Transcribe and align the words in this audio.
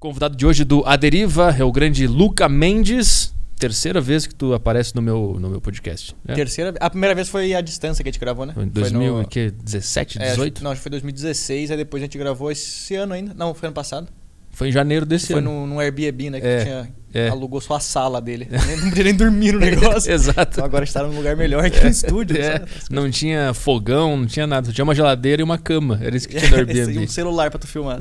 Convidado 0.00 0.34
de 0.34 0.46
hoje 0.46 0.64
do 0.64 0.82
Aderiva 0.86 1.54
é 1.58 1.62
o 1.62 1.70
grande 1.70 2.06
Luca 2.06 2.48
Mendes. 2.48 3.34
Terceira 3.58 4.00
vez 4.00 4.26
que 4.26 4.34
tu 4.34 4.54
aparece 4.54 4.96
no 4.96 5.02
meu, 5.02 5.36
no 5.38 5.50
meu 5.50 5.60
podcast. 5.60 6.16
né? 6.26 6.34
Terceira, 6.34 6.72
a 6.80 6.88
primeira 6.88 7.14
vez 7.14 7.28
foi 7.28 7.52
a 7.54 7.60
distância 7.60 8.02
que 8.02 8.08
a 8.08 8.12
gente 8.12 8.18
gravou, 8.18 8.46
né? 8.46 8.54
Foi 8.54 8.64
Em 8.64 8.70
Foi 8.70 8.88
no- 8.88 8.98
2017, 9.22 10.18
é, 10.18 10.30
18? 10.30 10.64
não, 10.64 10.70
acho 10.70 10.78
que 10.78 10.82
foi 10.84 10.90
2016, 10.92 11.70
aí 11.70 11.76
depois 11.76 12.02
a 12.02 12.06
gente 12.06 12.16
gravou 12.16 12.50
esse 12.50 12.94
ano 12.94 13.12
ainda. 13.12 13.34
Não, 13.34 13.52
foi 13.52 13.66
ano 13.66 13.74
passado. 13.74 14.08
Foi 14.52 14.70
em 14.70 14.72
janeiro 14.72 15.04
desse 15.04 15.26
foi 15.26 15.36
ano. 15.40 15.66
no, 15.66 15.74
no 15.74 15.78
Airbnb, 15.80 16.30
né? 16.30 16.40
Que 16.40 16.46
É, 16.46 16.64
tinha, 16.64 16.90
é. 17.12 17.28
alugou 17.28 17.60
só 17.60 17.74
a 17.74 17.80
sala 17.80 18.22
dele. 18.22 18.48
Não 18.80 18.88
podia 18.88 19.04
nem 19.04 19.14
dormir 19.14 19.52
no 19.52 19.58
negócio. 19.60 20.10
Exato. 20.10 20.52
Então 20.54 20.64
agora 20.64 20.84
está 20.84 21.02
num 21.02 21.14
lugar 21.14 21.36
melhor 21.36 21.68
que 21.70 21.78
no 21.84 21.90
estúdio. 21.90 22.38
É, 22.40 22.64
não 22.90 23.10
tinha 23.10 23.52
fogão, 23.52 24.16
não 24.16 24.26
tinha 24.26 24.46
nada. 24.46 24.66
Só 24.66 24.72
tinha 24.72 24.82
uma 24.84 24.94
geladeira 24.94 25.42
e 25.42 25.44
uma 25.44 25.58
cama. 25.58 26.00
Era 26.02 26.16
isso 26.16 26.26
que 26.26 26.36
tinha 26.38 26.50
no 26.50 26.56
E 26.56 26.60
Airbnb. 26.80 26.98
um 27.04 27.08
celular 27.08 27.50
pra 27.50 27.60
tu 27.60 27.66
filmar. 27.66 28.00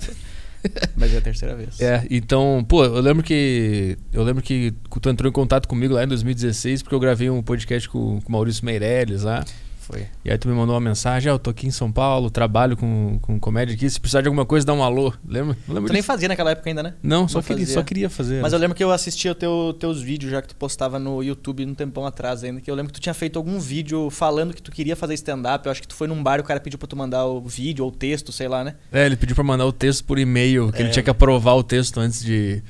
Mas 0.97 1.13
é 1.13 1.17
a 1.17 1.21
terceira 1.21 1.55
vez. 1.55 1.79
É, 1.79 2.05
então, 2.09 2.65
pô, 2.67 2.83
eu 2.83 2.99
lembro 2.99 3.23
que. 3.23 3.97
Eu 4.11 4.23
lembro 4.23 4.41
que 4.41 4.73
tu 5.01 5.09
entrou 5.09 5.29
em 5.29 5.33
contato 5.33 5.67
comigo 5.67 5.93
lá 5.93 6.03
em 6.03 6.07
2016, 6.07 6.83
porque 6.83 6.95
eu 6.95 6.99
gravei 6.99 7.29
um 7.29 7.41
podcast 7.41 7.87
com 7.87 8.19
com 8.21 8.29
o 8.29 8.31
Maurício 8.31 8.65
Meirelles 8.65 9.23
lá. 9.23 9.43
Foi. 9.89 10.05
E 10.23 10.29
aí 10.31 10.37
tu 10.37 10.47
me 10.47 10.53
mandou 10.53 10.75
uma 10.75 10.81
mensagem, 10.81 11.31
ah, 11.31 11.33
eu 11.35 11.39
tô 11.39 11.49
aqui 11.49 11.65
em 11.65 11.71
São 11.71 11.91
Paulo, 11.91 12.29
trabalho 12.29 12.77
com, 12.77 13.17
com 13.21 13.39
comédia 13.39 13.73
aqui, 13.73 13.89
se 13.89 13.99
precisar 13.99 14.21
de 14.21 14.27
alguma 14.27 14.45
coisa, 14.45 14.65
dá 14.65 14.73
um 14.73 14.83
alô. 14.83 15.11
Lembra? 15.27 15.57
Não 15.67 15.73
lembro 15.75 15.89
Tu 15.89 15.93
nem 15.93 16.01
disso. 16.01 16.07
fazia 16.07 16.27
naquela 16.27 16.51
época 16.51 16.69
ainda, 16.69 16.83
né? 16.83 16.93
Não, 17.01 17.27
só, 17.27 17.39
não 17.39 17.43
queria, 17.43 17.61
fazia. 17.65 17.73
só 17.73 17.83
queria 17.83 18.09
fazer. 18.09 18.41
Mas 18.41 18.53
eu 18.53 18.59
lembro 18.59 18.75
que 18.75 18.83
eu 18.83 18.91
assistia 18.91 19.33
teu, 19.33 19.75
teus 19.79 20.01
vídeos 20.01 20.31
já 20.31 20.41
que 20.41 20.49
tu 20.49 20.55
postava 20.55 20.99
no 20.99 21.23
YouTube 21.23 21.65
um 21.65 21.73
tempão 21.73 22.05
atrás 22.05 22.43
ainda. 22.43 22.61
Que 22.61 22.69
eu 22.69 22.75
lembro 22.75 22.93
que 22.93 22.99
tu 22.99 23.01
tinha 23.03 23.13
feito 23.15 23.37
algum 23.37 23.59
vídeo 23.59 24.09
falando 24.11 24.53
que 24.53 24.61
tu 24.61 24.71
queria 24.71 24.95
fazer 24.95 25.15
stand-up. 25.15 25.65
Eu 25.65 25.71
acho 25.71 25.81
que 25.81 25.87
tu 25.87 25.95
foi 25.95 26.07
num 26.07 26.21
bar 26.21 26.37
e 26.37 26.41
o 26.41 26.43
cara 26.43 26.59
pediu 26.59 26.77
pra 26.77 26.87
tu 26.87 26.95
mandar 26.95 27.25
o 27.25 27.41
vídeo 27.41 27.83
ou 27.83 27.89
o 27.91 27.93
texto, 27.95 28.31
sei 28.31 28.47
lá, 28.47 28.63
né? 28.63 28.75
É, 28.91 29.05
ele 29.07 29.15
pediu 29.15 29.33
pra 29.35 29.43
mandar 29.43 29.65
o 29.65 29.71
texto 29.73 30.03
por 30.03 30.19
e-mail, 30.19 30.71
que 30.71 30.81
ele 30.81 30.89
É. 30.89 30.91
tinha 30.91 31.03
que 31.03 31.09
aprovar 31.09 31.55
o 31.55 31.63
texto 31.63 31.99
antes 31.99 32.23
de, 32.23 32.61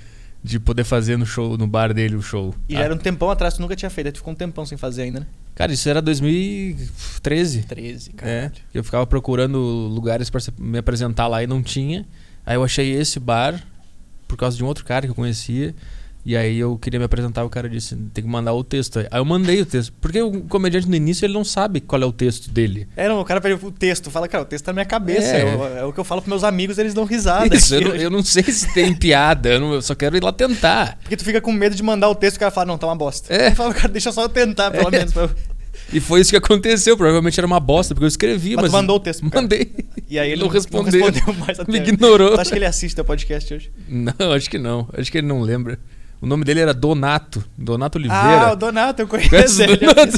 de 0.44 0.60
poder 0.60 0.84
fazer 0.84 1.18
no 1.18 1.26
show, 1.26 1.58
no 1.58 1.68
bar 1.68 1.94
dele 1.94 2.16
o 2.16 2.22
show. 2.22 2.56
E 2.68 2.76
Ah. 2.76 2.80
já 2.80 2.86
era 2.86 2.94
um 2.96 2.98
tempão 2.98 3.30
atrás, 3.30 3.56
tu 3.56 3.62
nunca 3.62 3.76
tinha 3.76 3.90
feito. 3.90 4.08
Aí 4.08 4.12
tu 4.14 4.18
ficou 4.18 4.32
um 4.34 4.36
tempão 4.36 4.66
sem 4.66 4.78
fazer 4.78 5.04
ainda, 5.04 5.20
né? 5.22 5.28
Cara, 5.56 5.74
isso 5.74 5.90
era 5.90 6.02
2013. 6.02 7.64
13, 7.64 8.12
É, 8.12 8.14
cara. 8.50 8.52
eu 8.74 8.84
ficava 8.84 9.06
procurando 9.06 9.58
lugares 9.60 10.30
pra 10.30 10.40
se- 10.40 10.54
me 10.58 10.78
apresentar 10.78 11.28
lá 11.28 11.44
e 11.44 11.48
não 11.48 11.62
tinha. 11.62 12.06
Aí 12.46 12.56
eu 12.56 12.64
achei 12.64 12.92
esse 12.94 13.20
bar 13.20 13.62
por 14.28 14.38
causa 14.38 14.56
de 14.56 14.64
um 14.64 14.68
outro 14.68 14.86
cara 14.86 15.06
que 15.06 15.12
eu 15.12 15.16
conhecia. 15.16 15.76
E 16.30 16.38
aí 16.38 16.60
eu 16.60 16.78
queria 16.78 17.00
me 17.00 17.06
apresentar, 17.06 17.44
o 17.44 17.50
cara 17.50 17.68
disse, 17.68 17.96
tem 18.14 18.24
que 18.24 18.30
mandar 18.30 18.54
o 18.54 18.64
texto. 18.64 19.00
Aí 19.00 19.08
eu 19.20 19.26
mandei 19.26 19.62
o 19.62 19.66
texto. 19.66 19.92
Porque 20.00 20.22
o 20.22 20.42
comediante 20.44 20.88
no 20.88 20.96
início 20.96 21.26
ele 21.26 21.34
não 21.34 21.44
sabe 21.44 21.82
qual 21.82 22.00
é 22.00 22.06
o 22.06 22.12
texto 22.12 22.52
dele. 22.52 22.88
É, 22.96 23.08
não, 23.08 23.20
o 23.20 23.26
cara 23.26 23.42
pediu 23.42 23.58
o 23.68 23.72
texto. 23.72 24.12
Fala, 24.12 24.28
cara, 24.28 24.44
o 24.44 24.46
texto 24.46 24.66
tá 24.66 24.72
na 24.72 24.76
minha 24.76 24.86
cabeça. 24.86 25.36
É. 25.36 25.42
É, 25.42 25.56
o- 25.56 25.78
é 25.80 25.86
o 25.86 25.92
que 25.92 26.00
eu 26.00 26.04
falo 26.04 26.22
pros 26.22 26.30
meus 26.30 26.44
amigos, 26.44 26.78
eles 26.78 26.94
dão 26.94 27.04
risada. 27.04 27.56
Isso, 27.56 27.74
eu, 27.74 27.82
não, 27.82 27.96
eu 27.98 28.10
não 28.12 28.24
sei 28.24 28.44
se 28.44 28.72
tem 28.76 28.94
piada, 28.94 29.50
eu, 29.50 29.60
não- 29.60 29.74
eu 29.74 29.82
só 29.82 29.96
quero 29.96 30.16
ir 30.18 30.22
lá 30.24 30.32
tentar. 30.32 31.00
Porque 31.02 31.18
tu 31.18 31.24
fica 31.26 31.42
com 31.42 31.52
medo 31.52 31.76
de 31.76 31.82
mandar 31.82 32.08
o 32.10 32.14
texto 32.14 32.36
e 32.36 32.38
o 32.38 32.40
cara 32.42 32.52
fala, 32.52 32.68
não, 32.68 32.78
tá 32.78 32.86
uma 32.86 32.96
bosta. 32.96 33.34
É. 33.34 33.48
Eu 33.50 33.56
falo, 33.56 33.74
cara, 33.74 33.88
deixa 33.88 34.12
só 34.12 34.22
eu 34.22 34.30
tentar, 34.30 34.70
pelo 34.70 34.88
É. 34.90 34.92
menos. 35.00 35.12
pra 35.12 35.28
E 35.92 36.00
foi 36.00 36.22
isso 36.22 36.30
que 36.30 36.38
aconteceu. 36.38 36.96
Provavelmente 36.96 37.40
era 37.40 37.48
uma 37.48 37.60
bosta, 37.60 37.96
porque 37.96 38.06
eu 38.06 38.10
escrevi, 38.10 38.56
Mas 38.56 38.66
mas. 38.66 38.72
mandou 38.72 38.98
o 38.98 39.00
texto. 39.00 39.24
Mandei. 39.34 39.72
E 40.08 40.20
aí 40.20 40.30
ele 40.34 40.42
não 40.42 40.46
não, 40.48 40.54
respondeu. 40.54 41.00
não 41.00 41.08
respondeu 41.10 41.34
mais 41.44 41.60
até 41.60 41.72
Me 41.72 41.80
ignorou. 41.80 42.36
Tu 42.36 42.42
acha 42.42 42.52
que 42.52 42.58
ele 42.60 42.66
assiste 42.66 42.94
teu 42.94 43.04
podcast 43.04 43.52
hoje? 43.52 43.72
Não, 43.88 44.32
acho 44.34 44.48
que 44.48 44.60
não. 44.60 44.88
Acho 44.96 45.12
que 45.12 45.18
ele 45.18 45.26
não 45.26 45.42
lembra. 45.42 45.80
O 46.22 46.26
nome 46.26 46.44
dele 46.44 46.60
era 46.60 46.74
Donato. 46.74 47.44
Donato 47.58 47.98
Oliveira. 47.98 48.48
Ah, 48.48 48.52
o 48.54 48.56
Donato, 48.56 49.02
eu 49.02 49.08
conheço 49.08 49.64
ele. 49.64 49.74
eu 49.74 49.94
Donato? 49.94 50.18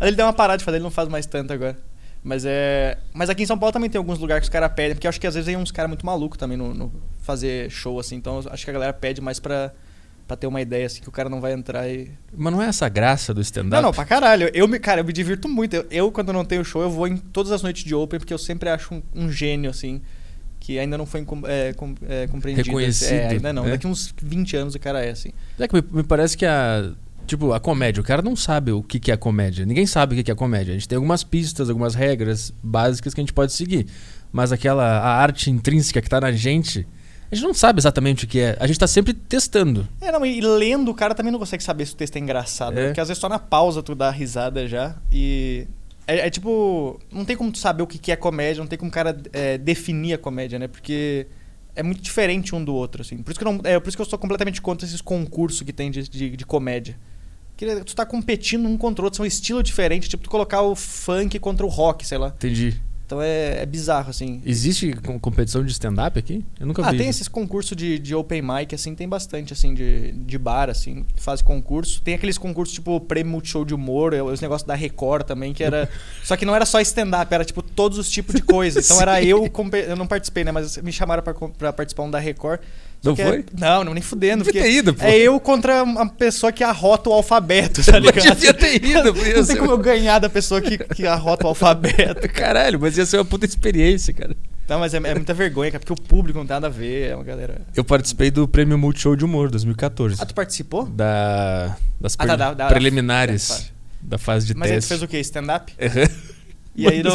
ele. 0.00 0.16
Deu 0.16 0.26
uma 0.26 0.32
parada 0.32 0.58
de 0.58 0.64
fazer, 0.64 0.76
ele 0.76 0.84
não 0.84 0.90
faz 0.90 1.08
mais 1.08 1.26
tanto 1.26 1.52
agora. 1.52 1.76
Mas 2.22 2.44
é. 2.44 2.98
Mas 3.12 3.30
aqui 3.30 3.42
em 3.42 3.46
São 3.46 3.58
Paulo 3.58 3.72
também 3.72 3.90
tem 3.90 3.98
alguns 3.98 4.18
lugares 4.18 4.40
que 4.42 4.44
os 4.46 4.52
caras 4.52 4.72
pedem, 4.74 4.94
porque 4.94 5.06
eu 5.06 5.08
acho 5.08 5.20
que 5.20 5.26
às 5.26 5.34
vezes 5.34 5.46
vem 5.46 5.56
uns 5.56 5.70
caras 5.70 5.88
muito 5.88 6.04
malucos 6.04 6.38
também 6.38 6.56
no, 6.56 6.74
no 6.74 6.92
fazer 7.22 7.70
show, 7.70 7.98
assim. 7.98 8.16
Então 8.16 8.40
acho 8.50 8.64
que 8.64 8.70
a 8.70 8.72
galera 8.72 8.92
pede 8.92 9.20
mais 9.20 9.40
pra, 9.40 9.72
pra 10.26 10.36
ter 10.36 10.46
uma 10.46 10.60
ideia, 10.60 10.86
assim, 10.86 11.00
que 11.00 11.08
o 11.08 11.12
cara 11.12 11.28
não 11.28 11.40
vai 11.40 11.52
entrar 11.52 11.88
e. 11.88 12.10
Mas 12.36 12.52
não 12.52 12.62
é 12.62 12.66
essa 12.66 12.88
graça 12.88 13.32
do 13.32 13.40
stand-up? 13.40 13.70
Não, 13.70 13.82
não, 13.82 13.92
pra 13.92 14.04
caralho. 14.04 14.50
Eu, 14.52 14.68
me, 14.68 14.78
cara, 14.78 15.00
eu 15.00 15.04
me 15.04 15.12
divirto 15.12 15.48
muito. 15.48 15.74
Eu, 15.74 15.86
eu, 15.90 16.12
quando 16.12 16.32
não 16.32 16.44
tenho 16.44 16.64
show, 16.64 16.82
eu 16.82 16.90
vou 16.90 17.08
em 17.08 17.16
todas 17.16 17.50
as 17.50 17.62
noites 17.62 17.84
de 17.84 17.94
Open, 17.94 18.20
porque 18.20 18.34
eu 18.34 18.38
sempre 18.38 18.68
acho 18.68 18.94
um, 18.94 19.02
um 19.14 19.30
gênio, 19.32 19.70
assim, 19.70 20.02
que 20.68 20.78
ainda 20.78 20.98
não 20.98 21.06
foi 21.06 21.24
é, 21.46 21.72
com- 21.72 21.94
é, 22.06 22.26
compreendido. 22.26 22.66
Reconhecido, 22.66 23.10
É, 23.14 23.28
ainda 23.28 23.54
não. 23.54 23.64
né? 23.64 23.70
Daqui 23.70 23.86
uns 23.86 24.14
20 24.22 24.54
anos 24.54 24.74
o 24.74 24.78
cara 24.78 25.02
é, 25.02 25.08
assim. 25.08 25.30
É 25.58 25.66
que 25.66 25.74
me, 25.74 25.82
me 25.90 26.02
parece 26.02 26.36
que 26.36 26.44
a. 26.44 26.90
Tipo, 27.26 27.54
a 27.54 27.60
comédia, 27.60 28.02
o 28.02 28.04
cara 28.04 28.20
não 28.20 28.36
sabe 28.36 28.70
o 28.70 28.82
que, 28.82 29.00
que 29.00 29.10
é 29.10 29.16
comédia. 29.16 29.64
Ninguém 29.64 29.86
sabe 29.86 30.14
o 30.20 30.22
que, 30.22 30.30
é 30.30 30.34
comédia. 30.34 30.72
A 30.72 30.74
gente 30.74 30.86
tem 30.86 30.96
algumas 30.96 31.24
pistas, 31.24 31.70
algumas 31.70 31.94
regras 31.94 32.52
básicas 32.62 33.14
que 33.14 33.20
a 33.20 33.22
gente 33.22 33.32
pode 33.32 33.54
seguir. 33.54 33.86
Mas 34.30 34.52
aquela 34.52 34.84
a 34.84 35.14
arte 35.22 35.50
intrínseca 35.50 36.02
que 36.02 36.08
tá 36.08 36.20
na 36.20 36.32
gente, 36.32 36.86
a 37.32 37.34
gente 37.34 37.44
não 37.44 37.54
sabe 37.54 37.80
exatamente 37.80 38.26
o 38.26 38.28
que 38.28 38.38
é. 38.40 38.54
A 38.60 38.66
gente 38.66 38.78
tá 38.78 38.86
sempre 38.86 39.14
testando. 39.14 39.88
É, 40.02 40.12
não, 40.12 40.24
e 40.26 40.38
lendo 40.42 40.90
o 40.90 40.94
cara 40.94 41.14
também 41.14 41.32
não 41.32 41.38
consegue 41.38 41.64
saber 41.64 41.86
se 41.86 41.94
o 41.94 41.96
texto 41.96 42.16
é 42.16 42.18
engraçado. 42.18 42.78
É. 42.78 42.86
Porque 42.88 43.00
às 43.00 43.08
vezes 43.08 43.18
só 43.20 43.28
na 43.28 43.38
pausa 43.38 43.82
tu 43.82 43.94
dá 43.94 44.10
risada 44.10 44.68
já. 44.68 44.96
E. 45.10 45.66
É, 46.08 46.26
é 46.26 46.30
tipo. 46.30 46.98
Não 47.12 47.24
tem 47.24 47.36
como 47.36 47.52
tu 47.52 47.58
saber 47.58 47.82
o 47.82 47.86
que 47.86 47.98
que 47.98 48.10
é 48.10 48.16
comédia, 48.16 48.60
não 48.60 48.66
tem 48.66 48.78
como 48.78 48.88
o 48.88 48.92
cara 48.92 49.16
é, 49.30 49.58
definir 49.58 50.14
a 50.14 50.18
comédia, 50.18 50.58
né? 50.58 50.66
Porque 50.66 51.26
é 51.76 51.82
muito 51.82 52.00
diferente 52.00 52.54
um 52.54 52.64
do 52.64 52.74
outro, 52.74 53.02
assim. 53.02 53.18
Por 53.18 53.30
isso 53.30 53.38
que 53.38 53.46
eu, 53.46 53.52
não, 53.52 53.60
é, 53.62 53.78
por 53.78 53.88
isso 53.88 53.96
que 53.96 54.00
eu 54.00 54.06
sou 54.06 54.18
completamente 54.18 54.62
contra 54.62 54.86
esses 54.86 55.02
concursos 55.02 55.62
que 55.62 55.72
tem 55.72 55.90
de, 55.90 56.08
de, 56.08 56.36
de 56.36 56.46
comédia. 56.46 56.98
Porque 57.54 57.84
tu 57.84 57.94
tá 57.94 58.06
competindo 58.06 58.66
um 58.66 58.76
contra 58.78 59.02
o 59.02 59.04
outro, 59.04 59.18
são 59.18 59.26
estilos 59.26 59.62
diferentes, 59.64 60.08
tipo 60.08 60.24
tu 60.24 60.30
colocar 60.30 60.62
o 60.62 60.74
funk 60.74 61.38
contra 61.38 61.66
o 61.66 61.68
rock, 61.68 62.06
sei 62.06 62.16
lá. 62.16 62.28
Entendi. 62.28 62.80
Então 63.08 63.22
é, 63.22 63.62
é 63.62 63.64
bizarro, 63.64 64.10
assim. 64.10 64.42
Existe 64.44 64.92
com- 64.92 65.18
competição 65.18 65.64
de 65.64 65.72
stand-up 65.72 66.18
aqui? 66.18 66.44
Eu 66.60 66.66
nunca 66.66 66.86
Ah, 66.86 66.92
vi. 66.92 66.98
tem 66.98 67.08
esses 67.08 67.26
concursos 67.26 67.74
de, 67.74 67.98
de 67.98 68.14
open 68.14 68.42
mic, 68.42 68.74
assim, 68.74 68.94
tem 68.94 69.08
bastante, 69.08 69.50
assim, 69.50 69.72
de, 69.72 70.12
de 70.12 70.36
bar, 70.36 70.68
assim, 70.68 71.06
que 71.16 71.22
faz 71.22 71.40
concurso. 71.40 72.02
Tem 72.02 72.12
aqueles 72.12 72.36
concursos, 72.36 72.74
tipo, 72.74 73.00
prêmio 73.00 73.32
Multishow 73.32 73.64
de 73.64 73.72
humor, 73.74 74.12
é, 74.12 74.22
os 74.22 74.42
negócios 74.42 74.68
da 74.68 74.74
Record 74.74 75.24
também, 75.24 75.54
que 75.54 75.64
era... 75.64 75.88
Só 76.22 76.36
que 76.36 76.44
não 76.44 76.54
era 76.54 76.66
só 76.66 76.78
stand-up, 76.82 77.32
era, 77.32 77.46
tipo, 77.46 77.62
todos 77.62 77.96
os 77.96 78.10
tipos 78.10 78.34
de 78.34 78.42
coisa. 78.42 78.80
Então 78.80 79.00
era 79.00 79.22
eu, 79.24 79.50
eu 79.88 79.96
não 79.96 80.06
participei, 80.06 80.44
né, 80.44 80.52
mas 80.52 80.76
me 80.76 80.92
chamaram 80.92 81.22
pra 81.56 81.72
participar 81.72 82.02
um 82.02 82.10
da 82.10 82.18
Record. 82.18 82.60
Não 83.02 83.14
que 83.14 83.22
foi? 83.22 83.38
É... 83.38 83.44
Não, 83.58 83.84
não, 83.84 83.94
nem 83.94 84.02
fudendo, 84.02 84.42
Devia 84.44 84.62
ter 84.62 84.70
ido, 84.72 84.92
pô. 84.94 85.04
é 85.04 85.16
eu 85.16 85.38
contra 85.38 85.82
uma 85.84 86.08
pessoa 86.08 86.50
que 86.50 86.64
arrota 86.64 87.08
o 87.08 87.12
alfabeto, 87.12 87.84
tá 87.84 87.98
ligado? 87.98 88.24
devia 88.24 88.52
ter 88.52 88.84
ido, 88.84 89.14
por 89.14 89.22
Não 89.24 89.40
isso. 89.40 89.46
tem 89.46 89.56
como 89.56 89.70
eu 89.70 89.78
ganhar 89.78 90.18
da 90.18 90.28
pessoa 90.28 90.60
que, 90.60 90.76
que 90.78 91.06
arrota 91.06 91.44
o 91.44 91.48
alfabeto. 91.48 92.28
Caralho, 92.28 92.78
mas 92.80 92.98
ia 92.98 93.06
ser 93.06 93.18
uma 93.18 93.24
puta 93.24 93.46
experiência, 93.46 94.12
cara. 94.12 94.36
Não, 94.68 94.80
mas 94.80 94.92
é, 94.92 94.98
é 94.98 95.14
muita 95.14 95.32
vergonha, 95.32 95.70
cara, 95.70 95.80
porque 95.82 95.92
o 95.92 96.06
público 96.06 96.38
não 96.38 96.44
tem 96.44 96.54
nada 96.56 96.66
a 96.66 96.70
ver, 96.70 97.10
é 97.10 97.14
uma 97.14 97.24
galera... 97.24 97.62
Eu 97.74 97.82
participei 97.84 98.30
do 98.30 98.46
Prêmio 98.46 98.76
Multishow 98.76 99.16
de 99.16 99.24
Humor 99.24 99.48
2014. 99.50 100.16
Ah, 100.20 100.26
tu 100.26 100.34
participou? 100.34 100.84
Da, 100.84 101.76
das 102.00 102.14
Ah, 102.18 102.26
tá, 102.26 102.26
pre- 102.26 102.36
da- 102.36 102.54
da- 102.54 102.66
preliminares 102.66 103.72
da 104.02 104.18
fase 104.18 104.46
de 104.46 104.54
Mas 104.54 104.70
aí 104.70 104.76
tu 104.76 104.80
teste. 104.80 104.88
fez 104.88 105.02
o 105.02 105.08
quê? 105.08 105.20
Stand-up? 105.20 105.72
E 106.76 106.86
aí 106.86 107.02
no... 107.02 107.10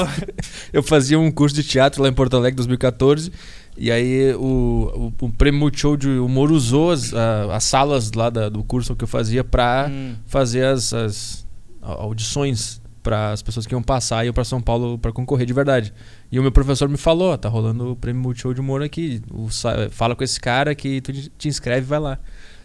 Eu 0.74 0.82
fazia 0.84 1.18
um 1.20 1.32
curso 1.32 1.56
de 1.56 1.64
teatro 1.64 2.02
lá 2.02 2.10
em 2.10 2.14
Porto 2.14 2.36
Alegre 2.36 2.56
2014. 2.58 3.32
E 3.78 3.92
aí 3.92 4.34
o, 4.36 5.12
o, 5.20 5.26
o 5.26 5.32
Prêmio 5.32 5.60
Multishow 5.60 5.98
de 5.98 6.08
Humor 6.10 6.52
usou 6.52 6.92
as, 6.92 7.14
a- 7.14 7.56
as 7.56 7.64
salas 7.64 8.12
lá 8.14 8.30
da- 8.30 8.48
do 8.50 8.64
curso 8.64 8.96
que 8.96 9.04
eu 9.04 9.08
fazia 9.08 9.44
pra 9.44 9.88
Hum. 9.92 10.14
fazer 10.28 10.66
as, 10.66 10.94
as 10.94 11.48
audições 11.82 12.82
para 13.02 13.32
as 13.32 13.42
pessoas 13.42 13.66
que 13.68 13.74
iam 13.74 13.84
passar 13.84 14.24
e 14.24 14.28
iam 14.28 14.34
para 14.34 14.46
São 14.46 14.62
Paulo 14.62 14.98
para 14.98 15.12
concorrer 15.12 15.46
de 15.46 15.52
verdade. 15.54 15.94
E 16.32 16.40
o 16.40 16.42
meu 16.42 16.52
professor 16.52 16.88
me 16.88 16.98
falou, 16.98 17.38
tá 17.38 17.50
rolando 17.50 17.92
o 17.92 17.96
Prêmio 17.96 18.22
Multishow 18.22 18.54
de 18.54 18.62
Humor 18.62 18.82
aqui. 18.82 19.22
O 19.32 19.48
fala 19.92 20.16
com 20.16 20.24
esse 20.24 20.40
cara 20.40 20.74
que 20.74 21.02
tu 21.02 21.12
te 21.12 21.48
inscreve 21.50 21.86
e 21.86 21.90
vai 21.90 22.00
lá. 22.00 22.18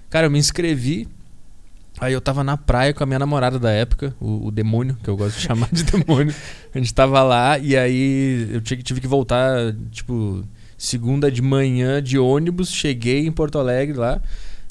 Cara, 0.09 0.27
eu 0.27 0.31
me 0.31 0.39
inscrevi. 0.39 1.09
Aí 2.01 2.13
eu 2.13 2.21
tava 2.21 2.45
na 2.45 2.57
praia 2.57 2.95
com 2.95 3.03
a 3.03 3.07
minha 3.07 3.19
namorada 3.19 3.59
da 3.59 3.73
época, 3.73 4.15
o, 4.21 4.47
o 4.47 4.51
demônio, 4.53 4.97
que 5.03 5.11
eu 5.11 5.17
gosto 5.17 5.35
de 5.37 5.43
chamar 5.43 5.69
de 5.73 5.83
demônio. 5.91 6.33
A 6.73 6.79
gente 6.79 6.95
tava 6.95 7.21
lá 7.25 7.59
e 7.59 7.77
aí 7.77 8.49
eu 8.53 8.61
tive, 8.61 8.85
tive 8.85 9.01
que 9.01 9.09
voltar, 9.09 9.75
tipo, 9.91 10.45
segunda 10.79 11.31
de 11.31 11.43
manhã 11.43 12.03
de 12.03 12.19
ônibus. 12.19 12.73
Cheguei 12.73 13.27
em 13.27 13.33
Porto 13.33 13.59
Alegre 13.59 13.99
lá, 13.99 14.23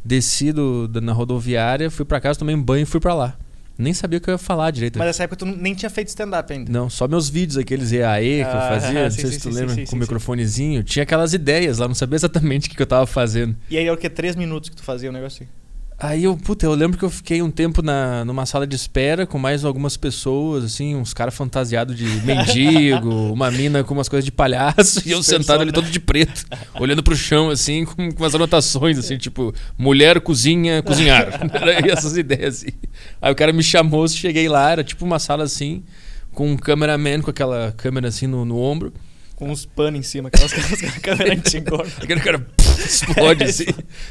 desci 0.04 0.51
do, 0.51 0.88
da- 0.88 1.01
na 1.01 1.13
rodoviária, 1.13 1.92
fui 1.92 2.06
pra 2.06 2.19
casa, 2.19 2.39
tomei 2.39 2.56
um 2.56 2.63
banho 2.63 2.83
e 2.83 2.86
fui 2.86 3.00
pra 3.00 3.13
lá. 3.13 3.38
Nem 3.80 3.94
sabia 3.94 4.18
o 4.18 4.21
que 4.21 4.27
eu 4.27 4.31
ia 4.33 4.38
falar 4.39 4.71
direito. 4.71 4.98
Mas 4.98 5.06
nessa 5.06 5.24
época 5.25 5.36
tu 5.36 5.45
nem 5.45 5.75
tinha 5.75 5.89
feito 5.92 6.07
stand-up 6.07 6.51
ainda. 6.51 6.71
Não, 6.71 6.89
só 6.89 7.07
meus 7.07 7.30
vídeos, 7.30 7.57
aqueles 7.59 7.92
EAE 7.92 8.38
que 8.38 8.42
eu 8.42 8.48
Ah, 8.57 8.69
fazia, 8.69 9.04
não 9.06 9.12
sim, 9.12 9.21
sei 9.21 9.25
sim, 9.30 9.31
se 9.33 9.39
tu 9.44 9.54
sim, 9.54 9.59
lembra, 9.59 9.86
com 9.86 9.95
o 9.95 10.00
microfonezinho. 10.00 10.81
Tinha 10.83 11.04
aquelas 11.04 11.31
ideias 11.33 11.77
lá, 11.77 11.88
não 11.88 11.94
sabia 11.94 12.15
exatamente 12.15 12.68
o 12.68 12.71
que, 12.71 12.81
eu 12.81 12.88
tava 12.88 13.06
fazendo. 13.06 13.56
E 13.69 13.77
aí 13.77 13.86
era 13.86 13.94
o 13.94 13.98
que? 13.98 14.10
Três 14.10 14.36
minutos 14.36 14.69
que 14.71 14.75
tu 14.75 14.81
fazia 14.83 15.12
o 15.12 15.13
negócio 15.13 15.44
assim. 15.44 15.51
Aí 16.00 16.26
eu, 16.26 16.38
puta, 16.38 16.64
eu 16.64 16.76
lembro 16.76 16.96
que 16.96 17.04
eu 17.04 17.10
fiquei 17.10 17.42
um 17.42 17.50
tempo 17.50 17.82
na, 17.82 18.24
numa 18.24 18.46
sala 18.46 18.68
de 18.68 18.76
espera 18.76 19.26
com 19.26 19.40
mais 19.40 19.66
algumas 19.66 19.98
pessoas, 19.98 20.64
assim, 20.64 20.96
uns 20.96 21.12
caras 21.12 21.34
fantasiados 21.34 21.96
de 21.96 22.06
mendigo, 22.22 23.34
uma 23.34 23.50
mina 23.50 23.84
com 23.84 23.96
umas 23.96 24.08
coisas 24.08 24.24
de 24.24 24.32
palhaço, 24.32 25.02
e 25.08 25.12
eu 25.12 25.24
sentado 25.24 25.62
ali 25.62 25.72
todo 25.72 25.90
de 25.90 26.00
preto, 26.00 26.46
olhando 26.80 27.02
pro 27.02 27.16
chão, 27.16 27.50
assim, 27.50 27.84
com, 27.84 28.12
com 28.12 28.24
umas 28.24 28.36
anotações, 28.36 29.00
assim, 29.00 29.18
tipo, 29.18 29.52
mulher, 29.76 30.22
cozinha, 30.22 30.84
cozinhar. 30.84 31.28
Era 31.52 31.92
essas 31.92 32.16
ideias, 32.16 32.58
assim. 32.58 32.74
Aí 33.20 33.32
o 33.32 33.36
cara 33.36 33.52
me 33.52 33.64
chamou, 33.64 34.08
cheguei 34.08 34.48
lá, 34.48 34.70
era 34.70 34.84
tipo 34.84 35.04
uma 35.04 35.18
sala 35.18 35.44
assim, 35.44 35.84
com 36.32 36.52
um 36.52 36.58
cameraman 36.58 37.22
com 37.22 37.32
aquela 37.32 37.74
câmera 37.76 38.10
assim 38.10 38.28
no, 38.28 38.46
no 38.46 38.60
ombro. 38.60 38.94
Com 39.38 39.51
uns 39.51 39.66
panos 39.66 40.00
em 40.00 40.04
cima, 40.04 40.28
aquelas, 40.28 40.51
aquelas 40.51 40.98
câmeras 40.98 41.38
antigas. 41.38 41.98
Aquele 42.01 42.19
cara 42.19 42.45
explode 42.78 43.44
É, 43.45 43.48
assim. 43.48 43.66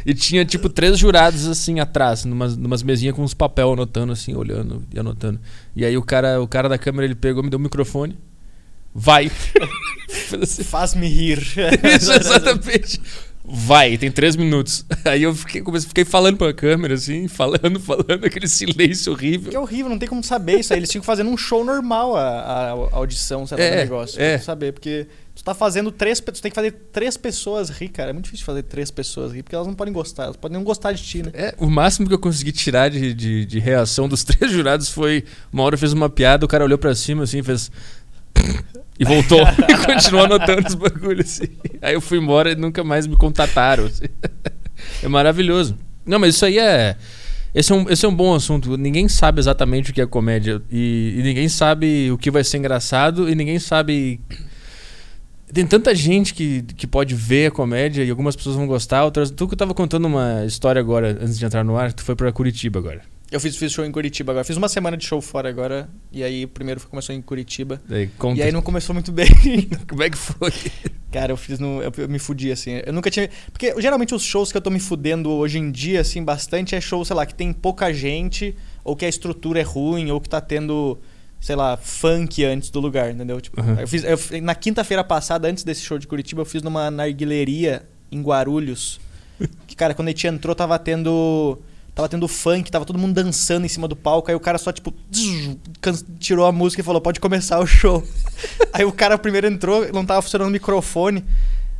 E 0.06 0.14
tinha 0.14 0.44
tipo 0.44 0.68
três 0.68 0.98
jurados 0.98 1.46
assim 1.46 1.80
atrás, 1.80 2.24
numas, 2.24 2.56
numas 2.56 2.82
mesinhas 2.82 3.14
com 3.14 3.22
uns 3.22 3.34
papel 3.34 3.72
anotando 3.72 4.12
assim, 4.12 4.34
olhando 4.34 4.84
e 4.94 4.98
anotando. 4.98 5.38
E 5.74 5.84
aí 5.84 5.96
o 5.98 6.02
cara, 6.02 6.40
o 6.40 6.48
cara 6.48 6.68
da 6.68 6.78
câmera 6.78 7.04
ele 7.04 7.14
pegou, 7.14 7.42
me 7.42 7.50
deu 7.50 7.58
o 7.58 7.62
microfone. 7.62 8.16
Vai. 8.94 9.30
Assim. 10.40 10.64
Faz-me 10.64 11.06
rir. 11.06 11.38
Isso, 11.38 12.10
exatamente. 12.10 12.98
Vai, 13.48 13.96
tem 13.96 14.10
três 14.10 14.34
minutos. 14.34 14.84
Aí 15.04 15.22
eu 15.22 15.34
fiquei, 15.34 15.60
comecei, 15.62 15.88
fiquei 15.88 16.04
falando 16.04 16.36
pra 16.36 16.52
câmera, 16.52 16.94
assim, 16.94 17.28
falando, 17.28 17.78
falando, 17.78 18.24
aquele 18.24 18.48
silêncio 18.48 19.12
horrível. 19.12 19.50
Que 19.50 19.56
é 19.56 19.60
horrível, 19.60 19.88
não 19.88 19.98
tem 19.98 20.08
como 20.08 20.22
saber 20.22 20.58
isso 20.58 20.72
aí. 20.72 20.80
Eles 20.80 20.90
ficam 20.90 21.04
fazendo 21.04 21.30
um 21.30 21.36
show 21.36 21.64
normal 21.64 22.16
a, 22.16 22.22
a 22.22 22.70
audição, 22.96 23.46
sei 23.46 23.56
lá, 23.56 23.62
É, 23.64 23.76
negócio. 23.76 24.20
é. 24.20 24.30
Tem 24.30 24.38
que 24.40 24.44
saber, 24.44 24.72
porque 24.72 25.06
tu 25.34 25.44
tá 25.44 25.54
fazendo 25.54 25.92
três. 25.92 26.18
Tu 26.18 26.42
tem 26.42 26.50
que 26.50 26.54
fazer 26.54 26.72
três 26.92 27.16
pessoas 27.16 27.70
rir, 27.70 27.88
cara. 27.88 28.10
É 28.10 28.12
muito 28.12 28.24
difícil 28.24 28.44
fazer 28.44 28.64
três 28.64 28.90
pessoas 28.90 29.32
rir, 29.32 29.42
porque 29.44 29.54
elas 29.54 29.66
não 29.68 29.74
podem 29.74 29.94
gostar. 29.94 30.24
Elas 30.24 30.36
podem 30.36 30.56
não 30.58 30.64
gostar 30.64 30.90
de 30.92 31.02
ti, 31.04 31.22
né? 31.22 31.30
É, 31.32 31.54
o 31.58 31.70
máximo 31.70 32.08
que 32.08 32.14
eu 32.14 32.18
consegui 32.18 32.50
tirar 32.52 32.90
de, 32.90 33.14
de, 33.14 33.46
de 33.46 33.58
reação 33.60 34.08
dos 34.08 34.22
três 34.24 34.50
jurados 34.50 34.88
foi. 34.88 35.24
Uma 35.52 35.62
hora 35.62 35.76
fiz 35.76 35.92
uma 35.92 36.10
piada, 36.10 36.44
o 36.44 36.48
cara 36.48 36.64
olhou 36.64 36.78
pra 36.78 36.94
cima 36.94 37.22
assim, 37.22 37.42
fez. 37.42 37.70
E 38.98 39.04
voltou. 39.04 39.40
e 39.68 39.86
continuou 39.86 40.24
anotando 40.24 40.66
os 40.66 40.74
bagulhos 40.74 41.26
assim. 41.26 41.48
Aí 41.82 41.94
eu 41.94 42.00
fui 42.00 42.18
embora 42.18 42.52
e 42.52 42.56
nunca 42.56 42.82
mais 42.82 43.06
me 43.06 43.16
contataram. 43.16 43.84
assim. 43.84 44.06
É 45.02 45.08
maravilhoso. 45.08 45.74
Não, 46.04 46.18
mas 46.18 46.34
isso 46.34 46.44
aí 46.44 46.58
é. 46.58 46.96
Esse 47.54 47.72
é, 47.72 47.74
um, 47.74 47.90
esse 47.90 48.04
é 48.04 48.08
um 48.08 48.14
bom 48.14 48.34
assunto. 48.34 48.76
Ninguém 48.76 49.08
sabe 49.08 49.40
exatamente 49.40 49.90
o 49.90 49.94
que 49.94 50.02
é 50.02 50.06
comédia. 50.06 50.60
E, 50.70 51.14
e 51.16 51.22
ninguém 51.22 51.48
sabe 51.48 52.10
o 52.12 52.18
que 52.18 52.30
vai 52.30 52.44
ser 52.44 52.58
engraçado. 52.58 53.28
E 53.28 53.34
ninguém 53.34 53.58
sabe. 53.58 54.20
Tem 55.50 55.66
tanta 55.66 55.94
gente 55.94 56.34
que, 56.34 56.62
que 56.76 56.86
pode 56.86 57.14
ver 57.14 57.46
a 57.46 57.50
comédia 57.50 58.04
e 58.04 58.10
algumas 58.10 58.36
pessoas 58.36 58.56
vão 58.56 58.66
gostar, 58.66 59.04
outras. 59.04 59.30
Tu 59.30 59.48
que 59.48 59.54
eu 59.54 59.58
tava 59.58 59.72
contando 59.72 60.04
uma 60.04 60.44
história 60.44 60.78
agora, 60.78 61.16
antes 61.18 61.38
de 61.38 61.46
entrar 61.46 61.64
no 61.64 61.78
ar, 61.78 61.92
tu 61.92 62.04
foi 62.04 62.14
pra 62.14 62.30
Curitiba 62.30 62.78
agora. 62.78 63.00
Eu 63.30 63.40
fiz, 63.40 63.56
fiz 63.56 63.72
show 63.72 63.84
em 63.84 63.90
Curitiba 63.90 64.30
agora. 64.32 64.44
Fiz 64.44 64.56
uma 64.56 64.68
semana 64.68 64.96
de 64.96 65.04
show 65.04 65.20
fora 65.20 65.48
agora. 65.48 65.88
E 66.12 66.22
aí, 66.22 66.44
o 66.44 66.48
primeiro 66.48 66.80
começou 66.88 67.12
em 67.14 67.20
Curitiba. 67.20 67.82
Daí. 67.88 68.08
E 68.36 68.42
aí 68.42 68.52
não 68.52 68.62
começou 68.62 68.94
muito 68.94 69.10
bem. 69.10 69.26
Como 69.88 70.02
é 70.02 70.08
que 70.10 70.16
foi? 70.16 70.52
Cara, 71.10 71.32
eu 71.32 71.36
fiz 71.36 71.58
no. 71.58 71.82
Eu, 71.82 71.92
eu 71.98 72.08
me 72.08 72.20
fudi, 72.20 72.52
assim. 72.52 72.80
Eu 72.86 72.92
nunca 72.92 73.10
tinha. 73.10 73.28
Porque 73.50 73.74
geralmente 73.80 74.14
os 74.14 74.22
shows 74.22 74.52
que 74.52 74.56
eu 74.56 74.62
tô 74.62 74.70
me 74.70 74.78
fudendo 74.78 75.28
hoje 75.30 75.58
em 75.58 75.72
dia, 75.72 76.02
assim, 76.02 76.22
bastante, 76.22 76.76
é 76.76 76.80
show, 76.80 77.04
sei 77.04 77.16
lá, 77.16 77.26
que 77.26 77.34
tem 77.34 77.52
pouca 77.52 77.92
gente, 77.92 78.54
ou 78.84 78.94
que 78.94 79.04
a 79.04 79.08
estrutura 79.08 79.58
é 79.58 79.62
ruim, 79.64 80.08
ou 80.12 80.20
que 80.20 80.28
tá 80.28 80.40
tendo, 80.40 80.96
sei 81.40 81.56
lá, 81.56 81.76
funk 81.76 82.44
antes 82.44 82.70
do 82.70 82.78
lugar, 82.78 83.10
entendeu? 83.12 83.40
Tipo, 83.40 83.60
Uhum. 83.60 83.80
eu 83.80 83.88
fiz. 83.88 84.04
eu- 84.04 84.40
na 84.42 84.54
quinta-feira 84.54 85.02
passada, 85.02 85.48
antes 85.48 85.64
desse 85.64 85.82
show 85.82 85.98
de 85.98 86.06
Curitiba, 86.06 86.42
eu 86.42 86.46
fiz 86.46 86.62
numa 86.62 86.92
narguileria 86.92 87.82
em 88.12 88.22
Guarulhos. 88.22 89.00
Que, 89.66 89.74
cara, 89.74 89.94
quando 89.94 90.08
a 90.08 90.10
gente 90.12 90.26
entrou, 90.28 90.54
tava 90.54 90.78
tendo. 90.78 91.58
Tava 91.96 92.10
tendo 92.10 92.28
funk, 92.28 92.70
tava 92.70 92.84
todo 92.84 92.98
mundo 92.98 93.14
dançando 93.14 93.64
em 93.64 93.70
cima 93.70 93.88
do 93.88 93.96
palco. 93.96 94.30
Aí 94.30 94.34
o 94.34 94.40
cara 94.40 94.58
só, 94.58 94.70
tipo, 94.70 94.92
tirou 96.18 96.44
a 96.44 96.52
música 96.52 96.82
e 96.82 96.84
falou: 96.84 97.00
pode 97.00 97.18
começar 97.18 97.58
o 97.58 97.66
show. 97.66 98.06
aí 98.70 98.84
o 98.84 98.92
cara 98.92 99.16
primeiro 99.16 99.46
entrou, 99.46 99.90
não 99.94 100.04
tava 100.04 100.20
funcionando 100.20 100.48
o 100.48 100.52
microfone. 100.52 101.24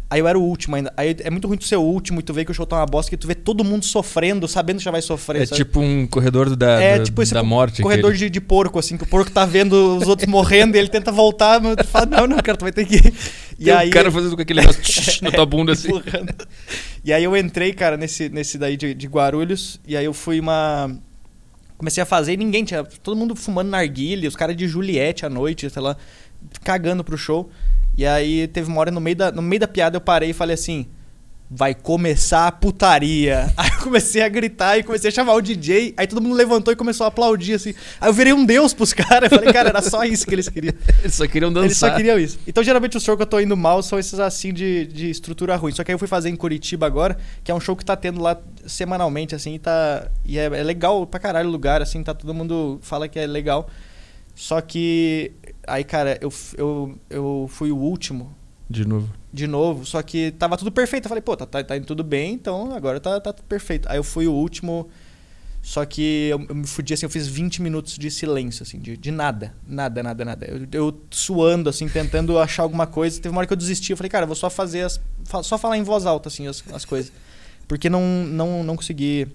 Aí 0.09 0.21
eu 0.21 0.29
era 0.29 0.39
o 0.39 0.43
último 0.43 0.77
ainda. 0.77 0.93
Aí 0.97 1.17
é 1.19 1.31
muito 1.31 1.49
ruim 1.49 1.57
tu 1.57 1.65
ser 1.65 1.75
o 1.77 1.83
último 1.83 2.21
e 2.21 2.23
tu 2.23 2.33
vê 2.33 2.45
que 2.45 2.51
o 2.53 2.55
show 2.55 2.65
tá 2.65 2.77
uma 2.77 2.87
bosta, 2.87 3.11
que 3.11 3.17
tu 3.17 3.27
vê 3.27 3.35
todo 3.35 3.65
mundo 3.65 3.85
sofrendo, 3.85 4.47
sabendo 4.47 4.79
que 4.79 4.85
já 4.85 4.93
vai 4.93 5.03
sofrer. 5.03 5.43
É 5.43 5.47
sabe? 5.47 5.57
tipo 5.57 5.81
um 5.81 6.07
corredor 6.07 6.55
da, 6.55 6.81
É 6.81 6.99
da, 6.99 7.05
tipo 7.05 7.21
esse 7.23 7.35
da 7.35 7.43
morte. 7.43 7.83
corredor 7.83 8.15
de, 8.15 8.31
de 8.31 8.41
porco, 8.41 8.79
assim, 8.79 8.97
que 8.97 9.03
o 9.03 9.07
porco 9.07 9.33
tá 9.33 9.45
vendo 9.45 9.97
os 9.97 10.07
outros 10.07 10.29
morrendo 10.29 10.77
e 10.77 10.79
ele 10.79 10.89
tenta 10.89 11.11
voltar, 11.11 11.61
mas 11.61 11.75
tu 11.77 11.85
fala, 11.85 12.07
não, 12.07 12.27
não, 12.29 12.37
cara, 12.39 12.57
tu 12.57 12.63
vai 12.63 12.71
ter 12.73 12.87
que 12.87 12.97
ir. 12.97 13.15
E 13.59 13.65
Tem 13.65 13.75
aí, 13.75 13.89
um 13.89 13.93
cara 13.93 14.13
fazendo 14.13 14.37
com 14.37 14.43
aquele 14.43 14.61
negócio 14.61 15.23
na 15.23 15.33
tua 15.33 15.45
bunda 15.47 15.73
assim. 15.73 15.89
empurrando. 15.89 16.35
E 17.05 17.13
aí 17.13 17.25
eu 17.25 17.37
entrei, 17.37 17.73
cara, 17.73 17.97
nesse, 17.97 18.29
nesse 18.29 18.59
daí 18.59 18.77
de, 18.77 18.95
de 18.95 19.07
Guarulhos, 19.09 19.81
e 19.87 19.97
aí 19.97 20.05
eu 20.05 20.13
fui 20.15 20.39
uma. 20.39 20.97
Comecei 21.77 22.03
a 22.03 22.07
fazer 22.07 22.35
e 22.35 22.37
ninguém 22.37 22.65
tinha. 22.65 22.85
Todo 22.85 23.17
mundo 23.17 23.35
fumando 23.35 23.69
narguilha, 23.71 24.29
os 24.29 24.37
caras 24.37 24.57
de 24.57 24.69
Juliette 24.69 25.27
à 25.27 25.29
noite, 25.29 25.69
sei 25.69 25.83
lá, 25.83 25.97
cagando 26.63 27.03
pro 27.03 27.19
show. 27.19 27.51
E 27.97 28.07
aí 28.07 28.47
teve 28.49 28.69
uma 28.69 28.81
hora 28.81 28.91
no 28.91 29.01
meio 29.01 29.17
da, 29.17 29.33
no 29.33 29.43
meio 29.43 29.61
da 29.61 29.69
piada 29.69 29.97
eu 29.97 30.01
parei 30.01 30.31
e 30.31 30.35
falei 30.35 30.55
assim. 30.55 30.87
Vai 31.49 31.77
começar 31.77 32.49
a 32.49 32.51
putaria. 32.51 33.49
Aí 33.57 33.71
eu 33.71 33.79
comecei 33.79 34.21
a 34.21 34.29
gritar 34.29 34.79
e 34.79 34.83
comecei 34.83 35.11
a 35.11 35.13
chamar 35.13 35.35
o 35.35 35.41
DJ. 35.41 35.95
Aí 35.97 36.05
todo 36.05 36.21
mundo 36.21 36.35
levantou 36.35 36.73
e 36.73 36.77
começou 36.77 37.05
a 37.05 37.07
aplaudir, 37.07 37.55
assim. 37.55 37.73
Aí 38.01 38.09
eu 38.09 38.13
virei 38.13 38.33
um 38.33 38.45
deus 38.45 38.75
pros 38.75 38.93
caras. 38.93 39.31
Eu 39.31 39.39
falei, 39.39 39.53
cara, 39.53 39.69
era 39.69 39.81
só 39.81 40.03
isso 40.03 40.27
que 40.27 40.35
eles 40.35 40.49
queriam. 40.49 40.75
Eles 41.05 41.15
só 41.15 41.25
queriam 41.25 41.53
dançar. 41.53 41.67
Eles 41.67 41.79
só 41.79 41.91
queriam 41.95 42.19
isso. 42.19 42.37
Então, 42.49 42.65
geralmente, 42.65 42.97
os 42.97 43.05
shows 43.05 43.17
que 43.17 43.23
eu 43.23 43.29
tô 43.29 43.39
indo 43.39 43.57
mal 43.57 43.81
são 43.81 43.97
esses 43.97 44.19
assim 44.19 44.53
de, 44.53 44.87
de 44.87 45.09
estrutura 45.09 45.55
ruim. 45.55 45.71
Só 45.71 45.85
que 45.85 45.93
aí 45.93 45.95
eu 45.95 46.01
fui 46.01 46.09
fazer 46.09 46.31
em 46.31 46.35
Curitiba 46.35 46.85
agora, 46.85 47.17
que 47.45 47.53
é 47.53 47.55
um 47.55 47.61
show 47.61 47.77
que 47.77 47.85
tá 47.85 47.95
tendo 47.95 48.21
lá 48.21 48.37
semanalmente, 48.67 49.33
assim, 49.33 49.55
e 49.55 49.61
tá. 49.61 50.09
E 50.25 50.41
é, 50.41 50.47
é 50.47 50.63
legal 50.65 51.07
pra 51.07 51.21
caralho 51.21 51.49
o 51.49 51.53
lugar, 51.53 51.81
assim, 51.81 52.03
tá. 52.03 52.13
Todo 52.13 52.35
mundo 52.35 52.81
fala 52.83 53.07
que 53.07 53.21
é 53.21 53.27
legal. 53.27 53.71
Só 54.37 54.61
que. 54.61 55.33
Aí, 55.67 55.83
cara, 55.83 56.19
eu, 56.21 56.31
eu, 56.59 56.99
eu 57.09 57.47
fui 57.51 57.73
o 57.73 57.77
último 57.77 58.37
De 58.69 58.87
novo. 58.87 59.13
de 59.33 59.47
novo, 59.47 59.85
só 59.87 60.01
que 60.03 60.31
tava 60.33 60.59
tudo 60.59 60.71
perfeito. 60.71 61.07
Eu 61.07 61.09
falei, 61.09 61.23
pô, 61.23 61.35
tá, 61.35 61.47
tá, 61.47 61.65
tá 61.65 61.77
indo 61.77 61.87
tudo 61.87 62.05
bem, 62.05 62.35
então 62.35 62.73
agora 62.75 63.01
tá, 63.01 63.19
tá 63.19 63.33
tudo 63.33 63.47
perfeito. 63.47 63.89
Aí 63.89 63.97
eu 63.97 64.05
fui 64.05 64.29
o 64.29 64.33
último, 64.33 64.89
só 65.63 65.87
que 65.87 66.29
eu, 66.31 66.45
eu 66.51 66.55
me 66.55 66.67
fudi 66.67 66.93
assim, 66.93 67.07
eu 67.07 67.11
fiz 67.11 67.27
20 67.27 67.63
minutos 67.63 67.97
de 67.97 68.11
silêncio, 68.11 68.63
assim, 68.63 68.79
de, 68.79 68.95
de 68.95 69.11
nada, 69.11 69.55
nada, 69.67 70.03
nada, 70.03 70.25
nada. 70.25 70.47
Eu, 70.47 70.69
eu 70.71 71.01
suando, 71.11 71.71
assim, 71.71 71.89
tentando 71.89 72.39
achar 72.39 72.63
alguma 72.63 72.87
coisa. 72.87 73.19
Teve 73.19 73.33
uma 73.33 73.39
hora 73.39 73.47
que 73.47 73.55
eu 73.55 73.57
desisti, 73.57 73.91
eu 73.91 73.97
falei, 73.97 74.11
cara, 74.11 74.25
eu 74.25 74.29
vou 74.29 74.37
só 74.37 74.51
fazer 74.51 74.83
as. 74.83 75.01
Só 75.43 75.57
falar 75.57 75.79
em 75.79 75.83
voz 75.83 76.05
alta, 76.05 76.29
assim, 76.29 76.47
as, 76.47 76.63
as 76.73 76.85
coisas. 76.85 77.11
Porque 77.67 77.89
não, 77.89 78.03
não, 78.27 78.63
não 78.63 78.77
consegui. 78.77 79.27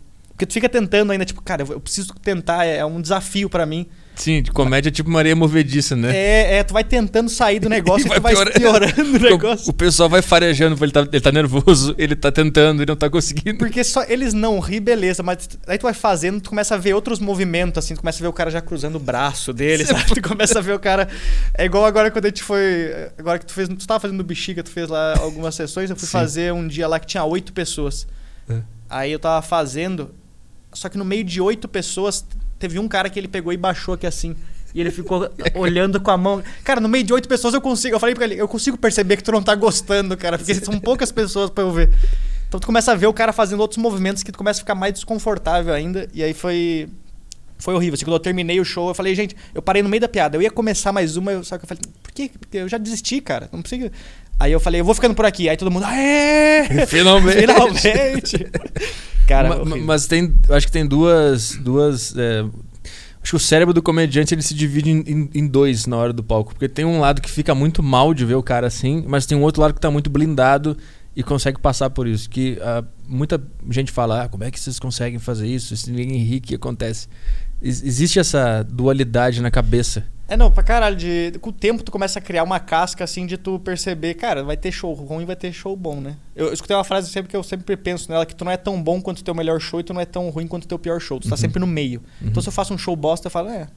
Porque 0.42 0.48
tu 0.48 0.54
fica 0.54 0.68
tentando 0.68 1.12
ainda, 1.12 1.24
tipo, 1.24 1.40
cara, 1.40 1.64
eu 1.70 1.80
preciso 1.80 2.16
tentar, 2.16 2.66
é, 2.66 2.78
é 2.78 2.86
um 2.86 3.00
desafio 3.00 3.48
pra 3.48 3.64
mim. 3.64 3.86
Sim, 4.16 4.42
de 4.42 4.52
comédia 4.52 4.90
é 4.90 4.92
tipo 4.92 5.08
Maria 5.08 5.36
Movediça, 5.36 5.96
né? 5.96 6.16
É, 6.18 6.56
é, 6.56 6.64
tu 6.64 6.74
vai 6.74 6.84
tentando 6.84 7.30
sair 7.30 7.60
do 7.60 7.70
negócio 7.70 8.08
E 8.08 8.10
vai 8.10 8.18
tu 8.18 8.24
vai 8.24 8.34
piorando. 8.34 8.60
piorando 8.60 9.12
o 9.14 9.16
O, 9.18 9.20
negócio. 9.20 9.70
o 9.70 9.74
pessoal 9.74 10.10
vai 10.10 10.24
farejando, 10.24 10.84
ele 10.84 10.92
tá, 10.92 11.02
ele 11.02 11.22
tá 11.22 11.32
nervoso, 11.32 11.94
ele 12.00 12.16
tá 12.16 12.32
tentando, 12.32 12.82
ele 12.82 12.90
não 12.90 12.96
tá 12.96 13.08
conseguindo. 13.08 13.60
Porque 13.60 13.84
só 13.84 14.04
eles 14.06 14.34
não 14.34 14.58
ri, 14.60 14.80
beleza, 14.80 15.22
mas 15.22 15.48
aí 15.68 15.78
tu 15.78 15.84
vai 15.84 15.94
fazendo, 15.94 16.42
tu 16.42 16.50
começa 16.50 16.74
a 16.74 16.78
ver 16.80 16.96
outros 16.96 17.20
movimentos, 17.20 17.86
assim, 17.86 17.94
tu 17.94 18.00
começa 18.00 18.18
a 18.18 18.24
ver 18.24 18.28
o 18.30 18.34
cara 18.34 18.50
já 18.50 18.62
cruzando 18.62 18.96
o 18.96 19.00
braço 19.00 19.54
dele, 19.54 19.86
sabe? 19.86 20.06
Tu 20.06 20.22
começa 20.28 20.58
a 20.58 20.62
ver 20.64 20.74
o 20.74 20.80
cara. 20.80 21.08
É 21.54 21.66
igual 21.66 21.86
agora 21.86 22.10
quando 22.10 22.26
a 22.26 22.30
gente 22.30 22.42
foi. 22.42 22.92
Agora 23.16 23.38
que 23.38 23.46
tu 23.46 23.54
fez. 23.54 23.70
Tu 23.70 23.86
tava 23.86 24.00
fazendo 24.00 24.24
bexiga, 24.24 24.64
tu 24.64 24.72
fez 24.72 24.90
lá 24.90 25.14
algumas 25.20 25.54
sessões, 25.54 25.92
eu 25.92 25.96
fui 25.96 26.08
Sim. 26.08 26.12
fazer 26.14 26.52
um 26.52 26.68
dia 26.68 26.88
lá 26.88 27.00
que 27.00 27.06
tinha 27.06 27.24
oito 27.24 27.54
pessoas. 27.54 28.08
É. 28.50 28.56
Aí 28.90 29.12
eu 29.12 29.20
tava 29.20 29.42
fazendo, 29.42 30.13
só 30.74 30.90
que 30.90 30.98
no 30.98 31.06
meio 31.06 31.24
de 31.24 31.42
oito 31.42 31.68
pessoas, 31.68 32.25
teve 32.60 32.80
um 32.80 32.88
cara 32.88 33.10
que 33.10 33.20
ele 33.20 33.28
pegou 33.28 33.51
e 33.51 33.58
baixou 33.58 33.94
aqui 33.94 34.08
assim. 34.08 34.36
E 34.74 34.80
ele 34.80 34.92
ficou 34.92 35.30
olhando 35.56 36.00
com 36.00 36.12
a 36.12 36.18
mão. 36.18 36.44
Cara, 36.63 36.80
no 36.80 36.88
meio 36.88 37.04
de 37.04 37.13
oito 37.13 37.28
pessoas 37.28 37.54
eu 37.54 37.62
consigo. 37.62 37.96
Eu 37.96 38.00
falei 38.00 38.16
pra 38.16 38.25
ele, 38.25 38.36
eu 38.40 38.48
consigo 38.48 38.78
perceber 38.78 39.18
que 39.18 39.24
tu 39.24 39.32
não 39.32 39.44
tá 39.44 39.56
gostando, 39.56 40.16
cara, 40.16 40.38
porque 40.38 40.54
são 40.56 40.80
poucas 40.80 41.12
pessoas 41.12 41.50
pra 41.50 41.63
eu 41.63 41.72
ver. 41.72 41.92
Então 42.48 42.60
tu 42.60 42.66
começa 42.66 42.92
a 42.92 42.96
ver 42.96 43.08
o 43.08 43.13
cara 43.13 43.32
fazendo 43.32 43.62
outros 43.62 43.78
movimentos 43.78 44.24
que 44.24 44.32
tu 44.32 44.38
começa 44.38 44.60
a 44.60 44.62
ficar 44.62 44.75
mais 44.75 44.94
desconfortável 44.94 45.74
ainda. 45.74 46.08
E 46.13 46.24
aí 46.24 46.34
foi. 46.34 46.90
Foi 47.58 47.75
horrível. 47.75 47.94
Assim, 47.94 48.06
quando 48.06 48.16
eu 48.16 48.20
terminei 48.20 48.60
o 48.60 48.66
show, 48.66 48.88
eu 48.90 48.96
falei, 48.96 49.13
gente, 49.13 49.36
eu 49.54 49.62
parei 49.62 49.84
no 49.84 49.90
meio 49.90 50.01
da 50.01 50.08
piada. 50.10 50.36
Eu 50.36 50.42
ia 50.42 50.50
começar 50.50 50.92
mais 50.92 51.16
uma, 51.16 51.44
só 51.44 51.60
que 51.60 51.63
eu 51.63 51.68
falei, 51.68 51.84
por 52.01 52.12
quê? 52.12 52.32
Porque 52.40 52.58
eu 52.58 52.68
já 52.68 52.80
desisti, 52.80 53.22
cara. 53.22 53.48
Não 53.51 53.62
precisa. 53.62 53.92
Aí 54.41 54.51
eu 54.51 54.60
falei, 54.60 54.81
eu 54.81 54.86
vou 54.86 54.95
ficando 54.95 55.13
por 55.15 55.25
aqui. 55.25 55.48
Aí 55.50 55.55
todo 55.57 55.69
mundo, 55.71 55.86
aê! 55.86 56.63
Finalmente. 56.88 57.39
Finalmente! 57.41 58.48
cara, 59.27 59.50
Ma- 59.50 59.55
horrível. 59.62 59.83
mas 59.86 60.07
tem, 60.07 60.33
eu 60.48 60.55
acho 60.55 60.65
que 60.65 60.71
tem 60.71 60.86
duas, 60.86 61.55
duas. 61.62 62.15
é, 62.17 62.41
acho 63.21 63.31
que 63.31 63.36
o 63.36 63.39
cérebro 63.39 63.74
do 63.74 63.81
comediante 63.81 64.33
ele 64.33 64.41
se 64.41 64.53
divide 64.53 64.89
em, 64.91 65.00
em- 65.07 65.29
em 65.36 65.48
dois 65.48 65.86
na 65.86 65.95
hora 65.98 66.12
do 66.13 66.24
palco, 66.24 66.53
porque 66.53 66.67
tem 66.67 66.86
um 66.86 67.00
lado 67.00 67.21
que 67.21 67.29
fica 67.29 67.53
muito 67.53 67.81
mal 67.83 68.13
de 68.13 68.25
ver 68.25 68.36
o 68.36 68.43
cara 68.43 68.67
assim, 68.67 69.03
mas 69.07 69.25
tem 69.25 69.38
um 69.38 69.41
outro 69.43 69.62
lado 69.62 69.74
que 69.74 69.79
tá 69.79 69.91
muito 69.91 70.10
blindado 70.10 70.75
e 71.15 71.21
consegue 71.24 71.60
passar 71.60 71.89
por 71.89 72.07
isso. 72.07 72.29
Que 72.29 72.57
ah, 72.62 72.83
muita 73.07 73.41
gente 73.69 73.91
fala, 73.91 74.24
ah, 74.24 74.29
como 74.29 74.43
é 74.43 74.50
que 74.51 74.60
vocês 74.60 74.79
conseguem 74.79 75.19
fazer 75.19 75.48
isso? 75.48 75.75
Se 75.77 75.91
ninguém 75.91 76.17
ri, 76.24 76.38
o 76.38 76.41
que 76.41 76.55
acontece? 76.55 77.07
Ex- 77.62 77.84
existe 77.84 78.20
essa 78.20 78.63
dualidade 78.63 79.41
na 79.41 79.51
cabeça. 79.51 80.03
É, 80.27 80.38
não, 80.38 80.50
pra 80.50 80.63
caralho. 80.63 80.96
De, 80.96 81.34
com 81.41 81.50
o 81.50 81.53
tempo 81.53 81.84
tu 81.84 81.91
começa 81.91 82.18
a 82.20 82.22
criar 82.22 82.44
uma 82.44 82.58
casca 82.60 83.03
assim 83.03 83.25
de 83.25 83.38
tu 83.38 83.60
perceber, 83.60 84.13
cara, 84.13 84.44
vai 84.46 84.56
ter 84.56 84.72
show 84.72 84.94
ruim, 84.94 85.25
vai 85.25 85.36
ter 85.36 85.51
show 85.51 85.75
bom, 85.75 86.00
né? 86.00 86.15
Eu, 86.36 86.48
eu 86.48 86.53
escutei 86.53 86.75
uma 86.75 86.86
frase 86.86 87.10
sempre 87.12 87.30
que 87.30 87.36
eu 87.36 87.44
sempre 87.44 87.75
penso 87.75 88.10
nela, 88.10 88.25
que 88.25 88.34
tu 88.34 88.46
não 88.46 88.51
é 88.51 88.56
tão 88.58 88.82
bom 88.82 89.01
quanto 89.01 89.20
o 89.20 89.24
teu 89.24 89.36
melhor 89.36 89.60
show 89.60 89.82
e 89.82 89.84
tu 89.84 89.94
não 89.94 90.00
é 90.00 90.06
tão 90.06 90.30
ruim 90.30 90.48
quanto 90.48 90.63
o 90.63 90.68
teu 90.68 90.80
pior 90.80 91.01
show. 91.01 91.20
Tu 91.20 91.27
tá 91.27 91.36
Uhum. 91.36 91.38
sempre 91.38 91.60
no 91.60 91.68
meio. 91.68 92.01
Uhum. 92.22 92.30
Então 92.30 92.41
se 92.41 92.48
eu 92.48 92.53
faço 92.53 92.74
um 92.74 92.77
show 92.77 92.96
bosta, 92.96 93.27
eu 93.27 93.32
falo, 93.32 93.50
é. 93.50 93.68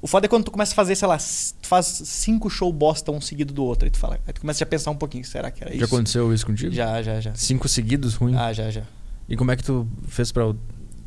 O 0.00 0.06
foda 0.06 0.26
é 0.26 0.28
quando 0.28 0.44
tu 0.44 0.50
começa 0.50 0.72
a 0.72 0.74
fazer, 0.74 0.96
sei 0.96 1.06
lá, 1.06 1.16
tu 1.18 1.68
faz 1.68 1.86
cinco 1.86 2.48
show 2.50 2.72
bosta 2.72 3.12
um 3.12 3.20
seguido 3.20 3.52
do 3.52 3.62
outro. 3.62 3.84
Aí 3.84 3.90
tu 3.90 3.98
fala, 3.98 4.18
aí 4.26 4.32
tu 4.32 4.40
começa 4.40 4.64
a 4.64 4.66
pensar 4.66 4.90
um 4.90 4.96
pouquinho, 4.96 5.24
será 5.24 5.50
que 5.50 5.62
era 5.62 5.70
Já 5.70 5.76
isso? 5.76 5.84
aconteceu 5.84 6.32
isso 6.34 6.44
contigo? 6.46 6.72
Já, 6.74 7.00
já, 7.02 7.20
já. 7.20 7.34
Cinco 7.34 7.68
seguidos 7.68 8.14
ruim. 8.14 8.34
Ah, 8.34 8.52
já, 8.52 8.70
já. 8.70 8.82
E 9.28 9.36
como 9.36 9.50
é 9.52 9.56
que 9.56 9.62
tu 9.62 9.86
fez 10.08 10.32
pra 10.32 10.52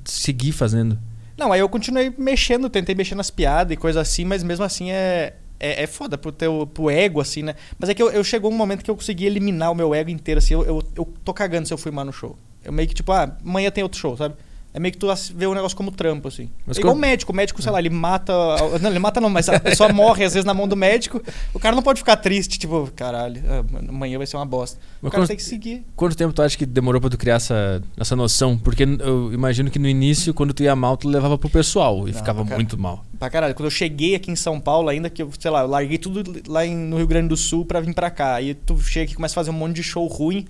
seguir 0.05 0.51
fazendo? 0.51 0.97
Não, 1.37 1.51
aí 1.51 1.59
eu 1.59 1.67
continuei 1.67 2.13
mexendo, 2.17 2.69
tentei 2.69 2.95
mexer 2.95 3.15
nas 3.15 3.29
piadas 3.29 3.73
e 3.73 3.77
coisa 3.77 4.01
assim, 4.01 4.23
mas 4.23 4.43
mesmo 4.43 4.63
assim 4.63 4.91
é. 4.91 5.35
é, 5.59 5.83
é 5.83 5.87
foda 5.87 6.17
pro, 6.17 6.31
teu, 6.31 6.69
pro 6.73 6.89
ego, 6.89 7.19
assim, 7.19 7.43
né? 7.43 7.55
Mas 7.77 7.89
é 7.89 7.93
que 7.93 8.01
eu, 8.01 8.09
eu 8.09 8.23
chegou 8.23 8.51
um 8.51 8.55
momento 8.55 8.83
que 8.83 8.89
eu 8.89 8.95
consegui 8.95 9.25
eliminar 9.25 9.71
o 9.71 9.75
meu 9.75 9.93
ego 9.93 10.09
inteiro, 10.09 10.37
assim. 10.37 10.53
Eu, 10.53 10.63
eu, 10.63 10.83
eu 10.95 11.13
tô 11.23 11.33
cagando 11.33 11.67
se 11.67 11.73
eu 11.73 11.77
fui 11.77 11.91
mal 11.91 12.05
no 12.05 12.13
show. 12.13 12.37
Eu 12.63 12.71
meio 12.71 12.87
que, 12.87 12.95
tipo, 12.95 13.11
ah, 13.11 13.37
amanhã 13.45 13.69
tem 13.69 13.83
outro 13.83 13.99
show, 13.99 14.15
sabe? 14.17 14.35
É 14.75 14.79
meio 14.79 14.91
que 14.91 14.97
tu 14.97 15.07
vê 15.33 15.47
o 15.47 15.53
negócio 15.53 15.77
como 15.77 15.89
trampo, 15.89 16.27
assim. 16.27 16.49
Mas 16.67 16.75
é 16.77 16.81
igual 16.81 16.93
o 16.93 16.99
médico. 16.99 17.31
O 17.31 17.35
médico, 17.35 17.61
sei 17.61 17.71
lá, 17.71 17.79
ele 17.79 17.89
mata. 17.89 18.33
Não, 18.81 18.89
ele 18.89 18.99
mata 18.99 19.21
não, 19.21 19.29
mas 19.29 19.47
a 19.47 19.57
pessoa 19.57 19.93
morre 19.93 20.25
às 20.25 20.33
vezes 20.33 20.43
na 20.43 20.53
mão 20.53 20.67
do 20.67 20.75
médico. 20.75 21.21
O 21.53 21.59
cara 21.59 21.73
não 21.73 21.81
pode 21.81 21.99
ficar 21.99 22.17
triste, 22.17 22.59
tipo, 22.59 22.91
caralho, 22.93 23.41
ah, 23.47 23.63
amanhã 23.87 24.17
vai 24.17 24.27
ser 24.27 24.35
uma 24.35 24.45
bosta. 24.45 24.77
Mas 25.01 25.07
o 25.07 25.11
cara 25.11 25.21
quanto, 25.21 25.27
tem 25.29 25.37
que 25.37 25.43
seguir. 25.43 25.85
Quanto 25.95 26.17
tempo 26.17 26.33
tu 26.33 26.41
acha 26.41 26.57
que 26.57 26.65
demorou 26.65 26.99
pra 26.99 27.09
tu 27.09 27.17
criar 27.17 27.35
essa, 27.35 27.81
essa 27.97 28.17
noção? 28.17 28.57
Porque 28.57 28.83
eu 28.83 29.31
imagino 29.31 29.71
que 29.71 29.79
no 29.79 29.87
início, 29.87 30.33
quando 30.33 30.53
tu 30.53 30.61
ia 30.61 30.75
mal, 30.75 30.97
tu 30.97 31.07
levava 31.07 31.37
pro 31.37 31.49
pessoal 31.49 32.05
e 32.09 32.11
não, 32.11 32.17
ficava 32.17 32.43
muito 32.43 32.77
mal. 32.77 33.05
Pra 33.17 33.29
caralho. 33.29 33.55
Quando 33.55 33.67
eu 33.67 33.71
cheguei 33.71 34.15
aqui 34.15 34.29
em 34.29 34.35
São 34.35 34.59
Paulo, 34.59 34.89
ainda 34.89 35.09
que 35.09 35.23
eu, 35.23 35.31
sei 35.39 35.51
lá, 35.51 35.61
eu 35.61 35.67
larguei 35.67 35.97
tudo 35.97 36.43
lá 36.49 36.65
em, 36.65 36.75
no 36.75 36.97
Rio 36.97 37.07
Grande 37.07 37.29
do 37.29 37.37
Sul 37.37 37.65
pra 37.65 37.79
vir 37.79 37.93
pra 37.93 38.09
cá. 38.09 38.35
Aí 38.35 38.53
tu 38.53 38.77
chega 38.81 39.05
aqui 39.05 39.13
e 39.13 39.15
começa 39.15 39.33
a 39.33 39.35
fazer 39.35 39.51
um 39.51 39.53
monte 39.53 39.75
de 39.75 39.83
show 39.83 40.05
ruim. 40.05 40.45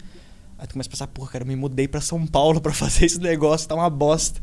Aí 0.57 0.67
tu 0.67 0.73
começa 0.73 0.89
a 0.89 0.91
pensar, 0.91 1.07
porra, 1.07 1.31
cara, 1.31 1.43
eu 1.43 1.47
me 1.47 1.55
mudei 1.55 1.87
pra 1.87 2.01
São 2.01 2.25
Paulo 2.25 2.61
pra 2.61 2.71
fazer 2.73 3.05
esse 3.05 3.19
negócio, 3.19 3.67
tá 3.67 3.75
uma 3.75 3.89
bosta. 3.89 4.39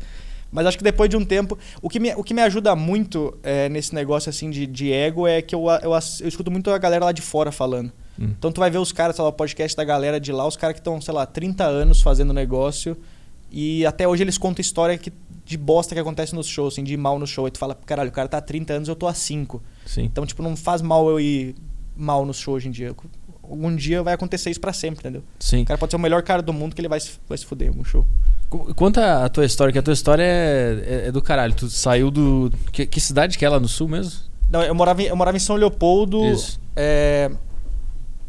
Mas 0.51 0.67
acho 0.67 0.77
que 0.77 0.83
depois 0.83 1.09
de 1.09 1.17
um 1.17 1.25
tempo. 1.25 1.57
O 1.81 1.89
que 1.89 1.99
me, 1.99 2.13
o 2.13 2.23
que 2.23 2.31
me 2.31 2.41
ajuda 2.41 2.75
muito 2.75 3.35
é, 3.41 3.67
nesse 3.69 3.95
negócio 3.95 4.29
assim 4.29 4.51
de, 4.51 4.67
de 4.67 4.93
ego 4.93 5.27
é 5.27 5.41
que 5.41 5.55
eu, 5.55 5.65
eu, 5.81 5.91
eu, 5.91 6.27
escuto 6.27 6.51
muito 6.51 6.69
a 6.69 6.77
galera 6.77 7.05
lá 7.05 7.11
de 7.11 7.23
fora 7.23 7.51
falando. 7.51 7.91
Hum. 8.19 8.29
Então 8.37 8.51
tu 8.51 8.59
vai 8.59 8.69
ver 8.69 8.77
os 8.77 8.91
caras, 8.91 9.15
sei 9.15 9.23
lá, 9.23 9.29
o 9.29 9.33
podcast 9.33 9.75
da 9.75 9.83
galera 9.83 10.19
de 10.19 10.31
lá, 10.31 10.47
os 10.47 10.55
caras 10.55 10.75
que 10.75 10.79
estão, 10.79 11.01
sei 11.01 11.11
lá, 11.11 11.25
30 11.25 11.63
anos 11.63 12.03
fazendo 12.03 12.31
negócio. 12.31 12.95
E 13.51 13.83
até 13.85 14.07
hoje 14.07 14.23
eles 14.23 14.37
contam 14.37 14.61
história 14.61 14.95
que, 14.95 15.11
de 15.43 15.57
bosta 15.57 15.95
que 15.95 16.01
acontece 16.01 16.35
nos 16.35 16.47
shows, 16.47 16.75
assim, 16.75 16.83
de 16.83 16.93
ir 16.93 16.97
mal 16.97 17.17
no 17.17 17.25
show. 17.25 17.47
E 17.47 17.51
tu 17.51 17.57
fala, 17.57 17.73
caralho, 17.73 18.09
o 18.09 18.13
cara 18.13 18.27
tá 18.27 18.37
há 18.37 18.41
30 18.41 18.73
anos, 18.73 18.89
eu 18.89 18.95
tô 18.95 19.07
há 19.07 19.13
5. 19.13 19.61
Sim. 19.87 20.03
Então, 20.03 20.25
tipo, 20.25 20.43
não 20.43 20.55
faz 20.55 20.83
mal 20.83 21.09
eu 21.09 21.19
ir 21.19 21.55
mal 21.95 22.25
no 22.25 22.33
show 22.33 22.55
hoje 22.55 22.67
em 22.67 22.71
dia. 22.71 22.95
Algum 23.43 23.75
dia 23.75 24.01
vai 24.01 24.13
acontecer 24.13 24.49
isso 24.49 24.61
para 24.61 24.71
sempre, 24.71 25.01
entendeu? 25.01 25.23
Sim. 25.37 25.63
O 25.63 25.65
cara 25.65 25.77
pode 25.77 25.91
ser 25.91 25.97
o 25.97 25.99
melhor 25.99 26.23
cara 26.23 26.41
do 26.41 26.53
mundo 26.53 26.73
que 26.73 26.81
ele 26.81 26.87
vai, 26.87 26.99
vai 27.27 27.37
se 27.37 27.45
fuder 27.45 27.67
algum 27.67 27.83
show. 27.83 28.05
Conta 28.75 29.25
a 29.25 29.29
tua 29.29 29.45
história, 29.45 29.73
que 29.73 29.79
a 29.79 29.81
tua 29.81 29.93
história 29.93 30.23
é, 30.23 30.83
é, 30.85 31.07
é 31.07 31.11
do 31.11 31.21
caralho. 31.21 31.53
Tu 31.53 31.69
saiu 31.69 32.11
do. 32.11 32.51
Que, 32.71 32.85
que, 32.85 33.01
cidade 33.01 33.37
que 33.37 33.43
é 33.43 33.49
lá 33.49 33.59
no 33.59 33.67
sul 33.67 33.89
mesmo? 33.89 34.21
Não, 34.49 34.61
eu 34.61 34.75
morava 34.75 35.01
em, 35.01 35.05
eu 35.05 35.15
morava 35.15 35.35
em 35.35 35.39
São 35.39 35.55
Leopoldo. 35.55 36.23
Isso. 36.25 36.59
É, 36.75 37.31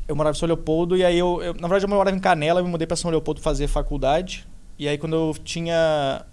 eu 0.08 0.16
morava 0.16 0.34
em 0.34 0.38
São 0.38 0.46
Leopoldo 0.46 0.96
e 0.96 1.04
aí 1.04 1.18
eu, 1.18 1.42
eu, 1.42 1.54
Na 1.54 1.68
verdade, 1.68 1.84
eu 1.84 1.88
morava 1.88 2.16
em 2.16 2.20
Canela, 2.20 2.60
eu 2.60 2.64
me 2.64 2.70
mudei 2.70 2.86
para 2.86 2.96
São 2.96 3.10
Leopoldo 3.10 3.40
fazer 3.40 3.66
faculdade. 3.68 4.46
E 4.78 4.88
aí 4.88 4.98
quando 4.98 5.14
eu 5.14 5.34
tinha. 5.44 6.24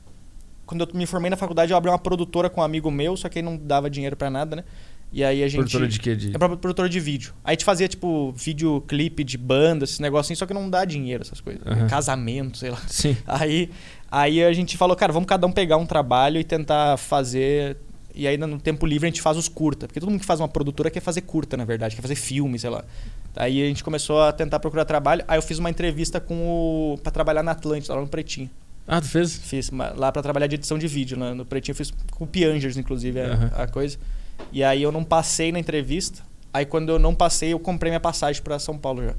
Quando 0.65 0.81
eu 0.81 0.87
me 0.93 1.05
formei 1.05 1.29
na 1.29 1.35
faculdade, 1.35 1.71
eu 1.71 1.77
abri 1.77 1.91
uma 1.91 1.99
produtora 1.99 2.49
com 2.49 2.61
um 2.61 2.63
amigo 2.63 2.89
meu, 2.89 3.17
só 3.17 3.27
que 3.27 3.39
aí 3.39 3.43
não 3.43 3.57
dava 3.57 3.89
dinheiro 3.89 4.15
para 4.15 4.29
nada, 4.29 4.55
né? 4.55 4.63
E 5.11 5.23
aí 5.23 5.43
a 5.43 5.47
gente. 5.47 5.59
Produtora 5.59 5.87
de 5.87 5.99
quê? 5.99 6.15
De... 6.15 6.33
É 6.33 6.37
produtora 6.37 6.87
de 6.87 6.99
vídeo. 6.99 7.33
Aí 7.43 7.51
a 7.51 7.53
gente 7.53 7.65
fazia, 7.65 7.87
tipo, 7.87 8.31
videoclipe 8.31 9.23
de 9.23 9.37
banda, 9.37 9.83
esses 9.83 9.99
negocinhos, 9.99 10.39
só 10.39 10.45
que 10.45 10.53
não 10.53 10.69
dá 10.69 10.85
dinheiro, 10.85 11.21
essas 11.21 11.41
coisas. 11.41 11.61
Uhum. 11.65 11.87
Casamento, 11.87 12.57
sei 12.57 12.71
lá. 12.71 12.81
Sim. 12.87 13.17
Aí, 13.27 13.69
aí 14.09 14.43
a 14.43 14.53
gente 14.53 14.77
falou, 14.77 14.95
cara, 14.95 15.11
vamos 15.11 15.27
cada 15.27 15.45
um 15.47 15.51
pegar 15.51 15.77
um 15.77 15.85
trabalho 15.85 16.39
e 16.39 16.43
tentar 16.43 16.97
fazer. 16.97 17.77
E 18.13 18.27
aí 18.27 18.37
no 18.37 18.59
tempo 18.59 18.85
livre 18.85 19.07
a 19.07 19.09
gente 19.09 19.21
faz 19.21 19.37
os 19.37 19.47
curta. 19.47 19.87
Porque 19.87 19.99
todo 19.99 20.09
mundo 20.09 20.19
que 20.19 20.25
faz 20.25 20.39
uma 20.39 20.47
produtora 20.47 20.89
quer 20.89 20.99
fazer 20.99 21.21
curta, 21.21 21.55
na 21.55 21.63
verdade, 21.63 21.95
quer 21.95 22.01
fazer 22.01 22.15
filme, 22.15 22.59
sei 22.59 22.69
lá. 22.69 22.83
Aí 23.35 23.63
a 23.63 23.67
gente 23.67 23.83
começou 23.83 24.21
a 24.21 24.31
tentar 24.31 24.59
procurar 24.59 24.83
trabalho. 24.83 25.23
Aí 25.27 25.37
eu 25.37 25.41
fiz 25.41 25.59
uma 25.59 25.69
entrevista 25.69 26.19
com 26.19 26.35
o. 26.35 26.97
pra 27.01 27.11
trabalhar 27.11 27.43
na 27.43 27.51
Atlântida, 27.51 27.93
lá 27.95 28.01
no 28.01 28.07
Pretinho. 28.07 28.49
Ah, 28.87 28.99
tu 28.99 29.07
fez? 29.07 29.35
Fiz. 29.37 29.69
Lá 29.69 30.11
para 30.11 30.21
trabalhar 30.21 30.47
de 30.47 30.55
edição 30.55 30.77
de 30.77 30.87
vídeo. 30.87 31.17
Né? 31.17 31.33
No 31.33 31.45
Pretinho 31.45 31.71
eu 31.71 31.77
fiz 31.77 31.93
com 32.11 32.25
o 32.25 32.27
Piangers, 32.27 32.75
inclusive, 32.75 33.19
uhum. 33.21 33.49
a, 33.55 33.63
a 33.63 33.67
coisa. 33.67 33.97
E 34.51 34.63
aí 34.63 34.81
eu 34.81 34.91
não 34.91 35.03
passei 35.03 35.51
na 35.51 35.59
entrevista. 35.59 36.21
Aí 36.53 36.65
quando 36.65 36.89
eu 36.89 36.99
não 36.99 37.15
passei, 37.15 37.53
eu 37.53 37.59
comprei 37.59 37.89
minha 37.89 37.99
passagem 37.99 38.41
para 38.41 38.59
São 38.59 38.77
Paulo 38.77 39.03
já. 39.03 39.15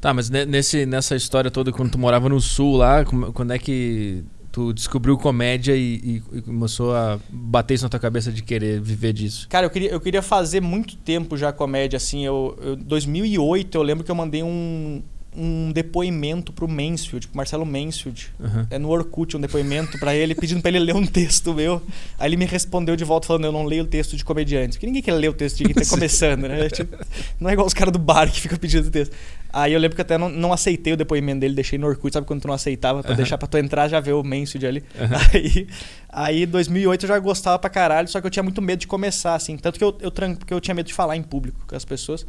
Tá, 0.00 0.12
mas 0.12 0.28
nesse, 0.28 0.84
nessa 0.84 1.16
história 1.16 1.50
toda, 1.50 1.72
quando 1.72 1.92
tu 1.92 1.98
morava 1.98 2.28
no 2.28 2.38
sul 2.38 2.76
lá, 2.76 3.04
quando 3.04 3.52
é 3.52 3.58
que 3.58 4.22
tu 4.52 4.72
descobriu 4.72 5.16
comédia 5.16 5.74
e, 5.74 6.22
e, 6.32 6.42
começou 6.42 6.94
a 6.94 7.18
bater 7.28 7.74
isso 7.74 7.84
na 7.84 7.88
tua 7.88 7.98
cabeça 7.98 8.30
de 8.30 8.40
querer 8.40 8.80
viver 8.80 9.12
disso? 9.12 9.48
Cara, 9.48 9.66
eu 9.66 9.70
queria, 9.70 9.90
eu 9.90 10.00
queria 10.00 10.22
fazer 10.22 10.60
muito 10.60 10.96
tempo 10.96 11.36
já 11.36 11.52
comédia, 11.52 11.96
assim. 11.96 12.24
Eu, 12.24 12.56
eu 12.60 12.76
2008 12.76 13.76
eu 13.76 13.82
lembro 13.82 14.04
que 14.04 14.10
eu 14.10 14.14
mandei 14.14 14.44
um, 14.44 15.02
um 15.36 15.72
depoimento 15.72 16.52
pro 16.52 16.68
Mansfield, 16.68 17.28
pro 17.28 17.36
Marcelo 17.36 17.66
Mansfield. 17.66 18.32
Uhum. 18.38 18.66
É 18.70 18.78
no 18.78 18.88
Orkut 18.88 19.36
um 19.36 19.40
depoimento 19.40 19.98
para 19.98 20.14
ele, 20.14 20.34
pedindo 20.34 20.60
para 20.60 20.70
ele 20.70 20.78
ler 20.78 20.94
um 20.94 21.04
texto 21.04 21.52
meu. 21.52 21.82
Aí 22.18 22.28
ele 22.28 22.36
me 22.36 22.44
respondeu 22.44 22.96
de 22.96 23.04
volta 23.04 23.26
falando: 23.26 23.44
Eu 23.44 23.52
não 23.52 23.64
leio 23.64 23.84
o 23.84 23.86
texto 23.86 24.16
de 24.16 24.24
comediantes. 24.24 24.76
Porque 24.76 24.86
ninguém 24.86 25.02
quer 25.02 25.14
ler 25.14 25.28
o 25.28 25.32
texto 25.32 25.58
de 25.58 25.64
quem 25.64 25.74
tá 25.74 25.82
começando, 25.88 26.42
né? 26.42 26.68
Tipo, 26.68 26.96
não 27.40 27.50
é 27.50 27.52
igual 27.52 27.66
os 27.66 27.74
caras 27.74 27.92
do 27.92 27.98
bar 27.98 28.30
que 28.30 28.40
ficam 28.40 28.58
pedindo 28.58 28.90
texto. 28.90 29.14
Aí 29.52 29.72
eu 29.72 29.78
lembro 29.78 29.94
que 29.94 30.02
até 30.02 30.18
não, 30.18 30.28
não, 30.28 30.52
aceitei 30.52 30.92
o 30.92 30.96
depoimento 30.96 31.40
dele, 31.40 31.54
deixei 31.54 31.78
no 31.78 31.86
Orkut, 31.86 32.12
sabe 32.12 32.26
quando 32.26 32.42
tu 32.42 32.48
não 32.48 32.54
aceitava? 32.54 33.02
Pra 33.02 33.12
uhum. 33.12 33.16
deixar 33.16 33.38
pra 33.38 33.46
tu 33.46 33.56
entrar 33.56 33.86
já 33.86 34.00
ver 34.00 34.12
o 34.12 34.22
Mansfield 34.24 34.66
ali. 34.66 34.84
Uhum. 34.98 35.14
Aí, 35.32 35.68
aí, 36.08 36.46
2008 36.46 37.04
eu 37.04 37.08
já 37.08 37.18
gostava 37.18 37.58
pra 37.58 37.70
caralho, 37.70 38.08
só 38.08 38.20
que 38.20 38.26
eu 38.26 38.30
tinha 38.30 38.42
muito 38.42 38.60
medo 38.62 38.80
de 38.80 38.86
começar, 38.86 39.34
assim. 39.34 39.56
Tanto 39.56 39.78
que 39.78 39.84
eu, 39.84 39.96
eu, 40.00 40.10
porque 40.10 40.54
eu 40.54 40.60
tinha 40.60 40.74
medo 40.74 40.86
de 40.86 40.94
falar 40.94 41.16
em 41.16 41.22
público 41.22 41.64
com 41.66 41.74
as 41.74 41.84
pessoas. 41.84 42.26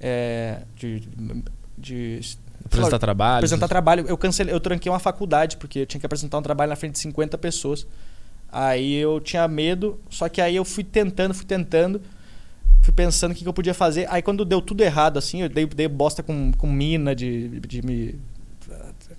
É, 0.00 0.62
de, 0.76 1.02
de 1.78 2.20
Apresentar 2.64 2.98
trabalho? 2.98 3.36
Apresentar 3.38 3.68
trabalho. 3.68 4.04
Eu 4.08 4.16
cancelei, 4.16 4.54
eu 4.54 4.60
tranquei 4.60 4.90
uma 4.90 4.98
faculdade, 4.98 5.56
porque 5.56 5.80
eu 5.80 5.86
tinha 5.86 6.00
que 6.00 6.06
apresentar 6.06 6.38
um 6.38 6.42
trabalho 6.42 6.70
na 6.70 6.76
frente 6.76 6.92
de 6.92 6.98
50 7.00 7.38
pessoas. 7.38 7.86
Aí 8.50 8.94
eu 8.94 9.20
tinha 9.20 9.46
medo, 9.48 10.00
só 10.08 10.28
que 10.28 10.40
aí 10.40 10.54
eu 10.54 10.64
fui 10.64 10.84
tentando, 10.84 11.34
fui 11.34 11.44
tentando, 11.44 12.00
fui 12.82 12.94
pensando 12.94 13.32
o 13.32 13.34
que, 13.34 13.42
que 13.42 13.48
eu 13.48 13.52
podia 13.52 13.74
fazer. 13.74 14.06
Aí 14.10 14.22
quando 14.22 14.44
deu 14.44 14.60
tudo 14.60 14.82
errado, 14.82 15.18
assim, 15.18 15.42
eu 15.42 15.48
dei, 15.48 15.66
dei 15.66 15.88
bosta 15.88 16.22
com, 16.22 16.52
com 16.52 16.66
mina 16.68 17.14
de, 17.14 17.60
de 17.60 17.84
me 17.84 18.18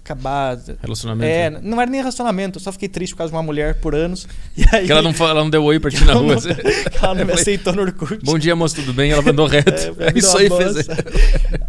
acabar. 0.06 0.58
Relacionamento. 0.82 1.30
É, 1.30 1.50
né? 1.50 1.60
não 1.64 1.82
era 1.82 1.90
nem 1.90 2.00
relacionamento, 2.00 2.60
eu 2.60 2.62
só 2.62 2.72
fiquei 2.72 2.88
triste 2.88 3.14
por 3.14 3.20
causa 3.20 3.32
de 3.32 3.36
uma 3.36 3.44
mulher 3.44 3.76
por 3.76 3.96
anos. 3.96 4.28
E 4.56 4.64
aí, 4.72 4.86
que 4.86 4.92
ela 4.92 5.02
não, 5.02 5.12
ela 5.12 5.34
não 5.34 5.50
deu 5.50 5.64
oi 5.66 5.80
pra 5.80 5.92
ti 5.92 6.02
na 6.06 6.14
rua. 6.14 6.28
Não, 6.28 6.38
assim. 6.38 6.50
ela 7.02 7.14
não 7.14 7.26
me 7.26 7.34
aceitou 7.34 7.74
no 7.74 7.82
Orkut. 7.82 8.24
Bom 8.24 8.40
dia, 8.40 8.56
moço, 8.56 8.76
tudo 8.76 8.94
bem? 8.94 9.12
Ela 9.12 9.22
mandou 9.22 9.48
reto. 9.48 9.72
É, 10.00 10.18
Isso 10.18 10.38
aí 10.38 10.50
fez. 10.50 10.88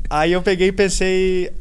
Aí 0.09 0.33
eu 0.33 0.43
peguei 0.43 0.69
e 0.69 0.73
pensei. 0.73 1.52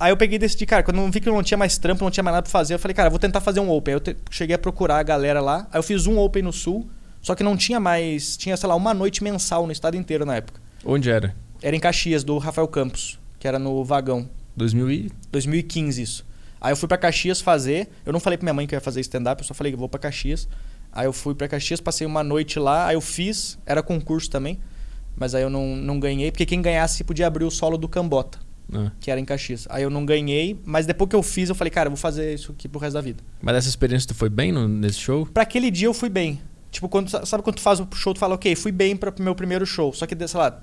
Aí 0.00 0.10
eu 0.10 0.16
peguei 0.16 0.36
e 0.36 0.38
decidi, 0.38 0.66
cara, 0.66 0.82
quando 0.82 0.98
eu 0.98 1.08
vi 1.08 1.20
que 1.20 1.28
eu 1.28 1.32
não 1.32 1.42
tinha 1.42 1.56
mais 1.56 1.78
trampo, 1.78 2.02
não 2.02 2.10
tinha 2.10 2.24
mais 2.24 2.34
nada 2.34 2.42
pra 2.42 2.50
fazer, 2.50 2.74
eu 2.74 2.78
falei, 2.78 2.94
cara, 2.94 3.06
eu 3.06 3.10
vou 3.10 3.20
tentar 3.20 3.40
fazer 3.40 3.60
um 3.60 3.70
Open. 3.70 3.94
Aí 3.94 3.96
eu 3.96 4.00
te... 4.00 4.16
cheguei 4.30 4.56
a 4.56 4.58
procurar 4.58 4.98
a 4.98 5.02
galera 5.04 5.40
lá. 5.40 5.68
Aí 5.70 5.78
eu 5.78 5.82
fiz 5.82 6.08
um 6.08 6.18
Open 6.18 6.42
no 6.42 6.52
Sul, 6.52 6.88
só 7.20 7.36
que 7.36 7.44
não 7.44 7.56
tinha 7.56 7.78
mais. 7.78 8.36
Tinha, 8.36 8.56
sei 8.56 8.68
lá, 8.68 8.74
uma 8.74 8.92
noite 8.92 9.22
mensal 9.22 9.66
no 9.66 9.72
estado 9.72 9.96
inteiro 9.96 10.24
na 10.24 10.36
época. 10.36 10.60
Onde 10.84 11.08
era? 11.08 11.34
Era 11.62 11.76
em 11.76 11.80
Caxias, 11.80 12.24
do 12.24 12.38
Rafael 12.38 12.66
Campos, 12.66 13.20
que 13.38 13.46
era 13.46 13.58
no 13.58 13.84
Vagão. 13.84 14.28
2000 14.56 14.90
e... 14.90 15.10
2015, 15.30 16.02
isso. 16.02 16.26
Aí 16.60 16.72
eu 16.72 16.76
fui 16.76 16.88
para 16.88 16.96
Caxias 16.96 17.40
fazer. 17.40 17.88
Eu 18.06 18.12
não 18.12 18.20
falei 18.20 18.36
pra 18.38 18.44
minha 18.44 18.54
mãe 18.54 18.66
que 18.66 18.74
eu 18.74 18.76
ia 18.76 18.80
fazer 18.80 19.00
stand-up, 19.00 19.42
eu 19.42 19.46
só 19.46 19.54
falei 19.54 19.72
que 19.72 19.78
vou 19.78 19.88
para 19.88 19.98
Caxias. 19.98 20.48
Aí 20.92 21.06
eu 21.06 21.12
fui 21.12 21.34
para 21.34 21.48
Caxias, 21.48 21.80
passei 21.80 22.06
uma 22.06 22.22
noite 22.22 22.58
lá, 22.58 22.86
aí 22.86 22.94
eu 22.94 23.00
fiz, 23.00 23.58
era 23.64 23.82
concurso 23.82 24.30
também, 24.30 24.60
mas 25.16 25.34
aí 25.34 25.42
eu 25.42 25.48
não, 25.48 25.74
não 25.74 25.98
ganhei, 25.98 26.30
porque 26.30 26.44
quem 26.44 26.60
ganhasse 26.60 27.02
podia 27.02 27.26
abrir 27.26 27.44
o 27.44 27.50
solo 27.50 27.78
do 27.78 27.88
Cambota. 27.88 28.38
Ah. 28.72 28.92
Que 29.00 29.10
era 29.10 29.18
em 29.18 29.24
Caxias. 29.24 29.66
Aí 29.70 29.82
eu 29.82 29.90
não 29.90 30.04
ganhei, 30.04 30.60
mas 30.64 30.86
depois 30.86 31.08
que 31.08 31.16
eu 31.16 31.22
fiz, 31.22 31.48
eu 31.48 31.54
falei, 31.54 31.70
cara, 31.70 31.88
eu 31.88 31.90
vou 31.90 31.96
fazer 31.96 32.34
isso 32.34 32.52
aqui 32.52 32.68
pro 32.68 32.78
resto 32.78 32.94
da 32.94 33.00
vida. 33.00 33.22
Mas 33.40 33.56
essa 33.56 33.68
experiência 33.68 34.08
tu 34.08 34.14
foi 34.14 34.28
bem 34.28 34.52
no, 34.52 34.68
nesse 34.68 34.98
show? 34.98 35.26
Pra 35.26 35.42
aquele 35.42 35.70
dia 35.70 35.88
eu 35.88 35.94
fui 35.94 36.08
bem. 36.08 36.40
Tipo, 36.70 36.88
quando, 36.88 37.10
sabe 37.26 37.42
quando 37.42 37.56
tu 37.56 37.62
faz 37.62 37.80
o 37.80 37.88
show, 37.94 38.14
tu 38.14 38.20
fala, 38.20 38.34
ok, 38.34 38.54
fui 38.54 38.72
bem 38.72 38.96
para 38.96 39.12
meu 39.18 39.34
primeiro 39.34 39.66
show. 39.66 39.92
Só 39.92 40.06
que, 40.06 40.16
sei 40.26 40.40
lá, 40.40 40.62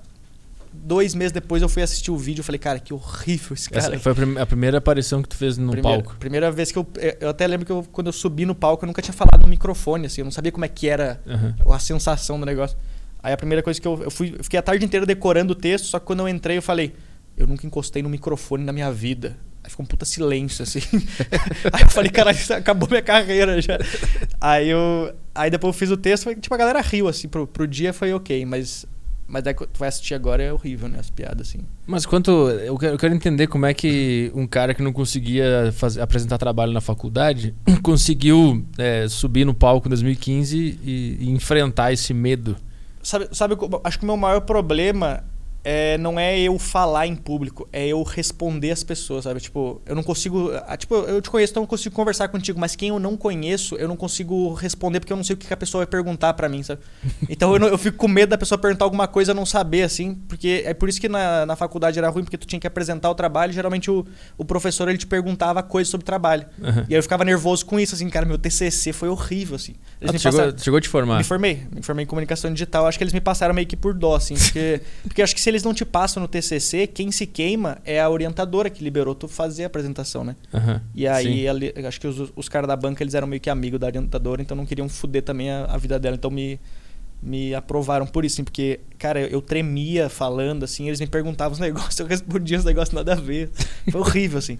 dois 0.72 1.14
meses 1.14 1.32
depois 1.32 1.62
eu 1.62 1.68
fui 1.68 1.82
assistir 1.82 2.10
o 2.10 2.16
vídeo 2.16 2.40
e 2.40 2.44
falei, 2.44 2.58
cara, 2.58 2.78
que 2.78 2.92
horrível 2.92 3.54
esse 3.54 3.68
cara. 3.68 3.94
Essa 3.94 3.98
foi 3.98 4.12
a, 4.40 4.46
primeira 4.46 4.78
aparição 4.78 5.22
que 5.22 5.28
tu 5.28 5.36
fez 5.36 5.58
no 5.58 5.72
primeira, 5.72 6.02
palco? 6.02 6.16
Primeira 6.18 6.50
vez 6.50 6.72
que 6.72 6.78
eu. 6.78 6.86
Eu 7.20 7.28
até 7.30 7.46
lembro 7.46 7.66
que 7.66 7.72
eu, 7.72 7.86
quando 7.90 8.08
eu 8.08 8.12
subi 8.12 8.46
no 8.46 8.54
palco, 8.54 8.84
eu 8.84 8.86
nunca 8.86 9.02
tinha 9.02 9.14
falado 9.14 9.42
no 9.42 9.48
microfone, 9.48 10.06
assim, 10.06 10.20
eu 10.20 10.24
não 10.24 10.32
sabia 10.32 10.52
como 10.52 10.64
é 10.64 10.68
que 10.68 10.88
era 10.88 11.20
uhum. 11.26 11.72
a 11.72 11.78
sensação 11.78 12.38
do 12.38 12.46
negócio. 12.46 12.76
Aí 13.22 13.32
a 13.32 13.36
primeira 13.36 13.62
coisa 13.62 13.80
que 13.80 13.86
eu, 13.86 14.02
eu 14.02 14.10
fui. 14.10 14.34
Eu 14.38 14.44
fiquei 14.44 14.58
a 14.58 14.62
tarde 14.62 14.84
inteira 14.84 15.04
decorando 15.04 15.52
o 15.52 15.56
texto, 15.56 15.86
só 15.86 15.98
que 15.98 16.06
quando 16.06 16.20
eu 16.20 16.28
entrei, 16.28 16.56
eu 16.56 16.62
falei 16.62 16.94
eu 17.40 17.46
nunca 17.46 17.66
encostei 17.66 18.02
no 18.02 18.08
microfone 18.08 18.64
na 18.64 18.72
minha 18.72 18.92
vida. 18.92 19.36
Aí 19.64 19.70
ficou 19.70 19.84
um 19.84 19.86
puta 19.86 20.04
silêncio, 20.04 20.62
assim. 20.62 20.80
aí 21.72 21.82
eu 21.82 21.88
falei, 21.88 22.10
caralho, 22.10 22.38
acabou 22.56 22.88
minha 22.88 23.02
carreira 23.02 23.60
já. 23.60 23.78
Aí 24.40 24.68
eu. 24.68 25.14
Aí 25.34 25.50
depois 25.50 25.74
eu 25.74 25.78
fiz 25.78 25.90
o 25.90 25.96
texto, 25.96 26.24
foi, 26.24 26.36
tipo, 26.36 26.54
a 26.54 26.58
galera 26.58 26.80
riu, 26.80 27.08
assim, 27.08 27.28
pro, 27.28 27.46
pro 27.46 27.66
dia 27.66 27.92
foi 27.92 28.12
ok, 28.12 28.44
mas. 28.44 28.86
Mas 29.30 29.44
daí 29.44 29.54
tu 29.54 29.78
vai 29.78 29.88
assistir 29.88 30.12
agora 30.14 30.42
é 30.42 30.52
horrível, 30.52 30.88
né? 30.88 30.98
As 30.98 31.08
piadas, 31.08 31.48
assim. 31.48 31.60
Mas 31.86 32.04
quanto. 32.04 32.30
Eu 32.32 32.76
quero, 32.76 32.94
eu 32.94 32.98
quero 32.98 33.14
entender 33.14 33.46
como 33.46 33.64
é 33.64 33.72
que 33.72 34.32
um 34.34 34.44
cara 34.44 34.74
que 34.74 34.82
não 34.82 34.92
conseguia 34.92 35.70
fazer, 35.72 36.00
apresentar 36.00 36.36
trabalho 36.36 36.72
na 36.72 36.80
faculdade 36.80 37.54
conseguiu 37.80 38.66
é, 38.76 39.06
subir 39.08 39.44
no 39.44 39.54
palco 39.54 39.86
em 39.86 39.90
2015 39.90 40.80
e, 40.82 41.16
e 41.20 41.30
enfrentar 41.30 41.92
esse 41.92 42.12
medo. 42.12 42.56
Sabe, 43.04 43.28
sabe, 43.30 43.56
acho 43.84 43.98
que 43.98 44.04
o 44.04 44.06
meu 44.06 44.16
maior 44.16 44.40
problema 44.40 45.22
é, 45.62 45.98
não 45.98 46.18
é 46.18 46.38
eu 46.40 46.58
falar 46.58 47.06
em 47.06 47.14
público, 47.14 47.68
é 47.72 47.86
eu 47.86 48.02
responder 48.02 48.70
as 48.70 48.82
pessoas, 48.82 49.24
sabe? 49.24 49.40
Tipo, 49.40 49.80
eu 49.86 49.94
não 49.94 50.02
consigo. 50.02 50.50
ah, 50.66 50.76
Tipo, 50.76 50.94
eu 50.96 51.20
te 51.20 51.28
conheço, 51.30 51.52
então 51.52 51.62
eu 51.62 51.66
consigo 51.66 51.94
conversar 51.94 52.28
contigo, 52.28 52.58
mas 52.58 52.74
quem 52.74 52.88
eu 52.88 52.98
não 52.98 53.16
conheço, 53.16 53.74
eu 53.76 53.86
não 53.88 53.96
consigo 53.96 54.54
responder 54.54 55.00
porque 55.00 55.12
eu 55.12 55.16
não 55.16 55.24
sei 55.24 55.34
o 55.34 55.36
que 55.36 55.52
a 55.52 55.56
pessoa 55.56 55.80
vai 55.80 55.86
perguntar 55.86 56.32
pra 56.34 56.48
mim, 56.48 56.62
sabe? 56.62 56.80
Então 57.28 57.52
eu, 57.52 57.58
não- 57.58 57.68
eu 57.68 57.78
fico 57.78 57.96
com 57.96 58.08
medo 58.08 58.30
da 58.30 58.38
pessoa 58.38 58.58
perguntar 58.58 58.84
alguma 58.84 59.06
coisa 59.06 59.32
e 59.32 59.34
não 59.34 59.44
saber, 59.46 59.82
assim, 59.82 60.14
porque 60.28 60.62
é 60.64 60.72
por 60.74 60.88
isso 60.88 61.00
que 61.00 61.08
na, 61.08 61.44
na 61.46 61.56
faculdade 61.56 61.98
era 61.98 62.08
ruim, 62.08 62.24
porque 62.24 62.38
tu 62.38 62.46
tinha 62.46 62.58
que 62.60 62.66
apresentar 62.66 63.10
o 63.10 63.14
trabalho 63.14 63.50
e 63.50 63.54
geralmente 63.54 63.90
o, 63.90 64.04
o 64.38 64.44
professor 64.44 64.88
ele 64.88 64.98
te 64.98 65.06
perguntava 65.06 65.62
coisas 65.62 65.90
sobre 65.90 66.02
o 66.02 66.06
trabalho. 66.06 66.46
Aham. 66.62 66.86
E 66.88 66.94
aí 66.94 66.98
eu 66.98 67.02
ficava 67.02 67.24
nervoso 67.24 67.64
com 67.66 67.78
isso, 67.78 67.94
assim, 67.94 68.08
cara, 68.08 68.24
meu 68.26 68.38
TCC 68.38 68.92
foi 68.92 69.08
horrível, 69.08 69.56
assim. 69.56 69.74
Eles 70.00 70.14
Ah, 70.14 70.18
chegou, 70.18 70.38
passaram- 70.38 70.58
chegou 70.58 70.78
a 70.78 70.80
te 70.80 70.88
formar. 70.88 71.18
me 71.18 71.24
formei, 71.24 71.62
me 71.74 71.82
formei 71.82 72.04
em 72.04 72.06
comunicação 72.06 72.52
digital. 72.52 72.86
Acho 72.86 72.96
que 72.98 73.04
eles 73.04 73.12
me 73.12 73.20
passaram 73.20 73.54
meio 73.54 73.66
que 73.66 73.76
por 73.76 73.92
dó, 73.94 74.14
assim, 74.16 74.34
porque, 74.34 74.80
porque 75.04 75.22
acho 75.22 75.34
que 75.34 75.40
se 75.40 75.49
eles 75.50 75.62
não 75.62 75.74
te 75.74 75.84
passam 75.84 76.20
no 76.22 76.28
TCC, 76.28 76.86
quem 76.86 77.10
se 77.12 77.26
queima 77.26 77.78
é 77.84 78.00
a 78.00 78.08
orientadora 78.08 78.70
que 78.70 78.82
liberou 78.82 79.14
tu 79.14 79.28
fazer 79.28 79.64
a 79.64 79.66
apresentação, 79.66 80.24
né? 80.24 80.36
Aham. 80.54 80.80
E 80.94 81.06
aí, 81.06 81.48
ali- 81.48 81.74
acho 81.86 82.00
que 82.00 82.06
os, 82.06 82.32
os 82.34 82.48
caras 82.48 82.66
da 82.68 82.76
banca, 82.76 83.02
eles 83.02 83.14
eram 83.14 83.26
meio 83.26 83.40
que 83.40 83.50
amigos 83.50 83.78
da 83.78 83.86
orientadora, 83.86 84.40
então 84.40 84.56
não 84.56 84.64
queriam 84.64 84.88
fuder 84.88 85.22
também 85.22 85.50
a, 85.50 85.64
a 85.66 85.76
vida 85.76 85.98
dela, 85.98 86.16
então 86.16 86.30
me, 86.30 86.58
me 87.22 87.54
aprovaram 87.54 88.06
por 88.06 88.24
isso, 88.24 88.36
assim, 88.36 88.44
porque, 88.44 88.80
cara, 88.98 89.20
eu, 89.20 89.28
eu 89.28 89.42
tremia 89.42 90.08
falando, 90.08 90.64
assim, 90.64 90.86
eles 90.88 91.00
me 91.00 91.06
perguntavam 91.06 91.52
os 91.52 91.58
negócios, 91.60 91.98
eu 92.00 92.06
respondia 92.06 92.58
os 92.58 92.64
negócios 92.64 92.94
nada 92.94 93.12
a 93.12 93.16
ver. 93.16 93.50
Foi 93.90 94.00
horrível, 94.00 94.38
assim. 94.38 94.58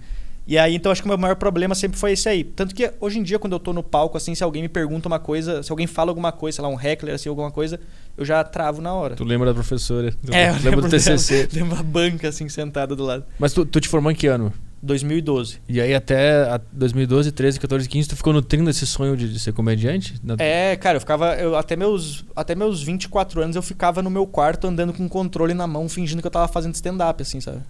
E 0.50 0.58
aí, 0.58 0.74
então, 0.74 0.90
acho 0.90 1.00
que 1.00 1.06
o 1.06 1.08
meu 1.08 1.16
maior 1.16 1.36
problema 1.36 1.76
sempre 1.76 1.96
foi 1.96 2.10
esse 2.10 2.28
aí. 2.28 2.42
Tanto 2.42 2.74
que 2.74 2.92
hoje 3.00 3.20
em 3.20 3.22
dia, 3.22 3.38
quando 3.38 3.52
eu 3.52 3.60
tô 3.60 3.72
no 3.72 3.84
palco, 3.84 4.16
assim, 4.16 4.34
se 4.34 4.42
alguém 4.42 4.62
me 4.62 4.68
pergunta 4.68 5.06
uma 5.06 5.20
coisa, 5.20 5.62
se 5.62 5.70
alguém 5.70 5.86
fala 5.86 6.10
alguma 6.10 6.32
coisa, 6.32 6.56
sei 6.56 6.62
lá, 6.64 6.68
um 6.68 6.80
heckler, 6.80 7.14
assim, 7.14 7.28
alguma 7.28 7.52
coisa, 7.52 7.78
eu 8.18 8.24
já 8.24 8.42
travo 8.42 8.82
na 8.82 8.92
hora. 8.92 9.14
Tu 9.14 9.22
lembra 9.22 9.46
da 9.46 9.54
professora? 9.54 10.12
É, 10.32 10.50
eu 10.50 10.54
lembro 10.64 10.80
do 10.82 10.88
TCC. 10.88 11.46
dela, 11.46 11.48
Lembro 11.64 11.78
a 11.78 11.82
banca, 11.84 12.28
assim, 12.28 12.48
sentada 12.48 12.96
do 12.96 13.04
lado. 13.04 13.24
Mas 13.38 13.52
tu, 13.52 13.64
tu 13.64 13.80
te 13.80 13.86
formou 13.88 14.10
em 14.10 14.14
que 14.16 14.26
ano? 14.26 14.52
2012. 14.82 15.60
E 15.68 15.80
aí 15.80 15.94
até 15.94 16.42
a 16.50 16.60
2012, 16.72 17.30
13, 17.30 17.60
14, 17.60 17.88
15, 17.88 18.08
tu 18.08 18.16
ficou 18.16 18.32
nutrindo 18.32 18.68
esse 18.70 18.84
sonho 18.88 19.16
de, 19.16 19.32
de 19.32 19.38
ser 19.38 19.52
comediante? 19.52 20.14
Na- 20.20 20.34
É, 20.38 20.74
cara, 20.74 20.96
eu 20.96 21.00
ficava. 21.00 21.34
Eu, 21.36 21.54
até, 21.54 21.76
meus, 21.76 22.24
até 22.34 22.56
meus 22.56 22.82
24 22.82 23.40
anos 23.40 23.54
eu 23.54 23.62
ficava 23.62 24.02
no 24.02 24.10
meu 24.10 24.26
quarto 24.26 24.66
andando 24.66 24.92
com 24.92 25.04
o 25.06 25.08
controle 25.08 25.54
na 25.54 25.66
mão, 25.68 25.88
fingindo 25.88 26.20
que 26.20 26.26
eu 26.26 26.30
tava 26.30 26.48
fazendo 26.48 26.74
stand-up, 26.74 27.22
assim, 27.22 27.40
sabe? 27.40 27.60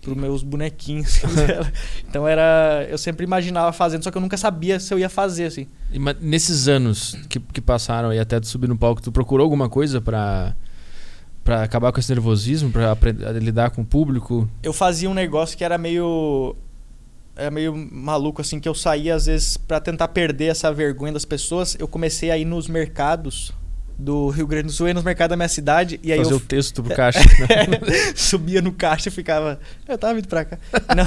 Pros 0.00 0.16
meus 0.16 0.42
bonequinhos. 0.42 1.24
assim, 1.24 1.34
dela. 1.46 1.72
então 2.08 2.26
era. 2.26 2.86
Eu 2.88 2.98
sempre 2.98 3.24
imaginava 3.24 3.72
fazendo, 3.72 4.04
só 4.04 4.10
que 4.10 4.16
eu 4.16 4.22
nunca 4.22 4.36
sabia 4.36 4.78
se 4.78 4.92
eu 4.92 4.98
ia 4.98 5.08
fazer, 5.08 5.46
assim. 5.46 5.66
E, 5.92 5.98
mas 5.98 6.16
nesses 6.20 6.68
anos 6.68 7.16
que, 7.28 7.40
que 7.40 7.60
passaram 7.60 8.10
aí 8.10 8.18
até 8.18 8.38
tu 8.38 8.46
subir 8.46 8.68
no 8.68 8.76
palco, 8.78 9.02
tu 9.02 9.10
procurou 9.10 9.44
alguma 9.44 9.68
coisa 9.68 10.00
pra, 10.00 10.54
pra 11.42 11.62
acabar 11.62 11.92
com 11.92 12.00
esse 12.00 12.12
nervosismo, 12.12 12.70
pra 12.70 12.92
aprender 12.92 13.26
a 13.26 13.32
lidar 13.32 13.70
com 13.70 13.82
o 13.82 13.84
público? 13.84 14.48
Eu 14.62 14.72
fazia 14.72 15.10
um 15.10 15.14
negócio 15.14 15.56
que 15.56 15.64
era 15.64 15.76
meio. 15.76 16.54
Era 17.34 17.50
meio 17.52 17.72
maluco, 17.92 18.40
assim, 18.40 18.58
que 18.58 18.68
eu 18.68 18.74
saía 18.74 19.14
às 19.14 19.26
vezes 19.26 19.56
pra 19.56 19.80
tentar 19.80 20.08
perder 20.08 20.46
essa 20.46 20.72
vergonha 20.72 21.12
das 21.12 21.24
pessoas. 21.24 21.76
Eu 21.78 21.86
comecei 21.86 22.30
a 22.32 22.38
ir 22.38 22.44
nos 22.44 22.66
mercados 22.66 23.52
do 23.98 24.28
Rio 24.28 24.46
Grande 24.46 24.66
do 24.66 24.72
Sul, 24.72 24.86
ia 24.86 24.94
nos 24.94 25.02
mercados 25.02 25.30
da 25.30 25.36
minha 25.36 25.48
cidade, 25.48 25.98
e 26.04 26.12
aí 26.12 26.18
fazer 26.18 26.32
eu 26.32 26.36
o 26.36 26.40
texto 26.40 26.82
pro 26.84 26.94
caixa. 26.94 27.18
subia 28.14 28.62
no 28.62 28.72
caixa 28.72 29.08
e 29.08 29.12
ficava. 29.12 29.58
Eu 29.88 29.98
tava 29.98 30.14
vindo 30.14 30.28
pra 30.28 30.44
cá. 30.44 30.58
Não, 30.94 31.04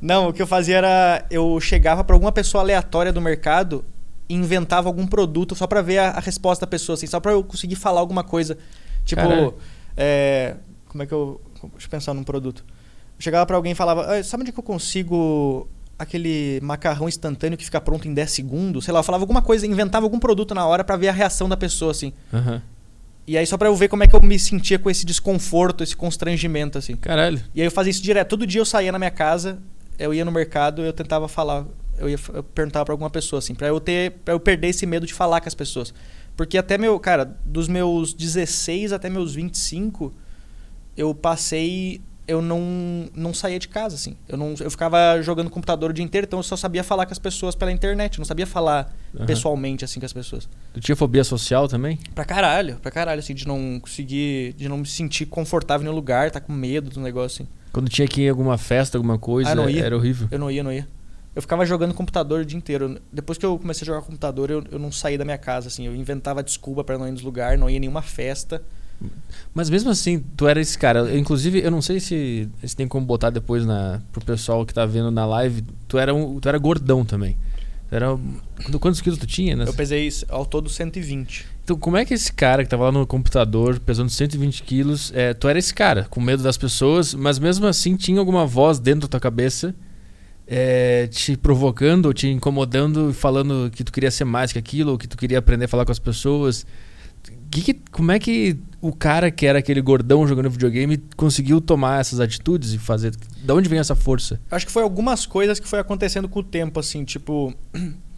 não, 0.00 0.28
o 0.28 0.32
que 0.32 0.40
eu 0.40 0.46
fazia 0.46 0.76
era. 0.76 1.26
Eu 1.28 1.60
chegava 1.60 2.04
pra 2.04 2.14
alguma 2.14 2.30
pessoa 2.30 2.62
aleatória 2.62 3.12
do 3.12 3.20
mercado 3.20 3.84
e 4.28 4.34
inventava 4.34 4.88
algum 4.88 5.06
produto 5.08 5.56
só 5.56 5.66
pra 5.66 5.82
ver 5.82 5.98
a, 5.98 6.10
a 6.10 6.20
resposta 6.20 6.64
da 6.64 6.70
pessoa, 6.70 6.94
assim, 6.94 7.06
só 7.08 7.18
pra 7.18 7.32
eu 7.32 7.42
conseguir 7.42 7.74
falar 7.74 7.98
alguma 7.98 8.22
coisa. 8.22 8.56
Tipo, 9.04 9.54
é, 9.96 10.54
como 10.86 11.02
é 11.02 11.06
que 11.06 11.12
eu. 11.12 11.40
Deixa 11.72 11.86
eu 11.86 11.90
pensar 11.90 12.14
num 12.14 12.22
produto. 12.22 12.64
Eu 13.18 13.22
chegava 13.22 13.44
pra 13.44 13.56
alguém 13.56 13.72
e 13.72 13.74
falava: 13.74 14.14
"Ah, 14.14 14.22
Sabe 14.22 14.42
onde 14.42 14.52
que 14.52 14.58
eu 14.58 14.64
consigo 14.64 15.68
aquele 16.00 16.58
macarrão 16.62 17.06
instantâneo 17.06 17.58
que 17.58 17.64
fica 17.64 17.78
pronto 17.78 18.08
em 18.08 18.14
10 18.14 18.30
segundos? 18.30 18.86
Sei 18.86 18.92
lá, 18.92 19.00
eu 19.00 19.04
falava 19.04 19.22
alguma 19.22 19.42
coisa, 19.42 19.66
inventava 19.66 20.06
algum 20.06 20.18
produto 20.18 20.54
na 20.54 20.66
hora 20.66 20.82
pra 20.82 20.96
ver 20.96 21.08
a 21.08 21.12
reação 21.12 21.46
da 21.46 21.58
pessoa, 21.58 21.90
assim. 21.90 22.14
Aham. 22.32 22.62
E 23.26 23.36
aí 23.36 23.46
só 23.46 23.58
pra 23.58 23.68
eu 23.68 23.76
ver 23.76 23.88
como 23.88 24.02
é 24.02 24.06
que 24.06 24.16
eu 24.16 24.22
me 24.22 24.38
sentia 24.38 24.78
com 24.78 24.88
esse 24.88 25.04
desconforto, 25.04 25.84
esse 25.84 25.94
constrangimento, 25.94 26.78
assim. 26.78 26.96
Caralho. 26.96 27.38
E 27.54 27.60
aí 27.60 27.66
eu 27.66 27.70
fazia 27.70 27.90
isso 27.90 28.02
direto. 28.02 28.28
Todo 28.30 28.46
dia 28.46 28.62
eu 28.62 28.64
saía 28.64 28.90
na 28.90 28.98
minha 28.98 29.10
casa, 29.10 29.58
eu 29.98 30.14
ia 30.14 30.24
no 30.24 30.32
mercado, 30.32 30.82
eu 30.82 30.92
tentava 30.92 31.28
falar, 31.28 31.66
eu 31.98 32.08
ia 32.08 32.18
eu 32.32 32.42
perguntava 32.42 32.86
pra 32.86 32.94
alguma 32.94 33.10
pessoa 33.10 33.38
assim, 33.38 33.54
pra 33.54 33.68
eu 33.68 33.78
ter, 33.78 34.12
para 34.24 34.32
eu 34.32 34.40
perder 34.40 34.68
esse 34.68 34.86
medo 34.86 35.06
de 35.06 35.12
falar 35.12 35.42
com 35.42 35.48
as 35.48 35.54
pessoas. 35.54 35.92
Porque 36.34 36.56
até 36.56 36.78
meu, 36.78 36.98
cara, 36.98 37.36
dos 37.44 37.68
meus 37.68 38.14
16 38.14 38.94
até 38.94 39.10
meus 39.10 39.34
25, 39.34 40.14
eu 40.96 41.14
passei 41.14 42.00
eu 42.30 42.40
não, 42.40 43.08
não 43.14 43.34
saía 43.34 43.58
de 43.58 43.66
casa, 43.68 43.94
assim. 43.96 44.16
Eu, 44.28 44.36
não, 44.38 44.54
eu 44.60 44.70
ficava 44.70 45.20
jogando 45.22 45.50
computador 45.50 45.90
o 45.90 45.92
dia 45.92 46.04
inteiro, 46.04 46.26
então 46.26 46.38
eu 46.38 46.42
só 46.42 46.56
sabia 46.56 46.84
falar 46.84 47.06
com 47.06 47.12
as 47.12 47.18
pessoas 47.18 47.54
pela 47.54 47.72
internet. 47.72 48.18
Eu 48.18 48.20
não 48.22 48.26
sabia 48.26 48.46
falar 48.46 48.94
Aham. 49.16 49.26
pessoalmente, 49.26 49.84
assim, 49.84 49.98
com 50.00 50.06
as 50.06 50.12
pessoas. 50.12 50.48
Tu 50.72 50.80
tinha 50.80 50.94
fobia 50.96 51.24
social 51.24 51.66
também? 51.68 51.98
Pra 52.14 52.24
caralho, 52.24 52.76
pra 52.76 52.90
caralho, 52.90 53.18
assim, 53.18 53.34
de 53.34 53.46
não 53.46 53.78
conseguir, 53.80 54.52
de 54.54 54.68
não 54.68 54.78
me 54.78 54.86
sentir 54.86 55.26
confortável 55.26 55.84
nenhum 55.84 55.94
lugar, 55.96 56.30
tá 56.30 56.40
com 56.40 56.52
medo 56.52 56.90
do 56.90 57.00
negócio, 57.00 57.42
assim. 57.42 57.52
Quando 57.72 57.88
tinha 57.88 58.06
que 58.08 58.22
ir 58.22 58.24
em 58.26 58.30
alguma 58.30 58.56
festa, 58.58 58.96
alguma 58.98 59.18
coisa, 59.18 59.50
Ah, 59.50 59.54
não 59.54 59.68
ia. 59.68 59.84
era 59.84 59.96
horrível. 59.96 60.28
Eu 60.30 60.38
não 60.38 60.50
ia, 60.50 60.62
não 60.62 60.72
ia. 60.72 60.86
Eu 61.34 61.42
ficava 61.42 61.64
jogando 61.64 61.94
computador 61.94 62.40
o 62.40 62.44
dia 62.44 62.58
inteiro. 62.58 63.00
Depois 63.12 63.38
que 63.38 63.46
eu 63.46 63.56
comecei 63.58 63.84
a 63.84 63.86
jogar 63.86 64.02
computador, 64.02 64.50
eu, 64.50 64.64
eu 64.70 64.78
não 64.78 64.90
saí 64.90 65.16
da 65.16 65.24
minha 65.24 65.38
casa, 65.38 65.68
assim. 65.68 65.86
Eu 65.86 65.94
inventava 65.94 66.42
desculpa 66.42 66.82
pra 66.82 66.98
não 66.98 67.06
ir 67.06 67.12
nos 67.12 67.22
lugares, 67.22 67.58
não 67.58 67.70
ia 67.70 67.76
em 67.76 67.80
nenhuma 67.80 68.02
festa. 68.02 68.60
Mas 69.52 69.68
mesmo 69.68 69.90
assim, 69.90 70.22
tu 70.36 70.46
era 70.46 70.60
esse 70.60 70.78
cara. 70.78 71.00
Eu, 71.00 71.18
inclusive, 71.18 71.60
eu 71.60 71.70
não 71.70 71.82
sei 71.82 71.98
se, 72.00 72.48
se 72.64 72.76
tem 72.76 72.86
como 72.86 73.04
botar 73.04 73.30
depois 73.30 73.64
na, 73.66 74.00
pro 74.12 74.24
pessoal 74.24 74.64
que 74.64 74.72
tá 74.72 74.86
vendo 74.86 75.10
na 75.10 75.26
live. 75.26 75.64
Tu 75.88 75.98
era, 75.98 76.14
um, 76.14 76.38
tu 76.38 76.48
era 76.48 76.56
gordão 76.58 77.04
também. 77.04 77.36
Tu 77.88 77.96
era, 77.96 78.16
quanto- 78.62 78.78
quantos 78.78 79.00
quilos 79.00 79.18
tu 79.18 79.26
tinha? 79.26 79.56
Né? 79.56 79.64
Eu 79.66 79.74
pesei 79.74 80.08
ao 80.28 80.46
todo 80.46 80.68
120. 80.68 81.46
Então, 81.64 81.76
como 81.76 81.96
é 81.96 82.04
que 82.04 82.14
esse 82.14 82.32
cara 82.32 82.62
que 82.62 82.70
tava 82.70 82.84
lá 82.84 82.92
no 82.92 83.06
computador, 83.06 83.80
pesando 83.80 84.08
120 84.10 84.62
quilos, 84.62 85.12
é, 85.14 85.34
tu 85.34 85.48
era 85.48 85.58
esse 85.58 85.74
cara, 85.74 86.06
com 86.08 86.20
medo 86.20 86.42
das 86.42 86.56
pessoas, 86.56 87.14
mas 87.14 87.38
mesmo 87.38 87.66
assim 87.66 87.96
tinha 87.96 88.18
alguma 88.20 88.46
voz 88.46 88.78
dentro 88.78 89.02
da 89.02 89.08
tua 89.08 89.20
cabeça 89.20 89.74
é, 90.46 91.06
te 91.08 91.36
provocando, 91.36 92.06
ou 92.06 92.12
te 92.14 92.26
incomodando, 92.28 93.12
falando 93.14 93.70
que 93.72 93.84
tu 93.84 93.92
queria 93.92 94.10
ser 94.10 94.24
mais 94.24 94.52
que 94.52 94.58
aquilo, 94.58 94.92
ou 94.92 94.98
que 94.98 95.06
tu 95.08 95.16
queria 95.16 95.38
aprender 95.38 95.64
a 95.66 95.68
falar 95.68 95.84
com 95.84 95.92
as 95.92 95.98
pessoas. 95.98 96.66
Que 97.50 97.74
como 97.90 98.12
é 98.12 98.18
que 98.18 98.56
o 98.80 98.92
cara 98.92 99.30
que 99.30 99.44
era 99.44 99.58
aquele 99.58 99.80
gordão 99.80 100.26
jogando 100.26 100.48
videogame 100.48 100.98
conseguiu 101.16 101.60
tomar 101.60 102.00
essas 102.00 102.20
atitudes 102.20 102.72
e 102.72 102.78
fazer? 102.78 103.14
Da 103.42 103.54
onde 103.54 103.68
vem 103.68 103.78
essa 103.78 103.94
força? 103.94 104.40
Acho 104.50 104.66
que 104.66 104.72
foi 104.72 104.82
algumas 104.82 105.26
coisas 105.26 105.58
que 105.58 105.68
foi 105.68 105.80
acontecendo 105.80 106.28
com 106.28 106.40
o 106.40 106.44
tempo, 106.44 106.78
assim, 106.80 107.04
tipo. 107.04 107.54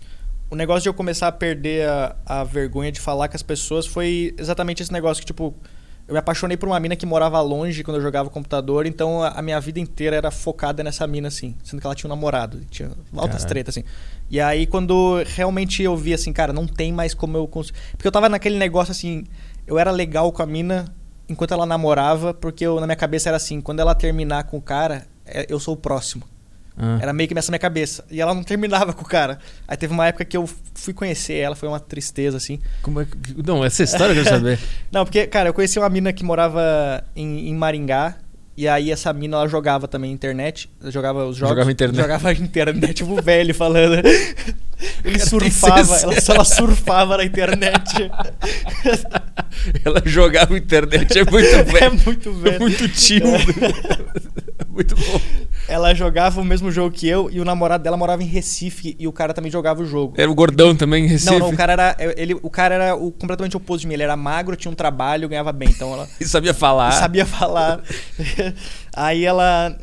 O 0.50 0.54
negócio 0.54 0.82
de 0.82 0.88
eu 0.90 0.92
começar 0.92 1.28
a 1.28 1.32
perder 1.32 1.88
a, 1.88 2.14
a 2.26 2.44
vergonha 2.44 2.92
de 2.92 3.00
falar 3.00 3.26
com 3.26 3.34
as 3.34 3.42
pessoas 3.42 3.86
foi 3.86 4.34
exatamente 4.36 4.82
esse 4.82 4.92
negócio 4.92 5.22
que, 5.22 5.26
tipo, 5.26 5.54
eu 6.12 6.14
me 6.14 6.18
apaixonei 6.18 6.58
por 6.58 6.68
uma 6.68 6.78
mina 6.78 6.94
que 6.94 7.06
morava 7.06 7.40
longe 7.40 7.82
quando 7.82 7.96
eu 7.96 8.02
jogava 8.02 8.28
computador, 8.28 8.84
então 8.84 9.22
a, 9.22 9.40
minha 9.40 9.58
vida 9.58 9.80
inteira 9.80 10.14
era 10.14 10.30
focada 10.30 10.84
nessa 10.84 11.06
mina, 11.06 11.28
assim, 11.28 11.56
sendo 11.64 11.80
que 11.80 11.86
ela 11.86 11.94
tinha 11.94 12.06
um 12.06 12.14
namorado, 12.14 12.60
tinha 12.70 12.90
altas 13.16 13.44
tretas, 13.46 13.76
assim. 13.76 13.86
E 14.30 14.38
aí, 14.38 14.66
quando 14.66 15.22
realmente 15.24 15.82
eu 15.82 15.96
vi, 15.96 16.12
assim, 16.12 16.30
cara, 16.32 16.52
não 16.52 16.66
tem 16.66 16.92
mais 16.92 17.14
como 17.14 17.36
eu 17.38 17.48
conseguir. 17.48 17.78
Porque 17.92 18.06
eu 18.06 18.12
tava 18.12 18.28
naquele 18.28 18.58
negócio, 18.58 18.92
assim, 18.92 19.24
eu 19.66 19.78
era 19.78 19.90
legal 19.90 20.30
com 20.32 20.42
a 20.42 20.46
mina 20.46 20.84
enquanto 21.28 21.54
ela 21.54 21.64
namorava, 21.64 22.34
porque 22.34 22.66
eu, 22.66 22.78
na 22.78 22.86
minha 22.86 22.96
cabeça 22.96 23.30
era 23.30 23.36
assim, 23.38 23.60
quando 23.60 23.80
ela 23.80 23.94
terminar 23.94 24.44
com 24.44 24.58
o 24.58 24.62
cara, 24.62 25.06
é, 25.24 25.46
eu 25.48 25.58
sou 25.58 25.74
o 25.74 25.76
próximo. 25.78 26.24
Ah, 26.76 26.98
Era 27.02 27.12
meio 27.12 27.28
que 27.28 27.34
nessa 27.34 27.50
minha 27.52 27.58
cabeça. 27.58 28.04
E 28.10 28.20
ela 28.20 28.34
não 28.34 28.42
terminava 28.42 28.92
com 28.94 29.02
o 29.02 29.08
cara. 29.08 29.38
Aí 29.68 29.76
teve 29.76 29.92
uma 29.92 30.06
época 30.06 30.24
que 30.24 30.36
eu 30.36 30.48
fui 30.74 30.94
conhecer 30.94 31.34
ela, 31.34 31.54
foi 31.54 31.68
uma 31.68 31.78
tristeza, 31.80 32.36
assim. 32.36 32.58
como 32.82 33.00
é 33.00 33.04
que- 33.04 33.42
não, 33.46 33.64
essa 33.64 33.82
história 33.82 34.12
eu 34.12 34.22
quero 34.22 34.28
saber. 34.36 34.58
Não, 34.90 35.04
porque, 35.04 35.26
cara, 35.26 35.48
eu 35.50 35.54
conheci 35.54 35.78
uma 35.78 35.88
mina 35.88 36.12
que 36.12 36.24
morava 36.24 37.04
em, 37.16 37.48
em 37.48 37.54
Maringá. 37.54 38.16
E 38.54 38.68
aí 38.68 38.90
essa 38.90 39.10
mina, 39.14 39.38
ela 39.38 39.48
jogava 39.48 39.88
também 39.88 40.12
internet. 40.12 40.68
Jogava 40.84 41.24
os 41.26 41.36
jogos. 41.36 41.48
Jogava 41.50 41.72
internet. 41.72 41.96
Jogava 42.02 42.32
internet, 42.34 42.94
tipo 42.94 43.20
velho 43.22 43.54
falando. 43.54 43.94
Ele 45.04 45.18
Cara, 45.18 45.30
surfava, 45.30 45.84
60. 45.84 46.04
ela 46.12 46.14
ela 46.36 46.44
surfava 46.44 47.16
na 47.16 47.24
internet. 47.24 48.10
Ela 49.84 50.02
jogava 50.04 50.56
internet, 50.58 51.18
é 51.18 51.24
muito 51.30 51.46
é 51.46 51.62
velho. 51.62 52.00
muito 52.04 52.32
velho. 52.34 52.60
muito 52.60 52.88
tio. 52.88 53.22
Muito 54.72 54.94
bom. 54.96 55.20
Ela 55.68 55.94
jogava 55.94 56.40
o 56.40 56.44
mesmo 56.44 56.70
jogo 56.70 56.90
que 56.94 57.06
eu 57.06 57.30
e 57.30 57.40
o 57.40 57.44
namorado 57.44 57.84
dela 57.84 57.96
morava 57.96 58.22
em 58.22 58.26
Recife 58.26 58.96
e 58.98 59.06
o 59.06 59.12
cara 59.12 59.32
também 59.34 59.50
jogava 59.50 59.82
o 59.82 59.86
jogo. 59.86 60.14
Era 60.16 60.30
o 60.30 60.34
gordão 60.34 60.74
também 60.74 61.04
em 61.04 61.08
Recife. 61.08 61.30
Não, 61.32 61.38
não, 61.38 61.50
o 61.50 61.56
cara 61.56 61.72
era. 61.72 61.96
Ele, 62.16 62.34
o 62.42 62.50
cara 62.50 62.74
era 62.74 62.94
o 62.96 63.12
completamente 63.12 63.56
oposto 63.56 63.82
de 63.82 63.86
mim. 63.86 63.94
Ele 63.94 64.02
era 64.02 64.16
magro, 64.16 64.56
tinha 64.56 64.72
um 64.72 64.74
trabalho, 64.74 65.28
ganhava 65.28 65.52
bem. 65.52 65.68
Então 65.68 65.92
ela 65.92 66.08
E 66.20 66.24
sabia 66.24 66.54
falar. 66.54 66.92
sabia 66.92 67.26
falar. 67.26 67.80
Aí 68.96 69.24
ela 69.24 69.76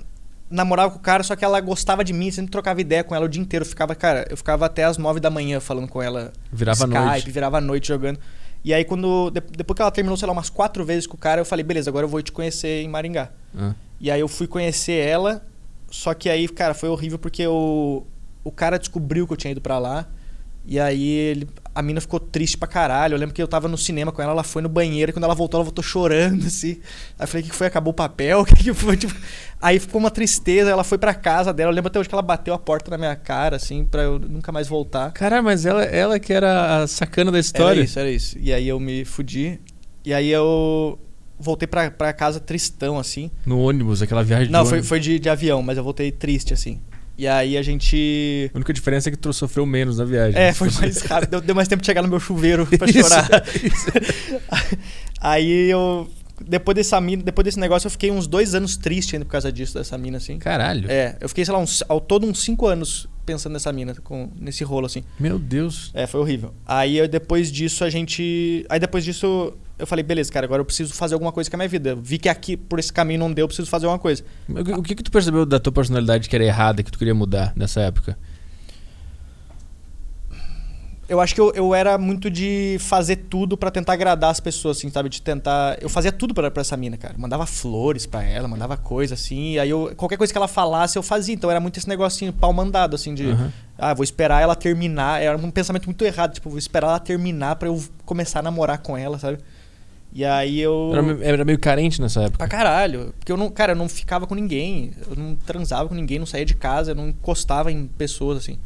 namorava 0.50 0.92
com 0.92 0.98
o 0.98 1.02
cara, 1.02 1.22
só 1.22 1.36
que 1.36 1.46
ela 1.46 1.60
gostava 1.62 2.04
de 2.04 2.12
mim, 2.12 2.32
sempre 2.32 2.52
trocava 2.52 2.82
ideia 2.82 3.04
com 3.04 3.16
ela 3.16 3.26
o 3.26 3.30
dia 3.30 3.42
inteiro. 3.42 3.64
Eu 3.64 3.70
ficava, 3.70 3.94
cara, 3.94 4.26
eu 4.30 4.36
ficava 4.36 4.66
até 4.66 4.84
as 4.84 4.98
nove 4.98 5.20
da 5.20 5.30
manhã 5.30 5.60
falando 5.60 5.88
com 5.88 6.02
ela. 6.02 6.34
Virava 6.52 6.86
Skype, 6.86 7.00
noite. 7.00 7.32
virava 7.32 7.58
a 7.58 7.62
noite 7.62 7.88
jogando. 7.88 8.20
E 8.64 8.74
aí, 8.74 8.84
quando 8.84 9.30
de- 9.32 9.42
depois 9.42 9.76
que 9.76 9.82
ela 9.82 9.92
terminou, 9.92 10.18
sei 10.18 10.26
lá, 10.28 10.34
umas 10.34 10.50
quatro 10.50 10.84
vezes 10.86 11.08
com 11.08 11.16
o 11.16 11.20
cara, 11.20 11.42
eu 11.42 11.46
falei, 11.46 11.64
beleza, 11.64 11.90
agora 11.90 12.06
eu 12.06 12.10
vou 12.10 12.22
te 12.22 12.32
conhecer 12.32 12.84
em 12.84 12.88
Maringá. 12.90 13.30
Ah. 13.58 13.74
E 14.00 14.10
aí 14.12 14.20
eu 14.20 14.28
fui 14.28 14.48
conhecer 14.48 15.06
ela, 15.06 15.46
só 15.90 16.14
que 16.14 16.30
aí, 16.30 16.48
cara, 16.48 16.74
foi 16.74 16.90
horrível 16.90 17.18
porque 17.18 17.46
o, 17.48 18.04
o 18.44 18.52
cara 18.52 18.78
descobriu 18.78 19.26
que 19.26 19.34
eu 19.34 19.38
tinha 19.38 19.52
ido 19.52 19.62
pra 19.62 19.80
lá. 19.80 20.08
E 20.66 20.80
aí 20.80 21.10
ele, 21.10 21.48
a 21.74 21.82
mina 21.82 22.00
ficou 22.00 22.20
triste 22.20 22.58
pra 22.58 22.68
caralho. 22.68 23.16
Eu 23.16 23.20
lembro 23.20 23.34
que 23.34 23.42
eu 23.42 23.48
tava 23.48 23.68
no 23.68 23.78
cinema 23.78 24.12
com 24.12 24.22
ela, 24.22 24.32
ela 24.34 24.44
foi 24.44 24.62
no 24.62 24.70
banheiro, 24.70 25.10
e 25.10 25.14
quando 25.14 25.24
ela 25.24 25.34
voltou, 25.34 25.58
ela 25.58 25.64
voltou 25.64 25.84
chorando, 25.84 26.46
assim. 26.46 26.78
Aí 27.18 27.24
eu 27.24 27.28
falei, 27.28 27.44
o 27.46 27.50
que 27.50 27.56
foi? 27.56 27.68
Acabou 27.68 27.92
o 27.92 27.96
papel? 27.96 28.42
O 28.44 28.46
que 28.46 28.74
foi? 28.74 28.98
Tipo, 28.98 29.16
aí 29.62 29.80
ficou 29.80 30.00
uma 30.00 30.12
tristeza, 30.12 30.70
ela 30.70 30.84
foi 30.84 30.98
pra 30.98 31.14
casa 31.14 31.52
dela. 31.54 31.72
Eu 31.72 31.76
lembro 31.76 31.88
até 31.90 32.00
hoje 32.00 32.08
que 32.10 32.16
ela 32.16 32.22
bateu 32.22 32.54
a 32.54 32.60
porta 32.60 32.92
na 32.92 32.98
minha 32.98 33.16
cara, 33.16 33.56
assim, 33.56 33.84
pra 33.86 34.04
eu 34.04 34.20
nunca 34.20 34.52
mais 34.52 34.68
voltar. 34.68 35.12
Caralho, 35.12 35.44
mas 35.44 35.66
ela, 35.66 35.84
ela 35.84 36.20
que 36.20 36.32
era 36.34 36.84
a 36.84 36.88
sacana 36.88 37.32
da 37.32 37.40
história. 37.40 37.80
Era 37.80 37.86
isso, 37.86 38.00
era 38.00 38.12
isso. 38.12 38.38
E 38.40 38.54
aí 38.54 38.68
eu 38.68 38.80
me 38.80 39.06
fudi. 39.06 39.60
E 40.06 40.14
aí 40.14 40.30
eu 40.30 41.00
voltei 41.40 41.68
pra, 41.68 41.90
pra 41.90 42.12
casa 42.14 42.40
tristão, 42.40 43.00
assim. 43.00 43.32
No 43.46 43.60
ônibus, 43.60 44.02
aquela 44.02 44.24
viagem 44.24 44.52
Não, 44.52 44.64
de 44.64 44.70
foi, 44.70 44.78
ônibus. 44.80 44.90
foi 44.90 45.00
de, 45.00 45.18
de 45.20 45.30
avião, 45.30 45.62
mas 45.62 45.78
eu 45.78 45.84
voltei 45.84 46.12
triste, 46.12 46.54
assim. 46.54 46.82
E 47.20 47.28
aí 47.28 47.58
a 47.58 47.62
gente. 47.62 48.50
A 48.54 48.58
única 48.58 48.72
diferença 48.72 49.10
é 49.10 49.12
que 49.12 49.18
tu 49.18 49.34
sofreu 49.34 49.66
menos 49.66 49.98
na 49.98 50.06
viagem. 50.06 50.40
É, 50.40 50.54
foi 50.54 50.70
mais 50.72 51.02
rápido. 51.02 51.32
Deu, 51.32 51.42
deu 51.42 51.54
mais 51.54 51.68
tempo 51.68 51.82
de 51.82 51.86
chegar 51.86 52.02
no 52.02 52.08
meu 52.08 52.18
chuveiro 52.18 52.66
pra 52.66 52.90
Isso, 52.90 53.00
chorar. 53.10 53.44
isso. 53.62 53.92
Aí 55.20 55.70
eu. 55.70 56.10
Depois, 56.48 56.74
dessa 56.76 57.02
mina, 57.02 57.22
depois 57.22 57.44
desse 57.44 57.60
negócio, 57.60 57.88
eu 57.88 57.92
fiquei 57.92 58.10
uns 58.10 58.26
dois 58.26 58.56
anos 58.56 58.78
triste 58.78 59.18
ainda 59.18 59.26
por 59.26 59.32
causa 59.34 59.52
disso, 59.52 59.74
dessa 59.74 59.98
mina, 59.98 60.16
assim. 60.16 60.40
Caralho. 60.40 60.90
É, 60.90 61.18
eu 61.20 61.28
fiquei, 61.28 61.44
sei 61.44 61.54
lá, 61.54 61.60
uns, 61.60 61.84
ao 61.90 62.00
todo 62.00 62.26
uns 62.26 62.42
cinco 62.42 62.66
anos 62.66 63.10
pensando 63.30 63.54
nessa 63.54 63.72
mina, 63.72 63.94
com, 64.04 64.32
nesse 64.36 64.64
rolo, 64.64 64.88
assim. 64.88 65.04
Meu 65.20 65.38
Deus. 65.38 65.92
É, 65.94 66.08
foi 66.08 66.20
horrível. 66.20 66.52
Aí 66.66 66.98
eu, 66.98 67.08
depois 67.08 67.52
disso 67.52 67.84
a 67.84 67.90
gente. 67.90 68.66
Aí 68.68 68.80
depois 68.80 69.06
disso 69.06 69.54
eu 69.78 69.88
falei, 69.88 70.04
beleza, 70.04 70.32
cara, 70.32 70.46
agora 70.46 70.62
eu 70.62 70.66
preciso 70.66 70.94
fazer 70.94 71.14
alguma 71.14 71.32
coisa 71.32 71.50
com 71.50 71.56
a 71.56 71.60
minha 71.60 71.70
vida. 71.70 71.92
Eu 71.92 71.98
vi 71.98 72.18
que 72.18 72.28
aqui, 72.28 72.58
por 72.58 72.80
esse 72.80 72.92
caminho 72.92 73.20
não 73.20 73.32
deu, 73.32 73.44
eu 73.44 73.48
preciso 73.48 73.70
fazer 73.70 73.86
alguma 73.86 74.00
coisa. 74.00 74.24
O 74.78 74.82
que, 74.84 74.96
que 74.96 75.04
tu 75.04 75.12
percebeu 75.12 75.46
da 75.46 75.60
tua 75.60 75.72
personalidade 75.72 76.28
que 76.28 76.36
era 76.36 76.44
errada, 76.44 76.84
que 76.84 76.92
tu 76.92 76.98
queria 76.98 77.16
mudar 77.16 77.54
nessa 77.56 77.82
época? 77.82 78.18
Eu 81.10 81.20
acho 81.20 81.34
que 81.34 81.42
eu, 81.42 81.52
eu 81.56 81.74
era 81.74 81.98
muito 81.98 82.30
de 82.30 82.78
fazer 82.80 83.16
tudo 83.16 83.58
pra 83.58 83.72
tentar 83.72 83.94
agradar 83.94 84.30
as 84.30 84.40
pessoas, 84.40 84.78
assim, 84.78 84.90
sabe? 84.92 85.10
De 85.10 85.22
tentar. 85.22 85.78
Eu 85.82 85.90
fazia 85.90 86.12
tudo 86.12 86.36
pra, 86.36 86.52
pra 86.52 86.62
essa 86.62 86.78
mina, 86.78 86.98
cara. 86.98 87.16
Mandava 87.18 87.48
flores 87.48 88.06
pra 88.06 88.24
ela, 88.24 88.48
mandava 88.48 88.78
coisa, 88.78 89.16
assim. 89.16 89.58
Aí 89.58 89.70
eu. 89.70 89.92
Qualquer 89.98 90.18
coisa 90.18 90.32
que 90.32 90.38
ela 90.38 90.48
falasse, 90.48 90.98
eu 90.98 91.04
fazia. 91.04 91.34
Então 91.34 91.50
era 91.50 91.60
muito 91.60 91.78
esse 91.78 91.90
negocinho, 91.90 92.32
pau 92.32 92.54
mandado, 92.54 92.96
assim, 92.96 93.16
de. 93.16 93.32
Aham. 93.32 93.52
Ah, 93.76 93.94
vou 93.94 94.04
esperar 94.04 94.42
ela 94.42 94.56
terminar. 94.56 95.22
Era 95.22 95.36
um 95.38 95.50
pensamento 95.50 95.86
muito 95.86 96.06
errado. 96.06 96.34
Tipo, 96.34 96.50
vou 96.50 96.60
esperar 96.60 96.90
ela 96.90 97.00
terminar 97.00 97.56
pra 97.56 97.70
eu 97.70 97.84
começar 98.06 98.40
a 98.40 98.44
namorar 98.44 98.78
com 98.78 98.96
ela, 98.96 99.18
sabe? 99.18 99.40
E 100.14 100.24
aí 100.24 100.60
eu. 100.60 100.92
Era, 100.94 101.26
era 101.26 101.46
meio 101.46 101.58
carente 101.58 102.02
nessa 102.02 102.22
época. 102.22 102.38
Pra 102.38 102.48
caralho. 102.48 103.14
Porque 103.18 103.32
eu 103.32 103.38
não, 103.38 103.50
cara, 103.50 103.72
eu 103.72 103.76
não 103.76 103.90
ficava 103.90 104.28
com 104.28 104.36
ninguém. 104.36 104.92
Eu 105.10 105.16
não 105.16 105.36
transava 105.36 105.90
com 105.90 105.96
ninguém, 105.96 106.20
não 106.20 106.26
saía 106.28 106.46
de 106.46 106.56
casa, 106.56 106.92
eu 106.92 106.96
não 106.96 107.10
encostava 107.10 107.72
em 107.72 107.88
pessoas, 107.88 108.38
assim. 108.38 108.60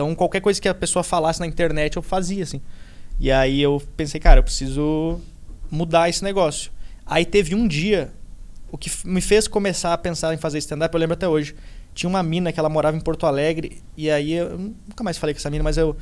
Então, 0.00 0.14
qualquer 0.14 0.40
coisa 0.40 0.58
que 0.58 0.66
a 0.66 0.72
pessoa 0.72 1.02
falasse 1.02 1.40
na 1.40 1.46
internet, 1.46 1.96
eu 1.96 2.02
fazia, 2.02 2.42
assim. 2.42 2.62
E 3.18 3.30
aí 3.30 3.60
eu 3.60 3.82
pensei, 3.98 4.18
cara, 4.18 4.38
eu 4.38 4.42
preciso 4.42 5.20
mudar 5.70 6.08
esse 6.08 6.24
negócio. 6.24 6.72
Aí 7.04 7.26
teve 7.26 7.54
um 7.54 7.68
dia, 7.68 8.10
o 8.72 8.78
que 8.78 8.90
me 9.04 9.20
fez 9.20 9.46
começar 9.46 9.92
a 9.92 9.98
pensar 9.98 10.32
em 10.32 10.38
fazer 10.38 10.56
stand-up, 10.56 10.94
eu 10.94 10.98
lembro 10.98 11.12
até 11.12 11.28
hoje. 11.28 11.54
Tinha 11.92 12.08
uma 12.08 12.22
mina 12.22 12.50
que 12.50 12.58
ela 12.58 12.70
morava 12.70 12.96
em 12.96 13.00
Porto 13.00 13.26
Alegre, 13.26 13.82
e 13.94 14.10
aí 14.10 14.32
eu 14.32 14.58
nunca 14.58 15.04
mais 15.04 15.18
falei 15.18 15.34
com 15.34 15.38
essa 15.38 15.50
mina, 15.50 15.62
mas 15.62 15.76
eu, 15.76 15.94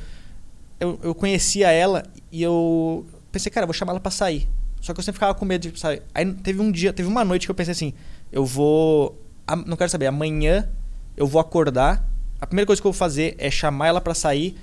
eu, 0.79 0.97
eu 1.03 1.13
conhecia 1.13 1.69
ela 1.69 2.03
e 2.31 2.41
eu 2.41 3.05
pensei, 3.33 3.51
cara, 3.51 3.65
eu 3.65 3.67
vou 3.67 3.73
chamar 3.73 3.91
ela 3.91 3.99
pra 3.99 4.11
sair. 4.11 4.47
Só 4.79 4.93
que 4.93 5.01
eu 5.01 5.03
sempre 5.03 5.17
ficava 5.17 5.35
com 5.35 5.43
medo 5.43 5.69
de 5.69 5.77
sair. 5.77 6.03
Aí 6.15 6.25
teve 6.35 6.61
um 6.61 6.71
dia, 6.71 6.93
teve 6.93 7.09
uma 7.09 7.25
noite 7.25 7.45
que 7.45 7.51
eu 7.51 7.55
pensei 7.55 7.73
assim, 7.73 7.93
eu 8.31 8.45
vou. 8.45 9.21
Não 9.65 9.75
quero 9.75 9.89
saber, 9.89 10.05
amanhã 10.05 10.69
eu 11.17 11.27
vou 11.27 11.41
acordar. 11.41 12.08
A 12.41 12.47
primeira 12.47 12.65
coisa 12.65 12.81
que 12.81 12.87
eu 12.87 12.91
vou 12.91 12.97
fazer 12.97 13.35
é 13.37 13.49
chamar 13.51 13.87
ela 13.87 14.01
pra 14.01 14.13
sair 14.13 14.55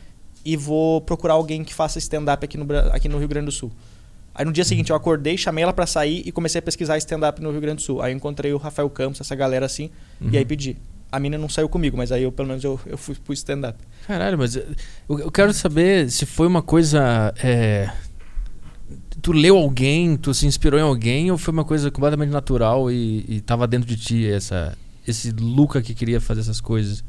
e 0.45 0.57
vou 0.57 1.01
procurar 1.01 1.35
alguém 1.35 1.65
que 1.65 1.75
faça 1.75 1.99
stand-up 1.99 2.45
aqui 2.45 2.57
no, 2.57 2.67
aqui 2.93 3.09
no 3.09 3.19
Rio 3.19 3.29
Grande 3.29 3.47
do 3.47 3.53
Sul. 3.53 3.71
Aí 4.35 4.45
no 4.45 4.53
dia 4.53 4.65
seguinte 4.65 4.91
eu 4.91 4.97
acordei, 4.97 5.37
chamei 5.37 5.63
ela 5.65 5.73
pra 5.73 5.87
sair 5.87 6.23
e 6.25 6.31
comecei 6.31 6.59
a 6.59 6.63
pesquisar 6.63 6.97
stand-up 6.99 7.41
no 7.43 7.51
Rio 7.51 7.61
Grande 7.61 7.77
do 7.77 7.83
Sul. 7.83 8.03
Aí 8.03 8.13
encontrei 8.15 8.53
o 8.53 8.57
Rafael 8.59 8.89
Campos, 8.91 9.21
essa 9.21 9.35
galera 9.35 9.67
assim, 9.67 9.91
Uhum. 10.21 10.29
e 10.31 10.39
aí 10.39 10.45
pedi. 10.45 10.77
A 11.11 11.19
mina 11.19 11.39
não 11.39 11.49
saiu 11.49 11.69
comigo, 11.69 11.97
mas 11.97 12.13
aí 12.13 12.23
eu 12.25 12.33
pelo 12.33 12.49
menos 12.49 12.63
eu, 12.63 12.79
eu 12.87 12.99
fui 12.99 13.15
pro 13.15 13.33
stand-up. 13.33 13.79
Caralho, 14.07 14.37
mas 14.37 14.57
eu, 14.57 14.65
eu 15.09 15.31
quero 15.31 15.53
saber 15.55 16.11
se 16.11 16.27
foi 16.27 16.47
uma 16.47 16.63
coisa. 16.63 17.33
é, 17.43 17.91
tu 19.23 19.33
leu 19.33 19.57
alguém, 19.57 20.17
tu 20.17 20.33
se 20.35 20.47
inspirou 20.47 20.79
em 20.79 20.83
alguém, 20.83 21.31
ou 21.31 21.39
foi 21.39 21.53
uma 21.53 21.65
coisa 21.65 21.91
completamente 21.91 22.31
natural 22.31 22.91
e, 22.91 23.25
e 23.29 23.41
tava 23.41 23.67
dentro 23.67 23.89
de 23.89 23.97
ti 23.97 24.27
essa, 24.31 24.77
esse 25.07 25.31
Luca 25.31 25.81
que 25.81 25.95
queria 25.95 26.21
fazer 26.21 26.41
essas 26.43 26.61
coisas? 26.61 27.03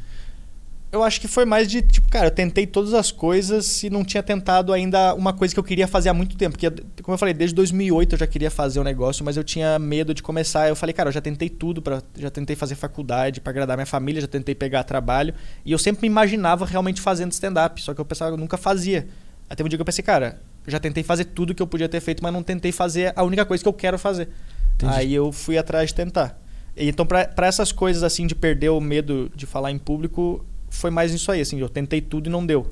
Eu 0.89 1.03
acho 1.03 1.19
que 1.19 1.27
foi 1.27 1.43
mais 1.43 1.67
de, 1.67 1.81
tipo, 1.81 2.09
cara, 2.09 2.27
eu 2.27 2.31
tentei 2.31 2.65
todas 2.65 2.93
as 2.93 3.11
coisas 3.11 3.83
e 3.83 3.89
não 3.89 4.05
tinha 4.05 4.23
tentado 4.23 4.71
ainda 4.71 5.13
uma 5.15 5.33
coisa 5.33 5.53
que 5.53 5.59
eu 5.59 5.63
queria 5.63 5.85
fazer 5.85 6.07
há 6.07 6.13
muito 6.13 6.37
tempo. 6.37 6.57
Porque, 6.57 6.71
como 7.03 7.13
eu 7.13 7.17
falei, 7.17 7.33
desde 7.33 7.53
2008 7.55 8.15
eu 8.15 8.19
já 8.19 8.27
queria 8.27 8.49
fazer 8.49 8.79
o 8.79 8.83
negócio, 8.83 9.25
mas 9.25 9.35
eu 9.35 9.43
tinha 9.43 9.77
medo 9.77 10.13
de 10.13 10.23
começar. 10.23 10.69
Eu 10.69 10.77
falei, 10.77 10.93
cara, 10.93 11.09
eu 11.09 11.13
já 11.13 11.19
tentei 11.19 11.49
tudo, 11.49 11.81
pra, 11.81 12.01
já 12.17 12.29
tentei 12.29 12.55
fazer 12.55 12.75
faculdade 12.75 13.41
pra 13.41 13.51
agradar 13.51 13.75
minha 13.75 13.85
família, 13.85 14.21
já 14.21 14.27
tentei 14.27 14.55
pegar 14.55 14.85
trabalho. 14.85 15.33
E 15.65 15.73
eu 15.73 15.77
sempre 15.77 16.03
me 16.03 16.07
imaginava 16.07 16.65
realmente 16.65 17.01
fazendo 17.01 17.33
stand-up, 17.33 17.81
só 17.81 17.93
que 17.93 17.99
eu 17.99 18.05
pensava, 18.05 18.31
eu 18.31 18.37
nunca 18.37 18.55
fazia. 18.55 19.09
Até 19.49 19.63
um 19.65 19.67
dia 19.67 19.77
que 19.77 19.81
eu 19.81 19.85
pensei, 19.85 20.03
cara, 20.03 20.41
eu 20.65 20.71
já 20.71 20.79
tentei 20.79 21.03
fazer 21.03 21.25
tudo 21.25 21.53
que 21.53 21.61
eu 21.61 21.67
podia 21.67 21.89
ter 21.89 21.99
feito, 21.99 22.23
mas 22.23 22.31
não 22.31 22.43
tentei 22.43 22.71
fazer 22.71 23.11
a 23.13 23.23
única 23.23 23.45
coisa 23.45 23.61
que 23.61 23.67
eu 23.67 23.73
quero 23.73 23.99
fazer. 23.99 24.29
Entendi. 24.75 24.93
Aí 24.93 25.13
eu 25.13 25.33
fui 25.33 25.57
atrás 25.57 25.89
de 25.89 25.95
tentar. 25.95 26.39
Então, 26.77 27.05
pra 27.05 27.47
essas 27.47 27.71
coisas 27.71 28.03
assim 28.03 28.25
de 28.25 28.35
perder 28.35 28.69
o 28.69 28.79
medo 28.79 29.31
de 29.35 29.45
falar 29.45 29.71
em 29.71 29.79
público, 29.79 30.45
foi 30.69 30.89
mais 30.89 31.13
isso 31.13 31.31
aí, 31.31 31.41
assim, 31.41 31.59
eu 31.59 31.69
tentei 31.69 32.01
tudo 32.01 32.27
e 32.27 32.29
não 32.29 32.45
deu. 32.45 32.71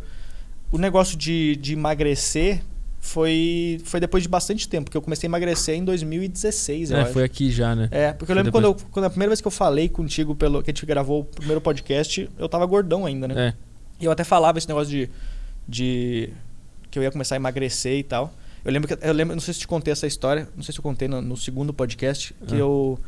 O 0.72 0.78
negócio 0.78 1.18
de, 1.18 1.56
de 1.58 1.74
emagrecer 1.74 2.62
foi, 3.00 3.80
foi 3.86 4.00
depois 4.00 4.24
de 4.24 4.30
bastante 4.30 4.68
tempo, 4.68 4.86
porque 4.86 4.98
eu 4.98 5.02
comecei 5.02 5.28
a 5.28 5.30
emagrecer 5.30 5.76
em 5.76 5.86
2016, 5.86 6.92
eu 6.92 6.98
É, 6.98 7.06
foi 7.06 7.24
aqui 7.24 7.52
já, 7.52 7.76
né? 7.76 7.88
É, 7.92 8.12
porque 8.14 8.32
eu 8.32 8.36
Foi 8.36 8.36
lembro 8.36 8.52
quando, 8.52 8.66
eu, 8.66 8.76
quando 8.92 9.06
a 9.06 9.10
primeira 9.10 9.30
vez 9.30 9.42
que 9.42 9.48
eu 9.48 9.52
falei 9.52 9.88
contigo, 9.88 10.36
pelo, 10.36 10.64
que 10.64 10.72
a 10.72 10.74
gente 10.74 10.86
gravou 10.86 11.22
o 11.22 11.24
primeiro 11.26 11.62
podcast, 11.62 12.28
eu 12.38 12.50
tava 12.50 12.66
gordão 12.66 13.06
ainda, 13.06 13.28
né? 13.28 13.50
É. 13.50 13.54
E 14.02 14.06
eu 14.06 14.12
até 14.12 14.24
falava 14.24 14.58
esse 14.58 14.68
negócio 14.68 14.90
de, 14.90 15.10
de 15.68 16.30
que 16.90 16.98
eu 16.98 17.04
ia 17.04 17.12
começar 17.12 17.36
a 17.36 17.38
emagrecer 17.38 17.98
e 18.00 18.04
tal. 18.04 18.34
Eu 18.64 18.72
lembro 18.72 18.88
que 18.88 19.06
eu 19.06 19.14
lembro, 19.14 19.36
não 19.36 19.42
sei 19.42 19.54
se 19.54 19.60
te 19.60 19.68
contei 19.68 19.92
essa 19.92 20.08
história, 20.08 20.50
não 20.56 20.64
sei 20.64 20.74
se 20.74 20.80
eu 20.80 20.84
contei 20.84 21.08
no, 21.08 21.22
no 21.22 21.38
segundo 21.38 21.72
podcast, 21.74 22.34
que 22.48 22.56
Ah. 22.56 22.60
eu 22.60 23.00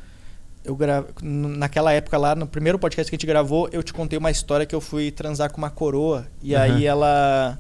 eu 0.68 0.76
gra... 0.76 1.06
naquela 1.22 1.94
época 1.94 2.18
lá, 2.18 2.36
no 2.36 2.46
primeiro 2.46 2.78
podcast 2.78 3.10
que 3.10 3.16
a 3.16 3.18
gente 3.18 3.26
gravou, 3.26 3.70
eu 3.72 3.82
te 3.82 3.94
contei 3.94 4.20
uma 4.20 4.30
história 4.30 4.66
que 4.66 4.76
eu 4.76 4.82
fui 4.82 5.10
transar 5.10 5.52
com 5.52 5.58
uma 5.58 5.70
coroa 5.70 6.28
e 6.44 6.54
Aham. 6.54 6.64
aí 6.64 6.86
ela 6.86 7.58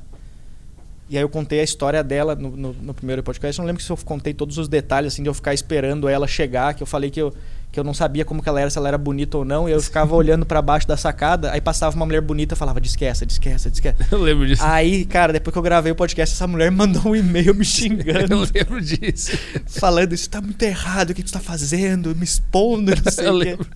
e 1.10 1.17
aí 1.17 1.24
eu 1.24 1.30
contei 1.30 1.60
a 1.60 1.63
história 1.63 2.04
dela 2.04 2.36
no, 2.36 2.56
no, 2.56 2.74
no 2.74 2.93
primeiro 2.93 3.24
podcast. 3.24 3.58
Eu 3.60 3.63
não 3.63 3.67
lembro 3.67 3.82
se 3.82 3.89
eu 3.89 3.98
contei 3.98 4.34
todos 4.34 4.58
os 4.58 4.67
detalhes, 4.67 5.13
assim, 5.13 5.24
de 5.24 5.30
eu 5.30 5.34
ficar 5.34 5.54
esperando 5.54 6.08
ela 6.10 6.28
chegar, 6.28 6.74
que 6.74 6.84
eu 6.84 6.88
falei 6.88 7.10
que 7.10 7.22
eu, 7.22 7.34
que 7.72 7.80
eu 7.80 7.84
não 7.84 7.93
sabia 7.93 8.26
como 8.26 8.41
que 8.43 8.50
ela 8.50 8.60
era, 8.60 8.70
se 8.70 8.78
ela 8.78 8.88
era 8.89 8.98
bonita 8.98 9.38
ou 9.38 9.46
não, 9.46 9.70
e 9.70 9.72
eu 9.72 9.82
ficava 9.82 10.13
olhando 10.15 10.46
pra 10.46 10.62
baixo 10.62 10.86
da 10.88 10.98
sacada, 10.98 11.52
aí 11.52 11.62
passava 11.62 11.96
uma 11.96 12.06
mulher 12.06 12.20
bonita 12.22 12.56
e 12.56 12.58
falava, 12.58 12.82
desquece, 12.82 13.26
desquece, 13.26 13.70
desquece. 13.70 13.96
Eu 14.12 14.20
lembro 14.20 14.46
disso. 14.46 14.62
Aí, 14.65 15.06
cara, 15.06 15.32
depois 15.32 15.54
que 15.54 15.58
eu 15.58 15.62
gravei 15.63 15.91
o 15.91 15.96
podcast, 15.96 16.36
essa 16.36 16.48
mulher 16.48 16.70
mandou 16.72 17.02
um 17.12 17.15
e-mail 17.15 17.54
me 17.54 17.62
eu 17.62 17.63
xingando, 17.65 18.48
lembro 18.54 18.82
disso. 18.82 19.32
falando, 19.65 20.12
isso 20.13 20.30
tá 20.30 20.41
muito 20.41 20.62
errado, 20.63 21.12
o 21.12 21.13
que 21.13 21.24
tu 21.24 21.32
tá 21.32 21.39
fazendo, 21.39 22.13
me 22.15 22.24
expondo, 22.26 22.91
não 22.93 23.04
sei 23.12 23.28
Eu 23.28 23.34
o 23.36 23.39
quê. 23.39 23.46
lembro. 23.46 23.67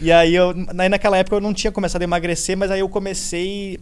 E 0.00 0.12
aí, 0.12 0.34
eu, 0.34 0.54
aí 0.76 0.88
naquela 0.90 1.16
época 1.16 1.36
eu 1.36 1.40
não 1.40 1.54
tinha 1.54 1.70
começado 1.72 2.02
a 2.02 2.04
emagrecer, 2.04 2.56
mas 2.58 2.70
aí 2.70 2.80
eu 2.80 2.88
comecei. 2.90 3.78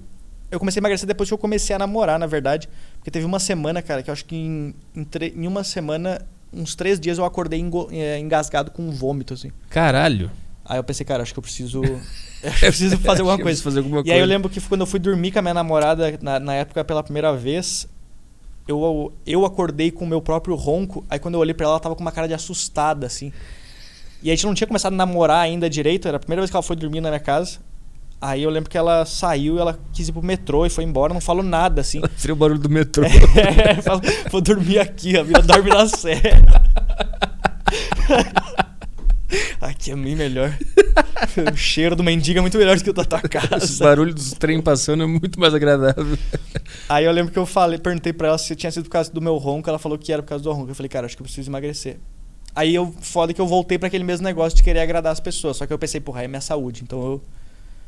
Eu 0.51 0.59
comecei 0.59 0.81
a 0.81 0.83
emagrecer 0.83 1.07
depois 1.07 1.29
que 1.29 1.35
eu 1.35 1.39
comecei 1.39 1.75
a 1.75 1.79
namorar, 1.79 2.19
na 2.19 2.27
verdade. 2.27 2.69
Porque 2.97 3.11
teve 3.11 3.25
uma 3.25 3.39
semana, 3.39 3.81
cara, 3.83 4.03
que 4.03 4.11
eu 4.11 4.13
acho 4.13 4.25
que 4.25 4.35
em, 4.37 4.75
em, 4.95 5.05
tre- 5.05 5.33
em 5.37 5.47
uma 5.47 5.63
semana, 5.63 6.27
uns 6.53 6.75
três 6.75 6.99
dias 6.99 7.19
eu 7.19 7.25
acordei 7.25 7.61
engo- 7.61 7.89
eh, 7.93 8.19
engasgado 8.19 8.71
com 8.71 8.91
vômito, 8.91 9.35
assim. 9.35 9.53
Caralho. 9.69 10.31
Aí 10.65 10.79
eu 10.79 10.85
pensei, 10.85 11.05
cara, 11.07 11.23
acho 11.23 11.33
que 11.33 11.39
eu 11.39 11.43
preciso. 11.43 11.83
eu 12.43 12.51
preciso 12.53 12.99
fazer 13.01 13.21
alguma 13.23 13.39
coisa. 13.39 13.63
fazer 13.63 13.79
alguma 13.79 13.99
E 14.05 14.11
aí 14.11 14.19
eu 14.19 14.23
coisa. 14.23 14.27
lembro 14.27 14.51
que 14.51 14.61
quando 14.61 14.81
eu 14.81 14.87
fui 14.87 14.99
dormir 14.99 15.31
com 15.33 15.39
a 15.39 15.43
minha 15.43 15.55
namorada, 15.55 16.19
na, 16.21 16.41
na 16.41 16.55
época 16.55 16.85
pela 16.85 17.03
primeira 17.03 17.33
vez, 17.37 17.89
eu, 18.69 19.13
eu 19.27 19.45
acordei 19.45 19.91
com 19.91 20.05
o 20.05 20.09
meu 20.09 20.21
próprio 20.21 20.55
ronco. 20.57 21.05
Aí 21.09 21.19
quando 21.19 21.35
eu 21.35 21.41
olhei 21.41 21.55
pra 21.55 21.65
ela, 21.65 21.75
ela 21.75 21.81
tava 21.81 21.95
com 21.95 22.03
uma 22.03 22.13
cara 22.13 22.27
de 22.29 22.35
assustada, 22.35 23.07
assim. 23.07 23.33
E 24.23 24.31
a 24.31 24.35
gente 24.35 24.45
não 24.47 24.55
tinha 24.55 24.67
começado 24.67 24.93
a 24.93 24.97
namorar 24.97 25.39
ainda 25.39 25.69
direito, 25.71 26.07
era 26.07 26.17
a 26.19 26.21
primeira 26.21 26.43
vez 26.43 26.51
que 26.51 26.57
ela 26.57 26.63
foi 26.63 26.77
dormir 26.77 27.01
na 27.01 27.09
minha 27.09 27.21
casa. 27.21 27.59
Aí 28.21 28.43
eu 28.43 28.51
lembro 28.51 28.69
que 28.69 28.77
ela 28.77 29.07
saiu, 29.07 29.59
ela 29.59 29.79
quis 29.95 30.09
ir 30.09 30.13
pro 30.13 30.23
metrô 30.23 30.67
e 30.67 30.71
foi 30.71 30.85
embora, 30.85 31.15
não 31.15 31.23
falou 31.23 31.43
nada, 31.43 31.81
assim. 31.81 32.03
Seria 32.19 32.35
o 32.35 32.37
barulho 32.37 32.61
do 32.61 32.69
metrô. 32.69 33.05
É, 33.09 34.29
vou 34.31 34.41
dormir 34.43 34.79
aqui, 34.79 35.17
a 35.17 35.23
vida 35.23 35.41
dorme 35.41 35.71
na 35.71 35.87
serra. 35.89 36.63
aqui 39.61 39.93
é 39.93 39.97
bem 39.97 40.15
melhor. 40.17 40.55
o 41.53 41.57
cheiro 41.57 41.97
do 41.97 42.03
mendigo 42.03 42.39
é 42.39 42.43
muito 42.43 42.59
melhor 42.59 42.77
do 42.77 42.85
que 42.85 42.91
o 42.91 42.93
da 42.93 43.05
tua 43.05 43.21
O 43.25 43.29
casa. 43.29 43.85
barulho 43.85 44.15
dos 44.15 44.33
trem 44.33 44.61
passando 44.61 45.03
é 45.03 45.07
muito 45.07 45.41
mais 45.41 45.55
agradável. 45.55 46.19
Aí 46.89 47.05
eu 47.05 47.13
lembro 47.13 47.33
que 47.33 47.39
eu 47.39 47.47
falei, 47.47 47.79
perguntei 47.79 48.13
pra 48.13 48.29
ela 48.29 48.39
se 48.39 48.55
tinha 48.55 48.71
sido 48.71 48.85
por 48.85 48.91
causa 48.91 49.11
do 49.13 49.21
meu 49.21 49.37
ronco, 49.39 49.69
ela 49.69 49.79
falou 49.79 49.97
que 49.97 50.13
era 50.13 50.23
por 50.23 50.29
causa 50.29 50.45
do 50.45 50.53
ronco. 50.53 50.71
Eu 50.71 50.75
falei, 50.75 50.89
cara, 50.89 51.07
acho 51.07 51.17
que 51.17 51.23
eu 51.23 51.25
preciso 51.25 51.51
emagrecer. 51.51 51.99
Aí 52.55 52.75
eu, 52.75 52.93
foda 53.01 53.33
que 53.33 53.41
eu 53.41 53.47
voltei 53.47 53.79
pra 53.79 53.87
aquele 53.87 54.05
mesmo 54.05 54.25
negócio 54.25 54.57
de 54.57 54.63
querer 54.63 54.81
agradar 54.81 55.13
as 55.13 55.21
pessoas. 55.21 55.57
Só 55.57 55.67
que 55.67 55.73
eu 55.73 55.79
pensei, 55.79 56.01
porra, 56.01 56.25
é 56.25 56.29
minha 56.29 56.41
saúde. 56.41 56.83
Então 56.83 57.01
eu 57.01 57.23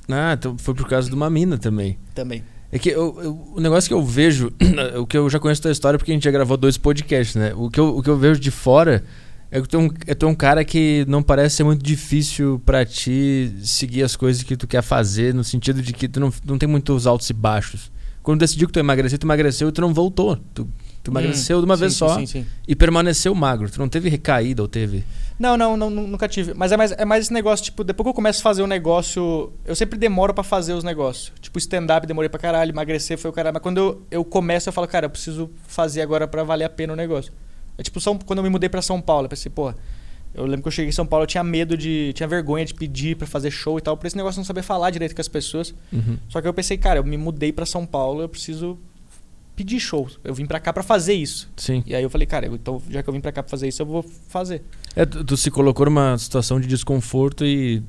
Ah, 0.09 0.35
então 0.39 0.57
foi 0.59 0.75
por 0.75 0.89
causa 0.89 1.09
de 1.09 1.15
uma 1.15 1.31
mina 1.31 1.57
também. 1.59 1.99
também. 2.15 2.43
É 2.71 2.79
que 2.79 2.89
eu- 2.89 3.19
eu- 3.23 3.53
o 3.57 3.61
negócio 3.61 3.87
que 3.89 3.95
eu 3.95 4.03
vejo, 4.05 4.51
o 4.99 5.07
que 5.07 5.17
eu 5.17 5.29
já 5.29 5.39
conheço 5.39 5.63
da 5.63 5.71
história 5.71 5.99
porque 5.99 6.11
a 6.11 6.15
gente 6.15 6.25
já 6.25 6.31
gravou 6.31 6.57
dois 6.57 6.77
podcasts, 6.79 7.37
né? 7.37 7.53
O 7.55 7.69
que 7.71 7.79
eu, 7.79 7.97
o 7.99 8.03
que 8.03 8.09
eu 8.09 8.17
vejo 8.17 8.41
de 8.41 8.51
fora 8.51 9.05
é 9.51 9.61
que 9.61 9.69
tu 9.69 9.77
é, 9.77 9.81
um, 9.81 9.91
é 10.07 10.15
tu 10.15 10.25
é 10.27 10.29
um 10.31 10.35
cara 10.35 10.65
que 10.65 11.05
não 11.07 11.23
parece 11.23 11.57
ser 11.57 11.65
muito 11.65 11.83
difícil 11.85 12.61
pra 12.65 12.85
ti 12.87 13.53
seguir 13.63 14.03
as 14.03 14.17
coisas 14.17 14.43
que 14.43 14.57
tu 14.57 14.67
quer 14.67 14.83
fazer, 14.83 15.35
no 15.35 15.45
sentido 15.45 15.83
de 15.83 15.93
que 15.93 16.09
tu 16.09 16.19
não, 16.19 16.33
não 16.47 16.57
tem 16.57 16.67
muitos 16.69 17.07
altos 17.07 17.29
e 17.29 17.35
baixos. 17.35 17.93
Quando 18.23 18.41
decidiu 18.41 18.67
que 18.69 18.73
tu 18.73 18.79
ia 18.79 18.83
emagrecer, 18.83 19.19
tu 19.19 19.27
emagreceu 19.27 19.69
e 19.69 19.73
tu 19.73 19.81
não 19.83 19.93
voltou. 19.93 20.37
Tu, 20.55 20.67
tu 21.03 21.11
emagreceu 21.11 21.59
de 21.61 21.65
uma 21.65 21.75
Hum, 21.75 21.79
vez 21.79 21.93
sim, 21.93 21.99
só 21.99 22.19
Sim, 22.19 22.27
sim. 22.27 22.47
e 22.67 22.75
permaneceu 22.77 23.35
magro. 23.35 23.69
Tu 23.71 23.79
não 23.79 23.89
teve 23.89 24.09
recaída 24.09 24.63
ou 24.63 24.69
teve. 24.69 25.05
Não, 25.39 25.57
não, 25.57 25.77
não, 25.77 25.91
nu- 25.91 26.07
nunca 26.07 26.29
tive. 26.29 26.55
Mas 26.55 26.71
é 26.73 26.77
mais, 26.77 26.93
é 26.93 27.05
mais 27.05 27.25
esse 27.25 27.33
negócio, 27.33 27.65
tipo, 27.65 27.83
depois 27.83 28.05
que 28.05 28.11
eu 28.11 28.15
começo 28.15 28.39
a 28.41 28.43
fazer 28.43 28.63
um 28.63 28.67
negócio, 28.67 29.53
eu 29.65 29.75
sempre 29.75 29.99
demoro 29.99 30.33
pra 30.33 30.45
fazer 30.45 30.73
os 30.75 30.85
negócios. 30.85 31.33
Tipo, 31.41 31.59
stand-up 31.59 32.07
demorei 32.07 32.29
pra 32.29 32.39
caralho, 32.39 32.71
emagrecer 32.71 33.19
foi 33.19 33.31
o 33.31 33.33
caralho. 33.35 33.55
Mas 33.55 33.63
quando 33.63 33.79
eu, 33.79 34.03
eu 34.11 34.25
começo, 34.25 34.69
eu 34.69 34.73
falo, 34.73 34.87
cara, 34.87 35.07
eu 35.07 35.11
preciso 35.11 35.51
fazer 35.67 36.03
agora 36.03 36.29
pra 36.29 36.45
valer 36.45 36.65
a 36.65 36.69
pena 36.71 36.93
o 36.93 36.97
negócio. 36.97 37.33
É 37.77 37.83
tipo, 37.83 38.01
São, 38.01 38.17
quando 38.19 38.39
eu 38.39 38.43
me 38.45 38.51
mudei 38.51 38.69
pra 38.69 38.83
São 38.83 39.01
Paulo, 39.01 39.25
eu 39.25 39.29
pensei, 39.31 39.51
porra, 39.51 39.75
eu 40.35 40.45
lembro 40.45 40.63
que 40.63 40.69
eu 40.69 40.73
cheguei 40.73 40.91
em 40.91 40.93
São 40.93 41.07
Paulo, 41.07 41.25
eu 41.25 41.27
tinha 41.27 41.43
medo 41.43 41.77
de. 41.77 42.13
tinha 42.15 42.29
vergonha 42.29 42.65
de 42.65 42.75
pedir 42.75 43.17
pra 43.17 43.27
fazer 43.27 43.51
show 43.51 43.79
e 43.79 43.83
tal, 43.83 43.97
por 43.97 44.07
esse 44.07 44.17
negócio 44.17 44.39
não 44.39 44.45
saber 44.45 44.63
falar 44.63 44.91
direito 44.91 45.15
com 45.15 45.21
as 45.21 45.29
pessoas. 45.29 45.75
Uhum. 45.93 46.19
Só 46.29 46.41
que 46.41 46.47
eu 46.47 46.55
pensei, 46.55 46.77
cara, 46.79 47.01
eu 47.01 47.05
me 47.05 47.17
mudei 47.17 47.53
pra 47.53 47.67
São 47.67 47.85
Paulo, 47.85 48.23
eu 48.23 48.29
preciso 48.29 48.79
pedir 49.65 49.79
show. 49.81 50.09
Eu 50.25 50.35
vim 50.35 50.45
pra 50.47 50.59
cá 50.61 50.73
pra 50.73 50.83
fazer 50.83 51.15
isso. 51.15 51.49
Sim. 51.57 51.83
E 51.87 51.95
aí 51.95 52.03
eu 52.03 52.11
falei, 52.11 52.27
cara, 52.27 52.47
então 52.47 52.81
já 52.91 53.03
que 53.03 53.09
eu 53.09 53.15
vim 53.15 53.21
pra 53.21 53.31
cá 53.33 53.43
pra 53.43 53.51
fazer 53.51 53.69
isso, 53.69 53.81
eu 53.83 53.87
vou 53.87 54.03
fazer. 54.29 54.63
É, 54.97 55.07
tu, 55.07 55.25
tu 55.25 55.37
se 55.37 55.51
colocou 55.51 55.87
numa 55.87 56.19
situação 56.19 56.61
de 56.61 56.67
desconforto 56.67 57.45
e 57.45 57.83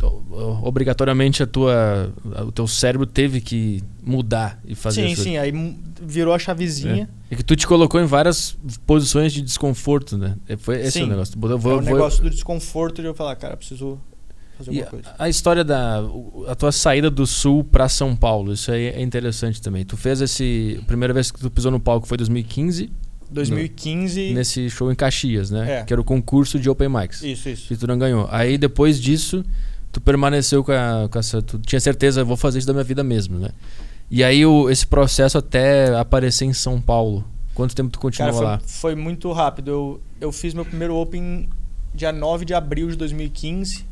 obrigatoriamente 0.62 1.43
a 1.43 1.47
tua, 1.47 2.13
o 2.45 2.51
teu 2.51 2.67
cérebro 2.67 3.05
teve 3.05 3.41
que 3.41 3.83
mudar 4.03 4.59
e 4.65 4.75
fazer 4.75 5.01
sim, 5.01 5.07
as 5.07 5.07
coisas. 5.15 5.23
sim, 5.23 5.38
aí 5.38 5.51
virou 6.01 6.33
a 6.33 6.39
chavezinha. 6.39 7.09
É 7.29 7.36
que 7.36 7.43
tu 7.43 7.55
te 7.55 7.65
colocou 7.65 7.99
em 7.99 8.05
várias 8.05 8.55
posições 8.86 9.33
de 9.33 9.41
desconforto, 9.41 10.17
né? 10.17 10.36
É, 10.47 10.55
Foi 10.57 10.79
esse 10.81 10.91
Sim. 10.91 11.01
é 11.01 11.03
o 11.05 11.07
negócio. 11.07 11.38
Botou- 11.38 11.57
É, 11.57 11.59
vou- 11.59 11.73
o 11.73 11.81
vou- 11.81 11.93
negócio 11.93 12.21
do 12.23 12.29
desconforto 12.29 13.01
de 13.01 13.07
eu 13.07 13.13
falar, 13.13 13.36
cara, 13.36 13.57
preciso 13.57 13.99
fazer 14.65 14.78
E 14.78 14.82
alguma 14.84 15.02
coisa. 15.02 15.15
a 15.19 15.30
história 15.30 15.63
da 15.63 16.02
a 16.47 16.56
tua 16.56 16.71
saída 16.71 17.10
do 17.10 17.26
sul 17.28 17.63
pra 17.63 17.88
São 17.89 18.15
Paulo, 18.15 18.54
isso 18.54 18.71
aí 18.71 18.88
é 18.88 19.02
interessante 19.02 19.62
também. 19.62 19.84
Tu 19.86 19.95
fez 19.97 20.21
esse 20.21 20.80
a 20.82 20.86
primeira 20.86 21.13
vez 21.13 21.32
que 21.32 21.39
tu 21.39 21.49
pisou 21.52 21.71
no 21.71 21.80
palco 21.80 22.08
foi 22.08 22.17
2015, 22.17 22.91
2015. 23.32 24.34
nesse 24.34 24.69
show 24.69 24.91
em 24.91 24.95
Caxias, 24.95 25.49
né? 25.52 25.80
É. 25.80 25.84
Que 25.84 25.93
era 25.93 26.02
o 26.02 26.04
concurso 26.06 26.60
de 26.60 26.69
open 26.69 26.89
mics. 26.89 27.21
Isso, 27.23 27.49
isso. 27.49 27.67
que 27.67 27.76
tu 27.76 27.88
não 27.88 27.97
ganhou. 27.97 28.28
Aí 28.32 28.58
depois 28.58 28.99
disso, 29.02 29.43
tu 29.91 29.99
permaneceu 29.99 30.63
com, 30.63 30.71
a, 30.71 31.08
com 31.10 31.19
essa. 31.19 31.41
Tu 31.41 31.58
tinha 31.60 31.80
certeza, 31.80 32.23
vou 32.23 32.38
fazer 32.38 32.60
isso 32.60 32.67
da 32.67 32.73
minha 32.73 32.84
vida 32.84 33.04
mesmo, 33.04 33.38
né? 33.39 33.49
E 34.10 34.23
aí 34.23 34.45
o, 34.45 34.69
esse 34.69 34.86
processo 34.86 35.38
até 35.38 35.95
aparecer 35.97 36.45
em 36.45 36.54
São 36.54 36.80
Paulo. 36.80 37.26
Quanto 37.56 37.76
tempo 37.76 37.89
tu 37.91 37.99
continuou 37.99 38.34
Cara, 38.34 38.43
foi, 38.43 38.52
lá? 38.52 38.62
foi 38.65 38.95
muito 38.95 39.32
rápido. 39.32 39.69
Eu, 39.69 40.02
eu 40.21 40.32
fiz 40.32 40.54
meu 40.54 40.65
primeiro 40.65 40.95
Open 40.95 41.47
dia 41.93 42.12
9 42.12 42.45
de 42.45 42.54
abril 42.54 42.89
de 42.89 42.95
2015. 42.95 43.86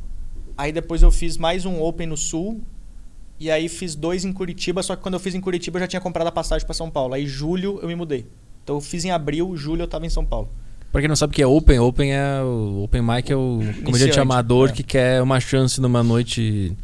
Aí 0.58 0.72
depois 0.72 1.02
eu 1.02 1.12
fiz 1.12 1.38
mais 1.38 1.66
um 1.66 1.82
Open 1.82 2.08
no 2.08 2.18
Sul. 2.18 2.62
E 3.40 3.50
aí 3.50 3.68
fiz 3.68 3.96
dois 3.96 4.24
em 4.24 4.32
Curitiba, 4.32 4.84
só 4.84 4.96
que 4.96 5.02
quando 5.02 5.16
eu 5.16 5.20
fiz 5.20 5.34
em 5.34 5.42
Curitiba 5.42 5.78
eu 5.78 5.82
já 5.82 5.88
tinha 5.88 6.00
comprado 6.00 6.28
a 6.28 6.32
passagem 6.32 6.66
pra 6.66 6.76
São 6.76 6.92
Paulo. 6.92 7.16
Aí 7.16 7.26
julho 7.26 7.80
eu 7.82 7.88
me 7.88 7.96
mudei. 7.96 8.28
Então 8.64 8.76
eu 8.76 8.82
fiz 8.82 9.04
em 9.04 9.10
abril, 9.10 9.58
julho 9.58 9.82
eu 9.82 9.88
tava 9.88 10.06
em 10.06 10.10
São 10.10 10.24
Paulo. 10.24 10.48
Pra 10.92 11.02
quem 11.02 11.08
não 11.08 11.16
sabe 11.16 11.32
o 11.32 11.34
que 11.36 11.42
é 11.42 11.48
Open, 11.48 11.80
Open 11.80 12.14
é 12.14 12.42
o 12.44 12.84
Open 12.84 13.02
Mic 13.02 13.32
é 13.32 13.36
o 13.36 13.62
comediante 13.84 14.20
amador 14.20 14.70
é. 14.70 14.72
que 14.74 14.84
quer 14.84 15.22
uma 15.24 15.40
chance 15.40 15.80
numa 15.82 16.04
noite 16.04 16.76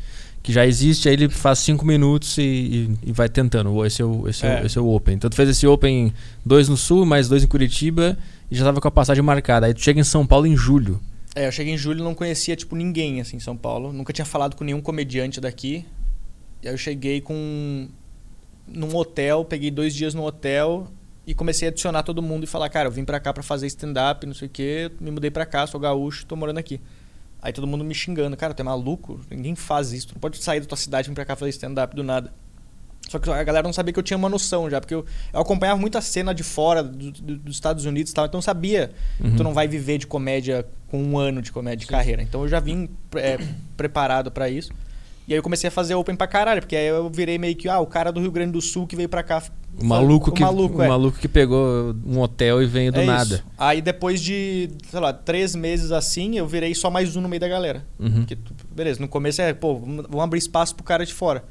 que 0.41 0.51
já 0.53 0.65
existe, 0.65 1.09
aí 1.09 1.13
ele 1.15 1.27
faz 1.29 1.59
cinco 1.59 1.85
minutos 1.85 2.37
e, 2.37 2.41
e- 2.41 2.97
e 3.09 3.11
vai 3.11 3.27
tentando. 3.27 3.85
Esse 3.85 4.01
é, 4.01 4.05
o, 4.05 4.27
esse, 4.27 4.45
é. 4.45 4.61
É. 4.61 4.65
esse 4.65 4.77
é 4.77 4.81
o 4.81 4.87
Open. 4.89 5.13
Então 5.15 5.29
tu 5.29 5.35
fez 5.35 5.49
esse 5.49 5.67
Open 5.67 6.11
dois 6.45 6.67
no 6.69 6.77
Sul, 6.77 7.05
mais 7.05 7.27
dois 7.27 7.43
em 7.43 7.47
Curitiba 7.47 8.17
e 8.49 8.55
já 8.55 8.63
tava 8.65 8.79
com 8.81 8.87
a 8.87 8.91
passagem 8.91 9.21
marcada. 9.21 9.65
Aí 9.67 9.73
tu 9.73 9.81
chega 9.81 9.99
em 9.99 10.03
São 10.05 10.25
Paulo 10.25 10.47
em 10.47 10.55
julho. 10.55 10.99
É, 11.37 11.45
eu 11.45 11.51
cheguei 11.51 11.71
em 11.71 11.77
julho 11.77 11.99
e 11.99 12.03
não 12.03 12.15
conhecia, 12.15 12.55
tipo, 12.55 12.75
ninguém, 12.75 13.21
assim, 13.21 13.37
em 13.37 13.39
São 13.39 13.55
Paulo. 13.55 13.93
Nunca 13.93 14.11
tinha 14.11 14.25
falado 14.25 14.55
com 14.55 14.63
nenhum 14.63 14.81
comediante 14.81 15.39
daqui. 15.39 15.85
E 16.63 16.67
aí 16.67 16.73
eu 16.73 16.77
cheguei 16.79 17.21
com... 17.21 17.89
Num 18.65 18.95
hotel, 18.95 19.45
peguei 19.45 19.69
dois 19.69 19.93
dias 19.93 20.15
no 20.15 20.25
hotel 20.25 20.87
e 21.27 21.35
comecei 21.35 21.67
a 21.67 21.69
adicionar 21.69 22.01
todo 22.01 22.23
mundo 22.23 22.45
e 22.45 22.47
falar, 22.47 22.67
cara, 22.69 22.87
eu 22.87 22.91
vim 22.91 23.05
pra 23.05 23.19
cá 23.19 23.31
pra 23.31 23.43
fazer 23.43 23.67
stand-up, 23.67 24.25
não 24.25 24.33
sei 24.33 24.47
o 24.47 24.49
quê, 24.49 24.91
me 24.99 25.11
mudei 25.11 25.29
pra 25.29 25.45
cá, 25.45 25.67
sou 25.67 25.79
gaúcho, 25.79 26.25
tô 26.25 26.35
morando 26.35 26.57
aqui. 26.57 26.81
Aí 27.39 27.53
todo 27.53 27.67
mundo 27.67 27.83
me 27.83 27.93
xingando, 27.93 28.35
cara, 28.35 28.55
tu 28.55 28.61
é 28.61 28.63
maluco? 28.63 29.21
Ninguém 29.29 29.53
faz 29.55 29.93
isso, 29.93 30.07
tu 30.07 30.15
não 30.15 30.19
pode 30.19 30.37
sair 30.39 30.59
da 30.59 30.65
tua 30.65 30.77
cidade 30.77 31.07
e 31.07 31.09
vir 31.09 31.15
pra 31.15 31.23
cá 31.23 31.35
fazer 31.35 31.51
stand-up 31.51 31.95
do 31.95 32.03
nada. 32.03 32.33
Só 33.09 33.19
que 33.19 33.29
a 33.29 33.43
galera 33.43 33.63
não 33.65 33.73
sabia 33.73 33.93
que 33.93 33.99
eu 33.99 34.03
tinha 34.03 34.17
uma 34.17 34.27
noção 34.29 34.69
já, 34.69 34.81
porque 34.81 34.93
eu, 34.93 35.05
eu 35.33 35.39
acompanhava 35.39 35.79
muita 35.79 36.01
cena 36.01 36.33
de 36.33 36.43
fora 36.43 36.83
do- 36.83 37.11
do- 37.11 37.37
dos 37.37 37.55
Estados 37.55 37.85
Unidos 37.85 38.11
e 38.11 38.15
tal, 38.15 38.25
então 38.25 38.37
eu 38.39 38.41
sabia 38.41 38.91
Uhum. 39.23 39.35
tu 39.35 39.43
não 39.43 39.53
vai 39.53 39.67
viver 39.67 39.97
de 39.97 40.05
comédia 40.07 40.65
com 40.89 41.01
um 41.01 41.17
ano 41.17 41.41
de 41.41 41.51
comédia 41.51 41.79
de 41.79 41.87
carreira. 41.87 42.21
Então 42.21 42.41
eu 42.41 42.47
já 42.49 42.59
vim 42.59 42.89
é, 43.15 43.37
preparado 43.75 44.29
pra 44.31 44.49
isso. 44.49 44.71
E 45.27 45.33
aí 45.33 45.37
eu 45.39 45.43
comecei 45.43 45.67
a 45.67 45.71
fazer 45.71 45.93
open 45.93 46.15
pra 46.15 46.25
caralho, 46.25 46.61
porque 46.61 46.75
aí 46.75 46.87
eu 46.87 47.09
virei 47.09 47.37
meio 47.37 47.53
que, 47.53 47.67
ah, 47.67 47.79
o 47.79 47.85
cara 47.85 48.11
do 48.13 48.21
Rio 48.21 48.31
Grande 48.31 48.53
do 48.53 48.61
Sul 48.61 48.87
que 48.87 48.95
veio 48.95 49.09
pra 49.09 49.21
cá. 49.21 49.43
O 49.77 49.83
maluco, 49.85 50.29
o 50.29 50.33
que, 50.33 50.41
maluco, 50.41 50.77
o 50.77 50.81
é. 50.81 50.87
maluco 50.87 51.19
que 51.19 51.27
pegou 51.27 51.93
um 52.05 52.19
hotel 52.21 52.63
e 52.63 52.65
veio 52.65 52.93
do 52.93 53.01
É 53.01 53.05
nada. 53.05 53.35
isso. 53.35 53.43
Aí 53.57 53.81
depois 53.81 54.21
de, 54.21 54.69
sei 54.89 54.99
lá, 55.01 55.11
três 55.11 55.53
meses 55.53 55.91
assim, 55.91 56.37
eu 56.37 56.47
virei 56.47 56.73
só 56.73 56.89
mais 56.89 57.13
um 57.17 57.21
no 57.21 57.27
meio 57.27 57.41
da 57.41 57.47
galera. 57.49 57.85
Uhum. 57.99 58.23
Porque, 58.25 58.37
beleza, 58.73 59.01
no 59.01 59.07
começo 59.09 59.41
é, 59.41 59.53
pô, 59.53 59.75
vamos 59.77 60.05
abrir 60.21 60.39
espaço 60.39 60.73
pro 60.73 60.83
cara 60.85 61.05
de 61.05 61.13
fora. 61.13 61.43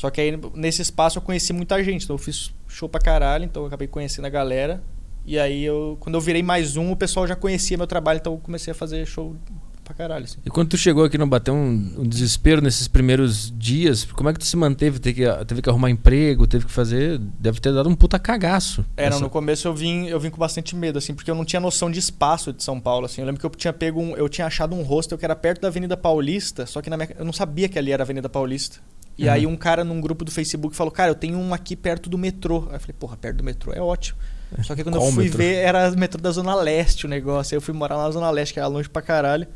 Só 0.00 0.08
que 0.08 0.18
aí 0.18 0.40
nesse 0.54 0.80
espaço 0.80 1.18
eu 1.18 1.22
conheci 1.22 1.52
muita 1.52 1.84
gente, 1.84 2.04
então 2.04 2.14
eu 2.14 2.18
fiz 2.18 2.54
show 2.66 2.88
pra 2.88 2.98
caralho, 2.98 3.44
então 3.44 3.64
eu 3.64 3.66
acabei 3.66 3.86
conhecendo 3.86 4.24
a 4.24 4.30
galera. 4.30 4.82
E 5.26 5.38
aí 5.38 5.62
eu, 5.62 5.98
quando 6.00 6.14
eu 6.14 6.22
virei 6.22 6.42
mais 6.42 6.74
um, 6.78 6.90
o 6.90 6.96
pessoal 6.96 7.26
já 7.26 7.36
conhecia 7.36 7.76
meu 7.76 7.86
trabalho, 7.86 8.16
então 8.16 8.32
eu 8.32 8.38
comecei 8.38 8.70
a 8.70 8.74
fazer 8.74 9.04
show 9.04 9.36
pra 9.84 9.92
caralho, 9.92 10.24
assim. 10.24 10.38
E 10.42 10.48
quando 10.48 10.70
tu 10.70 10.78
chegou 10.78 11.04
aqui, 11.04 11.18
não 11.18 11.28
bateu 11.28 11.52
um, 11.52 11.96
um 11.98 12.08
desespero 12.08 12.62
nesses 12.62 12.88
primeiros 12.88 13.52
dias? 13.58 14.04
Como 14.06 14.30
é 14.30 14.32
que 14.32 14.38
tu 14.38 14.46
se 14.46 14.56
manteve? 14.56 14.98
Teve 14.98 15.22
que, 15.22 15.44
teve 15.44 15.60
que 15.60 15.68
arrumar 15.68 15.90
emprego, 15.90 16.46
teve 16.46 16.64
que 16.64 16.72
fazer. 16.72 17.18
Deve 17.18 17.60
ter 17.60 17.70
dado 17.74 17.86
um 17.90 17.94
puta 17.94 18.18
cagaço. 18.18 18.82
É, 18.96 19.02
não, 19.10 19.16
Essa- 19.16 19.20
no 19.24 19.28
começo 19.28 19.68
eu 19.68 19.74
vim, 19.74 20.06
eu 20.06 20.18
vim 20.18 20.30
com 20.30 20.38
bastante 20.38 20.74
medo, 20.74 20.96
assim, 20.96 21.12
porque 21.12 21.30
eu 21.30 21.34
não 21.34 21.44
tinha 21.44 21.60
noção 21.60 21.90
de 21.90 21.98
espaço 21.98 22.54
de 22.54 22.64
São 22.64 22.80
Paulo, 22.80 23.04
assim. 23.04 23.20
Eu 23.20 23.26
lembro 23.26 23.38
que 23.38 23.44
eu 23.44 23.50
tinha 23.50 23.72
pego 23.74 24.00
um, 24.00 24.16
eu 24.16 24.30
tinha 24.30 24.46
achado 24.46 24.74
um 24.74 24.80
hostel 24.82 25.18
que 25.18 25.26
era 25.26 25.36
perto 25.36 25.60
da 25.60 25.68
Avenida 25.68 25.94
Paulista, 25.94 26.64
só 26.64 26.80
que 26.80 26.88
na 26.88 26.96
minha, 26.96 27.10
eu 27.18 27.24
não 27.26 27.34
sabia 27.34 27.68
que 27.68 27.78
ali 27.78 27.92
era 27.92 28.02
a 28.02 28.06
Avenida 28.06 28.30
Paulista. 28.30 28.78
E 29.20 29.26
Uhum. 29.26 29.32
aí 29.32 29.46
um 29.46 29.54
cara 29.56 29.84
num 29.84 30.00
grupo 30.00 30.24
do 30.24 30.30
Facebook 30.30 30.74
falou, 30.74 30.90
cara, 30.90 31.10
eu 31.10 31.14
tenho 31.14 31.36
um 31.38 31.52
aqui 31.52 31.76
perto 31.76 32.08
do 32.08 32.16
metrô. 32.16 32.66
Aí 32.70 32.76
eu 32.76 32.80
falei, 32.80 32.96
porra, 32.98 33.16
perto 33.18 33.36
do 33.36 33.44
metrô 33.44 33.70
é 33.74 33.80
ótimo. 33.80 34.18
Só 34.62 34.74
que 34.74 34.82
quando 34.82 34.96
Qual 34.96 35.06
eu 35.08 35.12
fui 35.12 35.24
metrô? 35.24 35.38
ver, 35.38 35.54
era 35.56 35.90
o 35.90 35.98
metrô 35.98 36.20
da 36.20 36.30
Zona 36.30 36.54
Leste 36.54 37.04
o 37.04 37.08
negócio. 37.08 37.54
Aí 37.54 37.56
eu 37.58 37.60
fui 37.60 37.74
morar 37.74 37.96
lá 37.98 38.04
na 38.04 38.10
Zona 38.12 38.30
Leste, 38.30 38.54
que 38.54 38.58
era 38.60 38.66
longe 38.68 38.88
pra 38.88 39.02
caralho. 39.02 39.46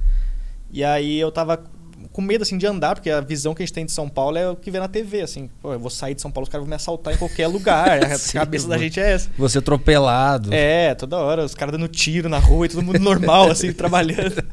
E 0.71 0.85
aí 0.85 1.19
eu 1.19 1.33
tava 1.33 1.65
com 2.13 2.21
medo, 2.21 2.43
assim, 2.43 2.59
de 2.59 2.67
andar, 2.67 2.95
porque 2.95 3.09
a 3.11 3.21
visão 3.21 3.55
que 3.55 3.63
a 3.63 3.67
gente 3.67 3.75
tem 3.75 3.87
de 3.87 3.91
São 3.93 4.09
Paulo 4.09 4.37
é 4.37 4.49
o 4.51 4.55
que 4.55 4.71
vê 4.71 4.79
na 4.79 4.87
TV, 4.87 5.23
assim. 5.23 5.49
Pô, 5.63 5.73
eu 5.73 5.81
vou 5.81 5.89
sair 5.91 6.15
de 6.15 6.21
São 6.21 6.31
Paulo, 6.31 6.45
os 6.45 6.49
caras 6.51 6.63
vão 6.65 6.69
me 6.69 6.77
assaltar 6.77 7.15
em 7.15 7.17
qualquer 7.17 7.47
lugar. 7.49 8.05
A 8.05 8.19
Sim, 8.19 8.39
cabeça 8.39 8.69
da 8.69 8.77
gente 8.79 9.01
é 9.01 9.13
essa. 9.13 9.31
Você 9.39 9.59
atropelado. 9.59 10.51
É, 10.53 10.95
toda 10.95 11.17
hora, 11.17 11.43
os 11.45 11.55
caras 11.55 11.73
dando 11.73 11.89
tiro 11.89 12.29
na 12.29 12.39
rua 12.39 12.67
e 12.67 12.69
todo 12.69 12.83
mundo 12.83 12.99
normal, 13.01 13.49
assim, 13.51 13.73
trabalhando. 13.73 14.45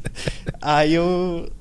Aí 0.62 0.94
eu. 0.94 1.52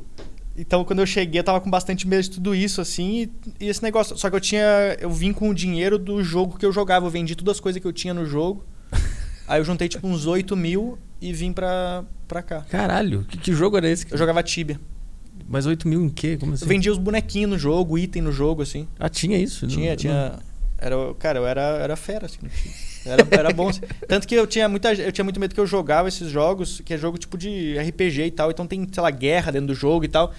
Então, 0.60 0.84
quando 0.84 0.98
eu 0.98 1.06
cheguei, 1.06 1.40
eu 1.40 1.44
tava 1.44 1.58
com 1.60 1.70
bastante 1.70 2.06
medo 2.06 2.22
de 2.22 2.30
tudo 2.32 2.54
isso, 2.54 2.82
assim, 2.82 3.30
e, 3.58 3.64
e 3.64 3.68
esse 3.68 3.82
negócio. 3.82 4.16
Só 4.18 4.28
que 4.28 4.36
eu 4.36 4.40
tinha. 4.40 4.62
Eu 5.00 5.10
vim 5.10 5.32
com 5.32 5.48
o 5.48 5.54
dinheiro 5.54 5.98
do 5.98 6.22
jogo 6.22 6.58
que 6.58 6.66
eu 6.66 6.72
jogava. 6.72 7.06
Eu 7.06 7.10
vendi 7.10 7.34
todas 7.34 7.56
as 7.56 7.60
coisas 7.60 7.80
que 7.80 7.86
eu 7.86 7.92
tinha 7.92 8.12
no 8.12 8.26
jogo. 8.26 8.62
Aí 9.48 9.58
eu 9.58 9.64
juntei, 9.64 9.88
tipo, 9.88 10.06
uns 10.06 10.26
8 10.26 10.54
mil 10.56 10.98
e 11.20 11.32
vim 11.32 11.50
pra, 11.52 12.04
pra 12.28 12.42
cá. 12.42 12.60
Caralho, 12.68 13.24
que, 13.24 13.38
que 13.38 13.52
jogo 13.54 13.76
era 13.78 13.88
esse? 13.88 14.06
Eu 14.10 14.18
jogava 14.18 14.42
Tibia. 14.42 14.78
Mas 15.48 15.64
8 15.66 15.88
mil 15.88 16.04
em 16.04 16.08
quê? 16.10 16.36
Como 16.38 16.52
assim? 16.52 16.64
Eu 16.64 16.68
vendia 16.68 16.92
os 16.92 16.98
bonequinhos 16.98 17.50
no 17.50 17.58
jogo, 17.58 17.98
item 17.98 18.20
no 18.22 18.30
jogo, 18.30 18.62
assim. 18.62 18.86
Ah, 18.98 19.08
tinha 19.08 19.38
isso? 19.38 19.66
Tinha, 19.66 19.90
Não- 19.90 19.96
tinha. 19.96 20.38
Era, 20.78 20.96
cara, 21.18 21.38
eu 21.38 21.46
era, 21.46 21.60
era 21.60 21.96
fera, 21.96 22.26
assim. 22.26 22.38
no. 22.42 22.50
Era, 23.04 23.26
era 23.30 23.52
bom. 23.52 23.68
assim. 23.68 23.80
Tanto 24.06 24.26
que 24.26 24.34
eu 24.34 24.46
tinha, 24.46 24.68
muita, 24.68 24.92
eu 24.94 25.12
tinha 25.12 25.24
muito 25.24 25.40
medo 25.40 25.54
que 25.54 25.60
eu 25.60 25.66
jogava 25.66 26.08
esses 26.08 26.30
jogos, 26.30 26.80
que 26.84 26.94
é 26.94 26.98
jogo 26.98 27.18
tipo 27.18 27.36
de 27.38 27.78
RPG 27.78 28.26
e 28.26 28.30
tal. 28.30 28.50
Então 28.50 28.66
tem, 28.66 28.86
sei 28.90 29.02
lá, 29.02 29.10
guerra 29.10 29.52
dentro 29.52 29.68
do 29.68 29.74
jogo 29.74 30.04
e 30.04 30.08
tal. 30.08 30.32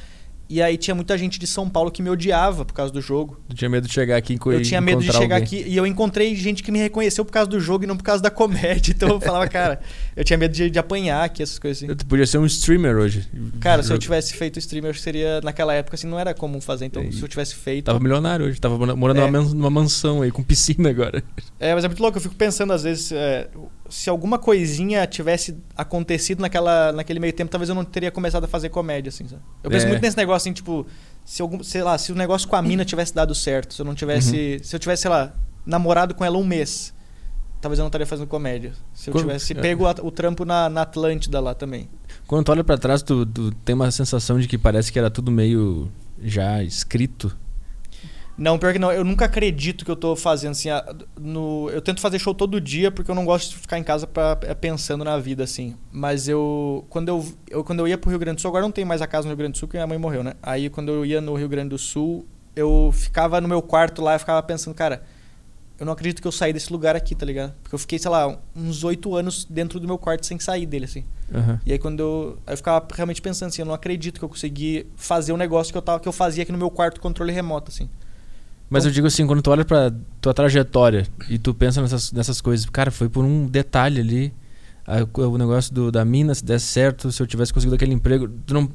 E 0.54 0.62
aí 0.62 0.76
tinha 0.76 0.94
muita 0.94 1.18
gente 1.18 1.40
de 1.40 1.48
São 1.48 1.70
Paulo 1.70 1.90
que 1.90 2.02
me 2.04 2.10
odiava 2.10 2.66
por 2.66 2.74
causa 2.74 2.92
do 2.92 3.00
jogo. 3.00 3.40
Tu 3.48 3.56
tinha 3.56 3.70
medo 3.70 3.88
de 3.88 3.94
chegar 3.94 4.18
aqui 4.18 4.34
e 4.34 4.54
Eu 4.54 4.62
tinha 4.62 4.82
medo 4.82 5.00
de 5.02 5.08
chegar 5.12 5.38
alguém. 5.38 5.60
aqui 5.62 5.64
e 5.66 5.78
eu 5.78 5.88
encontrei 5.88 6.36
gente 6.36 6.62
que 6.62 6.72
me 6.72 6.80
reconheceu 6.80 7.24
por 7.24 7.32
causa 7.32 7.50
do 7.50 7.58
jogo 7.60 7.86
e 7.86 7.88
não 7.88 7.96
por 7.96 8.04
causa 8.04 8.22
da 8.22 8.30
comédia. 8.30 8.92
Então 8.92 9.08
eu 9.10 9.22
falava, 9.22 9.48
cara, 9.50 9.80
eu 10.14 10.26
tinha 10.26 10.38
medo 10.38 10.54
de, 10.54 10.70
de 10.70 10.78
apanhar 10.78 11.24
aqui, 11.24 11.42
essas 11.42 11.58
coisas 11.58 11.82
assim. 11.82 11.96
Tu 11.96 12.06
podia 12.06 12.28
ser 12.28 12.38
um 12.38 12.46
streamer 12.46 12.98
hoje. 12.98 13.26
Cara, 13.62 13.82
se 13.82 13.94
eu 13.94 13.98
tivesse 13.98 14.34
feito 14.34 14.60
streamer, 14.60 14.88
eu 14.88 14.92
acho 14.92 15.00
que 15.00 15.04
seria. 15.04 15.40
Naquela 15.42 15.74
época, 15.74 15.96
assim, 15.96 16.08
não 16.08 16.20
era 16.20 16.34
comum 16.34 16.60
fazer. 16.60 16.84
Então, 16.86 17.02
E- 17.02 17.14
se 17.14 17.22
eu 17.24 17.30
tivesse 17.30 17.56
feito. 17.56 17.86
Tava 17.86 18.00
milionário 18.02 18.46
hoje, 18.46 18.60
tava 18.60 18.78
mora- 18.78 18.96
morando 18.96 19.22
É. 19.22 19.32
numa 19.32 19.70
mansão 19.70 20.22
aí, 20.22 20.32
com 20.32 20.44
piscina 20.44 20.90
agora. 20.90 21.24
É, 21.60 21.74
mas 21.74 21.86
é 21.86 21.88
muito 21.88 22.02
louco. 22.02 22.18
Eu 22.18 22.22
fico 22.22 22.36
pensando, 22.36 22.74
às 22.74 22.84
vezes, 22.84 23.12
é, 23.14 23.48
se 23.92 24.10
alguma 24.10 24.40
coisinha 24.40 25.06
tivesse 25.06 25.56
acontecido 25.76 26.40
naquela, 26.40 26.92
naquele 26.92 27.20
meio 27.20 27.34
tempo, 27.34 27.52
talvez 27.52 27.70
eu 27.70 27.76
não 27.76 27.84
teria 27.86 28.10
começado 28.10 28.46
a 28.46 28.48
fazer 28.48 28.70
comédia, 28.70 29.10
assim, 29.10 29.28
sabe? 29.28 29.42
Eu 29.64 29.70
penso 29.70 29.86
É. 29.86 29.90
muito 29.90 30.02
nesse 30.02 30.18
negócio, 30.18 30.48
assim, 30.50 30.54
tipo, 30.54 30.88
se 31.26 31.42
algum, 31.42 31.62
sei 31.64 31.84
lá, 31.84 31.98
se 31.98 32.12
o 32.12 32.16
negócio 32.16 32.48
com 32.48 32.56
a 32.56 32.62
mina 32.62 32.84
tivesse 32.86 33.14
dado 33.14 33.36
certo, 33.36 33.74
se 33.74 33.82
eu 33.82 33.86
não 33.86 33.94
tivesse. 33.94 34.58
Uhum. 34.60 34.64
Se 34.64 34.76
eu 34.76 34.80
tivesse, 34.80 35.04
sei 35.04 35.12
lá, 35.12 35.34
namorado 35.66 36.16
com 36.16 36.24
ela 36.26 36.38
um 36.38 36.44
mês, 36.44 36.94
talvez 37.60 37.78
eu 37.78 37.84
não 37.84 37.90
estaria 37.90 38.08
fazendo 38.08 38.28
comédia. 38.28 38.74
Se 38.94 39.10
eu 39.10 39.14
Quando- 39.14 39.26
tivesse 39.26 39.52
é. 39.54 39.56
pego 39.62 39.86
a- 39.86 39.96
o 40.02 40.10
trampo 40.10 40.46
na, 40.46 40.70
na 40.70 40.82
Atlântida 40.84 41.40
lá 41.40 41.54
também. 41.54 41.88
Quando 42.26 42.46
tu 42.46 42.52
olha 42.52 42.64
pra 42.64 42.78
trás, 42.78 43.04
tu, 43.04 43.26
tu 43.26 43.52
tem 43.66 43.76
uma 43.76 43.92
sensação 43.92 44.40
de 44.40 44.48
que 44.48 44.58
parece 44.58 44.92
que 44.92 44.98
era 44.98 45.12
tudo 45.12 45.30
meio 45.32 45.92
já 46.24 46.64
escrito. 46.64 47.36
Não, 48.38 48.58
pior 48.58 48.74
que 48.74 48.80
não. 48.80 48.92
Eu 48.92 49.04
nunca 49.04 49.26
acredito 49.26 49.86
que 49.86 49.92
eu 49.92 49.96
tô 49.96 50.16
fazendo 50.16 50.52
assim. 50.52 50.70
a- 50.70 50.96
no, 51.20 51.70
eu 51.72 51.82
tento 51.82 52.02
fazer 52.02 52.18
show 52.18 52.34
todo 52.34 52.60
dia 52.60 52.90
porque 52.90 53.12
eu 53.12 53.16
não 53.16 53.26
gosto 53.26 53.52
de 53.52 53.58
ficar 53.58 53.78
em 53.78 53.84
casa 53.84 54.08
pra, 54.08 54.38
é, 54.44 54.54
pensando 54.54 55.04
na 55.04 55.18
vida, 55.18 55.44
assim. 55.44 55.76
Mas 55.92 56.28
eu 56.28 56.86
quando 56.90 57.10
eu, 57.10 57.26
eu. 57.50 57.64
Quando 57.64 57.80
eu 57.80 57.88
ia 57.88 57.98
pro 57.98 58.10
Rio 58.10 58.20
Grande 58.20 58.38
do 58.38 58.42
Sul, 58.42 58.50
agora 58.50 58.64
não 58.64 58.72
tem 58.72 58.84
mais 58.86 59.02
a 59.02 59.08
casa 59.08 59.26
no 59.26 59.30
Rio 59.30 59.38
Grande 59.38 59.54
do 59.54 59.58
Sul 59.58 59.68
porque 59.68 59.78
minha 59.78 59.88
mãe 59.88 59.98
morreu, 59.98 60.24
né? 60.24 60.34
Aí 60.42 60.70
quando 60.70 60.92
eu 60.92 61.06
ia 61.06 61.22
no 61.22 61.36
Rio 61.36 61.48
Grande 61.50 61.70
do 61.70 61.78
Sul, 61.78 62.26
eu 62.56 62.90
ficava 62.94 63.40
no 63.40 63.48
meu 63.48 63.62
quarto 63.62 64.02
lá 64.02 64.16
e 64.16 64.20
ficava 64.20 64.42
pensando, 64.42 64.74
cara. 64.74 65.04
Eu 65.80 65.86
não 65.86 65.94
acredito 65.94 66.22
que 66.22 66.28
eu 66.28 66.32
saí 66.32 66.54
desse 66.54 66.72
lugar 66.72 66.96
aqui, 66.96 67.16
tá 67.16 67.26
ligado? 67.26 67.56
Porque 67.64 67.74
eu 67.74 67.80
fiquei, 67.80 67.98
sei 67.98 68.12
lá, 68.12 68.38
uns 68.56 68.84
oito 68.84 69.16
anos 69.16 69.44
dentro 69.46 69.80
do 69.80 69.88
meu 69.88 69.98
quarto 69.98 70.28
sem 70.28 70.40
sair 70.40 70.68
dele, 70.68 70.86
assim. 70.86 71.04
Aham. 71.34 71.60
E 71.66 71.72
aí 71.74 71.80
quando 71.80 72.00
eu, 72.02 72.38
aí 72.46 72.54
eu 72.54 72.58
ficava 72.58 72.86
realmente 72.94 73.20
pensando 73.20 73.48
assim, 73.50 73.64
eu 73.64 73.66
não 73.66 73.74
acredito 73.74 74.20
que 74.20 74.24
eu 74.24 74.30
consegui 74.30 74.86
fazer 74.96 75.34
um 75.34 75.38
negócio 75.38 75.74
que 75.74 75.78
eu, 75.80 75.82
tava, 75.82 76.00
que 76.00 76.08
eu 76.08 76.12
fazia 76.12 76.44
aqui 76.44 76.52
no 76.52 76.58
meu 76.60 76.70
quarto 76.70 77.02
controle 77.02 77.32
remoto, 77.34 77.72
assim. 77.72 77.90
Mas 78.72 78.86
eu 78.86 78.92
digo 78.92 79.06
assim, 79.06 79.28
quando 79.28 79.42
tu 79.42 79.52
olha 79.52 79.66
pra 79.66 79.92
tua 80.22 80.34
trajetória 80.34 81.06
e 81.30 81.38
tu 81.38 81.54
pensa 81.54 81.82
nessas, 81.82 82.12
nessas 82.14 82.40
coisas, 82.42 82.66
cara, 82.68 82.90
foi 82.90 83.10
por 83.10 83.24
um 83.24 83.46
detalhe 83.46 84.00
ali. 84.00 84.34
a- 84.88 85.06
o 85.28 85.38
negócio 85.38 85.72
do, 85.74 85.92
da 85.92 86.04
mina, 86.04 86.34
se 86.34 86.44
desse 86.44 86.66
certo, 86.66 87.12
se 87.12 87.22
eu 87.22 87.28
tivesse 87.28 87.54
conseguido 87.54 87.76
aquele 87.76 87.94
emprego. 87.94 88.28
Tu, 88.46 88.54
não, 88.54 88.68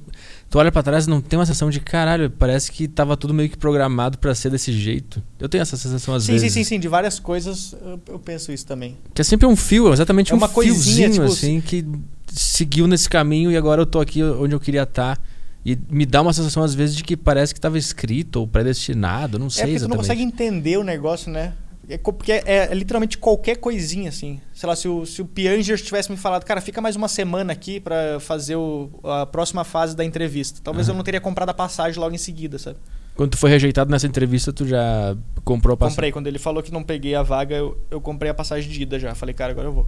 tu 0.49 0.57
olha 0.59 0.71
pra 0.71 0.81
trás 0.83 1.07
e 1.07 1.11
não 1.11 1.21
tem 1.21 1.37
uma 1.39 1.45
sensação 1.45 1.69
de 1.69 1.81
caralho, 1.81 2.31
parece 2.31 2.71
que 2.71 2.87
tava 2.87 3.17
tudo 3.17 3.35
meio 3.35 3.51
que 3.51 3.57
programado 3.57 4.17
pra 4.17 4.33
ser 4.35 4.49
desse 4.51 4.73
jeito. 4.73 5.21
Eu 5.39 5.49
tenho 5.49 5.63
essa 5.63 5.77
sensação 5.77 6.15
às 6.15 6.23
sim, 6.23 6.33
vezes. 6.33 6.53
sim, 6.53 6.63
sim, 6.63 6.69
sim. 6.77 6.81
De 6.81 6.87
várias 6.89 7.19
coisas 7.19 7.75
eu, 7.85 8.01
eu 8.09 8.19
penso 8.21 8.53
isso 8.53 8.65
também. 8.65 8.97
Que 9.13 9.21
é 9.21 9.25
sempre 9.25 9.47
um 9.47 9.57
fio, 9.57 9.93
exatamente 9.93 10.31
É 10.31 10.35
um 10.35 10.39
uma 10.39 10.49
coisinha, 10.49 11.09
fiozinho 11.09 11.13
tipo, 11.13 11.25
assim 11.25 11.61
que 11.61 11.85
seguiu 12.33 12.87
nesse 12.87 13.09
caminho 13.09 13.51
e 13.51 13.57
agora 13.57 13.83
eu 13.83 13.87
tô 13.87 13.99
aqui 14.01 14.23
onde 14.23 14.55
eu 14.55 14.61
queria 14.61 14.85
estar. 14.85 15.21
E 15.69 15.77
me 15.91 16.07
dá 16.07 16.23
uma 16.23 16.33
sensação 16.33 16.63
às 16.63 16.75
vezes 16.77 16.95
de 16.95 17.03
que 17.03 17.17
parece 17.17 17.53
que 17.53 17.59
estava 17.59 17.77
escrito 17.77 18.37
ou 18.37 18.47
predestinado, 18.47 19.37
não 19.37 19.51
sei 19.51 19.65
é 19.65 19.67
porque 19.67 19.79
tu 19.81 19.89
não 19.89 19.97
exatamente. 19.97 20.09
consegue 20.09 20.23
entender 20.23 20.77
o 20.79 20.85
negócio, 20.85 21.29
né? 21.31 21.55
É 21.89 21.99
porque 21.99 22.33
é, 22.33 22.43
é 22.47 22.75
literalmente 22.75 23.19
qualquer 23.19 23.57
coisinha, 23.57 24.09
assim. 24.11 24.41
Sei 24.55 24.67
lá, 24.69 24.75
se 24.77 24.87
o, 24.89 25.05
se 25.05 25.23
o 25.23 25.25
Pianger 25.25 25.81
tivesse 25.81 26.11
me 26.11 26.17
falado, 26.17 26.45
cara, 26.45 26.61
fica 26.61 26.81
mais 26.81 26.95
uma 26.97 27.09
semana 27.09 27.53
aqui 27.53 27.81
pra 27.81 28.19
fazer 28.21 28.55
o- 28.57 28.91
a 29.05 29.27
próxima 29.27 29.65
fase 29.65 29.95
da 29.97 30.05
entrevista. 30.05 30.61
Talvez 30.63 30.89
Aham. 30.89 30.95
eu 30.95 30.97
não 30.99 31.05
teria 31.05 31.21
comprado 31.21 31.49
a 31.51 31.55
passagem 31.55 31.99
logo 32.01 32.15
em 32.15 32.19
seguida, 32.19 32.59
sabe? 32.59 32.79
Quando 33.17 33.31
tu 33.31 33.37
foi 33.39 33.51
rejeitado 33.51 33.91
nessa 33.91 34.07
entrevista, 34.07 34.53
tu 34.53 34.67
já 34.67 35.17
comprou 35.45 35.75
a 35.75 35.77
passagem. 35.77 35.95
Comprei. 35.97 36.13
Quando 36.13 36.27
ele 36.27 36.39
falou 36.39 36.63
que 36.63 36.73
não 36.73 36.83
peguei 36.83 37.15
a 37.15 37.23
vaga, 37.23 37.55
eu, 37.57 37.79
eu 37.91 38.01
comprei 38.01 38.31
a 38.31 38.35
passagem 38.35 38.71
de 38.71 38.83
ida 38.83 38.99
já. 38.99 39.15
Falei, 39.15 39.35
cara, 39.35 39.53
agora 39.53 39.69
eu 39.69 39.73
vou. 39.73 39.87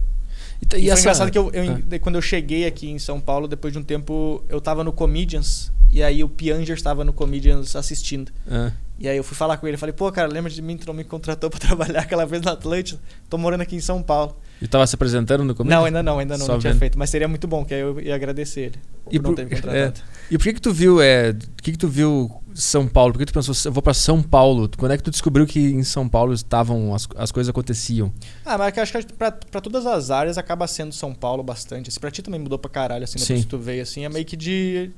E, 0.61 0.65
t- 0.65 0.77
E, 0.77 0.79
e 0.79 0.83
foi 0.83 0.91
essa- 0.91 1.01
engraçado 1.01 1.31
que 1.31 1.37
eu, 1.37 1.49
eu- 1.51 1.75
de- 1.75 1.99
quando 1.99 2.15
eu 2.15 2.21
cheguei 2.21 2.65
aqui 2.65 2.89
em 2.89 2.99
São 2.99 3.19
Paulo, 3.19 3.47
depois 3.47 3.71
de 3.73 3.79
um 3.79 3.83
tempo, 3.83 4.43
eu 4.49 4.59
tava 4.59 4.83
no 4.83 4.91
Comedians. 4.91 5.71
E 5.91 6.03
aí 6.03 6.23
o 6.23 6.29
Pianger 6.29 6.75
estava 6.75 7.03
no 7.03 7.11
Comedians 7.11 7.75
assistindo. 7.75 8.31
Ah. 8.49 8.71
E 8.99 9.07
aí 9.07 9.17
eu 9.17 9.23
fui 9.23 9.35
falar 9.35 9.57
com 9.57 9.65
ele, 9.67 9.75
falei, 9.77 9.93
pô, 9.93 10.11
cara, 10.11 10.27
lembra 10.27 10.51
de 10.51 10.61
mim, 10.61 10.77
tu 10.77 10.85
não 10.85 10.93
me 10.93 11.03
contratou 11.03 11.49
pra 11.49 11.59
trabalhar 11.59 12.01
aquela 12.01 12.25
vez 12.25 12.41
na 12.43 12.51
Atlântida? 12.51 12.99
Tô 13.29 13.37
morando 13.37 13.61
aqui 13.61 13.75
em 13.75 13.79
São 13.79 14.03
Paulo. 14.03 14.37
E 14.61 14.67
tava 14.67 14.85
se 14.85 14.93
apresentando 14.93 15.43
no 15.43 15.55
começo? 15.55 15.75
Não, 15.75 15.85
ainda 15.85 16.03
não, 16.03 16.19
ainda 16.19 16.37
não, 16.37 16.45
Só 16.45 16.51
não 16.53 16.59
tinha 16.59 16.73
vendo. 16.73 16.79
feito. 16.79 16.99
Mas 16.99 17.09
seria 17.09 17.27
muito 17.27 17.47
bom, 17.47 17.63
que 17.65 17.73
aí 17.73 17.79
eu 17.79 17.99
ia 18.01 18.13
agradecer 18.13 18.59
ele 18.61 18.75
por 19.05 19.13
E 19.13 19.17
não 19.17 19.23
por- 19.23 19.35
ter 19.35 19.45
me 19.45 19.49
contratado. 19.55 20.01
E 20.29 20.37
por 20.37 20.43
que 20.43 20.53
que 20.53 20.61
tu 20.61 20.71
viu, 20.73 21.01
é, 21.01 21.33
que 21.63 21.71
que 21.71 21.77
tu 21.77 21.87
viu 21.87 22.29
São 22.59 22.87
Paulo? 22.87 23.13
Por 23.13 23.19
que 23.19 23.25
tu 23.25 23.33
pensou, 23.33 23.55
eu 23.65 23.71
vou 23.71 23.81
pra 23.81 23.93
São 23.93 24.21
Paulo? 24.21 24.69
Quando 24.77 24.91
é 24.91 24.97
que 24.97 25.03
tu 25.03 25.11
descobriu 25.11 25.47
que 25.47 25.59
em 25.59 25.83
São 25.83 26.07
Paulo 26.07 26.33
estavam, 26.33 26.93
as, 26.93 27.07
as 27.15 27.31
coisas 27.31 27.49
aconteciam? 27.49 28.11
Ah, 28.45 28.57
mas 28.57 28.75
eu 28.75 28.83
acho 28.83 28.93
que 28.93 29.13
pra 29.13 29.31
todas 29.31 29.85
as 29.85 30.11
áreas 30.11 30.37
acaba 30.37 30.67
sendo 30.67 30.93
São 30.93 31.13
Paulo 31.13 31.41
bastante. 31.41 31.89
Assim, 31.89 31.99
pra 31.99 32.11
ti 32.11 32.21
também 32.21 32.39
mudou 32.39 32.59
pra 32.59 32.69
caralho, 32.69 33.03
assim, 33.03 33.17
depois 33.17 33.39
Sim. 33.39 33.43
que 33.43 33.49
tu 33.49 33.57
veio, 33.57 33.81
assim. 33.81 34.05
É 34.05 34.09
meio 34.09 34.25
que 34.25 34.35
de... 34.35 34.91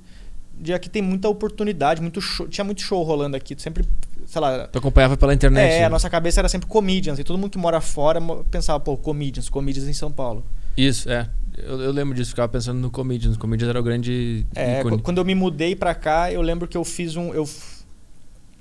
de 0.60 0.74
aqui 0.74 0.89
tem 0.89 1.02
muita 1.02 1.30
oportunidade, 1.30 2.02
muito 2.02 2.19
show, 2.19 2.47
tinha 2.47 2.65
muito 2.65 2.82
show 2.82 3.04
rolando 3.04 3.38
aqui. 3.38 3.56
Tu 3.56 3.62
sempre, 3.62 3.86
sei 4.26 4.41
lá... 4.41 4.67
Tu 4.67 4.80
acompanhava 4.80 5.15
pela 5.15 5.34
internet? 5.34 5.71
É, 5.71 5.86
a 5.86 5.89
nossa 5.89 6.10
cabeça 6.10 6.41
era 6.41 6.50
sempre 6.50 6.67
comedians. 6.67 7.19
E 7.19 7.24
todo 7.24 7.38
mundo 7.38 7.52
que 7.52 7.58
mora 7.58 7.80
fora 7.80 8.19
pensava, 8.50 8.80
pô, 8.80 8.97
comedians, 8.97 9.50
comedians 9.50 9.88
em 9.88 9.93
São 9.93 10.12
Paulo. 10.12 10.43
Isso, 10.76 11.10
é. 11.10 11.30
Eu, 11.65 11.82
eu 11.82 11.91
lembro 11.91 12.15
disso, 12.15 12.32
ficava 12.32 12.47
pensando 12.50 12.80
no 12.80 12.89
Comedians. 12.91 13.38
Comedians 13.38 13.69
era 13.69 13.80
o 13.80 13.84
grande 13.84 14.45
É, 14.56 14.80
ícone. 14.80 14.97
qu- 14.97 15.04
quando 15.04 15.17
eu 15.19 15.26
me 15.26 15.36
mudei 15.36 15.76
pra 15.76 15.93
cá, 15.95 16.32
eu 16.32 16.41
lembro 16.41 16.67
que 16.67 16.78
eu 16.78 16.84
fiz 16.84 17.15
um. 17.15 17.34
Eu, 17.34 17.47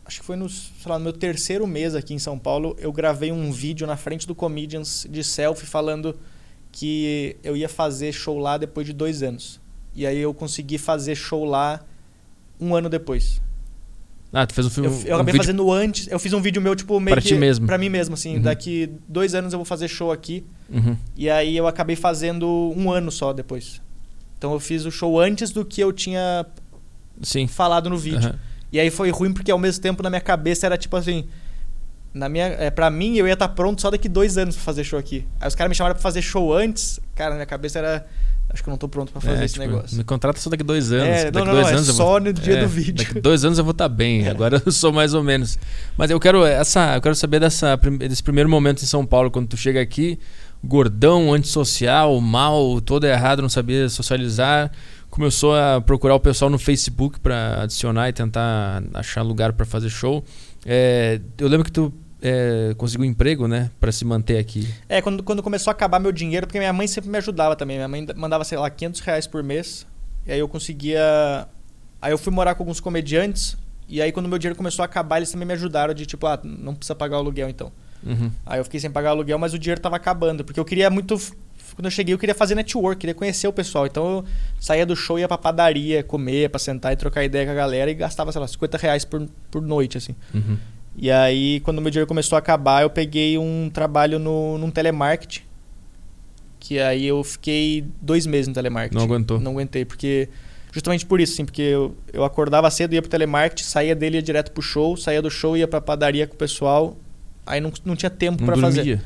acho 0.05 0.21
que 0.21 0.27
foi 0.27 0.37
no, 0.37 0.49
sei 0.49 0.67
lá, 0.87 0.99
no 0.99 1.05
meu 1.05 1.13
terceiro 1.13 1.67
mês 1.67 1.95
aqui 1.95 2.13
em 2.15 2.19
São 2.19 2.39
Paulo, 2.39 2.77
eu 2.79 2.93
gravei 2.93 3.31
um 3.33 3.51
vídeo 3.53 3.87
na 3.87 3.97
frente 3.97 4.27
do 4.27 4.35
Comedians 4.35 5.07
de 5.09 5.23
selfie 5.25 5.67
falando 5.67 6.19
que 6.73 7.37
eu 7.43 7.57
ia 7.57 7.69
fazer 7.69 8.13
show 8.13 8.39
lá 8.39 8.57
depois 8.59 8.87
de 8.87 8.93
dois 8.93 9.23
anos. 9.23 9.61
E 9.95 10.07
aí 10.07 10.19
eu 10.19 10.33
consegui 10.33 10.79
fazer 10.79 11.15
show 11.17 11.45
lá 11.45 11.81
um 12.61 12.75
ano 12.75 12.89
depois. 12.89 13.41
Ah, 14.33 14.47
tu 14.47 14.55
fez 14.55 14.67
um 14.67 14.71
filme. 14.71 14.89
Eu, 14.89 14.93
eu 14.93 15.13
um 15.13 15.15
acabei 15.17 15.33
vídeo- 15.33 15.45
fazendo 15.45 15.73
antes, 15.73 16.07
eu 16.09 16.19
fiz 16.19 16.33
um 16.33 16.41
vídeo 16.41 16.63
meu, 16.63 16.77
tipo, 16.77 16.99
meio 17.01 17.15
Pra 17.15 17.21
que. 17.23 17.29
ti 17.29 17.35
mesmo. 17.35 17.67
Pra 17.67 17.77
mim 17.77 17.89
mesmo, 17.89 18.15
assim. 18.15 18.37
Uhum. 18.37 18.43
Daqui 18.43 18.91
dois 19.09 19.35
anos 19.35 19.53
eu 19.53 19.59
vou 19.59 19.65
fazer 19.67 19.89
show 19.89 20.13
aqui. 20.13 20.45
Uhum. 20.69 20.97
E 21.17 21.29
aí 21.29 21.57
eu 21.57 21.67
acabei 21.67 21.97
fazendo 21.97 22.73
um 22.77 22.93
ano 22.93 23.11
só 23.11 23.33
depois. 23.33 23.81
Então 24.39 24.53
eu 24.53 24.61
fiz 24.61 24.85
o 24.85 24.91
show 24.91 25.19
antes 25.21 25.51
do 25.51 25.65
que 25.65 25.81
eu 25.81 25.93
tinha 25.93 26.47
Sim. 27.23 27.47
falado 27.47 27.91
no 27.91 27.97
vídeo. 27.97 28.29
Aham. 28.29 28.39
E 28.73 28.79
aí 28.79 28.89
foi 28.89 29.11
ruim 29.11 29.33
porque 29.33 29.51
ao 29.51 29.59
mesmo 29.59 29.83
tempo 29.83 30.01
na 30.03 30.09
minha 30.09 30.21
cabeça 30.21 30.65
era 30.67 30.79
tipo 30.79 30.97
assim. 30.97 31.25
Na 32.15 32.29
minha, 32.29 32.47
é, 32.47 32.71
pra 32.71 32.89
mim, 32.91 33.17
eu 33.17 33.27
ia 33.27 33.35
estar 33.35 33.49
pronto 33.49 33.81
só 33.81 33.91
daqui 33.91 34.09
dois 34.09 34.37
anos 34.39 34.55
pra 34.57 34.65
fazer 34.65 34.83
show 34.85 34.99
aqui. 34.99 35.27
Aí 35.41 35.47
os 35.49 35.55
caras 35.55 35.69
me 35.71 35.75
chamaram 35.77 35.95
pra 35.95 36.03
fazer 36.03 36.23
show 36.23 36.53
antes. 36.55 36.99
Cara, 37.15 37.31
na 37.31 37.37
minha 37.37 37.47
cabeça 37.47 37.79
era. 37.81 38.07
Acho 38.53 38.63
que 38.63 38.69
eu 38.69 38.73
não 38.73 38.79
tô 38.79 38.89
pronto 38.89 39.13
pra 39.13 39.21
fazer 39.21 39.41
É, 39.41 39.45
esse 39.45 39.55
tipo, 39.55 39.67
negócio. 39.67 39.97
Me 39.97 40.05
contrata 40.05 40.41
só 40.41 40.51
daqui 40.51 40.65
dois 40.65 40.91
anos. 40.93 41.07
É, 41.07 41.31
daqui 41.31 41.39
não, 41.39 41.45
não, 41.47 41.53
dois 41.53 41.67
não, 41.67 41.73
é 41.73 41.77
anos 41.77 41.89
eu 41.89 41.95
só 41.95 42.05
vou... 42.05 42.21
no 42.21 42.33
dia 42.33 42.55
É, 42.59 42.63
do 42.63 42.69
vídeo. 42.69 42.95
Daqui 42.95 43.21
dois 43.21 43.45
anos 43.45 43.59
eu 43.59 43.65
vou 43.65 43.73
estar 43.73 43.89
bem. 43.89 44.27
É. 44.27 44.31
Agora 44.31 44.61
eu 44.65 44.73
sou 44.73 44.93
mais 44.93 45.15
ou 45.15 45.23
menos. 45.23 45.59
Mas 45.97 46.11
eu 46.11 46.19
quero 46.19 46.45
essa, 46.45 46.97
eu 46.97 47.01
quero 47.01 47.15
saber 47.15 47.41
dessa, 47.41 47.77
desse 47.77 48.23
primeiro 48.23 48.51
momento 48.51 48.83
em 48.83 48.87
São 48.87 49.07
Paulo, 49.07 49.31
quando 49.31 49.47
tu 49.49 49.57
chega 49.57 49.81
aqui, 49.81 50.19
gordão, 50.63 51.33
antissocial, 51.33 52.21
mal, 52.21 52.81
todo 52.81 53.05
errado, 53.05 53.41
não 53.41 53.49
sabia 53.49 53.89
socializar. 53.89 54.71
Começou 55.09 55.57
a 55.57 55.81
procurar 55.81 56.15
o 56.15 56.21
pessoal 56.21 56.51
no 56.51 56.59
Facebook 56.59 57.19
pra 57.21 57.63
adicionar 57.63 58.09
e 58.09 58.13
tentar 58.13 58.83
achar 58.95 59.23
lugar 59.23 59.53
pra 59.53 59.67
fazer 59.67 59.89
show. 59.89 60.25
É, 60.65 61.21
eu 61.39 61.49
lembro 61.49 61.65
que 61.65 61.73
tu 61.73 61.93
é, 62.23 62.75
conseguiu 62.77 63.07
um 63.07 63.11
emprego, 63.11 63.49
né, 63.49 63.71
Pra 63.81 63.91
se 63.91 64.05
manter 64.05 64.39
aqui. 64.39 64.69
É, 64.89 65.01
quando, 65.01 65.23
quando 65.23 65.43
começou 65.43 65.71
a 65.71 65.73
acabar 65.73 65.99
meu 65.99 66.13
dinheiro, 66.13 66.47
porque 66.47 66.59
minha 66.59 66.73
mãe 66.73 66.87
sempre 66.87 67.11
me 67.11 67.19
ajudava 67.19 67.57
também. 67.57 67.77
Minha 67.77 67.89
mãe 67.89 68.07
mandava, 68.17 68.45
sei 68.45 68.59
lá, 68.59 68.69
500 68.69 69.01
reais 69.01 69.27
por 69.27 69.43
mês. 69.43 69.87
E 70.27 70.33
aí 70.33 70.39
eu 70.39 70.49
conseguia. 70.49 71.49
Aí 72.01 72.13
eu 72.13 72.19
fui 72.19 72.33
morar 72.33 72.55
com 72.55 72.63
alguns 72.63 72.81
comediantes. 72.81 73.57
E 73.89 74.01
aí 74.01 74.13
quando 74.13 74.29
meu 74.29 74.39
dinheiro 74.39 74.57
começou 74.57 74.83
a 74.83 74.87
acabar, 74.87 75.17
eles 75.17 75.33
também 75.33 75.47
me 75.47 75.55
ajudaram 75.55 75.93
de 75.93 76.07
tipo, 76.07 76.27
ah, 76.27 76.39
não 76.45 76.75
precisa 76.75 76.95
pagar 76.95 77.17
o 77.17 77.21
aluguel 77.21 77.49
então. 77.49 77.73
Uhum. 78.05 78.31
Aí 78.47 78.61
eu 78.61 78.65
fiquei 78.65 78.81
sem 78.81 78.91
pagar 78.91 79.11
aluguel, 79.11 79.39
mas 79.39 79.53
o 79.53 79.59
dinheiro 79.59 79.81
tava 79.81 79.97
acabando. 79.97 80.45
Porque 80.45 80.61
eu 80.61 80.65
queria 80.65 80.91
muito. 80.91 81.19
Quando 81.75 81.87
eu 81.87 81.91
cheguei, 81.91 82.13
eu 82.15 82.19
queria 82.19 82.35
fazer 82.35 82.55
network, 82.55 83.01
queria 83.01 83.15
conhecer 83.15 83.49
o 83.49 83.53
pessoal. 83.53 83.87
Então 83.87 84.19
eu 84.19 84.25
saía 84.61 84.85
do 84.85 84.95
show, 84.95 85.19
ia 85.19 85.27
pra 85.27 85.39
padaria, 85.39 86.03
comer, 86.03 86.51
pra 86.51 86.59
sentar 86.59 86.93
e 86.93 86.97
trocar 86.97 87.25
ideia 87.25 87.47
com 87.47 87.53
a 87.53 87.55
galera 87.55 87.91
e 87.91 87.95
gastava, 87.95 88.31
sei 88.31 88.41
lá, 88.41 88.47
50 88.47 88.77
reais 88.77 89.05
por, 89.05 89.27
por 89.51 89.63
noite, 89.63 89.97
assim. 89.97 90.15
Uhum. 90.35 90.59
E 90.97 91.11
aí, 91.11 91.61
quando 91.61 91.79
o 91.79 91.81
meu 91.81 91.91
dinheiro 91.91 92.07
começou 92.07 92.37
a 92.37 92.39
acabar, 92.39 92.83
eu 92.83 92.91
peguei 92.91 93.39
um 93.39 93.71
trabalho 93.73 94.19
no, 94.19 94.59
num 94.59 94.71
telemarketing. 94.71 95.43
Que 96.59 96.79
aí 96.79 97.07
eu 97.07 97.25
fiquei 97.25 97.85
dois 98.01 98.27
meses 98.27 98.49
no 98.49 98.55
telemarketing. 98.55 98.97
Não 98.97 99.05
aguentou. 99.05 99.41
Não 99.41 99.53
aguentei, 99.53 99.85
porque. 99.85 100.29
Justamente 100.73 101.05
por 101.05 101.21
isso, 101.21 101.33
assim, 101.33 101.45
porque 101.45 101.63
eu, 101.63 101.97
eu 102.13 102.23
acordava 102.23 102.71
cedo, 102.71 102.95
ia 102.95 103.03
pro 103.03 103.11
telemarketing, 103.11 103.65
saía 103.65 103.95
dele, 103.95 104.19
ia 104.19 104.23
direto 104.23 104.53
pro 104.53 104.63
show, 104.63 104.97
saía 104.97 105.21
do 105.21 105.29
show, 105.29 105.57
ia 105.57 105.67
pra 105.67 105.81
padaria 105.81 106.29
com 106.29 106.35
o 106.35 106.37
pessoal. 106.37 106.97
Aí 107.45 107.61
não, 107.61 107.73
não 107.85 107.97
tinha 107.97 108.11
tempo 108.11 108.45
pra 108.45 108.57
fazer. 108.57 109.01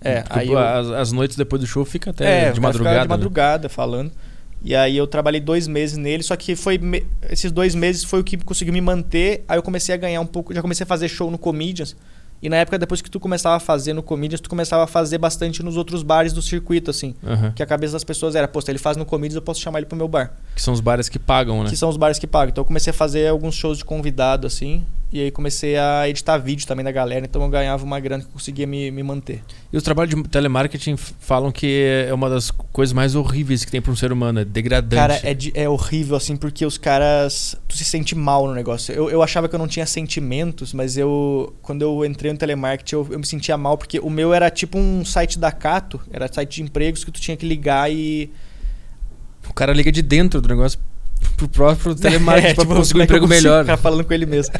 É, 0.00 0.20
Porque, 0.20 0.38
aí 0.38 0.48
eu, 0.48 0.58
as, 0.58 0.90
as 0.90 1.12
noites 1.12 1.36
depois 1.36 1.60
do 1.60 1.66
show 1.66 1.84
fica 1.84 2.10
até 2.10 2.48
é, 2.48 2.52
de 2.52 2.60
madrugada. 2.60 2.96
de 2.96 3.02
né? 3.02 3.08
madrugada 3.08 3.68
falando. 3.68 4.12
E 4.62 4.74
aí 4.74 4.96
eu 4.96 5.06
trabalhei 5.06 5.40
dois 5.40 5.68
meses 5.68 5.96
nele, 5.96 6.22
só 6.22 6.34
que 6.34 6.56
foi 6.56 6.76
me- 6.78 7.06
esses 7.30 7.52
dois 7.52 7.74
meses 7.74 8.02
foi 8.02 8.20
o 8.20 8.24
que 8.24 8.36
conseguiu 8.38 8.72
me 8.74 8.80
manter. 8.80 9.44
Aí 9.46 9.58
eu 9.58 9.62
comecei 9.62 9.94
a 9.94 9.98
ganhar 9.98 10.20
um 10.20 10.26
pouco, 10.26 10.52
já 10.52 10.60
comecei 10.62 10.84
a 10.84 10.86
fazer 10.86 11.08
show 11.08 11.30
no 11.30 11.38
Comedians. 11.38 11.94
E 12.42 12.50
na 12.50 12.56
época, 12.56 12.78
depois 12.78 13.00
que 13.00 13.10
tu 13.10 13.18
começava 13.18 13.56
a 13.56 13.60
fazer 13.60 13.94
no 13.94 14.02
Comedians, 14.02 14.40
tu 14.42 14.50
começava 14.50 14.84
a 14.84 14.86
fazer 14.86 15.16
bastante 15.16 15.62
nos 15.62 15.76
outros 15.76 16.02
bares 16.02 16.34
do 16.34 16.42
circuito, 16.42 16.90
assim. 16.90 17.14
Aham. 17.26 17.52
Que 17.52 17.62
a 17.62 17.66
cabeça 17.66 17.94
das 17.94 18.04
pessoas 18.04 18.34
era, 18.34 18.46
pô, 18.46 18.60
se 18.60 18.70
ele 18.70 18.78
faz 18.78 18.96
no 18.96 19.06
Comedians, 19.06 19.36
eu 19.36 19.42
posso 19.42 19.60
chamar 19.60 19.78
ele 19.78 19.86
pro 19.86 19.96
meu 19.96 20.06
bar. 20.06 20.32
Que 20.54 20.60
são 20.60 20.74
os 20.74 20.80
bares 20.80 21.08
que 21.08 21.18
pagam, 21.18 21.64
né? 21.64 21.70
Que 21.70 21.76
são 21.76 21.88
os 21.88 21.96
bares 21.96 22.18
que 22.18 22.26
pagam. 22.26 22.50
Então 22.50 22.60
eu 22.62 22.66
comecei 22.66 22.90
a 22.90 22.94
fazer 22.94 23.26
alguns 23.28 23.54
shows 23.54 23.78
de 23.78 23.84
convidado, 23.86 24.46
assim. 24.46 24.84
E 25.16 25.22
aí 25.22 25.30
comecei 25.30 25.76
a 25.76 26.08
editar 26.08 26.36
vídeo 26.38 26.66
também 26.66 26.84
da 26.84 26.92
galera. 26.92 27.24
Então 27.24 27.42
eu 27.42 27.48
ganhava 27.48 27.84
uma 27.84 27.98
grana 27.98 28.22
que 28.22 28.30
conseguia 28.30 28.66
me, 28.66 28.90
me 28.90 29.02
manter. 29.02 29.42
E 29.72 29.76
os 29.76 29.82
trabalhos 29.82 30.14
de 30.14 30.22
telemarketing 30.28 30.96
falam 30.96 31.50
que 31.50 31.84
é 32.08 32.12
uma 32.12 32.28
das 32.28 32.50
coisas 32.50 32.92
mais 32.92 33.14
horríveis 33.14 33.64
que 33.64 33.70
tem 33.70 33.80
para 33.80 33.90
um 33.92 33.96
ser 33.96 34.12
humano, 34.12 34.40
é 34.40 34.44
degradante. 34.44 34.94
Cara, 35.00 35.20
é, 35.22 35.32
de- 35.34 35.52
é 35.54 35.68
horrível, 35.68 36.16
assim, 36.16 36.36
porque 36.36 36.64
os 36.66 36.76
caras. 36.78 37.56
Tu 37.66 37.76
se 37.76 37.84
sente 37.84 38.14
mal 38.14 38.46
no 38.46 38.54
negócio. 38.54 38.94
Eu, 38.94 39.08
eu 39.10 39.22
achava 39.22 39.48
que 39.48 39.54
eu 39.54 39.58
não 39.58 39.68
tinha 39.68 39.86
sentimentos, 39.86 40.72
mas 40.72 40.96
eu. 40.96 41.54
Quando 41.62 41.82
eu 41.82 42.04
entrei 42.04 42.32
no 42.32 42.38
telemarketing, 42.38 42.94
eu, 42.94 43.08
eu 43.10 43.18
me 43.18 43.26
sentia 43.26 43.56
mal, 43.56 43.78
porque 43.78 43.98
o 43.98 44.10
meu 44.10 44.34
era 44.34 44.50
tipo 44.50 44.78
um 44.78 45.04
site 45.04 45.38
da 45.38 45.50
Cato, 45.50 46.00
era 46.12 46.30
site 46.32 46.56
de 46.56 46.62
empregos 46.62 47.04
que 47.04 47.10
tu 47.10 47.20
tinha 47.20 47.36
que 47.36 47.46
ligar 47.46 47.90
e. 47.90 48.30
O 49.48 49.54
cara 49.54 49.72
liga 49.72 49.90
de 49.92 50.02
dentro 50.02 50.40
do 50.40 50.48
negócio 50.48 50.78
pro 51.36 51.48
próprio 51.48 51.94
telemarketing 51.96 52.48
É, 52.48 52.54
pra 52.54 52.64
tipo, 52.64 52.76
conseguir 52.76 52.98
um 52.98 53.02
é 53.02 53.04
emprego 53.04 53.28
melhor. 53.28 53.64
Ficar 53.64 53.76
falando 53.76 54.04
com 54.04 54.12
ele 54.12 54.26
mesmo. 54.26 54.54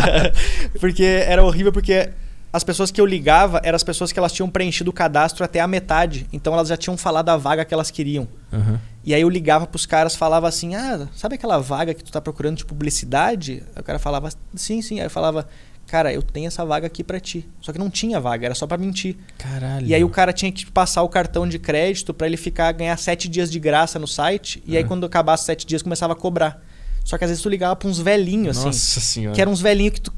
porque 0.80 1.04
era 1.04 1.42
horrível, 1.44 1.72
porque 1.72 2.10
as 2.52 2.62
pessoas 2.62 2.90
que 2.90 3.00
eu 3.00 3.06
ligava 3.06 3.60
eram 3.64 3.76
as 3.76 3.82
pessoas 3.82 4.12
que 4.12 4.18
elas 4.18 4.32
tinham 4.32 4.48
preenchido 4.50 4.90
o 4.90 4.92
cadastro 4.92 5.44
até 5.44 5.60
a 5.60 5.66
metade. 5.66 6.26
Então 6.32 6.52
elas 6.52 6.68
já 6.68 6.76
tinham 6.76 6.96
falado 6.96 7.30
a 7.30 7.36
vaga 7.36 7.64
que 7.64 7.72
elas 7.72 7.90
queriam. 7.90 8.28
Aham. 8.52 8.78
E 9.04 9.14
aí 9.14 9.22
eu 9.22 9.28
ligava 9.28 9.66
pros 9.66 9.86
caras, 9.86 10.14
falava 10.14 10.46
assim: 10.46 10.74
"Ah, 10.74 11.08
sabe 11.14 11.34
aquela 11.34 11.58
vaga 11.58 11.94
que 11.94 12.04
tu 12.04 12.12
tá 12.12 12.20
procurando 12.20 12.58
de 12.58 12.64
publicidade?" 12.64 13.62
Aí 13.74 13.80
o 13.80 13.84
cara 13.84 13.98
falava: 13.98 14.30
"Sim, 14.54 14.82
sim". 14.82 15.00
Aí 15.00 15.06
eu 15.06 15.10
falava: 15.10 15.48
"Cara, 15.92 16.10
eu 16.10 16.22
tenho 16.22 16.46
essa 16.46 16.64
vaga 16.64 16.86
aqui 16.86 17.04
pra 17.04 17.20
ti". 17.20 17.46
Só 17.60 17.70
que 17.70 17.78
não 17.78 17.90
tinha 17.90 18.18
vaga, 18.18 18.46
era 18.46 18.54
só 18.54 18.66
pra 18.66 18.78
mentir. 18.78 19.14
Caralho. 19.36 19.86
E 19.86 19.94
aí 19.94 20.02
o 20.02 20.08
cara 20.08 20.32
tinha 20.32 20.50
que 20.50 20.64
passar 20.70 21.02
o 21.02 21.08
cartão 21.08 21.46
de 21.46 21.58
crédito 21.58 22.14
pra 22.14 22.26
ele 22.26 22.38
ficar 22.38 22.72
ganhar 22.72 22.96
sete 22.96 23.28
dias 23.28 23.50
de 23.50 23.60
graça 23.60 23.98
no 23.98 24.06
site. 24.06 24.62
E 24.66 24.74
aí 24.76 24.82
Ah. 24.82 24.86
quando 24.86 25.04
acabasse 25.04 25.44
sete 25.44 25.66
dias 25.66 25.82
começava 25.82 26.14
a 26.14 26.16
cobrar. 26.16 26.64
Só 27.04 27.18
que 27.18 27.24
às 27.24 27.30
vezes 27.30 27.42
tu 27.42 27.48
ligava 27.48 27.74
pra 27.76 27.88
uns 27.88 27.98
velhinhos 27.98 28.56
assim. 28.56 28.66
Nossa 28.66 29.00
senhora. 29.00 29.34
Que 29.34 29.40
eram 29.40 29.52
uns 29.52 29.60
velhinhos 29.60 29.94
que 29.94 30.00
tu, 30.00 30.12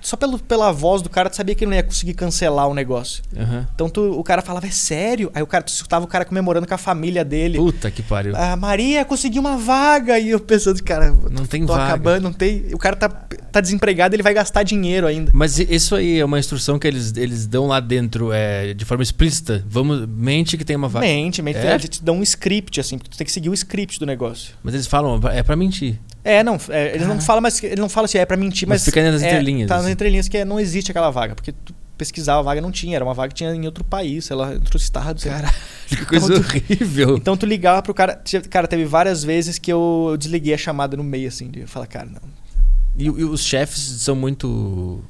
só 0.00 0.16
pelo, 0.16 0.38
pela 0.38 0.72
voz 0.72 1.02
do 1.02 1.08
cara 1.08 1.30
tu 1.30 1.36
sabia 1.36 1.54
que 1.54 1.64
ele 1.64 1.70
não 1.70 1.76
ia 1.76 1.82
conseguir 1.82 2.14
cancelar 2.14 2.66
o 2.68 2.74
negócio. 2.74 3.22
Aham. 3.36 3.68
Então 3.74 3.88
tu, 3.88 4.18
o 4.18 4.24
cara 4.24 4.42
falava, 4.42 4.66
é 4.66 4.70
sério? 4.70 5.30
Aí 5.34 5.42
o 5.42 5.46
cara, 5.46 5.62
tu 5.62 5.68
escutava 5.68 6.04
o 6.04 6.08
cara 6.08 6.24
comemorando 6.24 6.66
com 6.66 6.74
a 6.74 6.78
família 6.78 7.24
dele. 7.24 7.58
Puta 7.58 7.90
que 7.90 8.02
pariu. 8.02 8.34
A 8.36 8.56
Maria 8.56 9.04
conseguiu 9.04 9.40
uma 9.40 9.56
vaga. 9.56 10.18
E 10.18 10.30
eu 10.30 10.40
pensando, 10.40 10.82
cara, 10.82 11.14
Não 11.30 11.44
tem 11.46 11.64
tô 11.64 11.72
vaga. 11.72 11.84
acabando, 11.84 12.22
não 12.24 12.32
tem. 12.32 12.66
O 12.72 12.78
cara 12.78 12.96
tá, 12.96 13.08
tá 13.08 13.60
desempregado, 13.60 14.14
ele 14.14 14.22
vai 14.22 14.34
gastar 14.34 14.62
dinheiro 14.62 15.06
ainda. 15.06 15.30
Mas 15.34 15.58
isso 15.58 15.94
aí 15.94 16.18
é 16.18 16.24
uma 16.24 16.38
instrução 16.38 16.78
que 16.78 16.86
eles, 16.86 17.16
eles 17.16 17.46
dão 17.46 17.66
lá 17.66 17.80
dentro 17.80 18.32
é, 18.32 18.74
de 18.74 18.84
forma 18.84 19.02
explícita. 19.02 19.64
Vamos, 19.68 20.06
mente 20.08 20.56
que 20.56 20.64
tem 20.64 20.76
uma 20.76 20.88
vaga. 20.88 21.06
Mente, 21.06 21.42
mente. 21.42 21.58
É? 21.58 21.74
Eles 21.74 21.88
te 21.88 22.02
dão 22.02 22.18
um 22.18 22.22
script, 22.22 22.80
assim, 22.80 22.98
tu 22.98 23.16
tem 23.16 23.24
que 23.24 23.32
seguir 23.32 23.48
o 23.48 23.54
script 23.54 23.98
do 23.98 24.06
negócio. 24.06 24.54
Mas 24.62 24.74
eles 24.74 24.86
falam, 24.86 25.20
é 25.32 25.42
pra 25.42 25.54
mentir. 25.54 25.98
É, 26.22 26.42
não, 26.42 26.58
é, 26.68 26.94
eles 26.94 27.06
não 27.06 27.20
falam, 27.20 27.40
mas 27.40 27.62
ele 27.62 27.80
não 27.80 27.88
fala 27.88 28.04
assim, 28.04 28.18
é 28.18 28.26
pra 28.26 28.36
mentir, 28.36 28.68
Mas 28.68 28.82
mas. 28.82 28.84
fica 28.84 29.10
nas 29.10 29.22
é, 29.22 29.26
entrelinhas, 29.28 29.68
Tá 29.68 29.76
nas 29.76 29.84
assim. 29.84 29.92
entrelinhas 29.92 30.28
que 30.28 30.36
é, 30.38 30.44
não 30.44 30.60
existe 30.60 30.90
aquela 30.90 31.10
vaga, 31.10 31.34
porque 31.34 31.52
tu 31.52 31.74
pesquisava 31.96 32.40
a 32.40 32.42
vaga 32.42 32.60
não 32.60 32.70
tinha, 32.70 32.96
era 32.96 33.04
uma 33.04 33.14
vaga 33.14 33.28
que 33.28 33.34
tinha 33.36 33.54
em 33.54 33.64
outro 33.66 33.84
país, 33.84 34.24
sei 34.26 34.36
lá, 34.36 34.50
em 34.52 34.56
outro 34.56 34.76
estado. 34.76 35.20
sei. 35.20 35.30
Caralho, 35.30 35.54
que 35.88 36.04
coisa 36.06 36.26
Então, 36.34 36.36
horrível. 36.44 37.16
Então 37.16 37.36
tu 37.36 37.46
ligava 37.46 37.82
pro 37.82 37.92
cara. 37.94 38.20
Cara, 38.50 38.66
teve 38.66 38.84
várias 38.84 39.22
vezes 39.24 39.58
que 39.58 39.72
eu 39.72 40.14
desliguei 40.18 40.52
a 40.54 40.58
chamada 40.58 40.96
no 40.96 41.04
meio, 41.04 41.28
assim, 41.28 41.50
de 41.50 41.66
falar, 41.66 41.86
cara, 41.86 42.06
não. 42.06 42.22
E, 42.98 43.04
e 43.04 43.08
os 43.24 43.42
chefes 43.44 43.78
são 43.80 44.14
muito 44.14 45.02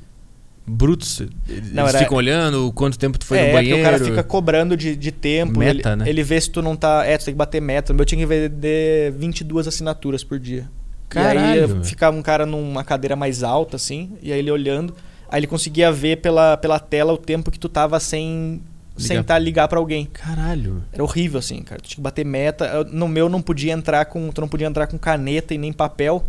brutos. 0.67 1.23
Eles 1.49 1.73
Não, 1.73 1.87
era- 1.89 1.99
ficam 1.99 2.17
olhando 2.17 2.73
quanto 2.73 2.99
tempo 2.99 3.19
tu 3.19 3.27
foi 3.27 3.39
é, 3.39 3.41
no 3.41 3.47
porque 3.51 3.57
banheiro. 3.71 3.81
o 3.81 3.85
cara 3.85 4.05
fica 4.05 4.23
cobrando 4.23 4.77
de, 4.77 4.95
de 4.95 5.11
tempo. 5.11 5.59
Meta, 5.59 5.91
ele, 5.91 5.97
né? 5.97 6.09
ele 6.09 6.23
vê 6.23 6.41
se 6.41 6.51
tu 6.51 6.63
não 6.63 6.77
tá. 6.77 7.05
É, 7.05 7.17
tu 7.19 7.25
tem 7.25 7.35
que 7.35 7.39
bater 7.39 7.61
meta. 7.61 7.93
O 7.93 7.97
meu 7.97 8.05
tinha 8.05 8.19
que 8.21 8.27
vender 8.27 9.13
22 9.13 9.67
assinaturas 9.67 10.23
por 10.23 10.39
dia. 10.39 10.69
E 11.15 11.19
aí 11.19 11.25
Caralho, 11.35 11.85
ficava 11.85 12.17
um 12.17 12.23
cara 12.23 12.45
numa 12.47 12.85
cadeira 12.85 13.17
mais 13.17 13.43
alta, 13.43 13.77
assim, 13.77 14.13
e 14.23 14.33
aí 14.33 14.39
ele 14.39 14.51
olhando. 14.51 14.95
Aí 15.29 15.41
ele 15.41 15.47
conseguia 15.47 15.91
ver 15.93 16.17
pela, 16.17 16.57
pela 16.57 16.79
tela 16.81 17.13
o 17.13 17.17
tempo 17.19 17.51
que 17.51 17.59
tu 17.59 17.69
tava 17.69 17.99
sem. 18.01 18.61
Ligar. 18.99 19.25
tá, 19.25 19.39
ligar 19.39 19.69
pra 19.69 19.79
alguém. 19.79 20.07
Caralho. 20.13 20.85
Era 20.93 21.03
horrível, 21.03 21.39
assim, 21.39 21.63
cara. 21.63 21.81
Tu 21.81 21.89
tinha 21.89 21.97
que 21.97 22.01
bater 22.03 22.25
meta. 22.25 22.67
Eu- 22.67 22.85
No 22.85 23.09
meu 23.09 23.29
não 23.29 23.41
podia 23.41 23.73
entrar 23.73 24.05
com. 24.07 24.31
Tu 24.31 24.41
não 24.41 24.49
podia 24.49 24.67
entrar 24.67 24.87
com 24.89 24.99
caneta 24.99 25.55
e 25.55 25.59
nem 25.59 25.73
papel. 25.73 26.23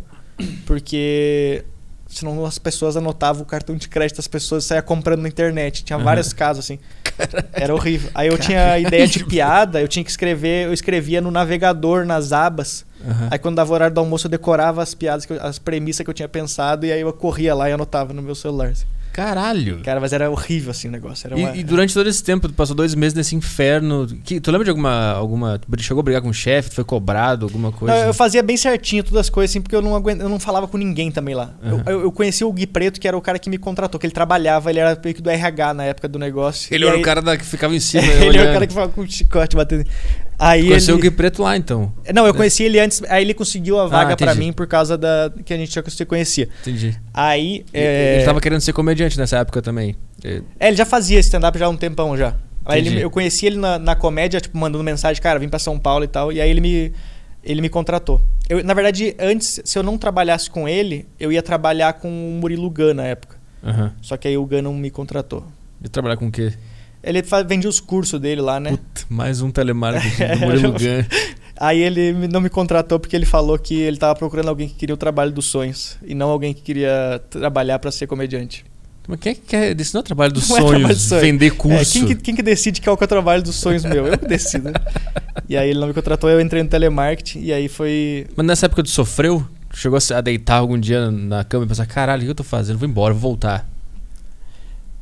Porque. 0.66 1.64
Senão 2.12 2.45
as 2.45 2.57
pessoas 2.59 2.97
anotavam 2.97 3.41
o 3.41 3.45
cartão 3.45 3.76
de 3.76 3.88
crédito, 3.88 4.20
as 4.20 4.28
pessoas 4.28 4.66
saiam 4.66 4.84
comprando 4.84 5.22
na 5.22 5.30
internet. 5.30 5.84
Tinha 5.84 5.95
Aham. 5.95 6.03
vários 6.05 6.34
casos, 6.34 6.66
assim. 6.66 6.78
Era 7.53 7.74
horrível. 7.74 8.12
Aí 8.14 8.28
eu 8.28 8.38
tinha 8.38 8.78
ideia 8.78 9.07
de 9.07 9.24
piada, 9.26 9.80
eu 9.82 9.88
tinha 9.88 10.03
que 10.03 10.09
escrever, 10.12 10.66
eu 10.68 10.74
escrevia 10.74 11.22
no 11.22 11.32
navegador, 11.32 12.05
nas 12.05 12.32
abas. 12.34 12.86
Aham. 13.07 13.28
Aí 13.32 13.39
quando 13.39 13.55
dava 13.55 13.72
o 13.72 13.74
horário 13.74 13.93
do 13.95 13.99
almoço, 13.99 14.28
eu 14.28 14.32
decorava 14.32 14.84
as 14.84 14.93
piadas, 14.93 15.26
eu- 15.30 15.41
as 15.41 15.57
premissas 15.57 16.03
que 16.03 16.09
eu 16.09 16.14
tinha 16.14 16.28
pensado, 16.30 16.86
e 16.86 16.91
aí 16.91 16.99
eu 17.01 17.12
corria 17.14 17.55
lá 17.55 17.70
e 17.70 17.74
anotava 17.74 18.14
no 18.14 18.22
meu 18.22 18.36
celular. 18.36 18.68
assim. 18.70 18.86
Caralho. 19.14 19.82
Cara, 19.84 19.99
mas 19.99 20.14
era 20.14 20.30
horrível 20.30 20.72
assim 20.72 20.88
o 20.88 20.91
negócio. 20.91 21.28
Era 21.28 21.36
uma... 21.36 21.51
E, 21.55 21.59
e 21.59 21.64
durante 21.64 21.93
todo 21.93 22.07
esse 22.07 22.24
tempo, 22.24 22.47
tu 22.47 22.53
passou 22.53 22.76
dois 22.76 22.95
meses 22.95 23.14
nesse 23.14 23.36
inferno. 23.36 24.07
Que, 24.24 24.39
tu 24.39 24.51
lembra 24.51 24.66
de 24.66 24.70
alguma. 24.70 25.12
alguma 25.12 25.59
tu 25.59 25.82
chegou 25.84 25.99
a 26.01 26.03
brigar 26.03 26.22
com 26.22 26.30
o 26.30 26.34
chefe? 26.34 26.70
Tu 26.70 26.76
foi 26.76 26.84
cobrado, 26.84 27.45
alguma 27.45 27.72
coisa? 27.72 27.93
Não, 27.95 28.01
eu 28.07 28.14
fazia 28.14 28.41
bem 28.41 28.57
certinho 28.57 29.03
todas 29.03 29.20
as 29.22 29.30
coisas, 29.30 29.51
assim, 29.51 29.62
porque 29.62 29.76
eu 29.76 29.82
não, 29.82 29.95
aguent... 29.95 30.20
eu 30.20 30.30
não 30.30 30.39
falava 30.39 30.68
com 30.68 30.78
ninguém 30.78 31.12
também 31.12 31.36
lá. 31.36 31.51
Eu- 31.64 31.76
Aham. 31.76 31.84
Eu, 31.88 32.01
eu 32.01 32.12
conheci 32.12 32.43
o 32.43 32.51
Gui 32.51 32.66
Preto, 32.68 32.99
que 32.99 33.07
era 33.07 33.18
o 33.18 33.22
cara 33.22 33.38
que 33.38 33.49
me 33.49 33.57
contratou, 33.57 33.99
que 33.99 34.05
ele 34.05 34.14
trabalhava, 34.14 34.70
ele 34.70 34.80
era 34.80 34.99
meio 35.03 35.16
que 35.16 35.22
do 35.22 35.30
RH 35.30 35.74
na 35.74 35.84
época 35.86 36.07
do 36.07 36.18
negócio. 36.18 36.74
Ele 36.74 36.86
era 36.86 36.95
aí- 36.95 37.01
o 37.01 37.03
cara 37.03 37.22
da- 37.22 37.38
que 37.38 37.45
ficava 37.45 37.76
em 37.76 37.80
cima. 37.80 38.03
ele 38.07 38.14
era 38.14 38.26
o 38.26 38.30
olhando. 38.30 38.53
cara 38.53 38.68
que 38.68 38.74
falava 38.74 38.91
com 38.91 39.01
o 39.01 39.09
chicote 39.12 39.55
batendo. 39.55 39.86
Aí 40.44 40.66
Conheceu 40.68 40.96
ele... 40.96 41.00
o 41.00 41.04
Gui 41.04 41.12
Preto 41.16 41.44
lá, 41.44 41.56
então. 41.56 41.94
Não, 42.14 42.26
eu 42.26 42.34
conheci 42.34 42.64
ele 42.64 42.80
antes, 42.80 43.04
aí 43.08 43.24
ele 43.24 43.34
conseguiu 43.34 43.78
a 43.80 43.86
vaga 43.88 44.18
pra 44.18 44.32
Ah, 44.32 44.34
entendi. 44.34 44.48
mim 44.48 44.52
por 44.54 44.66
causa 44.66 44.98
da 44.98 45.32
que 45.46 45.54
a 45.54 45.58
gente 45.58 45.72
já 45.72 45.84
se 45.88 46.04
conhecia. 46.04 46.50
Entendi. 46.62 47.00
Aí. 47.14 47.64
É, 47.72 48.16
Ele 48.16 48.26
tava 48.26 48.42
querendo 48.42 48.60
ser 48.62 48.74
comediante 48.74 49.18
nessa 49.20 49.38
época 49.38 49.62
também. 49.62 49.96
É, 50.24 50.42
ele 50.68 50.76
já 50.76 50.86
fazia 50.86 51.20
stand-up 51.20 51.58
já 51.60 51.68
há 51.68 51.70
um 51.70 51.78
tempão 51.78 52.18
já. 52.18 52.34
Aí 52.66 52.80
ele- 52.80 53.04
eu 53.04 53.10
conheci 53.12 53.46
ele 53.46 53.58
na, 53.58 53.78
na 53.78 53.96
comédia, 53.96 54.42
tipo, 54.42 54.58
mandando 54.58 54.84
mensagem, 54.84 55.22
cara, 55.22 55.38
vim 55.39 55.48
pra 55.50 55.60
São 55.60 55.78
Paulo 55.78 56.04
e 56.06 56.08
tal. 56.08 56.32
E 56.32 56.42
aí 56.42 56.50
ele 56.50 56.60
me, 56.62 56.92
ele 57.44 57.62
me 57.62 57.70
contratou. 57.70 58.20
Eu, 58.50 58.64
na 58.64 58.74
verdade, 58.74 59.16
antes, 59.20 59.62
se 59.64 59.78
eu 59.78 59.84
não 59.84 59.96
trabalhasse 59.98 60.50
com 60.50 60.68
ele, 60.68 61.06
eu 61.20 61.32
ia 61.32 61.42
trabalhar 61.44 61.94
com 61.94 62.08
o 62.10 62.39
Murilo 62.42 62.70
Gun 62.70 62.94
na 62.96 63.06
época. 63.06 63.38
Aham. 63.64 63.94
Só 64.02 64.18
que 64.18 64.28
aí 64.28 64.38
o 64.38 64.46
Gun 64.46 64.64
não 64.64 64.74
me 64.74 64.89
contratou. 64.89 65.46
E 65.84 65.88
trabalhar 65.89 66.18
com 66.18 66.28
o 66.28 66.32
quê? 66.32 66.52
Ele 67.04 67.22
vendia 67.47 67.70
os 67.70 67.80
cursos 67.80 68.20
dele 68.20 68.41
lá, 68.41 68.60
né? 68.60 68.72
Puta, 68.72 69.02
mais 69.10 69.41
um 69.41 69.49
telemarketing 69.49 70.28
do 70.39 70.39
Murilo 70.39 70.72
Gun. 70.74 71.04
Aí 71.58 71.80
ele 71.80 72.28
não 72.28 72.41
me 72.41 72.49
contratou 72.49 72.99
porque 72.99 73.16
ele 73.16 73.26
falou 73.26 73.58
que 73.58 73.76
ele 73.76 73.97
tava 73.97 74.16
procurando 74.16 74.49
alguém 74.49 74.68
que 74.68 74.76
queria 74.76 74.93
o 74.93 74.97
trabalho 74.97 75.32
dos 75.32 75.45
sonhos. 75.45 75.97
E 76.06 76.14
não 76.14 76.30
alguém 76.30 76.54
que 76.54 76.62
queria 76.62 77.22
trabalhar 77.30 77.80
pra 77.80 77.91
ser 77.91 78.08
comediante. 78.08 78.66
Mas 79.08 79.20
quem 79.20 79.32
é 79.32 79.36
que 79.36 79.41
quer. 79.41 79.80
Isso 79.82 79.95
não 79.95 80.02
é 80.02 80.04
trabalho 80.04 80.32
dos 80.32 80.47
Não 80.47 80.58
é 80.58 80.60
trabalho 80.60 80.84
sonhos, 80.84 80.97
dos 80.99 81.08
sonhos. 81.08 81.24
vender 81.24 81.47
É, 81.47 81.49
curso. 81.49 81.91
quem, 81.93 82.06
que, 82.08 82.16
quem 82.16 82.36
que 82.36 82.43
decide 82.43 82.82
qual 82.82 82.95
que 82.95 83.04
é 83.04 83.06
o 83.06 83.08
trabalho 83.08 83.41
dos 83.41 83.56
sonhos 83.56 83.84
meu? 83.84 84.06
Eu 84.08 84.18
que 84.18 84.28
decido. 84.28 84.70
né? 84.70 84.74
e 85.49 85.58
aí 85.58 85.70
ele 85.72 85.80
não 85.80 85.88
me 85.88 85.93
contratou, 85.93 86.30
eu 86.30 86.39
entrei 86.39 86.62
no 86.62 86.70
telemarketing 86.70 87.41
e 87.41 87.52
aí 87.52 87.68
foi. 87.68 88.28
Mas 88.36 88.45
nessa 88.45 88.68
época 88.68 88.84
tu 88.84 88.89
sofreu? 88.89 89.45
Chegou 89.74 89.97
a 90.16 90.22
deitar 90.22 90.58
algum 90.58 90.78
dia 90.80 91.10
na 91.10 91.43
cama 91.43 91.66
e 91.66 91.68
pensar, 91.68 91.86
caralho, 91.86 92.22
o 92.22 92.26
que 92.26 92.32
eu 92.32 92.36
tô 92.36 92.43
fazendo? 92.43 92.78
Vou 92.78 92.88
embora, 92.88 93.14
vou 93.14 93.22
voltar. 93.22 93.68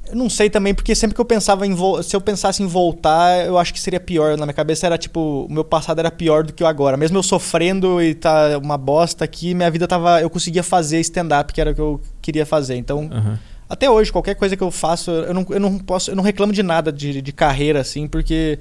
Eu 0.09 0.15
não 0.15 0.29
sei 0.29 0.49
também, 0.49 0.73
porque 0.73 0.95
sempre 0.95 1.15
que 1.15 1.21
eu 1.21 1.25
pensava 1.25 1.65
em 1.65 1.75
se 2.03 2.15
eu 2.15 2.21
pensasse 2.21 2.63
em 2.63 2.67
voltar, 2.67 3.45
eu 3.45 3.57
acho 3.57 3.73
que 3.73 3.79
seria 3.79 3.99
pior. 3.99 4.37
Na 4.37 4.45
minha 4.45 4.53
cabeça 4.53 4.85
era 4.85 4.97
tipo, 4.97 5.45
o 5.49 5.53
meu 5.53 5.63
passado 5.63 5.99
era 5.99 6.09
pior 6.09 6.43
do 6.43 6.53
que 6.53 6.63
o 6.63 6.67
agora. 6.67 6.97
Mesmo 6.97 7.17
eu 7.17 7.23
sofrendo 7.23 8.01
e 8.01 8.15
tá 8.15 8.57
uma 8.57 8.77
bosta 8.77 9.23
aqui, 9.23 9.53
minha 9.53 9.69
vida 9.69 9.87
tava. 9.87 10.21
Eu 10.21 10.29
conseguia 10.29 10.63
fazer 10.63 10.99
stand-up, 11.01 11.53
que 11.53 11.61
era 11.61 11.71
o 11.71 11.75
que 11.75 11.81
eu 11.81 12.01
queria 12.21 12.45
fazer. 12.45 12.75
Então, 12.75 13.09
Aham. 13.11 13.39
até 13.69 13.89
hoje, 13.89 14.11
qualquer 14.11 14.35
coisa 14.35 14.57
que 14.57 14.63
eu 14.63 14.71
faço, 14.71 15.11
eu 15.11 15.33
não, 15.33 15.45
eu 15.49 15.59
não 15.59 15.77
posso. 15.77 16.11
Eu 16.11 16.15
não 16.15 16.23
reclamo 16.23 16.51
de 16.51 16.63
nada 16.63 16.91
de, 16.91 17.21
de 17.21 17.31
carreira, 17.31 17.79
assim, 17.79 18.07
porque. 18.07 18.59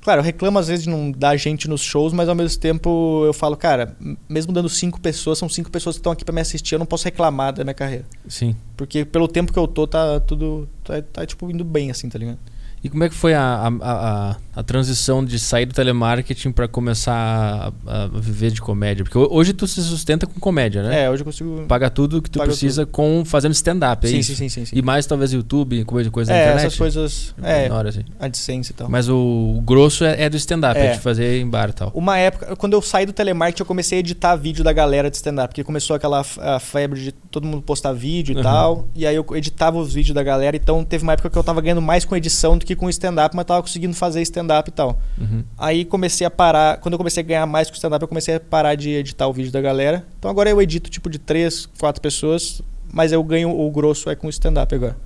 Claro, 0.00 0.20
eu 0.20 0.24
reclamo 0.24 0.58
às 0.58 0.68
vezes 0.68 0.84
de 0.84 0.90
não 0.90 1.10
dar 1.10 1.36
gente 1.36 1.68
nos 1.68 1.82
shows, 1.82 2.12
mas 2.12 2.28
ao 2.28 2.34
mesmo 2.34 2.58
tempo 2.58 3.22
eu 3.26 3.32
falo, 3.32 3.56
cara, 3.56 3.96
mesmo 4.28 4.52
dando 4.52 4.68
cinco 4.68 5.00
pessoas, 5.00 5.38
são 5.38 5.48
cinco 5.48 5.70
pessoas 5.70 5.96
que 5.96 6.00
estão 6.00 6.12
aqui 6.12 6.24
pra 6.24 6.34
me 6.34 6.40
assistir, 6.40 6.74
eu 6.74 6.78
não 6.78 6.86
posso 6.86 7.04
reclamar 7.04 7.52
da 7.52 7.62
minha 7.62 7.74
carreira. 7.74 8.06
Sim. 8.26 8.56
Porque 8.76 9.04
pelo 9.04 9.28
tempo 9.28 9.52
que 9.52 9.58
eu 9.58 9.68
tô, 9.68 9.86
tá 9.86 10.18
tudo. 10.20 10.68
Tá, 10.82 11.02
tá, 11.02 11.26
tipo 11.26 11.50
indo 11.50 11.64
bem, 11.64 11.90
assim, 11.90 12.08
tá 12.08 12.18
ligado? 12.18 12.38
E 12.82 12.88
como 12.88 13.04
é 13.04 13.10
que 13.10 13.14
foi 13.14 13.34
a, 13.34 13.42
a, 13.42 13.68
a, 13.82 14.36
a 14.54 14.62
transição 14.62 15.24
de 15.24 15.38
sair 15.38 15.64
do 15.64 15.72
telemarketing 15.72 16.50
para 16.50 16.66
começar 16.66 17.72
a, 17.86 18.04
a, 18.04 18.06
viver 18.08 18.50
de 18.50 18.60
comédia? 18.60 19.04
Porque 19.04 19.16
hoje 19.18 19.52
tu 19.52 19.66
se 19.66 19.80
sustenta 19.82 20.26
com 20.26 20.40
comédia, 20.40 20.82
né? 20.82 21.04
É, 21.04 21.10
hoje 21.10 21.20
eu 21.20 21.24
consigo. 21.24 21.64
Paga 21.68 21.88
tudo 21.88 22.20
que 22.20 22.28
tu 22.28 22.40
precisa 22.40 22.84
tudo. 22.84 22.92
com 22.92 23.24
fazendo 23.24 23.52
stand-up, 23.52 24.04
é 24.04 24.10
sim, 24.10 24.18
isso? 24.18 24.34
Sim, 24.34 24.48
sim, 24.48 24.64
sim, 24.64 24.76
E 24.76 24.82
mais 24.82 25.06
talvez 25.06 25.32
YouTube, 25.32 25.84
coisa, 25.84 26.10
coisa 26.10 26.32
é, 26.32 26.34
da 26.34 26.42
internet? 26.42 26.66
essas 26.66 26.78
coisas. 26.78 27.34
É, 27.42 27.62
Menor, 27.62 27.86
assim. 27.86 28.04
AdSense 28.18 28.72
e 28.72 28.74
tal. 28.74 28.88
Mas 28.88 29.08
o, 29.08 29.54
o 29.56 29.60
grosso 29.60 30.04
é, 30.04 30.22
é 30.22 30.28
do 30.28 30.36
stand-up, 30.36 30.78
é. 30.78 30.86
é. 30.86 30.92
de 30.92 30.98
fazer 30.98 31.40
em 31.40 31.48
bar 31.48 31.70
e 31.70 31.72
tal. 31.72 31.92
Uma 31.94 32.18
época, 32.18 32.56
quando 32.56 32.72
eu 32.72 32.82
saí 32.82 33.06
do 33.06 33.12
telemarketing, 33.12 33.62
eu 33.62 33.66
comecei 33.66 33.98
a 33.98 34.00
editar 34.00 34.34
vídeo 34.34 34.64
da 34.64 34.72
galera 34.72 35.08
de 35.08 35.16
stand-up. 35.16 35.48
Porque 35.48 35.62
começou 35.62 35.94
aquela 35.94 36.24
a 36.40 36.58
febre 36.58 37.00
de 37.00 37.12
todo 37.12 37.46
mundo 37.46 37.62
postar 37.62 37.92
vídeo 37.92 38.32
e 38.32 38.36
uhum. 38.36 38.42
tal. 38.42 38.88
E 38.96 39.06
aí 39.06 39.14
eu 39.14 39.24
editava 39.34 39.78
os 39.78 39.94
vídeos 39.94 40.14
da 40.14 40.22
galera. 40.22 40.56
Então 40.56 40.84
teve 40.84 41.04
uma 41.04 41.12
época 41.12 41.30
que 41.30 41.38
eu 41.38 41.44
tava 41.44 41.60
ganhando 41.60 41.82
mais 41.82 42.04
com 42.04 42.16
edição 42.16 42.58
do 42.58 42.64
que 42.64 42.74
com 42.74 42.88
stand-up, 42.90 43.34
mas 43.36 43.44
tava 43.46 43.62
conseguindo 43.62 43.94
fazer 43.94 44.20
stand-up 44.22 44.39
e 44.42 44.72
tal. 44.72 45.00
Uhum. 45.18 45.44
Aí 45.58 45.84
comecei 45.84 46.26
a 46.26 46.30
parar. 46.30 46.78
Quando 46.78 46.94
eu 46.94 46.98
comecei 46.98 47.22
a 47.22 47.26
ganhar 47.26 47.46
mais 47.46 47.68
com 47.68 47.74
stand-up, 47.74 48.02
eu 48.02 48.08
comecei 48.08 48.36
a 48.36 48.40
parar 48.40 48.74
de 48.74 48.90
editar 48.90 49.26
o 49.26 49.32
vídeo 49.32 49.52
da 49.52 49.60
galera. 49.60 50.04
Então 50.18 50.30
agora 50.30 50.48
eu 50.50 50.60
edito 50.60 50.90
tipo 50.90 51.10
de 51.10 51.18
três, 51.18 51.66
quatro 51.78 52.00
pessoas, 52.00 52.62
mas 52.92 53.12
eu 53.12 53.22
ganho 53.22 53.50
o 53.50 53.70
grosso 53.70 54.10
é 54.10 54.14
com 54.14 54.28
stand-up 54.28 54.74
agora. 54.74 54.96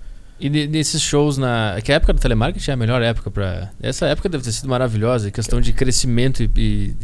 E 0.40 0.48
nesses 0.50 1.00
shows 1.00 1.38
na. 1.38 1.78
Que 1.82 1.92
a 1.92 1.94
época 1.94 2.12
do 2.12 2.20
telemarketing 2.20 2.70
é 2.70 2.74
a 2.74 2.76
melhor 2.76 3.00
época 3.00 3.30
para. 3.30 3.70
Essa 3.80 4.06
época 4.06 4.28
deve 4.28 4.42
ter 4.42 4.50
sido 4.50 4.68
maravilhosa, 4.68 5.30
questão 5.30 5.60
de 5.60 5.72
crescimento 5.72 6.42
e, 6.42 6.50
e, 6.56 6.96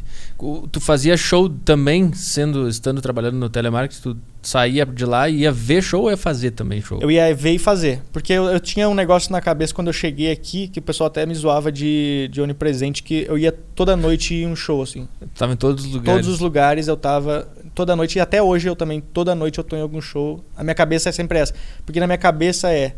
Tu 0.72 0.80
fazia 0.80 1.16
show 1.16 1.49
também, 1.49 2.12
sendo 2.12 2.68
estando 2.68 3.01
trabalhando 3.01 3.36
no 3.36 3.49
telemarketing, 3.49 4.01
tu 4.01 4.16
saía 4.43 4.86
de 4.86 5.05
lá 5.05 5.28
e 5.28 5.41
ia 5.41 5.53
ver 5.53 5.82
show 5.82 6.03
ou 6.03 6.11
ia 6.11 6.16
fazer 6.16 6.53
também 6.53 6.80
show? 6.80 6.99
Eu 7.03 7.11
ia 7.11 7.34
ver 7.34 7.53
e 7.53 7.59
fazer. 7.59 8.01
Porque 8.12 8.32
eu, 8.32 8.45
eu, 8.47 8.59
tinha 8.59 8.88
um 8.88 8.95
negócio 8.95 9.30
na 9.32 9.41
cabeça 9.41 9.74
quando 9.74 9.88
eu 9.88 9.93
cheguei 9.93 10.30
aqui, 10.30 10.68
que 10.68 10.78
o 10.78 10.82
pessoal 10.82 11.09
até 11.09 11.26
me 11.26 11.34
zoava 11.34 11.70
de, 11.70 12.28
de 12.32 12.41
onipresente, 12.41 13.03
que 13.03 13.26
eu 13.28 13.36
ia 13.36 13.53
toda 13.53 13.97
noite 13.97 14.34
em 14.34 14.47
um 14.47 14.57
show, 14.57 14.82
assim. 14.82 15.07
Eu 15.20 15.28
tava 15.36 15.53
em 15.53 15.57
todos 15.57 15.84
os 15.84 15.93
lugares. 15.93 16.20
Todos 16.20 16.34
os 16.34 16.41
lugares 16.41 16.88
eu 16.88 16.97
tava. 16.97 17.49
Toda 17.74 17.95
noite, 17.95 18.16
e 18.16 18.20
até 18.20 18.43
hoje 18.43 18.68
eu 18.68 18.74
também, 18.74 19.01
toda 19.01 19.34
noite 19.34 19.59
eu 19.59 19.64
tô 19.64 19.76
em 19.76 19.80
algum 19.80 20.01
show. 20.01 20.43
A 20.57 20.64
minha 20.64 20.74
cabeça 20.74 21.09
é 21.09 21.12
sempre 21.12 21.38
essa. 21.38 21.55
Porque 21.84 22.01
na 22.01 22.07
minha 22.07 22.18
cabeça 22.18 22.72
é 22.72 22.95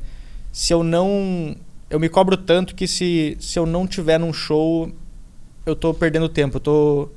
se 0.52 0.72
eu 0.72 0.84
não. 0.84 1.56
Eu 1.88 1.98
me 1.98 2.08
cobro 2.08 2.36
tanto 2.36 2.74
que 2.74 2.86
se, 2.86 3.36
se 3.40 3.58
eu 3.58 3.66
não 3.66 3.86
tiver 3.86 4.18
num 4.18 4.32
show, 4.32 4.90
eu 5.66 5.74
tô 5.74 5.92
perdendo 5.92 6.28
tempo. 6.28 6.56
Eu 6.56 6.60
tô. 6.60 7.08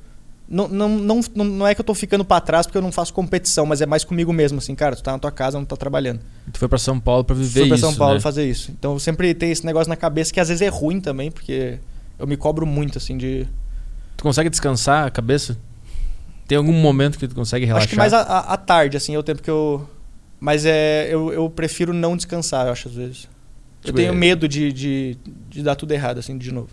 Não, 0.48 0.68
não, 0.68 0.88
não, 0.88 1.20
não 1.44 1.66
é 1.66 1.74
que 1.74 1.80
eu 1.80 1.84
tô 1.84 1.92
ficando 1.92 2.24
para 2.24 2.40
trás 2.40 2.66
porque 2.66 2.78
eu 2.78 2.82
não 2.82 2.92
faço 2.92 3.12
competição, 3.12 3.66
mas 3.66 3.80
é 3.80 3.86
mais 3.86 4.04
comigo 4.04 4.32
mesmo, 4.32 4.58
assim, 4.58 4.76
cara, 4.76 4.94
tu 4.94 5.02
tá 5.02 5.10
na 5.12 5.18
tua 5.18 5.32
casa, 5.32 5.58
não 5.58 5.64
tá 5.64 5.76
trabalhando. 5.76 6.20
Tu 6.52 6.58
foi 6.58 6.68
para 6.68 6.78
São 6.78 7.00
Paulo 7.00 7.24
para 7.24 7.34
viver 7.34 7.48
isso. 7.48 7.58
Fui 7.60 7.68
pra 7.68 7.78
São 7.78 7.94
Paulo 7.94 8.14
né? 8.14 8.20
fazer 8.20 8.48
isso. 8.48 8.70
Então 8.70 8.92
eu 8.92 8.98
sempre 9.00 9.34
tenho 9.34 9.52
esse 9.52 9.66
negócio 9.66 9.88
na 9.88 9.96
cabeça 9.96 10.32
que 10.32 10.38
às 10.38 10.48
vezes 10.48 10.62
é 10.62 10.68
ruim 10.68 11.00
também, 11.00 11.32
porque 11.32 11.80
eu 12.18 12.26
me 12.26 12.36
cobro 12.36 12.64
muito, 12.64 12.98
assim, 12.98 13.16
de. 13.16 13.46
Tu 14.16 14.22
consegue 14.22 14.48
descansar 14.48 15.06
a 15.06 15.10
cabeça? 15.10 15.58
Tem 16.46 16.56
algum 16.56 16.72
momento 16.72 17.18
que 17.18 17.26
tu 17.26 17.34
consegue 17.34 17.66
relaxar? 17.66 17.86
Acho 17.86 17.90
que 17.90 17.96
mais 17.96 18.12
à 18.12 18.56
tarde, 18.56 18.96
assim, 18.96 19.14
é 19.14 19.18
o 19.18 19.22
tempo 19.22 19.42
que 19.42 19.50
eu. 19.50 19.88
Mas 20.38 20.64
é, 20.64 21.08
eu, 21.10 21.32
eu 21.32 21.50
prefiro 21.50 21.92
não 21.92 22.16
descansar, 22.16 22.66
eu 22.66 22.72
acho, 22.72 22.88
às 22.88 22.94
vezes. 22.94 23.24
Eu 23.82 23.86
tipo, 23.86 23.96
tenho 23.96 24.12
é... 24.12 24.14
medo 24.14 24.46
de, 24.46 24.72
de, 24.72 25.18
de 25.48 25.62
dar 25.62 25.74
tudo 25.74 25.92
errado, 25.92 26.18
assim, 26.18 26.38
de 26.38 26.52
novo. 26.52 26.68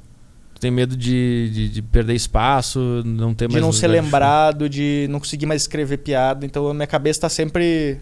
Tem 0.64 0.72
medo 0.72 0.96
de, 0.96 1.50
de, 1.52 1.68
de 1.68 1.82
perder 1.82 2.14
espaço, 2.14 3.04
não 3.06 3.34
ter 3.34 3.50
de 3.50 3.54
mais... 3.54 3.62
De 3.62 3.68
não 3.68 3.74
ser 3.74 3.88
lembrado, 3.88 4.70
de 4.70 5.08
não 5.10 5.20
conseguir 5.20 5.46
mais 5.46 5.64
escrever 5.64 5.98
piada. 5.98 6.46
Então, 6.46 6.70
a 6.70 6.74
minha 6.74 6.88
cabeça 6.88 7.20
tá 7.20 7.28
sempre 7.28 8.00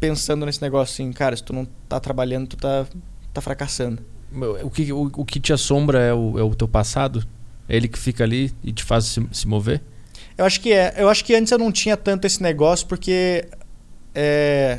pensando 0.00 0.46
nesse 0.46 0.62
negócio 0.62 0.94
assim, 0.94 1.12
cara, 1.12 1.36
se 1.36 1.42
tu 1.42 1.52
não 1.52 1.66
tá 1.90 2.00
trabalhando, 2.00 2.46
tu 2.46 2.56
tá, 2.56 2.86
tá 3.34 3.42
fracassando. 3.42 4.02
O 4.62 4.70
que, 4.70 4.90
o, 4.90 5.10
o 5.14 5.22
que 5.22 5.38
te 5.38 5.52
assombra 5.52 6.00
é 6.00 6.14
o, 6.14 6.38
é 6.38 6.42
o 6.42 6.54
teu 6.54 6.66
passado? 6.66 7.28
É 7.68 7.76
ele 7.76 7.88
que 7.88 7.98
fica 7.98 8.24
ali 8.24 8.50
e 8.64 8.72
te 8.72 8.82
faz 8.82 9.04
se, 9.04 9.28
se 9.30 9.46
mover? 9.46 9.82
Eu 10.38 10.46
acho 10.46 10.62
que 10.62 10.72
é. 10.72 10.94
Eu 10.96 11.10
acho 11.10 11.22
que 11.22 11.34
antes 11.34 11.52
eu 11.52 11.58
não 11.58 11.70
tinha 11.70 11.94
tanto 11.94 12.26
esse 12.26 12.42
negócio 12.42 12.86
porque... 12.86 13.46
É, 14.14 14.78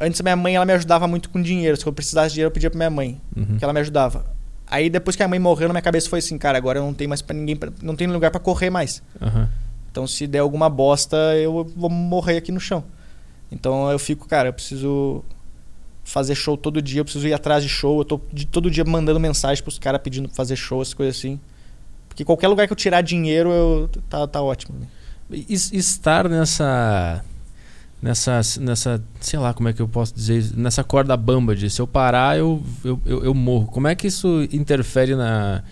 Antes 0.00 0.20
minha 0.22 0.36
mãe 0.36 0.54
ela 0.54 0.64
me 0.64 0.72
ajudava 0.72 1.08
muito 1.08 1.28
com 1.28 1.42
dinheiro. 1.42 1.76
Se 1.76 1.84
eu 1.84 1.92
precisasse 1.92 2.28
de 2.28 2.34
dinheiro, 2.34 2.48
eu 2.48 2.52
pedia 2.52 2.70
pra 2.70 2.78
minha 2.78 2.90
mãe, 2.90 3.20
uhum. 3.36 3.56
que 3.58 3.64
ela 3.64 3.72
me 3.72 3.80
ajudava. 3.80 4.37
Aí 4.70 4.90
depois 4.90 5.16
que 5.16 5.22
a 5.22 5.28
mãe 5.28 5.38
morreu, 5.38 5.68
na 5.68 5.74
minha 5.74 5.82
cabeça 5.82 6.08
foi 6.08 6.18
assim, 6.18 6.36
cara, 6.36 6.58
agora 6.58 6.78
eu 6.78 6.84
não 6.84 6.92
tenho 6.92 7.08
mais 7.08 7.22
para 7.22 7.34
ninguém, 7.34 7.56
pra, 7.56 7.70
não 7.82 7.96
tenho 7.96 8.12
lugar 8.12 8.30
para 8.30 8.40
correr 8.40 8.70
mais. 8.70 9.02
Uhum. 9.20 9.46
Então 9.90 10.06
se 10.06 10.26
der 10.26 10.40
alguma 10.40 10.68
bosta, 10.68 11.16
eu 11.36 11.64
vou 11.76 11.90
morrer 11.90 12.36
aqui 12.36 12.52
no 12.52 12.60
chão. 12.60 12.84
Então 13.50 13.90
eu 13.90 13.98
fico, 13.98 14.28
cara, 14.28 14.50
eu 14.50 14.52
preciso 14.52 15.24
fazer 16.04 16.34
show 16.34 16.56
todo 16.56 16.80
dia, 16.80 17.00
eu 17.00 17.04
preciso 17.04 17.26
ir 17.26 17.34
atrás 17.34 17.62
de 17.62 17.68
show, 17.68 17.98
eu 18.00 18.04
tô 18.04 18.20
de, 18.32 18.46
todo 18.46 18.70
dia 18.70 18.84
mandando 18.84 19.18
mensagem 19.20 19.62
pros 19.62 19.78
caras 19.78 20.00
pedindo 20.02 20.28
pra 20.28 20.36
fazer 20.36 20.56
show, 20.56 20.80
essas 20.82 20.94
coisas 20.94 21.16
assim. 21.16 21.40
Porque 22.08 22.24
qualquer 22.24 22.48
lugar 22.48 22.66
que 22.66 22.72
eu 22.72 22.76
tirar 22.76 23.00
dinheiro, 23.00 23.50
eu, 23.50 23.90
tá, 24.08 24.26
tá 24.26 24.42
ótimo. 24.42 24.78
Né? 24.78 24.86
Estar 25.48 26.28
nessa 26.28 27.22
nessa, 28.00 28.40
nessa, 28.60 29.02
sei 29.20 29.38
lá 29.38 29.52
como 29.52 29.68
é 29.68 29.72
que 29.72 29.82
eu 29.82 29.88
posso 29.88 30.14
dizer, 30.14 30.52
nessa 30.56 30.84
corda 30.84 31.16
bamba 31.16 31.54
de 31.54 31.68
se 31.68 31.80
eu 31.80 31.86
parar 31.86 32.38
eu, 32.38 32.62
eu, 32.84 33.00
eu, 33.04 33.24
eu 33.24 33.34
morro. 33.34 33.66
Como 33.66 33.88
é 33.88 33.94
que 33.94 34.06
isso 34.06 34.46
interfere 34.52 35.14
na, 35.14 35.62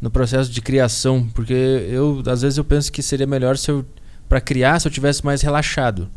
no 0.00 0.10
processo 0.10 0.50
de 0.50 0.60
criação? 0.60 1.28
Porque 1.34 1.54
eu, 1.54 2.22
às 2.26 2.42
vezes 2.42 2.58
eu 2.58 2.64
penso 2.64 2.90
que 2.90 3.02
seria 3.02 3.26
melhor 3.26 3.56
se 3.56 3.70
eu, 3.70 3.84
para 4.28 4.40
criar, 4.40 4.80
se 4.80 4.88
eu 4.88 4.92
tivesse 4.92 5.24
mais 5.24 5.42
relaxado. 5.42 6.08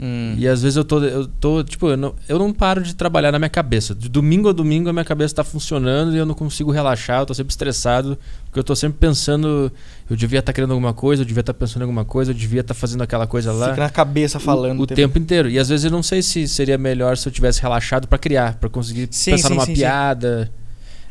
Hum. 0.00 0.34
E 0.38 0.46
às 0.46 0.62
vezes 0.62 0.76
eu 0.76 0.84
tô, 0.84 1.02
eu 1.02 1.26
tô 1.26 1.64
tipo, 1.64 1.88
eu 1.88 1.96
não, 1.96 2.14
eu 2.28 2.38
não 2.38 2.52
paro 2.52 2.82
de 2.82 2.94
trabalhar 2.94 3.32
na 3.32 3.38
minha 3.38 3.48
cabeça. 3.48 3.96
De 3.96 4.08
domingo 4.08 4.48
a 4.48 4.52
domingo 4.52 4.88
a 4.88 4.92
minha 4.92 5.04
cabeça 5.04 5.32
está 5.32 5.42
funcionando 5.42 6.14
e 6.14 6.18
eu 6.18 6.24
não 6.24 6.36
consigo 6.36 6.70
relaxar, 6.70 7.22
eu 7.22 7.26
tô 7.26 7.34
sempre 7.34 7.50
estressado, 7.50 8.16
porque 8.44 8.60
eu 8.60 8.64
tô 8.64 8.76
sempre 8.76 8.98
pensando, 8.98 9.72
eu 10.08 10.16
devia 10.16 10.38
estar 10.38 10.52
tá 10.52 10.54
querendo 10.54 10.70
alguma 10.70 10.94
coisa, 10.94 11.22
eu 11.22 11.26
devia 11.26 11.40
estar 11.40 11.52
tá 11.52 11.58
pensando 11.58 11.82
em 11.82 11.84
alguma 11.84 12.04
coisa, 12.04 12.30
eu 12.30 12.34
devia 12.34 12.60
estar 12.60 12.74
tá 12.74 12.78
fazendo 12.78 13.02
aquela 13.02 13.26
coisa 13.26 13.52
lá. 13.52 13.70
Fica 13.70 13.82
na 13.82 13.90
cabeça 13.90 14.38
falando 14.38 14.78
o, 14.78 14.82
o 14.84 14.86
tempo. 14.86 15.00
tempo. 15.00 15.18
inteiro. 15.18 15.50
E 15.50 15.58
às 15.58 15.68
vezes 15.68 15.84
eu 15.84 15.90
não 15.90 16.02
sei 16.02 16.22
se 16.22 16.46
seria 16.46 16.78
melhor 16.78 17.16
se 17.16 17.26
eu 17.26 17.32
tivesse 17.32 17.60
relaxado 17.60 18.06
para 18.06 18.18
criar, 18.18 18.54
para 18.54 18.68
conseguir 18.70 19.08
sim, 19.10 19.32
pensar 19.32 19.48
sim, 19.48 19.54
numa 19.54 19.66
sim, 19.66 19.74
piada. 19.74 20.48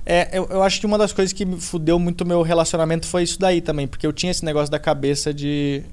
É, 0.05 0.29
eu, 0.31 0.47
eu 0.49 0.63
acho 0.63 0.79
que 0.79 0.85
uma 0.85 0.97
das 0.97 1.11
coisas 1.11 1.33
que 1.33 1.43
me 1.43 1.59
fudeu 1.59 1.99
muito 1.99 2.25
meu 2.25 2.41
relacionamento 2.41 3.05
foi 3.05 3.23
isso 3.23 3.37
daí 3.37 3.59
também, 3.59 3.85
porque 3.85 4.07
eu 4.07 4.13
tinha 4.13 4.31
esse 4.31 4.45
negócio 4.45 4.71
da 4.71 4.79
cabeça 4.79 5.33
de 5.33 5.83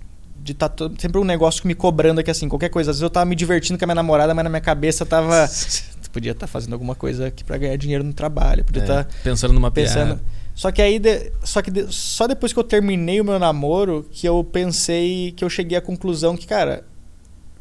de 0.44 0.52
estar 0.52 0.68
tá 0.68 0.90
sempre 0.98 1.18
um 1.18 1.24
negócio 1.24 1.66
me 1.66 1.74
cobrando 1.74 2.20
aqui 2.20 2.30
assim, 2.30 2.48
qualquer 2.50 2.68
coisa. 2.68 2.90
Às 2.90 2.98
vezes 2.98 3.02
eu 3.02 3.08
tava 3.08 3.24
me 3.24 3.34
divertindo 3.34 3.78
com 3.78 3.84
a 3.84 3.88
minha 3.88 3.94
namorada, 3.94 4.34
mas 4.34 4.44
na 4.44 4.50
minha 4.50 4.60
cabeça 4.60 5.06
tava. 5.06 5.48
podia 6.12 6.32
estar 6.32 6.46
tá 6.46 6.46
fazendo 6.46 6.74
alguma 6.74 6.94
coisa 6.94 7.28
aqui 7.28 7.42
para 7.42 7.56
ganhar 7.56 7.76
dinheiro 7.76 8.04
no 8.04 8.12
trabalho. 8.12 8.62
Podia 8.62 8.82
estar. 8.82 9.00
É, 9.00 9.04
tá 9.04 9.10
pensando 9.24 9.54
numa 9.54 9.70
pensando. 9.70 10.16
Piada. 10.16 10.22
Só 10.54 10.70
que 10.70 10.82
aí. 10.82 10.98
De, 10.98 11.32
só 11.42 11.62
que 11.62 11.70
de, 11.70 11.90
só 11.90 12.26
depois 12.26 12.52
que 12.52 12.58
eu 12.58 12.64
terminei 12.64 13.22
o 13.22 13.24
meu 13.24 13.38
namoro 13.38 14.06
que 14.10 14.28
eu 14.28 14.44
pensei. 14.44 15.32
que 15.32 15.42
eu 15.42 15.48
cheguei 15.48 15.78
à 15.78 15.80
conclusão 15.80 16.36
que, 16.36 16.46
cara, 16.46 16.84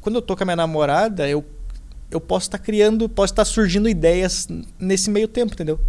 quando 0.01 0.15
eu 0.15 0.21
tô 0.21 0.35
com 0.35 0.43
a 0.43 0.45
minha 0.45 0.57
namorada, 0.57 1.27
eu, 1.29 1.43
eu 2.11 2.19
posso 2.19 2.47
estar 2.47 2.57
tá 2.57 2.63
criando, 2.63 3.07
posso 3.07 3.31
estar 3.31 3.45
tá 3.45 3.49
surgindo 3.49 3.87
ideias 3.87 4.45
nesse 4.77 5.09
meio 5.09 5.29
tempo, 5.29 5.53
entendeu? 5.53 5.79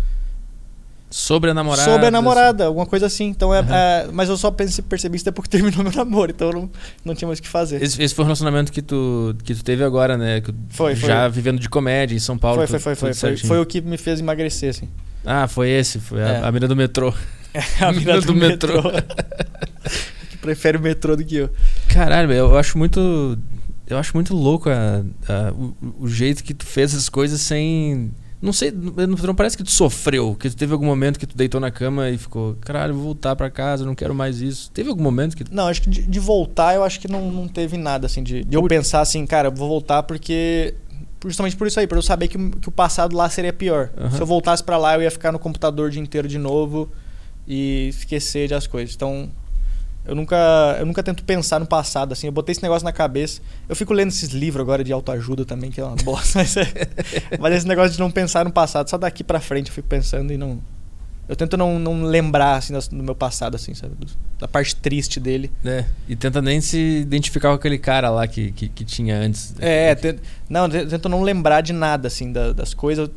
Sobre 1.16 1.52
a 1.52 1.54
namorada? 1.54 1.84
Sobre 1.84 2.06
a 2.08 2.10
namorada, 2.10 2.64
alguma 2.66 2.86
coisa 2.86 3.06
assim. 3.06 3.26
Então 3.26 3.54
é, 3.54 3.60
uhum. 3.60 3.66
é, 3.72 4.08
mas 4.12 4.28
eu 4.28 4.36
só 4.36 4.50
percebi 4.50 5.14
isso 5.14 5.24
depois 5.24 5.44
que 5.44 5.50
terminou 5.56 5.84
meu 5.84 5.92
namoro, 5.92 6.32
então 6.32 6.48
eu 6.48 6.54
não, 6.54 6.70
não 7.04 7.14
tinha 7.14 7.28
mais 7.28 7.38
o 7.38 7.42
que 7.42 7.46
fazer. 7.46 7.80
Esse, 7.80 8.02
esse, 8.02 8.12
foi 8.12 8.24
um 8.24 8.26
relacionamento 8.26 8.72
que 8.72 8.82
tu, 8.82 9.32
que 9.44 9.54
tu 9.54 9.62
teve 9.62 9.84
agora, 9.84 10.18
né? 10.18 10.40
Que, 10.40 10.52
foi, 10.70 10.96
Já 10.96 11.20
foi. 11.20 11.30
vivendo 11.30 11.60
de 11.60 11.68
comédia 11.68 12.16
em 12.16 12.18
São 12.18 12.36
Paulo. 12.36 12.56
Foi, 12.56 12.66
foi, 12.66 12.80
foi. 12.80 12.96
Foi, 12.96 13.14
foi, 13.14 13.36
foi, 13.36 13.60
o 13.60 13.64
que 13.64 13.80
me 13.80 13.96
fez 13.96 14.18
emagrecer, 14.18 14.70
assim. 14.70 14.88
Ah, 15.24 15.46
foi 15.46 15.70
esse, 15.70 16.00
foi 16.00 16.18
é. 16.18 16.38
a, 16.38 16.48
a 16.48 16.52
mina 16.52 16.66
do 16.66 16.74
metrô. 16.74 17.14
a 17.80 17.92
mina 17.92 18.20
do, 18.20 18.26
do 18.26 18.34
metrô. 18.34 18.82
que 20.30 20.36
prefere 20.38 20.78
o 20.78 20.80
metrô 20.80 21.14
do 21.14 21.24
que 21.24 21.36
eu. 21.36 21.50
Caralho, 21.90 22.32
eu 22.32 22.58
acho 22.58 22.76
muito. 22.76 23.38
Eu 23.86 23.98
acho 23.98 24.16
muito 24.16 24.34
louco 24.34 24.68
a, 24.68 25.04
a 25.28 25.52
o, 25.52 25.76
o 26.00 26.08
jeito 26.08 26.42
que 26.42 26.52
tu 26.52 26.66
fez 26.66 26.92
as 26.92 27.08
coisas 27.08 27.40
sem 27.40 28.10
não 28.44 28.52
sei, 28.52 28.70
não 28.70 29.34
parece 29.34 29.56
que 29.56 29.64
tu 29.64 29.70
sofreu, 29.70 30.36
que 30.38 30.50
tu 30.50 30.56
teve 30.56 30.74
algum 30.74 30.84
momento 30.84 31.18
que 31.18 31.26
tu 31.26 31.34
deitou 31.34 31.58
na 31.58 31.70
cama 31.70 32.10
e 32.10 32.18
ficou, 32.18 32.54
caralho, 32.60 32.92
vou 32.92 33.04
voltar 33.04 33.34
para 33.34 33.48
casa, 33.48 33.86
não 33.86 33.94
quero 33.94 34.14
mais 34.14 34.42
isso. 34.42 34.70
Teve 34.70 34.90
algum 34.90 35.02
momento 35.02 35.34
que. 35.34 35.44
Não, 35.50 35.66
acho 35.66 35.80
que 35.80 35.88
de, 35.88 36.02
de 36.02 36.20
voltar 36.20 36.74
eu 36.74 36.84
acho 36.84 37.00
que 37.00 37.08
não, 37.08 37.32
não 37.32 37.48
teve 37.48 37.78
nada, 37.78 38.06
assim, 38.06 38.22
de, 38.22 38.44
de 38.44 38.54
eu 38.54 38.62
pensar 38.64 39.00
assim, 39.00 39.24
cara, 39.24 39.48
vou 39.50 39.66
voltar 39.66 40.02
porque. 40.02 40.74
Justamente 41.24 41.56
por 41.56 41.66
isso 41.66 41.80
aí, 41.80 41.86
para 41.86 41.96
eu 41.96 42.02
saber 42.02 42.28
que, 42.28 42.36
que 42.36 42.68
o 42.68 42.72
passado 42.72 43.16
lá 43.16 43.30
seria 43.30 43.52
pior. 43.52 43.90
Uhum. 43.96 44.10
Se 44.10 44.20
eu 44.20 44.26
voltasse 44.26 44.62
para 44.62 44.76
lá, 44.76 44.94
eu 44.94 45.00
ia 45.00 45.10
ficar 45.10 45.32
no 45.32 45.38
computador 45.38 45.88
o 45.88 45.90
dia 45.90 46.02
inteiro 46.02 46.28
de 46.28 46.36
novo 46.36 46.92
e 47.48 47.88
esquecer 47.88 48.50
das 48.50 48.66
coisas. 48.66 48.94
Então, 48.94 49.30
eu 50.06 50.14
nunca, 50.14 50.76
eu 50.78 50.84
nunca 50.84 51.02
tento 51.02 51.24
pensar 51.24 51.58
no 51.58 51.66
passado, 51.66 52.12
assim. 52.12 52.26
Eu 52.26 52.32
botei 52.32 52.52
esse 52.52 52.62
negócio 52.62 52.84
na 52.84 52.92
cabeça. 52.92 53.40
Eu 53.68 53.74
fico 53.74 53.94
lendo 53.94 54.10
esses 54.10 54.30
livros 54.30 54.60
agora 54.60 54.84
de 54.84 54.92
autoajuda 54.92 55.44
também, 55.46 55.70
que 55.70 55.80
é 55.80 55.84
uma 55.84 55.96
bosta. 55.96 56.38
Mas, 56.44 56.56
é, 56.56 56.66
mas 57.38 57.54
esse 57.54 57.66
negócio 57.66 57.92
de 57.92 57.98
não 57.98 58.10
pensar 58.10 58.44
no 58.44 58.52
passado, 58.52 58.90
só 58.90 58.98
daqui 58.98 59.24
pra 59.24 59.40
frente 59.40 59.68
eu 59.68 59.74
fico 59.74 59.88
pensando 59.88 60.32
e 60.32 60.36
não. 60.36 60.60
Eu 61.26 61.34
tento 61.34 61.56
não, 61.56 61.78
não 61.78 62.02
lembrar, 62.02 62.56
assim, 62.56 62.74
do 62.74 63.02
meu 63.02 63.14
passado, 63.14 63.54
assim, 63.54 63.72
sabe? 63.72 63.94
Da 64.38 64.46
parte 64.46 64.76
triste 64.76 65.18
dele. 65.18 65.50
É. 65.64 65.86
E 66.06 66.14
tenta 66.14 66.42
nem 66.42 66.60
se 66.60 66.76
identificar 66.76 67.48
com 67.48 67.54
aquele 67.54 67.78
cara 67.78 68.10
lá 68.10 68.26
que, 68.26 68.52
que, 68.52 68.68
que 68.68 68.84
tinha 68.84 69.16
antes. 69.16 69.54
É, 69.58 69.94
tento, 69.94 70.22
não, 70.50 70.68
tento 70.68 71.08
não 71.08 71.22
lembrar 71.22 71.62
de 71.62 71.72
nada, 71.72 72.08
assim, 72.08 72.30
da, 72.30 72.52
das 72.52 72.74
coisas. 72.74 73.08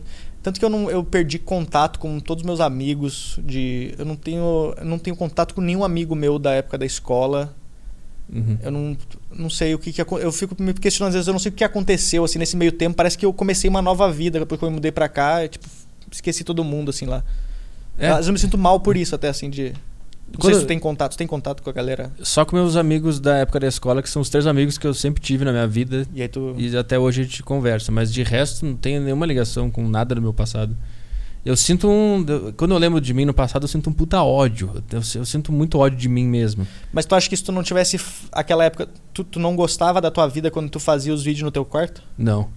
Tanto 0.48 0.62
que 0.62 0.66
eu, 0.66 0.70
não, 0.70 0.90
eu 0.90 1.04
perdi 1.04 1.38
contato 1.38 2.00
com 2.00 2.22
todos 2.22 2.42
os 2.42 2.46
meus 2.46 2.62
amigos. 2.62 3.38
De, 3.44 3.94
eu 3.98 4.06
não 4.06 4.16
tenho, 4.16 4.74
eu 4.78 4.86
não 4.86 4.98
tenho 4.98 5.14
contato 5.14 5.54
com 5.54 5.60
nenhum 5.60 5.84
amigo 5.84 6.16
meu 6.16 6.40
da 6.40 6.54
época 6.54 6.78
da 6.78 6.86
escola. 6.86 7.54
Uhum. 8.34 8.58
Eu 8.64 8.72
não, 8.72 8.98
não 9.30 9.50
sei 9.50 9.76
o 9.76 9.78
que, 9.78 9.92
que 9.92 10.02
Eu 10.02 10.32
fico 10.32 10.56
me 10.64 10.74
questionando, 10.74 11.10
às 11.10 11.16
vezes 11.16 11.28
eu 11.28 11.34
não 11.34 11.40
sei 11.40 11.52
o 11.52 11.54
que 11.54 11.66
aconteceu 11.66 12.24
assim 12.24 12.40
nesse 12.40 12.56
meio 12.56 12.72
tempo. 12.72 12.96
Parece 12.96 13.18
que 13.18 13.26
eu 13.26 13.34
comecei 13.34 13.70
uma 13.70 13.82
nova 13.82 14.10
vida 14.10 14.40
depois 14.40 14.58
que 14.58 14.64
eu 14.64 14.70
me 14.70 14.76
mudei 14.76 14.90
pra 14.90 15.10
cá. 15.10 15.44
e, 15.44 15.50
tipo, 15.50 15.68
esqueci 16.10 16.46
todo 16.46 16.64
mundo, 16.64 16.92
assim, 16.92 17.06
lá. 17.06 17.26
É. 18.00 18.08
Às 18.08 18.16
vezes 18.16 18.28
eu 18.28 18.34
me 18.34 18.40
sinto 18.40 18.58
mal 18.58 18.80
por 18.80 18.96
isso, 18.96 19.14
até 19.14 19.28
assim, 19.28 19.50
de. 19.50 19.74
Não 20.32 20.40
Quando- 20.40 20.54
sei 20.54 20.60
se 20.60 20.66
tu 20.66 20.68
tem 20.68 20.78
contato, 20.80 21.12
tu 21.14 21.18
tem 21.18 21.26
contato 21.28 21.64
com 21.64 21.70
a 21.70 21.74
galera. 21.74 22.12
Só 22.22 22.44
com 22.46 22.56
meus 22.56 22.76
amigos 22.76 23.20
da 23.20 23.38
época 23.38 23.60
da 23.62 23.68
escola, 23.68 24.02
que 24.04 24.10
são 24.10 24.22
os 24.22 24.30
três 24.30 24.46
amigos 24.46 24.78
que 24.78 24.86
eu 24.86 24.94
sempre 24.94 25.22
tive 25.22 25.46
na 25.46 25.52
minha 25.52 25.68
vida. 25.68 26.06
E 26.14 26.22
aí 26.22 26.28
tu. 26.28 26.54
E 26.58 26.76
até 26.78 27.00
hoje 27.00 27.22
a 27.22 27.24
gente 27.24 27.42
conversa. 27.44 27.92
Mas 27.92 28.14
de 28.14 28.24
resto, 28.24 28.66
não 28.66 28.76
tenho 28.76 29.02
nenhuma 29.02 29.26
ligação 29.26 29.72
com 29.72 29.88
nada 29.88 30.14
do 30.14 30.22
meu 30.22 30.34
passado. 30.34 30.76
Eu 31.46 31.56
sinto 31.56 31.88
um. 31.90 32.26
Quando 32.58 32.72
eu 32.74 32.78
lembro 32.78 33.00
de 33.00 33.14
mim 33.14 33.24
no 33.24 33.34
passado, 33.34 33.64
eu 33.64 33.68
sinto 33.70 33.90
um 33.90 33.94
puta 33.94 34.22
ódio. 34.22 34.84
Eu, 34.92 35.02
eu 35.16 35.26
sinto 35.26 35.52
muito 35.54 35.80
ódio 35.80 35.98
de 35.98 36.10
mim 36.10 36.26
mesmo. 36.28 36.68
Mas 36.92 37.06
tu 37.06 37.16
acha 37.16 37.30
que 37.30 37.38
se 37.38 37.44
tu 37.44 37.54
não 37.54 37.64
tivesse 37.64 37.98
aquela 38.34 38.66
época, 38.66 38.90
tu, 39.14 39.24
tu 39.24 39.40
não 39.40 39.56
gostava 39.56 40.02
da 40.02 40.12
tua 40.12 40.28
vida 40.28 40.52
quando 40.52 40.70
tu 40.70 40.80
fazia 40.80 41.14
os 41.14 41.24
vídeos 41.24 41.44
no 41.44 41.52
teu 41.52 41.64
quarto? 41.64 42.04
Não. 42.18 42.50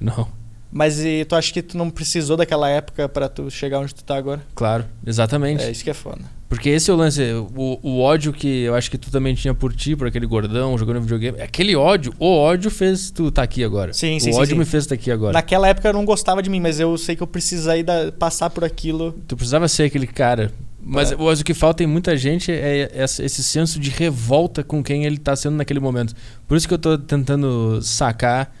Não. 0.00 0.26
Mas 0.72 0.98
e 0.98 1.24
tu 1.24 1.36
acha 1.36 1.52
que 1.52 1.62
tu 1.62 1.78
não 1.78 1.88
precisou 1.88 2.36
daquela 2.36 2.68
época 2.68 3.08
pra 3.08 3.28
tu 3.28 3.48
chegar 3.48 3.78
onde 3.78 3.94
tu 3.94 4.02
tá 4.02 4.16
agora? 4.16 4.42
Claro, 4.56 4.84
exatamente. 5.06 5.62
É 5.62 5.70
isso 5.70 5.84
que 5.84 5.90
é 5.90 5.94
foda. 5.94 6.22
Porque 6.54 6.68
esse 6.70 6.90
é 6.90 6.94
o 6.94 6.96
lance, 6.96 7.20
o, 7.56 7.78
o 7.82 8.00
ódio 8.00 8.32
que 8.32 8.62
eu 8.62 8.74
acho 8.74 8.90
que 8.90 8.96
tu 8.96 9.10
também 9.10 9.34
tinha 9.34 9.52
por 9.52 9.74
ti, 9.74 9.96
por 9.96 10.06
aquele 10.06 10.24
gordão 10.26 10.78
jogando 10.78 11.00
videogame. 11.00 11.40
Aquele 11.40 11.74
ódio, 11.74 12.14
o 12.18 12.26
ódio 12.26 12.70
fez 12.70 13.10
tu 13.10 13.30
tá 13.30 13.42
aqui 13.42 13.64
agora. 13.64 13.92
Sim, 13.92 14.20
sim, 14.20 14.30
O 14.30 14.32
sim, 14.34 14.38
ódio 14.40 14.52
sim. 14.54 14.58
me 14.58 14.64
fez 14.64 14.84
estar 14.84 14.94
aqui 14.94 15.10
agora. 15.10 15.32
Naquela 15.32 15.66
época 15.68 15.88
eu 15.88 15.92
não 15.92 16.04
gostava 16.04 16.40
de 16.42 16.48
mim, 16.48 16.60
mas 16.60 16.78
eu 16.78 16.96
sei 16.96 17.16
que 17.16 17.22
eu 17.22 17.26
precisei 17.26 17.82
da, 17.82 18.12
passar 18.12 18.50
por 18.50 18.64
aquilo. 18.64 19.12
Tu 19.26 19.36
precisava 19.36 19.66
ser 19.68 19.84
aquele 19.84 20.06
cara. 20.06 20.52
Mas, 20.80 21.12
É. 21.12 21.16
mas 21.16 21.40
o 21.40 21.44
que 21.44 21.54
falta 21.54 21.82
em 21.82 21.86
muita 21.86 22.16
gente 22.16 22.52
é 22.52 22.90
esse 22.96 23.42
senso 23.42 23.80
de 23.80 23.90
revolta 23.90 24.62
com 24.62 24.82
quem 24.82 25.04
ele 25.06 25.18
tá 25.18 25.34
sendo 25.34 25.56
naquele 25.56 25.80
momento. 25.80 26.14
Por 26.46 26.56
isso 26.56 26.68
que 26.68 26.74
eu 26.74 26.78
tô 26.78 26.96
tentando 26.98 27.80
sacar 27.82 28.54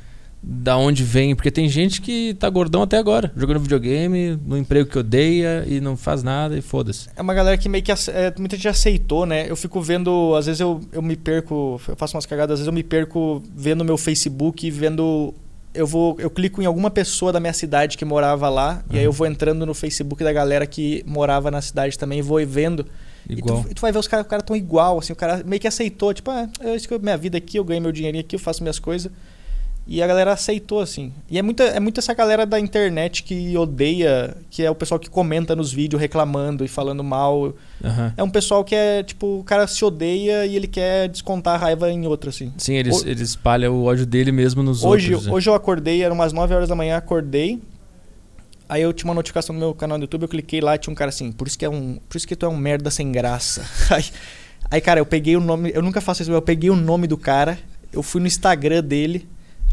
da 0.46 0.76
onde 0.76 1.02
vem. 1.02 1.34
Porque 1.34 1.50
tem 1.50 1.68
gente 1.68 2.00
que 2.00 2.34
tá 2.34 2.48
gordão 2.50 2.82
até 2.82 2.98
agora, 2.98 3.32
jogando 3.36 3.60
videogame, 3.60 4.38
no 4.44 4.58
emprego 4.58 4.88
que 4.88 4.98
odeia 4.98 5.64
e 5.66 5.80
não 5.80 5.96
faz 5.96 6.22
nada 6.22 6.56
e 6.56 6.60
foda-se. 6.60 7.08
É 7.16 7.22
uma 7.22 7.34
galera 7.34 7.56
que 7.56 7.68
meio 7.68 7.82
que 7.82 7.90
é, 7.90 8.34
muita 8.38 8.56
gente 8.56 8.68
aceitou, 8.68 9.24
né? 9.24 9.50
Eu 9.50 9.56
fico 9.56 9.80
vendo, 9.80 10.34
às 10.36 10.46
vezes 10.46 10.60
eu, 10.60 10.80
eu 10.92 11.00
me 11.00 11.16
perco, 11.16 11.80
eu 11.88 11.96
faço 11.96 12.16
umas 12.16 12.26
cagadas, 12.26 12.54
às 12.54 12.58
vezes 12.60 12.66
eu 12.66 12.72
me 12.72 12.82
perco 12.82 13.42
vendo 13.54 13.84
meu 13.84 13.96
Facebook, 13.96 14.70
vendo 14.70 15.34
eu 15.72 15.86
vou 15.88 16.16
eu 16.20 16.30
clico 16.30 16.62
em 16.62 16.66
alguma 16.66 16.88
pessoa 16.88 17.32
da 17.32 17.40
minha 17.40 17.52
cidade 17.52 17.98
que 17.98 18.04
morava 18.04 18.48
lá 18.48 18.84
e 18.92 18.96
aí 18.96 19.00
Uhum. 19.00 19.06
eu 19.06 19.12
vou 19.12 19.26
entrando 19.26 19.66
no 19.66 19.74
Facebook 19.74 20.22
da 20.22 20.32
galera 20.32 20.66
que 20.68 21.02
morava 21.04 21.50
na 21.50 21.60
cidade 21.60 21.98
também 21.98 22.20
e 22.20 22.22
vou 22.22 22.38
vendo 22.46 22.86
Igual. 23.28 23.60
E 23.60 23.62
tu, 23.64 23.70
e 23.70 23.74
tu 23.74 23.80
vai 23.80 23.90
ver 23.90 23.98
os 23.98 24.06
caras, 24.06 24.26
o 24.26 24.28
cara 24.28 24.42
tão 24.42 24.54
igual, 24.54 24.98
assim, 24.98 25.12
o 25.12 25.16
cara 25.16 25.42
meio 25.44 25.58
que 25.60 25.66
aceitou, 25.66 26.12
tipo, 26.12 26.30
ah, 26.30 26.48
é 26.60 26.76
isso 26.76 26.86
que 26.86 26.94
eu, 26.94 27.00
minha 27.00 27.16
vida 27.16 27.38
aqui, 27.38 27.58
eu 27.58 27.64
ganho 27.64 27.80
meu 27.80 27.90
dinheirinho 27.92 28.22
aqui, 28.22 28.36
eu 28.36 28.40
faço 28.40 28.62
minhas 28.62 28.78
coisas. 28.78 29.10
E 29.86 30.02
a 30.02 30.06
galera 30.06 30.32
aceitou, 30.32 30.80
assim. 30.80 31.12
E 31.30 31.38
é 31.38 31.42
muita, 31.42 31.62
é 31.64 31.78
muito 31.78 32.00
essa 32.00 32.14
galera 32.14 32.46
da 32.46 32.58
internet 32.58 33.22
que 33.22 33.54
odeia, 33.58 34.34
que 34.50 34.62
é 34.62 34.70
o 34.70 34.74
pessoal 34.74 34.98
que 34.98 35.10
comenta 35.10 35.54
nos 35.54 35.70
vídeos 35.74 36.00
reclamando 36.00 36.64
e 36.64 36.68
falando 36.68 37.04
mal. 37.04 37.54
Aham. 37.84 38.14
É 38.16 38.22
um 38.22 38.30
pessoal 38.30 38.64
que 38.64 38.74
é, 38.74 39.02
tipo, 39.02 39.40
o 39.40 39.44
cara 39.44 39.66
se 39.66 39.84
odeia 39.84 40.46
e 40.46 40.56
ele 40.56 40.66
quer 40.66 41.08
descontar 41.10 41.56
a 41.56 41.58
raiva 41.58 41.90
em 41.92 42.06
outro, 42.06 42.30
assim. 42.30 42.50
Sim, 42.56 42.76
ele, 42.76 42.90
Ho- 42.90 43.02
ele 43.04 43.22
espalha 43.22 43.70
o 43.70 43.84
ódio 43.84 44.06
dele 44.06 44.32
mesmo 44.32 44.62
nos 44.62 44.82
Hoje, 44.82 45.10
outros. 45.12 45.26
né? 45.28 45.34
hoje 45.34 45.50
eu 45.50 45.54
acordei, 45.54 46.02
eram 46.02 46.14
umas 46.14 46.32
9 46.32 46.54
horas 46.54 46.68
da 46.70 46.74
manhã, 46.74 46.96
acordei. 46.96 47.60
Aí 48.66 48.80
eu 48.80 48.92
tinha 48.94 49.08
uma 49.10 49.14
notificação 49.14 49.52
no 49.54 49.60
meu 49.60 49.74
canal 49.74 49.98
do 49.98 50.02
YouTube, 50.04 50.22
eu 50.22 50.28
cliquei 50.28 50.62
lá 50.62 50.74
e 50.74 50.78
tinha 50.78 50.90
um 50.92 50.94
cara 50.96 51.10
assim, 51.10 51.30
por 51.30 51.46
isso 51.46 51.58
que 51.58 51.64
é 51.66 51.68
um. 51.68 51.98
Por 52.08 52.16
isso 52.16 52.26
que 52.26 52.34
tu 52.34 52.46
é 52.46 52.48
um 52.48 52.56
merda 52.56 52.90
sem 52.90 53.12
graça. 53.12 53.62
Aí, 53.94 54.04
aí, 54.70 54.80
cara, 54.80 54.98
eu 54.98 55.04
peguei 55.04 55.36
o 55.36 55.40
nome. 55.40 55.70
Eu 55.74 55.82
nunca 55.82 56.00
faço 56.00 56.22
isso, 56.22 56.30
mas 56.30 56.36
eu 56.36 56.42
peguei 56.42 56.70
o 56.70 56.74
nome 56.76 57.06
do 57.06 57.18
cara, 57.18 57.58
eu 57.92 58.02
fui 58.02 58.18
no 58.22 58.26
Instagram 58.26 58.82
dele, 58.82 59.28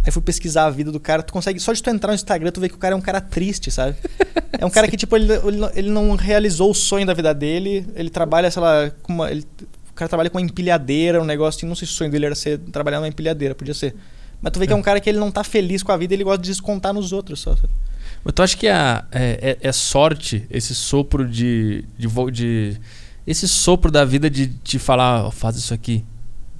aí 0.05 0.11
fui 0.11 0.21
pesquisar 0.21 0.65
a 0.65 0.69
vida 0.69 0.91
do 0.91 0.99
cara. 0.99 1.21
Tu 1.23 1.31
consegue. 1.33 1.59
Só 1.59 1.73
de 1.73 1.81
tu 1.81 1.89
entrar 1.89 2.09
no 2.11 2.15
Instagram, 2.15 2.51
tu 2.51 2.59
vê 2.61 2.69
que 2.69 2.75
o 2.75 2.77
cara 2.77 2.93
é 2.93 2.97
um 2.97 3.01
cara 3.01 3.19
triste, 3.21 3.69
sabe? 3.71 3.95
É 4.59 4.65
um 4.65 4.69
cara 4.69 4.87
que, 4.87 4.97
tipo, 4.97 5.15
ele, 5.15 5.27
ele, 5.75 5.89
não- 5.89 6.15
realizou 6.15 6.71
o 6.71 6.73
sonho 6.73 7.05
da 7.05 7.13
vida 7.13 7.33
dele, 7.33 7.85
ele 7.95 8.09
trabalha, 8.09 8.49
sei 8.51 8.61
lá, 8.61 8.91
com 9.03 9.13
uma. 9.13 9.31
Ele, 9.31 9.45
o 9.89 9.93
cara 9.93 10.09
trabalha 10.09 10.29
com 10.29 10.37
uma 10.37 10.45
empilhadeira, 10.45 11.21
um 11.21 11.25
negócio 11.25 11.67
não 11.67 11.75
sei 11.75 11.87
se 11.87 11.93
o 11.93 11.97
sonho 11.97 12.09
dele 12.11 12.25
era 12.25 12.35
ser, 12.35 12.57
trabalhar 12.71 12.97
numa 12.99 13.07
empilhadeira, 13.07 13.53
podia 13.53 13.73
ser. 13.73 13.95
Mas 14.41 14.51
tu 14.51 14.59
vê 14.59 14.65
que 14.65 14.73
é 14.73 14.75
um 14.75 14.81
cara 14.81 14.99
que 14.99 15.07
ele 15.09 15.19
não 15.19 15.29
tá 15.29 15.43
feliz 15.43 15.83
com 15.83 15.91
a 15.91 15.97
vida, 15.97 16.13
ele 16.15 16.23
gosta 16.23 16.41
de 16.41 16.49
descontar 16.49 16.93
nos 16.93 17.11
outros 17.13 17.39
só. 17.41 17.55
sabe? 17.55 17.69
Mas 18.23 18.33
tu 18.33 18.41
acha 18.41 18.57
que 18.57 18.67
a, 18.67 19.05
é, 19.11 19.57
é- 19.61 19.67
é 19.69 19.71
sorte 19.71 20.45
esse 20.49 20.73
sopro 20.73 21.27
de, 21.27 21.83
de, 21.97 22.07
de- 22.31 22.77
Esse 23.27 23.47
sopro 23.47 23.91
da 23.91 24.03
vida 24.03 24.29
de 24.29 24.47
te 24.47 24.79
falar, 24.79 25.25
ó, 25.25 25.31
faz 25.31 25.55
isso 25.57 25.73
aqui. 25.73 26.03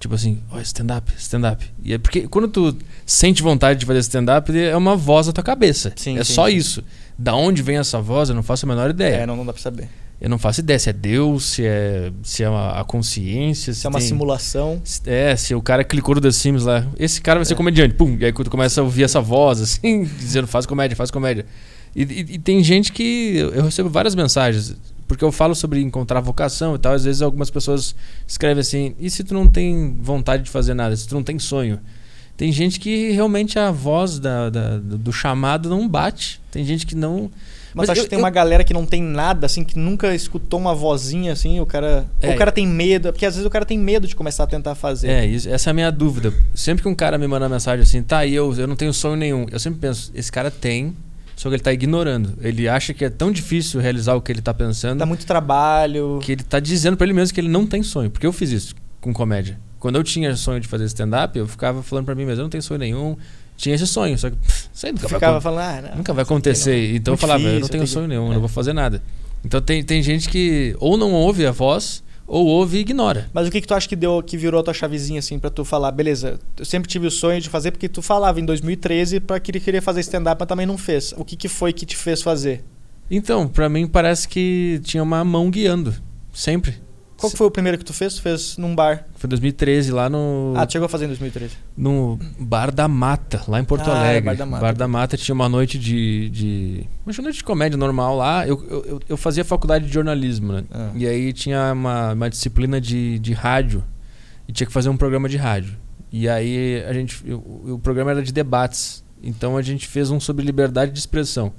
Tipo 0.01 0.15
assim, 0.15 0.39
ó, 0.51 0.59
stand-up, 0.59 1.13
stand-up. 1.17 1.63
E 1.83 1.93
é 1.93 1.97
porque 1.99 2.27
quando 2.27 2.47
tu 2.47 2.75
sente 3.05 3.41
vontade 3.43 3.79
de 3.79 3.85
fazer 3.85 3.99
stand-up, 3.99 4.51
é 4.57 4.75
uma 4.75 4.95
voz 4.97 5.27
na 5.27 5.33
tua 5.33 5.43
cabeça. 5.43 5.93
Sim, 5.95 6.17
é 6.17 6.23
sim, 6.23 6.33
só 6.33 6.49
sim. 6.49 6.55
isso. 6.55 6.83
Da 7.17 7.35
onde 7.35 7.61
vem 7.61 7.77
essa 7.77 8.01
voz, 8.01 8.29
eu 8.29 8.35
não 8.35 8.41
faço 8.41 8.65
a 8.65 8.69
menor 8.69 8.89
ideia. 8.89 9.17
É, 9.17 9.25
não, 9.27 9.35
não 9.37 9.45
dá 9.45 9.53
pra 9.53 9.61
saber. 9.61 9.87
Eu 10.19 10.27
não 10.29 10.37
faço 10.39 10.59
ideia 10.59 10.77
se 10.79 10.89
é 10.89 10.93
Deus, 10.93 11.45
se 11.45 11.65
é, 11.65 12.11
se 12.23 12.43
é 12.43 12.49
uma- 12.49 12.79
a 12.79 12.83
consciência, 12.83 13.73
se, 13.73 13.79
Se 13.81 13.85
é 13.87 13.89
uma 13.89 13.99
tem- 13.99 14.07
simulação. 14.07 14.81
se- 14.83 15.01
É, 15.05 15.35
se 15.35 15.53
o 15.53 15.61
cara 15.61 15.83
clicou 15.83 16.15
no 16.15 16.21
The 16.21 16.31
Sims 16.31 16.63
lá. 16.63 16.85
Esse 16.97 17.21
cara 17.21 17.39
vai 17.39 17.45
ser 17.45 17.53
É. 17.53 17.57
comediante. 17.57 17.93
Pum. 17.95 18.17
E 18.19 18.25
aí 18.25 18.31
quando 18.31 18.45
tu 18.47 18.51
começa 18.51 18.81
a 18.81 18.83
ouvir 18.83 19.03
essa 19.03 19.21
voz, 19.21 19.61
assim, 19.61 20.03
dizendo 20.17 20.47
faz 20.47 20.65
comédia, 20.65 20.95
faz 20.95 21.11
comédia. 21.11 21.45
E, 21.95 22.03
e- 22.03 22.25
e 22.35 22.39
tem 22.39 22.63
gente 22.63 22.91
que. 22.91 23.35
Eu 23.37 23.49
eu 23.53 23.63
recebo 23.65 23.89
várias 23.89 24.15
mensagens. 24.15 24.75
Porque 25.11 25.25
eu 25.25 25.31
falo 25.31 25.53
sobre 25.53 25.81
encontrar 25.81 26.21
vocação 26.21 26.73
e 26.73 26.79
tal. 26.79 26.93
Às 26.93 27.03
vezes 27.03 27.21
algumas 27.21 27.49
pessoas 27.49 27.93
escrevem 28.25 28.61
assim: 28.61 28.95
e 28.97 29.09
se 29.09 29.25
tu 29.25 29.33
não 29.33 29.45
tem 29.45 29.97
vontade 30.01 30.43
de 30.43 30.49
fazer 30.49 30.73
nada? 30.73 30.95
Se 30.95 31.05
tu 31.05 31.13
não 31.15 31.21
tem 31.21 31.37
sonho? 31.37 31.81
Tem 32.37 32.49
gente 32.49 32.79
que 32.79 33.11
realmente 33.11 33.59
a 33.59 33.71
voz 33.71 34.17
da, 34.19 34.49
da- 34.49 34.77
do 34.77 34.97
do 34.97 35.11
chamado 35.11 35.69
não 35.69 35.85
bate. 35.85 36.39
Tem 36.49 36.63
gente 36.63 36.85
que 36.87 36.95
não. 36.95 37.29
Mas, 37.73 37.87
Mas 37.87 37.89
acho 37.89 37.99
eu- 37.99 38.03
que 38.05 38.09
tem 38.09 38.19
eu- 38.19 38.23
uma 38.23 38.29
galera 38.29 38.63
que 38.63 38.73
não 38.73 38.85
tem 38.85 39.01
nada, 39.03 39.45
assim, 39.45 39.65
que 39.65 39.77
nunca 39.77 40.15
escutou 40.15 40.57
uma 40.59 40.73
vozinha, 40.73 41.33
assim, 41.33 41.59
o 41.59 41.65
cara. 41.65 42.05
É. 42.21 42.29
Ou 42.29 42.33
o 42.33 42.37
cara 42.37 42.51
tem 42.51 42.65
medo, 42.65 43.11
porque 43.11 43.25
às 43.25 43.35
vezes 43.35 43.45
o 43.45 43.49
cara 43.49 43.65
tem 43.65 43.77
medo 43.77 44.07
de 44.07 44.15
começar 44.15 44.45
a 44.45 44.47
tentar 44.47 44.75
fazer. 44.75 45.09
É, 45.09 45.25
isso- 45.25 45.49
essa 45.49 45.69
é 45.69 45.71
a 45.71 45.73
minha 45.73 45.91
dúvida. 45.91 46.33
Sempre 46.55 46.83
que 46.83 46.87
um 46.89 46.95
cara 46.95 47.17
me 47.17 47.27
manda 47.27 47.49
mensagem 47.49 47.83
assim, 47.83 48.01
tá, 48.01 48.25
e 48.25 48.33
eu, 48.33 48.53
eu 48.57 48.65
não 48.65 48.77
tenho 48.77 48.93
sonho 48.93 49.17
nenhum. 49.17 49.45
Eu 49.51 49.59
sempre 49.59 49.79
penso, 49.81 50.09
esse 50.15 50.31
cara 50.31 50.49
tem, 50.49 50.95
só 51.41 51.49
que 51.49 51.55
ele 51.55 51.63
tá 51.63 51.73
ignorando. 51.73 52.33
Ele 52.39 52.67
acha 52.69 52.93
que 52.93 53.03
é 53.03 53.09
tão 53.09 53.31
difícil 53.31 53.81
realizar 53.81 54.13
o 54.13 54.21
que 54.21 54.31
ele 54.31 54.41
tá 54.43 54.53
pensando 54.53 54.99
Dá 54.99 55.07
muito 55.07 55.25
trabalho. 55.25 56.19
que 56.21 56.33
ele 56.33 56.43
tá 56.43 56.59
dizendo 56.59 56.95
pra 56.95 57.05
ele 57.05 57.13
mesmo 57.13 57.33
que 57.33 57.41
ele 57.41 57.49
não 57.49 57.65
tem 57.65 57.81
sonho. 57.81 58.11
Porque 58.11 58.27
eu 58.27 58.31
fiz 58.31 58.51
isso 58.51 58.75
com 58.99 59.11
comédia. 59.11 59.59
Quando 59.79 59.95
eu 59.95 60.03
tinha 60.03 60.35
sonho 60.35 60.59
de 60.59 60.67
fazer 60.67 60.85
stand-up, 60.85 61.37
eu 61.39 61.47
ficava 61.47 61.81
falando 61.81 62.05
pra 62.05 62.13
mim 62.13 62.25
mesmo, 62.25 62.41
eu 62.41 62.43
não 62.43 62.49
tenho 62.51 62.61
sonho 62.61 62.79
nenhum. 62.79 63.17
Tinha 63.57 63.73
esse 63.73 63.87
sonho, 63.87 64.15
só 64.19 64.29
que 64.29 64.35
pff, 64.35 64.69
isso 64.71 64.85
aí 64.85 64.91
nunca 64.91 65.07
vai 65.07 65.19
Ficava 65.19 65.41
falando, 65.41 65.63
ah, 65.63 65.89
não, 65.89 65.97
Nunca 65.97 66.13
vai 66.13 66.21
acontecer. 66.23 66.89
não. 66.89 66.95
Então 66.97 67.13
eu 67.15 67.17
falava, 67.17 67.39
eu 67.41 67.45
não 67.45 67.51
difícil, 67.53 67.71
tenho 67.71 67.83
que- 67.85 67.89
sonho 67.89 68.07
nenhum, 68.07 68.25
eu 68.27 68.31
é. 68.31 68.33
não 68.35 68.39
vou 68.39 68.49
fazer 68.49 68.73
nada. 68.73 69.01
Então 69.43 69.59
tem, 69.59 69.83
tem 69.83 70.03
gente 70.03 70.29
que 70.29 70.75
ou 70.79 70.95
não 70.97 71.11
ouve 71.11 71.43
a 71.47 71.51
voz, 71.51 72.03
ou 72.31 72.47
ouve 72.47 72.77
e 72.77 72.81
ignora. 72.81 73.29
Mas 73.33 73.45
o 73.45 73.51
que, 73.51 73.59
que 73.59 73.67
tu 73.67 73.73
acha 73.73 73.87
que 73.87 73.95
deu 73.95 74.23
que 74.23 74.37
virou 74.37 74.61
a 74.61 74.63
tua 74.63 74.73
chavezinha 74.73 75.19
assim 75.19 75.37
pra 75.37 75.49
tu 75.49 75.65
falar, 75.65 75.91
beleza, 75.91 76.39
eu 76.57 76.63
sempre 76.63 76.89
tive 76.89 77.05
o 77.05 77.11
sonho 77.11 77.41
de 77.41 77.49
fazer 77.49 77.71
porque 77.71 77.89
tu 77.89 78.01
falava 78.01 78.39
em 78.39 78.45
2013 78.45 79.19
para 79.19 79.37
que 79.37 79.59
queria 79.59 79.81
fazer 79.81 79.99
stand 79.99 80.31
up, 80.31 80.37
mas 80.39 80.47
também 80.47 80.65
não 80.65 80.77
fez. 80.77 81.13
O 81.17 81.25
que 81.25 81.35
que 81.35 81.49
foi 81.49 81.73
que 81.73 81.85
te 81.85 81.97
fez 81.97 82.21
fazer? 82.21 82.63
Então, 83.09 83.49
pra 83.49 83.67
mim 83.67 83.85
parece 83.85 84.29
que 84.29 84.79
tinha 84.81 85.03
uma 85.03 85.25
mão 85.25 85.51
guiando. 85.51 85.93
Sempre. 86.33 86.79
Qual 87.21 87.31
que 87.31 87.37
foi 87.37 87.47
o 87.47 87.51
primeiro 87.51 87.77
que 87.77 87.85
tu 87.85 87.93
fez? 87.93 88.15
Tu 88.15 88.21
fez 88.21 88.57
num 88.57 88.75
bar. 88.75 89.05
Foi 89.15 89.27
2013, 89.29 89.91
lá 89.91 90.09
no, 90.09 90.53
Ah, 90.57 90.65
tu 90.65 90.73
chegou 90.73 90.87
a 90.87 90.89
fazer 90.89 91.05
em 91.05 91.07
2013. 91.09 91.53
no 91.77 92.19
Bar 92.39 92.71
da 92.73 92.87
Mata, 92.87 93.41
lá 93.47 93.59
em 93.59 93.63
Porto 93.63 93.89
Ah, 93.89 93.95
é, 93.95 94.09
Alegre. 94.09 94.21
Bar 94.31 94.35
da 94.35 94.45
Mata. 94.45 94.61
Bar 94.61 94.75
da 94.75 94.87
Mata 94.87 95.15
tinha 95.17 95.33
uma 95.35 95.47
noite 95.47 95.77
de. 95.79 96.29
de 96.29 96.85
uma 97.05 97.13
noite 97.23 97.37
de 97.37 97.43
comédia 97.43 97.77
normal 97.77 98.17
lá. 98.17 98.45
Eu, 98.47 98.61
eu, 98.69 98.85
eu- 98.85 98.99
eu 99.09 99.17
fazia 99.17 99.45
faculdade 99.45 99.85
de 99.85 99.93
jornalismo, 99.93 100.51
né? 100.53 100.63
Ah. 100.71 100.89
E 100.95 101.07
aí 101.07 101.31
tinha 101.31 101.71
uma, 101.73 102.13
uma 102.13 102.29
disciplina 102.29 102.81
de, 102.81 103.19
de 103.19 103.33
rádio. 103.33 103.83
E 104.47 104.51
tinha 104.51 104.67
que 104.67 104.73
fazer 104.73 104.89
um 104.89 104.97
programa 104.97 105.29
de 105.29 105.37
rádio. 105.37 105.77
E 106.11 106.27
aí 106.27 106.83
a 106.87 106.91
gente. 106.93 107.23
O, 107.31 107.73
o 107.75 107.79
programa 107.79 108.11
era 108.11 108.21
de 108.21 108.31
debates. 108.33 109.03
Então 109.23 109.55
a 109.55 109.61
gente 109.61 109.87
fez 109.87 110.09
um 110.09 110.19
sobre 110.19 110.43
liberdade 110.43 110.91
de 110.91 110.97
expressão. 110.99 111.53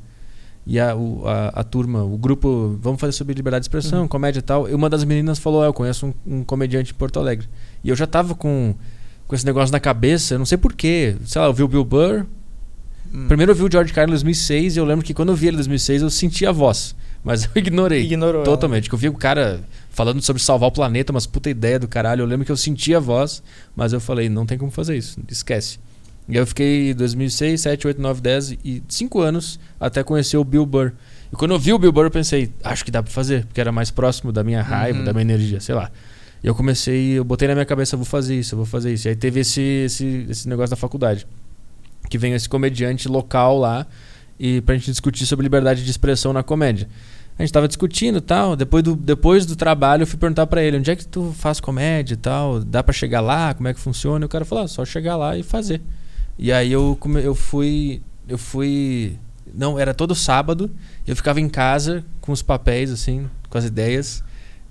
E 0.67 0.79
a, 0.79 0.95
o- 0.95 1.27
a, 1.27 1.49
a 1.49 1.65
turma, 1.65 2.05
o 2.05 2.17
grupo, 2.17 2.79
vamos 2.81 3.01
fazer 3.01 3.13
sobre 3.13 3.35
liberdade 3.35 3.63
de 3.63 3.65
expressão, 3.67 4.03
Uhum. 4.03 4.09
comédia 4.09 4.39
e 4.39 4.43
tal. 4.43 4.69
E 4.69 4.75
uma 4.75 4.89
das 4.89 5.03
meninas 5.05 5.39
falou: 5.39 5.63
"Ah, 5.63 5.67
Eu 5.67 5.73
conheço 5.75 6.07
um, 6.07 6.39
um 6.39 6.45
comediante 6.45 6.93
em 6.93 6.95
Porto 6.95 7.19
Alegre. 7.19 7.49
E 7.83 7.89
eu 7.89 7.97
já 7.97 8.07
tava 8.07 8.35
com, 8.35 8.75
com 9.27 9.35
esse 9.35 9.45
negócio 9.45 9.73
na 9.73 9.81
cabeça, 9.81 10.35
eu 10.35 10.39
não 10.39 10.47
sei 10.47 10.57
porquê. 10.59 11.17
Sei 11.25 11.41
lá, 11.41 11.49
eu 11.49 11.53
vi 11.53 11.63
o 11.65 11.69
Bill 11.69 11.85
Burr. 11.85 12.27
Hum. 13.13 13.27
Primeiro 13.29 13.53
eu 13.53 13.57
vi 13.57 13.63
o 13.65 13.71
George 13.71 13.93
Carlin 13.93 14.11
em 14.11 14.15
2006 14.15 14.77
e 14.77 14.79
eu 14.79 14.85
lembro 14.85 15.05
que 15.05 15.13
quando 15.13 15.31
eu 15.31 15.37
vi 15.37 15.47
ele 15.49 15.57
em 15.57 15.59
2006 15.59 16.03
eu 16.03 16.11
senti 16.11 16.47
a 16.47 16.53
voz. 16.53 16.95
Mas 17.25 17.45
eu 17.47 17.51
ignorei. 17.57 18.03
Ignorou. 18.05 18.43
Totalmente. 18.45 18.89
Que 18.89 18.95
eu 18.95 18.99
vi 18.99 19.09
o 19.09 19.15
cara 19.15 19.61
falando 19.91 20.23
sobre 20.23 20.41
salvar 20.41 20.69
o 20.69 20.73
planeta, 20.73 21.13
umas 21.13 21.27
puta 21.27 21.51
ideia 21.51 21.79
do 21.79 21.87
caralho. 21.89 22.23
Eu 22.23 22.27
lembro 22.27 22.47
que 22.47 22.53
eu 22.53 22.57
senti 22.57 22.95
a 22.95 23.01
voz, 23.01 23.43
mas 23.77 23.93
eu 23.93 24.01
falei, 24.01 24.29
não 24.29 24.47
tem 24.47 24.57
como 24.57 24.71
fazer 24.71 24.97
isso, 24.97 25.19
esquece. 25.29 25.79
E 26.29 26.33
aí 26.33 26.39
eu 26.39 26.47
fiquei 26.47 26.95
2006, 26.95 27.61
7, 27.61 27.87
8, 27.87 28.01
9, 28.01 28.21
10 28.21 28.51
e 28.65 28.83
5 28.89 29.21
anos 29.21 29.59
até 29.81 30.03
conhecer 30.03 30.37
o 30.37 30.45
Bill 30.45 30.65
Burr. 30.65 30.93
E 31.33 31.37
quando 31.37 31.51
eu 31.53 31.59
vi 31.59 31.73
o 31.73 31.79
Bill 31.79 31.91
Burr, 31.93 32.05
eu 32.07 32.11
pensei, 32.11 32.53
acho 32.63 32.85
que 32.85 32.91
dá 32.91 33.03
pra 33.03 33.11
fazer, 33.13 33.45
porque 33.47 33.61
era 33.61 33.73
mais 33.73 33.91
próximo 33.91 34.31
da 34.33 34.45
minha 34.45 34.63
raiva, 34.63 35.01
Uhum. 35.01 35.05
da 35.05 35.13
minha 35.13 35.23
energia, 35.23 35.61
sei 35.61 35.75
lá. 35.75 35.91
E 36.43 36.47
eu 36.47 36.55
comecei, 36.55 37.13
eu 37.19 37.25
botei 37.25 37.49
na 37.49 37.55
minha 37.55 37.65
cabeça, 37.67 37.97
vou 37.97 38.05
fazer 38.07 38.39
isso, 38.39 38.55
eu 38.55 38.57
vou 38.57 38.67
fazer 38.67 38.93
isso. 38.93 39.09
E 39.09 39.11
aí 39.11 39.17
teve 39.17 39.41
esse, 39.41 39.61
esse, 39.61 40.27
esse 40.29 40.49
negócio 40.49 40.71
da 40.71 40.77
faculdade. 40.77 41.27
Que 42.11 42.19
vem 42.19 42.35
esse 42.35 42.49
comediante 42.49 43.09
local 43.09 43.59
lá 43.59 43.87
e 44.39 44.61
pra 44.61 44.75
gente 44.75 44.91
discutir 44.91 45.25
sobre 45.27 45.45
liberdade 45.45 45.85
de 45.85 45.91
expressão 45.91 46.33
na 46.33 46.43
comédia. 46.43 46.89
A 47.39 47.43
gente 47.43 47.53
tava 47.53 47.67
discutindo 47.67 48.19
e 48.19 48.21
tal. 48.21 48.55
Depois 48.57 48.83
do, 48.85 48.95
depois 48.95 49.47
do 49.47 49.57
trabalho, 49.57 50.03
eu 50.03 50.07
fui 50.07 50.19
perguntar 50.19 50.47
pra 50.47 50.63
ele: 50.63 50.77
onde 50.79 50.91
é 50.91 50.97
que 50.97 51.07
tu 51.07 51.33
faz 51.39 51.61
comédia 51.61 52.15
e 52.15 52.17
tal? 52.17 52.61
Dá 52.61 52.83
pra 52.83 52.93
chegar 52.93 53.21
lá? 53.21 53.55
Como 53.55 53.69
é 53.69 53.73
que 53.75 53.81
funciona? 53.81 54.25
E 54.25 54.27
o 54.27 54.29
cara 54.29 54.45
falou: 54.45 54.65
ah, 54.65 54.69
só 54.69 54.85
chegar 54.85 55.17
lá 55.17 55.37
e 55.39 55.43
fazer. 55.43 55.81
E 56.39 56.51
aí 56.53 56.73
eu, 56.73 56.97
come- 56.99 57.23
eu 57.23 57.35
fui. 57.35 58.03
Eu 58.29 58.39
fui. 58.39 59.17
Não, 59.55 59.79
era 59.79 59.93
todo 59.93 60.15
sábado. 60.15 60.71
Eu 61.07 61.15
ficava 61.15 61.41
em 61.41 61.49
casa 61.49 62.05
com 62.21 62.33
os 62.33 62.43
papéis, 62.43 62.91
assim, 62.91 63.29
com 63.51 63.59
as 63.59 63.65
ideias. 63.65 64.23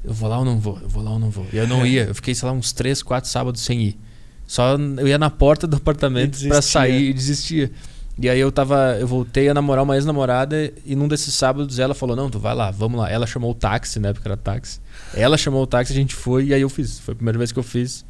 Eu 0.03 0.14
vou 0.14 0.28
lá 0.30 0.39
ou 0.39 0.45
não 0.45 0.59
vou? 0.59 0.80
Eu 0.82 0.89
vou 0.89 1.03
lá 1.03 1.12
ou 1.12 1.20
não 1.20 1.30
vou? 1.30 1.45
E 1.53 1.57
eu 1.57 1.68
não 1.68 1.86
ia. 1.88 2.05
Eu 2.05 2.16
fiquei, 2.16 2.34
sei 2.34 2.47
lá, 2.47 2.53
uns 2.53 2.72
três, 2.74 3.03
quatro 3.03 3.30
sábados 3.30 3.62
sem 3.62 3.82
ir. 3.82 3.99
Só 4.47 4.76
eu 4.76 5.07
ia 5.07 5.18
na 5.18 5.30
porta 5.30 5.66
do 5.68 5.78
apartamento 5.78 6.32
pra 6.32 6.39
desistia. 6.49 6.62
sair 6.62 7.09
e 7.09 7.14
desistia. 7.14 7.72
E 8.20 8.28
aí 8.28 8.39
eu 8.39 8.51
tava. 8.51 8.97
Eu 8.99 9.07
voltei 9.07 9.47
a 9.47 9.53
namorar 9.53 9.84
uma 9.84 9.95
ex-namorada 9.95 10.74
e 10.86 10.95
num 10.95 11.07
desses 11.07 11.34
sábados 11.34 11.80
ela 11.80 11.93
falou: 11.93 12.16
Não, 12.16 12.30
tu 12.30 12.39
vai 12.39 12.53
lá, 12.53 12.70
vamos 12.70 12.99
lá. 12.99 13.09
Ela 13.09 13.26
chamou 13.26 13.51
o 13.51 13.55
táxi, 13.55 13.99
né? 13.99 14.12
Porque 14.12 14.28
era 14.28 14.36
táxi. 14.36 14.80
Ela 15.14 15.38
chamou 15.38 15.64
o 15.64 15.68
táxi, 15.68 15.93
a 15.93 15.95
gente 15.95 16.14
foi 16.16 16.47
e 16.47 16.53
aí 16.53 16.62
eu 16.62 16.70
fiz. 16.70 16.99
Foi 16.99 17.14
a 17.14 17.16
primeira 17.16 17.38
vez 17.38 17.51
que 17.51 17.59
eu 17.59 17.64
fiz. 17.64 18.03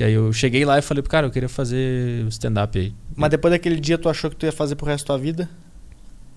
Que 0.00 0.04
aí 0.04 0.14
eu 0.14 0.32
cheguei 0.32 0.64
lá 0.64 0.78
e 0.78 0.82
falei 0.82 1.02
pro 1.02 1.10
cara, 1.10 1.26
eu 1.26 1.30
queria 1.30 1.46
fazer 1.46 2.24
stand-up 2.28 2.78
aí. 2.78 2.94
Mas 3.14 3.28
depois 3.28 3.52
daquele 3.52 3.78
dia 3.78 3.98
tu 3.98 4.08
achou 4.08 4.30
que 4.30 4.36
tu 4.36 4.46
ia 4.46 4.50
fazer 4.50 4.74
pro 4.74 4.86
resto 4.86 5.04
da 5.04 5.08
tua 5.08 5.18
vida? 5.18 5.46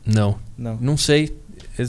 Não, 0.05 0.37
Não. 0.57 0.75
não 0.81 0.97
sei. 0.97 1.33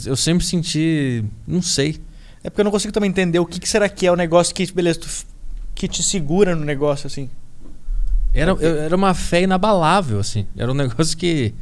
Eu- 0.05 0.15
sempre 0.15 0.45
senti. 0.45 1.25
Não 1.45 1.61
sei. 1.61 1.99
É 2.41 2.49
porque 2.49 2.61
eu 2.61 2.63
não 2.63 2.71
consigo 2.71 2.93
também 2.93 3.09
entender 3.09 3.39
o 3.39 3.45
que, 3.45 3.59
que 3.59 3.67
será 3.67 3.89
que 3.89 4.07
é 4.07 4.11
o 4.11 4.15
negócio 4.15 4.55
que, 4.55 4.71
beleza, 4.71 5.01
tu, 5.01 5.09
que 5.75 5.85
te 5.89 6.01
segura 6.01 6.55
no 6.55 6.63
negócio, 6.63 7.07
assim. 7.07 7.29
Era, 8.33 8.51
eu- 8.51 8.77
era 8.79 8.95
uma 8.95 9.13
fé 9.13 9.41
inabalável, 9.41 10.17
assim. 10.21 10.47
Era 10.55 10.71
um 10.71 10.75
negócio 10.79 11.17
que. 11.17 11.53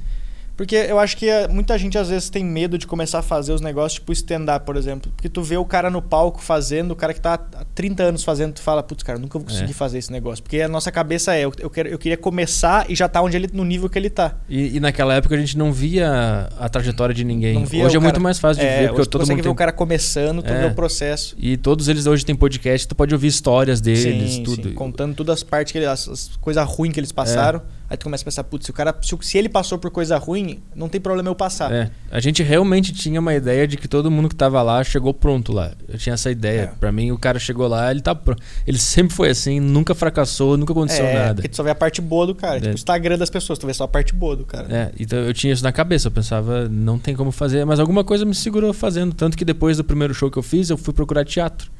Porque 0.56 0.76
eu 0.76 1.00
acho 1.00 1.18
que 1.18 1.28
eh, 1.28 1.48
muita 1.48 1.76
gente 1.80 1.98
às 1.98 2.10
vezes 2.10 2.30
tem 2.30 2.46
medo 2.46 2.78
de 2.78 2.86
começar 2.86 3.18
a 3.18 3.24
fazer 3.24 3.52
os 3.52 3.62
negócios, 3.62 3.96
tipo 3.96 4.14
stand-up, 4.14 4.64
por 4.64 4.76
exemplo. 4.78 5.12
Porque 5.16 5.28
tu 5.28 5.42
vê 5.42 5.58
o 5.58 5.66
cara 5.66 5.90
no 5.90 6.04
palco 6.04 6.40
fazendo, 6.40 6.92
o 6.92 6.96
cara 6.96 7.16
que 7.16 7.20
tá 7.20 7.40
30 7.76 8.04
anos 8.04 8.24
fazendo, 8.24 8.54
tu 8.54 8.62
fala, 8.62 8.84
putz, 8.84 9.04
cara, 9.04 9.18
nunca 9.18 9.38
vou 9.40 9.48
conseguir 9.48 9.72
É. 9.72 9.74
fazer 9.74 9.98
esse 9.98 10.12
negócio. 10.12 10.44
Porque 10.44 10.62
a 10.62 10.68
nossa 10.68 10.92
cabeça 10.92 11.36
é, 11.36 11.42
eu, 11.46 11.52
eu, 11.60 11.70
quero, 11.70 11.90
eu 11.90 11.98
queria 11.98 12.18
começar 12.18 12.90
e 12.90 12.96
já 12.96 13.08
tá 13.10 13.22
onde 13.22 13.36
ele, 13.38 13.50
no 13.54 13.64
nível 13.66 13.90
que 13.90 13.98
ele 13.98 14.10
tá. 14.10 14.36
E, 14.48 14.78
e 14.78 14.80
naquela 14.80 15.14
época 15.16 15.36
a 15.36 15.38
gente 15.38 15.58
não 15.58 15.72
via 15.74 16.50
a 16.60 16.70
trajetória 16.70 17.14
de 17.16 17.24
ninguém. 17.24 17.58
Hoje 17.64 17.78
é 17.78 18.00
muito 18.00 18.02
cara- 18.14 18.20
mais 18.20 18.40
fácil 18.40 18.62
de 18.62 18.68
é, 18.68 18.80
ver, 18.82 18.88
porque 18.90 19.02
hoje 19.02 19.10
todo 19.10 19.22
consegue 19.22 19.36
mundo 19.38 19.44
ver 19.44 19.50
tem 19.50 19.52
o 19.52 19.56
cara 19.56 19.72
começando, 19.72 20.42
tu 20.44 20.52
É. 20.52 20.68
o 20.68 20.74
processo. 20.76 21.36
E 21.38 21.58
todos 21.58 21.88
eles 21.88 22.06
hoje 22.06 22.26
têm 22.26 22.36
podcast, 22.36 22.88
tu 22.88 22.96
pode 22.96 23.14
ouvir 23.14 23.28
histórias 23.28 23.82
deles, 23.82 24.34
Sim, 24.34 24.44
tudo. 24.44 24.70
sim, 24.70 24.74
contando 24.76 25.16
todas 25.16 25.34
as 25.40 25.44
partes 25.44 25.72
que 25.72 25.78
ele, 25.78 25.86
as, 25.86 26.08
as 26.08 26.28
coisas 26.40 26.64
ruins 26.68 26.94
que 26.94 27.00
eles 27.00 27.12
passaram. 27.12 27.62
Aí 27.90 27.98
tu 27.98 28.06
começa 28.06 28.24
a 28.24 28.26
pensar, 28.26 28.44
putz, 28.46 28.66
se 28.66 28.72
o 28.72 28.74
cara, 28.74 28.96
se, 29.04 29.16
se 29.22 29.38
ele 29.38 29.48
passou 29.50 29.78
por 29.78 29.92
coisa 29.92 30.18
ruim, 30.18 30.64
não 30.76 30.90
tem 30.90 31.00
problema 31.00 31.30
eu 31.30 31.36
passar. 31.36 31.72
É, 31.72 31.92
a 32.10 32.20
gente 32.20 32.42
realmente 32.42 32.92
tinha 32.92 33.20
uma 33.20 33.36
ideia 33.36 33.68
de 33.68 33.78
que 33.78 33.88
todo 33.88 34.10
mundo 34.10 34.30
que 34.30 34.36
tava 34.36 34.62
lá 34.64 34.84
chegou 34.84 35.14
pronto 35.14 35.52
lá. 35.52 35.72
Eu 35.88 35.98
tinha 36.00 36.14
essa 36.14 36.32
ideia. 36.32 36.62
É. 36.62 36.80
Pra 36.80 36.92
mim, 36.92 37.12
o 37.12 37.20
cara 37.20 37.38
chegou 37.38 37.63
lá, 37.68 37.92
ele 37.92 38.02
tá 38.02 38.14
pronto. 38.16 38.42
Ele 38.68 38.78
sempre 38.78 39.14
foi 39.16 39.30
assim, 39.30 39.60
nunca 39.60 39.94
fracassou, 39.96 40.58
nunca 40.58 40.72
aconteceu 40.74 41.06
É, 41.06 41.14
nada. 41.14 41.36
porque 41.36 41.48
tu 41.50 41.56
só 41.56 41.64
vê 41.64 41.70
a 41.72 41.76
parte 41.76 42.02
boa 42.02 42.26
do 42.28 42.36
cara. 42.36 42.58
É. 42.58 42.60
Tipo, 42.60 42.72
o 42.72 42.76
Instagram 42.76 43.18
das 43.18 43.30
pessoas, 43.30 43.58
tu 43.60 43.66
vê 43.68 43.74
só 43.74 43.84
a 43.84 43.88
parte 43.88 44.14
boa 44.14 44.36
do 44.36 44.46
cara. 44.46 44.68
É, 44.70 44.92
então 45.00 45.20
eu 45.20 45.34
tinha 45.34 45.52
isso 45.54 45.64
na 45.64 45.72
cabeça, 45.72 46.08
eu 46.08 46.12
pensava, 46.12 46.68
não 46.70 46.98
tem 47.00 47.16
como 47.16 47.32
fazer, 47.32 47.66
mas 47.66 47.80
alguma 47.80 48.04
coisa 48.04 48.26
me 48.26 48.36
segurou 48.36 48.74
fazendo. 48.74 49.14
Tanto 49.14 49.38
que 49.38 49.46
depois 49.46 49.78
do 49.78 49.84
primeiro 49.84 50.14
show 50.14 50.30
que 50.32 50.38
eu 50.38 50.44
fiz, 50.44 50.70
eu 50.70 50.78
fui 50.78 50.94
procurar 50.94 51.26
teatro. 51.26 51.72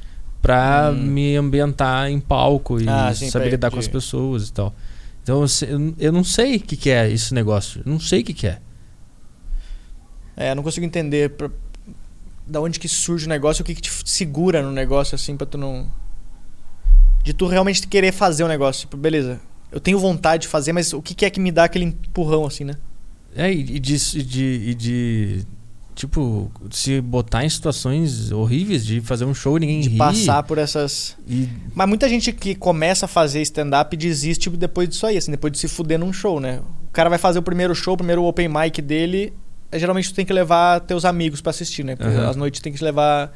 Pra 0.42 0.90
Hum. 0.92 1.02
me 1.06 1.36
ambientar 1.36 2.10
em 2.10 2.20
palco 2.20 2.78
e 2.78 2.86
Ah, 2.86 3.10
sim, 3.14 3.30
saber 3.30 3.48
lidar 3.50 3.70
com 3.70 3.78
as 3.78 3.88
pessoas 3.88 4.48
e 4.48 4.52
tal. 4.52 4.74
Então 5.22 5.42
eu 5.98 6.12
não 6.12 6.22
sei 6.22 6.56
o 6.56 6.60
que, 6.60 6.76
que 6.76 6.90
é 6.90 7.10
esse 7.10 7.32
negócio. 7.32 7.80
Eu 7.86 7.90
não 7.90 7.98
sei 7.98 8.20
o 8.20 8.24
que, 8.24 8.34
que 8.34 8.46
é. 8.46 8.58
É, 10.36 10.50
eu 10.50 10.54
não 10.56 10.62
consigo 10.62 10.84
entender 10.84 11.32
da 12.46 12.60
onde 12.60 12.78
que 12.78 12.88
surge 12.88 13.26
o 13.26 13.28
negócio, 13.28 13.62
o 13.62 13.64
que, 13.64 13.74
que 13.74 13.82
te 13.82 13.90
segura 14.04 14.62
no 14.62 14.70
negócio, 14.70 15.14
assim, 15.14 15.36
pra 15.36 15.46
tu 15.46 15.58
não. 15.58 15.90
De 17.22 17.32
tu 17.32 17.46
realmente 17.46 17.86
querer 17.86 18.12
fazer 18.12 18.44
o 18.44 18.48
negócio. 18.48 18.80
Tipo, 18.80 18.96
beleza, 18.96 19.40
eu 19.72 19.80
tenho 19.80 19.98
vontade 19.98 20.42
de 20.42 20.48
fazer, 20.48 20.72
mas 20.72 20.92
o 20.92 21.00
que, 21.00 21.14
que 21.14 21.24
é 21.24 21.30
que 21.30 21.40
me 21.40 21.50
dá 21.50 21.64
aquele 21.64 21.86
empurrão, 21.86 22.44
assim, 22.44 22.64
né? 22.64 22.74
É, 23.34 23.50
e 23.52 23.80
de, 23.80 23.94
e 23.94 24.22
de, 24.22 24.44
e 24.66 24.74
de, 24.74 25.46
Tipo, 25.94 26.50
se 26.72 27.00
botar 27.00 27.44
em 27.44 27.48
situações 27.48 28.32
horríveis 28.32 28.84
de 28.84 29.00
fazer 29.00 29.24
um 29.24 29.34
show 29.34 29.56
e 29.56 29.60
ninguém 29.60 29.80
De 29.80 29.90
passar 29.90 30.42
por 30.42 30.58
essas. 30.58 31.16
E 31.26 31.48
Mas 31.72 31.88
muita 31.88 32.08
gente 32.08 32.32
que 32.32 32.54
começa 32.56 33.04
a 33.04 33.08
fazer 33.08 33.40
stand-up 33.42 33.96
desiste 33.96 34.50
depois 34.50 34.88
disso 34.88 35.06
aí, 35.06 35.16
assim, 35.16 35.30
depois 35.30 35.52
de 35.52 35.58
se 35.60 35.68
fuder 35.68 35.98
num 35.98 36.12
show, 36.12 36.40
né? 36.40 36.60
O 36.88 36.92
cara 36.92 37.08
vai 37.08 37.18
fazer 37.18 37.38
o 37.38 37.42
primeiro 37.42 37.74
show, 37.76 37.94
o 37.94 37.96
primeiro 37.96 38.24
open 38.24 38.48
mic 38.48 38.82
dele. 38.82 39.32
É, 39.74 39.78
geralmente 39.78 40.10
tu 40.10 40.14
tem 40.14 40.24
que 40.24 40.32
levar 40.32 40.80
teus 40.80 41.04
amigos 41.04 41.40
pra 41.40 41.50
assistir, 41.50 41.84
né? 41.84 41.96
Porque 41.96 42.16
Aham. 42.16 42.30
às 42.30 42.36
noites 42.36 42.60
tu 42.60 42.62
tem 42.62 42.72
que 42.72 42.82
levar. 42.82 43.32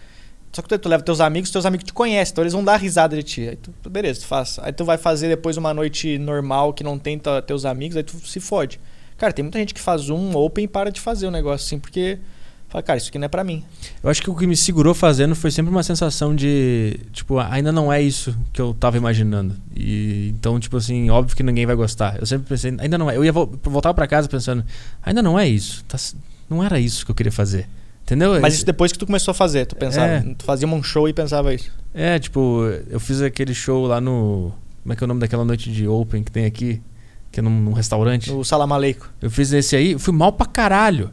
Só 0.53 0.62
que 0.62 0.68
tu, 0.68 0.78
tu 0.78 0.89
leva 0.89 1.03
teus 1.03 1.20
amigos, 1.20 1.51
teus 1.51 1.66
amigos 1.66 1.84
te 1.84 1.93
conhecem, 1.93 2.32
então 2.32 2.45
eles 2.45 2.53
vão 2.53 2.62
dar 2.62 2.76
risada 2.76 3.16
de 3.16 3.22
ti. 3.24 3.49
Aí 3.49 3.57
tu, 3.57 3.91
beleza, 3.91 4.20
tu 4.20 4.26
faz. 4.26 4.59
Aí 4.62 4.72
tu 4.72 4.84
vai 4.84 4.97
fazer 4.97 5.28
depois 5.28 5.57
uma 5.57 5.74
noite 5.74 6.16
normal 6.16 6.72
que 6.72 6.84
não 6.84 6.97
tem 6.97 7.20
teus 7.45 7.64
amigos, 7.64 7.97
aí 7.97 8.05
tu 8.05 8.16
se 8.24 8.39
fode. 8.39 8.78
Cara, 9.16 9.32
tem 9.32 9.43
muita 9.43 9.59
gente 9.59 9.74
que 9.74 9.80
faz 9.80 10.09
um 10.11 10.36
open 10.36 10.64
e 10.64 10.68
para 10.68 10.93
de 10.93 11.01
fazer 11.01 11.26
o 11.26 11.30
negócio 11.30 11.66
assim, 11.66 11.78
porque. 11.78 12.18
Fala, 12.69 12.83
cara, 12.83 12.99
isso 12.99 13.09
aqui 13.09 13.19
não 13.19 13.25
é 13.25 13.29
pra 13.29 13.43
mim. 13.43 13.64
eu 14.03 14.11
acho 14.11 14.21
que 14.23 14.29
o 14.29 14.35
que 14.37 14.47
me 14.47 14.55
segurou 14.57 14.93
fazendo 14.95 15.35
foi 15.35 15.51
sempre 15.51 15.71
uma 15.71 15.83
sensação 15.83 16.35
de, 16.37 17.01
tipo, 17.12 17.39
ainda 17.39 17.73
não 17.73 17.91
é 17.91 18.03
isso 18.03 18.37
que 18.53 18.61
eu 18.61 18.75
tava 18.75 18.97
imaginando. 18.99 19.57
E 19.75 20.35
então, 20.37 20.61
tipo 20.61 20.77
assim, 20.77 21.09
óbvio 21.09 21.35
que 21.35 21.43
ninguém 21.43 21.64
vai 21.64 21.75
gostar. 21.75 22.19
Eu 22.21 22.27
sempre 22.27 22.47
pensei, 22.47 22.75
ainda 22.79 22.99
não 22.99 23.11
é. 23.11 23.16
Eu 23.16 23.25
ia 23.25 23.33
vo- 23.33 23.51
voltar 23.64 23.95
pra 23.95 24.07
casa 24.07 24.29
pensando, 24.29 24.62
ainda 25.03 25.23
não 25.23 25.39
é 25.39 25.49
isso. 25.49 25.83
Tá 25.89 25.97
não 26.51 26.62
era 26.62 26.79
isso 26.79 27.05
que 27.07 27.11
eu 27.11 27.14
queria 27.14 27.33
fazer. 27.33 27.66
Entendeu? 28.03 28.39
Mas 28.41 28.55
isso 28.55 28.64
depois 28.66 28.91
que 28.93 28.99
tu 28.99 29.05
começou 29.07 29.33
a 29.33 29.35
fazer, 29.35 29.66
tu 29.66 29.77
pensava. 29.77 30.07
É. 30.07 30.21
Tu 30.37 30.45
fazia 30.45 30.66
um 30.69 30.83
show 30.83 31.09
e 31.09 31.12
pensava 31.12 31.53
isso. 31.55 31.71
É, 31.95 32.19
tipo, 32.19 32.62
eu 32.91 32.99
fiz 33.01 33.21
aquele 33.23 33.55
show 33.55 33.87
lá 33.87 34.01
no. 34.01 34.53
Como 34.83 34.93
é 34.93 34.97
que 34.97 35.03
é 35.03 35.07
o 35.07 35.09
nome 35.09 35.21
daquela 35.21 35.45
noite 35.45 35.71
de 35.71 35.87
open 35.89 36.23
que 36.23 36.31
tem 36.33 36.45
aqui? 36.47 36.81
Que 37.31 37.41
é 37.41 37.43
num, 37.43 37.51
num 37.51 37.73
restaurante. 37.73 38.31
O 38.31 38.43
Salam 38.45 38.73
Aleikum. 38.73 39.07
Eu 39.21 39.31
fiz 39.31 39.53
esse 39.53 39.77
aí, 39.77 39.99
fui 39.99 40.14
mal 40.14 40.33
pra 40.33 40.47
caralho. 40.47 41.11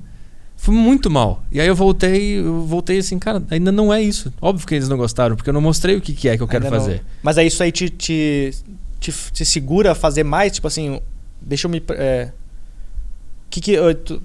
Fui 0.57 0.73
muito 0.73 1.11
mal. 1.11 1.43
E 1.51 1.59
aí 1.61 1.67
eu 1.67 1.75
voltei, 1.75 2.39
eu 2.39 2.61
voltei 2.65 2.97
assim, 2.97 3.19
cara, 3.19 3.43
ainda 3.51 3.71
não 3.71 3.93
é 3.93 4.01
isso. 4.01 4.33
Óbvio 4.41 4.65
que 4.65 4.73
eles 4.75 4.89
não 4.89 4.97
gostaram, 4.97 5.35
porque 5.35 5.49
eu 5.49 5.53
não 5.53 5.61
mostrei 5.61 5.95
o 5.95 6.01
que, 6.01 6.13
que 6.13 6.27
é 6.27 6.35
que 6.37 6.41
eu 6.43 6.47
quero 6.47 6.65
Ainda 6.65 6.77
não. 6.77 6.83
fazer. 6.83 7.03
Mas 7.21 7.37
aí 7.37 7.47
isso 7.47 7.61
aí 7.61 7.71
te, 7.71 7.89
te, 7.89 8.51
te, 8.99 9.11
te 9.31 9.45
segura 9.45 9.91
a 9.91 9.95
fazer 9.95 10.23
mais? 10.23 10.53
Tipo 10.53 10.67
assim, 10.67 10.99
deixa 11.41 11.67
eu 11.67 11.71
me. 11.71 11.83
É, 11.91 12.31
que 13.49 13.61
que, 13.61 13.71
eu- 13.73 13.93
tu- 13.93 14.21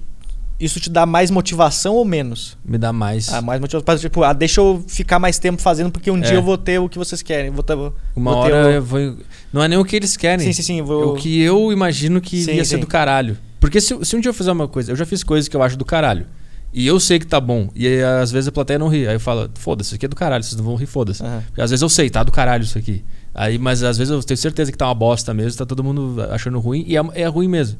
isso 0.59 0.79
te 0.79 0.89
dá 0.89 1.05
mais 1.05 1.29
motivação 1.31 1.95
ou 1.95 2.05
menos? 2.05 2.57
Me 2.63 2.77
dá 2.77 2.91
mais. 2.93 3.31
Ah, 3.33 3.41
mais 3.41 3.59
motivação. 3.59 3.97
Tipo, 3.97 4.23
ah, 4.23 4.33
deixa 4.33 4.61
eu 4.61 4.83
ficar 4.87 5.19
mais 5.19 5.37
tempo 5.39 5.61
fazendo, 5.61 5.91
porque 5.91 6.09
um 6.09 6.17
É. 6.17 6.21
dia 6.21 6.35
eu 6.35 6.43
vou 6.43 6.57
ter 6.57 6.79
o 6.79 6.87
que 6.89 6.97
vocês 6.97 7.21
querem. 7.21 7.49
Vou 7.51 7.63
ter, 7.63 7.73
Uma 8.15 8.33
vou 8.33 8.45
ter 8.45 8.51
hora 8.53 8.67
o- 8.67 8.71
eu 8.71 8.83
vou. 8.83 9.17
Não 9.53 9.61
é 9.63 9.67
nem 9.67 9.77
o 9.77 9.85
que 9.85 9.95
eles 9.95 10.15
querem. 10.17 10.45
Sim, 10.45 10.53
sim, 10.53 10.63
sim. 10.63 10.79
É 10.79 10.83
Vou... 10.83 11.13
o 11.13 11.15
que 11.17 11.39
eu 11.41 11.71
imagino 11.71 12.19
que 12.21 12.43
Sim, 12.43 12.53
ia 12.53 12.65
ser 12.65 12.75
sim. 12.75 12.81
do 12.81 12.87
caralho. 12.87 13.37
Porque 13.61 13.79
se, 13.79 13.97
se 14.03 14.15
um 14.15 14.19
dia 14.19 14.27
eu 14.29 14.33
fizer 14.33 14.51
uma 14.51 14.67
coisa, 14.67 14.91
eu 14.91 14.95
já 14.97 15.05
fiz 15.05 15.23
coisas 15.23 15.47
que 15.47 15.55
eu 15.55 15.63
acho 15.63 15.77
do 15.77 15.85
caralho. 15.85 16.25
E 16.73 16.85
eu 16.87 16.99
sei 16.99 17.19
que 17.19 17.27
tá 17.27 17.39
bom. 17.39 17.69
E 17.75 17.85
aí, 17.87 18.03
às 18.03 18.31
vezes 18.31 18.47
a 18.47 18.51
plateia 18.51 18.79
não 18.79 18.87
ri. 18.89 19.07
Aí 19.07 19.15
eu 19.15 19.19
falo, 19.19 19.49
foda-se, 19.55 19.89
isso 19.89 19.95
aqui 19.95 20.05
é 20.05 20.09
do 20.09 20.15
caralho, 20.15 20.43
vocês 20.43 20.55
não 20.57 20.63
vão 20.65 20.75
rir, 20.75 20.85
foda-se. 20.87 21.21
Aham. 21.23 21.43
Porque 21.47 21.61
Às 21.61 21.69
vezes 21.69 21.81
eu 21.81 21.89
sei, 21.89 22.09
tá 22.09 22.23
do 22.23 22.31
caralho 22.31 22.63
isso 22.63 22.77
aqui. 22.77 23.03
Aí, 23.33 23.57
mas 23.57 23.83
às 23.83 23.97
vezes 23.97 24.11
eu 24.11 24.21
tenho 24.23 24.37
certeza 24.37 24.71
que 24.71 24.77
tá 24.77 24.87
uma 24.87 24.95
bosta 24.95 25.33
mesmo, 25.33 25.57
tá 25.57 25.65
todo 25.65 25.83
mundo 25.83 26.21
achando 26.31 26.59
ruim, 26.59 26.83
e 26.87 26.97
é, 26.97 27.01
é 27.13 27.27
ruim 27.27 27.47
mesmo. 27.47 27.77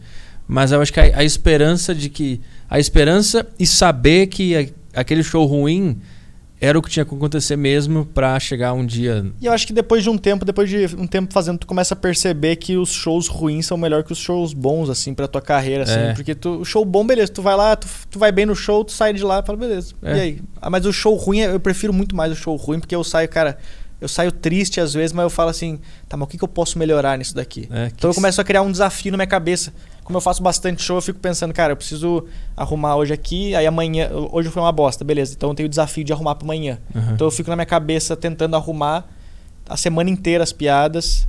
Mas 0.48 0.72
eu 0.72 0.82
acho 0.82 0.92
que 0.94 1.00
a, 1.00 1.20
a 1.20 1.24
esperança 1.24 1.94
de 1.96 2.10
que. 2.10 2.40
A 2.70 2.80
esperança 2.80 3.46
e 3.60 3.66
saber 3.66 4.28
que 4.28 4.56
a- 4.56 5.00
aquele 5.02 5.24
show 5.24 5.46
ruim 5.46 5.98
era 6.62 6.78
o 6.78 6.82
que 6.82 6.92
tinha 6.92 7.04
que 7.04 7.14
acontecer 7.14 7.56
mesmo 7.56 8.06
pra 8.06 8.40
chegar 8.40 8.72
um 8.74 8.86
dia. 8.86 9.26
E 9.42 9.48
eu 9.48 9.52
acho 9.52 9.66
que 9.66 9.74
depois 9.74 10.04
de 10.04 10.10
um 10.12 10.18
tempo, 10.18 10.46
depois 10.46 10.70
de 10.70 10.96
um 10.96 11.08
tempo 11.08 11.34
fazendo, 11.34 11.58
tu 11.58 11.66
começa 11.66 11.96
a 11.96 11.98
perceber 11.98 12.58
que 12.58 12.78
os 12.78 12.92
shows 12.92 13.28
ruins 13.28 13.66
são 13.66 13.78
melhor 13.80 14.04
que 14.04 14.12
os 14.12 14.20
shows 14.20 14.54
bons, 14.54 14.88
assim, 14.88 15.16
pra 15.16 15.28
tua 15.28 15.42
carreira, 15.42 15.84
assim. 15.84 16.00
É. 16.00 16.14
Porque 16.14 16.36
tu, 16.36 16.62
o 16.62 16.66
show 16.66 16.86
bom, 16.86 17.04
beleza, 17.04 17.32
tu 17.32 17.42
vai 17.42 17.56
lá, 17.56 17.76
tu, 17.76 17.88
tu 18.12 18.20
vai 18.20 18.32
bem 18.32 18.46
no 18.46 18.56
show, 18.56 18.86
tu 18.86 18.92
sai 18.92 19.12
de 19.12 19.24
lá 19.24 19.40
e 19.40 19.44
fala, 19.46 19.58
beleza. 19.58 19.96
É. 20.04 20.16
E 20.16 20.20
aí? 20.20 20.42
Ah, 20.62 20.70
mas 20.70 20.86
o 20.86 20.94
show 20.94 21.16
ruim, 21.16 21.40
eu 21.40 21.60
prefiro 21.60 21.92
muito 21.92 22.16
mais 22.16 22.32
o 22.32 22.36
show 22.36 22.56
ruim, 22.56 22.80
porque 22.80 22.96
eu 22.96 23.04
saio, 23.04 23.28
cara, 23.28 23.58
eu 24.00 24.08
saio 24.08 24.32
triste 24.32 24.80
às 24.80 24.94
vezes, 24.94 25.14
mas 25.14 25.24
eu 25.24 25.30
falo 25.32 25.50
assim, 25.50 25.80
tá, 26.08 26.16
mas 26.16 26.28
o 26.28 26.30
que, 26.30 26.38
que 26.38 26.44
eu 26.44 26.48
posso 26.48 26.78
melhorar 26.78 27.18
nisso 27.18 27.34
daqui? 27.34 27.68
É, 27.72 27.92
Então 27.96 28.12
eu 28.12 28.14
começo 28.16 28.40
a 28.40 28.44
criar 28.44 28.62
um 28.62 28.72
desafio 28.72 29.12
na 29.12 29.18
minha 29.18 29.28
cabeça. 29.28 29.74
Como 30.04 30.18
eu 30.18 30.22
faço 30.22 30.42
bastante 30.42 30.82
show, 30.82 30.98
eu 30.98 31.02
fico 31.02 31.20
pensando, 31.20 31.54
cara, 31.54 31.74
eu 31.74 31.78
preciso 31.78 32.26
arrumar 32.58 32.96
hoje 32.96 33.14
aqui, 33.14 33.56
aí 33.56 33.68
amanhã. 33.68 34.10
Hoje 34.32 34.50
foi 34.50 34.62
uma 34.62 34.72
bosta, 34.72 35.04
beleza. 35.06 35.34
Então 35.34 35.50
eu 35.50 35.56
tenho 35.56 35.68
o 35.68 35.70
desafio 35.70 36.04
de 36.04 36.12
arrumar 36.12 36.36
pra 36.36 36.46
amanhã. 36.46 36.80
Aham. 36.96 37.14
Então 37.14 37.28
eu 37.28 37.32
fico 37.32 37.50
na 37.50 37.56
minha 37.56 37.66
cabeça 37.66 38.16
tentando 38.16 38.56
arrumar 38.56 39.08
a 39.70 39.78
semana 39.78 40.10
inteira 40.10 40.44
as 40.44 40.52
piadas 40.52 41.28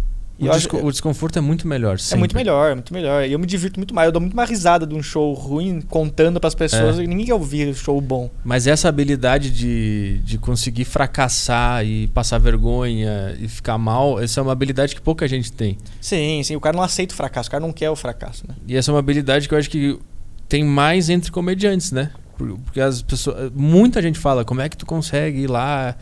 O, 0.48 0.52
desco- 0.52 0.76
o 0.86 0.90
desconforto 0.90 1.38
é 1.38 1.42
muito 1.42 1.66
melhor. 1.68 1.96
É 2.10 2.16
muito 2.16 2.34
melhor, 2.34 2.70
é 2.70 2.74
muito 2.74 2.92
melhor. 2.92 3.24
E 3.26 3.32
eu 3.32 3.38
me 3.38 3.46
divirto 3.46 3.78
muito 3.78 3.94
mais. 3.94 4.06
Eu 4.06 4.12
dou 4.12 4.20
muito 4.20 4.34
mais 4.36 4.48
risada 4.50 4.86
de 4.86 4.94
um 4.94 5.02
show 5.02 5.32
ruim, 5.34 5.80
contando 5.80 6.38
pras 6.40 6.54
pessoas. 6.54 6.98
É. 6.98 7.04
E 7.04 7.06
ninguém 7.06 7.26
quer 7.26 7.34
ouvir 7.34 7.74
show 7.74 8.00
bom. 8.00 8.30
Mas 8.44 8.66
essa 8.66 8.88
habilidade 8.88 9.50
de, 9.50 10.18
de 10.24 10.38
conseguir 10.38 10.84
fracassar 10.84 11.84
e 11.84 12.08
passar 12.08 12.38
vergonha 12.38 13.36
e 13.40 13.48
ficar 13.48 13.78
mal, 13.78 14.20
essa 14.20 14.40
é 14.40 14.42
uma 14.42 14.52
habilidade 14.52 14.94
que 14.94 15.00
pouca 15.00 15.26
gente 15.28 15.52
tem. 15.52 15.78
Sim, 16.00 16.42
sim. 16.42 16.56
O 16.56 16.60
cara 16.60 16.76
não 16.76 16.82
aceita 16.82 17.12
o 17.12 17.16
fracasso. 17.16 17.48
O 17.48 17.52
cara 17.52 17.60
não 17.64 17.72
quer 17.72 17.90
o 17.90 17.96
fracasso, 17.96 18.44
né? 18.48 18.54
E 18.66 18.76
essa 18.76 18.90
é 18.90 18.92
uma 18.92 18.98
habilidade 19.00 19.48
que 19.48 19.54
eu 19.54 19.58
acho 19.58 19.70
que 19.70 19.98
tem 20.48 20.64
mais 20.64 21.08
entre 21.10 21.30
comediantes, 21.30 21.92
né? 21.92 22.10
Por- 22.36 22.58
Porque 22.64 22.80
as 22.80 23.02
pessoas. 23.02 23.50
Muita 23.54 24.00
gente 24.02 24.18
fala, 24.18 24.44
como 24.44 24.60
é 24.60 24.68
que 24.68 24.76
tu 24.76 24.86
consegue 24.86 25.40
ir 25.42 25.46
lá 25.50 25.94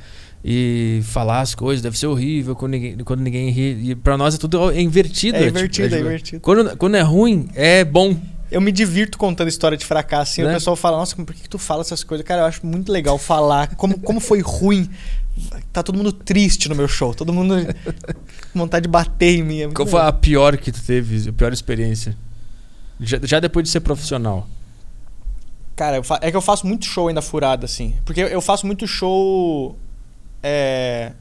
e 0.44 1.00
falar 1.04 1.40
as 1.40 1.54
coisas? 1.54 1.82
Deve 1.82 1.98
ser 1.98 2.06
horrível 2.06 2.56
quando 2.56 2.72
ninguém, 2.72 2.96
quando 2.98 3.20
ninguém 3.20 3.50
ri. 3.50 3.90
E 3.90 3.94
pra 3.94 4.16
nós 4.16 4.34
é 4.34 4.38
tudo 4.38 4.70
é 4.70 4.80
invertido. 4.80 5.36
É 5.36 5.44
tipo, 5.44 5.58
invertido, 5.58 5.86
é 5.86 5.98
tipo, 5.98 6.00
invertido. 6.00 6.40
Quando, 6.40 6.76
quando 6.76 6.94
é 6.96 7.02
ruim, 7.02 7.48
é 7.54 7.84
bom. 7.84 8.16
Eu 8.50 8.60
me 8.60 8.72
divirto 8.72 9.16
contando 9.16 9.48
história 9.48 9.78
de 9.78 9.84
fracasso. 9.84 10.32
Assim, 10.32 10.42
Né? 10.42 10.50
O 10.50 10.54
pessoal 10.54 10.74
fala, 10.74 10.96
nossa, 10.96 11.14
por 11.14 11.34
que, 11.34 11.42
que 11.42 11.48
tu 11.48 11.58
fala 11.58 11.82
essas 11.82 12.02
coisas? 12.02 12.26
Cara, 12.26 12.42
eu 12.42 12.46
acho 12.46 12.66
muito 12.66 12.90
legal 12.90 13.16
falar. 13.16 13.74
Como, 13.76 13.98
como 14.00 14.18
foi 14.18 14.40
ruim. 14.40 14.88
Tá 15.72 15.82
todo 15.82 15.96
mundo 15.96 16.12
triste 16.12 16.68
no 16.68 16.74
meu 16.74 16.88
show. 16.88 17.14
Todo 17.14 17.32
mundo 17.32 17.54
com 18.52 18.58
vontade 18.58 18.82
de 18.84 18.88
bater 18.88 19.38
em 19.38 19.42
mim. 19.42 19.60
É 19.60 19.68
Qual 19.68 19.86
foi 19.86 20.00
legal. 20.00 20.08
a 20.08 20.12
pior 20.12 20.56
que 20.56 20.72
tu 20.72 20.82
teve, 20.82 21.28
a 21.28 21.32
pior 21.32 21.52
experiência? 21.52 22.16
Já, 22.98 23.18
já 23.22 23.40
depois 23.40 23.64
de 23.64 23.70
ser 23.70 23.80
profissional. 23.80 24.48
Cara, 25.76 26.02
é 26.20 26.30
que 26.30 26.36
eu 26.36 26.42
faço 26.42 26.66
muito 26.66 26.84
show 26.84 27.08
ainda 27.08 27.22
furado, 27.22 27.64
assim. 27.64 27.94
Porque 28.04 28.20
eu 28.20 28.40
faço 28.42 28.66
muito 28.66 28.86
show. 28.86 29.78
É. 30.42 31.12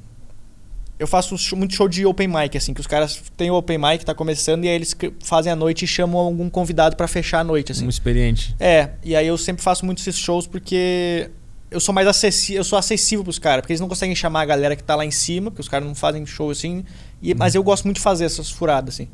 Eu 0.98 1.08
faço 1.08 1.34
muito 1.56 1.74
show 1.74 1.88
de 1.88 2.06
open 2.06 2.28
mic, 2.28 2.58
assim, 2.58 2.74
que 2.74 2.82
os 2.82 2.88
caras 2.88 3.22
têm 3.38 3.50
o 3.50 3.56
open 3.56 3.78
mic, 3.78 4.04
tá 4.04 4.14
começando, 4.14 4.66
e 4.66 4.68
aí 4.68 4.76
eles 4.76 4.94
fazem 5.24 5.50
a 5.50 5.56
noite 5.56 5.86
e 5.86 5.88
chamam 5.88 6.20
algum 6.20 6.50
convidado 6.50 6.98
pra 6.98 7.08
fechar 7.08 7.40
a 7.40 7.44
noite, 7.44 7.72
assim. 7.72 7.86
Um 7.86 7.90
experiente. 7.90 8.54
É, 8.60 8.90
e 9.02 9.16
aí 9.16 9.26
eu 9.26 9.38
sempre 9.38 9.64
faço 9.64 9.86
muito 9.86 10.00
esses 10.00 10.18
shows 10.18 10.46
porque 10.46 11.32
eu 11.72 11.80
sou 11.80 11.94
mais 11.96 12.06
acessível, 12.06 12.60
eu 12.60 12.64
sou 12.66 12.78
acessível 12.78 13.24
pros 13.24 13.40
caras, 13.40 13.62
porque 13.62 13.72
eles 13.72 13.80
não 13.80 13.88
conseguem 13.88 14.14
chamar 14.14 14.42
a 14.42 14.46
galera 14.46 14.76
que 14.76 14.84
tá 14.84 14.94
lá 14.94 15.06
em 15.06 15.12
cima, 15.12 15.50
porque 15.50 15.62
os 15.62 15.70
caras 15.70 15.88
não 15.88 15.96
fazem 15.96 16.26
show 16.26 16.50
assim, 16.52 16.84
e- 17.22 17.34
mas 17.34 17.56
eu 17.56 17.64
gosto 17.64 17.86
muito 17.86 17.96
de 17.96 18.02
fazer 18.04 18.26
essas 18.26 18.50
furadas, 18.50 18.96
assim. 18.96 19.08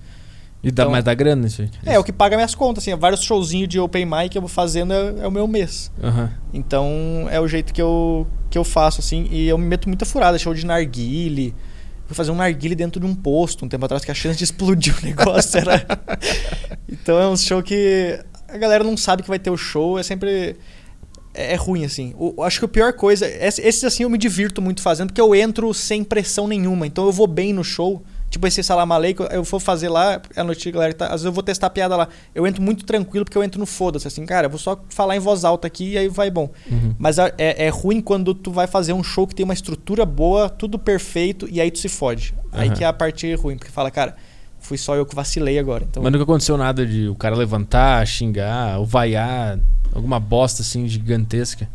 E 0.68 0.72
dá 0.72 0.84
Então- 0.84 0.92
mais 0.92 1.04
da 1.04 1.14
grana 1.14 1.46
isso 1.46 1.62
aí. 1.62 1.70
É, 1.86 2.00
o 2.00 2.04
que 2.04 2.12
paga 2.12 2.36
minhas 2.36 2.56
contas, 2.56 2.84
assim, 2.84 2.96
vários 2.96 3.22
showzinhos 3.24 3.70
de 3.70 3.80
open 3.80 4.04
mic 4.06 4.30
que 4.30 4.38
eu 4.38 4.42
vou 4.42 4.50
fazendo 4.50 4.92
é, 4.94 5.14
é 5.22 5.28
o 5.28 5.32
meu 5.32 5.48
mês. 5.48 5.92
Aham. 6.04 6.32
Então 6.54 7.28
é 7.30 7.40
o 7.40 7.48
jeito 7.48 7.72
que 7.72 7.82
eu, 7.82 8.26
que 8.50 8.58
eu 8.58 8.64
faço, 8.64 9.00
assim, 9.00 9.28
e 9.32 9.48
eu 9.48 9.58
me 9.60 9.66
meto 9.66 9.88
muita 9.88 10.06
furada, 10.06 10.38
show 10.40 10.54
de 10.56 10.66
narguile. 10.66 11.54
Fui 12.08 12.16
fazer 12.16 12.32
um 12.32 12.36
narguile 12.36 12.74
dentro 12.76 13.00
de 13.00 13.06
um 13.06 13.14
posto 13.16 13.64
um 13.64 13.70
tempo 13.70 13.86
atrás, 13.86 14.04
que 14.04 14.10
a 14.12 14.14
chance 14.16 14.38
de 14.38 14.44
explodir 14.44 14.96
o 14.98 15.02
negócio 15.06 15.58
era. 15.60 15.86
então 16.90 17.20
é 17.20 17.28
um 17.28 17.38
show 17.38 17.62
que 17.62 18.20
a 18.48 18.58
galera 18.58 18.84
não 18.84 18.98
sabe 18.98 19.22
que 19.24 19.30
vai 19.30 19.40
ter 19.40 19.50
o 19.52 19.58
show, 19.58 20.00
é 20.00 20.04
sempre. 20.04 20.56
É, 21.34 21.54
é 21.54 21.56
ruim, 21.56 21.84
assim. 21.86 22.14
O- 22.18 22.42
acho 22.44 22.60
que 22.60 22.66
a 22.66 22.68
pior 22.68 22.94
coisa. 22.94 23.28
esse- 23.28 23.62
Esses, 23.62 23.84
assim, 23.84 24.04
eu 24.04 24.10
me 24.10 24.18
divirto 24.18 24.62
muito 24.62 24.82
fazendo, 24.82 25.08
porque 25.10 25.22
eu 25.22 25.36
entro 25.36 25.74
sem 25.74 26.04
pressão 26.04 26.48
nenhuma. 26.48 26.88
Então 26.88 27.06
eu 27.06 27.12
vou 27.12 27.28
bem 27.28 27.54
no 27.54 27.64
show. 27.64 28.04
Tipo 28.30 28.48
esse 28.48 28.62
Salam 28.62 28.92
Aleikum, 28.92 29.24
eu 29.26 29.44
vou 29.44 29.60
fazer 29.60 29.88
lá, 29.88 30.22
a 30.36 30.44
noite, 30.44 30.70
galera, 30.70 30.94
tá, 30.94 31.06
às 31.06 31.12
vezes 31.12 31.26
eu 31.26 31.32
vou 31.32 31.44
testar 31.44 31.68
a 31.68 31.70
piada 31.70 31.96
lá. 31.96 32.10
Eu 32.34 32.46
entro 32.46 32.62
muito 32.62 32.84
tranquilo, 32.84 33.24
porque 33.24 33.38
eu 33.38 33.44
entro 33.44 33.60
no 33.60 33.66
foda-se, 33.66 34.08
assim, 34.08 34.26
cara, 34.26 34.48
eu 34.48 34.50
vou 34.50 34.60
só 34.60 34.78
falar 34.90 35.16
em 35.16 35.20
voz 35.20 35.46
alta 35.46 35.68
aqui 35.68 35.92
e 35.92 35.98
aí 35.98 36.10
vai 36.10 36.30
bom. 36.30 36.50
Uhum. 36.70 36.96
Mas 37.00 37.18
é, 37.18 37.34
é 37.38 37.70
ruim 37.70 38.02
quando 38.02 38.34
tu 38.34 38.52
vai 38.52 38.68
fazer 38.68 38.94
um 38.94 39.04
show 39.04 39.26
que 39.26 39.34
tem 39.34 39.44
uma 39.44 39.54
estrutura 39.54 40.06
boa, 40.06 40.50
tudo 40.50 40.78
perfeito, 40.78 41.48
e 41.50 41.62
aí 41.62 41.72
tu 41.72 41.80
se 41.80 41.88
fode. 41.88 42.34
Aí 42.52 42.68
Aham. 42.68 42.76
que 42.76 42.84
é 42.84 42.88
a 42.88 42.94
parte 42.94 43.34
ruim, 43.36 43.58
porque 43.58 43.72
fala, 43.72 43.90
cara, 43.90 44.16
fui 44.60 44.78
só 44.78 44.96
eu 44.96 45.06
que 45.06 45.16
vacilei 45.16 45.58
agora. 45.60 45.86
Então, 45.90 46.04
Mas 46.04 46.12
nunca 46.12 46.24
aconteceu 46.24 46.58
nada 46.58 46.86
de 46.86 47.08
o 47.08 47.16
cara 47.16 47.36
levantar, 47.36 48.06
xingar, 48.06 48.80
ou 48.80 48.86
vaiar, 48.86 49.60
alguma 49.94 50.20
bosta 50.20 50.62
assim 50.62 50.88
gigantesca. 50.88 51.70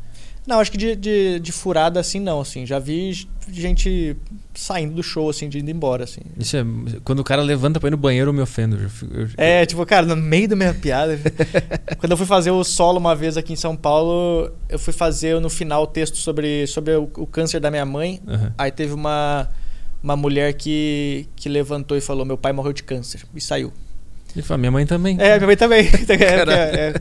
Não, 0.47 0.59
acho 0.59 0.71
que 0.73 0.79
de, 0.79 0.97
de, 0.97 1.39
de 1.39 1.53
furada 1.53 2.01
assim 2.01 2.19
não, 2.19 2.41
assim. 2.41 2.65
Já 2.67 2.79
vi 2.79 3.13
gente 3.49 4.17
saindo 4.55 4.95
do 4.95 5.03
show, 5.03 5.29
assim, 5.29 5.49
de 5.49 5.59
indo 5.59 5.71
embora, 5.71 6.05
assim. 6.05 6.21
Isso 6.39 6.57
é, 6.57 6.65
quando 7.05 7.21
o 7.21 7.25
cara 7.25 7.43
levanta 7.43 7.79
pra 7.79 7.89
ir 7.89 7.91
no 7.91 7.97
banheiro, 7.97 8.31
eu 8.31 8.35
me 8.35 8.41
ofendo. 8.41 8.77
Eu 8.77 9.21
eu- 9.23 9.29
É, 9.37 9.65
tipo, 9.67 9.85
cara, 9.87 10.07
no 10.07 10.17
meio 10.17 10.49
da 10.49 10.57
minha 10.57 10.73
piada. 10.75 11.19
quando 11.99 12.13
eu 12.13 12.17
fui 12.17 12.27
fazer 12.27 12.51
o 12.51 12.65
solo 12.65 12.99
uma 12.99 13.15
vez 13.15 13.37
aqui 13.37 13.53
em 13.53 13.57
São 13.57 13.77
Paulo, 13.77 14.51
eu 14.69 14.79
fui 14.79 14.93
fazer 14.93 15.39
no 15.41 15.51
final 15.51 15.83
o 15.83 15.87
texto 15.87 16.17
sobre, 16.17 16.67
sobre 16.67 16.95
o, 16.97 17.03
o 17.19 17.27
câncer 17.27 17.61
da 17.61 17.71
minha 17.71 17.85
mãe. 17.85 18.21
Aham. 18.27 18.55
Aí 18.57 18.71
teve 18.73 18.93
uma, 18.95 19.49
uma 20.03 20.17
mulher 20.17 20.55
que, 20.55 21.27
que 21.37 21.49
levantou 21.49 21.97
e 21.97 22.01
falou: 22.01 22.25
Meu 22.25 22.39
pai 22.39 22.53
morreu 22.53 22.73
de 22.73 22.83
câncer. 22.83 23.23
E 23.35 23.41
saiu. 23.41 23.73
Ele 24.35 24.43
fala, 24.45 24.59
minha 24.59 24.71
mãe 24.71 24.87
também. 24.87 25.17
É, 25.21 25.35
minha 25.37 25.47
mãe 25.47 25.57
também. 25.57 25.87
É, 26.09 26.15
é, 26.15 26.89
é. 26.89 26.95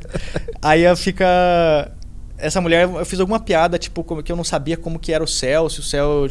Aí 0.61 0.95
fica. 0.95 1.91
Essa 2.39 2.61
mulher, 2.61 2.87
eu 2.89 3.05
fiz 3.05 3.19
alguma 3.19 3.39
piada, 3.39 3.77
tipo, 3.77 4.03
como 4.03 4.23
que 4.23 4.31
eu 4.31 4.35
não 4.35 4.43
sabia 4.43 4.77
como 4.77 4.97
que 4.99 5.11
era 5.11 5.23
o 5.23 5.27
céu, 5.27 5.69
se 5.69 5.79
o 5.79 5.83
céu 5.83 6.27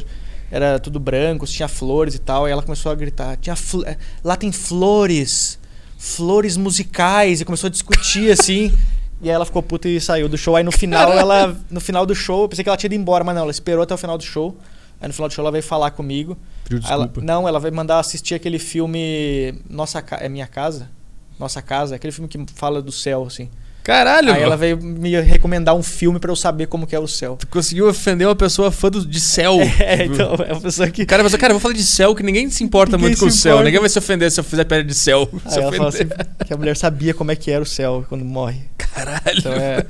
era 0.51 0.79
tudo 0.79 0.99
branco, 0.99 1.47
se 1.47 1.55
tinha 1.55 1.69
flores 1.69 2.15
e 2.15 2.19
tal. 2.19 2.49
E 2.49 2.51
ela 2.51 2.63
começou 2.63 2.91
a 2.91 2.95
gritar: 2.95 3.37
tinha 3.37 3.55
fl- 3.57 3.85
é, 3.85 3.97
lá 4.25 4.37
tem 4.37 4.51
flores, 4.53 5.59
flores 5.99 6.57
musicais. 6.57 7.41
E 7.41 7.45
começou 7.45 7.69
a 7.69 7.71
discutir 7.71 8.31
assim. 8.33 8.73
E 9.21 9.29
aí 9.29 9.35
ela 9.35 9.45
ficou 9.45 9.63
puta 9.63 9.89
e 9.89 10.01
saiu 10.01 10.29
do 10.29 10.39
show. 10.39 10.55
Aí 10.57 10.63
no 10.65 10.73
final, 10.73 11.13
ela. 11.13 11.57
No 11.71 11.81
final 11.81 12.07
do 12.07 12.15
show, 12.15 12.43
eu 12.43 12.49
pensei 12.49 12.63
que 12.63 12.69
ela 12.71 12.77
tinha 12.77 12.89
ido 12.89 12.95
embora, 12.95 13.25
mas 13.25 13.35
não, 13.35 13.43
ela 13.43 13.51
esperou 13.51 13.83
até 13.83 13.95
o 13.95 13.99
final 13.99 14.17
do 14.17 14.25
show. 14.25 14.57
Aí 15.01 15.07
no 15.09 15.15
final 15.15 15.29
do 15.29 15.35
show 15.35 15.43
ela 15.43 15.53
veio 15.53 15.63
falar 15.63 15.91
comigo. 15.93 16.37
Pediu 16.65 16.81
Aí 16.85 16.93
ela- 16.93 17.05
desculpa. 17.07 17.27
não, 17.27 17.47
ela 17.47 17.61
vai 17.61 17.71
mandar 17.71 17.99
assistir 18.01 18.35
aquele 18.35 18.59
filme 18.59 19.55
Nossa 19.69 20.03
é 20.21 20.29
minha 20.29 20.47
casa? 20.47 20.91
Nossa 21.39 21.63
casa, 21.63 21.95
aquele 21.95 22.13
filme 22.13 22.29
que 22.29 22.45
fala 22.55 22.83
do 22.83 22.91
céu 22.91 23.25
assim. 23.25 23.49
Caralho, 23.89 24.35
Aí 24.35 24.43
ela 24.43 24.55
veio 24.55 24.77
me 24.83 25.19
recomendar 25.19 25.75
um 25.75 25.83
filme 25.83 26.19
pra 26.21 26.31
eu 26.31 26.37
saber 26.37 26.67
como 26.67 26.87
que 26.87 26.95
é 26.95 26.99
o 26.99 27.07
céu. 27.09 27.37
tu 27.41 27.47
conseguiu 27.47 27.89
ofender 27.89 28.27
uma 28.29 28.37
pessoa 28.37 28.71
fã 28.71 28.91
do- 28.91 29.07
de 29.07 29.19
céu. 29.19 29.57
É, 29.81 30.05
então 30.05 30.35
é 30.47 30.53
uma 30.53 30.61
pessoa 30.61 30.91
que 30.91 31.07
cara 31.07 31.23
pensou, 31.23 31.39
cara, 31.39 31.53
eu 31.53 31.55
vou 31.59 31.61
falar 31.63 31.73
de 31.73 31.83
céu, 31.83 32.15
que 32.15 32.23
ninguém 32.23 32.51
se 32.51 32.63
importa 32.63 32.93
Ninguém 32.99 33.09
muito 33.11 33.21
com 33.21 33.27
o 33.27 33.31
céu. 33.31 33.53
importa. 33.53 33.65
Ninguém 33.65 33.81
vai 33.81 33.89
se 33.89 33.99
ofender 33.99 34.31
se 34.31 34.39
eu 34.41 34.45
fizer 34.45 34.65
piada 34.65 34.85
de 34.85 34.95
céu. 34.95 35.27
Aí 35.47 35.59
ela 35.59 35.73
falou 35.73 35.89
assim 35.89 36.05
que 36.47 36.53
a 36.53 36.57
mulher 36.59 36.77
sabia 36.77 37.15
como 37.15 37.31
é 37.33 37.37
que 37.37 37.51
era 37.51 37.63
o 37.63 37.67
céu 37.67 38.05
quando 38.11 38.25
morre. 38.27 38.61
Caralho. 38.77 39.21
Então 39.39 39.53
é, 39.55 39.87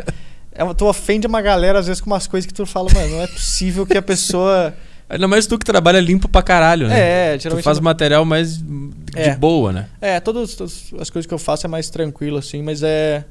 é 0.53 0.75
tu 0.75 0.87
ofende 0.87 1.27
uma 1.27 1.43
galera 1.43 1.81
às 1.81 1.89
vezes 1.89 2.01
com 2.01 2.09
umas 2.09 2.29
coisas 2.29 2.47
que 2.47 2.55
tu 2.55 2.65
fala, 2.65 2.89
mano, 2.95 3.09
não 3.17 3.23
é 3.23 3.27
possível 3.27 3.85
que 3.85 3.99
a 3.99 4.03
pessoa 4.03 4.73
Ainda 5.11 5.27
mais 5.27 5.47
tu 5.47 5.59
que 5.59 5.65
trabalha 5.65 5.99
limpo 6.01 6.29
pra 6.29 6.43
caralho, 6.43 6.87
né? 6.87 7.33
É, 7.33 7.37
tu 7.39 7.43
geralmente 7.45 7.65
faz 7.65 7.79
não- 7.79 7.85
material 7.85 8.25
mais 8.25 8.59
de 8.59 8.93
É. 9.17 9.35
boa, 9.35 9.73
né? 9.73 9.87
É, 10.01 10.21
todas, 10.21 10.55
todas 10.55 10.91
as 11.01 11.09
coisas 11.11 11.27
que 11.27 11.33
eu 11.35 11.39
faço 11.39 11.67
é 11.67 11.69
mais 11.69 11.89
tranquilo, 11.91 12.37
assim, 12.37 12.63
mas 12.63 12.83
é. 12.85 13.25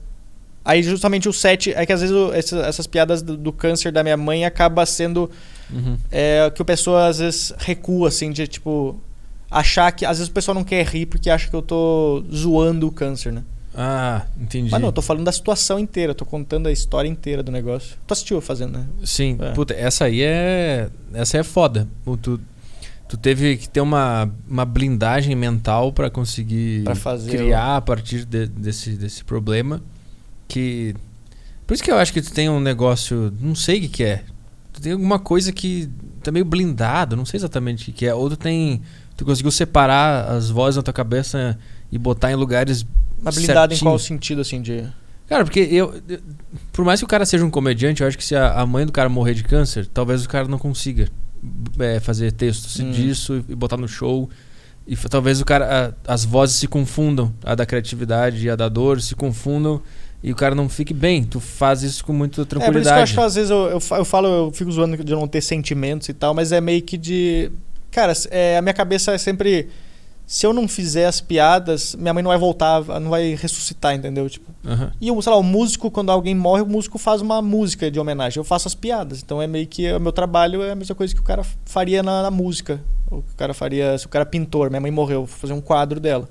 Aí 0.69 0.83
justamente 0.83 1.29
o 1.29 1.33
set. 1.33 1.71
É 1.73 1.85
que 1.85 1.93
às 1.93 2.01
vezes 2.01 2.13
o- 2.15 2.33
essas, 2.33 2.59
essas 2.65 2.85
piadas 2.87 3.21
do, 3.21 3.37
do 3.37 3.53
câncer 3.53 3.89
da 3.91 4.03
minha 4.03 4.17
mãe 4.17 4.43
acaba 4.43 4.85
sendo 4.85 5.29
Uhum. 5.71 5.97
é, 6.11 6.51
que 6.53 6.61
o 6.61 6.65
pessoa 6.65 7.07
às 7.07 7.19
vezes 7.19 7.53
recua, 7.57 8.09
assim, 8.09 8.31
de 8.31 8.45
tipo. 8.47 8.99
Achar 9.49 9.89
que. 9.93 10.05
Às 10.05 10.17
vezes 10.17 10.29
o 10.29 10.33
pessoal 10.33 10.53
não 10.55 10.63
quer 10.65 10.85
rir 10.85 11.05
porque 11.05 11.29
acha 11.29 11.49
que 11.49 11.55
eu 11.55 11.61
tô 11.61 12.21
zoando 12.33 12.85
o 12.87 12.91
câncer, 12.91 13.31
né? 13.31 13.43
Ah, 13.73 14.25
entendi. 14.41 14.69
Mas 14.71 14.81
não, 14.81 14.89
eu 14.89 14.91
tô 14.91 15.01
falando 15.01 15.23
da 15.23 15.31
situação 15.31 15.77
inteira, 15.79 16.13
tô 16.15 16.25
contando 16.25 16.67
a 16.67 16.71
história 16.71 17.07
inteira 17.07 17.41
do 17.43 17.51
negócio. 17.51 17.95
Tu 18.07 18.11
assistiu 18.11 18.41
fazendo, 18.41 18.77
né? 18.79 18.85
Sim, 19.05 19.37
É. 19.39 19.51
puta, 19.51 19.73
essa 19.73 20.03
aí 20.05 20.21
é. 20.21 20.89
Essa 21.13 21.37
aí 21.37 21.41
é 21.41 21.43
foda. 21.43 21.87
O 22.05 22.17
Tu, 22.17 22.39
tu 23.07 23.15
teve 23.15 23.55
que 23.55 23.69
ter 23.69 23.79
uma, 23.79 24.29
uma 24.49 24.65
blindagem 24.65 25.33
mental 25.35 25.93
pra 25.93 26.09
conseguir 26.09 26.83
Pra 26.83 26.95
fazer 26.95 27.29
criar 27.37 27.77
a 27.77 27.81
partir 27.81 28.25
de- 28.25 28.47
desse, 28.47 28.91
desse 28.97 29.23
problema. 29.23 29.81
Que. 30.47 30.95
Por 31.65 31.73
isso 31.73 31.83
que 31.83 31.91
eu 31.91 31.97
acho 31.97 32.13
que 32.13 32.21
tu 32.21 32.31
tem 32.31 32.49
um 32.49 32.59
negócio. 32.59 33.33
Não 33.41 33.55
sei 33.55 33.77
o 33.79 33.81
que, 33.81 33.87
que 33.89 34.03
é. 34.03 34.23
Tu 34.73 34.81
tem 34.81 34.91
alguma 34.93 35.19
coisa 35.19 35.51
que 35.51 35.89
tá 36.23 36.31
meio 36.31 36.45
blindado, 36.45 37.15
não 37.15 37.25
sei 37.25 37.37
exatamente 37.37 37.83
o 37.83 37.85
que, 37.85 37.91
que 37.91 38.05
é. 38.05 38.13
Ou 38.13 38.29
tu 38.29 38.37
tem. 38.37 38.81
Tu 39.15 39.25
conseguiu 39.25 39.51
separar 39.51 40.29
as 40.31 40.49
vozes 40.49 40.77
na 40.77 40.83
tua 40.83 40.93
cabeça 40.93 41.57
e 41.91 41.97
botar 41.97 42.31
em 42.31 42.35
lugares. 42.35 42.85
Mas 43.21 43.35
blindado 43.35 43.73
em 43.73 43.75
certinho. 43.75 43.89
qual 43.91 43.99
sentido, 43.99 44.41
assim, 44.41 44.61
de. 44.61 44.83
Cara, 45.27 45.43
porque 45.43 45.59
eu, 45.59 45.93
eu- 46.07 46.19
Por 46.71 46.85
mais 46.85 46.99
que 47.01 47.03
o 47.03 47.07
cara 47.07 47.25
seja 47.25 47.43
um 47.43 47.49
comediante, 47.49 48.01
eu 48.01 48.07
acho 48.07 48.17
que 48.17 48.23
se 48.23 48.35
a, 48.35 48.53
a 48.61 48.65
mãe 48.65 48.85
do 48.85 48.91
cara 48.93 49.09
morrer 49.09 49.33
de 49.33 49.43
câncer, 49.43 49.85
talvez 49.87 50.23
o 50.23 50.29
cara 50.29 50.47
não 50.47 50.57
consiga 50.57 51.09
é, 51.79 51.99
fazer 51.99 52.31
texto 52.31 52.81
Hum. 52.81 52.91
disso 52.91 53.43
e 53.49 53.55
botar 53.55 53.75
no 53.77 53.87
show. 53.87 54.29
E 54.87 54.95
talvez 54.95 55.41
o 55.41 55.45
cara. 55.45 55.93
a- 56.07 56.13
as 56.13 56.23
vozes 56.23 56.55
se 56.55 56.67
confundam. 56.67 57.33
A 57.43 57.55
da 57.55 57.65
criatividade 57.65 58.45
e 58.45 58.49
a 58.49 58.55
da 58.55 58.69
dor 58.69 59.01
se 59.01 59.15
confundam. 59.15 59.81
E 60.27 60.31
o 60.31 60.35
cara 60.35 60.53
não 60.53 60.67
fique 60.67 60.93
bem. 60.93 61.23
Tu 61.23 61.39
faz 61.39 61.83
isso 61.83 62.03
com 62.03 62.11
muita 62.11 62.41
É, 62.41 62.45
por 62.45 62.45
isso 62.45 62.49
que 62.49 62.55
eu 62.57 62.61
tranquilidade. 62.61 63.01
acho 63.01 63.13
que 63.13 63.19
às 63.21 63.35
vezes 63.35 63.49
eu, 63.49 63.67
eu, 63.67 63.79
eu 63.97 64.05
falo, 64.05 64.27
eu 64.27 64.51
fico 64.51 64.69
zoando 64.71 65.01
de 65.03 65.13
não 65.13 65.27
ter 65.27 65.39
sentimentos 65.41 66.09
e 66.09 66.13
tal, 66.13 66.33
mas 66.33 66.51
é 66.51 66.59
meio 66.59 66.81
que 66.81 66.97
de. 66.97 67.49
Cara, 67.91 68.11
é, 68.29 68.57
a 68.57 68.61
minha 68.61 68.73
cabeça 68.73 69.13
é 69.13 69.17
sempre. 69.17 69.69
se 70.25 70.45
eu 70.45 70.51
não 70.51 70.67
fizer 70.67 71.05
as 71.05 71.21
piadas, 71.21 71.95
minha 71.95 72.13
mãe 72.13 72.21
não 72.21 72.29
vai 72.29 72.37
voltar, 72.37 72.83
não 72.99 73.09
vai 73.09 73.35
ressuscitar, 73.35 73.95
entendeu? 73.95 74.29
Tipo, 74.29 74.51
Aham. 74.65 74.91
e 74.99 75.09
o, 75.09 75.21
sei 75.21 75.31
lá, 75.31 75.37
o 75.37 75.43
músico, 75.43 75.89
quando 75.89 76.11
alguém 76.11 76.35
morre, 76.35 76.61
o 76.61 76.67
músico 76.67 76.97
faz 76.97 77.21
uma 77.21 77.41
música 77.41 77.89
de 77.89 77.97
homenagem. 77.97 78.37
Eu 78.37 78.43
faço 78.43 78.67
as 78.67 78.75
piadas. 78.75 79.21
Então 79.23 79.41
é 79.41 79.47
meio 79.47 79.65
que 79.65 79.89
o 79.93 79.99
meu 79.99 80.11
trabalho 80.11 80.61
é 80.61 80.71
a 80.71 80.75
mesma 80.75 80.93
coisa 80.93 81.13
que 81.15 81.21
o 81.21 81.23
cara 81.23 81.43
faria 81.65 82.03
na, 82.03 82.23
na 82.23 82.29
música. 82.31 82.81
O 83.09 83.23
cara 83.37 83.53
faria, 83.53 83.97
se 83.97 84.05
o 84.05 84.09
cara 84.09 84.23
é 84.23 84.25
pintor, 84.25 84.69
minha 84.69 84.81
mãe 84.81 84.91
morreu, 84.91 85.19
vou 85.19 85.27
fazer 85.27 85.53
um 85.53 85.61
quadro 85.61 85.97
dela. 86.01 86.27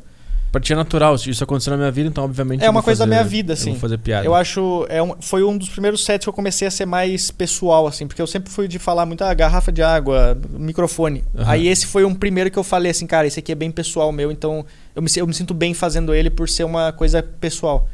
Pra 0.53 0.61
ti 0.61 0.73
é 0.73 0.77
natural, 0.77 1.19
se 1.19 1.29
isso 1.29 1.45
aconteceu 1.45 1.73
na 1.73 1.77
minha 1.77 1.91
vida, 1.91 2.09
então 2.09 2.25
obviamente. 2.25 2.63
É 2.63 2.67
eu 2.67 2.71
uma 2.71 2.83
coisa 2.83 3.01
da 3.01 3.05
fazer- 3.05 3.15
minha 3.23 3.29
vida, 3.29 3.53
Eu 3.53 3.55
assim. 3.55 3.71
vou 3.73 3.81
fazer 3.81 3.99
piada. 3.99 4.25
Eu 4.25 4.35
acho. 4.35 4.87
É 4.89 5.03
um, 5.03 5.15
foi 5.21 5.43
um 5.45 5.59
dos 5.59 5.69
primeiros 5.69 6.03
sets 6.05 6.25
que 6.25 6.29
eu 6.29 6.33
comecei 6.33 6.67
a 6.67 6.71
ser 6.71 6.87
mais 6.87 7.31
pessoal, 7.31 7.87
assim, 7.87 8.07
porque 8.07 8.23
eu 8.23 8.27
sempre 8.27 8.51
fui 8.51 8.67
de 8.67 8.79
falar 8.79 9.05
muito, 9.05 9.23
ah, 9.23 9.35
garrafa 9.35 9.71
de 9.71 9.83
água, 9.83 10.39
microfone. 10.59 11.23
Aham. 11.37 11.51
Aí 11.51 11.69
esse 11.69 11.87
foi 11.87 12.05
um 12.05 12.15
primeiro 12.15 12.51
que 12.51 12.59
eu 12.59 12.65
falei 12.65 12.91
assim, 12.91 13.07
cara, 13.07 13.27
esse 13.27 13.39
aqui 13.39 13.53
é 13.53 13.55
bem 13.55 13.71
pessoal 13.71 14.11
meu, 14.13 14.31
então 14.33 14.65
eu 14.95 15.03
me, 15.03 15.11
eu 15.17 15.27
me 15.27 15.35
sinto 15.35 15.53
bem 15.53 15.75
fazendo 15.75 16.15
ele 16.15 16.31
por 16.31 16.49
ser 16.49 16.65
uma 16.65 16.91
coisa 16.93 17.23
pessoal. 17.23 17.89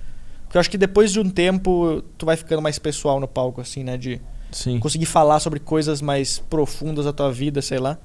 Porque 0.45 0.57
eu 0.57 0.61
acho 0.61 0.71
que 0.71 0.79
depois 0.79 1.11
de 1.11 1.19
um 1.19 1.29
tempo, 1.31 2.03
tu 2.17 2.27
vai 2.27 2.37
ficando 2.37 2.61
mais 2.63 2.79
pessoal 2.79 3.19
no 3.19 3.27
palco, 3.27 3.61
assim, 3.61 3.83
né? 3.83 3.97
De 3.97 4.21
Sim. 4.53 4.79
conseguir 4.79 5.07
falar 5.07 5.41
sobre 5.41 5.59
coisas 5.59 6.01
mais 6.03 6.39
profundas 6.39 7.07
da 7.07 7.13
tua 7.13 7.33
vida, 7.33 7.61
sei 7.63 7.79
lá. 7.79 7.99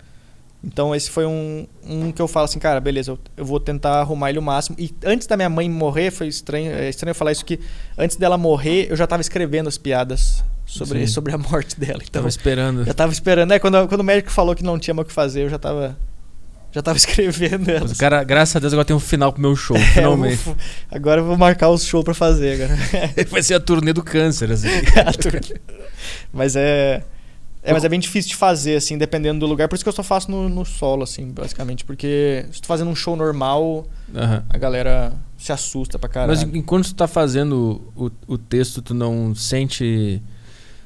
Então 0.67 0.93
esse 0.93 1.09
foi 1.09 1.25
um, 1.25 1.65
um 1.85 2.11
que 2.11 2.21
eu 2.21 2.27
falo 2.27 2.43
assim, 2.45 2.59
cara, 2.59 2.79
beleza, 2.81 3.11
eu, 3.11 3.19
eu 3.37 3.45
vou 3.45 3.57
tentar 3.59 4.01
arrumar 4.01 4.29
ele 4.31 4.39
o 4.39 4.41
máximo. 4.41 4.75
E 4.77 4.93
antes 5.05 5.25
da 5.25 5.37
minha 5.37 5.49
mãe 5.49 5.69
morrer, 5.69 6.11
foi 6.11 6.27
estranho, 6.27 6.71
é 6.73 6.89
estranho 6.89 7.11
eu 7.11 7.15
falar 7.15 7.31
isso 7.31 7.45
que 7.45 7.57
antes 7.97 8.17
dela 8.17 8.37
morrer, 8.37 8.87
eu 8.89 8.95
já 8.97 9.07
tava 9.07 9.21
escrevendo 9.21 9.67
as 9.67 9.77
piadas 9.77 10.43
sobre, 10.65 11.07
Sim. 11.07 11.13
sobre 11.13 11.33
a 11.33 11.37
morte 11.37 11.79
dela. 11.79 12.01
Então 12.03 12.21
Tava 12.21 12.27
esperando. 12.27 12.83
já 12.83 12.93
tava 12.93 13.13
esperando, 13.13 13.53
é 13.53 13.59
quando, 13.59 13.87
quando 13.87 14.01
o 14.01 14.03
médico 14.03 14.29
falou 14.29 14.53
que 14.53 14.63
não 14.63 14.77
tinha 14.77 14.93
mais 14.93 15.05
o 15.05 15.07
que 15.07 15.13
fazer, 15.13 15.43
eu 15.43 15.49
já 15.49 15.57
tava 15.57 15.97
já 16.69 16.81
tava 16.81 16.97
escrevendo 16.99 17.71
elas. 17.71 17.93
cara, 17.97 18.21
graças 18.25 18.55
a 18.57 18.59
Deus, 18.59 18.73
agora 18.73 18.83
tem 18.85 18.95
um 18.95 18.99
final 18.99 19.31
pro 19.31 19.41
meu 19.41 19.55
show, 19.55 19.77
É, 19.79 19.79
finalmente. 19.79 20.35
vou- 20.43 20.57
agora 20.91 21.21
eu 21.21 21.25
vou 21.25 21.37
marcar 21.37 21.69
os 21.69 21.85
shows 21.85 22.03
pra 22.03 22.13
fazer 22.13 22.61
agora. 22.61 22.77
Vai 23.29 23.41
ser 23.41 23.53
a 23.53 23.59
turnê 23.61 23.93
do 23.93 24.03
câncer, 24.03 24.51
assim. 24.51 24.67
A 25.05 25.13
turnê. 25.13 25.39
mas 26.33 26.57
é. 26.57 27.03
É, 27.67 27.73
mas 27.73 27.83
é 27.83 27.89
bem 27.89 27.99
difícil 27.99 28.29
de 28.29 28.35
fazer, 28.35 28.77
assim, 28.77 28.97
dependendo 28.97 29.41
do 29.41 29.45
lugar. 29.45 29.67
Por 29.67 29.75
isso 29.75 29.83
que 29.83 29.89
eu 29.89 29.93
só 29.93 30.03
faço 30.03 30.31
no, 30.31 30.47
no 30.47 30.63
solo, 30.63 31.03
assim, 31.03 31.29
basicamente. 31.31 31.83
Porque 31.83 32.45
se 32.51 32.61
tu 32.61 32.67
fazendo 32.67 32.89
um 32.89 32.95
show 32.95 33.15
normal, 33.15 33.85
Aham. 34.15 34.43
a 34.49 34.57
galera 34.57 35.13
se 35.37 35.51
assusta 35.51 35.99
pra 35.99 36.07
caralho. 36.07 36.31
Mas 36.31 36.43
enquanto 36.55 36.85
tu 36.85 36.95
tá 36.95 37.07
fazendo 37.07 37.81
o, 37.95 38.09
o 38.25 38.37
texto, 38.37 38.81
tu 38.81 38.93
não 38.93 39.35
sente, 39.35 40.21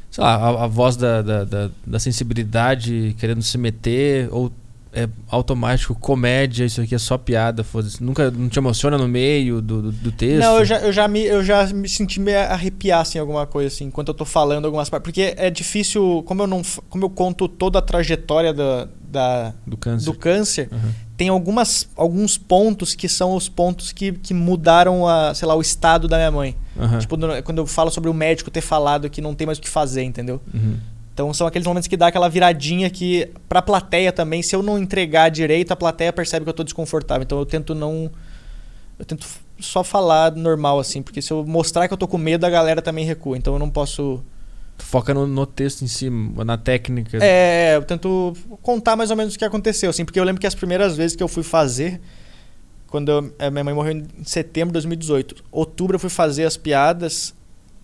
sei 0.09 0.23
lá, 0.23 0.35
a, 0.35 0.63
a 0.63 0.67
voz 0.67 0.95
da, 0.95 1.21
da, 1.21 1.43
da, 1.43 1.69
da 1.85 1.99
sensibilidade 1.99 3.15
querendo 3.19 3.43
se 3.43 3.57
meter? 3.59 4.27
Ou 4.31 4.51
é 4.93 5.07
automático, 5.29 5.95
comédia, 5.95 6.65
isso 6.65 6.81
aqui 6.81 6.93
é 6.93 6.97
só 6.97 7.17
piada? 7.17 7.63
foda-se. 7.63 8.03
Nunca 8.03 8.29
não 8.29 8.49
te 8.49 8.59
emociona 8.59 8.97
no 8.97 9.07
meio 9.07 9.61
do, 9.61 9.81
do, 9.83 9.91
do 9.91 10.11
texto? 10.11 10.39
Não, 10.41 10.59
eu 10.59 10.65
já, 10.65 10.79
eu, 10.79 10.91
já 10.91 11.07
me, 11.07 11.23
eu 11.23 11.43
já 11.43 11.65
me 11.67 11.87
senti 11.87 12.19
meio 12.19 12.39
arrepiar, 12.39 13.01
assim, 13.01 13.17
alguma 13.17 13.45
coisa, 13.45 13.73
assim, 13.73 13.85
enquanto 13.85 14.09
eu 14.09 14.13
tô 14.13 14.25
falando 14.25 14.65
algumas 14.65 14.89
partes. 14.89 15.03
Porque 15.05 15.33
é 15.37 15.49
difícil, 15.49 16.23
como 16.25 16.43
eu 16.43 16.47
não 16.47 16.61
como 16.89 17.05
eu 17.05 17.09
conto 17.09 17.47
toda 17.47 17.79
a 17.79 17.81
trajetória 17.81 18.53
da, 18.53 18.87
da, 19.01 19.53
Do 19.65 19.77
câncer. 19.77 20.05
do 20.05 20.13
câncer, 20.17 20.69
Aham. 20.71 20.91
tem 21.15 21.29
algumas, 21.29 21.87
alguns 21.95 22.37
pontos 22.37 22.93
que 22.93 23.07
são 23.07 23.35
os 23.35 23.47
pontos 23.47 23.91
que, 23.91 24.11
que 24.11 24.33
mudaram, 24.33 25.07
a, 25.07 25.33
sei 25.33 25.47
lá, 25.47 25.55
o 25.55 25.61
estado 25.61 26.07
da 26.07 26.17
minha 26.17 26.31
mãe. 26.31 26.55
Aham. 26.79 26.99
Tipo, 26.99 27.17
quando 27.43 27.57
eu 27.59 27.65
falo 27.67 27.89
sobre 27.91 28.09
o 28.09 28.13
médico 28.13 28.51
ter 28.51 28.61
falado 28.61 29.09
que 29.09 29.21
não 29.21 29.33
tem 29.35 29.45
mais 29.45 29.57
o 29.57 29.61
que 29.61 29.69
fazer, 29.69 30.03
entendeu? 30.03 30.41
Uhum. 30.53 30.77
Então 31.13 31.33
são 31.33 31.45
aqueles 31.45 31.67
momentos 31.67 31.87
que 31.87 31.97
dá 31.97 32.07
aquela 32.07 32.29
viradinha 32.29 32.89
que, 32.89 33.29
pra 33.49 33.61
plateia 33.61 34.11
também, 34.11 34.41
se 34.41 34.55
eu 34.55 34.63
não 34.63 34.77
entregar 34.79 35.29
direito, 35.29 35.71
a 35.71 35.75
plateia 35.75 36.11
percebe 36.13 36.45
que 36.45 36.49
eu 36.49 36.53
tô 36.53 36.63
desconfortável. 36.63 37.23
Então 37.23 37.37
eu 37.39 37.45
tento 37.45 37.75
não. 37.75 38.09
Eu 38.97 39.05
tento 39.05 39.27
só 39.59 39.83
falar 39.83 40.31
normal, 40.35 40.79
assim, 40.79 41.01
porque 41.01 41.21
se 41.21 41.31
eu 41.31 41.45
mostrar 41.45 41.87
que 41.87 41.93
eu 41.93 41.97
tô 41.97 42.07
com 42.07 42.17
medo, 42.17 42.45
a 42.45 42.49
galera 42.49 42.81
também 42.81 43.05
recua. 43.05 43.37
Então 43.37 43.53
eu 43.53 43.59
não 43.59 43.69
posso. 43.69 44.23
Foca 44.77 45.13
no, 45.13 45.27
no 45.27 45.45
texto 45.45 45.83
em 45.83 45.87
si, 45.87 46.09
na 46.09 46.57
técnica. 46.57 47.19
É, 47.21 47.75
eu 47.75 47.83
tento 47.83 48.33
contar 48.63 48.95
mais 48.95 49.11
ou 49.11 49.17
menos 49.17 49.35
o 49.35 49.37
que 49.37 49.45
aconteceu, 49.45 49.89
assim, 49.91 50.03
porque 50.03 50.19
eu 50.19 50.23
lembro 50.23 50.39
que 50.41 50.47
as 50.47 50.55
primeiras 50.55 50.97
vezes 50.97 51.15
que 51.15 51.21
eu 51.21 51.27
fui 51.27 51.43
fazer, 51.43 52.01
quando 52.87 53.09
eu- 53.11 53.35
a 53.37 53.51
minha 53.51 53.63
mãe 53.63 53.73
morreu 53.75 53.93
em 53.93 54.07
setembro 54.23 54.69
de 54.69 54.73
2018, 54.73 55.43
outubro 55.51 55.95
eu 55.95 55.99
fui 55.99 56.09
fazer 56.09 56.45
as 56.45 56.57
piadas, 56.57 57.35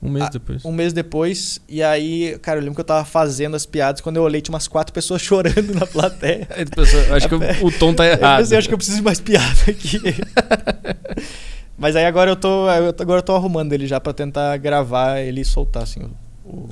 Um 0.01 0.09
mês 0.11 0.25
Ah, 0.25 0.29
depois. 0.29 0.63
um 0.65 0.71
mês 0.71 0.93
depois, 0.93 1.59
e 1.67 1.81
aí, 1.81 2.37
cara, 2.43 2.59
eu 2.59 2.61
lembro 2.61 2.75
que 2.75 2.81
eu 2.81 2.85
tava 2.85 3.03
fazendo 3.03 3.55
as 3.55 3.65
piadas, 3.65 3.99
quando 3.99 4.17
eu 4.17 4.23
olhei 4.23 4.41
tinha 4.41 4.53
umas 4.53 4.67
quatro 4.67 4.93
pessoas 4.93 5.21
chorando 5.23 5.73
na 5.73 5.87
plateia. 5.87 6.47
Pensou, 6.75 6.99
eu 6.99 7.15
acho 7.15 7.27
que 7.27 7.33
o, 7.35 7.39
o 7.65 7.71
tom 7.71 7.93
tá 7.95 8.05
Eu 8.05 8.13
errado. 8.13 8.39
pensei, 8.41 8.57
acho 8.59 8.67
que 8.67 8.73
eu 8.73 8.77
preciso 8.77 8.97
de 8.97 9.03
mais 9.03 9.19
piada 9.19 9.47
aqui. 9.67 9.99
Mas 11.77 11.95
aí 11.95 12.05
agora 12.05 12.31
eu 12.31 12.35
tô, 12.35 12.69
eu 12.71 12.89
agora 12.99 13.19
eu 13.19 13.23
tô 13.23 13.35
arrumando 13.35 13.73
ele 13.73 13.85
já 13.85 13.99
pra 13.99 14.11
tentar 14.13 14.57
gravar 14.57 15.19
ele 15.19 15.41
e 15.41 15.45
soltar 15.45 15.83
assim 15.83 16.01
o, 16.01 16.49
o, 16.49 16.69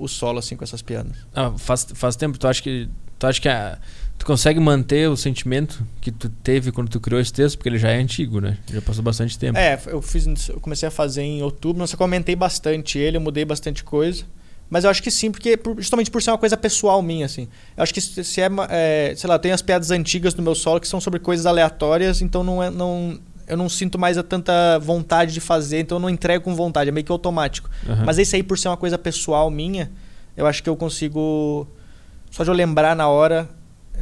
o 0.00 0.08
solo 0.08 0.38
assim 0.38 0.56
com 0.56 0.64
essas 0.64 0.82
piadas. 0.82 1.16
Ah, 1.34 1.52
faz, 1.56 1.86
faz 1.94 2.16
tempo, 2.16 2.38
tu 2.38 2.46
acha 2.48 2.62
que. 2.62 2.88
Tu 3.18 3.26
acha 3.26 3.40
que 3.40 3.48
a- 3.48 3.78
tu 4.18 4.26
consegue 4.26 4.58
manter 4.60 5.08
o 5.08 5.16
sentimento 5.16 5.82
que 6.00 6.10
tu 6.10 6.28
teve 6.28 6.72
quando 6.72 6.88
tu 6.88 7.00
criou 7.00 7.20
esse 7.20 7.32
texto? 7.32 7.56
Porque 7.56 7.68
ele 7.68 7.78
já 7.78 7.90
é 7.90 7.98
antigo, 7.98 8.40
né? 8.40 8.58
Já 8.72 8.82
passou 8.82 9.02
bastante 9.02 9.38
tempo. 9.38 9.56
É, 9.58 9.78
eu 9.86 10.02
fiz, 10.02 10.26
eu 10.48 10.60
comecei 10.60 10.88
a 10.88 10.90
fazer 10.90 11.22
em 11.22 11.42
outubro, 11.42 11.80
mas 11.80 11.92
eu 11.92 11.98
comentei 11.98 12.34
bastante 12.36 12.98
ele, 12.98 13.16
eu 13.16 13.20
mudei 13.20 13.44
bastante 13.44 13.82
coisa. 13.84 14.24
Mas 14.70 14.84
eu 14.84 14.90
acho 14.90 15.02
que 15.02 15.10
sim, 15.10 15.30
porque 15.30 15.56
por- 15.56 15.76
justamente 15.78 16.10
por 16.10 16.20
ser 16.22 16.30
uma 16.30 16.36
coisa 16.36 16.54
pessoal 16.56 17.00
minha, 17.00 17.24
assim. 17.24 17.48
Eu 17.74 17.82
acho 17.82 17.94
que 17.94 18.00
se 18.02 18.40
é, 18.42 18.50
é, 18.68 19.14
sei 19.16 19.28
lá, 19.30 19.38
tem 19.38 19.50
as 19.52 19.62
piadas 19.62 19.90
antigas 19.90 20.34
do 20.34 20.42
meu 20.42 20.54
solo 20.54 20.78
que 20.78 20.86
são 20.86 21.00
sobre 21.00 21.18
coisas 21.20 21.46
aleatórias, 21.46 22.20
então 22.20 22.44
não 22.44 22.62
é, 22.62 22.68
não, 22.68 23.18
eu 23.46 23.56
não 23.56 23.66
sinto 23.66 23.98
mais 23.98 24.18
a 24.18 24.22
tanta 24.22 24.78
vontade 24.78 25.32
de 25.32 25.40
fazer, 25.40 25.80
então 25.80 25.96
eu 25.96 26.02
não 26.02 26.10
entrego 26.10 26.44
com 26.44 26.54
vontade, 26.54 26.90
é 26.90 26.92
meio 26.92 27.04
que 27.06 27.10
automático. 27.10 27.70
Aham. 27.88 28.04
Mas 28.04 28.18
esse 28.18 28.36
aí, 28.36 28.42
por 28.42 28.58
ser 28.58 28.68
uma 28.68 28.76
coisa 28.76 28.98
pessoal 28.98 29.50
minha, 29.50 29.90
eu 30.36 30.46
acho 30.46 30.62
que 30.62 30.68
eu 30.68 30.76
consigo. 30.76 31.66
Só 32.30 32.44
de 32.44 32.50
eu 32.50 32.54
lembrar 32.54 32.94
na 32.94 33.08
hora, 33.08 33.48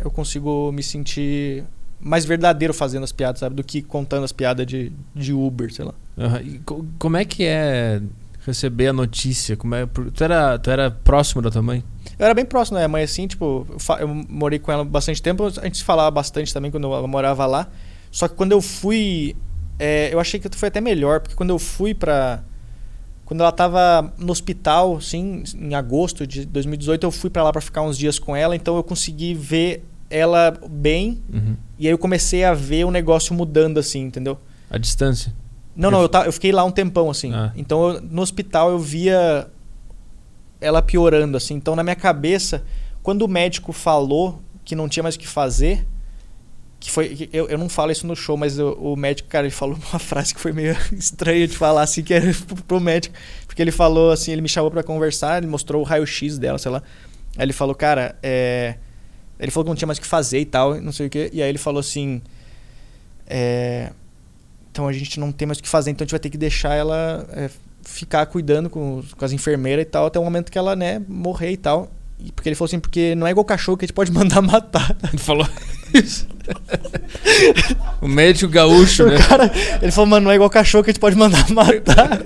eu 0.04 0.10
consigo 0.10 0.70
me 0.72 0.82
sentir 0.82 1.64
mais 2.00 2.24
verdadeiro 2.24 2.74
fazendo 2.74 3.04
as 3.04 3.12
piadas, 3.12 3.40
sabe? 3.40 3.54
Do 3.54 3.64
que 3.64 3.80
contando 3.82 4.24
as 4.24 4.32
piadas 4.32 4.66
de, 4.66 4.92
de 5.14 5.32
Uber, 5.32 5.72
sei 5.72 5.84
lá. 5.84 5.94
Aham. 6.18 6.40
E 6.42 6.58
co- 6.60 6.84
como 6.98 7.16
é 7.16 7.24
que 7.24 7.44
é 7.44 8.00
receber 8.44 8.88
a 8.88 8.92
notícia? 8.92 9.56
Como 9.56 9.74
é, 9.74 9.86
tu, 9.86 10.22
era, 10.24 10.58
tu 10.58 10.70
era 10.70 10.90
próximo 10.90 11.42
da 11.42 11.50
tua 11.50 11.62
mãe? 11.62 11.82
Eu 12.18 12.24
era 12.26 12.34
bem 12.34 12.44
próximo 12.44 12.74
da 12.76 12.80
minha 12.80 12.88
mãe, 12.88 13.02
assim, 13.02 13.26
tipo, 13.26 13.66
eu 13.98 14.08
morei 14.28 14.58
com 14.58 14.70
ela 14.70 14.84
bastante 14.84 15.20
tempo, 15.20 15.44
a 15.46 15.50
gente 15.64 15.78
se 15.78 15.84
falava 15.84 16.10
bastante 16.10 16.52
também 16.54 16.70
quando 16.70 16.86
ela 16.86 17.06
morava 17.06 17.44
lá. 17.46 17.68
Só 18.10 18.28
que 18.28 18.34
quando 18.34 18.52
eu 18.52 18.62
fui. 18.62 19.34
é, 19.78 20.12
eu 20.14 20.20
achei 20.20 20.38
que 20.40 20.48
foi 20.56 20.68
até 20.68 20.80
melhor, 20.80 21.20
porque 21.20 21.34
quando 21.34 21.50
eu 21.50 21.58
fui 21.58 21.92
pra. 21.94 22.42
Quando 23.26 23.40
ela 23.40 23.52
tava 23.52 24.14
no 24.16 24.30
hospital, 24.32 24.96
assim, 24.96 25.42
em 25.58 25.74
agosto 25.74 26.26
de 26.26 26.46
2018, 26.46 27.04
eu 27.04 27.10
fui 27.10 27.28
pra 27.28 27.42
lá 27.42 27.52
pra 27.52 27.60
ficar 27.60 27.82
uns 27.82 27.98
dias 27.98 28.18
com 28.18 28.34
ela, 28.34 28.56
então 28.56 28.76
eu 28.76 28.82
consegui 28.84 29.34
ver 29.34 29.84
ela 30.08 30.56
bem, 30.70 31.20
Uhum. 31.30 31.56
e 31.78 31.86
aí 31.86 31.92
eu 31.92 31.98
comecei 31.98 32.44
a 32.44 32.54
ver 32.54 32.84
o 32.86 32.90
negócio 32.90 33.34
mudando, 33.34 33.78
assim, 33.78 34.00
entendeu? 34.02 34.38
A 34.70 34.78
distância. 34.78 35.34
Não, 35.74 35.90
não, 35.90 36.00
eu, 36.02 36.08
ta- 36.08 36.24
eu 36.24 36.32
fiquei 36.32 36.52
lá 36.52 36.62
um 36.64 36.70
tempão, 36.70 37.10
assim. 37.10 37.34
Ah. 37.34 37.52
Então, 37.56 37.88
eu- 37.94 38.00
no 38.00 38.22
hospital 38.22 38.70
eu 38.70 38.78
via 38.78 39.48
ela 40.60 40.80
piorando, 40.80 41.36
assim. 41.36 41.54
Então, 41.54 41.74
na 41.76 41.82
minha 41.82 41.96
cabeça, 41.96 42.62
quando 43.02 43.22
o 43.22 43.28
médico 43.28 43.72
falou 43.72 44.40
que 44.64 44.74
não 44.74 44.88
tinha 44.88 45.02
mais 45.02 45.16
o 45.16 45.18
que 45.18 45.26
fazer, 45.28 45.86
que 46.78 46.90
foi... 46.90 47.28
Eu, 47.32 47.48
eu 47.48 47.58
não 47.58 47.68
falo 47.68 47.90
isso 47.90 48.06
no 48.06 48.14
show, 48.14 48.36
mas 48.36 48.58
o, 48.58 48.72
o 48.72 48.96
médico, 48.96 49.28
cara, 49.28 49.46
ele 49.46 49.54
falou 49.54 49.78
uma 49.90 49.98
frase 50.00 50.34
que 50.34 50.40
foi 50.40 50.52
meio 50.52 50.76
estranha 50.92 51.46
de 51.46 51.56
falar, 51.56 51.82
assim, 51.82 52.02
que 52.02 52.12
era 52.14 52.26
pro- 52.66 52.80
médico. 52.80 53.14
Porque 53.46 53.62
ele 53.62 53.72
falou, 53.72 54.10
assim, 54.12 54.32
ele 54.32 54.42
me 54.42 54.48
chamou 54.48 54.70
pra 54.70 54.82
conversar, 54.82 55.38
ele 55.38 55.46
mostrou 55.46 55.82
o 55.82 55.84
raio-x 55.84 56.38
dela, 56.38 56.58
sei 56.58 56.70
lá. 56.70 56.82
Aí 57.36 57.44
ele 57.44 57.52
falou, 57.52 57.74
cara, 57.74 58.16
é... 58.22 58.76
Ele 59.38 59.50
falou 59.50 59.64
que 59.64 59.68
não 59.70 59.76
tinha 59.76 59.86
mais 59.86 59.98
o 59.98 60.00
que 60.00 60.06
fazer 60.06 60.40
e 60.40 60.46
tal, 60.46 60.80
não 60.80 60.92
sei 60.92 61.06
o 61.06 61.10
quê. 61.10 61.30
E 61.32 61.42
aí 61.42 61.48
ele 61.48 61.58
falou 61.58 61.80
assim... 61.80 62.22
É... 63.26 63.90
Então 64.70 64.86
a 64.86 64.92
gente 64.92 65.18
não 65.18 65.32
tem 65.32 65.46
mais 65.46 65.58
o 65.58 65.62
que 65.62 65.68
fazer, 65.68 65.90
então 65.90 66.04
a 66.04 66.06
gente 66.06 66.12
vai 66.12 66.20
ter 66.20 66.28
que 66.28 66.36
deixar 66.36 66.74
ela 66.74 67.26
é, 67.32 67.48
ficar 67.82 68.26
cuidando 68.26 68.68
com, 68.68 69.02
com 69.16 69.24
as 69.24 69.32
enfermeiras 69.32 69.82
e 69.82 69.88
tal, 69.88 70.06
até 70.06 70.18
o 70.18 70.24
momento 70.24 70.52
que 70.52 70.58
ela, 70.58 70.76
né, 70.76 71.00
morrer 71.08 71.52
e 71.52 71.56
tal. 71.56 71.90
Porque 72.34 72.48
ele 72.48 72.56
falou 72.56 72.66
assim, 72.66 72.78
porque 72.78 73.14
não 73.14 73.26
é 73.26 73.30
igual 73.30 73.44
cachorro 73.44 73.78
que 73.78 73.84
a 73.84 73.86
gente 73.86 73.94
pode 73.94 74.12
mandar 74.12 74.42
matar. 74.42 74.94
Tu 75.10 75.18
falou. 75.18 75.48
o 78.00 78.08
médico 78.08 78.50
gaúcho, 78.50 79.06
né? 79.06 79.16
O 79.16 79.28
cara, 79.28 79.50
ele 79.82 79.92
falou, 79.92 80.10
mano, 80.10 80.24
não 80.24 80.30
é 80.30 80.34
igual 80.34 80.50
cachorro 80.50 80.84
que 80.84 80.90
a 80.90 80.92
gente 80.92 81.00
pode 81.00 81.16
mandar 81.16 81.48
matar. 81.50 82.20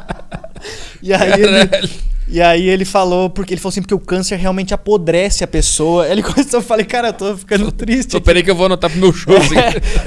e 1.02 1.12
aí 1.12 1.32
ele, 1.32 1.66
Caralho. 1.66 1.90
E 2.28 2.42
aí 2.42 2.68
ele 2.68 2.84
falou, 2.84 3.30
porque 3.30 3.54
ele 3.54 3.60
falou 3.60 3.70
assim, 3.70 3.82
porque 3.82 3.94
o 3.94 4.00
câncer 4.00 4.36
realmente 4.36 4.74
apodrece 4.74 5.44
a 5.44 5.46
pessoa. 5.46 6.08
Ele 6.08 6.22
começou, 6.24 6.60
eu 6.60 6.64
falei, 6.64 6.84
cara, 6.84 7.08
eu 7.08 7.12
tô 7.12 7.36
ficando 7.36 7.70
triste. 7.70 8.16
Aqui. 8.16 8.24
peraí 8.24 8.42
que 8.42 8.50
eu 8.50 8.56
vou 8.56 8.66
anotar 8.66 8.90
pro 8.90 8.98
meu 8.98 9.12
show. 9.12 9.36
assim. 9.36 9.54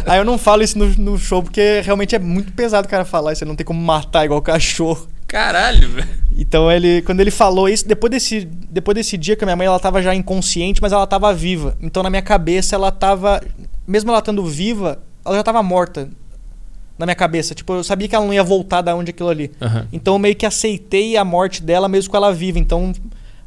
Aí 0.06 0.20
eu 0.20 0.26
não 0.26 0.38
falo 0.38 0.64
isso 0.64 0.78
no, 0.78 0.88
no 0.96 1.18
show, 1.18 1.42
porque 1.42 1.82
realmente 1.82 2.16
é 2.16 2.20
muito 2.20 2.52
pesado 2.52 2.88
o 2.88 2.90
cara 2.90 3.06
falar 3.06 3.34
isso. 3.34 3.40
Você 3.40 3.46
não 3.46 3.56
tem 3.56 3.66
como 3.66 3.82
matar 3.82 4.26
igual 4.26 4.42
cachorro. 4.42 5.08
Caralho, 5.28 5.88
velho. 5.90 6.10
Então 6.36 6.72
ele, 6.72 7.02
quando 7.04 7.20
ele 7.20 7.32
falou 7.32 7.70
isso, 7.70 7.88
depois 7.88 8.10
desse, 8.10 8.46
depois 8.70 8.96
desse 8.96 9.16
dia 9.16 9.36
que 9.36 9.44
a 9.44 9.48
minha 9.48 9.56
mãe 9.56 9.68
ela 9.68 9.80
tava 9.80 10.02
já 10.02 10.14
inconsciente, 10.16 10.82
mas 10.82 10.92
ela 10.92 11.06
tava 11.06 11.34
viva. 11.34 11.78
Então 11.82 12.02
na 12.02 12.10
minha 12.10 12.22
cabeça 12.22 12.76
ela 12.76 12.92
tava 12.92 13.40
mesmo 13.90 14.12
ela 14.12 14.20
estando 14.20 14.46
viva, 14.46 15.00
ela 15.26 15.38
já 15.38 15.44
tava 15.44 15.64
morta 15.64 16.10
na 17.00 17.06
minha 17.06 17.16
cabeça. 17.16 17.56
Tipo, 17.56 17.74
eu 17.74 17.84
sabia 17.84 18.08
que 18.08 18.16
ela 18.16 18.26
não 18.26 18.34
ia 18.34 18.44
voltar 18.44 18.82
da 18.82 18.94
onde 18.94 19.12
aquilo 19.12 19.30
ali. 19.30 19.50
Aham. 19.62 19.88
Então 19.92 20.16
eu 20.16 20.20
meio 20.20 20.36
que 20.36 20.46
aceitei 20.46 21.16
a 21.16 21.24
morte 21.24 21.64
dela 21.64 21.88
mesmo 21.88 22.12
com 22.12 22.18
ela 22.18 22.32
viva. 22.34 22.60
Então 22.60 22.94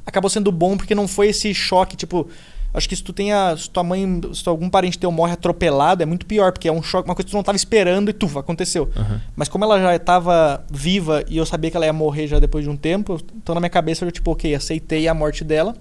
acabou 0.06 0.30
sendo 0.30 0.50
bom 0.50 0.76
porque 0.76 0.94
não 0.94 1.06
foi 1.06 1.28
esse 1.28 1.52
choque, 1.52 1.94
tipo. 1.94 2.28
Acho 2.74 2.88
que 2.88 2.96
se 2.96 3.02
tu 3.02 3.12
tem 3.12 3.30
a. 3.34 3.54
Se 3.54 3.68
tua 3.68 3.84
mãe. 3.84 4.20
Se 4.32 4.48
algum 4.48 4.70
parente 4.70 4.98
teu 4.98 5.12
morre 5.12 5.34
atropelado, 5.34 6.02
é 6.02 6.06
muito 6.06 6.24
pior, 6.24 6.50
porque 6.50 6.66
é 6.66 6.72
um 6.72 6.82
choque, 6.82 7.06
uma 7.06 7.14
coisa 7.14 7.26
que 7.26 7.30
tu 7.30 7.36
não 7.36 7.42
tava 7.42 7.56
esperando 7.56 8.08
e 8.08 8.14
tu, 8.14 8.26
aconteceu. 8.38 8.88
Aham. 8.96 9.20
Mas 9.36 9.48
como 9.50 9.64
ela 9.64 9.78
já 9.78 9.94
estava 9.94 10.64
viva 10.70 11.22
e 11.28 11.36
eu 11.36 11.44
sabia 11.44 11.70
que 11.70 11.76
ela 11.76 11.84
ia 11.84 11.92
morrer 11.92 12.26
já 12.26 12.38
depois 12.38 12.64
de 12.64 12.70
um 12.70 12.76
tempo, 12.76 13.20
então 13.36 13.54
na 13.54 13.60
minha 13.60 13.68
cabeça 13.68 14.06
eu 14.06 14.10
tipo, 14.10 14.30
ok, 14.30 14.54
aceitei 14.54 15.06
a 15.06 15.12
morte 15.12 15.44
dela, 15.44 15.76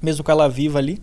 mesmo 0.00 0.24
com 0.24 0.32
ela 0.32 0.48
viva 0.48 0.78
ali. 0.78 0.98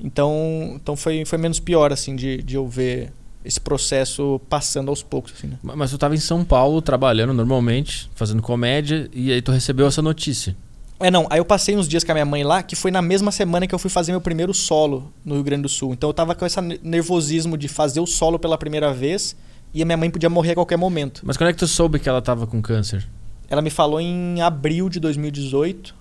Então, 0.00 0.72
então 0.74 0.96
foi, 0.96 1.26
foi 1.26 1.36
menos 1.36 1.60
pior, 1.60 1.92
assim, 1.92 2.16
de, 2.16 2.42
de 2.42 2.56
eu 2.56 2.66
ver 2.66 3.12
esse 3.44 3.60
processo 3.60 4.40
passando 4.48 4.88
aos 4.88 5.02
poucos, 5.02 5.32
assim, 5.36 5.48
né? 5.48 5.58
Mas 5.62 5.90
tu 5.90 5.98
tava 5.98 6.14
em 6.14 6.18
São 6.20 6.44
Paulo 6.44 6.80
trabalhando 6.80 7.32
normalmente, 7.34 8.10
fazendo 8.14 8.40
comédia, 8.42 9.08
e 9.12 9.30
aí 9.32 9.42
tu 9.42 9.52
recebeu 9.52 9.86
essa 9.86 10.00
notícia. 10.00 10.56
É, 11.00 11.10
não, 11.10 11.26
aí 11.28 11.38
eu 11.38 11.44
passei 11.44 11.76
uns 11.76 11.86
dias 11.88 12.04
com 12.04 12.12
a 12.12 12.14
minha 12.14 12.24
mãe 12.24 12.42
lá, 12.44 12.62
que 12.62 12.74
foi 12.76 12.90
na 12.90 13.02
mesma 13.02 13.30
semana 13.32 13.66
que 13.66 13.74
eu 13.74 13.78
fui 13.78 13.90
fazer 13.90 14.12
meu 14.12 14.20
primeiro 14.20 14.54
solo 14.54 15.12
no 15.24 15.34
Rio 15.34 15.42
Grande 15.44 15.62
do 15.62 15.68
Sul. 15.68 15.92
Então 15.92 16.08
eu 16.08 16.14
tava 16.14 16.34
com 16.34 16.46
esse 16.46 16.58
nervosismo 16.82 17.58
de 17.58 17.68
fazer 17.68 18.00
o 18.00 18.06
solo 18.06 18.38
pela 18.38 18.56
primeira 18.56 18.92
vez 18.94 19.36
e 19.74 19.82
a 19.82 19.84
minha 19.84 19.96
mãe 19.96 20.08
podia 20.08 20.30
morrer 20.30 20.52
a 20.52 20.54
qualquer 20.54 20.78
momento. 20.78 21.20
Mas 21.24 21.36
quando 21.36 21.50
é 21.50 21.52
que 21.52 21.58
tu 21.58 21.66
soube 21.66 21.98
que 21.98 22.08
ela 22.08 22.22
tava 22.22 22.46
com 22.46 22.62
câncer? 22.62 23.06
Ela 23.50 23.60
me 23.60 23.70
falou 23.70 24.00
em 24.00 24.40
abril 24.40 24.88
de 24.88 24.98
2018, 25.00 25.94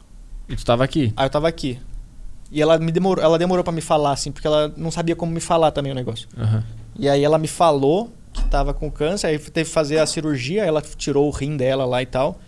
E 0.47 0.55
tu 0.55 0.63
tava 0.63 0.83
aqui? 0.83 1.11
aí 1.17 1.25
eu 1.25 1.29
tava 1.29 1.47
aqui. 1.47 1.79
E 2.53 2.61
ela 2.61 2.77
me 2.77 2.91
demorou, 2.91 3.23
ela 3.23 3.39
demorou 3.39 3.63
para 3.63 3.73
me 3.73 3.81
falar 3.81 4.11
assim, 4.11 4.31
porque 4.31 4.45
ela 4.45 4.71
não 4.77 4.91
sabia 4.91 5.15
como 5.15 5.31
me 5.31 5.39
falar 5.39 5.71
também 5.71 5.91
o 5.91 5.95
negócio. 5.95 6.29
Aham. 6.37 6.63
E 6.97 7.09
aí 7.09 7.23
ela 7.23 7.39
me 7.39 7.47
falou 7.47 8.13
que 8.31 8.43
tava 8.45 8.75
com 8.75 8.91
câncer, 8.91 9.25
aí 9.25 9.39
teve 9.39 9.67
que 9.67 9.73
fazer 9.73 9.97
a 9.97 10.05
cirurgia, 10.05 10.63
ela 10.63 10.79
tirou 10.79 11.27
o 11.27 11.31
rim 11.31 11.57
dela 11.57 11.83
lá 11.83 12.03
e 12.03 12.05
tal. 12.05 12.39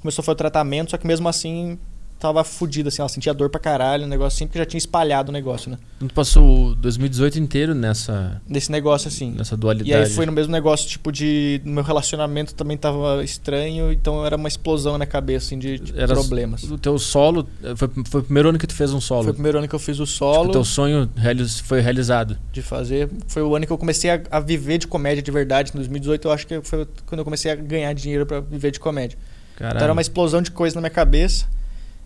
Começou 0.00 0.22
a 0.22 0.24
fazer 0.24 0.34
o 0.34 0.36
tratamento, 0.36 0.92
só 0.92 0.96
que 0.96 1.04
mesmo 1.04 1.28
assim 1.28 1.76
tava 2.18 2.42
fodida, 2.44 2.88
assim, 2.88 3.00
ela 3.00 3.08
sentia 3.08 3.32
dor 3.32 3.48
pra 3.48 3.60
caralho, 3.60 4.04
o 4.04 4.08
negócio 4.08 4.36
assim, 4.36 4.46
porque 4.46 4.58
já 4.58 4.66
tinha 4.66 4.78
espalhado 4.78 5.30
o 5.30 5.32
negócio, 5.32 5.70
né? 5.70 5.78
Então 5.96 6.08
tu 6.08 6.14
passou 6.14 6.70
o 6.70 6.74
2018 6.74 7.38
inteiro 7.38 7.74
nessa, 7.74 8.40
Nesse 8.48 8.70
negócio 8.72 9.08
assim. 9.08 9.30
nessa 9.32 9.56
dualidade. 9.56 9.90
E 9.90 9.94
aí 9.94 10.10
foi 10.10 10.26
no 10.26 10.32
mesmo 10.32 10.50
negócio, 10.52 10.88
tipo, 10.88 11.10
de. 11.12 11.60
Meu 11.64 11.82
relacionamento 11.84 12.54
também 12.54 12.76
tava 12.76 13.22
estranho, 13.24 13.92
então 13.92 14.24
era 14.26 14.36
uma 14.36 14.48
explosão 14.48 14.98
na 14.98 15.06
cabeça, 15.06 15.46
assim, 15.46 15.58
de, 15.58 15.78
de 15.78 15.98
Era 15.98 16.14
problemas. 16.14 16.62
O 16.64 16.76
teu 16.78 16.98
solo. 16.98 17.46
Foi, 17.76 17.88
foi 18.08 18.20
o 18.20 18.24
primeiro 18.24 18.48
ano 18.48 18.58
que 18.58 18.66
tu 18.66 18.74
fez 18.74 18.92
um 18.92 19.00
solo. 19.00 19.22
Foi 19.24 19.30
o 19.32 19.34
primeiro 19.34 19.58
ano 19.58 19.68
que 19.68 19.74
eu 19.74 19.78
fiz 19.78 19.98
o 20.00 20.04
Tipo, 20.04 20.16
solo 20.18 20.48
o 20.48 20.52
teu 20.52 20.64
sonho 20.64 21.08
realiz- 21.16 21.60
foi 21.60 21.80
realizado. 21.80 22.36
de 22.52 22.62
fazer. 22.62 23.08
Foi 23.26 23.42
o 23.42 23.54
ano 23.54 23.66
que 23.66 23.72
eu 23.72 23.78
comecei 23.78 24.10
a, 24.10 24.20
a 24.30 24.40
viver 24.40 24.78
de 24.78 24.86
comédia 24.86 25.22
de 25.22 25.30
verdade. 25.30 25.70
Em 25.70 25.76
2018, 25.76 26.26
eu 26.28 26.32
acho 26.32 26.46
que 26.46 26.60
foi 26.62 26.86
quando 27.06 27.20
eu 27.20 27.24
comecei 27.24 27.50
a 27.50 27.54
ganhar 27.54 27.92
dinheiro 27.92 28.26
pra 28.26 28.40
viver 28.40 28.70
de 28.70 28.80
comédia. 28.80 29.18
Caralho. 29.56 29.76
Então 29.76 29.84
era 29.84 29.92
uma 29.92 30.02
explosão 30.02 30.40
de 30.42 30.50
coisa 30.50 30.74
na 30.76 30.80
minha 30.80 30.90
cabeça. 30.90 31.46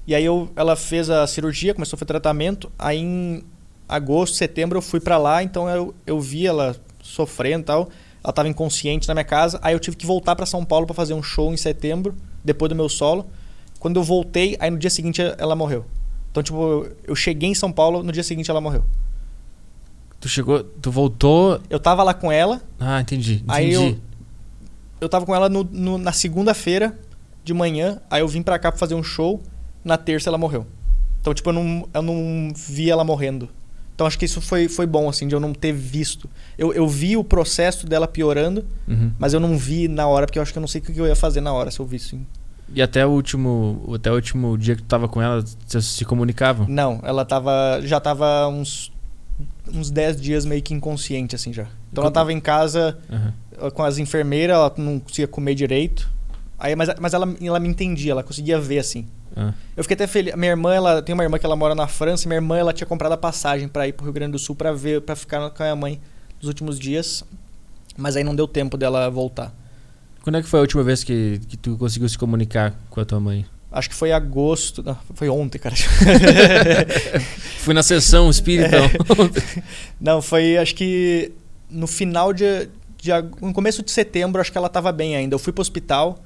E 0.07 0.15
aí 0.15 0.25
eu, 0.25 0.51
ela 0.57 0.75
fez 0.77 1.09
a 1.11 1.27
cirurgia, 1.27 1.75
começou 1.75 1.97
a 1.97 1.99
fazer 1.99 2.07
tratamento. 2.09 2.71
Aí 2.79 2.99
em 2.99 3.45
agosto, 3.89 4.37
setembro 4.37 4.79
eu 4.79 4.83
fui 4.83 4.99
pra 5.01 5.17
lá, 5.19 5.43
então 5.43 5.69
eu, 5.69 5.95
eu 6.07 6.21
vi 6.21 6.47
ela 6.47 6.75
sofrendo 7.03 7.63
e 7.63 7.65
tal. 7.67 7.89
Ela 8.25 8.33
tava 8.33 8.49
inconsciente 8.49 9.07
na 9.09 9.15
minha 9.15 9.25
casa. 9.25 9.59
Aí 9.63 9.75
eu 9.75 9.81
tive 9.81 9.97
que 9.97 10.07
voltar 10.07 10.35
pra 10.37 10.47
São 10.47 10.65
Paulo 10.65 10.87
pra 10.87 10.95
fazer 10.95 11.15
um 11.15 11.23
show 11.23 11.53
em 11.53 11.57
setembro, 11.57 12.15
depois 12.45 12.69
do 12.69 12.75
meu 12.75 12.89
solo. 12.89 13.27
Quando 13.79 13.97
eu 13.99 14.03
voltei, 14.03 14.57
aí 14.61 14.71
no 14.71 14.79
dia 14.79 14.91
seguinte 14.91 15.21
ela 15.39 15.55
morreu. 15.57 15.85
Então, 16.31 16.43
tipo, 16.43 16.87
eu 17.05 17.15
cheguei 17.15 17.51
em 17.51 17.55
São 17.55 17.71
Paulo, 17.73 18.03
no 18.03 18.11
dia 18.13 18.23
seguinte 18.23 18.51
ela 18.51 18.61
morreu. 18.61 18.85
Tu 20.21 20.29
chegou. 20.29 20.63
Tu 20.63 20.91
voltou. 20.91 21.61
Eu 21.69 21.81
tava 21.81 22.03
lá 22.03 22.15
com 22.15 22.31
ela, 22.31 22.61
Ah, 22.79 23.01
entendi. 23.01 23.35
entendi. 23.35 23.45
Aí 23.49 23.73
eu- 23.73 23.99
eu 25.01 25.09
tava 25.09 25.27
com 25.27 25.35
ela 25.35 25.49
no- 25.49 25.65
no- 25.65 25.99
na 25.99 26.13
segunda-feira 26.13 26.97
de 27.45 27.53
manhã, 27.53 28.01
aí 28.09 28.21
eu 28.21 28.29
vim 28.29 28.41
pra 28.41 28.57
cá 28.59 28.71
pra 28.71 28.79
fazer 28.79 28.95
um 28.95 29.03
show, 29.03 29.43
na 29.85 29.97
terça 29.97 30.29
ela 30.31 30.39
morreu. 30.39 30.67
Então, 31.21 31.33
tipo, 31.35 31.49
eu 31.51 31.53
não, 31.53 31.89
eu 31.95 32.03
não 32.03 32.53
vi 32.55 32.91
ela 32.91 33.05
morrendo. 33.05 33.49
Então 33.95 34.07
acho 34.07 34.19
que 34.19 34.25
isso 34.25 34.41
foi, 34.41 34.69
foi 34.69 34.87
bom, 34.87 35.09
assim, 35.09 35.29
de 35.29 35.35
eu 35.35 35.41
não 35.41 35.53
ter 35.53 35.73
visto. 35.73 36.29
Eu, 36.59 36.73
eu 36.73 36.89
vi 36.89 37.17
o 37.17 37.23
processo 37.23 37.87
dela 37.87 38.09
piorando, 38.09 38.65
Uhum. 38.89 39.13
mas 39.19 39.33
eu 39.35 39.39
não 39.41 39.57
vi 39.57 39.87
na 39.87 40.07
hora, 40.07 40.27
porque 40.27 40.39
eu 40.39 40.43
acho 40.43 40.51
que 40.53 40.59
eu 40.59 40.63
não 40.63 40.67
sei 40.69 40.81
o 40.81 40.85
que 40.85 40.99
eu 40.99 41.07
ia 41.07 41.15
fazer 41.15 41.41
na 41.41 41.53
hora 41.53 41.71
se 41.71 41.79
eu 41.79 41.87
visse. 41.87 42.19
E 42.75 42.81
até 42.81 43.07
o 43.07 43.11
último. 43.11 43.85
Até 43.95 44.11
o 44.11 44.15
último 44.15 44.57
dia 44.57 44.75
que 44.75 44.83
tu 44.83 44.87
tava 44.89 45.07
com 45.07 45.21
ela, 45.21 45.45
vocês 45.67 45.85
se 45.85 46.05
comunicavam? 46.07 46.67
Não, 46.69 47.01
ela 47.03 47.23
tava. 47.25 47.81
Já 47.85 48.01
tava 48.01 48.49
uns. 48.49 48.91
Uns 49.73 49.91
10 49.91 50.21
dias 50.21 50.45
meio 50.47 50.63
que 50.63 50.73
inconsciente, 50.73 51.35
assim 51.37 51.53
já. 51.53 51.63
Então 51.63 52.03
ela 52.03 52.07
Enquanto- 52.11 52.15
tava 52.15 52.33
em 52.33 52.41
casa 52.41 52.99
eh, 53.11 53.71
com 53.71 53.83
as 53.83 53.99
enfermeiras, 53.99 54.57
ela 54.57 54.73
não 54.79 54.99
conseguia 54.99 55.29
comer 55.29 55.55
direito. 55.55 56.11
Aí, 56.59 56.75
mas 56.75 56.89
mas 56.99 57.13
ela, 57.13 57.33
ela 57.43 57.61
me 57.61 57.69
entendia, 57.69 58.13
ela 58.13 58.23
conseguia 58.23 58.59
ver 58.59 58.79
assim. 58.79 59.07
Ah. 59.37 59.53
Eu 59.77 59.85
fiquei 59.85 59.95
até 59.95 60.07
feliz. 60.07 60.35
Minha 60.35 60.53
irmã, 60.53 60.75
ela 60.75 61.03
tem 61.03 61.15
uma 61.15 61.23
irmã 61.23 61.39
que 61.39 61.47
ela 61.47 61.57
mora 61.57 61.75
na 61.75 61.87
França. 61.87 62.29
Minha 62.29 62.39
irmã, 62.39 62.57
ela 62.57 62.73
tinha 62.73 62.87
comprado 62.87 63.13
a 63.13 63.17
passagem 63.17 63.69
pra 63.69 63.87
ir 63.87 63.93
pro 63.93 64.05
Rio 64.05 64.13
Grande 64.13 64.33
do 64.33 64.39
Sul 64.39 64.55
pra 64.55 64.73
ver, 64.73 65.01
para 65.01 65.17
ficar 65.17 65.51
com 65.51 65.63
a 65.63 65.67
minha 65.67 65.77
mãe 65.77 66.01
nos 66.41 66.49
últimos 66.49 66.79
dias. 66.79 67.25
Mas 67.97 68.17
aí 68.17 68.25
não 68.25 68.35
deu 68.35 68.49
tempo 68.49 68.77
dela 68.77 69.09
voltar. 69.11 69.55
Quando 70.23 70.39
é 70.39 70.43
que 70.43 70.49
foi 70.49 70.61
a 70.61 70.63
última 70.63 70.83
vez 70.83 71.03
que, 71.03 71.41
que 71.49 71.57
tu 71.57 71.77
conseguiu 71.77 72.09
se 72.09 72.17
comunicar 72.17 72.75
com 72.89 73.01
a 73.01 73.05
tua 73.05 73.19
mãe? 73.19 73.45
Acho 73.73 73.89
que 73.89 73.95
foi 73.95 74.13
agosto. 74.13 74.83
Não, 74.83 74.97
foi 75.15 75.29
ontem, 75.29 75.59
cara. 75.59 75.75
Fui 77.61 77.73
na 77.73 77.83
sessão 77.83 78.29
espírita. 78.29 78.77
não, 79.99 80.21
foi 80.21 80.59
acho 80.59 80.75
que 80.75 81.33
no 81.71 81.87
final 81.87 82.33
de, 82.33 82.69
de. 82.99 83.11
No 83.41 83.53
começo 83.53 83.83
de 83.83 83.91
setembro, 83.91 84.41
acho 84.41 84.53
que 84.53 84.59
ela 84.59 84.69
tava 84.69 84.93
bem 84.93 85.17
ainda. 85.17 85.35
Eu 85.35 85.39
fui 85.39 85.53
pro 85.53 85.63
hospital, 85.63 86.19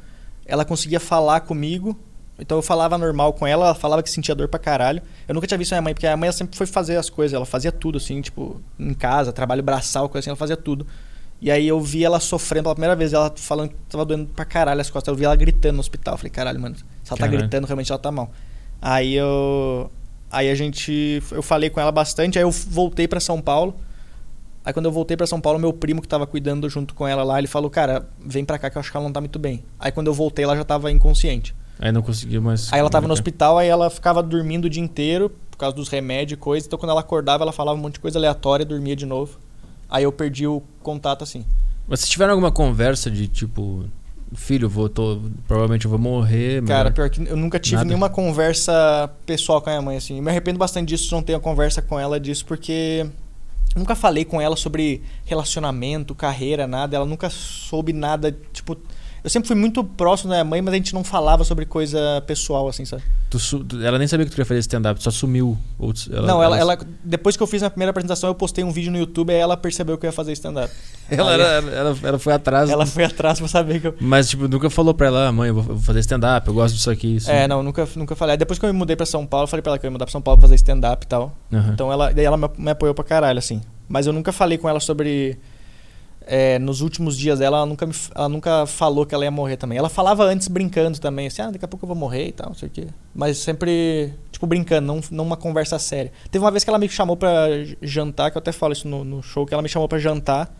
ela 0.44 0.64
conseguia 0.64 0.98
falar 0.98 1.40
comigo. 1.40 1.96
Então 2.38 2.58
eu 2.58 2.62
falava 2.62 2.98
normal 2.98 3.32
com 3.32 3.46
ela, 3.46 3.66
ela 3.66 3.74
falava 3.74 4.02
que 4.02 4.10
sentia 4.10 4.34
dor 4.34 4.48
pra 4.48 4.58
caralho. 4.58 5.02
Eu 5.26 5.34
nunca 5.34 5.46
tinha 5.46 5.56
visto 5.56 5.72
minha 5.72 5.82
mãe, 5.82 5.94
porque 5.94 6.06
a 6.06 6.16
mãe 6.16 6.30
sempre 6.32 6.56
foi 6.56 6.66
fazer 6.66 6.96
as 6.96 7.08
coisas, 7.08 7.34
ela 7.34 7.46
fazia 7.46 7.72
tudo 7.72 7.96
assim, 7.96 8.20
tipo, 8.20 8.60
em 8.78 8.92
casa, 8.92 9.32
trabalho 9.32 9.62
braçal, 9.62 10.08
coisa 10.08 10.24
assim, 10.24 10.30
ela 10.30 10.36
fazia 10.36 10.56
tudo. 10.56 10.86
E 11.40 11.50
aí 11.50 11.68
eu 11.68 11.80
vi 11.80 12.04
ela 12.04 12.18
sofrendo 12.18 12.64
pela 12.64 12.74
primeira 12.74 12.96
vez, 12.96 13.12
ela 13.12 13.32
falando 13.36 13.70
que 13.70 13.76
tava 13.88 14.04
doendo 14.04 14.26
pra 14.26 14.44
caralho 14.44 14.80
as 14.80 14.90
costas. 14.90 15.12
Eu 15.12 15.16
vi 15.16 15.24
ela 15.24 15.36
gritando 15.36 15.74
no 15.74 15.80
hospital. 15.80 16.14
Eu 16.14 16.18
falei, 16.18 16.30
caralho, 16.30 16.60
mano, 16.60 16.76
se 16.76 16.84
ela 17.08 17.18
tá 17.18 17.26
gritando, 17.26 17.66
realmente 17.66 17.92
ela 17.92 17.98
tá 17.98 18.10
mal. 18.10 18.30
Aí 18.80 19.14
eu. 19.14 19.90
Aí 20.30 20.50
a 20.50 20.54
gente. 20.54 21.22
Eu 21.30 21.42
falei 21.42 21.70
com 21.70 21.80
ela 21.80 21.92
bastante, 21.92 22.38
aí 22.38 22.44
eu 22.44 22.50
voltei 22.50 23.06
pra 23.06 23.20
São 23.20 23.40
Paulo. 23.40 23.76
Aí 24.64 24.72
quando 24.72 24.86
eu 24.86 24.92
voltei 24.92 25.16
pra 25.16 25.26
São 25.26 25.40
Paulo, 25.40 25.58
meu 25.58 25.72
primo 25.72 26.02
que 26.02 26.08
tava 26.08 26.26
cuidando 26.26 26.68
junto 26.68 26.92
com 26.92 27.06
ela 27.06 27.22
lá, 27.22 27.38
ele 27.38 27.46
falou, 27.46 27.70
cara, 27.70 28.08
vem 28.18 28.44
pra 28.44 28.58
cá 28.58 28.68
que 28.68 28.76
eu 28.76 28.80
acho 28.80 28.90
que 28.90 28.96
ela 28.96 29.04
não 29.04 29.12
tá 29.12 29.20
muito 29.20 29.38
bem. 29.38 29.62
Aí 29.78 29.92
quando 29.92 30.08
eu 30.08 30.14
voltei, 30.14 30.44
ela 30.44 30.56
já 30.56 30.64
tava 30.64 30.90
inconsciente. 30.90 31.54
Aí 31.78 31.92
não 31.92 32.02
conseguiu 32.02 32.40
mais. 32.40 32.72
Aí 32.72 32.80
ela 32.80 32.90
tava 32.90 33.06
no 33.06 33.12
hospital, 33.12 33.58
aí 33.58 33.68
ela 33.68 33.90
ficava 33.90 34.22
dormindo 34.22 34.64
o 34.64 34.70
dia 34.70 34.82
inteiro 34.82 35.30
por 35.50 35.58
causa 35.58 35.76
dos 35.76 35.88
remédios 35.88 36.38
e 36.38 36.40
coisa. 36.40 36.66
Então 36.66 36.78
quando 36.78 36.90
ela 36.90 37.00
acordava, 37.00 37.44
ela 37.44 37.52
falava 37.52 37.78
um 37.78 37.82
monte 37.82 37.94
de 37.94 38.00
coisa 38.00 38.18
aleatória 38.18 38.62
e 38.62 38.66
dormia 38.66 38.96
de 38.96 39.06
novo. 39.06 39.38
Aí 39.88 40.04
eu 40.04 40.12
perdi 40.12 40.46
o 40.46 40.62
contato 40.82 41.22
assim. 41.22 41.44
Mas 41.86 42.00
se 42.00 42.08
tiveram 42.08 42.32
alguma 42.32 42.50
conversa 42.50 43.10
de 43.10 43.28
tipo, 43.28 43.84
filho, 44.34 44.68
vou, 44.68 44.88
tô, 44.88 45.20
provavelmente 45.46 45.84
eu 45.84 45.90
vou 45.90 45.98
morrer. 45.98 46.62
Cara, 46.64 46.90
pior 46.90 47.08
que 47.08 47.26
eu 47.26 47.36
nunca 47.36 47.60
tive 47.60 47.76
Nada. 47.76 47.86
nenhuma 47.86 48.10
conversa 48.10 49.10
pessoal 49.24 49.60
com 49.60 49.70
a 49.70 49.74
minha 49.74 49.82
mãe, 49.82 49.96
assim. 49.96 50.16
Eu 50.16 50.22
me 50.22 50.30
arrependo 50.30 50.58
bastante 50.58 50.88
disso, 50.88 51.14
não 51.14 51.22
ter 51.22 51.34
uma 51.34 51.40
conversa 51.40 51.80
com 51.80 51.98
ela 51.98 52.18
disso, 52.18 52.44
porque 52.44 53.06
eu 53.74 53.78
nunca 53.78 53.94
falei 53.94 54.24
com 54.24 54.40
ela 54.40 54.56
sobre 54.56 55.02
relacionamento, 55.24 56.14
carreira, 56.14 56.66
nada. 56.66 56.96
Ela 56.96 57.06
nunca 57.06 57.30
soube 57.30 57.92
nada, 57.92 58.36
tipo... 58.52 58.76
Eu 59.26 59.30
sempre 59.30 59.48
fui 59.48 59.56
muito 59.56 59.82
próximo 59.82 60.30
da 60.30 60.36
minha 60.36 60.44
mãe, 60.44 60.62
mas 60.62 60.72
a 60.72 60.76
gente 60.76 60.94
não 60.94 61.02
falava 61.02 61.42
sobre 61.42 61.66
coisa 61.66 62.22
pessoal, 62.28 62.68
assim, 62.68 62.84
sabe? 62.84 63.02
Tu 63.28 63.38
ela 63.84 63.98
nem 63.98 64.06
sabia 64.06 64.24
que 64.24 64.30
tu 64.30 64.34
queria 64.34 64.46
fazer 64.46 64.60
stand-up, 64.60 65.02
só 65.02 65.10
sumiu. 65.10 65.58
Ou 65.80 65.92
tu- 65.92 66.08
não, 66.22 66.40
ela, 66.40 66.56
ela... 66.56 66.78
Depois 67.02 67.36
que 67.36 67.42
eu 67.42 67.46
fiz 67.48 67.60
a 67.64 67.68
primeira 67.68 67.90
apresentação, 67.90 68.30
eu 68.30 68.36
postei 68.36 68.62
um 68.62 68.70
vídeo 68.70 68.92
no 68.92 68.98
YouTube, 68.98 69.32
aí 69.32 69.38
ela 69.40 69.56
percebeu 69.56 69.98
que 69.98 70.06
eu 70.06 70.08
ia 70.08 70.12
fazer 70.12 70.30
stand-up. 70.30 70.72
Ela, 71.10 71.32
era- 71.34 71.44
ela, 71.72 71.96
ela 72.04 72.18
foi 72.20 72.32
atrás. 72.34 72.70
Ela 72.70 72.86
foi 72.86 73.02
atrás 73.02 73.40
pra 73.40 73.48
saber 73.48 73.80
que 73.80 73.88
eu... 73.88 73.94
Mas, 74.00 74.28
tipo, 74.28 74.46
nunca 74.46 74.70
falou 74.70 74.94
pra 74.94 75.08
ela, 75.08 75.26
"Ah, 75.26 75.32
mãe, 75.32 75.48
eu 75.48 75.60
vou, 75.60 75.76
fazer 75.80 75.98
stand-up, 76.00 76.46
eu 76.46 76.54
gosto 76.54 76.74
disso 76.76 76.88
aqui. 76.90 77.16
Isso. 77.16 77.28
É, 77.28 77.48
não, 77.48 77.64
nunca, 77.64 77.88
nunca 77.96 78.14
falei. 78.14 78.34
Aí 78.34 78.38
Depois 78.38 78.60
que 78.60 78.64
eu 78.64 78.72
me 78.72 78.78
mudei 78.78 78.94
pra 78.94 79.06
São 79.06 79.26
Paulo, 79.26 79.44
eu 79.44 79.48
falei 79.48 79.60
pra 79.62 79.72
ela 79.72 79.78
que 79.80 79.86
eu 79.86 79.88
ia 79.88 79.92
mudar 79.92 80.04
pra 80.04 80.12
São 80.12 80.22
Paulo 80.22 80.38
pra 80.38 80.42
fazer 80.48 80.54
stand-up 80.54 81.04
e 81.04 81.08
tal. 81.08 81.36
Aham. 81.52 81.70
Então 81.72 81.90
ela, 81.92 82.12
daí 82.12 82.24
ela 82.24 82.36
me, 82.36 82.48
me 82.58 82.70
apoiou 82.70 82.94
pra 82.94 83.04
caralho, 83.04 83.38
assim. 83.40 83.60
Mas 83.88 84.06
eu 84.06 84.12
nunca 84.12 84.30
falei 84.32 84.56
com 84.56 84.68
ela 84.68 84.78
sobre. 84.78 85.36
É, 86.26 86.58
nos 86.58 86.80
últimos 86.80 87.16
dias 87.16 87.38
dela, 87.38 87.58
ela 87.58 87.66
nunca, 87.66 87.86
me, 87.86 87.94
ela 88.14 88.28
nunca 88.28 88.66
falou 88.66 89.06
que 89.06 89.14
ela 89.14 89.24
ia 89.24 89.30
morrer 89.30 89.56
também. 89.56 89.78
Ela 89.78 89.88
falava 89.88 90.24
antes 90.24 90.48
brincando 90.48 90.98
também, 90.98 91.28
assim, 91.28 91.40
ah, 91.40 91.50
daqui 91.50 91.64
a 91.64 91.68
pouco 91.68 91.84
eu 91.84 91.88
vou 91.88 91.96
morrer 91.96 92.28
e 92.28 92.32
tal, 92.32 92.48
não 92.48 92.54
sei 92.54 92.68
o 92.68 92.70
quê. 92.70 92.88
Mas 93.14 93.38
sempre, 93.38 94.12
tipo, 94.32 94.46
brincando, 94.46 94.86
não, 94.86 95.00
não 95.10 95.24
uma 95.24 95.36
conversa 95.36 95.78
séria. 95.78 96.12
Teve 96.30 96.44
uma 96.44 96.50
vez 96.50 96.64
que 96.64 96.70
ela 96.70 96.78
me 96.78 96.88
chamou 96.88 97.16
pra 97.16 97.46
jantar, 97.80 98.30
que 98.30 98.36
eu 98.36 98.40
até 98.40 98.50
falo 98.52 98.72
isso 98.72 98.88
no, 98.88 99.04
no 99.04 99.22
show, 99.22 99.46
que 99.46 99.54
ela 99.54 99.62
me 99.62 99.68
chamou 99.68 99.88
pra 99.88 99.98
jantar. 99.98 100.52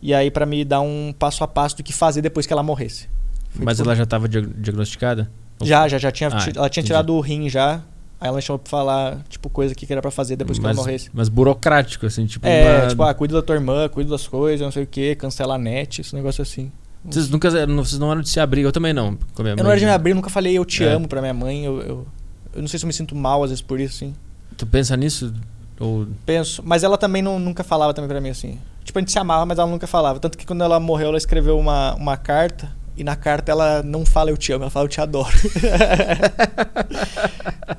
E 0.00 0.12
aí 0.14 0.30
pra 0.30 0.46
me 0.46 0.64
dar 0.64 0.80
um 0.80 1.14
passo 1.16 1.44
a 1.44 1.48
passo 1.48 1.76
do 1.76 1.82
que 1.82 1.92
fazer 1.92 2.22
depois 2.22 2.46
que 2.46 2.52
ela 2.52 2.62
morresse. 2.62 3.08
Foi 3.50 3.64
Mas 3.64 3.76
tipo- 3.76 3.88
ela 3.88 3.96
já 3.96 4.06
tava 4.06 4.28
diag- 4.28 4.52
diagnosticada? 4.56 5.30
Já, 5.62 5.86
já, 5.86 5.98
já 5.98 6.10
tinha. 6.10 6.28
Ah, 6.28 6.32
ela 6.34 6.42
tinha 6.42 6.66
entendi. 6.66 6.86
tirado 6.86 7.14
o 7.14 7.20
rim 7.20 7.48
já. 7.48 7.82
Aí 8.22 8.28
ela 8.28 8.36
me 8.36 8.42
chamou 8.42 8.60
pra 8.60 8.70
falar, 8.70 9.18
tipo, 9.28 9.50
coisa 9.50 9.74
que 9.74 9.92
era 9.92 10.00
pra 10.00 10.12
fazer 10.12 10.36
depois 10.36 10.56
que 10.56 10.62
mas, 10.64 10.76
ela 10.76 10.86
morresse. 10.86 11.10
Mas 11.12 11.28
burocrático, 11.28 12.06
assim, 12.06 12.24
tipo. 12.24 12.46
É, 12.46 12.82
uma- 12.82 12.86
tipo, 12.88 13.02
ah, 13.02 13.12
cuida 13.12 13.34
da 13.34 13.42
tua 13.42 13.56
irmã, 13.56 13.88
cuida 13.88 14.10
das 14.10 14.28
coisas, 14.28 14.60
não 14.64 14.70
sei 14.70 14.84
o 14.84 14.86
que, 14.86 15.16
cancela 15.16 15.56
a 15.56 15.58
net, 15.58 16.00
esse 16.02 16.14
negócio 16.14 16.40
assim. 16.40 16.70
Vocês 17.04 17.28
nunca 17.28 17.50
não- 17.66 17.84
vocês 17.84 17.98
não 17.98 18.12
eram 18.12 18.20
de 18.20 18.28
se 18.28 18.38
abrir, 18.38 18.60
eu 18.62 18.70
também 18.70 18.92
não. 18.92 19.16
Com 19.34 19.42
a 19.42 19.44
minha 19.44 19.52
Eu 19.54 19.56
não 19.56 19.64
mãe. 19.64 19.72
era 19.72 19.80
de 19.80 19.86
me 19.86 19.90
abrir, 19.90 20.14
nunca 20.14 20.30
falei 20.30 20.56
eu 20.56 20.64
te 20.64 20.84
É. 20.84 20.92
amo 20.92 21.08
pra 21.08 21.20
minha 21.20 21.34
mãe. 21.34 21.64
Eu, 21.64 21.80
eu, 21.80 22.06
eu 22.54 22.60
não 22.60 22.68
sei 22.68 22.78
se 22.78 22.84
eu 22.84 22.86
me 22.86 22.92
sinto 22.92 23.16
mal 23.16 23.42
às 23.42 23.50
vezes 23.50 23.60
por 23.60 23.80
isso, 23.80 23.96
assim. 23.96 24.14
Tu 24.56 24.64
pensa 24.66 24.96
nisso? 24.96 25.34
Ou. 25.80 26.06
Penso. 26.24 26.62
Mas 26.64 26.84
ela 26.84 26.96
também 26.96 27.20
não, 27.20 27.40
nunca 27.40 27.64
falava 27.64 27.92
também 27.92 28.08
pra 28.08 28.20
mim, 28.20 28.28
assim. 28.30 28.56
Tipo, 28.84 29.00
a 29.00 29.02
gente 29.02 29.10
se 29.10 29.18
amava, 29.18 29.44
mas 29.44 29.58
ela 29.58 29.68
nunca 29.68 29.88
falava. 29.88 30.20
Tanto 30.20 30.38
que 30.38 30.46
quando 30.46 30.62
ela 30.62 30.78
morreu, 30.78 31.08
ela 31.08 31.18
escreveu 31.18 31.58
uma, 31.58 31.94
uma 31.96 32.16
carta. 32.16 32.70
E 32.96 33.02
na 33.02 33.16
carta 33.16 33.50
ela 33.50 33.82
não 33.82 34.04
fala 34.04 34.30
eu 34.30 34.36
te 34.36 34.52
amo, 34.52 34.64
ela 34.64 34.70
fala 34.70 34.84
eu 34.84 34.88
te 34.88 35.00
adoro. 35.00 35.32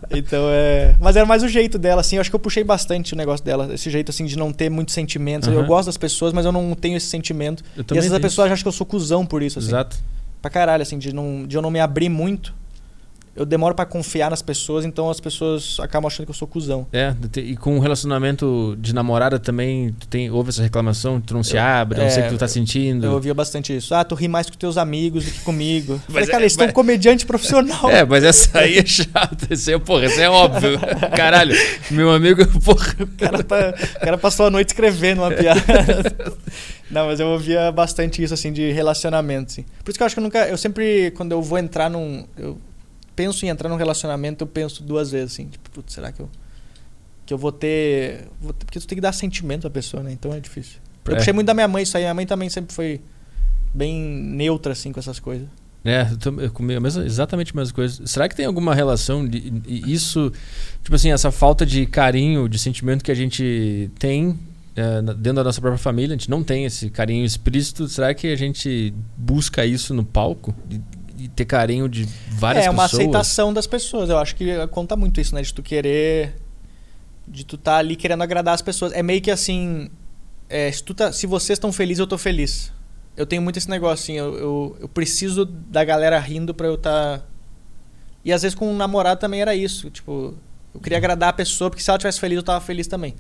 então 0.10 0.48
é. 0.50 0.96
Mas 1.00 1.16
era 1.16 1.26
mais 1.26 1.44
o 1.44 1.48
jeito 1.48 1.78
dela, 1.78 2.02
assim. 2.02 2.16
Eu 2.16 2.22
acho 2.22 2.32
que 2.32 2.36
eu 2.36 2.40
puxei 2.40 2.64
bastante 2.64 3.14
o 3.14 3.18
negócio 3.18 3.46
dela. 3.46 3.74
Esse 3.74 3.90
jeito, 3.90 4.10
assim, 4.10 4.26
de 4.26 4.38
não 4.38 4.52
ter 4.52 4.70
muitos 4.70 4.94
sentimentos. 4.94 5.48
Eu 5.48 5.60
Aham. 5.60 5.68
gosto 5.68 5.86
das 5.86 5.98
pessoas, 5.98 6.34
mas 6.34 6.46
eu 6.46 6.52
não 6.52 6.74
tenho 6.74 6.98
esse 6.98 7.08
sentimento. 7.08 7.64
Eu 7.78 7.84
E 7.84 7.98
às 7.98 8.06
vezes 8.06 8.14
a 8.14 8.20
pessoa 8.20 8.50
acha 8.50 8.62
que 8.62 8.68
eu 8.68 8.72
sou 8.72 8.86
cuzão 8.86 9.26
por 9.26 9.44
isso, 9.44 9.60
assim. 9.60 9.70
Exato. 9.70 9.98
Pra 10.42 10.50
caralho, 10.50 10.82
assim, 10.82 10.98
de, 10.98 11.14
não, 11.14 11.46
de 11.46 11.56
eu 11.56 11.62
não 11.62 11.70
me 11.70 11.80
abrir 11.80 12.10
muito. 12.10 12.54
Eu 13.36 13.46
demoro 13.48 13.74
pra 13.74 13.84
confiar 13.86 14.30
nas 14.30 14.44
pessoas, 14.44 14.86
então 14.86 15.10
as 15.10 15.20
pessoas 15.20 15.78
acabam 15.80 16.06
achando 16.08 16.28
que 16.28 16.30
eu 16.32 16.36
sou 16.36 16.48
cuzão. 16.48 16.86
É, 16.94 17.16
e 17.38 17.58
com 17.58 17.76
o 17.78 17.80
relacionamento 17.80 18.78
de 18.80 18.94
namorada 18.94 19.40
também, 19.40 19.92
tu 20.00 20.08
tem, 20.08 20.30
houve 20.30 20.50
essa 20.50 20.62
reclamação, 20.62 21.20
tu 21.20 21.34
não 21.34 21.42
se 21.44 21.56
Eu- 21.58 21.64
abre, 21.64 22.00
eu 22.00 22.04
não 22.04 22.12
sei 22.12 22.22
o 22.22 22.26
é, 22.26 22.28
que 22.30 22.36
tu 22.36 22.38
tá 22.38 22.48
sentindo. 22.48 23.08
Eu 23.08 23.14
ouvia 23.14 23.34
bastante 23.34 23.76
isso. 23.76 23.96
Ah, 23.96 24.04
tu 24.04 24.14
ri 24.14 24.28
mais 24.28 24.48
com 24.50 24.56
teus 24.56 24.78
amigos 24.78 25.26
do 25.26 25.32
que 25.32 25.40
comigo. 25.40 25.94
Mas 26.08 26.14
Falei, 26.14 26.24
é- 26.24 26.32
cara, 26.32 26.44
eles 26.44 26.54
estão 26.54 26.68
mas- 26.68 26.74
comediante 26.76 27.26
profissional. 27.26 27.90
É, 27.90 28.06
mas 28.06 28.24
essa 28.24 28.60
aí 28.60 28.78
é 28.78 28.86
chata. 28.86 29.48
Esse 29.50 29.74
é, 29.74 29.80
porra, 29.80 30.06
esse 30.06 30.22
é 30.22 30.30
óbvio. 30.30 30.80
Caralho, 31.18 31.56
meu 31.90 32.12
amigo, 32.12 32.46
porra. 32.62 32.96
O 33.00 33.08
cara, 33.18 33.44
tá- 33.44 33.74
o 33.96 34.00
cara 34.00 34.18
passou 34.20 34.46
a 34.46 34.52
noite 34.52 34.68
escrevendo 34.70 35.22
uma 35.24 35.32
piada. 35.32 35.62
Não, 36.92 37.08
mas 37.08 37.20
eu 37.20 37.28
ouvia 37.28 37.72
bastante 37.72 38.22
isso, 38.22 38.34
assim, 38.34 38.54
de 38.54 38.72
relacionamento, 38.72 39.52
assim. 39.54 39.66
Por 39.84 39.90
isso 39.90 39.98
que 39.98 40.04
eu 40.04 40.06
acho 40.06 40.14
que 40.16 40.20
eu 40.20 40.24
nunca... 40.24 40.48
Eu 40.48 40.58
sempre, 40.58 41.10
quando 41.12 41.32
eu 41.32 41.42
vou 41.42 41.58
entrar 41.58 41.90
num... 41.90 42.26
Eu 42.38 42.58
penso 43.16 43.46
em 43.46 43.50
entrar 43.50 43.70
num 43.70 43.76
relacionamento, 43.76 44.44
eu 44.44 44.48
penso 44.48 44.84
duas 44.84 45.12
vezes, 45.12 45.34
assim. 45.34 45.48
Tipo, 45.48 45.70
putz, 45.72 45.94
será 45.94 46.12
que 46.12 46.20
eu... 46.22 46.30
Que 47.26 47.34
eu 47.34 47.38
vou 47.38 47.52
ter... 47.52 48.28
Vou 48.42 48.52
ter 48.54 48.66
porque 48.66 48.80
tu 48.80 48.88
tem 48.88 48.96
que 48.98 49.02
dar 49.02 49.14
sentimento 49.14 49.66
à 49.66 49.70
pessoa, 49.70 50.04
né? 50.04 50.12
Então 50.12 50.34
é 50.34 50.40
difícil. 50.40 50.80
Eu 51.06 51.14
É. 51.14 51.18
puxei 51.18 51.34
muito 51.34 51.48
da 51.48 51.54
minha 51.54 51.68
mãe 51.68 51.84
isso 51.84 51.96
aí. 51.98 52.04
Minha 52.04 52.14
mãe 52.14 52.26
também 52.26 52.50
sempre 52.50 52.74
foi 52.76 53.00
bem 53.74 53.94
neutra, 54.02 54.74
assim, 54.74 54.92
com 54.92 55.00
essas 55.00 55.20
coisas. 55.20 55.48
É, 55.86 56.08
eu 56.42 56.50
comi 56.52 56.76
a 56.76 56.80
mesma- 56.80 57.04
exatamente 57.06 57.52
a 57.52 57.56
mesma 57.58 57.74
coisa. 57.74 58.06
Será 58.08 58.30
que 58.30 58.36
tem 58.36 58.46
alguma 58.46 58.74
relação 58.74 59.28
de 59.28 59.52
e 59.68 59.92
isso, 59.92 60.32
tipo 60.82 60.96
assim, 60.96 61.12
essa 61.12 61.30
falta 61.30 61.66
de 61.66 61.86
carinho, 61.86 62.48
de 62.48 62.58
sentimento 62.58 63.04
que 63.04 63.12
a 63.12 63.16
gente 63.16 63.92
tem 64.00 64.40
é, 64.76 65.02
dentro 65.02 65.34
da 65.36 65.44
nossa 65.44 65.60
própria 65.62 65.78
família, 65.78 66.16
a 66.16 66.18
gente 66.18 66.30
não 66.30 66.42
tem 66.44 66.64
esse 66.66 66.90
carinho 66.90 67.26
explícito. 67.26 67.88
Será 67.90 68.14
que 68.14 68.28
a 68.28 68.36
gente 68.36 68.94
busca 69.18 69.66
isso 69.66 69.94
no 69.94 70.04
palco? 70.06 70.56
E, 71.24 71.28
ter 71.30 71.46
carinho 71.46 71.88
de 71.88 72.08
várias 72.32 72.66
é 72.66 72.70
uma 72.70 72.84
pessoas? 72.84 73.02
aceitação 73.02 73.54
das 73.54 73.68
pessoas. 73.68 74.10
Eu 74.10 74.18
acho 74.18 74.36
que 74.36 74.46
conta 74.68 74.96
muito 74.96 75.20
isso, 75.22 75.34
né? 75.34 75.42
De 75.42 75.54
tu 75.54 75.62
querer. 75.64 76.36
De 77.28 77.46
tu 77.46 77.58
tá 77.58 77.78
ali 77.78 77.96
querendo 77.96 78.22
agradar 78.22 78.54
as 78.54 78.62
pessoas. 78.62 78.92
É 78.94 79.02
meio 79.02 79.22
que 79.22 79.32
assim. 79.32 79.90
é, 80.50 80.72
se, 80.72 80.84
tu 80.84 80.94
tá, 80.94 81.12
se 81.12 81.26
vocês 81.26 81.58
estão 81.58 81.72
felizes, 81.72 82.00
eu 82.00 82.08
tô 82.08 82.18
feliz. 82.18 82.72
Eu 83.16 83.26
tenho 83.26 83.42
muito 83.42 83.58
esse 83.58 83.70
negócio, 83.70 84.04
assim. 84.04 84.14
Eu, 84.14 84.36
eu, 84.38 84.78
eu 84.82 84.90
preciso 84.90 85.46
da 85.46 85.84
galera 85.84 86.20
rindo 86.20 86.54
pra 86.54 86.68
eu 86.68 86.78
tá. 86.78 87.22
E 88.26 88.32
às 88.34 88.42
vezes 88.42 88.56
com 88.56 88.70
um 88.72 88.76
namorado 88.76 89.20
também 89.20 89.42
era 89.42 89.56
isso. 89.56 89.90
Tipo, 89.90 90.34
eu 90.74 90.80
queria 90.82 90.98
agradar 90.98 91.30
a 91.30 91.34
pessoa, 91.34 91.70
porque 91.70 91.84
se 91.84 91.90
ela 91.90 92.00
tivesse 92.00 92.20
feliz, 92.20 92.38
eu 92.38 92.44
tava 92.44 92.60
feliz 92.64 92.88
também. 92.88 93.14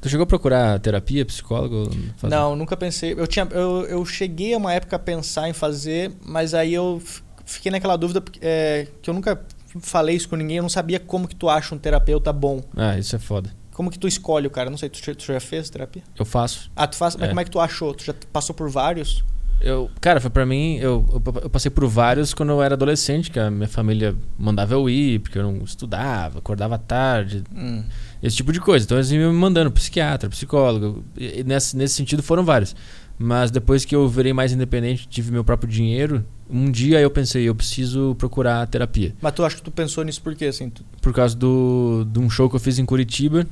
Tu 0.00 0.08
chegou 0.10 0.24
a 0.24 0.26
procurar 0.26 0.78
terapia, 0.80 1.24
psicólogo? 1.24 1.90
Fazer- 2.18 2.34
Não, 2.34 2.54
nunca 2.54 2.76
pensei. 2.76 3.14
Eu, 3.16 3.26
tinha, 3.26 3.48
eu, 3.50 3.86
eu 3.86 4.04
cheguei 4.04 4.52
a 4.52 4.58
uma 4.58 4.72
época 4.72 4.96
a 4.96 4.98
pensar 4.98 5.48
em 5.48 5.54
fazer, 5.54 6.12
mas 6.22 6.52
aí 6.52 6.74
eu 6.74 7.02
fiquei 7.44 7.70
naquela 7.72 7.96
dúvida 7.96 8.20
porque, 8.20 8.38
é, 8.42 8.86
que 9.02 9.08
eu 9.10 9.14
nunca 9.14 9.40
falei 9.80 10.16
isso 10.16 10.28
com 10.28 10.36
ninguém. 10.36 10.56
Eu 10.58 10.62
não 10.62 10.68
sabia 10.70 10.98
como 11.00 11.26
que 11.28 11.34
tu 11.34 11.48
acha 11.48 11.74
um 11.74 11.78
terapeuta 11.78 12.32
bom. 12.32 12.62
Ah, 12.76 12.98
isso 12.98 13.14
é 13.16 13.18
foda. 13.18 13.50
Como 13.72 13.90
que 13.90 13.98
tu 13.98 14.06
escolhe 14.06 14.46
o 14.46 14.50
cara? 14.50 14.70
Não 14.70 14.78
sei, 14.78 14.88
tu, 14.88 14.98
já- 15.04 15.14
tu 15.14 15.24
já 15.24 15.40
fez 15.40 15.68
terapia? 15.68 16.02
Eu 16.18 16.24
faço. 16.24 16.70
Ah, 16.76 16.86
tu 16.86 16.96
faz? 16.96 17.16
Mas 17.16 17.24
É. 17.24 17.28
como 17.28 17.40
é 17.40 17.44
que 17.44 17.50
tu 17.50 17.58
achou? 17.60 17.92
Tu 17.92 18.04
já 18.04 18.14
passou 18.32 18.54
por 18.54 18.68
vários? 18.70 19.24
Eu, 19.60 19.88
cara, 20.00 20.20
foi 20.20 20.30
pra 20.30 20.44
mim, 20.44 20.76
eu, 20.76 21.04
eu, 21.10 21.22
eu 21.42 21.48
passei 21.50 21.70
por 21.70 21.86
vários 21.88 22.34
quando 22.34 22.50
eu 22.50 22.62
era 22.62 22.74
adolescente, 22.74 23.30
que 23.30 23.38
a 23.38 23.50
minha 23.50 23.68
família 23.68 24.14
mandava 24.38 24.74
eu 24.74 24.90
ir, 24.90 25.20
porque 25.20 25.38
eu 25.38 25.42
não 25.44 25.64
estudava, 25.64 26.38
acordava 26.40 26.76
tarde, 26.76 27.42
Hum. 27.54 27.82
esse 28.22 28.36
tipo 28.36 28.52
de 28.52 28.60
coisa. 28.60 28.84
Então 28.84 28.96
eles 28.98 29.10
iam 29.10 29.32
me 29.32 29.38
mandando 29.38 29.70
psiquiatra, 29.70 30.28
psicólogo. 30.28 31.04
Nesse, 31.46 31.76
nesse 31.76 31.94
sentido 31.94 32.22
foram 32.22 32.44
vários. 32.44 32.76
Mas 33.18 33.50
depois 33.50 33.84
que 33.84 33.94
eu 33.94 34.08
virei 34.08 34.32
mais 34.32 34.52
independente, 34.52 35.06
tive 35.08 35.30
meu 35.32 35.44
próprio 35.44 35.70
dinheiro, 35.70 36.24
um 36.50 36.70
dia 36.70 37.00
eu 37.00 37.10
pensei, 37.10 37.44
eu 37.48 37.54
preciso 37.54 38.14
procurar 38.18 38.66
terapia. 38.66 39.14
Mas 39.20 39.32
tu 39.32 39.44
acha 39.44 39.56
que 39.56 39.62
tu 39.62 39.70
pensou 39.70 40.04
nisso 40.04 40.20
por 40.22 40.34
quê? 40.34 40.46
Assim, 40.46 40.70
tu- 40.70 40.84
Por 41.00 41.12
causa 41.12 41.34
do, 41.36 42.06
de 42.10 42.18
um 42.18 42.28
show 42.28 42.48
que 42.50 42.56
eu 42.56 42.60
fiz 42.60 42.78
em 42.78 42.84
Curitiba. 42.84 43.46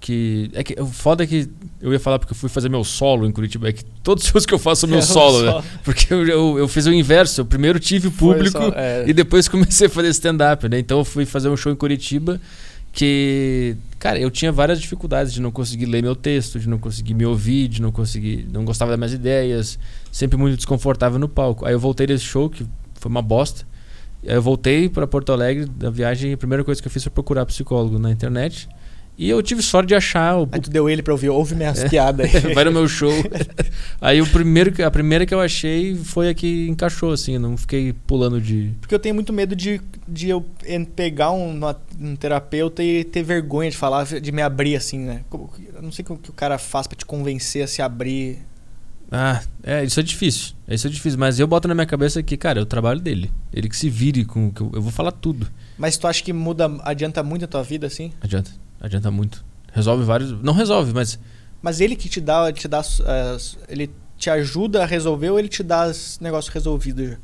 Que, 0.00 0.50
é 0.52 0.62
que 0.62 0.78
o 0.78 0.84
foda 0.86 1.24
é 1.24 1.26
que 1.26 1.48
eu 1.80 1.90
ia 1.90 1.98
falar 1.98 2.18
porque 2.18 2.32
eu 2.32 2.36
fui 2.36 2.50
fazer 2.50 2.68
meu 2.68 2.84
solo 2.84 3.26
em 3.26 3.32
Curitiba. 3.32 3.70
É 3.70 3.72
que 3.72 3.82
todos 4.02 4.24
os 4.24 4.28
shows 4.30 4.44
que 4.44 4.52
eu 4.52 4.58
faço 4.58 4.86
meu 4.86 4.98
É, 4.98 5.00
o 5.00 5.02
solo, 5.02 5.42
né? 5.42 5.64
Porque 5.82 6.12
eu, 6.12 6.26
eu, 6.26 6.58
eu 6.58 6.68
fiz 6.68 6.84
o 6.84 6.92
inverso. 6.92 7.40
Eu 7.40 7.46
primeiro 7.46 7.80
tive 7.80 8.10
Foi 8.10 8.34
público 8.34 8.58
só- 8.58 8.68
é. 8.76 9.04
e 9.08 9.14
depois 9.14 9.48
comecei 9.48 9.86
a 9.86 9.90
fazer 9.90 10.08
stand-up, 10.08 10.68
né? 10.68 10.78
Então 10.78 10.98
eu 10.98 11.04
fui 11.06 11.24
fazer 11.24 11.48
um 11.48 11.56
show 11.56 11.72
em 11.72 11.76
Curitiba 11.76 12.38
que, 12.94 13.76
cara, 13.98 14.20
eu 14.20 14.30
tinha 14.30 14.52
várias 14.52 14.80
dificuldades 14.80 15.32
de 15.32 15.40
não 15.40 15.50
conseguir 15.50 15.86
ler 15.86 16.00
meu 16.00 16.14
texto, 16.14 16.60
de 16.60 16.68
não 16.68 16.78
conseguir 16.78 17.12
me 17.12 17.26
ouvir, 17.26 17.66
de 17.66 17.82
não 17.82 17.90
conseguir, 17.90 18.46
não 18.52 18.64
gostava 18.64 18.92
das 18.92 18.98
minhas 18.98 19.12
ideias, 19.12 19.78
sempre 20.12 20.38
muito 20.38 20.56
desconfortável 20.56 21.18
no 21.18 21.28
palco. 21.28 21.66
Aí 21.66 21.72
eu 21.72 21.80
voltei 21.80 22.06
desse 22.06 22.24
show 22.24 22.48
que 22.48 22.64
foi 22.94 23.10
uma 23.10 23.20
bosta. 23.20 23.66
Aí 24.22 24.34
eu 24.34 24.40
voltei 24.40 24.88
para 24.88 25.06
Porto 25.08 25.32
Alegre 25.32 25.66
da 25.66 25.90
viagem 25.90 26.30
e 26.30 26.34
a 26.34 26.36
primeira 26.36 26.62
coisa 26.62 26.80
que 26.80 26.86
eu 26.86 26.92
fiz 26.92 27.02
foi 27.02 27.10
procurar 27.10 27.44
psicólogo 27.46 27.98
na 27.98 28.12
internet. 28.12 28.68
E 29.16 29.30
eu 29.30 29.40
tive 29.42 29.62
sorte 29.62 29.88
de 29.88 29.94
achar 29.94 30.38
o 30.38 30.48
Aí 30.50 30.60
tu 30.60 30.68
deu 30.68 30.90
ele 30.90 31.02
pra 31.02 31.12
ouvir, 31.12 31.28
ouve 31.28 31.54
minhas 31.54 31.84
piadas 31.84 32.34
aí. 32.34 32.40
vai 32.52 32.64
no 32.64 32.72
meu 32.72 32.88
show. 32.88 33.12
Aí 34.00 34.20
o 34.20 34.26
primeiro, 34.26 34.84
a 34.84 34.90
primeira 34.90 35.24
que 35.24 35.32
eu 35.32 35.40
achei 35.40 35.94
foi 35.94 36.28
a 36.28 36.34
que 36.34 36.66
encaixou, 36.68 37.12
assim, 37.12 37.38
não 37.38 37.56
fiquei 37.56 37.92
pulando 37.92 38.40
de. 38.40 38.72
Porque 38.80 38.94
eu 38.94 38.98
tenho 38.98 39.14
muito 39.14 39.32
medo 39.32 39.54
de, 39.54 39.80
de 40.06 40.28
eu 40.28 40.44
pegar 40.96 41.30
um, 41.30 41.60
um 42.00 42.16
terapeuta 42.16 42.82
e 42.82 43.04
ter 43.04 43.22
vergonha 43.22 43.70
de 43.70 43.76
falar, 43.76 44.04
de 44.04 44.32
me 44.32 44.42
abrir 44.42 44.74
assim, 44.74 44.98
né? 44.98 45.20
Eu 45.32 45.80
não 45.80 45.92
sei 45.92 46.04
o 46.08 46.16
que 46.16 46.30
o 46.30 46.32
cara 46.32 46.58
faz 46.58 46.86
pra 46.86 46.96
te 46.96 47.06
convencer 47.06 47.62
a 47.62 47.66
se 47.68 47.80
abrir. 47.80 48.38
Ah, 49.12 49.42
é, 49.62 49.84
isso 49.84 50.00
é 50.00 50.02
difícil. 50.02 50.54
Isso 50.66 50.88
é 50.88 50.90
difícil, 50.90 51.18
mas 51.20 51.38
eu 51.38 51.46
boto 51.46 51.68
na 51.68 51.74
minha 51.74 51.86
cabeça 51.86 52.20
que, 52.20 52.36
cara, 52.36 52.58
é 52.58 52.62
o 52.62 52.66
trabalho 52.66 52.98
dele. 52.98 53.30
Ele 53.52 53.68
que 53.68 53.76
se 53.76 53.88
vire 53.88 54.24
com. 54.24 54.50
que 54.50 54.60
eu, 54.60 54.72
eu 54.74 54.82
vou 54.82 54.90
falar 54.90 55.12
tudo. 55.12 55.46
Mas 55.78 55.96
tu 55.96 56.08
acha 56.08 56.22
que 56.22 56.32
muda, 56.32 56.68
adianta 56.82 57.22
muito 57.22 57.44
a 57.44 57.48
tua 57.48 57.62
vida, 57.62 57.86
assim? 57.86 58.12
Adianta. 58.20 58.50
Adianta 58.84 59.10
muito. 59.10 59.44
Resolve 59.72 60.04
vários. 60.04 60.30
Não 60.42 60.52
resolve, 60.52 60.92
mas. 60.92 61.18
Mas 61.62 61.80
ele 61.80 61.96
que 61.96 62.08
te 62.08 62.20
dá, 62.20 62.52
te 62.52 62.68
dá 62.68 62.80
as- 62.80 63.56
ele 63.68 63.90
te 64.18 64.28
ajuda 64.30 64.82
a 64.82 64.86
resolver 64.86 65.30
ou 65.30 65.38
ele 65.38 65.48
te 65.48 65.62
dá 65.62 65.86
os 65.86 66.18
negócios 66.20 66.52
resolvidos 66.52 67.10
já? 67.10 67.16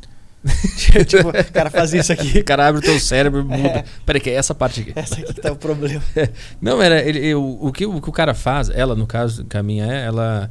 tipo, 1.04 1.28
o 1.28 1.52
cara 1.52 1.68
faz 1.68 1.92
isso 1.92 2.10
aqui. 2.10 2.38
O 2.38 2.44
cara 2.44 2.66
abre 2.68 2.80
o 2.80 2.82
teu 2.82 2.98
cérebro 2.98 3.40
e 3.40 3.44
muda. 3.44 3.84
Peraí, 4.06 4.20
que 4.22 4.30
é 4.30 4.34
essa 4.34 4.54
parte 4.54 4.80
aqui. 4.80 4.92
Essa 4.96 5.16
aqui 5.16 5.34
que 5.34 5.40
tá 5.42 5.52
o 5.52 5.56
problema. 5.56 6.02
Não, 6.62 6.80
era. 6.80 7.02
Ele, 7.06 7.18
eu- 7.26 7.58
o, 7.60 7.70
que, 7.70 7.84
o 7.84 8.00
que 8.00 8.08
o 8.08 8.12
cara 8.12 8.32
faz, 8.32 8.70
ela, 8.70 8.96
no 8.96 9.06
caso, 9.06 9.44
que 9.44 9.56
a 9.58 9.62
minha 9.62 9.84
é, 9.84 10.06
ela. 10.06 10.50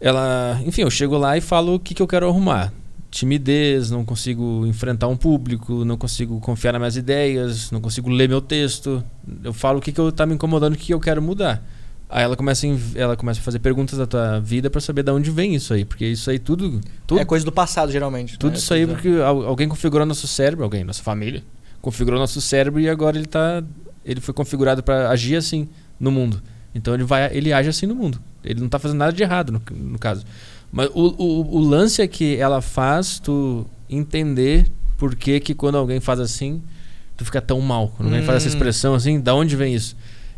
Ela. 0.00 0.60
Enfim, 0.66 0.82
eu 0.82 0.90
chego 0.90 1.16
lá 1.16 1.36
e 1.38 1.40
falo 1.40 1.76
o 1.76 1.80
que, 1.80 1.94
que 1.94 2.02
eu 2.02 2.06
quero 2.06 2.28
arrumar. 2.28 2.70
Timidez, 3.12 3.90
não 3.90 4.06
consigo 4.06 4.66
enfrentar 4.66 5.06
um 5.06 5.16
público, 5.16 5.84
não 5.84 5.98
consigo 5.98 6.40
confiar 6.40 6.72
nas 6.72 6.80
minhas 6.80 6.96
ideias, 6.96 7.70
não 7.70 7.78
consigo 7.78 8.08
ler 8.08 8.26
meu 8.26 8.40
texto. 8.40 9.04
Eu 9.44 9.52
falo 9.52 9.78
o 9.78 9.82
que, 9.82 9.92
que 9.92 10.00
eu, 10.00 10.10
tá 10.10 10.24
me 10.24 10.32
incomodando, 10.34 10.72
o 10.72 10.76
que, 10.78 10.86
que 10.86 10.94
eu 10.94 10.98
quero 10.98 11.20
mudar. 11.20 11.62
Aí 12.08 12.22
ela 12.24 12.34
começa, 12.36 12.66
ela 12.94 13.14
começa 13.14 13.38
a 13.38 13.42
fazer 13.42 13.58
perguntas 13.58 13.98
da 13.98 14.06
tua 14.06 14.40
vida 14.40 14.70
pra 14.70 14.80
saber 14.80 15.02
de 15.02 15.10
onde 15.10 15.30
vem 15.30 15.54
isso 15.54 15.74
aí. 15.74 15.84
Porque 15.84 16.06
isso 16.06 16.30
aí 16.30 16.38
tudo. 16.38 16.80
tudo 17.06 17.20
É 17.20 17.24
coisa 17.24 17.44
do 17.44 17.52
passado, 17.52 17.92
geralmente. 17.92 18.38
tudo 18.38 18.52
né? 18.52 18.58
isso 18.58 18.72
aí 18.72 18.86
porque 18.86 19.08
al- 19.08 19.44
alguém 19.46 19.68
configurou 19.68 20.06
nosso 20.06 20.26
cérebro, 20.26 20.64
alguém, 20.64 20.82
nossa 20.82 21.02
família, 21.02 21.44
configurou 21.82 22.18
nosso 22.18 22.40
cérebro 22.40 22.80
e 22.80 22.88
agora 22.88 23.18
ele 23.18 23.26
tá 23.26 23.62
ele 24.04 24.20
foi 24.22 24.32
configurado 24.32 24.82
para 24.82 25.10
agir 25.10 25.36
assim 25.36 25.68
no 26.00 26.10
mundo. 26.10 26.42
Então 26.74 26.94
ele 26.94 27.04
vai 27.04 27.30
ele 27.36 27.52
age 27.52 27.68
assim 27.68 27.84
no 27.86 27.94
mundo. 27.94 28.18
Ele 28.42 28.58
não 28.60 28.68
tá 28.70 28.78
fazendo 28.78 28.96
nada 28.98 29.12
de 29.12 29.22
errado 29.22 29.52
no, 29.52 29.62
no 29.76 29.98
caso. 29.98 30.24
Mas 30.72 30.88
o, 30.94 31.14
o, 31.22 31.56
o 31.56 31.60
lance 31.60 32.00
é 32.00 32.08
que 32.08 32.36
ela 32.36 32.60
faz 32.62 33.18
tu 33.20 33.66
entender 33.90 34.66
por 34.96 35.14
que 35.14 35.38
que 35.38 35.54
quando 35.54 35.76
alguém 35.76 36.00
faz 36.00 36.18
assim, 36.18 36.62
tu 37.16 37.24
fica 37.24 37.40
tão 37.42 37.60
mal. 37.60 37.88
Quando 37.96 38.06
alguém 38.08 38.22
faz 38.22 38.36
essa 38.38 38.46
Hum. 38.46 38.56
expressão 38.56 38.94
assim, 38.94 39.20
da 39.20 39.34
onde 39.34 39.54
vem 39.54 39.74
isso? 39.74 39.94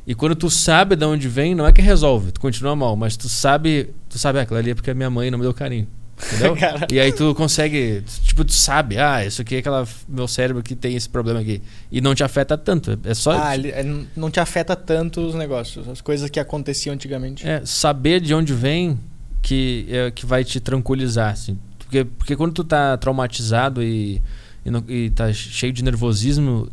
E 0.07 0.15
quando 0.15 0.35
tu 0.35 0.51
sabe 0.51 0.97
de 0.97 1.05
onde 1.05 1.29
vem, 1.29 1.55
não 1.55 1.67
é 1.67 1.73
que 1.73 1.81
resolve, 1.81 2.33
tu 2.33 2.41
continua 2.41 2.75
mal, 2.77 2.95
mas 2.97 3.17
tu 3.17 3.29
sabe, 3.29 3.91
tu 4.09 4.19
sabe, 4.19 4.39
ah, 4.39 4.43
aquilo 4.43 4.59
ali 4.59 4.71
é 4.71 4.75
porque 4.75 4.91
a 4.91 4.95
minha 4.95 5.09
mãe 5.09 5.31
não 5.31 5.39
me 5.39 5.45
deu 5.45 5.55
carinho. 5.55 5.87
Entendeu? 6.27 6.57
E 6.93 7.01
aí 7.01 7.13
tu 7.13 7.35
consegue, 7.35 8.03
tipo, 8.23 8.45
tu 8.45 8.53
sabe, 8.53 8.99
ah, 8.99 9.25
isso 9.25 9.41
aqui 9.41 9.57
é 9.57 9.59
aquela 9.59 9.87
meu 10.09 10.29
cérebro 10.29 10.63
que 10.63 10.75
tem 10.77 10.95
esse 10.95 11.09
problema 11.09 11.41
aqui 11.41 11.61
e 11.91 12.01
não 12.01 12.15
te 12.15 12.23
afeta 12.23 12.57
tanto, 12.59 12.99
é 13.05 13.15
só 13.15 13.33
Ah, 13.33 13.55
ele- 13.55 13.71
é, 13.71 13.83
não 14.17 14.31
te 14.31 14.39
afeta 14.41 14.77
tanto 14.77 15.21
os 15.21 15.35
negócios, 15.35 15.89
as 15.89 16.01
coisas 16.01 16.29
que 16.31 16.39
aconteciam 16.39 16.93
antigamente. 16.95 17.47
é, 17.47 17.63
saber 17.65 18.21
de 18.21 18.35
onde 18.35 18.53
vem 18.53 18.99
que 19.45 19.87
é, 19.91 20.11
que 20.11 20.25
vai 20.25 20.43
te 20.43 20.59
tranquilizar, 20.59 21.31
assim. 21.33 21.59
Porque, 21.79 22.05
porque 22.05 22.35
quando 22.35 22.53
tu 22.55 22.65
tá 22.65 22.97
traumatizado 22.97 23.83
e, 23.83 24.23
e, 24.65 24.71
não- 24.71 24.83
e 24.89 25.11
tá 25.11 25.31
cheio 25.35 25.71
de 25.71 25.85
nervosismo, 25.85 26.67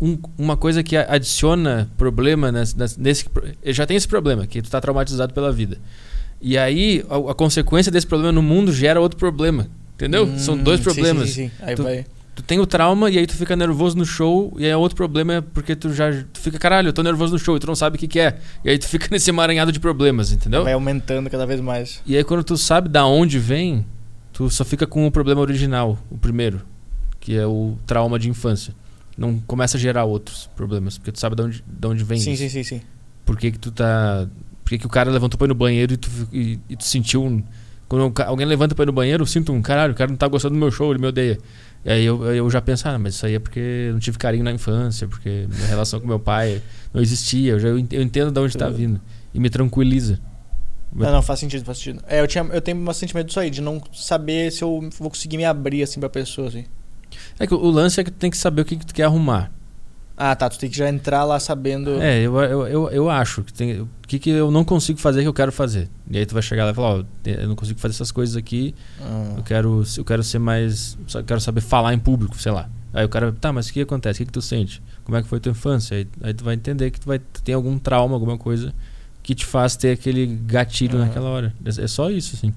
um- 0.00 0.18
uma 0.36 0.54
coisa 0.56 0.82
que 0.82 0.96
adiciona 0.96 1.90
problema 1.96 2.52
nesse, 2.52 2.76
nesse-. 3.00 3.24
Já 3.64 3.86
tem 3.86 3.96
esse 3.96 4.06
problema, 4.06 4.46
que 4.46 4.60
tu 4.60 4.70
tá 4.70 4.80
traumatizado 4.82 5.32
pela 5.32 5.50
vida. 5.50 5.78
E 6.42 6.58
aí, 6.58 7.02
a, 7.08 7.30
a 7.30 7.34
consequência 7.34 7.90
desse 7.90 8.06
problema 8.06 8.32
no 8.32 8.42
mundo 8.42 8.70
gera 8.70 9.00
outro 9.00 9.18
problema. 9.18 9.66
Entendeu? 9.94 10.38
São 10.38 10.58
dois 10.58 10.80
Hum, 10.80 10.82
problemas. 10.82 11.30
Sim, 11.30 11.44
sim, 11.44 11.48
sim. 11.48 11.64
Aí 11.64 11.74
Tu- 11.74 11.82
vai. 11.82 12.04
Tu 12.34 12.42
tem 12.42 12.58
o 12.58 12.66
trauma 12.66 13.10
e 13.10 13.18
aí 13.18 13.26
tu 13.26 13.36
fica 13.36 13.54
nervoso 13.54 13.96
no 13.96 14.04
show, 14.04 14.52
e 14.58 14.64
aí 14.64 14.74
outro 14.74 14.96
problema 14.96 15.34
é 15.34 15.40
porque 15.40 15.76
tu 15.76 15.92
já 15.92 16.10
tu 16.32 16.40
fica, 16.40 16.58
caralho, 16.58 16.88
eu 16.88 16.92
tô 16.92 17.02
nervoso 17.02 17.32
no 17.32 17.38
show 17.38 17.56
e 17.56 17.60
tu 17.60 17.66
não 17.66 17.76
sabe 17.76 17.96
o 17.96 17.98
que, 17.98 18.08
que 18.08 18.18
é. 18.18 18.38
E 18.64 18.70
aí 18.70 18.78
tu 18.78 18.88
fica 18.88 19.06
nesse 19.12 19.30
emaranhado 19.30 19.70
de 19.70 19.78
problemas, 19.78 20.32
entendeu? 20.32 20.64
Vai 20.64 20.72
aumentando 20.72 21.30
cada 21.30 21.46
vez 21.46 21.60
mais. 21.60 22.02
E 22.04 22.16
aí 22.16 22.24
quando 22.24 22.42
tu 22.42 22.56
sabe 22.56 22.88
da 22.88 23.06
onde 23.06 23.38
vem, 23.38 23.86
tu 24.32 24.50
só 24.50 24.64
fica 24.64 24.86
com 24.86 25.06
o 25.06 25.10
problema 25.10 25.40
original, 25.40 25.96
o 26.10 26.18
primeiro, 26.18 26.60
que 27.20 27.36
é 27.36 27.46
o 27.46 27.78
trauma 27.86 28.18
de 28.18 28.28
infância. 28.28 28.74
Não 29.16 29.38
começa 29.38 29.76
a 29.76 29.80
gerar 29.80 30.04
outros 30.04 30.50
problemas, 30.56 30.98
porque 30.98 31.12
tu 31.12 31.20
sabe 31.20 31.36
de 31.36 31.42
onde, 31.42 31.64
de 31.66 31.86
onde 31.86 32.02
vem 32.02 32.18
Sim, 32.18 32.32
isso. 32.32 32.42
sim, 32.42 32.48
sim, 32.48 32.62
sim. 32.64 32.80
Por 33.24 33.38
que, 33.38 33.52
que 33.52 33.58
tu 33.58 33.70
tá. 33.70 34.26
Por 34.64 34.70
que, 34.70 34.78
que 34.78 34.86
o 34.86 34.90
cara 34.90 35.10
levantou 35.10 35.38
pra 35.38 35.46
ir 35.46 35.48
no 35.48 35.54
banheiro 35.54 35.94
e 35.94 35.96
tu, 35.96 36.10
e, 36.32 36.58
e 36.68 36.76
tu 36.76 36.84
sentiu 36.84 37.22
um. 37.22 37.42
Quando 37.86 38.12
alguém 38.22 38.46
levanta 38.46 38.74
pra 38.74 38.82
ir 38.82 38.86
no 38.86 38.92
banheiro, 38.92 39.22
eu 39.22 39.26
sinto 39.26 39.52
um 39.52 39.62
caralho, 39.62 39.92
o 39.92 39.96
cara 39.96 40.10
não 40.10 40.16
tá 40.16 40.26
gostando 40.26 40.54
do 40.54 40.58
meu 40.58 40.70
show, 40.70 40.90
ele 40.90 41.00
me 41.00 41.06
odeia. 41.06 41.38
E 41.84 41.90
aí 41.90 42.04
eu, 42.04 42.24
eu 42.34 42.50
já 42.50 42.62
penso, 42.62 42.88
ah, 42.88 42.98
mas 42.98 43.14
isso 43.14 43.26
aí 43.26 43.34
é 43.34 43.38
porque 43.38 43.90
não 43.92 43.98
tive 43.98 44.16
carinho 44.16 44.42
na 44.44 44.52
infância, 44.52 45.06
porque 45.06 45.46
minha 45.52 45.66
relação 45.66 46.00
com 46.00 46.06
meu 46.06 46.18
pai 46.18 46.62
não 46.92 47.02
existia. 47.02 47.52
Eu, 47.52 47.60
já, 47.60 47.68
eu 47.68 47.78
ent- 47.78 47.92
eu 47.92 48.00
entendo 48.02 48.30
de 48.32 48.40
onde 48.40 48.56
tá 48.56 48.68
vindo. 48.70 49.00
E 49.34 49.38
me 49.40 49.50
tranquiliza. 49.50 50.18
Não, 50.94 51.10
não, 51.12 51.22
faz 51.22 51.40
sentido, 51.40 51.64
faz 51.64 51.78
sentido. 51.78 52.02
É, 52.06 52.20
eu, 52.20 52.26
tinha, 52.26 52.44
eu 52.44 52.60
tenho 52.60 52.78
bastante 52.84 53.14
medo 53.14 53.26
disso 53.26 53.40
aí, 53.40 53.50
de 53.50 53.60
não 53.60 53.82
saber 53.92 54.50
se 54.52 54.62
eu 54.62 54.88
vou 54.98 55.10
conseguir 55.10 55.36
me 55.36 55.44
abrir 55.44 55.82
assim 55.82 55.98
pra 56.00 56.08
pessoa, 56.08 56.48
assim. 56.48 56.64
É 57.38 57.46
que 57.46 57.54
o 57.54 57.70
lance 57.70 58.00
é 58.00 58.04
que 58.04 58.10
tu 58.10 58.16
tem 58.16 58.30
que 58.30 58.36
saber 58.36 58.62
o 58.62 58.64
que, 58.64 58.76
que 58.76 58.86
tu 58.86 58.94
quer 58.94 59.04
arrumar. 59.04 59.50
Ah, 60.16 60.36
tá, 60.36 60.48
tu 60.48 60.58
tem 60.58 60.70
que 60.70 60.76
já 60.76 60.88
entrar 60.88 61.24
lá 61.24 61.40
sabendo. 61.40 62.00
É, 62.00 62.20
eu, 62.20 62.36
eu, 62.38 62.66
eu, 62.68 62.90
eu 62.90 63.10
acho 63.10 63.42
que 63.42 63.52
tem. 63.52 63.80
O 63.80 63.88
que, 64.06 64.18
que 64.18 64.30
eu 64.30 64.48
não 64.50 64.64
consigo 64.64 64.98
fazer 65.00 65.22
que 65.22 65.28
eu 65.28 65.34
quero 65.34 65.50
fazer. 65.50 65.88
E 66.08 66.16
aí 66.18 66.24
tu 66.24 66.34
vai 66.34 66.42
chegar 66.42 66.64
lá 66.66 66.70
e 66.70 66.74
falar, 66.74 66.98
ó, 67.00 67.04
eu 67.24 67.48
não 67.48 67.56
consigo 67.56 67.80
fazer 67.80 67.94
essas 67.94 68.12
coisas 68.12 68.36
aqui, 68.36 68.74
Ah. 69.00 69.34
eu 69.38 69.42
quero, 69.42 69.82
eu 69.96 70.04
quero 70.04 70.22
ser 70.22 70.38
mais. 70.38 70.96
só 71.08 71.20
quero 71.22 71.40
saber 71.40 71.60
falar 71.62 71.92
em 71.94 71.98
público, 71.98 72.38
sei 72.38 72.52
lá. 72.52 72.68
Aí 72.92 73.04
o 73.04 73.08
cara, 73.08 73.32
tá, 73.32 73.52
mas 73.52 73.66
o 73.68 73.72
que 73.72 73.80
acontece? 73.80 74.18
O 74.18 74.20
que, 74.20 74.26
que 74.26 74.32
tu 74.32 74.40
sente? 74.42 74.80
Como 75.02 75.18
é 75.18 75.22
que 75.22 75.26
foi 75.28 75.40
tua 75.40 75.50
infância? 75.50 75.96
Aí, 75.96 76.06
aí 76.22 76.32
tu 76.32 76.44
vai 76.44 76.54
entender 76.54 76.92
que 76.92 77.00
tu 77.00 77.06
vai 77.08 77.18
tem 77.42 77.52
algum 77.54 77.76
trauma, 77.76 78.14
alguma 78.14 78.38
coisa 78.38 78.72
que 79.20 79.34
te 79.34 79.44
faz 79.44 79.74
ter 79.74 79.90
aquele 79.90 80.26
gatilho 80.26 80.96
Aham. 80.98 81.06
naquela 81.06 81.28
hora. 81.28 81.52
É, 81.64 81.82
é 81.82 81.88
só 81.88 82.08
isso, 82.08 82.36
assim. 82.36 82.52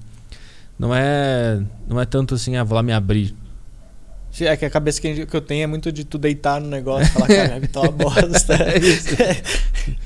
Não 0.78 0.94
é, 0.94 1.60
não 1.88 2.00
é 2.00 2.04
tanto 2.04 2.36
assim, 2.36 2.54
ah, 2.54 2.62
vou 2.62 2.76
lá 2.76 2.84
me 2.84 2.92
abrir. 2.92 3.34
É 4.40 4.56
que 4.56 4.64
a 4.64 4.70
cabeça 4.70 5.00
que 5.00 5.26
eu 5.32 5.40
tenho 5.40 5.64
é 5.64 5.66
muito 5.66 5.90
de 5.90 6.04
tu 6.04 6.16
deitar 6.18 6.60
no 6.60 6.68
negócio 6.68 7.06
e 7.06 7.10
falar, 7.10 7.26
cara, 7.26 7.60
tá 7.72 7.80
uma 7.80 7.90
bosta. 7.92 8.54
É 8.62 8.78
isso. 8.78 9.08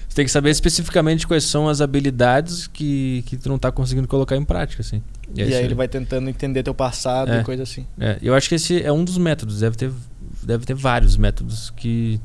Você 0.09 0.17
tem 0.17 0.25
que 0.27 0.31
saber 0.31 0.51
especificamente 0.51 1.27
quais 1.27 1.45
são 1.45 1.69
as 1.69 1.81
habilidades 1.81 2.67
que, 2.67 3.23
que 3.27 3.37
tu 3.37 3.49
não 3.49 3.59
tá 3.59 3.73
conseguindo 3.73 4.07
colocar 4.07 4.37
em 4.37 4.45
prática, 4.45 4.83
assim. 4.83 5.03
E, 5.35 5.41
é 5.43 5.47
isso 5.47 5.57
aí 5.57 5.65
ele 5.65 5.75
vai 5.75 5.89
tentando 5.89 6.29
entender 6.29 6.63
teu 6.63 6.75
passado 6.75 7.33
É. 7.33 7.41
e 7.41 7.45
coisa 7.45 7.63
assim. 7.63 7.87
É, 7.99 8.19
eu 8.23 8.35
acho 8.35 8.49
que 8.49 8.55
esse 8.55 8.83
é 8.83 8.93
um 8.93 9.03
dos 9.05 9.17
métodos. 9.19 9.61
Deve 9.61 9.77
ter, 9.77 9.91
deve 10.43 10.65
ter 10.67 10.75
vários 10.75 11.17
métodos 11.17 11.71
que. 11.77 12.21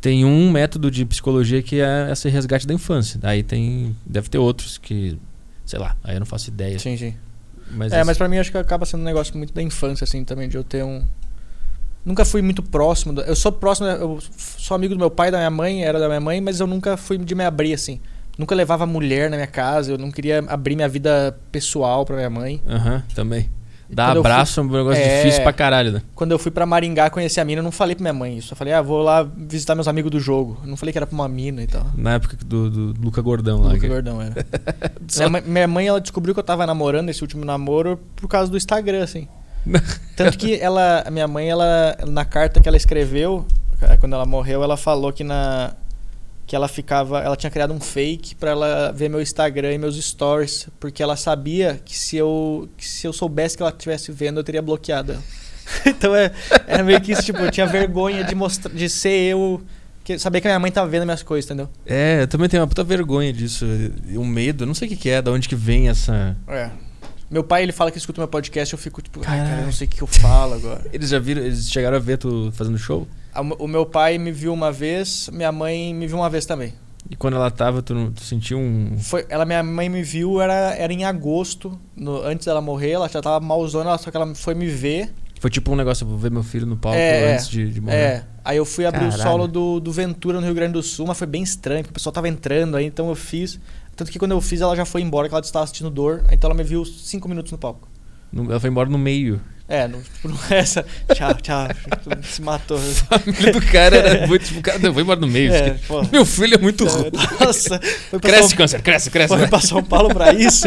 Tem 0.00 0.24
um 0.24 0.50
método 0.50 0.90
de 0.90 1.04
psicologia 1.06 1.62
que 1.62 1.80
é 1.80 2.08
esse 2.10 2.28
resgate 2.28 2.66
da 2.66 2.74
infância. 2.74 3.18
Aí 3.22 3.42
tem. 3.42 3.96
Deve 4.04 4.28
ter 4.28 4.38
outros 4.38 4.76
que. 4.76 5.16
Sei 5.64 5.78
lá, 5.78 5.96
aí 6.04 6.16
eu 6.16 6.20
não 6.20 6.26
faço 6.26 6.50
ideia. 6.50 6.78
Sim, 6.78 6.96
sim. 6.96 7.14
Mas 7.70 7.92
é, 7.92 7.96
esse- 7.96 8.04
mas 8.06 8.18
pra 8.18 8.28
mim 8.28 8.36
acho 8.38 8.50
que 8.50 8.58
acaba 8.58 8.84
sendo 8.84 9.00
um 9.00 9.04
negócio 9.04 9.34
muito 9.38 9.54
da 9.54 9.62
infância, 9.62 10.04
assim, 10.04 10.22
também, 10.24 10.48
de 10.48 10.56
eu 10.56 10.64
ter 10.64 10.84
um. 10.84 11.02
Nunca 12.04 12.24
fui 12.24 12.42
muito 12.42 12.62
próximo. 12.62 13.20
Eu 13.20 13.36
sou 13.36 13.52
próximo, 13.52 13.86
eu 13.88 14.18
sou 14.36 14.74
amigo 14.74 14.94
do 14.94 14.98
meu 14.98 15.10
pai, 15.10 15.30
da 15.30 15.38
minha 15.38 15.50
mãe, 15.50 15.84
era 15.84 15.98
da 16.00 16.08
minha 16.08 16.20
mãe, 16.20 16.40
mas 16.40 16.58
eu 16.60 16.66
nunca 16.66 16.96
fui 16.96 17.16
de 17.18 17.34
me 17.34 17.44
abrir, 17.44 17.74
assim. 17.74 18.00
Nunca 18.36 18.54
levava 18.54 18.86
mulher 18.86 19.30
na 19.30 19.36
minha 19.36 19.46
casa, 19.46 19.92
eu 19.92 19.98
não 19.98 20.10
queria 20.10 20.42
abrir 20.48 20.74
minha 20.74 20.88
vida 20.88 21.38
pessoal 21.52 22.04
pra 22.04 22.16
minha 22.16 22.30
mãe. 22.30 22.60
Aham, 22.68 23.02
também. 23.14 23.48
Dar 23.88 24.16
abraço 24.16 24.58
é 24.58 24.62
um 24.62 24.66
negócio 24.70 25.02
É. 25.02 25.18
difícil 25.18 25.42
pra 25.42 25.52
caralho, 25.52 25.92
né? 25.92 26.02
Quando 26.14 26.32
eu 26.32 26.38
fui 26.38 26.50
pra 26.50 26.64
Maringá 26.64 27.10
conhecer 27.10 27.40
a 27.40 27.44
mina, 27.44 27.60
eu 27.60 27.62
não 27.62 27.70
falei 27.70 27.94
pra 27.94 28.02
minha 28.02 28.14
mãe 28.14 28.38
isso. 28.38 28.54
Eu 28.54 28.56
falei, 28.56 28.72
ah, 28.72 28.80
vou 28.80 29.02
lá 29.02 29.22
visitar 29.22 29.74
meus 29.74 29.86
amigos 29.86 30.10
do 30.10 30.18
jogo. 30.18 30.56
Eu 30.62 30.68
não 30.70 30.78
falei 30.78 30.92
que 30.94 30.98
era 30.98 31.06
pra 31.06 31.14
uma 31.14 31.28
mina 31.28 31.62
e 31.62 31.66
tal. 31.66 31.86
Na 31.94 32.14
época 32.14 32.38
do, 32.42 32.70
do 32.94 33.00
Luca 33.04 33.20
Gordão 33.20 33.58
lá. 33.60 33.66
Luca 33.68 33.80
que- 33.80 33.88
Gordão 33.88 34.22
era. 34.22 34.34
minha, 35.14 35.28
mãe, 35.28 35.42
minha 35.44 35.68
mãe, 35.68 35.86
ela 35.88 36.00
descobriu 36.00 36.32
que 36.32 36.40
eu 36.40 36.44
tava 36.44 36.66
namorando 36.66 37.10
esse 37.10 37.20
último 37.20 37.44
namoro 37.44 38.00
por 38.16 38.28
causa 38.28 38.50
do 38.50 38.56
Instagram, 38.56 39.04
assim. 39.04 39.28
Tanto 40.16 40.38
que 40.38 40.58
ela, 40.60 41.02
a 41.06 41.10
minha 41.10 41.26
mãe, 41.28 41.48
ela 41.48 41.96
na 42.06 42.24
carta 42.24 42.60
que 42.60 42.68
ela 42.68 42.76
escreveu, 42.76 43.46
eh, 43.80 43.96
quando 43.96 44.14
ela 44.14 44.26
morreu, 44.26 44.62
ela 44.62 44.76
falou 44.76 45.12
que 45.12 45.24
na 45.24 45.74
que 46.46 46.56
ela 46.56 46.68
ficava, 46.68 47.20
ela 47.20 47.36
tinha 47.36 47.50
criado 47.50 47.72
um 47.72 47.80
fake 47.80 48.34
pra 48.34 48.50
ela 48.50 48.92
ver 48.92 49.08
meu 49.08 49.22
Instagram 49.22 49.72
e 49.72 49.78
meus 49.78 49.96
stories, 49.96 50.68
porque 50.78 51.02
ela 51.02 51.16
sabia 51.16 51.80
que 51.84 51.96
se 51.96 52.16
eu 52.16 52.68
que 52.76 52.86
se 52.86 53.06
eu 53.06 53.12
soubesse 53.12 53.56
que 53.56 53.62
ela 53.62 53.70
estivesse 53.70 54.12
vendo, 54.12 54.40
eu 54.40 54.44
teria 54.44 54.60
bloqueado 54.60 55.12
ela. 55.12 55.22
então 55.86 56.14
é, 56.14 56.32
era 56.66 56.82
meio 56.82 57.00
que 57.00 57.12
isso, 57.12 57.22
tipo, 57.22 57.38
eu 57.38 57.50
tinha 57.50 57.66
vergonha 57.66 58.24
de 58.24 58.34
mostrar 58.34 58.72
de 58.72 58.88
ser 58.88 59.30
eu 59.30 59.62
que 60.04 60.18
saber 60.18 60.40
que 60.40 60.48
a 60.48 60.50
minha 60.50 60.58
mãe 60.58 60.70
tava 60.70 60.88
vendo 60.88 61.04
minhas 61.04 61.22
coisas, 61.22 61.48
entendeu? 61.48 61.70
É, 61.86 62.22
eu 62.22 62.28
também 62.28 62.48
tenho 62.48 62.60
uma 62.60 62.66
puta 62.66 62.82
vergonha 62.82 63.32
disso. 63.32 63.64
Um 64.10 64.26
medo, 64.26 64.64
eu 64.64 64.66
não 64.66 64.74
sei 64.74 64.88
o 64.88 64.90
que, 64.90 64.96
que 64.96 65.08
é, 65.08 65.22
da 65.22 65.30
onde 65.30 65.48
que 65.48 65.54
vem 65.54 65.88
essa. 65.88 66.36
É. 66.48 66.70
Meu 67.32 67.42
pai, 67.42 67.62
ele 67.62 67.72
fala 67.72 67.90
que 67.90 67.96
escuta 67.96 68.20
meu 68.20 68.28
podcast, 68.28 68.74
eu 68.74 68.78
fico 68.78 69.00
tipo, 69.00 69.20
ai, 69.24 69.38
cara, 69.38 69.60
eu 69.60 69.64
não 69.64 69.72
sei 69.72 69.86
o 69.86 69.90
que 69.90 70.02
eu 70.02 70.06
falo 70.06 70.52
agora. 70.52 70.82
Eles 70.92 71.08
já 71.08 71.18
viram, 71.18 71.40
eles 71.42 71.70
chegaram 71.70 71.96
a 71.96 72.00
ver 72.00 72.18
tu 72.18 72.52
fazendo 72.52 72.76
show? 72.76 73.08
O 73.58 73.66
meu 73.66 73.86
pai 73.86 74.18
me 74.18 74.30
viu 74.30 74.52
uma 74.52 74.70
vez, 74.70 75.30
minha 75.32 75.50
mãe 75.50 75.94
me 75.94 76.06
viu 76.06 76.18
uma 76.18 76.28
vez 76.28 76.44
também. 76.44 76.74
E 77.08 77.16
quando 77.16 77.34
ela 77.34 77.50
tava, 77.50 77.80
tu, 77.82 77.94
não- 77.94 78.12
tu 78.12 78.20
sentiu 78.22 78.58
um. 78.58 78.98
Foi, 78.98 79.24
ela, 79.30 79.46
minha 79.46 79.62
mãe 79.62 79.88
me 79.88 80.02
viu, 80.02 80.42
era, 80.42 80.74
era 80.76 80.92
em 80.92 81.04
agosto, 81.06 81.78
no- 81.96 82.22
antes 82.22 82.44
dela 82.44 82.60
morrer, 82.60 82.90
ela 82.90 83.08
já 83.08 83.22
tava 83.22 83.40
malzona, 83.44 83.88
ela- 83.88 83.98
só 83.98 84.10
que 84.10 84.16
ela 84.16 84.34
foi 84.34 84.54
me 84.54 84.66
ver. 84.68 85.10
Foi 85.40 85.50
tipo 85.50 85.72
um 85.72 85.76
negócio, 85.76 86.06
vou 86.06 86.16
ver 86.18 86.30
meu 86.30 86.42
filho 86.42 86.66
no 86.66 86.76
palco 86.76 86.96
É, 86.98 87.32
antes 87.34 87.48
de, 87.48 87.68
de 87.68 87.80
morrer. 87.80 87.96
É, 87.96 88.24
aí 88.44 88.56
eu 88.58 88.64
fui 88.64 88.84
abrir 88.86 89.06
o 89.06 89.10
Caralho. 89.10 89.22
solo 89.22 89.48
do, 89.48 89.80
do 89.80 89.90
Ventura 89.90 90.38
no 90.38 90.46
Rio 90.46 90.54
Grande 90.54 90.74
do 90.74 90.82
Sul, 90.82 91.06
mas 91.06 91.18
foi 91.18 91.26
bem 91.26 91.42
estranho, 91.42 91.80
porque 91.82 91.90
o 91.90 91.94
pessoal 91.94 92.12
tava 92.12 92.28
entrando 92.28 92.76
aí, 92.76 92.84
então 92.86 93.08
eu 93.08 93.14
fiz. 93.16 93.58
Tanto 94.02 94.10
que 94.10 94.18
quando 94.18 94.32
eu 94.32 94.40
fiz, 94.40 94.60
ela 94.60 94.74
já 94.74 94.84
foi 94.84 95.00
embora, 95.00 95.28
que 95.28 95.34
ela 95.34 95.40
estava 95.40 95.62
assistindo 95.62 95.88
dor, 95.88 96.24
então 96.32 96.50
ela 96.50 96.56
me 96.58 96.64
viu 96.64 96.84
cinco 96.84 97.28
minutos 97.28 97.52
no 97.52 97.56
palco. 97.58 97.88
No- 98.32 98.50
Ela 98.50 98.58
foi 98.58 98.68
embora 98.68 98.88
no 98.90 98.98
meio. 98.98 99.40
É, 99.68 99.86
não, 99.86 100.02
tipo, 100.02 100.28
é 100.52 100.58
essa. 100.58 100.84
Tchau, 101.14 101.34
tchau. 101.34 101.68
Se 102.24 102.42
matou. 102.42 102.78
A 103.10 103.18
família 103.20 103.52
do 103.52 103.62
cara 103.64 103.96
era 103.96 104.26
muito. 104.26 104.44
Tipo, 104.44 104.60
cara, 104.60 104.80
não, 104.80 104.92
vou 104.92 105.02
embora 105.02 105.20
no 105.20 105.28
meio. 105.28 105.52
É, 105.52 105.70
pô. 105.86 106.02
Meu 106.10 106.26
filho 106.26 106.56
é 106.56 106.58
muito 106.58 106.84
ruim. 106.84 107.12
Nossa, 107.40 107.78
Cresce, 108.20 108.48
São- 108.48 108.56
câncer, 108.56 108.82
cresce, 108.82 109.08
cresce. 109.08 109.36
Foi 109.36 109.46
pra 109.46 109.60
São 109.60 109.84
Paulo 109.84 110.08
pra 110.12 110.32
isso? 110.34 110.66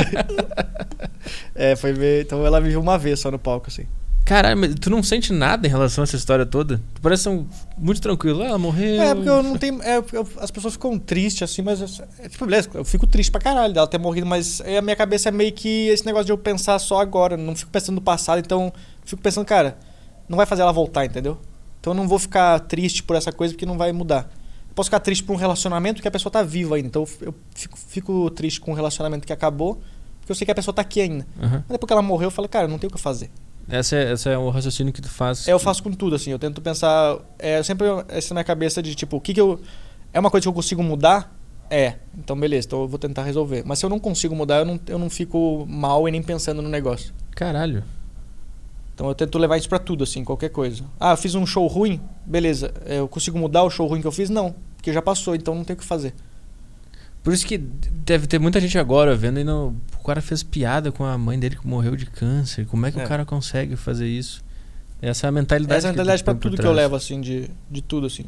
é, 1.54 1.76
foi 1.76 1.92
ver. 1.92 2.24
Então 2.24 2.46
ela 2.46 2.62
me 2.62 2.70
viu 2.70 2.80
uma 2.80 2.98
vez 2.98 3.20
só 3.20 3.30
no 3.30 3.38
palco, 3.38 3.68
assim. 3.68 3.86
Caralho, 4.26 4.58
mas 4.60 4.74
tu 4.76 4.90
não 4.90 5.04
sente 5.04 5.32
nada 5.32 5.68
em 5.68 5.70
relação 5.70 6.02
a 6.02 6.06
essa 6.06 6.16
história 6.16 6.48
toda? 6.48 6.82
Tu 6.96 7.00
parece 7.02 7.30
um, 7.30 7.46
muito 7.78 8.02
tranquilo. 8.02 8.42
Ah, 8.42 8.48
ela 8.48 8.58
morreu. 8.58 9.00
É, 9.02 9.14
porque 9.14 9.30
eu 9.30 9.44
não 9.44 9.56
tenho. 9.56 9.80
é, 9.84 9.98
eu- 10.12 10.28
as 10.40 10.50
pessoas 10.50 10.74
ficam 10.74 10.98
tristes, 10.98 11.44
assim, 11.44 11.62
mas. 11.62 12.02
É, 12.18 12.28
tipo, 12.28 12.44
beleza, 12.46 12.68
eu 12.74 12.84
fico 12.84 13.06
triste 13.06 13.30
pra 13.32 13.40
caralho 13.40 13.72
dela 13.72 13.86
ter 13.86 14.00
morrido, 14.00 14.26
mas 14.26 14.62
aí 14.62 14.78
a 14.78 14.82
minha 14.82 14.96
cabeça 14.96 15.30
é 15.30 15.32
meio 15.32 15.54
que 15.54 15.88
esse 15.90 16.04
negócio 16.08 16.26
de 16.26 16.32
eu 16.32 16.38
pensar 16.40 16.80
só 16.80 17.00
agora. 17.00 17.38
Não 17.38 17.56
fico 17.56 17.70
pensando 17.70 17.96
no 17.96 18.02
passado, 18.02 18.40
então. 18.40 18.74
Fico 19.06 19.22
pensando, 19.22 19.46
cara, 19.46 19.78
não 20.28 20.36
vai 20.38 20.48
fazer 20.48 20.64
ela 20.64 20.72
voltar, 20.74 21.06
entendeu? 21.06 21.38
Então 21.80 21.94
eu 21.94 21.98
não 21.98 22.08
vou 22.08 22.18
ficar 22.18 22.60
triste 22.62 23.04
por 23.04 23.16
essa 23.16 23.32
coisa 23.32 23.54
porque 23.54 23.66
não 23.68 23.78
vai 23.78 23.92
mudar. 23.92 24.28
Eu 24.68 24.74
posso 24.74 24.88
ficar 24.88 25.02
triste 25.02 25.24
por 25.24 25.34
um 25.34 25.38
relacionamento 25.38 26.02
que 26.02 26.08
a 26.08 26.12
pessoa 26.12 26.32
tá 26.32 26.42
viva 26.42 26.78
ainda. 26.78 26.88
Então 26.88 27.08
eu 27.22 27.36
fico, 27.54 27.78
fico 27.78 28.30
triste 28.32 28.60
com 28.60 28.72
um 28.72 28.74
relacionamento 28.74 29.28
que 29.28 29.32
acabou, 29.32 29.76
porque 30.20 30.32
eu 30.32 30.36
sei 30.36 30.46
que 30.46 30.52
a 30.52 30.56
pessoa 30.56 30.74
tá 30.74 30.82
aqui 30.82 31.00
ainda. 31.00 31.28
Aham. 31.40 31.58
Mas 31.68 31.74
depois 31.74 31.88
que 31.88 31.94
ela 31.94 32.02
morreu, 32.02 32.26
eu 32.28 32.32
falo, 32.32 32.50
cara, 32.50 32.68
não 32.68 32.80
tem 32.80 32.90
o 32.90 32.92
que 32.92 33.00
fazer. 33.00 33.30
Essa, 33.68 33.96
é, 33.96 34.12
essa 34.12 34.30
é 34.30 34.38
o 34.38 34.50
raciocínio 34.50 34.94
que 34.94 35.02
tu 35.02 35.10
faz. 35.10 35.48
É, 35.48 35.54
eu 35.54 35.60
faço 35.60 35.82
com 35.82 35.92
tudo, 35.92 36.16
assim. 36.16 36.32
Eu 36.32 36.40
tento 36.40 36.62
pensar. 36.62 37.18
É 37.40 37.62
sempre 37.64 37.88
essa 38.08 38.34
na 38.34 38.40
minha 38.40 38.44
cabeça 38.46 38.82
de 38.82 38.94
tipo, 38.94 39.18
o 39.18 39.22
que, 39.22 39.34
que 39.34 39.42
eu. 39.42 39.60
É 40.14 40.20
uma 40.20 40.30
coisa 40.30 40.44
que 40.44 40.48
eu 40.48 40.54
consigo 40.54 40.84
mudar? 40.84 41.36
É. 41.70 41.96
Então, 42.18 42.40
beleza, 42.40 42.68
então 42.68 42.82
eu 42.82 42.88
vou 42.88 43.00
tentar 43.00 43.24
resolver. 43.24 43.64
Mas 43.66 43.80
se 43.80 43.86
eu 43.86 43.90
não 43.90 44.00
consigo 44.00 44.36
mudar, 44.36 44.60
eu 44.60 44.66
não, 44.66 44.80
eu 44.88 45.00
não 45.00 45.10
fico 45.10 45.66
mal 45.68 46.08
e 46.08 46.12
nem 46.12 46.22
pensando 46.22 46.62
no 46.62 46.70
negócio. 46.70 47.14
Caralho. 47.32 47.84
Então 48.94 49.08
eu 49.10 49.16
tento 49.16 49.38
levar 49.38 49.58
isso 49.58 49.68
pra 49.68 49.80
tudo, 49.80 50.04
assim, 50.04 50.24
qualquer 50.24 50.50
coisa. 50.50 50.84
Ah, 51.00 51.12
eu 51.12 51.18
fiz 51.18 51.36
um 51.36 51.46
show 51.46 51.68
ruim? 51.68 52.00
Beleza. 52.26 52.74
É, 52.86 53.00
Eu 53.00 53.08
consigo 53.10 53.38
mudar 53.38 53.64
o 53.64 53.70
show 53.70 53.88
ruim 53.88 54.00
que 54.00 54.08
eu 54.08 54.12
fiz? 54.12 54.30
Não. 54.30 54.56
Porque 54.78 54.94
já 54.94 55.02
passou, 55.02 55.36
então 55.36 55.54
não 55.54 55.66
tem 55.66 55.74
o 55.76 55.78
que 55.78 55.84
fazer. 55.84 56.14
Por 57.26 57.34
isso 57.34 57.44
que 57.48 57.58
deve 57.58 58.28
ter 58.28 58.38
muita 58.40 58.62
gente 58.62 58.78
agora 58.78 59.16
vendo 59.16 59.40
e 59.40 59.44
não. 59.44 59.76
O 60.00 60.04
cara 60.06 60.22
fez 60.22 60.44
piada 60.44 60.92
com 60.92 61.04
a 61.04 61.18
mãe 61.18 61.40
dele 61.40 61.56
que 61.56 61.66
morreu 61.68 61.96
de 61.96 62.06
câncer. 62.06 62.68
Como 62.68 62.86
é 62.86 62.92
que 62.92 63.00
É. 63.00 63.04
o 63.04 63.08
cara 63.08 63.26
consegue 63.26 63.76
fazer 63.76 64.08
isso? 64.08 64.44
Essa 65.02 65.26
é 65.26 65.30
a 65.30 65.32
mentalidade. 65.32 65.80
Essa 65.80 65.88
é 65.88 65.90
a 65.90 65.92
mentalidade 65.94 66.24
por 66.24 66.36
tudo 66.36 66.56
que 66.56 66.64
eu 66.68 66.72
levo, 66.72 66.96
assim, 66.96 67.20
de, 67.20 67.50
de 67.70 67.82
tudo, 67.82 68.06
assim. 68.06 68.26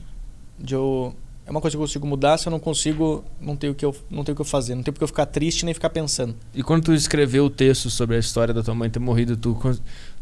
De 0.57 0.73
eu. 0.73 1.15
É 1.45 1.51
uma 1.51 1.61
coisa 1.61 1.77
que 1.77 1.77
eu 1.77 1.85
consigo 1.85 2.07
mudar, 2.07 2.39
se 2.39 2.47
eu 2.47 2.51
não 2.51 2.59
consigo, 2.59 3.23
não 3.39 3.55
tenho 3.55 3.73
o 3.73 3.75
que 3.75 3.85
eu, 3.85 3.95
não 4.09 4.23
tenho 4.23 4.33
o 4.33 4.35
que 4.35 4.41
eu 4.41 4.45
fazer. 4.45 4.73
Não 4.73 4.81
tenho 4.81 4.93
porque 4.95 5.03
eu 5.03 5.07
ficar 5.07 5.27
triste 5.27 5.63
nem 5.63 5.75
ficar 5.75 5.91
pensando. 5.91 6.35
E 6.51 6.63
quando 6.63 6.85
tu 6.85 6.93
escreveu 6.93 7.45
o 7.45 7.49
texto 7.51 7.91
sobre 7.91 8.15
a 8.15 8.19
história 8.19 8.51
da 8.51 8.63
tua 8.63 8.73
mãe 8.73 8.89
ter 8.89 8.97
morrido, 8.97 9.37
tu, 9.37 9.55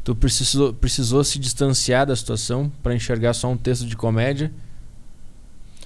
tu 0.04 0.14
precisou, 0.14 0.74
precisou 0.74 1.24
se 1.24 1.40
distanciar 1.40 2.06
da 2.06 2.16
situação 2.16 2.70
pra 2.84 2.94
enxergar 2.94 3.34
só 3.34 3.50
um 3.50 3.56
texto 3.56 3.86
de 3.86 3.96
comédia? 3.96 4.52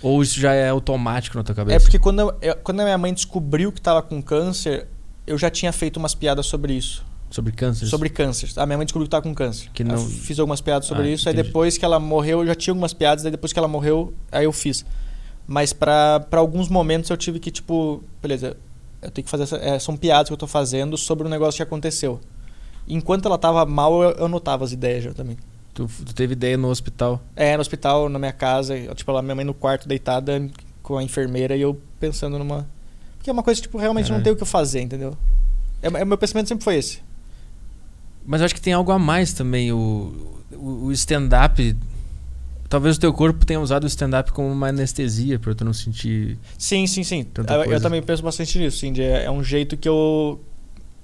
Ou 0.02 0.22
isso 0.24 0.40
já 0.40 0.54
é 0.54 0.70
automático 0.70 1.38
na 1.38 1.44
tua 1.44 1.54
cabeça? 1.56 1.76
É 1.76 1.80
porque 1.80 2.00
quando, 2.00 2.34
eu- 2.42 2.56
quando 2.64 2.80
a 2.80 2.84
minha 2.84 2.98
mãe 2.98 3.14
descobriu 3.14 3.72
que 3.72 3.82
tava 3.82 4.02
com 4.02 4.22
câncer, 4.22 4.88
eu 5.28 5.38
já 5.38 5.50
tinha 5.50 5.72
feito 5.74 5.98
umas 5.98 6.16
piadas 6.16 6.46
sobre 6.46 6.74
isso. 6.74 7.06
Sobre 7.30 7.52
câncer? 7.52 7.86
Sobre 7.86 8.10
câncer. 8.10 8.50
A 8.56 8.66
minha 8.66 8.78
mãe 8.78 8.86
descobriu 8.86 9.06
que 9.06 9.12
tava 9.12 9.22
com 9.24 9.36
câncer. 9.36 9.70
Que 9.74 9.84
Aí 9.84 9.90
eu 9.90 9.96
não- 9.96 10.06
fiz 10.06 10.40
algumas 10.40 10.62
piadas 10.62 10.88
sobre 10.88 11.04
Ah, 11.04 11.12
isso. 11.12 11.28
Aí 11.30 11.34
entendi. 11.34 11.48
depois 11.48 11.78
que 11.78 11.86
ela 11.86 12.00
morreu, 12.00 12.40
eu 12.40 12.48
já 12.48 12.56
tinha 12.56 12.72
algumas 12.72 12.94
piadas. 12.94 13.24
Aí 13.26 13.30
depois 13.32 13.54
que 13.54 13.60
ela 13.60 13.68
morreu, 13.68 14.14
aí 14.32 14.46
eu 14.46 14.52
fiz. 14.52 14.84
Mas 15.46 15.72
pra 15.74 16.26
alguns 16.32 16.70
momentos 16.70 17.10
eu 17.10 17.18
tive 17.18 17.40
que, 17.40 17.52
tipo, 17.52 18.04
beleza, 18.22 18.56
eu 19.02 19.12
tenho 19.12 19.26
que 19.26 19.30
fazer. 19.30 19.44
Essa, 19.44 19.58
é, 19.58 19.78
são 19.80 19.96
piadas 19.98 20.28
que 20.30 20.34
eu 20.34 20.38
tô 20.38 20.48
fazendo 20.48 20.98
sobre 20.98 21.28
um 21.28 21.30
negócio 21.30 21.58
que 21.58 21.64
aconteceu. 21.64 22.20
Enquanto 22.88 23.28
ela 23.28 23.38
tava 23.38 23.64
mal, 23.66 24.02
eu, 24.02 24.12
eu 24.12 24.26
anotava 24.26 24.64
as 24.64 24.72
ideias 24.72 25.04
já 25.04 25.14
também. 25.14 25.38
Tu, 25.80 25.88
tu 26.04 26.14
teve 26.14 26.34
ideia 26.34 26.58
no 26.58 26.68
hospital. 26.68 27.22
É, 27.38 27.56
no 27.56 27.62
hospital, 27.62 28.10
na 28.10 28.20
minha 28.20 28.34
casa, 28.34 28.78
eu, 28.78 28.94
tipo, 28.94 29.10
ela, 29.10 29.22
minha 29.22 29.34
mãe 29.34 29.46
no 29.46 29.54
quarto 29.54 29.88
deitada 29.88 30.46
com 30.84 30.98
a 30.98 31.04
enfermeira 31.04 31.56
e 31.56 31.62
eu 31.62 31.80
pensando 32.02 32.38
numa. 32.38 32.68
Porque 33.16 33.30
é 33.30 33.34
uma 33.34 33.44
coisa, 33.44 33.62
tipo, 33.62 33.78
realmente 33.78 34.06
não 34.06 34.18
Caralho. 34.18 34.24
tem 34.26 34.34
o 34.34 34.36
que 34.36 34.44
eu 34.44 34.48
fazer, 34.48 34.82
entendeu? 34.82 35.16
É, 35.82 35.88
é, 35.88 36.04
meu 36.04 36.18
pensamento 36.18 36.50
sempre 36.50 36.66
foi 36.66 36.76
esse. 36.76 37.00
Mas 38.26 38.42
eu 38.42 38.46
acho 38.46 38.56
que 38.56 38.60
tem 38.60 38.74
algo 38.74 38.92
a 38.92 39.00
mais 39.00 39.32
também. 39.32 39.72
O, 39.72 40.36
o, 40.52 40.88
o 40.88 40.92
stand-up. 40.92 41.78
Talvez 42.68 42.98
o 42.98 43.00
teu 43.00 43.14
corpo 43.14 43.46
tenha 43.46 43.62
usado 43.62 43.86
o 43.86 43.88
stand-up 43.88 44.34
como 44.34 44.52
uma 44.52 44.68
anestesia 44.68 45.40
pra 45.40 45.56
tu 45.56 45.64
não 45.64 45.74
sentir. 45.74 46.38
Sim, 46.58 46.86
sim, 46.88 47.04
sim. 47.06 47.26
Eu, 47.38 47.72
eu 47.72 47.82
também 47.82 48.02
penso 48.02 48.22
bastante 48.22 48.60
nisso, 48.60 48.80
sim. 48.80 48.94
é, 49.00 49.24
é 49.24 49.32
um 49.32 49.42
jeito 49.42 49.78
que 49.78 49.88
eu. 49.88 50.44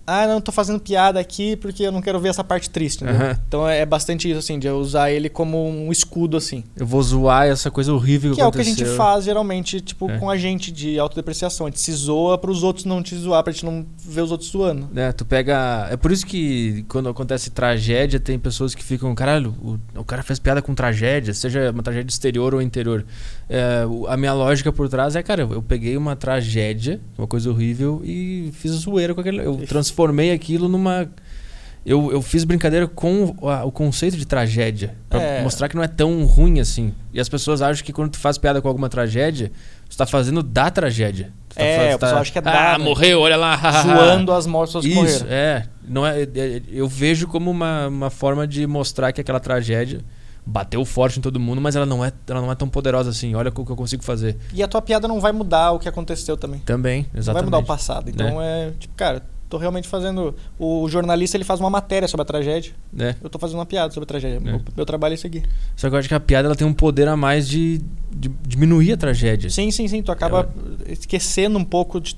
Ah, 0.08 0.28
não, 0.28 0.40
tô 0.40 0.52
fazendo 0.52 0.80
piada 0.80 1.20
aqui 1.20 1.56
porque 1.56 1.84
eu 1.84 1.92
não 1.92 2.02
quero 2.02 2.20
ver 2.20 2.30
essa 2.30 2.44
parte 2.44 2.70
triste, 2.70 3.04
entendeu? 3.04 3.22
Aham. 3.28 3.40
Então 3.48 3.68
é 3.68 3.86
bastante 3.86 4.30
isso, 4.30 4.38
assim, 4.40 4.60
de 4.60 4.68
eu 4.68 4.78
usar 4.78 5.10
ele 5.12 5.30
como 5.30 5.68
um 5.68 5.92
escudo, 5.92 6.38
assim. 6.38 6.64
Eu 6.76 6.86
vou 6.86 7.02
zoar 7.02 7.48
essa 7.48 7.72
coisa 7.72 7.92
horrível 7.94 8.32
que, 8.32 8.36
Que 8.38 8.42
é 8.42 8.46
o 8.48 8.52
que 8.52 8.58
a 8.60 8.62
aconteceu. 8.62 8.86
gente 8.88 8.96
faz 8.98 9.26
geralmente, 9.26 9.82
tipo, 9.82 10.10
É. 10.10 10.18
com 10.20 10.30
a 10.30 10.38
gente 10.38 10.72
de 10.72 11.00
autodepreciação. 11.00 11.66
A 11.66 11.70
gente 11.70 11.80
se 11.82 11.92
zoa 11.92 12.38
pros 12.38 12.62
outros 12.62 12.86
não 12.86 13.02
te 13.02 13.16
zoar, 13.16 13.44
pra 13.44 13.52
gente 13.52 13.66
não 13.66 13.86
ver 13.98 14.22
os 14.22 14.32
outros 14.32 14.50
zoando. 14.52 14.90
É, 14.96 15.12
tu 15.12 15.26
pega. 15.26 15.88
É 15.90 15.98
por 15.98 16.12
isso 16.12 16.26
que 16.26 16.86
quando 16.88 17.10
acontece 17.10 17.50
tragédia, 17.50 18.20
tem 18.20 18.38
pessoas 18.38 18.76
que 18.76 18.84
ficam, 18.84 19.14
caralho, 19.16 19.56
o, 19.62 20.00
o 20.00 20.04
cara 20.04 20.22
fez 20.22 20.38
piada 20.38 20.62
com 20.62 20.76
tragédia, 20.76 21.34
seja 21.34 21.72
uma 21.72 21.82
tragédia 21.82 22.12
exterior 22.12 22.54
ou 22.54 22.62
interior. 22.62 23.04
É, 23.50 23.84
a 24.08 24.18
minha 24.18 24.34
lógica 24.34 24.72
por 24.72 24.90
trás 24.90 25.16
é, 25.16 25.22
cara, 25.22 25.44
eu, 25.44 25.62
peguei 25.62 25.96
uma 25.98 26.16
tragédia, 26.16 27.00
uma 27.18 27.28
coisa 27.28 27.50
horrível, 27.50 28.02
e 28.04 28.50
fiz 28.54 28.72
zoeira 28.72 29.14
com 29.14 29.22
aquele. 29.22 29.46
Eu 29.46 29.58
transformei 29.68 30.32
aquilo 30.32 30.68
numa. 30.68 31.08
Eu, 31.86 32.12
eu 32.12 32.20
fiz 32.24 32.44
brincadeira 32.44 32.88
com 32.88 33.36
o, 33.40 33.48
a- 33.48 33.64
o 33.64 33.72
conceito 33.72 34.18
de 34.18 34.26
tragédia. 34.26 34.96
Pra 35.08 35.22
É. 35.22 35.44
mostrar 35.44 35.70
que 35.70 35.76
não 35.76 35.84
é 35.84 35.88
tão 35.88 36.26
ruim 36.26 36.60
assim. 36.60 36.92
E 37.14 37.20
as 37.20 37.30
pessoas 37.30 37.62
acham 37.62 37.86
que 37.86 37.94
quando 37.94 38.10
tu 38.10 38.18
faz 38.18 38.40
piada 38.40 38.60
com 38.60 38.68
alguma 38.68 38.90
tragédia, 38.90 39.52
tu 39.88 39.96
tá 39.96 40.08
fazendo 40.08 40.42
da 40.42 40.72
tragédia. 40.72 41.32
Tu 41.50 41.56
tá 41.58 41.62
É, 41.64 41.78
faz- 41.78 41.96
o 41.96 42.00
pessoal 42.00 42.22
acha 42.22 42.32
que 42.32 42.40
é 42.40 42.42
Ah, 42.44 42.72
da, 42.72 42.78
né? 42.80 42.84
morreu, 42.84 43.20
olha 43.22 43.38
lá. 43.38 43.56
Zoando 43.84 44.32
as 44.32 44.48
mortes 44.48 44.84
Isso, 44.84 44.96
morreram. 44.96 45.28
é. 45.30 45.68
Não 45.88 46.08
é, 46.08 46.24
é- 46.24 46.62
Eu 46.72 46.88
vejo 46.88 47.28
como 47.28 47.52
uma, 47.52 47.86
uma 47.88 48.10
forma 48.10 48.48
de 48.48 48.66
mostrar 48.66 49.12
que 49.12 49.22
aquela 49.22 49.40
tragédia 49.40 50.00
bateu 50.46 50.84
forte 50.86 51.20
em 51.20 51.22
todo 51.22 51.40
mundo, 51.40 51.60
mas 51.60 51.76
ela 51.76 51.86
não 51.86 52.04
é, 52.06 52.12
ela 52.28 52.42
não 52.42 52.52
é 52.52 52.56
tão 52.56 52.70
poderosa 52.70 53.10
assim. 53.10 53.34
Olha 53.36 53.50
o 53.50 53.52
que 53.52 53.72
eu 53.72 53.76
consigo 53.76 54.04
fazer. 54.04 54.38
E 54.54 54.62
a 54.62 54.68
tua 54.68 54.82
piada 54.82 55.08
não 55.08 55.20
vai 55.20 55.32
mudar 55.32 55.72
o 55.72 55.80
que 55.80 55.90
aconteceu 55.90 56.38
também. 56.38 56.60
Também, 56.60 57.04
Não 57.04 57.12
vai 57.14 57.20
exatamente. 57.20 57.46
mudar 57.46 57.58
o 57.60 57.64
passado. 57.64 58.10
Então 58.10 58.42
é, 58.42 58.72
tipo, 58.80 58.94
cara, 58.96 59.24
tô 59.50 59.58
realmente 59.58 59.88
fazendo. 59.88 60.36
O 60.60 60.88
jornalista 60.88 61.36
ele 61.38 61.44
faz 61.44 61.60
uma 61.60 61.70
matéria 61.70 62.08
sobre 62.08 62.22
a 62.22 62.26
tragédia. 62.26 62.74
É. 62.98 63.16
Eu 63.24 63.30
tô 63.30 63.40
fazendo 63.40 63.58
uma 63.58 63.66
piada 63.66 63.92
sobre 63.94 64.06
a 64.06 64.08
tragédia. 64.08 64.40
Meu, 64.40 64.62
meu 64.76 64.86
trabalho 64.86 65.14
é 65.14 65.16
isso 65.16 65.26
aqui. 65.28 65.42
Só 65.76 65.90
que 65.90 65.96
eu 65.96 66.00
acho 66.00 66.08
que 66.08 66.14
a 66.16 66.20
piada 66.20 66.48
ela 66.48 66.56
tem 66.56 66.68
um 66.68 66.74
poder 66.74 67.08
a 67.08 67.16
mais 67.18 67.48
de, 67.48 67.82
de 68.12 68.30
diminuir 68.48 68.94
a 68.94 68.98
tragédia. 68.98 69.50
Sim, 69.50 69.72
sim, 69.72 69.88
sim. 69.88 70.04
Tu 70.04 70.12
acaba 70.12 70.50
esquecendo 70.88 71.58
um 71.58 71.64
pouco 71.66 72.00
de 72.00 72.16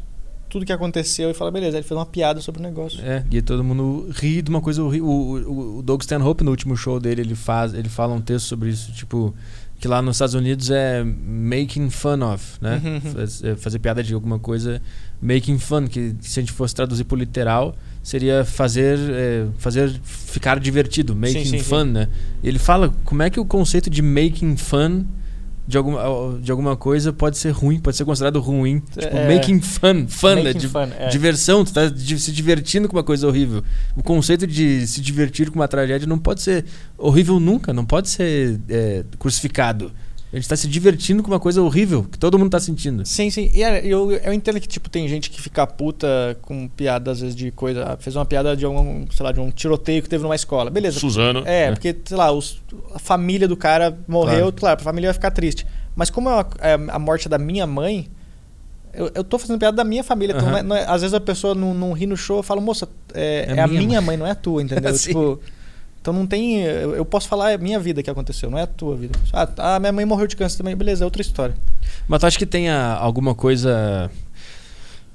tudo 0.49 0.65
que 0.65 0.71
aconteceu 0.73 1.29
e 1.29 1.33
fala, 1.33 1.51
beleza, 1.51 1.77
ele 1.77 1.85
fez 1.85 1.97
uma 1.97 2.05
piada 2.05 2.39
sobre 2.41 2.59
o 2.59 2.63
negócio. 2.63 2.99
É, 3.03 3.23
e 3.29 3.41
todo 3.41 3.63
mundo 3.63 4.09
ri 4.13 4.41
de 4.41 4.49
uma 4.49 4.61
coisa 4.61 4.83
horrível. 4.83 5.07
O, 5.07 5.37
o, 5.37 5.77
o 5.79 5.81
Doug 5.81 6.01
Stanhope, 6.01 6.43
no 6.43 6.51
último 6.51 6.75
show 6.75 6.99
dele, 6.99 7.21
ele, 7.21 7.35
faz, 7.35 7.73
ele 7.73 7.89
fala 7.89 8.13
um 8.13 8.21
texto 8.21 8.45
sobre 8.45 8.69
isso, 8.69 8.91
tipo, 8.91 9.33
que 9.79 9.87
lá 9.87 10.01
nos 10.01 10.15
Estados 10.15 10.33
Unidos 10.33 10.71
é 10.71 11.03
making 11.03 11.89
fun 11.89 12.21
of, 12.33 12.57
né? 12.61 12.81
Uhum. 12.83 13.51
É, 13.51 13.55
fazer 13.55 13.79
piada 13.79 14.01
de 14.01 14.13
alguma 14.13 14.39
coisa, 14.39 14.81
making 15.21 15.59
fun, 15.59 15.87
que 15.87 16.15
se 16.21 16.39
a 16.39 16.41
gente 16.41 16.51
fosse 16.51 16.73
traduzir 16.73 17.03
por 17.03 17.17
literal, 17.17 17.75
seria 18.01 18.43
fazer, 18.43 18.97
é, 19.11 19.47
fazer 19.57 19.91
ficar 20.03 20.59
divertido, 20.59 21.15
making 21.15 21.45
sim, 21.45 21.59
fun, 21.59 21.83
sim. 21.83 21.91
né? 21.91 22.07
Ele 22.43 22.57
fala 22.57 22.93
como 23.03 23.21
é 23.21 23.29
que 23.29 23.39
o 23.39 23.45
conceito 23.45 23.89
de 23.89 24.01
making 24.01 24.57
fun 24.57 25.05
de 25.67 25.77
alguma, 25.77 26.01
de 26.41 26.49
alguma 26.49 26.77
coisa 26.77 27.11
pode 27.11 27.37
ser 27.37 27.49
ruim, 27.51 27.79
pode 27.79 27.97
ser 27.97 28.05
considerado 28.05 28.39
ruim. 28.39 28.79
Tipo, 28.79 29.15
É. 29.17 29.35
making 29.35 29.59
fun, 29.59 30.07
fun, 30.07 30.35
né? 30.35 30.43
Making 30.43 30.59
De- 30.59 30.67
fun, 30.69 30.87
é. 30.97 31.09
Diversão, 31.09 31.65
tu 31.65 31.73
tá 31.73 31.89
se 31.89 32.31
divertindo 32.31 32.87
com 32.87 32.95
uma 32.95 33.03
coisa 33.03 33.27
horrível. 33.27 33.61
O 33.95 34.01
conceito 34.01 34.47
de 34.47 34.87
se 34.87 35.01
divertir 35.01 35.49
com 35.51 35.59
uma 35.59 35.67
tragédia 35.67 36.07
não 36.07 36.17
pode 36.17 36.41
ser 36.41 36.63
horrível 36.97 37.39
nunca, 37.39 37.73
não 37.73 37.83
pode 37.85 38.09
ser 38.09 38.59
é, 38.69 39.03
crucificado. 39.19 39.91
A 40.31 40.35
gente 40.35 40.49
tá 40.49 40.57
se 40.57 40.67
divertindo 40.67 41.23
com 41.23 41.31
uma 41.31 41.39
coisa 41.39 41.61
horrível 41.61 42.03
que 42.03 42.19
todo 42.19 42.37
mundo 42.37 42.49
tá 42.51 42.59
sentindo. 42.59 43.05
Sim, 43.05 43.29
sim. 43.29 43.49
E 43.53 43.63
é, 43.63 43.79
eu, 43.85 44.11
eu 44.11 44.33
entendo 44.33 44.59
que, 44.59 44.67
tipo, 44.67 44.89
tem 44.89 45.07
gente 45.07 45.29
que 45.29 45.41
fica 45.41 45.65
puta 45.65 46.37
com 46.41 46.67
piada, 46.67 47.11
às 47.11 47.21
vezes, 47.21 47.33
de 47.35 47.49
coisa. 47.49 47.95
Fez 48.01 48.13
uma 48.15 48.25
piada 48.25 48.55
de 48.55 48.67
um, 48.67 49.05
sei 49.09 49.23
lá, 49.25 49.31
de 49.31 49.39
um 49.39 49.49
tiroteio 49.49 50.03
que 50.03 50.09
teve 50.09 50.23
numa 50.23 50.35
escola. 50.35 50.69
Beleza. 50.69 50.99
Suzano. 50.99 51.43
É, 51.45 51.71
porque, 51.71 51.95
sei 52.03 52.17
lá, 52.17 52.29
os- 52.31 52.61
a 52.93 52.99
família 52.99 53.47
do 53.47 53.55
cara 53.55 53.97
morreu, 54.05 54.37
Claro. 54.39 54.53
claro, 54.53 54.81
a 54.81 54.83
família 54.83 55.07
vai 55.09 55.13
ficar 55.13 55.31
triste. 55.31 55.65
Mas 55.95 56.09
como 56.09 56.29
é 56.29 56.33
a, 56.33 56.45
é 56.61 56.73
a 56.73 56.99
morte 56.99 57.29
da 57.29 57.37
minha 57.37 57.65
mãe, 57.65 58.09
eu, 58.93 59.09
eu 59.15 59.23
tô 59.23 59.39
fazendo 59.39 59.57
piada 59.59 59.77
da 59.77 59.83
minha 59.85 60.03
família. 60.03 60.33
Então 60.35 60.45
Aham. 60.49 60.51
não 60.51 60.57
é- 60.59 60.63
não 60.63 60.75
é- 60.75 60.93
às 60.93 61.01
vezes 61.03 61.13
a 61.13 61.21
pessoa 61.21 61.55
não, 61.55 61.73
não 61.73 61.93
ri 61.93 62.05
no 62.05 62.17
show, 62.17 62.37
eu 62.37 62.43
falo, 62.43 62.59
moça, 62.59 62.87
é, 63.13 63.45
É 63.47 63.55
é 63.55 63.61
a 63.61 63.67
minha 63.67 63.81
minha 63.87 64.01
mãe, 64.01 64.17
não 64.17 64.27
é 64.27 64.31
a 64.31 64.35
tua, 64.35 64.61
entendeu? 64.61 64.93
Tipo, 64.97 65.39
então 66.07 66.13
não 66.13 66.25
tem. 66.25 66.61
Eu, 66.63 66.95
eu 66.95 67.03
posso 67.03 67.27
falar 67.27 67.51
é 67.51 67.55
a 67.55 67.57
minha 67.57 67.77
vida 67.79 68.01
que 68.01 68.09
aconteceu, 68.09 68.49
não 68.49 68.57
é 68.57 68.61
a 68.61 68.67
tua 68.67 68.95
vida. 68.95 69.19
Ah, 69.57 69.75
a 69.75 69.79
minha 69.79 69.91
mãe 69.91 70.05
morreu 70.05 70.25
de 70.25 70.37
câncer 70.37 70.57
também, 70.57 70.73
beleza, 70.75 71.03
é 71.03 71.05
outra 71.05 71.21
história. 71.21 71.53
Mas 72.07 72.19
tu 72.21 72.25
acha 72.25 72.37
que 72.37 72.45
tenha 72.45 72.93
alguma 72.93 73.35
coisa. 73.35 74.09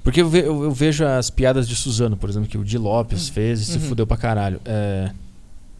Porque 0.03 0.21
eu, 0.21 0.29
ve- 0.29 0.45
eu- 0.45 0.63
eu 0.65 0.71
vejo 0.71 1.03
as 1.05 1.29
piadas 1.29 1.67
de 1.67 1.75
Suzano, 1.75 2.15
por 2.15 2.29
exemplo, 2.29 2.47
que 2.47 2.57
o 2.57 2.63
Di 2.63 2.77
Lopes 2.77 3.29
fez 3.29 3.61
e 3.61 3.65
se 3.65 3.77
Uhum. 3.77 3.83
fudeu 3.85 4.05
pra 4.05 4.17
caralho. 4.17 4.59
É, 4.65 5.09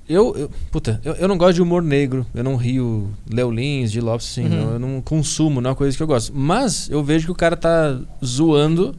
eu, 0.10 0.35
eu- 0.35 0.52
puta, 0.72 0.99
eu, 1.03 1.14
eu 1.15 1.27
não 1.27 1.38
gosto 1.38 1.56
de 1.56 1.61
humor 1.61 1.84
negro, 1.84 2.26
eu 2.34 2.44
não 2.44 2.56
rio 2.56 3.11
Léo 3.30 3.52
Lins, 3.52 3.91
Di 3.91 3.99
Lopes, 4.02 4.27
assim, 4.31 4.45
Uhum. 4.45 4.49
não- 4.49 4.72
eu 4.73 4.80
não 4.80 5.02
consumo, 5.02 5.61
não 5.61 5.68
é 5.69 5.72
uma 5.72 5.76
coisa 5.76 5.95
que 5.95 6.02
eu 6.02 6.07
gosto. 6.07 6.31
Mas 6.34 6.90
eu 6.90 7.03
vejo 7.03 7.26
que 7.26 7.31
o 7.31 7.35
cara 7.35 7.56
tá 7.57 7.99
zoando 8.26 8.95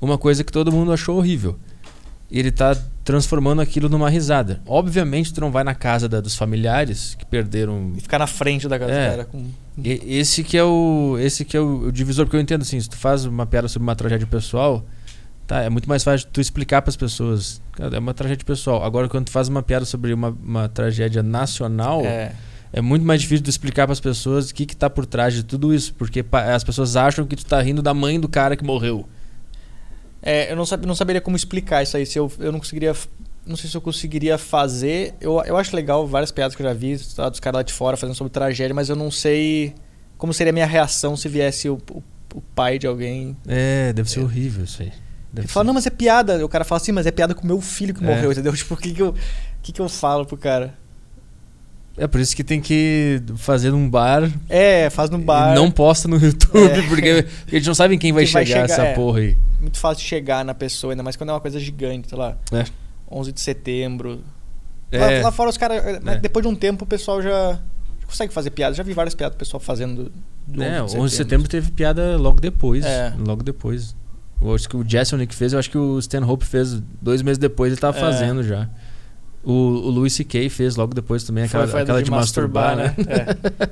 uma 0.00 0.18
coisa 0.18 0.44
que 0.44 0.52
todo 0.52 0.70
mundo 0.70 0.92
achou 0.92 1.16
horrível. 1.16 1.56
E 2.30 2.38
ele 2.38 2.50
tá 2.52 2.76
transformando 3.08 3.62
aquilo 3.62 3.88
numa 3.88 4.10
risada. 4.10 4.60
Obviamente 4.66 5.32
tu 5.32 5.40
não 5.40 5.50
vai 5.50 5.64
na 5.64 5.74
casa 5.74 6.06
da- 6.06 6.20
dos 6.20 6.36
familiares 6.36 7.14
que 7.14 7.24
perderam 7.24 7.94
E 7.96 8.00
ficar 8.02 8.18
na 8.18 8.26
frente 8.26 8.68
da 8.68 8.78
casa 8.78 8.92
É. 8.92 9.24
com. 9.24 9.46
e- 9.82 10.18
Esse 10.18 10.44
que 10.44 10.58
é 10.58 10.62
o 10.62 11.16
esse 11.18 11.42
que 11.42 11.56
é 11.56 11.60
o, 11.60 11.86
o 11.86 11.90
divisor 11.92 12.26
porque 12.26 12.36
eu 12.36 12.40
entendo 12.42 12.60
assim, 12.60 12.78
se 12.78 12.86
tu 12.86 12.98
faz 12.98 13.24
uma 13.24 13.46
piada 13.46 13.66
sobre 13.66 13.84
uma 13.84 13.96
tragédia 13.96 14.26
pessoal, 14.26 14.84
tá, 15.46 15.62
é 15.62 15.70
muito 15.70 15.88
mais 15.88 16.04
fácil 16.04 16.28
tu 16.30 16.38
explicar 16.38 16.82
para 16.82 16.90
as 16.90 16.96
pessoas, 16.98 17.62
cara, 17.72 17.96
é 17.96 17.98
uma 17.98 18.12
tragédia 18.12 18.44
pessoal. 18.44 18.84
Agora 18.84 19.08
quando 19.08 19.24
tu 19.24 19.30
faz 19.32 19.48
uma 19.48 19.62
piada 19.62 19.86
sobre 19.86 20.12
uma, 20.12 20.36
uma 20.44 20.68
tragédia 20.68 21.22
nacional, 21.22 22.02
é. 22.04 22.32
É. 22.74 22.82
muito 22.82 23.06
mais 23.06 23.22
difícil 23.22 23.42
tu 23.42 23.48
explicar 23.48 23.86
para 23.86 23.94
as 23.94 24.00
pessoas 24.00 24.50
o 24.50 24.54
que 24.54 24.66
que 24.66 24.76
tá 24.76 24.90
por 24.90 25.06
trás 25.06 25.32
de 25.32 25.42
tudo 25.44 25.72
isso, 25.72 25.94
porque 25.94 26.22
as 26.30 26.62
pessoas 26.62 26.94
acham 26.94 27.24
que 27.24 27.36
tu 27.36 27.46
tá 27.46 27.58
rindo 27.62 27.80
da 27.80 27.94
mãe 27.94 28.20
do 28.20 28.28
cara 28.28 28.54
que 28.54 28.62
morreu. 28.64 29.08
É, 30.22 30.50
eu 30.50 30.56
não, 30.56 30.66
sab, 30.66 30.84
não 30.86 30.94
saberia 30.94 31.20
como 31.20 31.36
explicar 31.36 31.82
isso 31.82 31.96
aí. 31.96 32.04
Se 32.06 32.18
eu, 32.18 32.30
eu 32.38 32.50
não 32.52 32.58
conseguiria. 32.58 32.94
Não 33.46 33.56
sei 33.56 33.70
se 33.70 33.76
eu 33.76 33.80
conseguiria 33.80 34.36
fazer. 34.36 35.14
Eu, 35.20 35.40
eu 35.44 35.56
acho 35.56 35.74
legal 35.74 36.06
várias 36.06 36.30
piadas 36.30 36.54
que 36.54 36.62
eu 36.62 36.66
já 36.66 36.74
vi 36.74 36.98
tá, 37.14 37.28
dos 37.28 37.40
caras 37.40 37.58
lá 37.58 37.62
de 37.62 37.72
fora 37.72 37.96
fazendo 37.96 38.14
sobre 38.16 38.30
tragédia, 38.32 38.74
mas 38.74 38.88
eu 38.88 38.96
não 38.96 39.10
sei 39.10 39.74
como 40.18 40.34
seria 40.34 40.50
a 40.50 40.52
minha 40.52 40.66
reação 40.66 41.16
se 41.16 41.28
viesse 41.28 41.68
o, 41.68 41.78
o, 41.90 42.02
o 42.34 42.40
pai 42.54 42.78
de 42.78 42.86
alguém. 42.86 43.36
É, 43.46 43.92
deve 43.92 44.10
ser 44.10 44.20
horrível 44.20 44.64
isso 44.64 44.82
aí. 44.82 44.92
Deve 45.32 45.46
Ele 45.46 45.48
fala, 45.48 45.64
não, 45.64 45.74
mas 45.74 45.86
é 45.86 45.90
piada. 45.90 46.44
O 46.44 46.48
cara 46.48 46.64
fala 46.64 46.80
assim, 46.80 46.92
mas 46.92 47.06
é 47.06 47.10
piada 47.10 47.34
com 47.34 47.46
meu 47.46 47.60
filho 47.60 47.94
que 47.94 48.02
É. 48.02 48.06
morreu, 48.06 48.32
entendeu? 48.32 48.52
Tipo, 48.56 48.74
o 48.74 48.76
que, 48.76 48.92
que, 48.92 49.02
eu, 49.02 49.10
o 49.10 49.14
que, 49.62 49.72
que 49.72 49.80
eu 49.80 49.88
falo 49.88 50.26
pro 50.26 50.36
cara? 50.36 50.74
É 51.98 52.06
por 52.06 52.20
isso 52.20 52.34
que 52.36 52.44
tem 52.44 52.60
que 52.60 53.20
fazer 53.36 53.70
num 53.72 53.88
bar. 53.90 54.30
É, 54.48 54.88
faz 54.90 55.10
no 55.10 55.18
bar. 55.18 55.54
Não 55.54 55.70
posta 55.70 56.06
no 56.08 56.16
YouTube, 56.16 56.56
É. 56.64 56.82
porque, 56.88 57.22
porque 57.22 57.56
a 57.56 57.58
gente 57.58 57.66
não 57.66 57.74
sabe 57.74 57.98
quem 57.98 58.12
vai 58.12 58.24
Quem 58.24 58.32
vai 58.32 58.46
chegar, 58.46 58.68
chegar, 58.68 58.72
essa 58.74 58.82
é. 58.86 58.94
porra 58.94 59.18
aí. 59.20 59.36
Muito 59.60 59.78
fácil 59.78 60.02
de 60.02 60.08
chegar 60.08 60.44
na 60.44 60.54
pessoa, 60.54 60.92
ainda 60.92 61.02
mais 61.02 61.16
quando 61.16 61.30
é 61.30 61.32
uma 61.32 61.40
coisa 61.40 61.58
gigante, 61.58 62.08
sei 62.08 62.16
lá. 62.18 62.36
É. 62.52 62.64
11 63.10 63.32
de 63.32 63.40
setembro. 63.40 64.20
É. 64.92 64.98
Lá, 65.18 65.22
lá 65.24 65.32
fora 65.32 65.50
os 65.50 65.56
caras. 65.58 65.82
É. 65.84 66.18
Depois 66.18 66.44
de 66.46 66.48
um 66.52 66.54
tempo 66.54 66.84
o 66.84 66.86
pessoal 66.86 67.20
já, 67.20 67.58
consegue 68.06 68.32
fazer 68.32 68.50
piada. 68.50 68.74
Já 68.74 68.82
vi 68.82 68.92
várias 68.92 69.14
piadas 69.14 69.34
do 69.36 69.38
pessoal 69.38 69.60
fazendo. 69.60 70.04
Do, 70.04 70.12
do 70.56 70.62
É, 70.62 70.82
11 70.82 70.96
de 70.96 71.10
setembro 71.10 71.48
teve 71.48 71.70
piada 71.72 72.16
logo 72.16 72.40
depois. 72.40 72.84
É. 72.84 73.12
Logo 73.18 73.42
depois. 73.42 73.94
Eu 74.40 74.54
acho 74.54 74.68
que 74.68 74.76
o 74.76 74.84
Jason 74.84 75.26
que 75.26 75.34
fez, 75.34 75.52
eu 75.52 75.58
acho 75.58 75.68
que 75.68 75.76
o 75.76 75.98
Stan 75.98 76.24
Hope 76.24 76.44
fez 76.46 76.80
dois 77.02 77.22
meses 77.22 77.38
depois, 77.38 77.72
ele 77.72 77.80
tava 77.80 77.98
É. 77.98 78.00
fazendo 78.00 78.42
já. 78.44 78.68
O, 79.50 79.52
o 79.52 79.90
Louis 79.90 80.12
C.K. 80.12 80.50
fez 80.50 80.76
logo 80.76 80.92
depois 80.94 81.24
também, 81.24 81.44
aquela, 81.44 81.62
Foi- 81.64 81.70
foi 81.70 81.80
a 81.80 81.82
aquela 81.84 82.02
de, 82.02 82.10
masturbar, 82.10 82.76
né? 82.76 82.94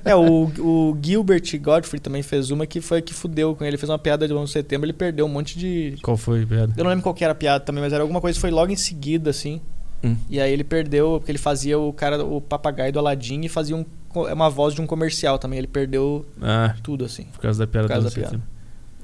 É, 0.05 0.11
É, 0.12 0.16
o, 0.16 0.44
o 0.59 0.98
Gilbert 1.03 1.43
Godfrey 1.61 2.01
também 2.01 2.23
fez 2.23 2.51
uma 2.51 2.66
que 2.66 2.81
foi 2.81 2.98
a 2.98 3.03
que 3.03 3.12
fudeu 3.12 3.55
com 3.55 3.62
ele. 3.62 3.73
Ele 3.73 3.77
fez 3.77 3.90
uma 3.90 3.98
piada 3.98 4.27
de 4.27 4.32
11 4.32 4.47
de 4.47 4.53
setembro, 4.53 4.86
ele 4.86 4.94
perdeu 4.94 5.27
um 5.27 5.28
monte 5.28 5.59
de. 5.59 5.97
Qual 6.03 6.16
foi 6.16 6.44
a 6.44 6.47
piada? 6.47 6.73
Eu 6.78 6.82
não 6.85 6.89
lembro 6.90 7.03
qual 7.03 7.15
que 7.15 7.23
era 7.23 7.32
a 7.32 7.36
piada 7.36 7.62
também, 7.62 7.82
mas 7.85 7.93
era 7.93 8.03
alguma 8.03 8.23
coisa 8.23 8.36
que 8.36 8.40
foi 8.40 8.51
logo 8.51 8.73
em 8.73 8.77
seguida, 8.77 9.28
assim. 9.28 9.61
Hum. 10.03 10.16
E 10.31 10.40
aí 10.40 10.51
ele 10.51 10.65
perdeu, 10.65 11.16
porque 11.19 11.31
ele 11.31 11.39
fazia 11.39 11.78
o 11.78 11.93
cara, 11.93 12.24
o 12.24 12.40
papagaio 12.40 12.90
do 12.93 12.98
Aladdin 12.98 13.43
e 13.43 13.48
fazia 13.48 13.77
um, 13.77 13.85
co- 14.09 14.32
uma 14.32 14.48
voz 14.48 14.73
de 14.74 14.81
um 14.81 14.86
comercial 14.86 15.39
também. 15.39 15.59
Ele 15.59 15.66
perdeu 15.66 16.24
Ah, 16.40 16.74
tudo, 16.82 17.05
assim. 17.05 17.24
por 17.35 17.40
causa 17.43 17.59
da 17.59 17.66
piada 17.66 17.86
Por 17.89 17.93
causa 17.93 18.09
do 18.09 18.11
da 18.11 18.15
piada. 18.15 18.43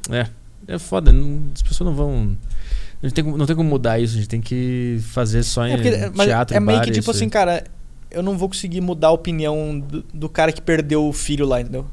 setembro. 0.07 0.33
É. 0.67 0.75
É 0.75 0.79
foda, 0.79 1.13
não- 1.13 1.43
as 1.55 1.61
pessoas 1.63 1.91
não 1.91 1.95
vão. 1.97 2.37
A 3.03 3.07
gente 3.07 3.15
tem, 3.15 3.25
não 3.25 3.47
tem 3.47 3.57
como 3.57 3.69
mudar 3.69 3.99
isso, 3.99 4.15
a 4.15 4.17
gente 4.19 4.29
tem 4.29 4.41
que 4.41 4.99
fazer 5.09 5.43
só 5.43 5.67
em 5.67 5.73
É, 5.73 5.77
porque, 5.77 6.25
teatro 6.25 6.57
é 6.57 6.61
meio 6.61 6.81
que 6.83 6.91
tipo 6.93 7.11
assim, 7.11 7.29
cara, 7.29 7.65
eu 8.11 8.23
não 8.23 8.39
vou 8.39 8.49
conseguir 8.49 8.81
mudar 8.81 9.09
a 9.09 9.13
opinião 9.13 9.79
do, 9.79 10.03
do 10.15 10.29
cara 10.29 10.53
que 10.53 10.63
perdeu 10.63 11.07
o 11.09 11.13
filho 11.13 11.45
lá, 11.47 11.61
entendeu? 11.61 11.87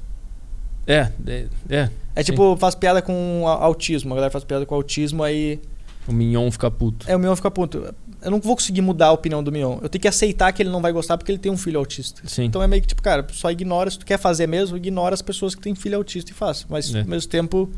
É, 0.86 1.12
é, 1.28 1.46
é. 1.70 1.90
É 2.16 2.24
tipo, 2.24 2.56
faz 2.58 2.76
piada 2.76 3.02
com 3.02 3.44
autismo, 3.48 4.14
a 4.14 4.16
galera 4.16 4.32
faz 4.32 4.44
piada 4.44 4.66
com 4.66 4.76
autismo, 4.76 5.24
aí 5.24 5.60
O 6.08 6.14
Mignon 6.14 6.52
fica 6.52 6.70
puto. 6.70 7.10
é, 7.10 7.16
o 7.16 7.20
Mion 7.20 7.36
fica 7.36 7.50
puto. 7.50 7.94
Eu 8.22 8.32
não 8.32 8.40
vou 8.42 8.56
conseguir 8.56 8.82
mudar 8.82 9.08
a 9.08 9.12
opinião 9.14 9.42
do 9.42 9.50
Mion. 9.52 9.78
Eu 9.82 9.88
tenho 9.88 10.02
que 10.02 10.08
aceitar 10.08 10.52
que 10.52 10.62
ele 10.62 10.70
não 10.70 10.82
vai 10.82 10.92
gostar 10.92 11.18
porque 11.18 11.32
ele 11.32 11.40
tem 11.40 11.50
um 11.52 11.56
filho 11.58 11.80
autista. 11.80 12.22
Sim. 12.26 12.44
Então 12.44 12.62
é 12.62 12.68
meio 12.68 12.82
que 12.82 12.88
tipo, 12.90 13.02
cara, 13.02 13.26
só 13.32 13.50
ignora, 13.50 13.90
se 13.90 13.98
tu 13.98 14.06
quer 14.06 14.18
fazer 14.20 14.46
mesmo, 14.46 14.76
ignora 14.76 15.14
as 15.14 15.22
pessoas 15.22 15.56
que 15.56 15.62
têm 15.62 15.74
filho 15.74 15.96
autista 15.96 16.32
e 16.32 16.34
faz. 16.34 16.66
Mas 16.70 16.94
É. 16.94 17.00
ao 17.00 17.06
mesmo 17.06 17.30
tempo, 17.30 17.70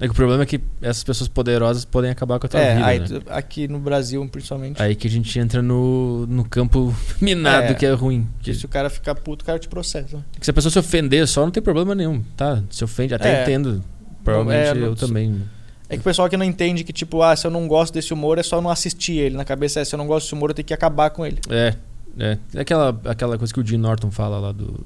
É 0.00 0.06
que 0.06 0.10
o 0.10 0.14
problema 0.14 0.42
é 0.42 0.46
que 0.46 0.60
essas 0.82 1.04
pessoas 1.04 1.28
poderosas 1.28 1.84
podem 1.84 2.10
acabar 2.10 2.38
com 2.40 2.46
a 2.46 2.48
tua 2.48 2.60
é, 2.60 2.74
vida. 2.74 2.86
aí 2.86 2.98
né? 2.98 3.20
aqui 3.28 3.68
no 3.68 3.78
Brasil, 3.78 4.26
principalmente, 4.30 4.82
Aí 4.82 4.94
que 4.96 5.06
a 5.06 5.10
gente 5.10 5.38
entra 5.38 5.62
no, 5.62 6.26
no 6.26 6.44
campo 6.44 6.94
minado 7.22 7.66
É. 7.68 7.74
que 7.74 7.86
é 7.86 7.92
ruim. 7.92 8.26
Que, 8.42 8.52
se 8.52 8.64
o 8.66 8.68
cara 8.68 8.90
ficar 8.90 9.14
puto, 9.14 9.44
o 9.44 9.46
cara 9.46 9.58
te 9.58 9.68
processa. 9.68 10.16
né? 10.16 10.22
que 10.38 10.44
se 10.44 10.50
a 10.50 10.54
pessoa 10.54 10.70
se 10.72 10.78
ofender 10.78 11.26
só, 11.28 11.42
não 11.44 11.50
tem 11.52 11.62
problema 11.62 11.94
nenhum, 11.94 12.22
tá? 12.36 12.62
Se 12.70 12.82
ofende, 12.82 13.14
até 13.14 13.40
É. 13.40 13.42
entendo. 13.42 13.82
Provavelmente 14.24 14.78
É, 14.78 14.82
eu 14.82 14.96
também. 14.96 15.42
É 15.88 15.94
que 15.96 16.00
o 16.00 16.04
pessoal 16.04 16.28
que 16.28 16.36
não 16.36 16.44
entende 16.44 16.82
que, 16.82 16.92
tipo, 16.92 17.22
ah, 17.22 17.36
se 17.36 17.46
eu 17.46 17.50
não 17.50 17.68
gosto 17.68 17.92
desse 17.94 18.12
humor, 18.12 18.38
é 18.38 18.42
só 18.42 18.60
não 18.60 18.70
assistir 18.70 19.18
ele. 19.18 19.36
Na 19.36 19.44
cabeça 19.44 19.80
é, 19.80 19.84
se 19.84 19.94
eu 19.94 19.98
não 19.98 20.06
gosto 20.06 20.24
desse 20.26 20.34
humor, 20.34 20.50
eu 20.50 20.54
tenho 20.54 20.66
que 20.66 20.74
acabar 20.74 21.10
com 21.10 21.24
ele. 21.26 21.38
É, 21.50 21.74
é. 22.18 22.38
É 22.54 22.60
aquela, 22.60 22.98
aquela 23.04 23.36
coisa 23.38 23.52
que 23.52 23.60
o 23.60 23.66
Jim 23.66 23.76
Norton 23.76 24.10
fala 24.10 24.38
lá 24.40 24.50
do. 24.50 24.80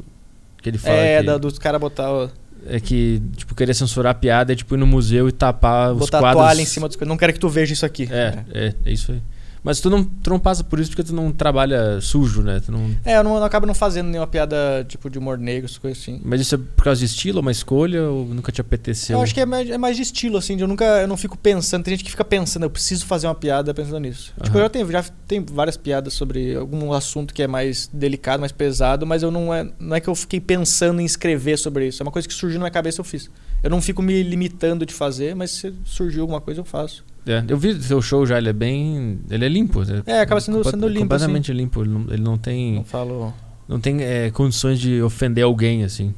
Que 0.60 0.68
ele 0.68 0.76
fala 0.76 0.96
é, 0.96 1.20
que, 1.20 1.26
da, 1.26 1.38
dos 1.38 1.56
caras 1.58 1.80
botar, 1.80 2.12
o- 2.12 2.30
é 2.66 2.80
que, 2.80 3.22
tipo, 3.36 3.54
querer 3.54 3.74
censurar 3.74 4.12
a 4.12 4.14
piada 4.14 4.52
é 4.52 4.56
tipo 4.56 4.74
ir 4.74 4.78
no 4.78 4.86
museu 4.86 5.28
e 5.28 5.32
tapar 5.32 5.92
os 5.92 5.98
botar 5.98 6.18
a 6.18 6.20
quadros. 6.20 6.42
toalha 6.42 6.62
em 6.62 6.66
cima 6.66 6.86
dos 6.88 6.96
coisas. 6.96 7.08
Não 7.08 7.16
quero 7.16 7.32
que 7.32 7.40
tu 7.40 7.48
veja 7.48 7.72
isso 7.72 7.86
aqui. 7.86 8.08
É, 8.10 8.44
é, 8.52 8.74
é 8.84 8.92
isso 8.92 9.12
aí. 9.12 9.20
Mas 9.68 9.80
tu 9.80 9.90
não, 9.90 10.02
tu 10.02 10.30
não 10.30 10.38
passa 10.38 10.64
por 10.64 10.80
isso 10.80 10.88
porque 10.88 11.02
tu 11.02 11.14
não 11.14 11.30
trabalha 11.30 12.00
sujo, 12.00 12.40
né? 12.40 12.58
Tu 12.58 12.72
não... 12.72 12.90
É, 13.04 13.18
eu 13.18 13.22
não, 13.22 13.36
eu 13.36 13.44
acabo 13.44 13.66
não 13.66 13.74
fazendo 13.74 14.06
nenhuma 14.06 14.26
piada, 14.26 14.82
tipo, 14.88 15.10
de 15.10 15.18
humor 15.18 15.36
negro, 15.36 15.66
essas 15.66 15.76
coisas 15.76 16.02
assim. 16.02 16.18
Mas 16.24 16.40
isso 16.40 16.54
é 16.54 16.58
por 16.58 16.84
causa 16.84 17.00
de 17.00 17.04
estilo, 17.04 17.42
uma 17.42 17.52
escolha 17.52 18.04
ou 18.04 18.24
nunca 18.24 18.50
te 18.50 18.62
apeteceu? 18.62 19.18
Eu 19.18 19.22
acho 19.22 19.34
que 19.34 19.42
é 19.42 19.44
mais, 19.44 19.68
é 19.68 19.76
mais 19.76 19.94
de 19.94 20.00
estilo, 20.04 20.38
assim, 20.38 20.56
de 20.56 20.62
eu 20.62 20.66
nunca 20.66 20.86
eu 20.86 21.06
não 21.06 21.18
fico 21.18 21.36
pensando. 21.36 21.84
Tem 21.84 21.92
gente 21.92 22.02
que 22.02 22.10
fica 22.10 22.24
pensando, 22.24 22.62
eu 22.62 22.70
preciso 22.70 23.04
fazer 23.04 23.26
uma 23.26 23.34
piada 23.34 23.74
pensando 23.74 24.00
nisso. 24.00 24.32
Tipo, 24.42 24.56
Aham. 24.56 24.56
eu 24.56 24.62
já 24.62 24.68
tenho, 24.70 24.90
já 24.90 25.04
tenho 25.26 25.44
várias 25.52 25.76
piadas 25.76 26.14
sobre 26.14 26.56
algum 26.56 26.94
assunto 26.94 27.34
que 27.34 27.42
é 27.42 27.46
mais 27.46 27.90
delicado, 27.92 28.40
mais 28.40 28.52
pesado, 28.52 29.06
mas 29.06 29.22
eu 29.22 29.30
não 29.30 29.52
é, 29.52 29.70
não 29.78 29.94
é 29.94 30.00
que 30.00 30.08
eu 30.08 30.14
fiquei 30.14 30.40
pensando 30.40 30.98
em 30.98 31.04
escrever 31.04 31.58
sobre 31.58 31.88
isso. 31.88 32.02
É 32.02 32.06
uma 32.06 32.12
coisa 32.12 32.26
que 32.26 32.32
surgiu 32.32 32.58
na 32.58 32.64
minha 32.64 32.70
cabeça 32.70 33.02
eu 33.02 33.04
fiz. 33.04 33.30
Eu 33.62 33.68
não 33.68 33.82
fico 33.82 34.00
me 34.00 34.22
limitando 34.22 34.86
de 34.86 34.94
fazer, 34.94 35.36
mas 35.36 35.50
se 35.50 35.74
surgiu 35.84 36.22
alguma 36.22 36.40
coisa 36.40 36.58
eu 36.58 36.64
faço. 36.64 37.04
É, 37.28 37.44
eu 37.46 37.58
vi 37.58 37.68
o 37.68 37.82
seu 37.82 38.00
show 38.00 38.24
já, 38.24 38.38
ele 38.38 38.48
é 38.48 38.52
bem. 38.52 39.18
Ele 39.30 39.44
é 39.44 39.48
limpo. 39.48 39.82
É, 40.06 40.20
acaba 40.20 40.40
sendo- 40.40 40.58
compa- 40.58 40.70
sendo 40.70 40.88
limpo, 40.88 41.00
Completamente 41.00 41.52
limpo. 41.52 41.82
Ele 41.82 41.90
não, 41.90 42.00
ele 42.08 42.22
não 42.22 42.38
tem. 42.38 42.76
Não 42.76 42.84
falo. 42.84 43.34
Não 43.68 43.78
tem 43.78 44.02
é, 44.02 44.30
condições 44.30 44.80
de 44.80 45.02
ofender 45.02 45.44
alguém, 45.44 45.84
assim. 45.84 46.14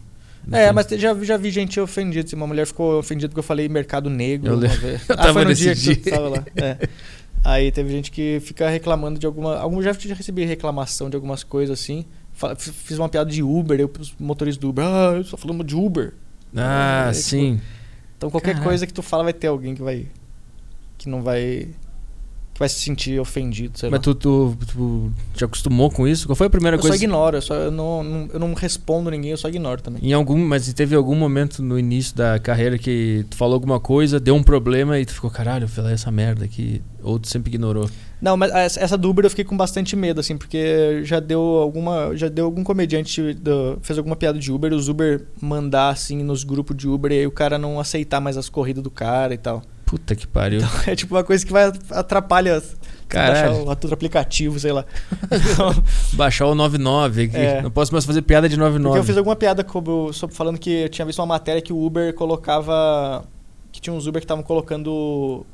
É, 0.53 0.67
tem. 0.67 0.73
mas 0.73 0.87
já, 0.87 1.15
já 1.25 1.37
vi 1.37 1.51
gente 1.51 1.81
ofendida. 1.81 2.25
assim, 2.25 2.37
Uma 2.37 2.47
mulher 2.47 2.65
ficou 2.67 2.99
ofendida 2.99 3.29
porque 3.29 3.41
eu 3.41 3.45
falei 3.45 3.69
mercado 3.69 4.09
negro. 4.09 4.53
Eu 4.53 4.59
uma 4.59 4.69
vez. 4.69 5.03
Eu 5.11 5.15
ah, 5.15 5.19
tava 5.19 5.33
foi 5.33 5.43
no 5.43 5.49
nesse 5.51 5.63
dia, 5.63 5.75
que 5.75 5.81
dia. 5.81 5.97
tu 5.97 6.11
tava 6.11 6.29
lá. 6.29 6.45
É. 6.57 6.89
Aí 7.43 7.73
teve 7.73 7.91
gente 7.91 8.11
que 8.11 8.39
fica 8.41 8.69
reclamando 8.69 9.19
de 9.19 9.27
alguma. 9.27 9.57
Algum 9.57 9.83
já 9.83 9.93
recebi 9.93 10.45
reclamação 10.45 11.11
de 11.11 11.17
algumas 11.17 11.43
coisas 11.43 11.79
assim. 11.81 12.05
Fiz 12.57 12.99
uma 12.99 13.09
piada 13.09 13.31
de 13.31 13.43
Uber, 13.43 13.81
eu 13.81 13.91
os 13.99 14.15
motoristas 14.19 14.61
do 14.61 14.69
Uber. 14.69 14.85
Ah, 14.85 15.15
eu 15.17 15.25
só 15.25 15.37
falando 15.37 15.65
de 15.65 15.75
Uber. 15.75 16.15
Ah, 16.55 17.07
É, 17.09 17.13
tipo, 17.13 17.23
sim. 17.25 17.61
Então 18.17 18.31
qualquer 18.31 18.53
Caraca. 18.53 18.65
coisa 18.69 18.87
que 18.87 18.93
tu 18.93 19.03
fala 19.03 19.25
vai 19.25 19.33
ter 19.33 19.47
alguém 19.49 19.75
que 19.75 19.83
vai. 19.83 20.07
Que 21.01 21.09
não 21.09 21.23
vai. 21.23 21.69
Que 22.53 22.59
vai 22.59 22.69
se 22.69 22.79
sentir 22.81 23.19
ofendido, 23.19 23.79
sei 23.79 23.89
lá. 23.89 23.93
Mas 23.97 24.03
tu, 24.05 24.15
tu, 24.15 24.55
tu 24.71 25.11
te 25.35 25.43
acostumou 25.45 25.91
com 25.91 26.07
isso? 26.07 26.27
Qual 26.29 26.37
foi 26.37 26.47
a 26.47 26.51
primeira 26.51 26.77
eu 26.77 26.83
só 26.83 26.89
coisa? 26.89 27.03
ignoro, 27.03 27.37
eu, 27.39 27.43
só, 27.43 27.55
eu, 27.55 27.71
não, 27.71 28.03
não- 28.05 28.29
eu 28.35 28.39
não 28.39 28.53
respondo 28.53 29.11
ninguém, 29.11 29.31
eu 29.31 29.37
só 29.39 29.49
ignoro 29.49 29.81
também. 29.81 30.03
Em 30.05 30.13
algum, 30.13 30.37
mas 30.37 30.71
teve 30.75 30.95
algum 30.95 31.15
momento 31.15 31.63
no 31.63 31.79
início 31.79 32.15
da 32.15 32.39
carreira 32.39 32.77
que 32.77 33.25
tu 33.31 33.37
falou 33.39 33.55
alguma 33.55 33.81
coisa, 33.81 34.21
deu 34.21 34.35
um 34.35 34.43
problema 34.43 34.99
e 34.99 35.07
tu 35.07 35.15
ficou, 35.15 35.31
caralho, 35.31 35.65
eu 35.65 35.69
falei 35.69 35.95
essa 35.95 36.11
merda 36.11 36.45
aqui. 36.45 36.83
Ou 37.03 37.19
tu 37.19 37.29
sempre 37.29 37.49
ignorou. 37.49 37.89
Não, 38.21 38.37
mas 38.37 38.53
essa 38.77 38.97
Uber 38.97 39.25
eu 39.25 39.31
fiquei 39.31 39.47
com 39.47 39.57
bastante 39.57 39.97
medo, 39.97 40.21
assim, 40.21 40.37
porque 40.37 41.01
já 41.05 41.19
deu 41.19 41.41
alguma. 41.41 42.15
Já 42.15 42.29
deu 42.29 42.45
algum 42.45 42.63
comediante 42.63 43.33
do- 43.33 43.79
fez 43.81 43.97
alguma 43.97 44.15
piada 44.17 44.39
de 44.39 44.53
Uber, 44.53 44.71
os 44.75 44.87
Uber 44.91 45.27
mandar 45.41 45.89
assim 45.89 46.23
nos 46.23 46.45
grupos 46.45 46.77
de 46.77 46.87
Uber 46.87 47.11
e 47.11 47.21
aí 47.21 47.27
o 47.27 47.31
cara 47.33 47.57
não 47.57 47.81
aceitar 47.81 48.21
mais 48.21 48.37
as 48.37 48.51
corridas 48.51 48.83
do 48.85 48.91
cara 48.91 49.33
e 49.33 49.39
tal. 49.39 49.63
Puta 49.91 50.15
que 50.15 50.25
pariu. 50.25 50.61
É 50.87 50.95
tipo 50.95 51.17
uma 51.17 51.25
coisa 51.25 51.45
que 51.45 51.53
vai 51.53 51.73
atrapalha 51.91 52.61
baixar 52.61 52.77
Caralho. 53.09 53.55
o 53.55 53.69
outro 53.69 53.93
aplicativo, 53.93 54.61
sei 54.61 54.71
lá. 54.71 54.85
Então, 55.25 55.83
Baixar 56.13 56.47
o 56.47 56.55
99 56.55 57.25
aqui. 57.25 57.37
É. 57.37 57.61
Não 57.61 57.73
posso 57.73 57.93
mais 57.93 58.05
fazer 58.05 58.23
piada 58.23 58.49
de 58.49 58.57
99. 58.57 58.89
porque 58.89 59.01
eu 59.01 59.05
fiz 59.05 59.17
alguma 59.17 59.35
piada 59.35 59.65
como, 59.65 60.13
sobre, 60.13 60.37
falando 60.37 60.59
que 60.61 60.83
eu 60.83 60.89
tinha 60.89 61.05
visto 61.05 61.19
uma 61.19 61.27
matéria 61.27 61.61
que 61.61 61.73
o 61.73 61.85
Uber 61.85 62.15
colocava. 62.15 63.25
Que 63.73 63.81
tinha 63.81 63.93
uns 63.93 64.07
Uber 64.07 64.21
que 64.21 64.25
estavam 64.25 64.45
colocando 64.45 65.45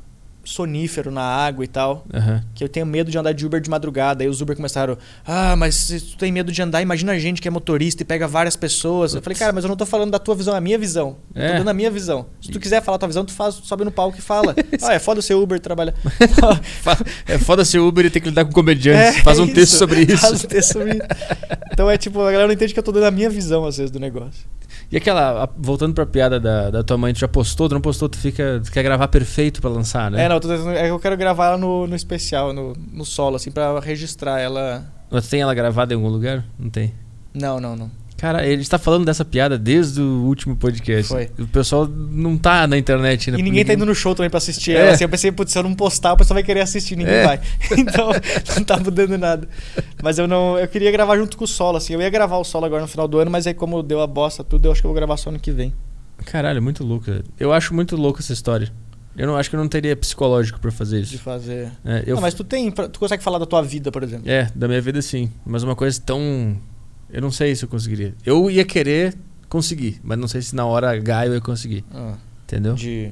sonífero 0.46 1.10
na 1.10 1.22
água 1.22 1.64
e 1.64 1.68
tal. 1.68 2.06
Aham. 2.14 2.42
que 2.54 2.64
eu 2.64 2.68
tenho 2.68 2.86
medo 2.86 3.10
de 3.10 3.18
andar 3.18 3.32
de 3.32 3.44
Uber 3.44 3.60
de 3.60 3.68
madrugada. 3.68 4.22
Aí 4.24 4.28
os 4.30 4.40
Uber 4.40 4.56
começaram, 4.56 4.96
ah, 5.26 5.54
mas 5.56 5.74
se 5.74 6.00
tu 6.00 6.16
tem 6.16 6.30
medo 6.32 6.50
de 6.52 6.62
andar, 6.62 6.80
imagina 6.80 7.12
a 7.12 7.18
gente 7.18 7.42
que 7.42 7.48
é 7.48 7.50
motorista 7.50 8.02
e 8.02 8.06
pega 8.06 8.26
várias 8.28 8.56
pessoas. 8.56 9.14
Eu 9.14 9.20
falei, 9.20 9.36
cara, 9.38 9.52
mas 9.52 9.64
eu 9.64 9.68
não 9.68 9.76
tô 9.76 9.84
falando 9.84 10.10
da 10.12 10.18
tua 10.18 10.34
visão, 10.34 10.54
é 10.54 10.58
a 10.58 10.60
minha 10.60 10.78
visão. 10.78 11.16
Eu 11.34 11.42
É. 11.42 11.52
tô 11.52 11.58
dando 11.58 11.68
a 11.70 11.74
minha 11.74 11.90
visão. 11.90 12.26
Se 12.40 12.50
tu 12.50 12.58
quiser 12.60 12.80
falar 12.82 12.96
a 12.96 12.98
tua 12.98 13.08
visão, 13.08 13.24
tu 13.24 13.32
faz, 13.32 13.56
sobe 13.62 13.84
no 13.84 13.90
palco 13.90 14.16
e 14.18 14.22
fala. 14.22 14.54
ah, 14.82 14.94
é 14.94 14.98
foda 14.98 15.20
ser 15.20 15.34
Uber 15.34 15.58
trabalhar. 15.60 15.94
É 17.26 17.38
foda 17.38 17.64
ser 17.64 17.78
Uber 17.78 18.04
e 18.06 18.10
ter 18.10 18.20
que 18.20 18.28
lidar 18.28 18.44
com 18.44 18.52
comediantes. 18.52 19.20
Faz 19.22 19.38
um 19.38 19.44
é 19.44 19.46
texto 19.46 19.58
isso. 19.72 19.78
sobre 19.78 20.00
isso. 20.06 20.18
Faz 20.18 20.44
um 20.44 20.48
texto 20.48 20.72
sobre 20.72 20.90
isso. 20.92 21.02
Então 21.72 21.90
é 21.90 21.96
tipo, 21.98 22.20
a 22.20 22.26
galera 22.30 22.46
não 22.46 22.54
entende 22.54 22.72
que 22.72 22.78
eu 22.78 22.82
tô 22.84 22.92
dando 22.92 23.06
a 23.06 23.10
minha 23.10 23.28
visão, 23.28 23.64
às 23.64 23.76
vezes, 23.76 23.90
do 23.90 23.98
negócio. 24.00 24.44
E 24.90 24.96
aquela, 24.96 25.44
a- 25.44 25.48
voltando 25.58 25.94
pra 25.94 26.06
piada 26.06 26.38
da, 26.38 26.70
da 26.70 26.82
tua 26.84 26.96
mãe, 26.96 27.12
tu 27.12 27.18
já 27.20 27.28
postou, 27.28 27.68
tu 27.68 27.74
não 27.74 27.80
postou, 27.80 28.08
tu 28.08 28.16
fica. 28.18 28.60
Tu 28.64 28.70
quer 28.70 28.82
gravar 28.82 29.08
perfeito 29.08 29.60
pra 29.60 29.68
lançar, 29.70 30.10
né? 30.10 30.24
É, 30.24 30.28
não, 30.28 30.36
eu 30.36 30.40
tô 30.40 30.48
tentando- 30.48 30.70
é 30.70 30.84
que 30.84 30.90
eu 30.90 30.98
quero 31.00 31.16
gravar 31.16 31.46
ela 31.46 31.58
no, 31.58 31.86
no 31.86 31.96
especial, 31.96 32.52
no, 32.52 32.72
no 32.92 33.04
solo, 33.04 33.36
assim, 33.36 33.50
pra 33.50 33.78
registrar 33.80 34.38
ela. 34.40 34.84
Mas 35.10 35.28
tem 35.28 35.40
ela 35.40 35.54
gravada 35.54 35.92
em 35.92 35.96
algum 35.96 36.08
lugar? 36.08 36.44
Não 36.58 36.70
tem. 36.70 36.94
Não, 37.34 37.58
não, 37.60 37.74
não. 37.76 37.90
Cara, 38.16 38.46
ele 38.46 38.62
está 38.62 38.78
falando 38.78 39.04
dessa 39.04 39.24
piada 39.24 39.58
desde 39.58 40.00
o 40.00 40.22
último 40.24 40.56
podcast. 40.56 41.08
Foi. 41.12 41.28
O 41.38 41.46
pessoal 41.46 41.86
não 41.86 42.38
tá 42.38 42.66
na 42.66 42.78
internet 42.78 43.28
ainda. 43.28 43.38
E 43.38 43.42
ninguém 43.42 43.64
tá 43.64 43.74
indo 43.74 43.84
no 43.84 43.94
show 43.94 44.14
também 44.14 44.30
pra 44.30 44.38
assistir 44.38 44.72
É. 44.74 44.80
ela. 44.80 44.92
Assim, 44.92 45.04
eu 45.04 45.08
pensei, 45.08 45.30
putz, 45.30 45.52
se 45.52 45.58
eu 45.58 45.62
não 45.62 45.74
postar, 45.74 46.14
o 46.14 46.16
pessoal 46.16 46.36
vai 46.36 46.42
querer 46.42 46.60
assistir, 46.60 46.96
ninguém 46.96 47.12
É. 47.14 47.24
vai. 47.26 47.40
Então, 47.76 48.10
não 48.56 48.64
tá 48.64 48.78
mudando 48.78 49.18
nada. 49.18 49.46
Mas 50.02 50.18
eu 50.18 50.26
não. 50.26 50.58
Eu 50.58 50.66
queria 50.66 50.90
gravar 50.90 51.16
junto 51.18 51.36
com 51.36 51.44
o 51.44 51.46
solo, 51.46 51.76
assim. 51.76 51.92
Eu 51.92 52.00
ia 52.00 52.08
gravar 52.08 52.38
o 52.38 52.44
solo 52.44 52.64
agora 52.64 52.82
no 52.82 52.88
final 52.88 53.06
do 53.06 53.18
ano, 53.18 53.30
mas 53.30 53.46
aí 53.46 53.52
como 53.54 53.82
deu 53.82 54.00
a 54.00 54.06
bosta 54.06 54.42
tudo, 54.42 54.66
eu 54.66 54.72
acho 54.72 54.80
que 54.80 54.86
eu 54.86 54.90
vou 54.90 54.96
gravar 54.96 55.16
só 55.18 55.28
ano 55.30 55.38
que 55.38 55.52
vem. 55.52 55.74
Caralho, 56.24 56.56
é 56.56 56.60
muito 56.60 56.82
louco. 56.82 57.06
Eu 57.38 57.52
acho 57.52 57.74
muito 57.74 57.96
louco 57.96 58.20
essa 58.20 58.32
história. 58.32 58.72
Eu 59.16 59.26
não 59.26 59.36
acho 59.36 59.48
que 59.50 59.56
eu 59.56 59.60
não 59.60 59.68
teria 59.68 59.94
psicológico 59.96 60.58
pra 60.60 60.70
fazer 60.70 61.02
De 61.02 61.14
isso. 61.14 61.18
fazer. 61.22 61.70
É, 61.84 62.02
eu 62.06 62.14
Não, 62.16 62.22
mas 62.22 62.34
tu 62.34 62.44
tem. 62.44 62.70
Tu 62.70 62.98
consegue 62.98 63.22
falar 63.22 63.38
da 63.38 63.46
tua 63.46 63.62
vida, 63.62 63.90
por 63.92 64.02
exemplo. 64.02 64.28
É, 64.30 64.48
da 64.54 64.66
minha 64.68 64.80
vida 64.80 65.00
sim. 65.02 65.30
Mas 65.44 65.62
uma 65.62 65.76
coisa 65.76 66.00
tão. 66.04 66.56
Eu 67.10 67.20
não 67.22 67.30
sei 67.30 67.54
se 67.54 67.64
eu 67.64 67.68
conseguiria. 67.68 68.14
Eu 68.24 68.50
ia 68.50 68.64
querer 68.64 69.14
conseguir, 69.48 70.00
mas 70.02 70.18
não 70.18 70.28
sei 70.28 70.42
se 70.42 70.54
na 70.54 70.66
hora 70.66 70.90
H 70.90 71.26
eu 71.26 71.34
ia 71.34 71.40
conseguir. 71.40 71.84
Ah, 71.92 72.14
Entendeu? 72.44 72.74
de. 72.74 73.10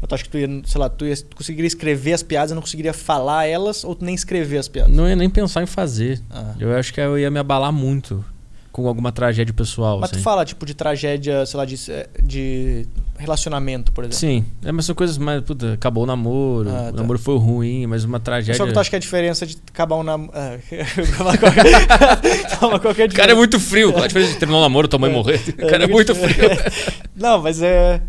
Eu 0.00 0.08
acho 0.10 0.24
que 0.24 0.30
tu 0.30 0.38
ia, 0.38 0.48
sei 0.64 0.80
lá, 0.80 0.88
tu, 0.88 1.06
ia, 1.06 1.16
tu 1.16 1.36
conseguiria 1.36 1.66
escrever 1.66 2.12
as 2.12 2.24
piadas 2.24 2.50
não 2.50 2.60
conseguiria 2.60 2.92
falar 2.92 3.46
elas 3.46 3.84
ou 3.84 3.94
tu 3.94 4.04
nem 4.04 4.14
escrever 4.14 4.58
as 4.58 4.66
piadas. 4.66 4.92
Não 4.92 5.08
ia 5.08 5.14
nem 5.14 5.30
pensar 5.30 5.62
em 5.62 5.66
fazer. 5.66 6.20
Ah. 6.28 6.54
Eu 6.58 6.76
acho 6.76 6.92
que 6.92 7.00
eu 7.00 7.16
ia 7.16 7.30
me 7.30 7.38
abalar 7.38 7.72
muito. 7.72 8.24
Com 8.72 8.88
alguma 8.88 9.12
tragédia 9.12 9.52
pessoal. 9.52 10.00
Mas 10.00 10.10
assim. 10.10 10.18
tu 10.20 10.22
fala, 10.24 10.44
tipo, 10.46 10.64
de 10.64 10.72
tragédia, 10.74 11.44
sei 11.44 11.58
lá, 11.58 11.64
de, 11.66 11.76
de 12.22 12.86
relacionamento, 13.18 13.92
por 13.92 14.02
exemplo. 14.04 14.18
Sim, 14.18 14.44
é, 14.64 14.72
mas 14.72 14.86
são 14.86 14.94
coisas 14.94 15.18
mais. 15.18 15.42
Puta, 15.42 15.74
acabou 15.74 16.04
o 16.04 16.06
namoro, 16.06 16.70
Ah, 16.70 16.88
o 16.88 16.92
tá. 16.92 17.02
namoro 17.02 17.18
foi 17.18 17.36
ruim, 17.38 17.86
mas 17.86 18.02
uma 18.04 18.18
tragédia. 18.18 18.54
Só 18.54 18.66
que 18.66 18.72
tu 18.72 18.80
acha 18.80 18.88
que 18.90 18.96
a 18.96 18.98
diferença 18.98 19.46
de 19.46 19.58
acabar 19.68 19.96
um 19.96 20.02
namoro. 20.02 20.32
Ah, 20.34 20.56
qualquer- 21.38 22.80
qualquer 22.80 23.08
O 23.10 23.14
cara 23.14 23.32
é 23.32 23.34
muito 23.34 23.60
frio. 23.60 23.96
A 24.02 24.06
diferença 24.06 24.32
de 24.32 24.38
terminar 24.38 24.58
um 24.58 24.62
namoro 24.62 24.86
e 24.86 24.88
tua 24.90 24.98
mãe 24.98 25.10
É. 25.10 25.14
morrer? 25.14 25.40
O 25.58 25.62
É, 25.66 25.70
cara 25.70 25.84
é 25.84 25.86
muito 25.86 26.14
muito- 26.14 26.28
frio. 26.34 26.48
Não, 27.14 27.42
mas 27.42 27.60
é. 27.62 28.00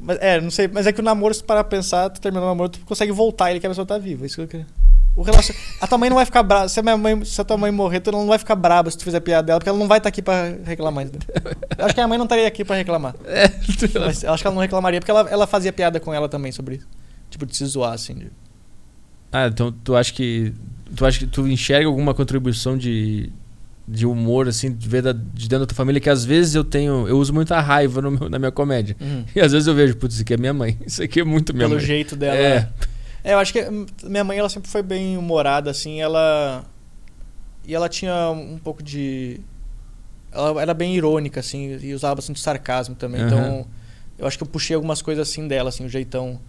Mas, 0.00 0.16
é, 0.20 0.40
não 0.40 0.50
sei. 0.50 0.68
Mas 0.68 0.86
é 0.86 0.92
que 0.92 1.00
o 1.00 1.02
namoro, 1.04 1.34
se 1.34 1.42
parar 1.42 1.64
pra 1.64 1.76
pensar, 1.76 2.08
tu 2.08 2.20
terminou 2.20 2.46
o 2.46 2.50
namoro, 2.50 2.68
tu 2.68 2.78
consegue 2.86 3.10
voltar 3.10 3.50
ele 3.50 3.58
quer 3.58 3.66
a 3.66 3.70
pessoa 3.70 3.84
tá 3.84 3.98
viva. 3.98 4.24
Isso 4.26 4.36
que 4.36 4.42
eu 4.42 4.46
queria. 4.46 4.66
O 5.18 5.22
relacion... 5.22 5.52
A 5.80 5.86
tua 5.88 5.98
mãe 5.98 6.08
não 6.08 6.14
vai 6.16 6.24
ficar 6.24 6.44
brava. 6.44 6.68
Se 6.68 6.78
a, 6.78 6.82
minha 6.82 6.96
mãe, 6.96 7.24
se 7.24 7.40
a 7.40 7.44
tua 7.44 7.56
mãe 7.56 7.72
morrer, 7.72 7.98
tu 7.98 8.12
não 8.12 8.26
vai 8.28 8.38
ficar 8.38 8.54
brava 8.54 8.88
se 8.88 8.96
tu 8.96 9.02
fizer 9.02 9.18
piada 9.18 9.46
dela, 9.48 9.58
porque 9.58 9.68
ela 9.68 9.76
não 9.78 9.88
vai 9.88 9.98
estar 9.98 10.08
aqui 10.10 10.22
pra 10.22 10.54
reclamar. 10.64 11.06
Eu 11.76 11.84
acho 11.86 11.92
que 11.94 12.00
a 12.00 12.04
minha 12.04 12.08
mãe 12.08 12.18
não 12.18 12.24
estaria 12.24 12.46
aqui 12.46 12.64
pra 12.64 12.76
reclamar. 12.76 13.14
É. 13.26 13.50
Mas 13.98 14.22
eu 14.22 14.32
acho 14.32 14.42
que 14.42 14.46
ela 14.46 14.54
não 14.54 14.62
reclamaria, 14.62 15.00
porque 15.00 15.10
ela, 15.10 15.28
ela 15.28 15.46
fazia 15.46 15.72
piada 15.72 15.98
com 15.98 16.14
ela 16.14 16.28
também 16.28 16.52
sobre 16.52 16.76
isso. 16.76 16.86
Tipo, 17.30 17.44
de 17.46 17.56
se 17.56 17.64
zoar, 17.66 17.92
assim. 17.94 18.14
de- 18.14 18.30
Ah, 19.32 19.48
então 19.48 19.72
tu 19.72 19.96
acha 19.96 20.12
que. 20.12 20.52
Tu 20.94 21.04
acha 21.04 21.18
que 21.18 21.26
tu 21.26 21.46
enxerga 21.48 21.86
alguma 21.88 22.14
contribuição 22.14 22.78
de, 22.78 23.30
de 23.86 24.06
humor, 24.06 24.48
assim, 24.48 24.72
de, 24.72 24.88
ver 24.88 25.02
da- 25.02 25.12
de 25.12 25.48
dentro 25.48 25.60
da 25.60 25.66
tua 25.66 25.74
família, 25.76 26.00
que 26.00 26.08
às 26.08 26.24
vezes 26.24 26.54
eu 26.54 26.62
tenho. 26.64 27.06
Eu 27.08 27.18
uso 27.18 27.34
muita 27.34 27.60
raiva 27.60 28.00
meu- 28.00 28.30
na 28.30 28.38
minha 28.38 28.52
comédia. 28.52 28.96
E 29.34 29.40
às 29.40 29.50
vezes 29.52 29.66
eu 29.66 29.74
vejo, 29.74 29.96
putz, 29.96 30.14
isso 30.14 30.22
aqui 30.22 30.34
é 30.34 30.36
minha 30.36 30.54
mãe. 30.54 30.78
Isso 30.86 31.02
aqui 31.02 31.20
é 31.20 31.24
muito 31.24 31.52
minha 31.52 31.66
Pelo 31.68 31.76
mãe. 31.78 31.84
jeito 31.86 32.14
dela. 32.16 32.36
É. 32.36 32.40
É, 32.56 32.68
eu 33.24 33.38
acho 33.38 33.52
que 33.52 33.62
hum, 33.62 33.86
minha 34.04 34.24
mãe 34.24 34.38
ela 34.38 34.48
sempre 34.48 34.70
foi 34.70 34.82
bem 34.82 35.16
humorada, 35.16 35.70
assim, 35.70 36.00
ela. 36.00 36.64
E 37.66 37.74
ela 37.74 37.88
tinha 37.88 38.30
um 38.30 38.58
pouco 38.58 38.82
de. 38.82 39.40
Ela 40.32 40.62
era 40.62 40.74
bem 40.74 40.94
irônica, 40.94 41.40
assim, 41.40 41.78
e 41.82 41.94
usava 41.94 42.16
bastante 42.16 42.40
sarcasmo 42.40 42.94
também. 42.94 43.20
Aham. 43.22 43.26
Então, 43.28 43.66
eu 44.18 44.26
acho 44.26 44.36
que 44.36 44.42
eu 44.42 44.48
puxei 44.48 44.74
algumas 44.74 45.00
coisas 45.02 45.28
assim 45.28 45.46
dela, 45.48 45.68
assim, 45.68 45.84
o 45.84 45.88
jeitão. 45.88 46.40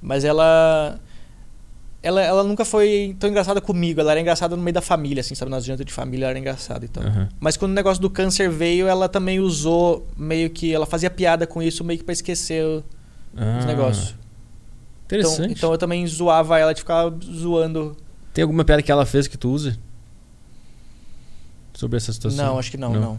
Mas 0.00 0.24
ela. 0.24 0.98
Ela, 2.00 2.22
ela 2.22 2.44
nunca 2.44 2.64
foi 2.64 3.16
tão 3.18 3.28
engraçada 3.28 3.60
comigo, 3.60 4.00
ela 4.00 4.12
era 4.12 4.20
engraçada 4.20 4.54
no 4.54 4.62
meio 4.62 4.72
da 4.72 4.80
família, 4.80 5.20
assim, 5.20 5.34
sabe? 5.34 5.50
Nas 5.50 5.64
jantas 5.64 5.84
de 5.84 5.92
família 5.92 6.26
ela 6.26 6.30
era 6.30 6.38
engraçada 6.38 6.84
e 6.84 6.88
tal. 6.88 7.02
Aham. 7.02 7.28
Mas 7.40 7.56
quando 7.56 7.72
o 7.72 7.74
negócio 7.74 8.00
do 8.00 8.08
câncer 8.08 8.48
veio, 8.48 8.86
ela 8.86 9.08
também 9.08 9.40
usou 9.40 10.06
meio 10.16 10.48
que. 10.48 10.72
Ela 10.72 10.86
fazia 10.86 11.10
piada 11.10 11.44
com 11.46 11.60
isso, 11.60 11.82
meio 11.82 11.98
que 11.98 12.04
pra 12.04 12.12
esquecer 12.12 12.64
os 12.64 12.84
Ah, 13.36 13.64
negócios. 13.66 14.14
Então, 15.08 15.18
Interessante. 15.20 15.52
então 15.52 15.72
eu 15.72 15.78
também 15.78 16.06
zoava 16.06 16.58
ela 16.58 16.74
de 16.74 16.80
ficar 16.80 17.10
zoando. 17.24 17.96
Tem 18.34 18.42
alguma 18.42 18.62
piada 18.62 18.82
que 18.82 18.92
ela 18.92 19.06
fez 19.06 19.26
que 19.26 19.38
tu 19.38 19.50
usa? 19.50 19.78
Sobre 21.72 21.96
essa 21.96 22.12
situação? 22.12 22.44
Não, 22.44 22.58
acho 22.58 22.70
que 22.70 22.76
não, 22.76 22.92
não, 22.92 23.18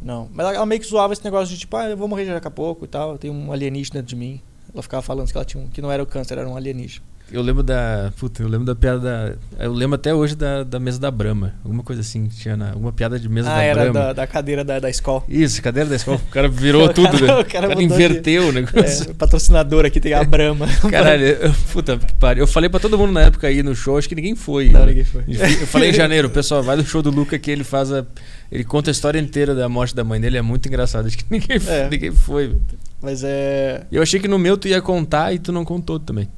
não. 0.00 0.28
Mas 0.32 0.46
ela, 0.46 0.56
ela 0.56 0.66
meio 0.66 0.80
que 0.80 0.86
zoava 0.86 1.14
esse 1.14 1.24
negócio 1.24 1.54
de 1.54 1.58
tipo, 1.60 1.74
ah, 1.76 1.88
eu 1.88 1.96
vou 1.96 2.06
morrer 2.06 2.26
já 2.26 2.34
daqui 2.34 2.48
a 2.48 2.50
pouco 2.50 2.84
e 2.84 2.88
tal. 2.88 3.16
Tem 3.16 3.30
um 3.30 3.50
alienígena 3.50 4.00
dentro 4.00 4.08
de 4.08 4.16
mim. 4.16 4.40
Ela 4.74 4.82
ficava 4.82 5.02
falando 5.02 5.30
que 5.30 5.36
ela 5.36 5.44
tinha 5.44 5.62
um, 5.62 5.68
que 5.68 5.80
não 5.80 5.90
era 5.90 6.02
o 6.02 6.06
câncer, 6.06 6.36
era 6.36 6.46
um 6.48 6.56
alienígena. 6.56 7.04
Eu 7.32 7.42
lembro 7.42 7.62
da. 7.64 8.12
Puta, 8.16 8.40
eu 8.40 8.48
lembro 8.48 8.64
da 8.64 8.74
piada 8.76 9.00
da. 9.00 9.64
Eu 9.64 9.72
lembro 9.72 9.96
até 9.96 10.14
hoje 10.14 10.36
da, 10.36 10.62
da 10.62 10.78
mesa 10.78 11.00
da 11.00 11.10
Brahma. 11.10 11.54
Alguma 11.64 11.82
coisa 11.82 12.00
assim 12.00 12.28
tinha 12.28 12.56
na. 12.56 12.68
Alguma 12.70 12.92
piada 12.92 13.18
de 13.18 13.28
mesa 13.28 13.50
ah, 13.50 13.56
da 13.56 13.62
era 13.64 13.80
Brahma. 13.82 14.00
da, 14.00 14.12
da 14.12 14.26
cadeira 14.28 14.62
da, 14.64 14.78
da 14.78 14.88
escola. 14.88 15.24
Isso, 15.28 15.60
cadeira 15.60 15.88
da 15.90 15.96
escola. 15.96 16.18
O 16.18 16.30
cara 16.30 16.46
virou 16.48 16.84
O 16.88 16.92
tudo, 16.94 17.10
cara- 17.10 17.26
né? 17.26 17.32
o 17.34 17.40
O 17.40 17.44
cara 17.44 17.44
cara, 17.46 17.68
mudou 17.70 17.78
de- 17.78 17.84
inverteu 17.94 18.48
o 18.48 18.52
negócio. 18.52 19.10
É, 19.10 19.14
patrocinador 19.14 19.84
aqui 19.84 19.98
tem 20.00 20.12
a 20.14 20.22
Brahma. 20.24 20.68
Caralho, 20.88 21.24
eu, 21.26 21.52
puta 21.72 21.98
que 21.98 22.12
pariu. 22.14 22.44
Eu 22.44 22.46
falei 22.46 22.70
pra 22.70 22.78
todo 22.78 22.96
mundo 22.96 23.12
na 23.12 23.22
época 23.22 23.48
aí 23.48 23.60
no 23.60 23.74
show, 23.74 23.98
acho 23.98 24.08
que 24.08 24.14
ninguém 24.14 24.36
foi. 24.36 24.68
Não, 24.68 24.80
né? 24.80 24.86
ninguém 24.86 25.04
foi. 25.04 25.24
Eu 25.28 25.66
falei 25.66 25.90
em 25.90 25.94
janeiro, 25.94 26.30
pessoal, 26.30 26.62
vai 26.62 26.76
no 26.76 26.84
show 26.84 27.02
do 27.02 27.10
Luca 27.10 27.36
que 27.40 27.50
ele 27.50 27.64
faz 27.64 27.90
a. 27.92 28.06
Ele 28.52 28.62
conta 28.62 28.88
a 28.88 28.92
história 28.92 29.18
inteira 29.18 29.52
da 29.52 29.68
morte 29.68 29.96
da 29.96 30.04
mãe 30.04 30.20
dele, 30.20 30.36
é 30.38 30.42
muito 30.42 30.68
engraçado. 30.68 31.06
Acho 31.06 31.18
que 31.18 31.24
ninguém, 31.30 31.58
É. 31.66 31.88
ninguém 31.90 32.12
foi. 32.12 32.56
Mas 33.02 33.22
é. 33.24 33.82
Eu 33.90 34.00
achei 34.00 34.20
que 34.20 34.28
no 34.28 34.38
meu 34.38 34.56
tu 34.56 34.68
ia 34.68 34.80
contar 34.80 35.32
e 35.32 35.40
tu 35.40 35.50
não 35.50 35.64
contou 35.64 35.98
também. 35.98 36.28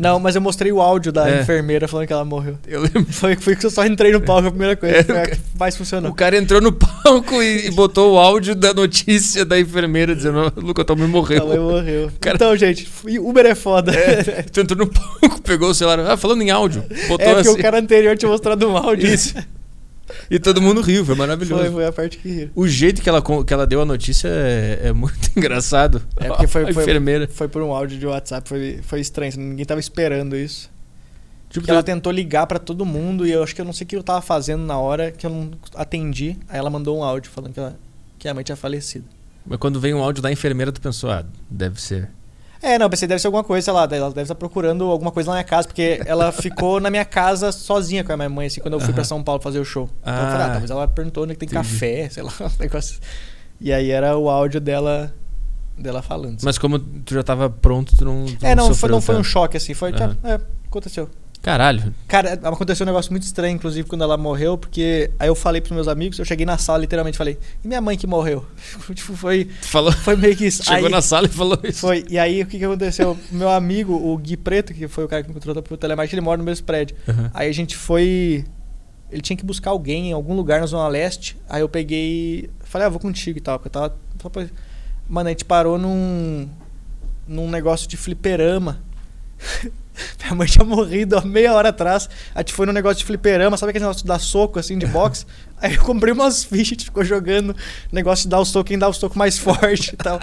Não, 0.00 0.18
mas 0.18 0.34
eu 0.34 0.40
mostrei 0.40 0.72
o 0.72 0.80
áudio 0.80 1.12
da 1.12 1.28
É. 1.30 1.42
enfermeira 1.42 1.86
falando 1.86 2.06
que 2.06 2.12
ela 2.12 2.24
morreu. 2.24 2.56
Eu 2.66 2.80
lembro. 2.80 3.04
Foi, 3.12 3.36
foi 3.36 3.54
que 3.54 3.66
eu 3.66 3.70
só 3.70 3.84
entrei 3.84 4.10
no 4.12 4.20
palco 4.20 4.48
a 4.48 4.50
primeira 4.50 4.74
coisa. 4.74 4.96
É, 4.96 5.04
foi 5.04 5.18
a 5.18 5.22
o 5.24 5.28
que 5.28 5.36
mais 5.58 5.76
funcionou. 5.76 6.10
O 6.10 6.14
cara 6.14 6.36
entrou 6.38 6.60
no 6.60 6.72
palco 6.72 7.42
e, 7.42 7.66
e 7.66 7.70
botou 7.70 8.14
o 8.14 8.18
áudio 8.18 8.54
da 8.54 8.72
notícia 8.72 9.44
da 9.44 9.60
enfermeira 9.60 10.16
dizendo: 10.16 10.38
"Ó, 10.38 10.60
Luca, 10.60 10.84
mãe 10.96 11.06
morreu. 11.06 11.42
A 11.42 11.46
mãe 11.46 11.58
morreu. 11.58 12.10
Cara- 12.18 12.36
Então, 12.36 12.56
gente, 12.56 12.88
Uber 13.20 13.44
é 13.44 13.54
foda. 13.54 13.92
É, 13.94 14.42
tu 14.50 14.60
entrou 14.60 14.78
no 14.78 14.86
palco, 14.86 15.42
pegou 15.42 15.68
o 15.70 15.74
celular, 15.74 16.00
ah, 16.00 16.16
falando 16.16 16.40
em 16.42 16.50
áudio, 16.50 16.82
botou 17.06 17.26
É 17.26 17.34
porque 17.34 17.48
assim. 17.50 17.58
o 17.58 17.62
cara 17.62 17.78
anterior 17.78 18.16
tinha 18.16 18.30
mostrado 18.30 18.66
um 18.66 18.76
áudio. 18.76 19.06
Isso. 19.06 19.34
E 20.30 20.38
todo 20.38 20.60
mundo 20.60 20.80
riu, 20.80 21.04
foi 21.04 21.14
maravilhoso. 21.14 21.62
Foi, 21.62 21.70
foi 21.72 21.86
a 21.86 21.92
parte 21.92 22.18
que 22.18 22.28
riu. 22.28 22.50
O 22.54 22.66
jeito 22.68 23.00
que 23.02 23.08
ela, 23.08 23.22
que 23.44 23.52
ela 23.52 23.66
deu 23.66 23.80
a 23.80 23.84
notícia 23.84 24.28
é, 24.28 24.80
é 24.88 24.92
muito 24.92 25.18
engraçado. 25.36 26.02
É 26.16 26.28
porque 26.28 26.46
foi- 26.46 26.72
foi- 26.72 26.82
enfermeira. 26.82 27.28
Foi 27.28 27.48
por 27.48 27.62
um 27.62 27.72
áudio 27.72 27.98
de 27.98 28.06
WhatsApp, 28.06 28.48
foi, 28.48 28.80
foi 28.82 29.00
estranho. 29.00 29.32
Ninguém 29.36 29.64
tava 29.64 29.80
esperando 29.80 30.36
isso. 30.36 30.70
Tipo, 31.48 31.62
Porque 31.62 31.70
ela 31.72 31.82
tentou 31.82 32.12
ligar 32.12 32.46
pra 32.46 32.60
todo 32.60 32.86
mundo 32.86 33.26
e 33.26 33.32
eu 33.32 33.42
acho 33.42 33.54
que 33.54 33.60
eu 33.60 33.64
não 33.64 33.72
sei 33.72 33.84
o 33.84 33.88
que 33.88 33.96
eu 33.96 34.02
tava 34.04 34.22
fazendo 34.22 34.62
na 34.64 34.78
hora 34.78 35.10
que 35.10 35.26
eu 35.26 35.30
não 35.30 35.50
atendi. 35.74 36.36
Aí 36.48 36.58
ela 36.58 36.70
mandou 36.70 36.96
um 36.96 37.02
áudio 37.02 37.28
falando 37.30 37.52
que, 37.52 37.58
ela, 37.58 37.76
que 38.18 38.28
a 38.28 38.34
mãe 38.34 38.44
tinha 38.44 38.54
falecido. 38.54 39.04
Mas 39.44 39.58
quando 39.58 39.80
vem 39.80 39.92
um 39.92 40.00
áudio 40.02 40.22
da 40.22 40.30
enfermeira, 40.30 40.70
tu 40.70 40.80
pensou, 40.80 41.10
ah, 41.10 41.24
deve 41.50 41.80
ser. 41.80 42.08
É, 42.62 42.78
não, 42.78 42.86
eu 42.86 42.90
pensei, 42.90 43.08
deve 43.08 43.20
ser 43.20 43.26
alguma 43.26 43.42
coisa, 43.42 43.64
sei 43.64 43.72
lá, 43.72 43.88
ela 43.90 44.08
deve 44.10 44.22
estar 44.22 44.34
procurando 44.34 44.84
alguma 44.84 45.10
coisa 45.10 45.30
na 45.30 45.36
minha 45.36 45.44
casa, 45.44 45.66
porque 45.66 46.00
ela 46.04 46.30
ficou 46.30 46.78
na 46.78 46.90
minha 46.90 47.04
casa 47.06 47.52
sozinha 47.52 48.04
com 48.04 48.12
a 48.12 48.16
minha 48.16 48.28
mãe, 48.28 48.46
assim, 48.48 48.60
quando 48.60 48.74
eu 48.74 48.80
fui 48.80 48.88
Aham. 48.88 48.94
pra 48.96 49.04
São 49.04 49.22
Paulo 49.22 49.40
fazer 49.40 49.58
o 49.58 49.64
show. 49.64 49.88
Então 50.02 50.12
eu 50.14 50.20
falei, 50.30 50.42
Ah, 50.42 50.46
ah, 50.46 50.50
talvez 50.50 50.70
ela 50.70 50.86
perguntou 50.88 51.22
onde 51.24 51.32
é 51.32 51.34
que 51.34 51.46
tem 51.46 51.48
entendi. 51.58 51.72
café, 51.72 52.08
sei 52.10 52.22
lá, 52.22 52.32
um 52.40 52.50
negócio. 52.62 53.00
E 53.60 53.72
aí 53.72 53.90
era 53.90 54.16
o 54.16 54.28
áudio 54.28 54.60
dela, 54.60 55.12
dela 55.78 56.02
falando. 56.02 56.36
assim. 56.36 56.44
Mas 56.46 56.58
como 56.58 56.78
tu 56.78 57.14
já 57.14 57.22
tava 57.22 57.48
pronto, 57.48 57.96
tu 57.96 58.04
não. 58.04 58.26
tu 58.26 58.44
é, 58.44 58.54
não, 58.54 58.66
foi, 58.66 58.74
sofreu 58.74 58.94
não 58.94 59.00
foi 59.00 59.16
um 59.16 59.24
choque, 59.24 59.56
assim, 59.56 59.72
foi, 59.72 59.90
é, 60.24 60.40
aconteceu. 60.66 61.08
Caralho. 61.42 61.94
Cara, 62.06 62.34
aconteceu 62.34 62.84
um 62.84 62.86
negócio 62.86 63.10
muito 63.10 63.22
estranho, 63.22 63.54
inclusive, 63.54 63.88
quando 63.88 64.02
ela 64.04 64.18
morreu, 64.18 64.58
porque 64.58 65.10
aí 65.18 65.28
eu 65.28 65.34
falei 65.34 65.60
pros 65.60 65.72
meus 65.72 65.88
amigos, 65.88 66.18
eu 66.18 66.24
cheguei 66.24 66.44
na 66.44 66.58
sala, 66.58 66.78
literalmente 66.80 67.16
falei, 67.16 67.38
e 67.64 67.68
minha 67.68 67.80
mãe 67.80 67.96
que 67.96 68.06
morreu? 68.06 68.44
tipo, 68.94 69.16
foi, 69.16 69.48
falou. 69.62 69.90
foi 69.90 70.16
meio 70.16 70.36
que 70.36 70.46
isso. 70.46 70.62
Chegou 70.62 70.86
Aí- 70.86 70.90
na 70.92 71.00
sala 71.00 71.26
e 71.26 71.30
falou 71.30 71.58
isso. 71.64 71.80
Foi, 71.80 72.04
e 72.10 72.18
aí 72.18 72.42
o 72.42 72.46
que, 72.46 72.58
que 72.58 72.64
aconteceu? 72.64 73.16
Meu 73.32 73.48
amigo, 73.48 73.94
o 73.94 74.16
Gui 74.18 74.36
Preto, 74.36 74.74
que 74.74 74.86
foi 74.86 75.04
o 75.04 75.08
cara 75.08 75.22
que 75.22 75.28
me 75.28 75.34
contratou 75.34 75.62
pro 75.62 75.76
telemarketing, 75.78 76.16
ele 76.16 76.24
mora 76.24 76.36
no 76.36 76.44
mesmo 76.44 76.66
prédio. 76.66 76.94
Aham. 77.08 77.30
Aí 77.32 77.48
a 77.48 77.52
gente 77.52 77.74
foi. 77.74 78.44
Ele 79.10 79.22
tinha 79.22 79.36
que 79.36 79.44
buscar 79.44 79.70
alguém 79.70 80.10
em 80.10 80.12
algum 80.12 80.36
lugar 80.36 80.60
na 80.60 80.66
Zona 80.66 80.86
Leste. 80.88 81.36
Aí 81.48 81.62
eu 81.62 81.68
peguei. 81.68 82.50
Falei, 82.60 82.86
ah, 82.86 82.90
vou 82.90 83.00
contigo 83.00 83.38
e 83.38 83.40
tal. 83.40 83.58
Porque 83.58 83.76
eu 83.76 83.90
tava. 84.20 84.50
Mano, 85.08 85.28
a 85.28 85.32
gente 85.32 85.44
parou 85.44 85.78
num. 85.78 86.48
num 87.26 87.50
negócio 87.50 87.88
de 87.88 87.96
fliperama. 87.96 88.80
Minha 90.22 90.34
mãe 90.34 90.46
tinha 90.46 90.64
morrido 90.64 91.16
há 91.18 91.22
meia 91.22 91.52
hora 91.52 91.70
atrás. 91.70 92.08
A 92.34 92.40
gente 92.40 92.52
foi 92.52 92.66
num 92.66 92.72
negócio 92.72 92.98
de 92.98 93.04
fliperama, 93.04 93.56
sabe 93.56 93.70
aquele 93.70 93.84
negócio 93.84 94.02
de 94.02 94.08
dar 94.08 94.18
soco 94.18 94.58
assim 94.58 94.78
de 94.78 94.86
boxe? 94.86 95.26
Aí 95.60 95.74
eu 95.74 95.82
comprei 95.82 96.12
umas 96.12 96.42
fichas, 96.42 96.68
a 96.68 96.70
gente 96.70 96.84
ficou 96.86 97.04
jogando 97.04 97.54
negócio 97.92 98.22
de 98.24 98.30
dar 98.30 98.40
o 98.40 98.44
soco, 98.44 98.64
quem 98.64 98.78
dá 98.78 98.88
o 98.88 98.92
soco 98.92 99.18
mais 99.18 99.36
forte 99.38 99.92
e 99.92 99.96
tal. 99.96 100.18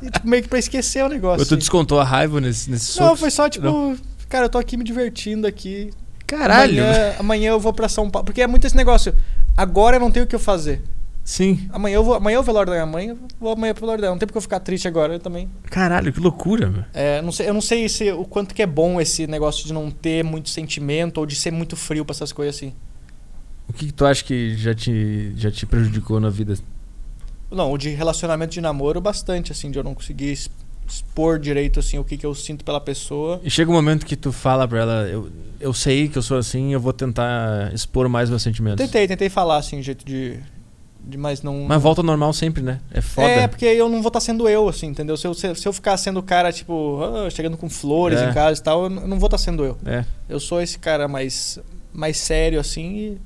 E, 0.00 0.10
tipo, 0.10 0.28
meio 0.28 0.42
que 0.42 0.48
pra 0.48 0.58
esquecer 0.58 1.04
o 1.04 1.08
negócio. 1.08 1.40
Ou 1.40 1.46
tu 1.46 1.54
assim. 1.54 1.58
descontou 1.58 1.98
a 1.98 2.04
raiva 2.04 2.40
nesse, 2.40 2.70
nesse 2.70 2.98
Não, 3.00 3.08
soco? 3.08 3.16
foi 3.18 3.30
só 3.30 3.48
tipo, 3.48 3.96
cara, 4.28 4.46
eu 4.46 4.48
tô 4.48 4.58
aqui 4.58 4.76
me 4.76 4.84
divertindo 4.84 5.46
aqui. 5.46 5.90
Caralho. 6.26 6.82
Amanhã, 6.82 7.14
amanhã 7.18 7.50
eu 7.50 7.60
vou 7.60 7.72
pra 7.72 7.88
São 7.88 8.10
Paulo. 8.10 8.26
Porque 8.26 8.42
é 8.42 8.46
muito 8.46 8.66
esse 8.66 8.76
negócio. 8.76 9.14
Agora 9.56 9.96
eu 9.96 10.00
não 10.00 10.10
tenho 10.10 10.24
o 10.24 10.28
que 10.28 10.34
eu 10.34 10.40
fazer. 10.40 10.82
Sim. 11.26 11.68
Amanhã 11.72 11.96
eu 11.96 12.04
vou, 12.04 12.14
amanhã 12.14 12.36
eu 12.36 12.42
vou 12.44 12.54
velório 12.54 12.70
da 12.70 12.76
minha 12.76 12.86
mãe, 12.86 13.08
eu 13.08 13.18
vou 13.40 13.52
amanhã 13.52 13.74
pro 13.74 13.80
velório 13.80 14.00
dela. 14.00 14.14
Não 14.14 14.18
tem 14.18 14.28
porque 14.28 14.38
eu 14.38 14.42
ficar 14.42 14.60
triste 14.60 14.86
agora 14.86 15.14
eu 15.14 15.18
também. 15.18 15.50
Caralho, 15.64 16.12
que 16.12 16.20
loucura, 16.20 16.70
meu. 16.70 16.84
É, 16.94 17.20
não 17.20 17.32
sei, 17.32 17.48
eu 17.48 17.52
não 17.52 17.60
sei 17.60 17.88
se, 17.88 18.12
o 18.12 18.24
quanto 18.24 18.54
que 18.54 18.62
é 18.62 18.66
bom 18.66 19.00
esse 19.00 19.26
negócio 19.26 19.66
de 19.66 19.72
não 19.72 19.90
ter 19.90 20.22
muito 20.22 20.48
sentimento 20.48 21.18
ou 21.18 21.26
de 21.26 21.34
ser 21.34 21.50
muito 21.50 21.74
frio 21.74 22.04
pra 22.04 22.14
essas 22.14 22.32
coisas 22.32 22.54
assim. 22.54 22.72
O 23.68 23.72
que, 23.72 23.86
que 23.86 23.92
tu 23.92 24.06
acha 24.06 24.22
que 24.22 24.56
já 24.56 24.72
te, 24.72 25.32
já 25.36 25.50
te 25.50 25.66
prejudicou 25.66 26.20
na 26.20 26.30
vida? 26.30 26.56
Não, 27.50 27.72
o 27.72 27.76
de 27.76 27.88
relacionamento 27.88 28.52
de 28.52 28.60
namoro, 28.60 29.00
bastante, 29.00 29.50
assim, 29.50 29.68
de 29.68 29.80
eu 29.80 29.82
não 29.82 29.96
conseguir 29.96 30.30
expor 30.86 31.40
direito, 31.40 31.80
assim, 31.80 31.98
o 31.98 32.04
que, 32.04 32.16
que 32.16 32.24
eu 32.24 32.36
sinto 32.36 32.64
pela 32.64 32.80
pessoa. 32.80 33.40
E 33.42 33.50
chega 33.50 33.68
um 33.68 33.74
momento 33.74 34.06
que 34.06 34.14
tu 34.14 34.30
fala 34.30 34.68
pra 34.68 34.78
ela, 34.78 35.08
eu, 35.08 35.28
eu 35.58 35.74
sei 35.74 36.08
que 36.08 36.16
eu 36.16 36.22
sou 36.22 36.38
assim, 36.38 36.72
eu 36.72 36.78
vou 36.78 36.92
tentar 36.92 37.74
expor 37.74 38.08
mais 38.08 38.30
meus 38.30 38.42
sentimentos. 38.42 38.84
Tentei, 38.84 39.08
tentei 39.08 39.28
falar, 39.28 39.56
assim, 39.56 39.82
jeito 39.82 40.04
de. 40.06 40.38
Mas 41.16 41.42
não. 41.42 41.64
Mas 41.68 41.80
volta 41.82 42.00
ao 42.00 42.04
normal 42.04 42.32
sempre, 42.32 42.62
né? 42.62 42.80
É 42.90 43.00
foda. 43.00 43.28
É, 43.28 43.46
porque 43.46 43.64
eu 43.66 43.88
não 43.88 44.00
vou 44.02 44.08
estar 44.08 44.20
sendo 44.20 44.48
eu, 44.48 44.68
assim, 44.68 44.86
entendeu? 44.88 45.16
Se 45.16 45.26
eu, 45.26 45.34
se, 45.34 45.54
se 45.54 45.68
eu 45.68 45.72
ficar 45.72 45.96
sendo 45.96 46.18
o 46.20 46.22
cara, 46.22 46.52
tipo, 46.52 46.98
ah, 47.02 47.30
chegando 47.30 47.56
com 47.56 47.68
flores 47.70 48.18
É. 48.20 48.30
em 48.30 48.32
casa 48.34 48.60
e 48.60 48.62
tal, 48.64 48.84
eu 48.84 48.90
não 48.90 49.18
vou 49.18 49.26
estar 49.26 49.38
sendo 49.38 49.64
eu. 49.64 49.76
É. 49.84 50.04
Eu 50.28 50.40
sou 50.40 50.60
esse 50.60 50.78
cara 50.78 51.06
mais, 51.06 51.58
mais 51.92 52.16
sério, 52.16 52.58
assim, 52.58 53.18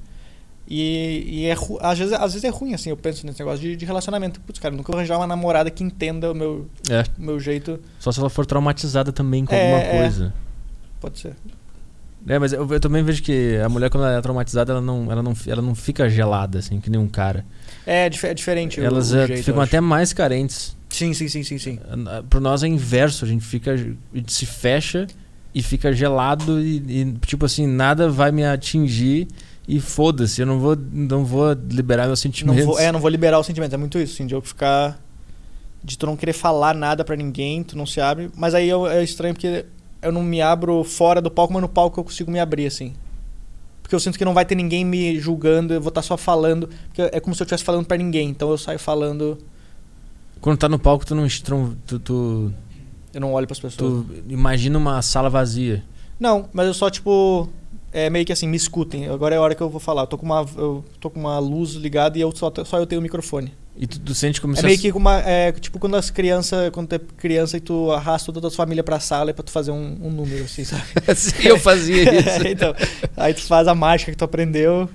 e, 0.69 1.25
e, 1.27 1.41
e 1.41 1.47
é 1.47 1.57
às, 1.81 1.99
vezes, 1.99 2.13
às 2.13 2.33
vezes 2.33 2.45
é 2.45 2.49
ruim, 2.49 2.75
assim, 2.75 2.91
eu 2.91 2.97
penso 2.97 3.27
nesse 3.27 3.39
negócio 3.41 3.61
de, 3.61 3.75
de 3.77 3.85
relacionamento. 3.85 4.41
Putz, 4.41 4.59
cara, 4.61 4.73
eu 4.75 4.77
nunca 4.77 4.93
vou 4.93 4.99
arranjar 4.99 5.17
uma 5.17 5.27
namorada 5.27 5.71
que 5.71 5.83
entenda 5.83 6.31
o 6.31 6.35
meu, 6.35 6.69
É. 6.89 7.03
o 7.19 7.23
meu 7.23 7.41
jeito. 7.41 7.81
Só 7.99 8.13
se 8.13 8.21
ela 8.21 8.31
for 8.31 8.45
traumatizada 8.47 9.11
também 9.13 9.45
com 9.45 9.55
É, 9.55 9.63
alguma 9.73 9.83
é. 9.83 9.99
coisa. 10.01 10.35
Pode 11.01 11.19
ser. 11.19 11.35
É, 12.29 12.39
mas 12.39 12.53
eu, 12.53 12.69
eu 12.71 12.79
também 12.79 13.03
vejo 13.03 13.23
que 13.23 13.57
a 13.65 13.69
mulher, 13.69 13.89
quando 13.91 14.05
ela 14.05 14.19
é 14.19 14.21
traumatizada, 14.21 14.73
ela 14.73 14.81
não, 14.83 15.11
ela 15.11 15.23
não, 15.23 15.33
ela 15.47 15.63
não 15.63 15.75
fica 15.75 16.09
gelada, 16.09 16.59
assim, 16.59 16.79
que 16.79 16.91
nem 16.91 17.01
um 17.01 17.09
cara. 17.09 17.45
É, 17.87 18.09
dif- 18.09 18.27
é 18.27 18.35
diferente. 18.35 18.81
o- 18.81 18.85
Elas 18.85 19.13
o 19.13 19.17
é, 19.19 19.27
jeito, 19.27 19.45
ficam 19.45 19.61
até 19.61 19.81
mais 19.81 20.13
carentes. 20.13 20.77
Sim, 20.89 21.13
sim, 21.15 21.29
sim, 21.29 21.43
sim, 21.43 21.59
sim. 21.59 21.79
Pro 22.29 22.41
nós 22.41 22.63
é 22.63 22.67
inverso, 22.69 23.25
a 23.25 23.29
gente 23.29 23.45
fica. 23.45 23.73
A 23.73 23.77
gente 23.77 24.33
se 24.33 24.45
fecha 24.47 25.07
e 25.55 25.63
fica 25.63 25.93
gelado 25.93 26.61
e, 26.61 26.77
e, 27.03 27.13
tipo 27.27 27.45
assim, 27.47 27.67
nada 27.67 28.09
vai 28.11 28.31
me 28.33 28.45
atingir 28.45 29.27
e 29.67 29.81
foda-se, 29.81 30.41
eu 30.41 30.47
não 30.47 30.59
vou, 30.59 30.77
não 30.93 31.25
vou 31.25 31.53
liberar 31.71 32.07
meus 32.07 32.19
Não 32.19 32.23
sentimentos. 32.23 32.65
vou, 32.65 32.79
é, 32.79 32.91
não 32.93 33.01
vou 33.01 33.09
liberar 33.11 33.39
os 33.39 33.47
sentimentos. 33.47 33.73
É 33.75 33.77
muito 33.77 33.99
isso, 33.99 34.15
assim, 34.15 34.27
de 34.27 34.35
eu 34.35 34.41
ficar. 34.43 35.01
De 35.83 35.97
tu 35.97 36.05
não 36.07 36.17
querer 36.17 36.35
falar 36.35 36.75
nada 36.75 37.05
pra 37.05 37.17
ninguém, 37.17 37.63
tu 37.63 37.77
não 37.79 37.87
se 37.87 38.01
abre. 38.01 38.31
Mas 38.37 38.55
aí 38.55 38.69
eu- 38.69 38.87
é 38.87 39.03
estranho 39.03 39.35
porque 39.35 39.65
eu 40.03 40.13
não 40.13 40.23
me 40.23 40.43
abro 40.43 40.85
fora 40.85 41.23
do 41.23 41.31
palco, 41.31 41.53
mas 41.55 41.63
no 41.63 41.69
palco 41.69 41.99
eu 42.01 42.05
consigo 42.05 42.31
me 42.31 42.39
abrir, 42.39 42.67
assim. 42.67 42.93
Porque 43.91 43.97
eu 43.97 44.01
sinto 44.01 44.17
que 44.17 44.25
não 44.25 44.33
vai 44.33 44.45
ter 44.45 44.55
ninguém 44.55 44.85
me 44.85 45.19
julgando, 45.19 45.75
eu 45.75 45.81
vou 45.81 45.89
estar 45.89 46.03
só 46.03 46.17
falando. 46.17 46.71
Porque 46.87 47.03
é 47.03 47.19
como 47.19 47.35
se 47.35 47.43
eu 47.43 47.45
estivesse 47.45 47.65
falando 47.65 47.87
pra 47.87 47.97
ninguém. 47.97 48.29
Então 48.29 48.49
eu 48.49 48.57
saio 48.57 48.79
falando, 48.79 49.37
Quando 50.41 50.59
tá 50.59 50.69
no 50.69 50.79
palco, 50.79 51.05
tu 51.05 51.13
não. 51.13 51.27
Tu, 51.27 51.99
tu, 51.99 52.53
eu 53.13 53.21
não 53.21 53.33
olho 53.33 53.49
pras 53.49 53.59
pessoas. 53.59 54.07
tu 54.07 54.15
imagina 54.29 54.79
uma 54.79 55.03
sala 55.03 55.29
vazia. 55.29 55.83
Não, 56.21 56.49
mas 56.53 56.69
eu 56.69 56.75
só, 56.75 56.89
tipo. 56.89 57.49
É 57.93 58.09
meio 58.09 58.25
que 58.25 58.33
assim, 58.33 58.47
me 58.47 58.57
escutem. 58.57 59.09
Agora 59.09 59.35
é 59.35 59.39
a 59.39 59.41
hora 59.41 59.57
que 59.57 59.61
eu 59.61 59.69
vou 59.69 59.81
falar. 59.81 60.03
Eu 60.03 60.07
tô 60.07 60.17
com 60.17 60.27
uma, 60.27 60.47
eu 60.57 60.85
tô 61.01 61.11
com 61.11 61.19
uma 61.19 61.41
luz 61.41 61.73
ligada 61.73 62.17
e 62.17 62.21
eu 62.21 62.31
só, 62.33 62.53
só 62.65 62.79
eu 62.79 62.87
tenho 62.87 63.01
o 63.01 63.03
microfone. 63.03 63.53
E 63.77 63.87
tu, 63.87 63.99
tu 64.01 64.15
sente 64.15 64.41
como 64.41 64.55
É 64.55 64.57
se 64.57 64.67
meio 64.67 64.79
que 64.79 64.93
uma. 64.93 65.21
É, 65.21 65.53
tipo 65.53 65.79
quando 65.79 65.97
as 65.97 66.11
crianças. 66.11 66.71
Quando 66.71 66.89
tu 66.89 66.95
é 66.97 66.99
criança 66.99 67.57
e 67.57 67.61
tu 67.61 67.91
arrasta 67.93 68.33
toda 68.33 68.47
a 68.47 68.51
tua 68.51 68.57
família 68.57 68.83
pra 68.83 69.01
sala 69.01 69.33
pra 69.33 69.43
tu 69.43 69.51
fazer 69.51 69.71
um, 69.71 69.99
um 70.03 70.11
número, 70.11 70.45
assim, 70.45 70.65
sabe? 70.65 70.83
Sim, 71.17 71.49
eu 71.49 71.59
fazia 71.59 72.03
isso. 72.21 72.47
então, 72.47 72.75
aí 73.17 73.33
tu 73.33 73.43
faz 73.43 73.69
a 73.69 73.75
mágica 73.75 74.11
que 74.11 74.19
tu 74.19 74.25
aprendeu. 74.25 74.89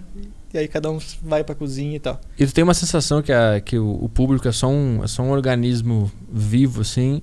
E 0.53 0.57
aí 0.57 0.67
cada 0.69 0.89
um 0.89 0.99
vai 1.21 1.43
pra 1.43 1.53
cozinha 1.53 1.97
e 1.97 1.99
tal. 1.99 2.19
E 2.39 2.45
tu 2.45 2.53
tem 2.53 2.63
uma 2.63 2.73
sensação 2.73 3.21
que, 3.21 3.31
a, 3.33 3.59
que 3.59 3.77
o, 3.77 4.05
o 4.05 4.07
público 4.07 4.47
é 4.47 4.53
só, 4.53 4.69
um, 4.69 5.03
é 5.03 5.07
só 5.07 5.21
um 5.21 5.31
organismo 5.31 6.09
vivo, 6.31 6.79
assim. 6.79 7.21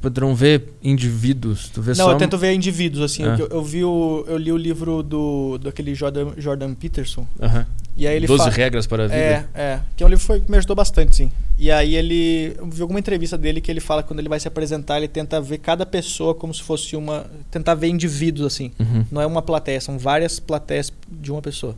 Tipo, 0.00 0.10
tu 0.10 0.20
não 0.22 0.34
vê 0.34 0.62
indivíduos, 0.82 1.68
tu 1.68 1.82
vê 1.82 1.90
Não, 1.90 2.06
só. 2.06 2.12
eu 2.12 2.16
tento 2.16 2.38
ver 2.38 2.54
indivíduos, 2.54 3.02
assim. 3.04 3.22
Ah. 3.22 3.36
Eu, 3.38 3.48
eu 3.48 3.62
vi 3.62 3.84
o, 3.84 4.24
eu 4.26 4.38
li 4.38 4.50
o 4.50 4.56
livro 4.56 5.02
do 5.02 5.58
daquele 5.58 5.94
Jordan, 5.94 6.32
Jordan 6.38 6.72
Peterson. 6.74 7.26
Aham. 7.38 7.66
E 7.96 8.06
aí 8.06 8.16
ele 8.16 8.26
12 8.26 8.38
fala. 8.44 8.50
regras 8.50 8.86
para 8.86 9.04
a 9.04 9.06
vida. 9.08 9.18
É, 9.18 9.46
é. 9.54 9.80
Que 9.94 10.02
é 10.02 10.06
um 10.06 10.08
livro 10.08 10.20
que 10.22 10.26
foi- 10.26 10.40
que 10.40 10.50
me 10.50 10.56
ajudou 10.56 10.74
bastante, 10.74 11.14
sim. 11.16 11.30
E 11.58 11.70
aí 11.70 11.96
ele. 11.96 12.54
Eu 12.56 12.66
vi 12.70 12.80
alguma 12.80 12.98
entrevista 12.98 13.36
dele 13.36 13.60
que 13.60 13.70
ele 13.70 13.80
fala 13.80 14.02
que 14.02 14.08
quando 14.08 14.20
ele 14.20 14.28
vai 14.30 14.40
se 14.40 14.48
apresentar, 14.48 14.96
ele 14.96 15.08
tenta 15.08 15.38
ver 15.38 15.58
cada 15.58 15.84
pessoa 15.84 16.34
como 16.34 16.54
se 16.54 16.62
fosse 16.62 16.96
uma. 16.96 17.26
Tentar 17.50 17.74
ver 17.74 17.88
indivíduos, 17.88 18.46
assim. 18.46 18.70
Uhum. 18.80 19.04
Não 19.12 19.20
é 19.20 19.26
uma 19.26 19.42
plateia, 19.42 19.78
são 19.82 19.98
várias 19.98 20.40
plateias 20.40 20.90
de 21.10 21.30
uma 21.30 21.42
pessoa. 21.42 21.76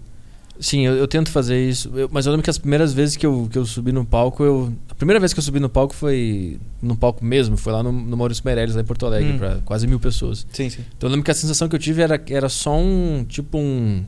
Sim, 0.63 0.87
eu, 0.87 0.95
eu 0.95 1.09
tento 1.09 1.29
fazer 1.31 1.61
isso. 1.69 1.91
Eu- 1.95 2.09
mas 2.13 2.25
eu 2.25 2.31
lembro 2.33 2.45
que 2.45 2.49
as 2.51 2.57
primeiras 2.57 2.93
vezes 2.95 3.17
que 3.17 3.27
eu, 3.27 3.49
que 3.51 3.59
eu 3.59 3.67
subi 3.67 3.91
no 3.91 4.05
palco, 4.05 4.45
eu. 4.45 4.73
A 4.89 4.95
primeira 4.95 5.19
vez 5.19 5.33
que 5.33 5.39
eu 5.41 5.43
subi 5.43 5.59
no 5.59 5.69
palco 5.69 5.93
foi. 5.93 6.59
No 6.81 6.97
palco 6.97 7.25
mesmo, 7.25 7.57
foi 7.57 7.73
lá 7.73 7.83
no, 7.83 7.91
no 7.91 8.17
Maurício 8.17 8.43
Meirelles, 8.45 8.75
lá 8.77 8.81
em 8.81 8.85
Porto 8.85 9.05
Alegre, 9.05 9.33
Hum. 9.33 9.39
pra 9.39 9.57
quase 9.65 9.87
mil 9.89 9.99
pessoas. 9.99 10.47
Sim, 10.53 10.71
sim. 10.71 10.83
Então 10.97 11.09
eu 11.09 11.11
lembro 11.11 11.25
que 11.25 11.31
a 11.33 11.35
sensação 11.35 11.69
que 11.69 11.75
eu 11.75 11.81
tive 11.81 12.01
era, 12.01 12.23
era 12.31 12.49
só 12.49 12.77
um. 12.79 13.25
Tipo 13.29 13.59
um. 13.59 14.05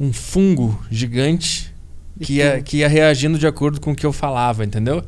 Um 0.00 0.12
fungo 0.12 0.82
gigante 0.90 1.72
que 2.20 2.34
ia, 2.34 2.60
que 2.62 2.78
ia 2.78 2.88
reagindo 2.88 3.38
de 3.38 3.46
acordo 3.46 3.80
com 3.80 3.92
o 3.92 3.94
que 3.94 4.06
eu 4.06 4.12
falava, 4.12 4.64
entendeu? 4.64 5.02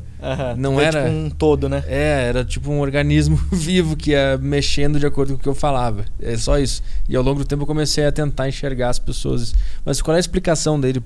não 0.57 0.75
Foi 0.75 0.83
era- 0.83 1.03
Tipo 1.05 1.15
um 1.15 1.29
todo, 1.29 1.69
né? 1.69 1.83
É, 1.87 2.25
era 2.27 2.43
tipo 2.43 2.69
um 2.69 2.79
organismo 2.81 3.37
vivo 3.51 3.95
que 3.95 4.11
ia 4.11 4.37
mexendo 4.41 4.99
de 4.99 5.05
acordo 5.05 5.33
com 5.33 5.39
o 5.39 5.41
que 5.43 5.47
eu 5.49 5.55
falava. 5.55 6.03
É 6.21 6.35
só 6.37 6.59
isso. 6.59 6.83
E 7.07 7.15
ao 7.15 7.23
longo 7.23 7.39
do 7.39 7.45
tempo 7.45 7.63
eu 7.63 7.67
comecei 7.67 8.05
a 8.05 8.11
tentar 8.11 8.47
enxergar 8.49 8.89
as 8.89 8.99
pessoas. 8.99 9.53
Mas 9.85 10.01
qual 10.01 10.13
é 10.15 10.17
a 10.17 10.19
explicação 10.19 10.79
dele 10.79 11.01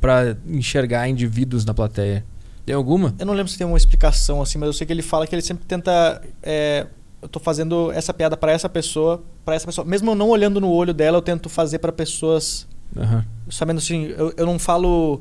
pra 0.00 0.36
enxergar 0.46 1.08
indivíduos 1.08 1.64
na 1.64 1.74
plateia? 1.74 2.24
Tem 2.64 2.74
alguma? 2.74 3.14
Eu 3.18 3.26
não 3.26 3.34
lembro 3.34 3.50
se 3.50 3.58
tem 3.58 3.66
uma 3.66 3.76
explicação 3.76 4.40
assim, 4.42 4.58
mas 4.58 4.66
eu 4.68 4.72
sei 4.72 4.86
que 4.86 4.92
ele 4.92 5.02
fala 5.02 5.26
que 5.26 5.34
ele 5.34 5.42
sempre 5.42 5.64
tenta. 5.66 6.22
é, 6.42 6.86
eu 7.22 7.28
tô 7.28 7.40
fazendo 7.40 7.90
essa 7.92 8.12
piada 8.14 8.36
pra 8.36 8.52
essa 8.52 8.68
pessoa, 8.68 9.22
para 9.44 9.54
essa 9.56 9.66
pessoa. 9.66 9.84
Mesmo 9.84 10.10
eu 10.10 10.14
não 10.14 10.28
olhando 10.28 10.60
no 10.60 10.70
olho 10.70 10.94
dela, 10.94 11.16
eu 11.18 11.22
tento 11.22 11.48
fazer 11.48 11.78
pra 11.80 11.90
pessoas. 11.90 12.66
Aham. 12.96 13.24
Sabendo 13.50 13.78
assim, 13.78 14.04
eu, 14.16 14.32
eu 14.36 14.44
não 14.46 14.58
falo. 14.58 15.20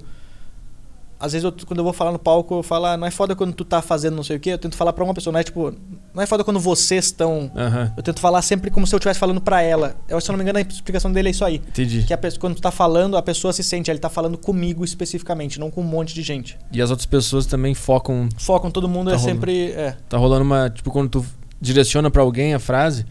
Às 1.18 1.32
vezes, 1.32 1.46
eu, 1.46 1.52
quando 1.66 1.80
eu 1.80 1.84
vou 1.84 1.94
falar 1.94 2.12
no 2.12 2.20
palco, 2.20 2.56
eu 2.56 2.64
falo, 2.64 2.86
ah, 2.88 2.98
não 2.98 3.08
é 3.08 3.12
foda 3.12 3.34
quando 3.36 3.54
tu 3.54 3.64
tá 3.64 3.82
fazendo 3.82 4.16
não 4.18 4.24
sei 4.24 4.36
o 4.36 4.40
quê. 4.40 4.50
Eu 4.52 4.58
tento 4.58 4.76
falar 4.76 4.92
pra 4.92 5.02
uma 5.04 5.14
pessoa, 5.14 5.32
não 5.32 5.40
é 5.40 5.44
tipo. 5.44 5.74
Não 6.14 6.22
é 6.22 6.26
foda 6.26 6.44
quando 6.44 6.60
vocês 6.60 7.06
estão. 7.06 7.50
Aham. 7.56 7.94
Eu 7.96 8.04
tento 8.04 8.20
falar 8.20 8.42
sempre 8.42 8.70
como 8.70 8.86
se 8.86 8.94
eu 8.94 8.98
estivesse 8.98 9.20
falando 9.20 9.40
pra 9.40 9.62
ela. 9.62 9.96
Eu, 10.10 10.20
se 10.20 10.30
eu 10.30 10.34
não 10.34 10.38
me 10.38 10.44
engano, 10.44 10.60
a 10.60 10.62
explicação 10.62 11.12
dele 11.12 11.30
é 11.30 11.32
isso 11.32 11.46
aí. 11.46 11.56
Entendi. 11.56 12.04
Que 12.04 12.14
a 12.14 12.18
pessoa, 12.18 12.40
quando 12.42 12.56
tu 12.56 12.62
tá 12.62 12.70
falando, 12.70 13.16
a 13.16 13.22
pessoa 13.22 13.54
se 13.54 13.64
sente, 13.64 13.90
ele 13.90 13.98
tá 14.00 14.10
falando 14.10 14.38
comigo 14.38 14.84
especificamente, 14.84 15.58
não 15.60 15.72
com 15.72 15.82
um 15.82 15.86
monte 15.86 16.14
de 16.14 16.22
gente. 16.22 16.58
E 16.72 16.82
as 16.82 16.90
outras 16.90 17.06
pessoas 17.06 17.46
também 17.46 17.74
focam. 17.74 18.28
Focam 18.38 18.70
todo 18.70 18.88
mundo, 18.90 19.10
Tá 19.10 19.16
é 19.16 19.20
rolando. 19.20 19.34
sempre. 19.36 19.72
É. 19.72 19.96
Tá 20.10 20.18
rolando 20.18 20.44
uma. 20.44 20.70
Tipo, 20.70 20.92
quando 20.92 21.10
tu 21.10 21.26
direciona 21.62 22.12
pra 22.12 22.22
alguém 22.24 22.54
a 22.54 22.60
frase. 22.60 23.06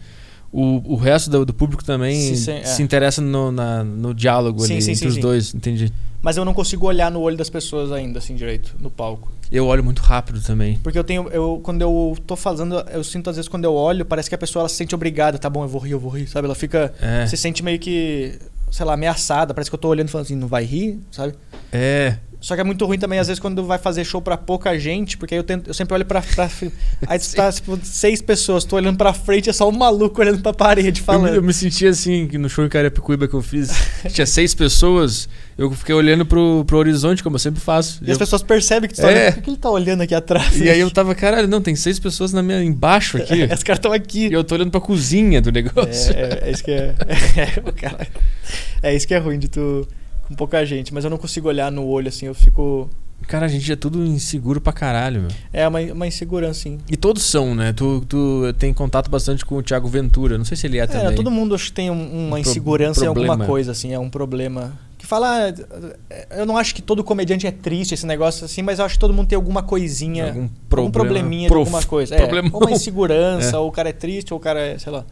O, 0.57 0.93
o 0.93 0.95
resto 0.95 1.29
do, 1.29 1.45
do 1.45 1.53
público 1.53 1.83
também 1.83 2.15
Se 2.15 2.37
se, 2.37 2.43
sen- 2.45 2.61
é. 2.63 2.81
interessa 2.81 3.21
no, 3.21 3.51
na- 3.51 3.83
no 3.83 4.13
diálogo 4.13 4.61
Sim, 4.65 4.73
ali 4.73 4.81
sim, 4.81 4.91
entre 4.91 5.01
sim, 5.01 5.07
os 5.07 5.17
dois, 5.17 5.53
entendi. 5.53 5.91
Mas 6.21 6.37
eu 6.37 6.45
não 6.45 6.53
consigo 6.53 6.85
olhar 6.87 7.11
no 7.11 7.19
olho 7.19 7.35
das 7.35 7.49
pessoas 7.49 7.91
ainda, 7.91 8.19
assim, 8.19 8.35
direito, 8.35 8.73
no 8.79 8.89
palco. 8.89 9.29
Eu 9.51 9.67
olho 9.67 9.83
muito 9.83 9.99
rápido 10.01 10.41
também. 10.41 10.79
Porque 10.81 10.97
eu 10.97 11.03
tenho. 11.03 11.27
Eu, 11.29 11.59
quando 11.61 11.81
eu 11.81 12.17
tô 12.25 12.35
fazendo, 12.37 12.79
eu 12.91 13.03
sinto 13.03 13.29
às 13.29 13.35
vezes 13.35 13.49
quando 13.49 13.65
eu 13.65 13.73
olho, 13.73 14.05
parece 14.05 14.29
que 14.29 14.33
a 14.33 14.37
pessoa 14.37 14.61
ela 14.61 14.69
se 14.69 14.75
sente 14.75 14.95
obrigada, 14.95 15.37
tá 15.37 15.49
bom, 15.49 15.63
eu 15.63 15.67
vou 15.67 15.81
rir, 15.81 15.91
eu 15.91 15.99
vou 15.99 16.09
rir, 16.09 16.25
sabe? 16.27 16.45
Ela 16.45 16.55
fica. 16.55 16.93
É. 17.01 17.27
Se 17.27 17.35
sente 17.37 17.61
meio 17.61 17.77
que, 17.77 18.39
sei 18.71 18.85
lá, 18.85 18.93
ameaçada. 18.93 19.53
Parece 19.53 19.69
que 19.69 19.75
eu 19.75 19.79
tô 19.79 19.89
olhando 19.89 20.07
e 20.07 20.11
falando 20.11 20.25
assim, 20.25 20.35
não 20.35 20.47
vai 20.47 20.63
rir, 20.63 20.99
sabe? 21.11 21.33
É. 21.71 22.17
Só 22.45 22.53
que 22.53 22.61
é 22.61 22.63
muito 22.63 22.85
ruim 22.85 22.99
também, 22.99 23.17
às 23.17 23.25
vezes, 23.25 23.39
quando 23.39 23.65
vai 23.65 23.79
fazer 23.79 24.05
show 24.05 24.21
pra 24.21 24.37
pouca 24.37 24.77
gente, 24.77 25.17
porque 25.17 25.33
aí 25.33 25.39
eu, 25.39 25.43
tento, 25.43 25.67
eu 25.67 25.73
sempre 25.73 25.95
olho 25.95 26.05
pra. 26.05 26.21
pra 26.21 26.47
aí 27.07 27.17
tu 27.17 27.33
tá, 27.35 27.51
tipo, 27.51 27.79
seis 27.81 28.21
pessoas, 28.21 28.63
tô 28.63 28.75
olhando 28.75 28.97
pra 28.97 29.13
frente, 29.13 29.49
é 29.49 29.53
só 29.53 29.67
um 29.67 29.71
maluco 29.71 30.21
olhando 30.21 30.43
pra 30.43 30.53
parede 30.53 30.99
Eu, 31.01 31.05
falando. 31.05 31.33
eu 31.33 31.41
me 31.41 31.51
senti 31.51 31.87
assim, 31.87 32.27
que 32.27 32.37
no 32.37 32.47
show 32.47 32.63
em 32.63 32.69
Carapicuíba 32.69 33.27
que 33.27 33.33
eu 33.33 33.41
fiz, 33.41 33.71
tinha 34.13 34.27
seis 34.27 34.53
pessoas, 34.53 35.27
eu 35.57 35.71
fiquei 35.71 35.95
olhando 35.95 36.23
pro, 36.23 36.63
pro 36.65 36.77
horizonte, 36.77 37.23
como 37.23 37.35
eu 37.35 37.39
sempre 37.39 37.59
faço. 37.59 37.97
E 38.03 38.05
as 38.05 38.09
Eu- 38.11 38.19
pessoas 38.19 38.43
percebem 38.43 38.87
que 38.87 38.93
tu 38.95 39.01
tá 39.01 39.09
É. 39.11 39.15
olhando. 39.21 39.33
Por 39.33 39.41
que 39.41 39.49
ele 39.49 39.57
tá 39.57 39.69
olhando 39.71 40.01
aqui 40.01 40.13
atrás? 40.13 40.55
e 40.61 40.69
aí 40.69 40.79
eu 40.79 40.91
tava, 40.91 41.15
caralho, 41.15 41.47
não, 41.47 41.61
tem 41.63 41.75
seis 41.75 41.97
pessoas 41.97 42.31
na 42.31 42.43
minha, 42.43 42.61
embaixo 42.63 43.17
aqui. 43.17 43.43
Os 43.51 43.63
caras 43.63 43.79
estão 43.79 43.91
aqui. 43.91 44.27
e 44.27 44.33
eu 44.33 44.43
tô 44.43 44.53
olhando 44.53 44.69
pra 44.69 44.79
cozinha 44.79 45.41
do 45.41 45.51
negócio. 45.51 46.13
É, 46.15 46.41
é, 46.43 46.49
é 46.49 46.51
isso 46.51 46.63
que 46.63 46.69
é. 46.69 46.93
É, 47.65 47.67
o 47.67 47.73
cara- 47.73 48.07
é 48.83 48.95
isso 48.95 49.07
que 49.07 49.15
é 49.15 49.17
ruim 49.17 49.39
de 49.39 49.47
tu. 49.47 49.87
Com 50.27 50.35
pouca 50.35 50.65
gente. 50.65 50.93
Mas 50.93 51.03
eu 51.03 51.09
não 51.09 51.17
consigo 51.17 51.47
olhar 51.47 51.71
no 51.71 51.85
olho 51.85 52.07
assim, 52.09 52.25
eu 52.25 52.33
fico. 52.33 52.89
Cara, 53.27 53.45
a 53.45 53.49
gente 53.49 53.71
é 53.71 53.75
tudo 53.75 54.03
inseguro 54.05 54.59
pra 54.61 54.73
caralho, 54.73 55.21
meu. 55.21 55.31
É 55.53 55.67
uma, 55.67 55.79
uma 55.79 56.05
insegurança, 56.07 56.61
sim. 56.61 56.77
E 56.89 56.97
todos 56.97 57.23
são, 57.23 57.55
né? 57.55 57.73
Tu, 57.73 58.03
tu 58.07 58.53
tem 58.59 58.73
contato 58.73 59.09
bastante 59.09 59.43
com 59.45 59.55
o 59.55 59.63
Thiago 59.63 59.87
Ventura. 59.87 60.37
Não 60.37 60.45
sei 60.45 60.57
se 60.57 60.67
ele 60.67 60.77
é, 60.77 60.83
É, 60.83 60.87
também. 60.87 61.15
todo 61.15 61.31
mundo 61.31 61.55
acho 61.55 61.65
que 61.67 61.71
tem 61.71 61.89
um- 61.89 61.93
uma 61.93 62.25
Um 62.25 62.29
pro- 62.29 62.39
insegurança 62.39 63.03
em 63.05 63.07
alguma 63.07 63.37
coisa, 63.37 63.71
assim, 63.71 63.93
é 63.93 63.97
um 63.99 64.09
problema. 64.09 64.73
Que 64.97 65.07
fala. 65.07 65.49
ah, 65.49 66.35
Eu 66.37 66.45
não 66.45 66.57
acho 66.57 66.75
que 66.75 66.81
todo 66.81 67.03
comediante 67.03 67.47
é 67.47 67.51
triste, 67.51 67.93
esse 67.93 68.05
negócio 68.05 68.45
assim, 68.45 68.61
mas 68.61 68.79
eu 68.79 68.85
acho 68.85 68.95
que 68.95 68.99
todo 68.99 69.13
mundo 69.13 69.27
tem 69.27 69.35
alguma 69.35 69.63
coisinha. 69.63 70.25
Algum 70.27 70.39
Algum 70.41 70.49
problema. 70.69 70.91
probleminha 70.91 71.47
prof- 71.47 71.63
de 71.69 71.75
alguma 71.75 71.87
coisa. 71.89 72.15
É, 72.15 72.23
ou 72.51 72.61
uma 72.61 72.71
insegurança, 72.71 73.55
É. 73.55 73.59
ou 73.59 73.69
o 73.69 73.71
cara 73.71 73.89
é 73.89 73.93
triste, 73.93 74.33
ou 74.33 74.39
o 74.39 74.41
cara 74.41 74.59
é, 74.59 74.77
sei 74.77 74.91
lá. 74.91 75.05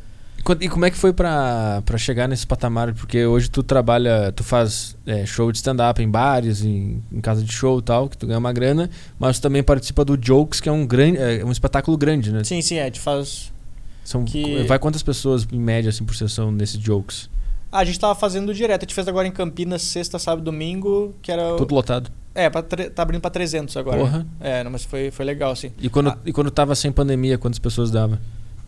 E 0.60 0.68
como 0.68 0.84
é 0.86 0.92
que 0.92 0.98
foi 0.98 1.14
pra, 1.14 1.82
pra 1.86 1.98
chegar 1.98 2.28
nesse 2.28 2.46
patamar? 2.46 2.94
Porque 2.94 3.26
hoje 3.26 3.50
tu 3.50 3.64
trabalha, 3.64 4.32
tu 4.36 4.44
faz 4.44 4.96
é, 5.06 5.26
show 5.26 5.50
de 5.52 5.58
stand-up 5.58 6.02
em 6.02 6.10
bares, 6.10 6.64
em, 6.66 7.02
em 7.12 7.22
casa 7.22 7.42
de 7.42 7.52
show 7.52 7.80
e 7.80 7.82
tal, 7.82 8.10
que 8.10 8.18
tu 8.18 8.28
ganha 8.28 8.40
uma 8.40 8.52
grana, 8.52 8.90
mas 9.18 9.40
tu 9.40 9.44
também 9.44 9.64
participa 9.64 10.04
do 10.04 10.18
Jokes, 10.22 10.60
que 10.60 10.68
é 10.68 10.72
um, 10.72 10.86
grande, 10.86 11.18
é 11.18 11.46
um 11.46 11.52
espetáculo 11.52 11.98
grande, 11.98 12.32
né? 12.34 12.44
Sim, 12.44 12.62
sim, 12.62 12.76
é, 12.76 12.92
te 12.92 13.00
faz. 13.00 13.54
São, 14.04 14.26
que- 14.26 14.64
Vai 14.64 14.78
quantas 14.80 15.02
pessoas 15.02 15.48
em 15.50 15.60
média 15.60 15.90
assim, 15.90 16.04
por 16.04 16.14
sessão 16.16 16.52
nesse 16.52 16.78
Jokes? 16.78 17.30
Ah, 17.72 17.80
a 17.80 17.86
gente 17.86 18.00
tava 18.00 18.14
fazendo 18.14 18.54
direto. 18.54 18.82
A 18.82 18.86
gente 18.86 18.94
fez 18.94 19.08
agora 19.08 19.28
em 19.28 19.32
Campinas, 19.32 19.82
sexta, 19.82 20.20
sábado, 20.20 20.44
domingo, 20.44 21.16
que 21.22 21.32
era. 21.32 21.56
Tudo 21.56 21.74
lotado. 21.74 22.12
É, 22.36 22.50
pra 22.50 22.62
tá 22.62 23.02
abrindo 23.02 23.22
pra 23.22 23.32
300 23.32 23.76
agora. 23.78 23.98
Porra. 23.98 24.28
É, 24.40 24.64
não, 24.64 24.70
mas 24.72 24.84
foi, 24.84 25.10
foi 25.10 25.24
legal, 25.26 25.52
assim. 25.52 25.72
E 25.80 25.90
quando, 25.90 26.10
Ah. 26.10 26.18
e 26.26 26.32
quando 26.34 26.52
tava 26.52 26.76
sem 26.76 26.92
pandemia, 26.92 27.38
quantas 27.38 27.58
pessoas 27.60 27.90
dava? 27.90 28.20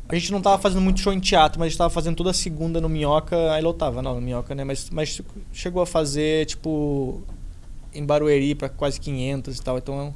A 0.08 0.16
gente 0.16 0.32
não 0.32 0.42
tava 0.42 0.62
fazendo 0.62 0.82
muito 0.82 1.00
show 1.00 1.12
em 1.12 1.20
teatro, 1.20 1.60
mas 1.60 1.68
a 1.68 1.70
gente 1.70 1.78
tava 1.78 1.90
fazendo 1.90 2.16
toda 2.16 2.32
segunda 2.32 2.80
no 2.80 2.88
Minhoca, 2.88 3.52
aí 3.52 3.62
lotava, 3.62 4.02
não, 4.02 4.16
no 4.16 4.22
Minhoca, 4.22 4.54
né? 4.54 4.64
Mas, 4.64 4.90
mas 4.92 5.22
chegou 5.52 5.82
a 5.82 5.86
fazer, 5.86 6.46
tipo, 6.46 7.24
em 7.94 8.06
Barueri 8.06 8.54
pra 8.54 8.70
quase 8.70 9.00
500 9.00 9.58
e 9.58 9.62
tal, 9.64 9.78
então 9.78 10.14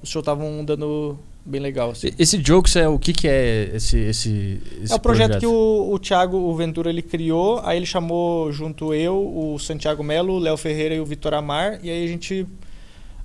os 0.00 0.08
shows 0.08 0.22
estavam 0.22 0.64
dando 0.64 1.18
bem 1.44 1.60
legal, 1.60 1.90
assim. 1.90 2.10
Esse 2.18 2.38
Jokes 2.38 2.76
é 2.76 2.88
o 2.88 2.98
que 2.98 3.12
que 3.12 3.28
é 3.28 3.70
esse 3.74 3.98
esse, 3.98 4.60
esse 4.82 4.92
É 4.92 4.96
o 4.96 5.00
projeto, 5.00 5.38
que 5.38 5.46
o, 5.46 5.90
o 5.92 5.98
Thiago 5.98 6.36
o 6.36 6.54
Ventura 6.54 6.88
ele 6.88 7.02
criou, 7.02 7.60
aí 7.64 7.76
ele 7.76 7.86
chamou 7.86 8.50
junto 8.52 8.94
eu, 8.94 9.16
o 9.16 9.58
Santiago 9.58 10.02
Melo, 10.02 10.34
o 10.34 10.38
Léo 10.38 10.56
Ferreira 10.56 10.94
e 10.94 11.00
o 11.00 11.04
Vitor 11.04 11.34
Amar, 11.34 11.80
e 11.82 11.90
aí 11.90 12.04
a 12.04 12.08
gente 12.08 12.46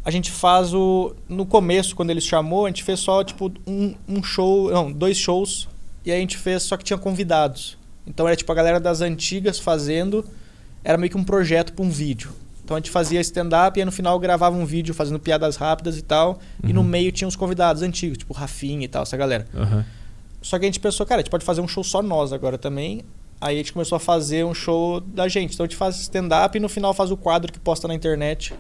a 0.04 0.12
gente 0.12 0.32
faz 0.32 0.74
o 0.74 1.14
no 1.28 1.46
começo 1.46 1.96
quando 1.96 2.10
ele 2.10 2.22
chamou, 2.22 2.66
a 2.66 2.70
gente 2.70 2.84
fez 2.84 3.00
só 3.00 3.24
tipo 3.24 3.52
um, 3.68 3.94
um 4.08 4.24
show, 4.24 4.72
não, 4.72 4.92
dois 4.92 5.18
shows, 5.18 5.68
e 6.10 6.12
aí 6.12 6.18
a 6.18 6.22
gente 6.22 6.38
fez 6.38 6.64
só 6.64 6.76
que 6.78 6.84
tinha 6.84 6.98
convidados. 6.98 7.78
Então 8.06 8.28
era 8.28 8.36
tipo 8.36 8.52
a 8.52 8.56
galera 8.56 8.80
das 8.80 9.02
antigas 9.02 9.60
fazendo, 9.60 10.26
era 10.84 10.98
meio 10.98 11.10
que 11.12 11.18
um 11.18 11.24
projeto 11.24 11.74
para 11.74 11.86
um 11.86 11.90
vídeo. 11.90 12.32
Então 12.64 12.76
a 12.76 12.80
gente 12.80 12.92
fazia 12.92 13.20
stand-up 13.22 13.78
e 13.78 13.82
aí 13.82 13.86
no 13.86 13.92
final 13.92 14.20
gravava 14.20 14.56
um 14.56 14.66
vídeo 14.66 14.94
fazendo 14.94 15.20
piadas 15.20 15.56
rápidas 15.56 15.98
e 15.98 16.02
tal. 16.02 16.40
E 16.64 16.72
no 16.74 16.82
Uhum. 16.82 16.88
meio 16.88 17.12
tinha 17.12 17.28
os 17.28 17.36
convidados 17.36 17.82
antigos, 17.82 18.18
tipo 18.18 18.34
Rafinha 18.34 18.86
e 18.86 18.88
tal, 18.88 19.04
essa 19.04 19.18
galera. 19.18 19.48
Aham. 19.56 19.86
Só 20.42 20.58
que 20.60 20.66
a 20.66 20.68
gente 20.68 20.80
pensou, 20.80 21.06
cara, 21.06 21.20
a 21.20 21.24
gente 21.24 21.32
pode 21.32 21.44
fazer 21.44 21.62
um 21.62 21.68
show 21.68 21.84
só 21.84 22.02
nós 22.02 22.32
agora 22.32 22.58
também. 22.58 23.02
Aí 23.42 23.56
a 23.56 23.58
gente 23.58 23.74
começou 23.74 23.96
a 23.96 24.00
fazer 24.00 24.46
um 24.46 24.54
show 24.54 25.00
da 25.02 25.28
gente. 25.28 25.54
Então 25.54 25.66
a 25.66 25.68
gente 25.68 25.76
faz 25.78 26.00
stand-up 26.00 26.58
e 26.58 26.60
no 26.62 26.70
final 26.70 26.94
faz 26.94 27.10
o 27.12 27.18
quadro 27.18 27.52
que 27.52 27.60
posta 27.60 27.88
na 27.88 27.94
internet. 27.96 28.54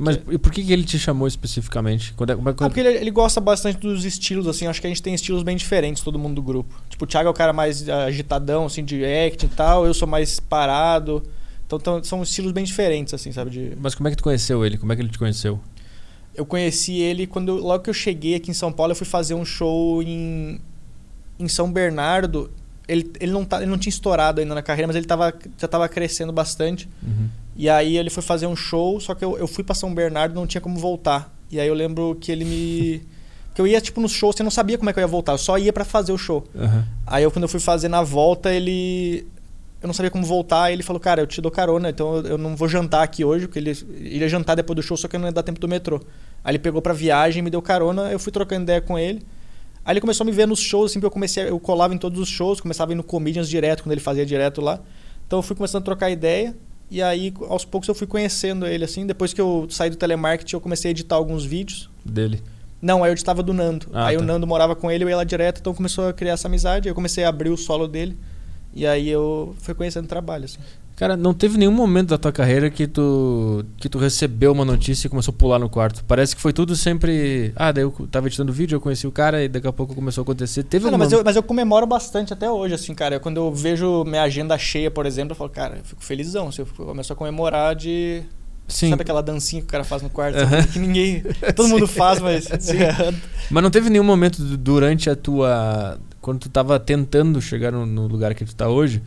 Mas 0.00 0.18
e 0.30 0.38
por 0.38 0.52
que, 0.52 0.62
que 0.64 0.72
ele 0.72 0.84
te 0.84 0.98
chamou 0.98 1.26
especificamente? 1.28 2.12
Quando 2.14 2.30
é, 2.30 2.36
como 2.36 2.48
é, 2.48 2.52
Ah, 2.52 2.54
quando... 2.54 2.70
porque 2.70 2.80
ele, 2.80 2.98
ele 2.98 3.10
gosta 3.10 3.40
bastante 3.40 3.78
dos 3.78 4.04
estilos, 4.04 4.46
assim. 4.46 4.66
Acho 4.66 4.80
que 4.80 4.86
a 4.86 4.90
gente 4.90 5.02
tem 5.02 5.14
estilos 5.14 5.42
bem 5.42 5.56
diferentes, 5.56 6.02
todo 6.02 6.18
mundo 6.18 6.34
do 6.36 6.42
grupo. 6.42 6.74
Tipo, 6.88 7.04
o 7.04 7.06
Thiago 7.06 7.28
é 7.28 7.30
o 7.30 7.34
cara 7.34 7.52
mais 7.52 7.88
ah, 7.88 8.04
agitadão, 8.04 8.66
assim, 8.66 8.84
de 8.84 9.04
act 9.04 9.44
e 9.46 9.48
tal. 9.48 9.86
Eu 9.86 9.94
sou 9.94 10.06
mais 10.08 10.40
parado. 10.40 11.22
Então 11.66 11.78
tão- 11.78 12.02
são 12.04 12.22
estilos 12.22 12.52
bem 12.52 12.64
diferentes, 12.64 13.12
assim, 13.12 13.30
sabe? 13.32 13.50
De... 13.50 13.72
Mas 13.80 13.94
como 13.94 14.08
é 14.08 14.10
que 14.10 14.16
tu 14.16 14.22
conheceu 14.22 14.64
ele? 14.64 14.78
Como 14.78 14.92
é 14.92 14.96
que 14.96 15.02
ele 15.02 15.10
te 15.10 15.18
conheceu? 15.18 15.60
Eu 16.34 16.46
conheci 16.46 16.96
ele 16.98 17.26
quando... 17.26 17.48
eu- 17.58 17.62
logo 17.62 17.82
que 17.84 17.90
eu 17.90 17.94
cheguei 17.94 18.34
aqui 18.36 18.50
em 18.50 18.54
São 18.54 18.72
Paulo, 18.72 18.92
eu 18.92 18.96
fui 18.96 19.06
fazer 19.06 19.34
um 19.34 19.44
show 19.44 20.02
em, 20.02 20.60
em 21.38 21.48
São 21.48 21.70
Bernardo. 21.70 22.50
Ele, 22.86 23.10
ele, 23.20 23.32
não 23.32 23.44
tá, 23.44 23.58
ele 23.58 23.70
não 23.70 23.76
tinha 23.76 23.90
estourado 23.90 24.40
ainda 24.40 24.54
na 24.54 24.62
carreira, 24.62 24.86
mas 24.86 24.96
ele 24.96 25.04
tava, 25.04 25.34
já 25.58 25.68
tava 25.68 25.86
crescendo 25.90 26.32
bastante. 26.32 26.88
Uhum. 27.02 27.28
E 27.58 27.68
aí 27.68 27.96
ele 27.96 28.08
foi 28.08 28.22
fazer 28.22 28.46
um 28.46 28.54
show, 28.54 29.00
só 29.00 29.16
que 29.16 29.24
eu, 29.24 29.36
eu 29.36 29.48
fui 29.48 29.64
pra 29.64 29.74
São 29.74 29.92
Bernardo 29.92 30.32
não 30.32 30.46
tinha 30.46 30.60
como 30.60 30.78
voltar. 30.78 31.36
E 31.50 31.58
aí 31.58 31.66
eu 31.66 31.74
lembro 31.74 32.16
que 32.20 32.30
ele 32.30 32.44
me. 32.44 33.02
Que 33.54 33.62
eu 33.62 33.66
ia, 33.66 33.80
tipo, 33.80 34.00
nos 34.00 34.12
shows, 34.12 34.36
você 34.36 34.44
não 34.44 34.52
sabia 34.52 34.78
como 34.78 34.88
é 34.88 34.92
que 34.92 35.00
eu 35.00 35.02
ia 35.02 35.08
voltar, 35.08 35.32
eu 35.32 35.38
só 35.38 35.58
ia 35.58 35.72
pra 35.72 35.84
fazer 35.84 36.12
o 36.12 36.18
show. 36.18 36.44
Aham. 36.56 36.86
Aí 37.04 37.24
eu, 37.24 37.30
quando 37.32 37.42
eu 37.42 37.48
fui 37.48 37.58
fazer 37.58 37.88
na 37.88 38.02
volta, 38.02 38.54
ele. 38.54 39.26
Eu 39.82 39.88
não 39.88 39.92
sabia 39.92 40.12
como 40.12 40.24
voltar, 40.24 40.70
ele 40.70 40.84
falou, 40.84 41.00
cara, 41.00 41.22
eu 41.22 41.26
te 41.26 41.40
dou 41.40 41.50
carona, 41.50 41.90
então 41.90 42.18
eu, 42.18 42.26
eu 42.26 42.38
não 42.38 42.54
vou 42.54 42.68
jantar 42.68 43.02
aqui 43.02 43.24
hoje, 43.24 43.48
porque 43.48 43.58
ele, 43.58 43.70
ele 43.70 44.18
ia 44.18 44.28
jantar 44.28 44.54
depois 44.54 44.76
do 44.76 44.82
show, 44.82 44.96
só 44.96 45.08
que 45.08 45.18
não 45.18 45.26
ia 45.26 45.32
dar 45.32 45.42
tempo 45.42 45.58
do 45.58 45.66
metrô. 45.66 46.00
Aí 46.44 46.52
ele 46.52 46.60
pegou 46.60 46.80
pra 46.80 46.92
viagem, 46.92 47.42
me 47.42 47.50
deu 47.50 47.60
carona, 47.60 48.12
eu 48.12 48.18
fui 48.20 48.30
trocando 48.30 48.62
ideia 48.62 48.80
com 48.80 48.96
ele. 48.96 49.26
Aí 49.84 49.94
ele 49.94 50.00
começou 50.00 50.22
a 50.22 50.26
me 50.26 50.30
ver 50.30 50.46
nos 50.46 50.60
shows, 50.60 50.92
assim, 50.92 51.00
eu 51.02 51.10
comecei, 51.10 51.48
eu 51.48 51.58
colava 51.58 51.92
em 51.92 51.98
todos 51.98 52.20
os 52.20 52.28
shows, 52.28 52.60
começava 52.60 52.92
a 52.92 52.94
ir 52.94 52.96
no 52.96 53.02
Comedians 53.02 53.48
direto, 53.48 53.82
quando 53.82 53.90
ele 53.92 54.00
fazia 54.00 54.24
direto 54.24 54.60
lá. 54.60 54.78
Então 55.26 55.40
eu 55.40 55.42
fui 55.42 55.56
começando 55.56 55.82
a 55.82 55.84
trocar 55.84 56.10
ideia, 56.10 56.54
e 56.90 57.02
aí 57.02 57.32
aos 57.48 57.64
poucos 57.64 57.88
eu 57.88 57.94
fui 57.94 58.06
conhecendo 58.06 58.66
ele, 58.66 58.84
assim. 58.84 59.06
Depois 59.06 59.32
que 59.32 59.40
eu 59.40 59.66
saí 59.70 59.90
do 59.90 59.96
telemarketing, 59.96 60.54
eu 60.54 60.60
comecei 60.60 60.90
a 60.90 60.92
editar 60.92 61.16
alguns 61.16 61.44
vídeos. 61.44 61.90
Dele. 62.04 62.42
Não, 62.80 63.02
aí 63.02 63.10
eu 63.10 63.12
editava 63.12 63.42
do 63.42 63.52
Nando. 63.52 63.88
Ah, 63.92 64.06
aí 64.06 64.16
tá. 64.16 64.22
o 64.22 64.26
Nando 64.26 64.46
morava 64.46 64.76
com 64.76 64.90
ele, 64.90 65.04
eu 65.04 65.08
ia 65.08 65.16
lá 65.16 65.24
direto, 65.24 65.60
então 65.60 65.74
começou 65.74 66.08
a 66.08 66.12
criar 66.12 66.34
essa 66.34 66.48
amizade. 66.48 66.88
aí 66.88 66.90
Eu 66.90 66.94
comecei 66.94 67.24
a 67.24 67.28
abrir 67.28 67.50
o 67.50 67.56
solo 67.56 67.88
dele. 67.88 68.16
E 68.72 68.86
aí 68.86 69.08
eu 69.08 69.56
fui 69.60 69.74
conhecendo 69.74 70.04
o 70.04 70.08
trabalho, 70.08 70.44
assim. 70.44 70.60
Cara, 70.98 71.16
não 71.16 71.32
teve 71.32 71.56
nenhum 71.56 71.70
momento 71.70 72.08
da 72.08 72.18
tua 72.18 72.32
carreira 72.32 72.68
que 72.68 72.84
tu 72.88 73.64
que 73.76 73.88
tu 73.88 73.98
recebeu 73.98 74.50
uma 74.50 74.64
notícia 74.64 75.06
e 75.06 75.10
começou 75.10 75.30
a 75.32 75.36
pular 75.38 75.56
no 75.60 75.68
quarto. 75.70 76.04
Parece 76.04 76.34
que 76.34 76.42
foi 76.42 76.52
tudo 76.52 76.74
sempre. 76.74 77.52
Ah, 77.54 77.70
daí 77.70 77.84
eu 77.84 77.92
tava 78.10 78.26
editando 78.26 78.52
vídeo, 78.52 78.74
eu 78.74 78.80
conheci 78.80 79.06
o 79.06 79.12
cara 79.12 79.44
e 79.44 79.48
daqui 79.48 79.68
a 79.68 79.72
pouco 79.72 79.94
começou 79.94 80.22
a 80.22 80.24
acontecer. 80.24 80.64
Teve 80.64 80.88
Ah, 80.88 80.90
não, 80.90 80.98
mas, 80.98 81.12
eu, 81.12 81.22
mas 81.24 81.36
eu 81.36 81.42
comemoro 81.44 81.86
bastante 81.86 82.32
até 82.32 82.50
hoje, 82.50 82.74
assim, 82.74 82.94
cara. 82.96 83.20
Quando 83.20 83.36
eu 83.36 83.54
vejo 83.54 84.02
minha 84.02 84.22
agenda 84.24 84.58
cheia, 84.58 84.90
por 84.90 85.06
exemplo, 85.06 85.30
eu 85.32 85.36
falo, 85.36 85.50
cara, 85.50 85.76
eu 85.76 85.84
fico 85.84 86.02
felizão. 86.02 86.48
Assim, 86.48 86.62
eu 86.62 86.68
eu 86.76 86.86
começo 86.86 87.12
a 87.12 87.16
comemorar 87.16 87.76
de. 87.76 88.24
Sim. 88.66 88.90
Sabe 88.90 89.02
aquela 89.02 89.22
dancinha 89.22 89.62
que 89.62 89.68
o 89.68 89.70
cara 89.70 89.84
faz 89.84 90.02
no 90.02 90.10
quarto? 90.10 90.36
Aham. 90.36 90.64
Que 90.66 90.80
ninguém. 90.80 91.22
Todo 91.54 91.68
mundo 91.68 91.86
faz, 91.88 92.18
mas. 92.20 92.48
Mas 93.50 93.62
não 93.62 93.70
teve 93.70 93.88
nenhum 93.88 94.02
momento 94.04 94.42
du- 94.42 94.56
durante 94.56 95.08
a 95.08 95.14
tua. 95.14 95.96
Quando 96.20 96.40
tu 96.40 96.48
tava 96.48 96.78
tentando 96.80 97.40
chegar 97.40 97.70
no, 97.70 97.86
no 97.86 98.08
lugar 98.08 98.34
que 98.34 98.44
tu 98.44 98.54
tá 98.56 98.68
hoje. 98.68 99.00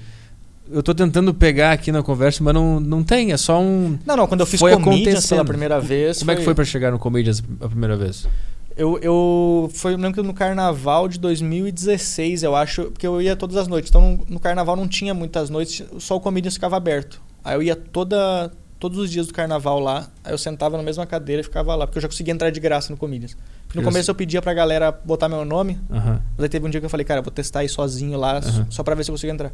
Eu 0.71 0.81
tô 0.81 0.95
tentando 0.95 1.33
pegar 1.33 1.73
aqui 1.73 1.91
na 1.91 2.01
conversa, 2.01 2.43
mas 2.43 2.53
não, 2.53 2.79
não 2.79 3.03
tem, 3.03 3.31
é 3.31 3.37
só 3.37 3.59
um. 3.59 3.99
Não, 4.05 4.15
não, 4.15 4.27
quando 4.27 4.39
eu 4.39 4.45
fiz 4.45 4.59
Foi 4.59 4.71
Comedians 4.79 5.27
pela 5.27 5.43
primeira 5.43 5.79
vez. 5.79 6.19
Como 6.19 6.31
é 6.31 6.35
que 6.35 6.43
foi 6.43 6.55
pra 6.55 6.63
chegar 6.63 6.91
no 6.91 6.99
Comedians 6.99 7.43
a 7.59 7.67
primeira 7.67 7.97
vez? 7.97 8.27
Eu, 8.75 8.97
eu 8.99 9.69
foi 9.73 9.93
eu 9.93 9.97
lembro 9.97 10.21
que 10.21 10.27
no 10.27 10.33
carnaval 10.33 11.07
de 11.07 11.19
2016, 11.19 12.43
eu 12.43 12.55
acho, 12.55 12.85
porque 12.85 13.05
eu 13.05 13.21
ia 13.21 13.35
todas 13.35 13.57
as 13.57 13.67
noites. 13.67 13.89
Então 13.89 14.19
no, 14.29 14.39
carnaval 14.39 14.75
não 14.75 14.87
tinha 14.87 15.13
muitas 15.13 15.49
noites, 15.49 15.83
só 15.99 16.15
o 16.15 16.21
Comedians 16.21 16.53
ficava 16.53 16.77
aberto. 16.77 17.21
Aí 17.43 17.55
eu 17.55 17.61
ia 17.61 17.75
toda 17.75 18.51
todos 18.79 18.97
os 18.97 19.11
dias 19.11 19.27
do 19.27 19.33
carnaval 19.33 19.79
lá, 19.79 20.07
aí 20.23 20.33
eu 20.33 20.37
sentava 20.39 20.75
na 20.75 20.81
mesma 20.81 21.05
cadeira 21.05 21.41
e 21.41 21.43
ficava 21.43 21.75
lá, 21.75 21.85
porque 21.85 21.99
eu 21.99 22.01
já 22.01 22.07
conseguia 22.07 22.33
entrar 22.33 22.49
de 22.49 22.59
graça 22.59 22.91
no 22.91 22.97
Comedians. 22.97 23.37
No 23.75 23.83
começo 23.83 24.09
eu 24.09 24.15
pedia 24.15 24.41
pra 24.41 24.55
galera 24.55 24.91
botar 24.91 25.29
meu 25.29 25.45
nome, 25.45 25.77
Aham. 25.91 26.19
mas 26.35 26.43
aí 26.43 26.49
teve 26.49 26.65
um 26.65 26.69
dia 26.69 26.79
que 26.79 26.85
eu 26.85 26.89
falei, 26.89 27.05
cara, 27.05 27.19
eu 27.19 27.23
vou 27.23 27.31
testar 27.31 27.59
aí 27.59 27.69
sozinho 27.69 28.17
lá, 28.17 28.39
Aham. 28.39 28.65
só 28.71 28.81
pra 28.81 28.95
ver 28.95 29.03
se 29.03 29.11
eu 29.11 29.13
consigo 29.13 29.31
entrar. 29.31 29.51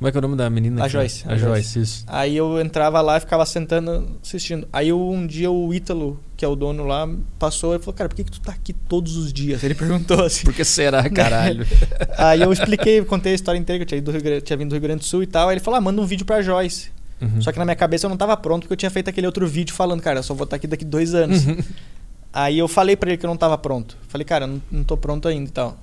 Como 0.00 0.08
é 0.08 0.10
que 0.10 0.16
é 0.16 0.20
o 0.20 0.22
nome 0.22 0.34
da 0.34 0.48
menina? 0.48 0.80
A 0.82 0.86
que- 0.86 0.92
Joyce, 0.92 1.24
A, 1.28 1.32
a 1.34 1.36
Joyce, 1.36 1.78
isso. 1.78 2.04
Aí 2.06 2.34
eu 2.34 2.58
entrava 2.58 3.02
lá 3.02 3.18
e 3.18 3.20
ficava 3.20 3.44
sentando, 3.44 4.16
assistindo. 4.24 4.66
Aí 4.72 4.90
um 4.92 5.26
dia 5.26 5.50
o 5.50 5.74
Ítalo, 5.74 6.18
que 6.38 6.42
é 6.42 6.48
o 6.48 6.56
dono 6.56 6.84
lá, 6.86 7.06
passou 7.38 7.76
e 7.76 7.78
falou, 7.78 7.92
cara, 7.92 8.08
por 8.08 8.14
que, 8.16 8.24
que 8.24 8.30
tu 8.30 8.40
tá 8.40 8.50
aqui 8.52 8.72
todos 8.72 9.16
os 9.18 9.30
dias? 9.30 9.62
Ele 9.62 9.74
perguntou 9.74 10.24
assim. 10.24 10.44
Por 10.44 10.54
que 10.54 10.64
será, 10.64 11.06
caralho? 11.10 11.66
Aí 12.16 12.40
eu 12.40 12.50
expliquei, 12.50 13.04
contei 13.04 13.32
a 13.32 13.34
história 13.34 13.58
inteira 13.58 13.84
que 13.84 13.94
eu 13.94 14.00
tinha, 14.02 14.20
Grande- 14.20 14.40
tinha 14.40 14.56
vindo 14.56 14.70
do 14.70 14.72
Rio 14.72 14.80
Grande 14.80 15.00
do 15.00 15.04
Sul 15.04 15.22
e 15.22 15.26
tal. 15.26 15.48
Aí 15.50 15.54
ele 15.56 15.60
falou: 15.60 15.76
ah, 15.76 15.80
manda 15.82 16.00
um 16.00 16.06
vídeo 16.06 16.24
pra 16.24 16.40
Joyce. 16.40 16.90
Uhum. 17.20 17.42
Só 17.42 17.52
que 17.52 17.58
na 17.58 17.66
minha 17.66 17.76
cabeça 17.76 18.06
eu 18.06 18.08
não 18.08 18.16
tava 18.16 18.34
pronto 18.38 18.62
porque 18.62 18.72
eu 18.72 18.78
tinha 18.78 18.90
feito 18.90 19.10
aquele 19.10 19.26
outro 19.26 19.46
vídeo 19.46 19.74
falando, 19.74 20.00
cara, 20.00 20.20
eu 20.20 20.22
só 20.22 20.32
vou 20.32 20.44
estar 20.44 20.56
aqui 20.56 20.66
daqui 20.66 20.84
dois 20.86 21.14
anos. 21.14 21.46
Uhum. 21.46 21.58
Aí 22.32 22.58
eu 22.58 22.66
falei 22.66 22.96
pra 22.96 23.10
ele 23.10 23.18
que 23.18 23.26
eu 23.26 23.28
não 23.28 23.36
tava 23.36 23.58
pronto. 23.58 23.98
Falei, 24.08 24.24
cara, 24.24 24.44
eu 24.44 24.48
não, 24.48 24.62
não 24.70 24.82
tô 24.82 24.96
pronto 24.96 25.28
ainda 25.28 25.46
e 25.46 25.52
tal. 25.52 25.76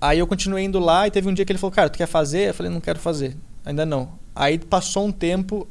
Aí 0.00 0.18
eu 0.18 0.26
continuei 0.26 0.64
indo 0.64 0.80
lá 0.80 1.06
e 1.06 1.12
teve 1.12 1.28
um 1.28 1.32
dia 1.32 1.44
que 1.44 1.52
ele 1.52 1.58
falou, 1.60 1.70
cara, 1.72 1.88
tu 1.88 1.96
quer 1.96 2.08
fazer? 2.08 2.48
Eu 2.48 2.54
falei, 2.54 2.72
não 2.72 2.80
quero 2.80 2.98
fazer. 2.98 3.36
Ainda 3.64 3.84
não. 3.86 4.18
Aí 4.34 4.58
passou 4.58 5.06
um 5.06 5.12
tempo. 5.12 5.68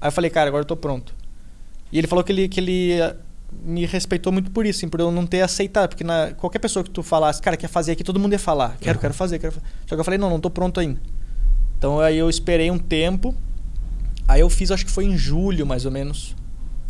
Aí 0.00 0.08
eu 0.08 0.12
falei, 0.12 0.30
cara, 0.30 0.48
agora 0.48 0.62
eu 0.62 0.66
tô 0.66 0.76
pronto. 0.76 1.14
E 1.92 1.98
ele 1.98 2.06
falou 2.06 2.22
que 2.22 2.30
ele, 2.32 2.48
que 2.48 2.60
ele 2.60 2.92
eh, 2.92 3.16
me 3.64 3.86
respeitou 3.86 4.32
muito 4.32 4.50
por 4.50 4.66
isso, 4.66 4.80
assim, 4.80 4.88
por 4.88 5.00
eu 5.00 5.10
não 5.10 5.26
ter 5.26 5.40
aceitado. 5.40 5.88
Porque 5.90 6.04
na, 6.04 6.32
qualquer 6.36 6.58
pessoa 6.58 6.84
que 6.84 6.90
tu 6.90 7.02
falasse, 7.02 7.40
cara, 7.40 7.56
quer 7.56 7.68
fazer 7.68 7.92
aqui, 7.92 8.04
todo 8.04 8.20
mundo 8.20 8.32
ia 8.32 8.38
falar. 8.38 8.76
Quero, 8.80 8.96
Uhum. 8.98 9.00
quero 9.00 9.14
fazer, 9.14 9.38
quero 9.38 9.52
fazer. 9.54 9.66
Só 9.86 9.94
que 9.96 10.00
eu 10.00 10.04
falei, 10.04 10.18
não, 10.18 10.28
não 10.30 10.38
tô 10.40 10.50
pronto 10.50 10.78
ainda. 10.80 11.00
Então 11.78 11.98
aí 12.00 12.16
eu 12.18 12.28
esperei 12.28 12.70
um 12.70 12.78
tempo. 12.78 13.34
Aí 14.26 14.40
eu 14.40 14.50
fiz, 14.50 14.70
acho 14.70 14.84
que 14.84 14.90
foi 14.92 15.06
em 15.06 15.16
julho, 15.16 15.66
mais 15.66 15.84
ou 15.86 15.90
menos. 15.90 16.36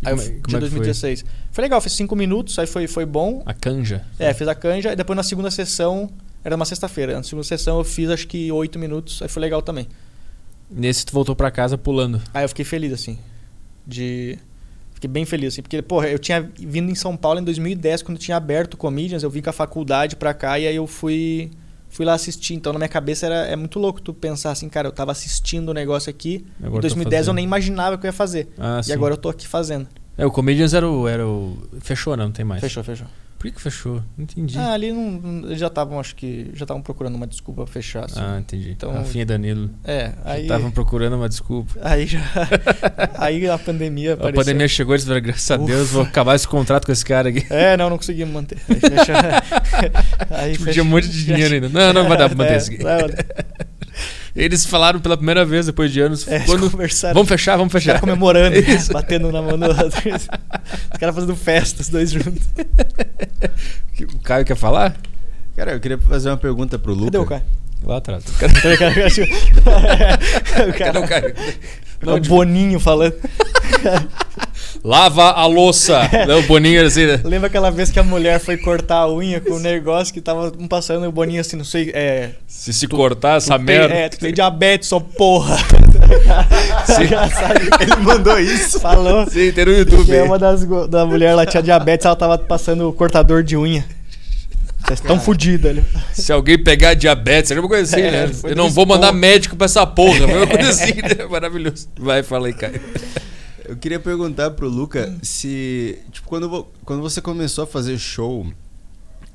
Aí 0.03 0.11
eu, 0.13 0.17
como 0.17 0.21
é- 0.21 0.25
fi- 0.25 0.41
como 0.41 0.47
de 0.47 0.55
é 0.55 0.59
que 0.59 0.59
foi? 0.59 0.69
2016. 0.69 1.25
Foi? 1.51 1.61
legal, 1.61 1.79
fiz 1.81 1.93
cinco 1.93 2.15
minutos, 2.15 2.57
aí 2.59 2.67
foi, 2.67 2.85
foi 2.87 3.05
bom. 3.05 3.41
A 3.45 3.53
canja. 3.53 4.05
É, 4.19 4.33
fiz 4.33 4.47
a 4.47 4.55
canja, 4.55 4.91
e 4.91 4.95
depois 4.95 5.15
na 5.15 5.23
segunda 5.23 5.49
sessão, 5.49 6.09
era 6.43 6.55
uma 6.55 6.65
sexta-feira. 6.65 7.13
Na 7.15 7.23
segunda 7.23 7.43
sessão 7.45 7.77
eu 7.77 7.83
fiz 7.83 8.09
acho 8.09 8.27
que 8.27 8.51
oito 8.51 8.77
minutos, 8.77 9.21
aí 9.21 9.27
foi 9.29 9.41
legal 9.41 9.61
também. 9.61 9.87
Nesse 10.69 11.05
tu 11.05 11.13
voltou 11.13 11.35
pra 11.35 11.49
casa 11.49 11.77
pulando. 11.77 12.21
Aí 12.33 12.43
eu 12.43 12.49
fiquei 12.49 12.65
feliz, 12.65 12.93
assim. 12.93 13.17
De. 13.85 14.37
Fiquei 14.93 15.09
bem 15.09 15.25
feliz, 15.25 15.53
assim. 15.53 15.61
Porque, 15.61 15.81
porra, 15.81 16.07
eu 16.09 16.19
tinha 16.19 16.49
vindo 16.57 16.91
em 16.91 16.95
São 16.95 17.15
Paulo 17.17 17.39
em 17.39 17.43
2010, 17.43 18.03
quando 18.03 18.17
tinha 18.17 18.37
aberto 18.37 18.75
o 18.75 18.77
Comedians, 18.77 19.23
eu 19.23 19.29
vim 19.29 19.41
com 19.41 19.49
a 19.49 19.53
faculdade 19.53 20.15
pra 20.15 20.33
cá 20.33 20.59
e 20.59 20.67
aí 20.67 20.75
eu 20.75 20.85
fui. 20.85 21.49
Fui 21.91 22.05
lá 22.05 22.13
assistir. 22.13 22.53
Então, 22.53 22.71
na 22.71 22.77
minha 22.77 22.89
cabeça 22.89 23.25
era, 23.25 23.47
é 23.47 23.55
muito 23.55 23.79
louco 23.79 23.99
tu 23.99 24.13
pensar 24.13 24.51
assim, 24.51 24.69
cara, 24.69 24.87
eu 24.87 24.91
tava 24.91 25.11
assistindo 25.11 25.69
o 25.69 25.73
negócio 25.73 26.07
aqui. 26.07 26.45
Agora 26.59 26.73
em 26.73 26.75
tô 26.75 26.81
2010 26.81 27.27
eu 27.27 27.33
nem 27.33 27.43
imaginava 27.43 27.97
que 27.97 28.05
eu 28.05 28.09
ia 28.09 28.13
fazer. 28.13 28.47
Ah, 28.59 28.79
e 28.79 28.83
sim. 28.83 28.93
agora 28.93 29.15
eu 29.15 29.17
tô 29.17 29.27
aqui 29.27 29.47
fazendo. 29.47 29.87
É, 30.15 30.23
o 30.23 30.29
Comedians 30.29 30.75
era 30.75 30.87
o, 30.87 31.07
era 31.07 31.25
o. 31.25 31.57
Fechou, 31.79 32.15
né? 32.15 32.23
Não 32.23 32.31
tem 32.31 32.45
mais. 32.45 32.61
Fechou, 32.61 32.83
fechou. 32.83 33.07
Por 33.39 33.47
que, 33.47 33.51
que 33.53 33.61
fechou? 33.61 34.03
Não 34.17 34.25
entendi. 34.25 34.57
Ah, 34.57 34.73
ali 34.73 34.91
não, 34.91 35.45
eles 35.45 35.57
já 35.59 35.67
estavam, 35.67 35.97
acho 35.97 36.13
que. 36.13 36.51
Já 36.53 36.65
estavam 36.65 36.83
procurando 36.83 37.15
uma 37.15 37.25
desculpa 37.25 37.63
pra 37.63 37.71
fechar. 37.71 38.03
Assim. 38.03 38.19
Ah, 38.19 38.37
entendi. 38.37 38.71
Então- 38.71 38.91
Rafinha 38.91 39.21
e 39.21 39.25
Danilo. 39.25 39.69
é, 39.85 40.11
aí. 40.25 40.41
Estavam 40.41 40.69
procurando 40.69 41.15
uma 41.15 41.29
desculpa. 41.29 41.71
Aí 41.81 42.05
já. 42.05 42.19
aí 43.17 43.47
a 43.49 43.57
pandemia 43.57 44.11
A 44.11 44.13
apareceu. 44.15 44.41
pandemia 44.43 44.67
chegou 44.67 44.93
e 44.93 44.95
eles 44.97 45.05
falaram, 45.05 45.23
graças 45.23 45.49
a 45.51 45.55
Ufa. 45.55 45.65
Deus, 45.65 45.89
vou 45.89 46.03
acabar 46.03 46.35
esse 46.35 46.47
contrato 46.47 46.85
com 46.85 46.91
esse 46.91 47.05
cara 47.05 47.29
aqui. 47.29 47.45
É, 47.49 47.77
não, 47.77 47.89
não 47.89 47.95
conseguimos 47.97 48.33
manter. 48.33 48.57
Aí 48.67 48.75
fecha. 48.79 49.13
aí 50.31 50.51
Tipo, 50.57 50.71
tinha 50.71 50.83
um 50.83 50.87
monte 50.87 51.07
de 51.07 51.23
dinheiro 51.23 51.53
ainda. 51.55 51.69
Não, 51.69 51.93
não 51.93 52.09
vai 52.09 52.17
dar 52.17 52.27
pra 52.27 52.37
manter 52.37 52.53
É, 52.55 52.57
isso 52.57 52.71
aqui. 52.73 52.83
Eles 54.39 54.65
falaram 54.65 54.99
pela 54.99 55.17
primeira 55.17 55.45
vez 55.45 55.65
depois 55.65 55.91
de 55.91 55.99
anos. 55.99 56.27
é, 56.27 56.39
quando... 56.41 56.69
conversaram. 56.71 57.13
Vamos 57.13 57.27
fechar, 57.29 57.57
vamos 57.57 57.73
Os 57.73 57.83
fechar. 57.83 57.99
comemorando, 57.99 58.57
Isso. 58.57 58.93
batendo 58.93 59.31
na 59.31 59.41
mão 59.41 59.57
do 59.57 59.65
outro. 59.67 59.85
Os 59.87 60.97
caras 60.99 61.13
fazendo 61.15 61.35
festa, 61.35 61.81
os 61.81 61.89
dois 61.89 62.11
juntos. 62.11 62.47
O 64.15 64.19
Caio 64.19 64.45
quer 64.45 64.55
falar? 64.55 64.95
Cara, 65.55 65.73
eu 65.73 65.79
queria 65.79 65.97
fazer 65.97 66.29
uma 66.29 66.37
pergunta 66.37 66.79
pro 66.79 66.93
Luca. 66.93 67.05
Cadê 67.11 67.17
o 67.17 67.25
cara? 67.25 67.43
Lá 67.83 67.97
atrás. 67.97 68.23
O 68.25 68.33
cara? 68.37 68.51
O 70.69 70.73
cara- 70.77 70.99
o 70.99 71.07
Caio? 71.07 71.33
É 72.01 72.11
o 72.13 72.19
Boninho 72.21 72.79
falando. 72.79 73.13
Lava 74.83 75.31
a 75.31 75.45
louça. 75.45 75.99
Não, 76.27 76.39
o 76.39 76.43
Boninho 76.43 76.79
era 76.79 76.87
assim, 76.87 77.05
né? 77.05 77.19
Lembra 77.25 77.47
aquela 77.47 77.69
vez 77.69 77.91
que 77.91 77.99
a 77.99 78.03
mulher 78.03 78.39
foi 78.39 78.55
cortar 78.55 78.99
a 78.99 79.11
unha 79.13 79.41
com 79.41 79.55
um 79.55 79.59
negócio 79.59 80.13
que 80.13 80.21
tava 80.21 80.51
passando 80.69 81.03
e 81.03 81.07
o 81.07 81.11
Boninho 81.11 81.41
assim, 81.41 81.57
não 81.57 81.65
sei, 81.65 81.91
é. 81.93 82.29
Se 82.47 82.71
se 82.71 82.87
cortar 82.87 83.37
essa 83.37 83.57
tu 83.59 83.65
tem- 83.65 83.75
merda. 83.77 83.93
É, 83.93 84.07
tu 84.09 84.17
tem 84.19 84.31
diabetes, 84.33 84.87
só 84.87 84.99
porra. 85.01 85.57
Sim. 86.85 87.09
Ele 87.81 87.95
mandou 87.97 88.39
isso. 88.39 88.79
Falou. 88.79 89.27
Sim, 89.29 89.51
tem 89.51 89.65
no 89.65 89.71
YouTube. 89.71 90.05
Que 90.05 90.15
é 90.15 90.23
uma 90.23 90.39
das 90.39 90.63
da 90.87 91.05
mulher 91.05 91.33
lá 91.35 91.45
tinha 91.45 91.61
diabetes, 91.63 92.05
ela 92.05 92.15
tava 92.15 92.37
passando 92.37 92.87
o 92.87 92.93
cortador 92.93 93.43
de 93.43 93.57
unha. 93.57 93.83
Vocês 94.85 94.99
estão 94.99 95.19
fodidos 95.19 95.69
ali. 95.69 95.85
Se 96.13 96.31
alguém 96.31 96.57
pegar 96.57 96.93
diabetes, 96.93 97.51
alguma 97.51 97.67
coisa 97.67 97.83
assim, 97.83 98.05
É, 98.05 98.27
né? 98.27 98.31
Eu 98.43 98.55
não 98.55 98.69
vou 98.69 98.85
mandar 98.85 99.11
médico 99.11 99.55
pra 99.55 99.65
essa 99.65 99.85
porra. 99.85 100.25
Uma 100.25 100.47
coisa 100.47 100.69
assim, 100.69 100.95
né? 100.95 101.25
Maravilhoso. 101.29 101.87
Vai, 101.97 102.23
fala 102.23 102.47
aí, 102.47 102.53
Caio. 102.53 102.81
Eu 103.65 103.77
queria 103.77 103.99
perguntar 103.99 104.51
pro 104.51 104.67
Luca 104.67 105.15
se, 105.21 105.99
tipo, 106.11 106.27
quando, 106.27 106.67
quando 106.83 107.01
você 107.01 107.21
começou 107.21 107.65
a 107.65 107.67
fazer 107.67 107.99
show 107.99 108.51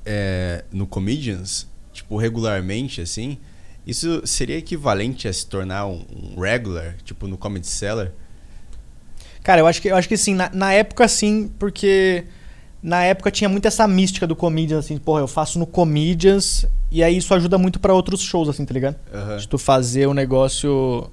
é, 0.04 0.64
no 0.72 0.86
Comedians, 0.86 1.68
tipo, 1.92 2.16
regularmente, 2.16 3.00
assim, 3.00 3.38
isso 3.86 4.22
seria 4.26 4.58
equivalente 4.58 5.28
a 5.28 5.32
se 5.32 5.46
tornar 5.46 5.86
um, 5.86 6.04
um 6.10 6.40
regular, 6.40 6.96
tipo, 7.04 7.28
no 7.28 7.38
Comedy 7.38 7.66
Cellar? 7.66 8.10
Cara, 9.42 9.60
eu 9.60 9.66
acho 9.66 9.80
que, 9.80 9.88
eu 9.88 9.96
acho 9.96 10.08
que 10.08 10.16
sim. 10.16 10.34
Na, 10.34 10.50
na 10.52 10.72
época, 10.72 11.06
sim, 11.06 11.50
porque 11.58 12.24
na 12.84 13.02
época 13.02 13.30
tinha 13.30 13.48
muito 13.48 13.66
essa 13.66 13.88
mística 13.88 14.26
do 14.26 14.36
Comedians, 14.36 14.84
assim, 14.84 14.98
porra, 14.98 15.20
eu 15.20 15.26
faço 15.26 15.58
no 15.58 15.66
Comedians, 15.66 16.66
e 16.90 17.02
aí 17.02 17.16
isso 17.16 17.32
ajuda 17.32 17.56
muito 17.56 17.80
pra 17.80 17.94
outros 17.94 18.20
shows, 18.20 18.46
assim, 18.46 18.62
tá 18.62 18.74
ligado? 18.74 18.96
Aham. 19.12 19.38
De 19.38 19.48
tu 19.48 19.56
fazer 19.56 20.06
o 20.06 20.12
negócio. 20.12 21.08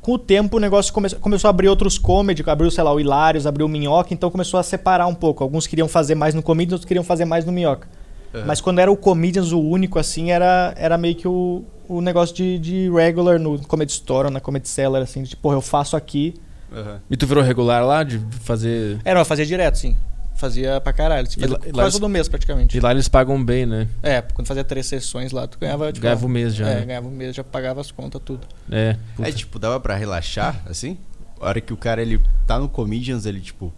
Com 0.00 0.12
o 0.12 0.18
tempo, 0.18 0.56
o 0.56 0.60
negócio 0.60 0.94
come... 0.94 1.10
começou 1.16 1.48
a 1.48 1.50
abrir 1.50 1.68
outros 1.68 1.98
comedy, 1.98 2.42
abriu, 2.46 2.70
sei 2.70 2.82
lá, 2.82 2.90
o 2.90 2.98
Hilários, 2.98 3.46
abriu 3.46 3.66
o 3.66 3.68
Minhoca, 3.68 4.14
então 4.14 4.30
começou 4.30 4.58
a 4.58 4.62
separar 4.62 5.06
um 5.06 5.14
pouco. 5.14 5.44
Alguns 5.44 5.66
queriam 5.66 5.88
fazer 5.88 6.14
mais 6.14 6.34
no 6.34 6.42
Comedians, 6.42 6.72
outros 6.72 6.88
queriam 6.88 7.04
fazer 7.04 7.26
mais 7.26 7.44
no 7.44 7.52
Minhoca. 7.52 7.86
Aham. 8.34 8.44
Mas 8.46 8.62
quando 8.62 8.78
era 8.78 8.90
o 8.90 8.96
Comedians 8.96 9.52
o 9.52 9.60
único, 9.60 9.98
assim, 9.98 10.30
era, 10.30 10.72
era 10.74 10.96
meio 10.96 11.16
que 11.16 11.28
o, 11.28 11.64
o 11.86 12.00
negócio 12.00 12.34
de, 12.34 12.58
de 12.58 12.90
regular 12.90 13.38
no 13.38 13.58
Comedy 13.66 13.92
Store 13.92 14.28
ou 14.28 14.32
na 14.32 14.40
Comedy 14.40 14.68
Cellar, 14.68 15.02
assim, 15.02 15.22
de, 15.22 15.36
porra, 15.36 15.56
eu 15.56 15.60
faço 15.60 15.98
aqui. 15.98 16.32
Aham. 16.72 17.00
E 17.10 17.16
tu 17.16 17.26
virou 17.26 17.44
regular 17.44 17.84
lá 17.84 18.02
de 18.02 18.18
fazer. 18.40 18.98
Era, 19.04 19.20
eu 19.20 19.24
fazia 19.26 19.44
direto, 19.44 19.76
sim. 19.76 19.94
Fazia 20.34 20.80
pra 20.80 20.92
caralho. 20.92 21.26
Fazia 21.28 21.48
lá- 21.48 21.58
e 21.62 21.66
lá 21.68 21.72
quase 21.72 21.80
eles- 21.82 21.94
todo 22.00 22.08
mês, 22.08 22.28
praticamente. 22.28 22.76
E 22.76 22.80
lá 22.80 22.90
eles 22.90 23.08
pagam 23.08 23.42
bem, 23.42 23.64
né? 23.66 23.86
É, 24.02 24.20
quando 24.20 24.46
fazia 24.48 24.64
três 24.64 24.86
sessões 24.86 25.30
lá, 25.32 25.46
tu 25.46 25.58
ganhava, 25.58 25.92
tipo... 25.92 26.02
Ganhava 26.02 26.26
o 26.26 26.28
mês 26.28 26.54
já. 26.54 26.68
É, 26.68 26.74
né? 26.80 26.86
ganhava 26.86 27.08
o 27.08 27.10
mês, 27.10 27.34
já 27.36 27.44
pagava 27.44 27.80
as 27.80 27.90
contas, 27.90 28.20
tudo. 28.24 28.46
É. 28.70 28.96
puta. 29.16 29.28
É, 29.28 29.32
tipo, 29.32 29.58
dava 29.58 29.78
pra 29.80 29.94
relaxar, 29.94 30.60
assim? 30.68 30.98
A 31.40 31.46
hora 31.48 31.60
que 31.60 31.72
o 31.72 31.76
cara, 31.76 32.02
ele 32.02 32.20
tá 32.46 32.58
no 32.58 32.68
Comedians, 32.68 33.26
ele, 33.26 33.40
tipo... 33.40 33.72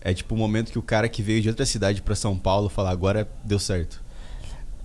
É 0.00 0.14
tipo 0.14 0.34
o 0.34 0.38
momento 0.38 0.70
que 0.70 0.78
o 0.78 0.82
cara 0.82 1.08
que 1.08 1.20
veio 1.20 1.42
de 1.42 1.48
outra 1.48 1.66
cidade 1.66 2.00
pra 2.00 2.14
São 2.14 2.38
Paulo 2.38 2.68
fala, 2.68 2.90
agora 2.90 3.28
deu 3.44 3.58
certo. 3.58 4.00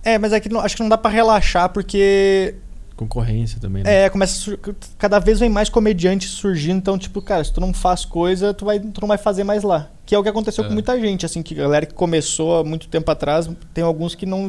É, 0.02 0.18
mas 0.18 0.32
é 0.32 0.40
que 0.40 0.48
não- 0.48 0.60
acho 0.60 0.74
que 0.76 0.82
não 0.82 0.88
dá 0.88 0.98
pra 0.98 1.10
relaxar, 1.10 1.68
porque... 1.68 2.56
Concorrência 3.02 3.60
também, 3.60 3.82
né? 3.82 4.04
É, 4.04 4.08
começa 4.10 4.32
a 4.32 4.36
sur- 4.42 4.58
cada 4.98 5.18
vez 5.18 5.40
vem 5.40 5.48
mais 5.50 5.68
comediantes 5.68 6.30
surgindo, 6.30 6.78
então 6.78 6.96
tipo, 6.98 7.20
cara, 7.22 7.42
se 7.44 7.52
tu 7.52 7.60
não 7.60 7.72
faz 7.72 8.04
coisa, 8.04 8.52
tu 8.54 8.64
vai 8.64 8.78
tu 8.80 9.00
não 9.00 9.08
vai 9.08 9.18
fazer 9.18 9.44
mais 9.44 9.62
lá. 9.62 9.88
Que 10.06 10.14
é 10.14 10.18
o 10.18 10.22
que 10.22 10.28
aconteceu 10.28 10.64
É. 10.64 10.66
com 10.68 10.72
muita 10.72 10.98
gente, 11.00 11.24
assim, 11.26 11.42
que 11.42 11.54
galera 11.54 11.86
que 11.86 11.94
começou 11.94 12.58
há 12.58 12.64
muito 12.64 12.88
tempo 12.88 13.10
atrás, 13.10 13.48
tem 13.74 13.82
alguns 13.84 14.14
que 14.14 14.26
não 14.26 14.48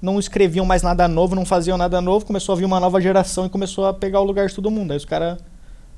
não 0.00 0.18
escreviam 0.18 0.64
mais 0.66 0.82
nada 0.82 1.08
novo, 1.08 1.34
não 1.34 1.44
faziam 1.46 1.78
nada 1.78 2.00
novo, 2.00 2.26
começou 2.26 2.52
a 2.54 2.56
vir 2.56 2.64
uma 2.66 2.78
nova 2.78 3.00
geração 3.00 3.46
e 3.46 3.48
começou 3.48 3.86
a 3.86 3.94
pegar 3.94 4.20
o 4.20 4.24
lugar 4.24 4.46
de 4.46 4.54
todo 4.54 4.70
mundo. 4.70 4.90
Aí 4.92 4.96
os 4.96 5.04
caras 5.06 5.38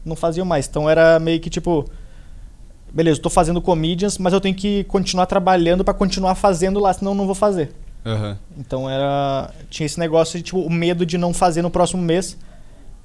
não 0.05 0.15
faziam 0.15 0.47
mais. 0.47 0.67
Então 0.69 0.89
era 0.89 1.19
meio 1.19 1.41
que 1.41 1.51
tipo, 1.51 1.85
beleza, 2.93 3.21
tô 3.21 3.29
fazendo 3.29 3.61
comedians, 3.61 4.17
mas 4.19 4.33
eu 4.33 4.41
tenho 4.41 4.55
que 4.55 4.85
continuar 4.85 5.27
trabalhando 5.27 5.85
pra 5.85 5.93
continuar 5.93 6.35
fazendo 6.37 6.79
lá, 6.81 6.93
senão 6.93 7.11
eu 7.13 7.17
não 7.17 7.27
vou 7.27 7.35
fazer. 7.35 7.73
Aham. 8.09 8.39
Então 8.57 8.89
era. 8.89 9.53
Tinha 9.69 9.87
esse 9.87 9.99
negócio 9.99 10.39
de 10.39 10.43
tipo, 10.45 10.61
o 10.61 10.71
medo 10.71 11.05
de 11.05 11.19
não 11.19 11.35
fazer 11.35 11.63
no 11.63 11.71
próximo 11.71 12.03
mês. 12.03 12.37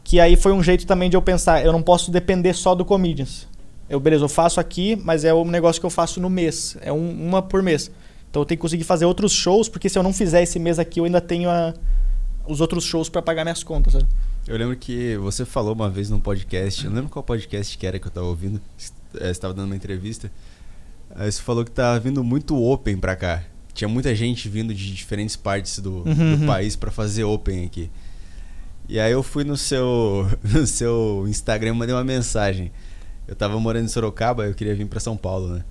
Que 0.04 0.20
aí 0.20 0.36
foi 0.36 0.52
um 0.52 0.62
jeito 0.62 0.86
também 0.86 1.10
de 1.10 1.16
eu 1.16 1.22
pensar, 1.22 1.64
eu 1.64 1.72
não 1.72 1.82
posso 1.82 2.12
depender 2.12 2.54
só 2.54 2.76
do 2.76 2.84
Comedians. 2.84 3.48
Eu, 3.90 4.00
beleza, 4.02 4.26
eu 4.26 4.30
faço 4.30 4.60
aqui, 4.60 4.98
mas 5.02 5.24
é 5.24 5.34
um 5.34 5.46
negócio 5.46 5.80
que 5.80 5.86
eu 5.86 5.90
faço 5.90 6.20
no 6.20 6.30
mês. 6.30 6.76
É 6.82 6.92
um- 6.92 7.28
uma 7.28 7.42
por 7.42 7.64
mês. 7.64 7.90
Então 8.30 8.42
eu 8.42 8.46
tenho 8.46 8.58
que 8.58 8.62
conseguir 8.62 8.84
fazer 8.84 9.06
outros 9.06 9.32
shows, 9.32 9.70
porque 9.70 9.88
se 9.88 9.98
eu 9.98 10.04
não 10.04 10.12
fizer 10.12 10.42
esse 10.44 10.60
mês 10.60 10.78
aqui, 10.78 11.00
eu 11.00 11.06
ainda 11.06 11.22
tenho 11.22 11.50
a- 11.50 11.74
os 12.46 12.60
outros 12.60 12.84
shows 12.84 13.08
pra 13.08 13.22
pagar 13.22 13.46
minhas 13.46 13.64
contas, 13.64 13.94
sabe? 13.94 14.06
Eu 14.46 14.58
lembro 14.58 14.76
que 14.76 15.16
você 15.18 15.46
falou 15.46 15.74
uma 15.74 15.90
vez 15.90 16.10
num 16.10 16.20
podcast, 16.20 16.84
eu 16.84 16.90
não 16.90 16.98
lembro 16.98 17.10
qual 17.12 17.24
podcast 17.24 17.78
que 17.78 17.88
era 17.88 17.98
que 17.98 18.08
eu 18.08 18.12
tava 18.12 18.28
ouvindo, 18.28 18.60
você 18.78 18.92
estava 19.30 19.54
dando 19.54 19.68
uma 19.68 19.76
entrevista. 19.76 20.30
Aí 21.16 21.32
você 21.32 21.42
falou 21.42 21.64
que 21.64 21.72
tava 21.72 21.98
vindo 22.00 22.22
muito 22.26 22.62
open 22.62 22.98
pra 22.98 23.16
cá. 23.16 23.44
Tinha 23.74 23.88
muita 23.88 24.14
gente 24.16 24.48
vindo 24.48 24.74
de 24.74 24.94
diferentes 24.94 25.36
partes 25.36 25.80
do, 25.80 25.98
Uhum, 26.08 26.14
do 26.36 26.42
uhum. 26.42 26.46
país 26.48 26.76
pra 26.76 26.92
fazer 26.92 27.24
open 27.24 27.66
aqui. 27.66 27.90
E 28.88 29.00
aí 29.00 29.12
eu 29.12 29.24
fui 29.24 29.44
no 29.44 29.58
seu, 29.58 30.28
no 30.44 30.68
seu 30.68 31.26
Instagram 31.28 31.70
e 31.70 31.74
mandei 31.74 31.96
uma 31.96 32.04
mensagem. 32.04 32.72
Eu 33.28 33.36
tava 33.36 33.60
morando 33.60 33.86
em 33.86 33.88
Sorocaba, 33.88 34.46
eu 34.46 34.54
queria 34.54 34.76
vir 34.76 34.86
pra 34.86 35.00
São 35.00 35.16
Paulo, 35.18 35.48
né? 35.56 35.64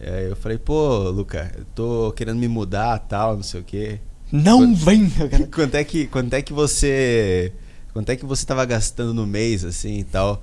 E 0.00 0.08
aí 0.08 0.24
eu 0.30 0.36
falei, 0.36 0.58
pô, 0.58 1.08
Luca, 1.10 1.52
eu 1.56 1.64
tô 1.74 2.12
querendo 2.16 2.38
me 2.38 2.48
mudar 2.48 2.98
tal, 3.00 3.36
não 3.36 3.42
sei 3.42 3.60
o 3.60 3.64
quê. 3.64 4.00
Não 4.32 4.58
Quando- 4.60 4.76
vem! 4.76 5.08
quero- 5.30 5.46
Quanto 5.48 5.74
é 5.76 5.84
que, 5.84 6.06
quanto 6.08 6.34
é 6.34 6.42
que 6.42 6.52
você. 6.52 7.52
Quanto 7.92 8.10
é 8.10 8.16
que 8.16 8.26
você 8.26 8.44
tava 8.44 8.64
gastando 8.64 9.14
no 9.14 9.26
mês, 9.26 9.64
assim 9.64 9.98
e 10.00 10.04
tal? 10.04 10.42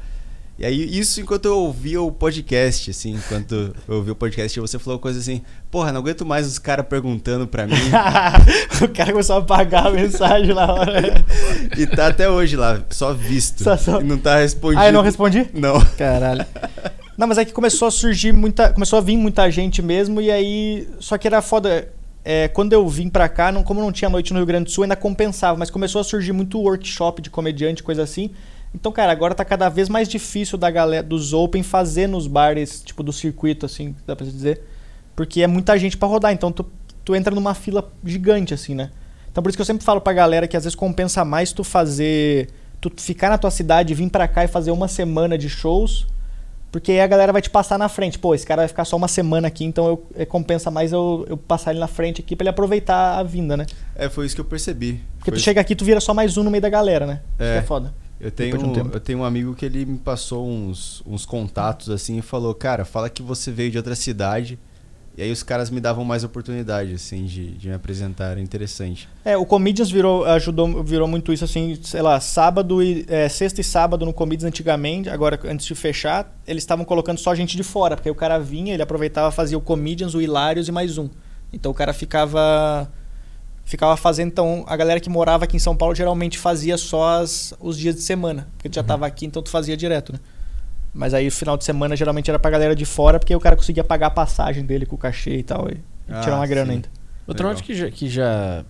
E 0.58 0.64
aí, 0.66 1.00
isso 1.00 1.20
enquanto 1.20 1.46
eu 1.46 1.58
ouvia 1.58 2.00
o 2.00 2.12
podcast, 2.12 2.92
assim, 2.92 3.14
enquanto 3.16 3.76
eu 3.88 3.96
ouvia 3.96 4.14
o 4.14 4.16
podcast, 4.16 4.60
você 4.60 4.78
falou 4.78 5.00
coisa 5.00 5.20
assim, 5.20 5.42
porra, 5.72 5.92
não 5.92 6.00
aguento 6.00 6.24
mais 6.26 6.46
os 6.46 6.60
caras 6.60 6.86
perguntando 6.88 7.48
pra 7.48 7.66
mim. 7.66 7.74
o 8.84 8.88
cara 8.90 9.12
começou 9.12 9.38
a 9.38 9.40
apagar 9.40 9.88
a 9.88 9.92
mensagem 9.92 10.54
na 10.54 10.72
hora. 10.72 11.26
e 11.76 11.88
tá 11.88 12.08
até 12.08 12.30
hoje 12.30 12.56
lá, 12.56 12.84
só 12.92 13.14
visto. 13.14 13.64
Só- 13.64 13.76
só- 13.78 14.00
E 14.00 14.04
não 14.04 14.18
tá 14.18 14.38
respondido. 14.38 14.82
Ah, 14.82 14.88
eu 14.88 14.94
não 14.94 15.02
respondi? 15.02 15.48
Não. 15.56 15.80
Caralho. 15.98 16.46
Não, 17.18 17.28
mas 17.28 17.40
é 17.40 17.46
que 17.46 17.52
começou 17.52 17.88
a 17.88 17.92
surgir 17.92 18.32
muita. 18.32 18.72
Começou 18.72 18.98
a 18.98 19.02
vir 19.02 19.18
muita 19.18 19.50
gente 19.50 19.82
mesmo, 19.82 20.22
e 20.22 20.30
aí. 20.32 20.88
Só 21.00 21.18
que 21.18 21.28
era 21.28 21.42
foda. 21.42 21.90
É, 22.26 22.48
quando 22.48 22.72
eu 22.74 22.88
vim 22.88 23.10
pra 23.10 23.28
cá, 23.28 23.52
não, 23.52 23.64
como 23.64 23.82
não 23.82 23.92
tinha 23.92 24.10
noite 24.10 24.32
no 24.32 24.40
Rio 24.40 24.46
Grande 24.46 24.66
do 24.66 24.72
Sul, 24.72 24.84
ainda 24.84 24.96
compensava, 24.96 25.58
mas 25.58 25.70
começou 25.70 26.00
a 26.00 26.04
surgir 26.04 26.32
muito 26.32 26.58
workshop 26.60 27.22
de 27.22 27.30
comediante, 27.30 27.84
coisa 27.84 28.02
assim. 28.04 28.30
Então, 28.74 28.92
cara, 28.92 29.12
agora 29.12 29.36
tá 29.36 29.46
cada 29.46 29.70
vez 29.70 29.88
mais 29.88 30.08
difícil 30.08 30.58
da 30.58 30.70
galera 30.72 31.04
dos 31.04 31.32
Open 31.32 31.62
fazer 31.62 32.08
nos 32.08 32.28
bares, 32.28 32.82
tipo, 32.84 33.04
do 33.04 33.14
circuito, 33.14 33.66
assim, 33.66 33.96
dá 34.06 34.16
pra 34.16 34.26
dizer. 34.26 34.62
Porque 35.16 35.42
é 35.44 35.48
muita 35.48 35.78
gente 35.78 35.96
pra 35.96 36.08
rodar, 36.08 36.32
então 36.34 36.52
tu, 36.52 36.66
tu 37.06 37.16
entra 37.16 37.34
numa 37.36 37.54
fila 37.54 37.92
gigante, 38.04 38.54
assim, 38.54 38.74
né? 38.74 38.90
Então 39.32 39.42
por 39.44 39.50
isso 39.50 39.58
que 39.58 39.62
eu 39.62 39.66
sempre 39.66 39.84
falo 39.84 40.02
pra 40.02 40.14
galera 40.14 40.48
que 40.48 40.58
às 40.58 40.64
vezes 40.64 40.76
compensa 40.76 41.24
mais 41.24 41.52
tu 41.52 41.64
fazer. 41.64 42.50
Tu 42.82 42.92
ficar 42.98 43.30
na 43.30 43.38
tua 43.38 43.50
cidade, 43.50 43.94
vir 43.94 44.10
pra 44.10 44.28
cá 44.28 44.44
e 44.44 44.48
fazer 44.48 44.72
uma 44.72 44.88
semana 44.88 45.38
de 45.38 45.50
shows. 45.50 46.06
Porque 46.72 46.92
aí 46.92 47.02
a 47.02 47.08
galera 47.08 47.32
vai 47.32 47.42
te 47.42 47.50
passar 47.52 47.78
na 47.78 47.88
frente. 47.88 48.18
Pô, 48.18 48.34
esse 48.34 48.46
cara 48.46 48.64
vai 48.64 48.68
ficar 48.68 48.84
só 48.84 48.96
uma 48.98 49.08
semana 49.08 49.48
aqui, 49.48 49.64
então 49.64 49.88
eu, 49.88 50.08
é, 50.16 50.26
compensa 50.26 50.72
mais 50.72 50.92
eu, 50.92 51.24
eu 51.30 51.38
passar 51.38 51.72
ele 51.72 51.80
na 51.80 51.88
frente 51.88 52.20
aqui 52.22 52.36
pra 52.36 52.44
ele 52.44 52.50
aproveitar 52.50 53.20
a 53.20 53.24
vinda, 53.24 53.56
né? 53.56 53.68
É, 53.96 54.10
foi 54.10 54.26
isso 54.26 54.34
que 54.34 54.42
eu 54.42 54.46
percebi. 54.46 55.00
Porque 55.20 55.30
Foi 55.32 55.40
tu 55.40 55.44
chega 55.44 55.62
aqui 55.62 55.76
tu 55.76 55.86
vira 55.86 56.00
só 56.02 56.14
mais 56.16 56.36
um 56.36 56.44
no 56.44 56.50
meio 56.50 56.62
da 56.62 56.70
galera, 56.70 57.06
né? 57.06 57.22
Isso 57.40 57.44
É. 57.44 57.54
que 57.54 57.60
é 57.60 57.62
foda. 57.62 57.94
Eu 58.24 58.32
tenho, 58.32 58.58
de 58.58 58.64
um 58.64 58.92
eu 58.94 59.00
tenho 59.02 59.20
um 59.20 59.26
amigo 59.26 59.54
que 59.54 59.66
ele 59.66 59.86
me 59.86 59.98
passou 59.98 60.48
uns, 60.48 61.04
uns 61.06 61.26
contatos 61.26 61.90
assim 61.90 62.18
e 62.18 62.22
falou, 62.22 62.56
cara, 62.56 62.86
fala 62.86 63.10
que 63.10 63.22
você 63.22 63.52
veio 63.52 63.70
de 63.70 63.78
outra 63.78 63.96
cidade. 63.96 64.58
E 65.16 65.22
aí 65.22 65.32
os 65.32 65.44
caras 65.44 65.70
me 65.70 65.80
davam 65.80 66.04
mais 66.04 66.24
oportunidade, 66.24 66.94
assim, 66.94 67.26
de, 67.26 67.52
de 67.52 67.68
me 67.68 67.76
apresentar. 67.76 68.32
Era 68.32 68.42
interessante. 68.42 69.08
É, 69.24 69.38
o 69.38 69.46
Comedians 69.46 69.92
virou, 69.92 70.26
ajudou, 70.26 70.84
virou 70.84 71.08
muito 71.08 71.32
isso, 71.32 71.44
assim, 71.44 71.78
sei 71.84 72.02
lá, 72.02 72.20
sábado 72.20 72.82
e. 72.82 73.06
é, 73.08 73.30
sexta 73.30 73.62
e 73.62 73.64
sábado 73.64 74.06
no 74.06 74.14
Comedians 74.14 74.48
antigamente, 74.48 75.10
agora 75.10 75.40
antes 75.46 75.68
de 75.68 75.76
fechar, 75.76 76.36
eles 76.48 76.64
estavam 76.64 76.84
colocando 76.84 77.20
só 77.20 77.36
gente 77.36 77.56
de 77.56 77.62
fora, 77.62 77.96
porque 77.96 78.10
aí 78.10 78.12
o 78.12 78.16
cara 78.16 78.40
vinha, 78.40 78.74
ele 78.74 78.82
aproveitava, 78.82 79.30
fazia 79.30 79.58
o 79.58 79.62
Comedians, 79.62 80.16
o 80.16 80.22
Hilários 80.22 80.68
e 80.68 80.72
mais 80.72 80.98
um. 80.98 81.10
Então 81.52 81.72
o 81.72 81.76
cara 81.76 81.94
ficava. 81.94 82.90
Ficava 83.66 83.96
fazendo, 83.96 84.28
então, 84.28 84.64
a 84.68 84.76
galera 84.76 85.00
que 85.00 85.10
morava 85.10 85.46
aqui 85.46 85.56
em 85.56 85.60
São 85.60 85.76
Paulo 85.76 85.96
geralmente 85.96 86.38
fazia 86.38 86.78
só 86.78 87.22
as- 87.22 87.54
os 87.60 87.78
dias 87.78 87.96
de 87.96 88.02
semana, 88.02 88.48
porque 88.58 88.70
tu 88.70 88.76
já 88.76 88.84
tava 88.84 89.06
aqui, 89.08 89.26
então 89.26 89.42
tu 89.42 89.50
fazia 89.50 89.76
direto, 89.78 90.12
né? 90.14 90.20
Mas 90.94 91.14
aí 91.14 91.28
o 91.28 91.32
final 91.32 91.58
de 91.58 91.64
semana 91.64 91.96
geralmente 91.96 92.30
era 92.30 92.38
pra 92.38 92.52
galera 92.52 92.76
de 92.76 92.86
fora, 92.86 93.18
porque 93.20 93.36
o 93.36 93.40
cara 93.40 93.56
conseguia 93.56 93.84
pagar 93.84 94.08
a 94.08 94.12
passagem 94.12 94.64
dele 94.66 94.86
com 94.86 94.96
o 94.96 95.00
cachê 95.00 95.38
e 95.38 95.44
tal, 95.44 95.68
e, 95.70 95.74
e 95.76 95.80
Ah, 96.14 96.20
tirar 96.22 96.36
uma 96.36 96.46
grana 96.46 96.68
sim. 96.68 96.72
ainda. 96.74 96.90
Outra 97.26 97.48
Legal. 97.48 97.58
onde 97.58 97.64
que 97.64 97.74
já, 97.74 97.90
que 97.90 98.10
já 98.10 98.64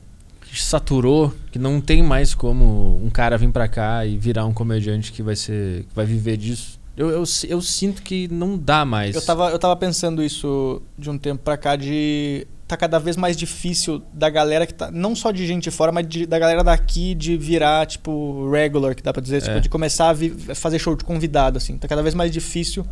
saturou, 0.54 1.34
que 1.52 1.58
não 1.58 1.82
tem 1.82 2.04
mais 2.04 2.34
como 2.36 3.04
um 3.04 3.10
cara 3.10 3.38
vir 3.38 3.50
pra 3.52 3.68
cá 3.68 4.06
e 4.06 4.18
virar 4.18 4.46
um 4.46 4.54
comediante 4.54 5.12
que 5.12 5.24
vai 5.24 5.36
ser. 5.36 5.84
que 5.90 5.96
vai 5.96 6.06
viver 6.06 6.38
disso. 6.38 6.80
Eu, 6.96 7.10
eu, 7.10 7.24
eu 7.50 7.62
sinto 7.62 8.04
que 8.04 8.28
não 8.28 8.56
dá 8.56 8.86
mais. 8.86 9.16
Eu 9.16 9.26
tava, 9.26 9.50
eu 9.50 9.58
tava 9.58 9.76
pensando 9.76 10.22
isso 10.24 10.80
de 10.98 11.10
um 11.10 11.18
tempo 11.18 11.42
pra 11.44 11.58
cá, 11.58 11.76
de. 11.76 12.46
Tá 12.74 12.78
cada 12.78 12.98
vez 13.00 13.16
mais 13.16 13.38
difícil 13.38 14.02
da 14.12 14.30
galera 14.32 14.66
que 14.66 14.74
tá. 14.74 14.90
Não 14.90 15.16
só 15.16 15.30
de 15.30 15.46
gente 15.46 15.66
de 15.66 15.72
fora, 15.72 15.92
mas 15.92 16.08
de- 16.08 16.26
da 16.26 16.40
galera 16.40 16.64
daqui 16.64 17.14
de 17.14 17.38
virar, 17.38 17.86
tipo, 17.86 18.50
regular, 18.50 18.96
que 18.96 19.04
dá 19.04 19.14
pra 19.14 19.22
dizer, 19.22 19.44
tipo, 19.44 19.58
É. 19.58 19.60
de 19.60 19.70
começar 19.70 20.10
a 20.10 20.14
vi- 20.14 20.32
fazer 20.56 20.80
show 20.80 20.96
de 20.96 21.04
convidado, 21.04 21.58
assim. 21.60 21.78
Tá 21.78 21.88
cada 21.88 22.02
vez 22.02 22.16
mais 22.16 22.32
difícil. 22.32 22.84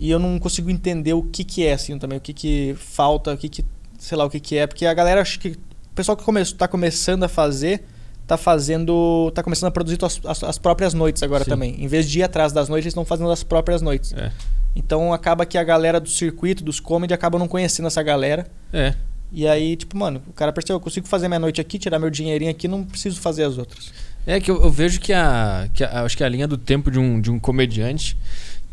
E 0.00 0.10
eu 0.10 0.18
não 0.18 0.36
consigo 0.40 0.68
entender 0.68 1.12
o 1.12 1.22
que 1.22 1.44
que 1.44 1.64
é, 1.64 1.74
assim, 1.74 1.96
também. 1.96 2.18
O 2.18 2.20
que 2.20 2.32
que 2.32 2.74
falta, 2.76 3.32
o 3.32 3.36
que 3.36 3.48
que. 3.48 3.64
Sei 3.98 4.18
lá 4.18 4.24
o 4.24 4.30
que 4.30 4.40
que 4.40 4.56
é. 4.56 4.66
Porque 4.66 4.84
a 4.84 4.92
galera, 4.94 5.20
acho 5.20 5.38
que. 5.38 5.50
O 5.50 5.94
pessoal 5.94 6.16
que 6.16 6.24
come, 6.24 6.44
tá 6.44 6.66
começando 6.66 7.22
a 7.22 7.28
fazer. 7.28 7.84
Tá 8.26 8.36
fazendo. 8.36 9.30
Tá 9.32 9.42
começando 9.44 9.68
a 9.68 9.70
produzir 9.70 9.98
as, 10.04 10.20
as- 10.24 10.42
as 10.42 10.58
próprias 10.58 10.92
noites 10.92 11.22
agora 11.22 11.44
Sim. 11.44 11.50
também. 11.50 11.76
Em 11.82 11.86
vez 11.86 12.08
de 12.10 12.18
ir 12.18 12.22
atrás 12.24 12.52
das 12.52 12.68
noites, 12.68 12.86
eles 12.86 12.92
estão 12.92 13.04
fazendo 13.04 13.30
as 13.30 13.44
próprias 13.44 13.80
noites. 13.80 14.12
É. 14.12 14.32
Então 14.78 15.12
acaba 15.12 15.44
que 15.44 15.58
a 15.58 15.64
galera 15.64 15.98
do 16.00 16.08
circuito, 16.08 16.62
dos 16.64 16.78
comedy, 16.80 17.12
acaba 17.12 17.38
não 17.38 17.48
conhecendo 17.48 17.86
essa 17.88 18.02
galera. 18.02 18.46
É. 18.72 18.94
E 19.30 19.46
aí, 19.46 19.76
tipo, 19.76 19.96
mano, 19.96 20.22
o 20.28 20.32
cara 20.32 20.52
percebeu, 20.52 20.76
eu 20.76 20.80
consigo 20.80 21.06
fazer 21.06 21.28
minha 21.28 21.38
noite 21.40 21.60
aqui, 21.60 21.78
tirar 21.78 21.98
meu 21.98 22.08
dinheirinho 22.08 22.50
aqui, 22.50 22.66
não 22.66 22.82
preciso 22.84 23.20
fazer 23.20 23.44
as 23.44 23.58
outras. 23.58 23.92
É 24.26 24.40
que 24.40 24.50
eu, 24.50 24.62
eu 24.62 24.70
vejo 24.70 25.00
que 25.00 25.12
a, 25.12 25.68
que 25.74 25.82
a- 25.84 26.02
Acho 26.02 26.16
que 26.16 26.24
a 26.24 26.28
linha 26.28 26.46
do 26.46 26.56
tempo 26.56 26.90
de 26.90 26.98
um, 26.98 27.20
de 27.20 27.30
um 27.30 27.38
comediante 27.38 28.16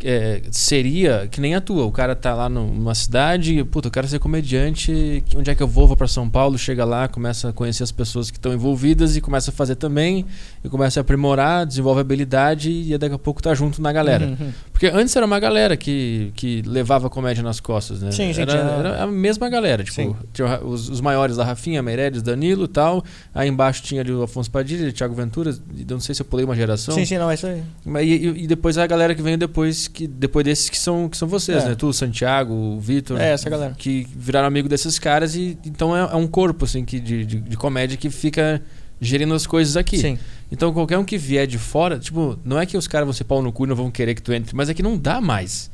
é, 0.03 0.41
seria 0.51 1.27
que 1.31 1.39
nem 1.41 1.55
a 1.55 1.61
tua. 1.61 1.85
O 1.85 1.91
cara 1.91 2.15
tá 2.15 2.33
lá 2.33 2.49
num- 2.49 2.73
numa 2.73 2.93
cidade, 2.95 3.63
puta, 3.65 3.87
eu 3.87 3.91
quero 3.91 4.07
ser 4.07 4.19
comediante. 4.19 5.23
Onde 5.35 5.49
é 5.49 5.55
que 5.55 5.63
eu 5.63 5.67
vou? 5.67 5.87
Vou 5.87 5.95
pra 5.97 6.07
São 6.07 6.29
Paulo, 6.29 6.57
chega 6.57 6.83
lá, 6.85 7.07
começa 7.07 7.49
a 7.49 7.53
conhecer 7.53 7.83
as 7.83 7.91
pessoas 7.91 8.29
que 8.29 8.37
estão 8.37 8.53
envolvidas 8.53 9.15
e 9.15 9.21
começa 9.21 9.51
a 9.51 9.53
fazer 9.53 9.75
também. 9.75 10.25
E 10.63 10.69
começa 10.69 10.99
a 10.99 11.01
aprimorar, 11.01 11.65
desenvolve 11.65 12.01
habilidade 12.01 12.69
e 12.71 12.97
daqui 12.97 13.15
a 13.15 13.19
pouco 13.19 13.41
tá 13.41 13.53
junto 13.53 13.81
na 13.81 13.91
galera. 13.91 14.25
Uhum, 14.25 14.37
uhum. 14.39 14.51
Porque 14.71 14.87
antes 14.87 15.15
era 15.15 15.25
uma 15.25 15.39
galera 15.39 15.77
que, 15.77 16.31
que 16.35 16.61
levava 16.65 17.09
comédia 17.09 17.41
nas 17.43 17.59
costas, 17.59 18.01
né? 18.01 18.11
Sim, 18.11 18.33
sim, 18.33 18.41
era, 18.41 18.53
era 18.53 19.03
a 19.03 19.07
mesma 19.07 19.47
galera. 19.49 19.83
Tipo, 19.83 20.17
os, 20.65 20.89
os 20.89 20.99
maiores 21.01 21.37
da 21.37 21.43
Rafinha, 21.45 21.81
Meirelles, 21.81 22.21
Danilo 22.21 22.65
e 22.65 22.67
tal. 22.67 23.03
Aí 23.33 23.47
embaixo 23.47 23.81
tinha 23.83 24.01
ali 24.01 24.11
o 24.11 24.23
Afonso 24.23 24.51
Padilha, 24.51 24.89
o 24.89 24.91
Thiago 24.91 25.15
Ventura. 25.15 25.51
eu 25.51 25.85
Não 25.89 25.99
sei 25.99 26.13
se 26.13 26.21
eu 26.21 26.25
pulei 26.25 26.43
uma 26.45 26.55
geração. 26.55 26.93
Sim, 26.93 27.05
sim, 27.05 27.17
não, 27.17 27.31
é 27.31 27.35
isso 27.35 27.47
aí. 27.47 27.63
Mas, 27.85 28.05
e, 28.05 28.09
e- 28.09 28.43
e 28.43 28.47
depois 28.47 28.77
a 28.77 28.85
galera 28.85 29.15
que 29.15 29.21
veio 29.21 29.37
depois, 29.37 29.84
que, 29.87 30.07
depois 30.07 30.43
desses 30.45 30.69
que 30.69 30.77
são, 30.77 31.07
que 31.09 31.17
são 31.17 31.27
vocês, 31.27 31.63
É. 31.63 31.69
né? 31.69 31.75
Tu, 31.75 31.91
Santiago, 31.93 32.53
o 32.53 32.79
Vitor. 32.79 33.19
É, 33.19 33.31
essa 33.31 33.49
galera. 33.49 33.73
Que 33.77 34.07
viraram 34.15 34.47
amigo 34.47 34.67
desses 34.69 34.97
caras 34.99 35.35
e 35.35 35.57
então 35.65 35.95
é, 35.95 36.01
é 36.11 36.15
um 36.15 36.27
corpo, 36.27 36.65
assim, 36.65 36.83
que, 36.85 36.99
de, 36.99 37.25
de, 37.25 37.39
de 37.39 37.57
comédia 37.57 37.97
que 37.97 38.09
fica 38.09 38.61
gerindo 39.01 39.33
as 39.33 39.45
coisas 39.45 39.75
aqui. 39.77 39.97
Sim. 39.97 40.17
Então 40.51 40.71
qualquer 40.73 40.97
um 40.97 41.03
que 41.03 41.17
vier 41.17 41.45
de 41.47 41.57
fora, 41.57 41.99
tipo, 41.99 42.37
não 42.45 42.59
é 42.59 42.65
que 42.65 42.77
os 42.77 42.87
caras 42.87 43.05
vão 43.05 43.13
ser 43.13 43.23
pau 43.25 43.41
no 43.41 43.51
cu 43.51 43.65
e 43.65 43.69
não 43.69 43.75
vão 43.75 43.91
querer 43.91 44.13
que 44.15 44.21
tu 44.21 44.31
entre, 44.33 44.55
mas 44.55 44.69
é 44.69 44.73
que 44.73 44.81
não 44.83 44.97
dá 44.97 45.19
mais. 45.19 45.69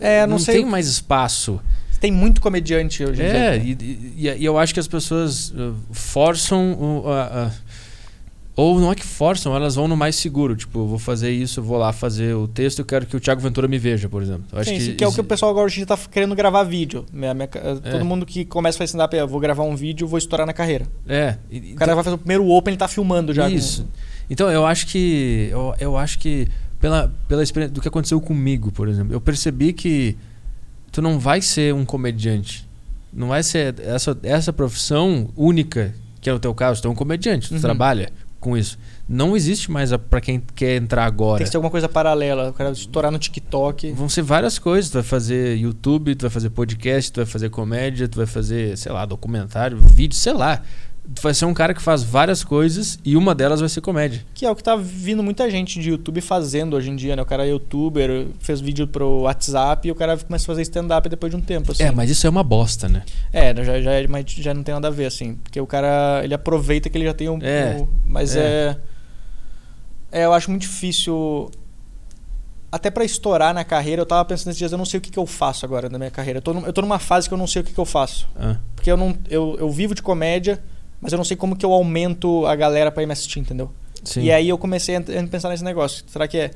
É, 0.00 0.22
não 0.22 0.32
não 0.32 0.38
sei 0.38 0.56
tem 0.56 0.64
mais 0.66 0.86
espaço. 0.88 1.60
Tem 2.00 2.10
muito 2.12 2.40
comediante 2.40 3.02
hoje 3.02 3.22
em 3.22 3.24
É, 3.24 3.58
dia. 3.58 3.76
e, 3.80 4.22
e- 4.26 4.36
e 4.38 4.44
eu 4.44 4.58
acho 4.58 4.74
que 4.74 4.80
as 4.80 4.86
pessoas 4.88 5.50
uh, 5.52 5.74
forçam 5.90 6.72
o- 6.74 7.08
a- 7.08 7.22
a- 7.46 7.50
ou 8.56 8.78
não 8.80 8.92
é 8.92 8.94
que 8.94 9.04
forçam, 9.04 9.54
elas 9.54 9.74
vão 9.74 9.88
no 9.88 9.96
mais 9.96 10.14
seguro. 10.16 10.54
Tipo, 10.54 10.80
eu 10.80 10.86
vou 10.86 10.98
fazer 10.98 11.30
isso, 11.32 11.58
eu 11.60 11.64
vou 11.64 11.76
lá 11.76 11.92
fazer 11.92 12.34
o 12.34 12.46
texto, 12.46 12.78
eu 12.78 12.84
quero 12.84 13.04
que 13.04 13.16
o 13.16 13.20
Thiago 13.20 13.40
Ventura 13.40 13.66
me 13.66 13.78
veja, 13.78 14.08
por 14.08 14.22
exemplo. 14.22 14.44
Eu 14.52 14.58
acho 14.60 14.70
Sim, 14.70 14.78
que, 14.78 14.94
que 14.94 15.04
é 15.04 15.08
o 15.08 15.12
que 15.12 15.20
o 15.20 15.24
pessoal 15.24 15.50
agora 15.50 15.66
hoje 15.66 15.76
em 15.76 15.78
dia 15.78 15.86
tá 15.86 15.98
querendo 16.10 16.34
gravar 16.36 16.62
vídeo. 16.62 17.04
Minha- 17.12 17.34
minha- 17.34 17.48
É. 17.82 17.90
Todo 17.90 18.04
mundo 18.04 18.24
que 18.24 18.44
começa 18.44 18.76
a 18.76 18.78
fazer 18.78 18.86
stand-up, 18.90 19.16
eu 19.16 19.26
vou 19.26 19.40
gravar 19.40 19.64
um 19.64 19.74
vídeo, 19.74 20.06
vou 20.06 20.18
estourar 20.18 20.46
na 20.46 20.52
carreira. 20.52 20.86
É. 21.08 21.36
e- 21.50 21.72
O 21.72 21.76
cara 21.76 21.94
vai 21.94 22.04
fazer 22.04 22.14
o 22.14 22.18
primeiro 22.18 22.46
open, 22.48 22.72
ele 22.72 22.78
tá 22.78 22.86
filmando 22.88 23.32
já. 23.34 23.48
com- 23.48 23.54
Isso. 23.54 23.86
Então 24.30 24.50
eu 24.50 24.64
acho 24.64 24.86
que 24.86 25.48
eu, 25.50 25.74
eu 25.80 25.96
acho 25.96 26.18
que 26.18 26.46
pela 26.80 27.12
pela 27.28 27.42
experiência 27.42 27.74
do 27.74 27.80
que 27.80 27.88
aconteceu 27.88 28.20
comigo, 28.20 28.70
por 28.72 28.88
exemplo, 28.88 29.12
eu 29.12 29.20
percebi 29.20 29.72
que 29.72 30.16
tu 30.92 31.02
não 31.02 31.18
vai 31.18 31.40
ser 31.42 31.74
um 31.74 31.84
comediante. 31.84 32.66
Não 33.12 33.28
vai 33.28 33.42
ser 33.42 33.74
essa 33.80 34.16
essa 34.22 34.52
profissão 34.52 35.28
única, 35.36 35.94
que 36.20 36.30
é 36.30 36.32
o 36.32 36.38
teu 36.38 36.54
caso, 36.54 36.80
tu 36.80 36.88
é 36.88 36.90
um 36.90 36.94
comediante, 36.94 37.48
tu 37.48 37.54
Uhum. 37.54 37.60
trabalha 37.60 38.10
com 38.44 38.56
isso. 38.56 38.78
Não 39.08 39.34
existe 39.34 39.70
mais 39.70 39.92
a- 39.92 39.98
pra 39.98 40.20
quem 40.20 40.40
quer 40.54 40.76
entrar 40.76 41.04
agora. 41.06 41.38
Tem 41.38 41.46
que 41.46 41.50
ter 41.50 41.56
alguma 41.56 41.70
coisa 41.70 41.88
paralela. 41.88 42.50
O 42.50 42.52
cara 42.52 42.70
estourar 42.70 43.10
no 43.10 43.18
TikTok. 43.18 43.90
Vão 43.92 44.08
ser 44.08 44.22
várias 44.22 44.58
coisas. 44.58 44.90
Tu 44.90 44.94
vai 44.94 45.02
fazer 45.02 45.56
YouTube, 45.56 46.14
tu 46.14 46.22
vai 46.22 46.30
fazer 46.30 46.50
podcast, 46.50 47.10
tu 47.10 47.16
vai 47.16 47.26
fazer 47.26 47.48
comédia, 47.50 48.06
tu 48.06 48.16
vai 48.18 48.26
fazer, 48.26 48.76
sei 48.76 48.92
lá, 48.92 49.04
documentário, 49.06 49.78
vídeo, 49.78 50.16
sei 50.16 50.32
lá. 50.34 50.60
Tu 51.12 51.20
vai 51.20 51.34
ser 51.34 51.44
um 51.44 51.52
cara 51.52 51.74
que 51.74 51.82
faz 51.82 52.02
várias 52.02 52.42
coisas 52.42 52.98
e 53.04 53.14
uma 53.14 53.34
delas 53.34 53.60
vai 53.60 53.68
ser 53.68 53.82
comédia. 53.82 54.24
Que 54.32 54.46
é 54.46 54.50
o 54.50 54.56
que 54.56 54.62
tá 54.62 54.74
vindo 54.74 55.22
muita 55.22 55.50
gente 55.50 55.78
de 55.78 55.90
YouTube 55.90 56.20
fazendo 56.22 56.74
hoje 56.76 56.88
em 56.90 56.96
dia, 56.96 57.14
né? 57.14 57.20
O 57.20 57.26
cara 57.26 57.44
é 57.46 57.50
youtuber, 57.50 58.26
fez 58.40 58.58
vídeo 58.60 58.88
pro 58.88 59.20
WhatsApp 59.20 59.86
e 59.86 59.90
o 59.90 59.94
cara 59.94 60.16
começa 60.16 60.44
a 60.44 60.46
fazer 60.46 60.62
stand-up 60.62 61.06
depois 61.08 61.30
de 61.30 61.36
um 61.36 61.42
tempo, 61.42 61.72
assim. 61.72 61.82
É, 61.82 61.90
mas 61.90 62.08
isso 62.08 62.26
é 62.26 62.30
uma 62.30 62.42
bosta, 62.42 62.88
né? 62.88 63.02
É, 63.32 63.54
já, 63.62 63.82
já, 63.82 63.92
é- 63.92 64.06
mas 64.06 64.24
já 64.30 64.54
não 64.54 64.62
tem 64.62 64.74
nada 64.74 64.88
a 64.88 64.90
ver, 64.90 65.04
assim. 65.04 65.34
Porque 65.34 65.60
o 65.60 65.66
cara, 65.66 66.22
ele 66.24 66.32
aproveita 66.32 66.88
que 66.88 66.96
ele 66.96 67.04
já 67.04 67.12
tem 67.12 67.28
um... 67.28 67.38
É, 67.42 67.76
um- 67.82 67.88
mas 68.06 68.34
é. 68.34 68.76
é... 70.10 70.20
é... 70.20 70.24
eu 70.24 70.32
acho 70.32 70.50
muito 70.50 70.62
difícil... 70.62 71.50
Até 72.72 72.90
pra 72.90 73.04
estourar 73.04 73.54
na 73.54 73.62
carreira, 73.62 74.02
eu 74.02 74.06
tava 74.06 74.24
pensando 74.24 74.48
esses 74.48 74.58
dias, 74.58 74.72
eu 74.72 74.78
não 74.78 74.84
sei 74.86 74.98
o 74.98 75.00
que, 75.00 75.10
que 75.10 75.18
eu 75.18 75.26
faço 75.26 75.64
agora 75.64 75.88
na 75.88 75.96
minha 75.98 76.10
carreira. 76.10 76.38
Eu 76.38 76.42
tô, 76.42 76.52
num- 76.54 76.66
eu 76.66 76.72
tô 76.72 76.80
numa 76.80 76.98
fase 76.98 77.28
que 77.28 77.34
eu 77.34 77.38
não 77.38 77.46
sei 77.46 77.62
o 77.62 77.64
que, 77.64 77.72
que 77.72 77.78
eu 77.78 77.84
faço. 77.84 78.26
Ah, 78.34 78.56
Porque 78.74 78.90
eu 78.90 78.96
não 78.96 79.14
eu, 79.30 79.56
eu 79.60 79.70
vivo 79.70 79.94
de 79.94 80.02
comédia, 80.02 80.60
mas 81.04 81.12
eu 81.12 81.18
não 81.18 81.24
sei 81.24 81.36
como 81.36 81.54
que 81.54 81.64
eu 81.66 81.70
aumento 81.72 82.46
a 82.46 82.56
galera 82.56 82.90
pra 82.90 83.02
ir 83.02 83.06
me 83.06 83.12
assistir, 83.12 83.38
entendeu? 83.38 83.70
sim. 84.02 84.22
E 84.22 84.32
aí 84.32 84.48
eu 84.48 84.56
comecei 84.56 84.96
a 84.96 85.02
pensar 85.30 85.50
nesse 85.50 85.62
negócio. 85.62 86.02
Será 86.08 86.26
que 86.26 86.38
é. 86.38 86.50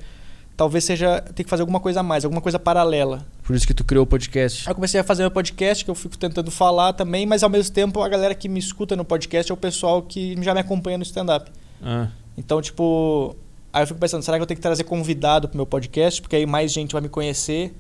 Talvez 0.57 0.85
seja. 0.85 1.21
Tem 1.21 1.45
que 1.45 1.51
fazer 1.51 1.63
alguma 1.63 1.79
coisa 1.81 2.01
a 2.01 2.03
mais, 2.03 2.25
alguma 2.25 2.41
coisa 2.41 2.59
paralela. 2.59 3.27
Por 3.45 3.55
isso 3.55 3.67
que 3.67 3.75
tu 3.75 3.85
criou 3.85 4.05
o 4.05 4.07
podcast. 4.07 4.67
Aí 4.67 4.71
eu 4.71 4.75
comecei 4.75 4.99
a 4.99 5.05
fazer 5.05 5.23
meu 5.23 5.31
podcast, 5.31 5.85
que 5.85 5.91
eu 5.91 5.95
fico 5.95 6.17
tentando 6.19 6.51
falar 6.51 6.95
também, 6.95 7.27
mas 7.27 7.43
ao 7.43 7.51
mesmo 7.51 7.73
tempo 7.75 8.03
a 8.03 8.09
galera 8.09 8.35
que 8.35 8.49
me 8.49 8.59
escuta 8.59 8.97
no 8.97 9.05
podcast 9.05 9.53
é 9.53 9.55
o 9.55 9.57
pessoal 9.57 10.03
que 10.03 10.35
já 10.43 10.55
me 10.55 10.61
acompanha 10.61 10.97
no 10.97 11.05
stand-up. 11.05 11.51
Ah, 11.83 12.09
Então, 12.37 12.61
tipo. 12.63 13.37
Aí 13.71 13.83
eu 13.83 13.87
fico 13.87 14.01
pensando, 14.01 14.23
será 14.23 14.39
que 14.39 14.43
eu 14.43 14.47
tenho 14.47 14.57
que 14.57 14.63
trazer 14.63 14.85
convidado 14.85 15.47
pro 15.47 15.57
meu 15.59 15.67
podcast? 15.67 16.23
Porque 16.23 16.35
aí 16.35 16.47
mais 16.47 16.73
gente 16.73 16.93
vai 16.93 17.03
me 17.03 17.09
conhecer. 17.09 17.75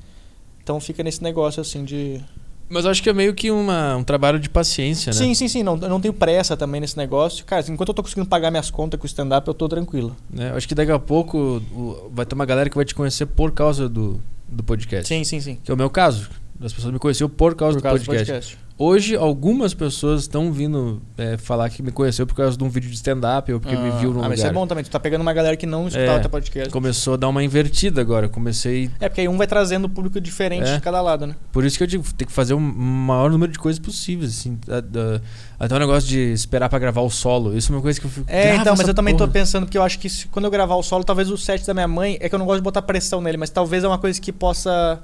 Então 0.62 0.78
fica 0.78 1.02
nesse 1.02 1.22
negócio 1.22 1.62
assim 1.62 1.82
de. 1.82 2.20
Mas 2.68 2.84
acho 2.84 3.02
que 3.02 3.08
é 3.08 3.12
meio 3.12 3.34
que 3.34 3.50
uma, 3.50 3.96
um 3.96 4.04
trabalho 4.04 4.38
de 4.38 4.48
paciência, 4.50 5.10
né? 5.10 5.18
Sim, 5.18 5.34
sim, 5.34 5.48
sim. 5.48 5.62
Não, 5.62 5.78
eu 5.80 5.88
não 5.88 6.00
tenho 6.00 6.12
pressa 6.12 6.56
também 6.56 6.80
nesse 6.80 6.96
negócio. 6.96 7.44
Cara, 7.44 7.64
enquanto 7.68 7.88
eu 7.88 7.94
tô 7.94 8.02
conseguindo 8.02 8.28
pagar 8.28 8.50
minhas 8.50 8.70
contas 8.70 8.98
com 9.00 9.04
o 9.04 9.06
stand-up, 9.06 9.46
eu 9.48 9.54
tô 9.54 9.68
tranquilo. 9.68 10.14
Eu 10.36 10.56
acho 10.56 10.68
que 10.68 10.74
daqui 10.74 10.92
a 10.92 10.98
pouco 10.98 11.62
o- 11.72 12.10
vai 12.12 12.26
ter 12.26 12.34
uma 12.34 12.44
galera 12.44 12.68
que 12.68 12.76
vai 12.76 12.84
te 12.84 12.94
conhecer 12.94 13.24
por 13.26 13.52
causa 13.52 13.88
do, 13.88 14.20
do 14.46 14.62
podcast. 14.62 15.08
Sim, 15.08 15.24
sim, 15.24 15.40
sim. 15.40 15.58
Que 15.64 15.70
é 15.70 15.74
o 15.74 15.76
meu 15.78 15.88
caso. 15.88 16.28
As 16.60 16.72
pessoas 16.72 16.92
me 16.92 16.98
conheceram 16.98 17.28
por 17.30 17.54
causa, 17.54 17.76
Por 17.78 17.82
causa 17.82 17.98
do, 18.02 18.06
podcast. 18.06 18.26
do 18.32 18.34
podcast. 18.34 18.68
Hoje, 18.80 19.16
algumas 19.16 19.74
pessoas 19.74 20.22
estão 20.22 20.52
vindo 20.52 21.02
é, 21.16 21.36
falar 21.36 21.68
que 21.68 21.82
me 21.82 21.90
conheceu 21.90 22.24
por 22.26 22.34
causa 22.36 22.56
de 22.56 22.62
um 22.62 22.68
vídeo 22.68 22.88
de 22.88 22.94
stand-up 22.94 23.52
ou 23.52 23.58
porque 23.58 23.74
me 23.76 23.90
viu 23.92 24.10
num 24.10 24.20
ah, 24.20 24.22
lugar. 24.22 24.28
mas 24.28 24.38
isso 24.38 24.46
é 24.48 24.52
bom 24.52 24.66
também. 24.68 24.84
Tu 24.84 24.90
tá 24.90 25.00
pegando 25.00 25.20
uma 25.22 25.32
galera 25.32 25.56
que 25.56 25.66
não 25.66 25.88
escutava 25.88 26.18
É, 26.18 26.20
teu 26.20 26.30
podcast. 26.30 26.70
Começou 26.70 27.14
a 27.14 27.16
dar 27.16 27.28
uma 27.28 27.42
invertida 27.42 28.00
agora. 28.00 28.28
Comecei. 28.28 28.88
É, 29.00 29.08
porque 29.08 29.20
aí 29.20 29.28
um 29.28 29.36
vai 29.36 29.48
trazendo 29.48 29.88
público 29.88 30.20
diferente 30.20 30.68
É. 30.68 30.76
de 30.76 30.80
cada 30.80 31.00
lado, 31.00 31.26
né? 31.26 31.34
Por 31.52 31.64
isso 31.64 31.76
que 31.76 31.82
eu 31.82 31.88
digo, 31.88 32.04
tem 32.16 32.26
que 32.26 32.32
fazer 32.32 32.54
o 32.54 32.60
maior 32.60 33.30
número 33.32 33.50
de 33.50 33.58
coisas 33.58 33.80
possíveis. 33.80 34.30
Assim, 34.38 34.56
até 35.58 35.74
o 35.74 35.78
negócio 35.78 36.08
de 36.08 36.18
esperar 36.32 36.68
pra 36.68 36.78
gravar 36.78 37.00
o 37.02 37.10
solo. 37.10 37.56
Isso 37.56 37.72
é 37.72 37.76
uma 37.76 37.82
coisa 37.82 38.00
que 38.00 38.06
eu 38.06 38.10
fico. 38.10 38.26
É, 38.30 38.42
"Grava 38.44 38.60
então, 38.60 38.74
mas 38.76 38.86
eu 38.86 38.94
também 38.94 39.14
tô 39.14 39.24
porra." 39.24 39.32
pensando 39.32 39.66
que 39.66 39.76
eu 39.76 39.82
acho 39.82 39.98
que 39.98 40.08
se- 40.08 40.28
quando 40.28 40.44
eu 40.44 40.50
gravar 40.52 40.76
o 40.76 40.82
solo, 40.84 41.02
talvez 41.02 41.30
o 41.30 41.36
set 41.36 41.66
da 41.66 41.74
minha 41.74 41.88
mãe, 41.88 42.16
é 42.20 42.28
que 42.28 42.34
eu 42.34 42.38
não 42.38 42.46
gosto 42.46 42.58
de 42.60 42.64
botar 42.64 42.82
pressão 42.82 43.20
nele, 43.20 43.36
mas 43.38 43.50
talvez 43.50 43.82
é 43.82 43.88
uma 43.88 43.98
coisa 43.98 44.20
que 44.20 44.32
possa 44.32 45.02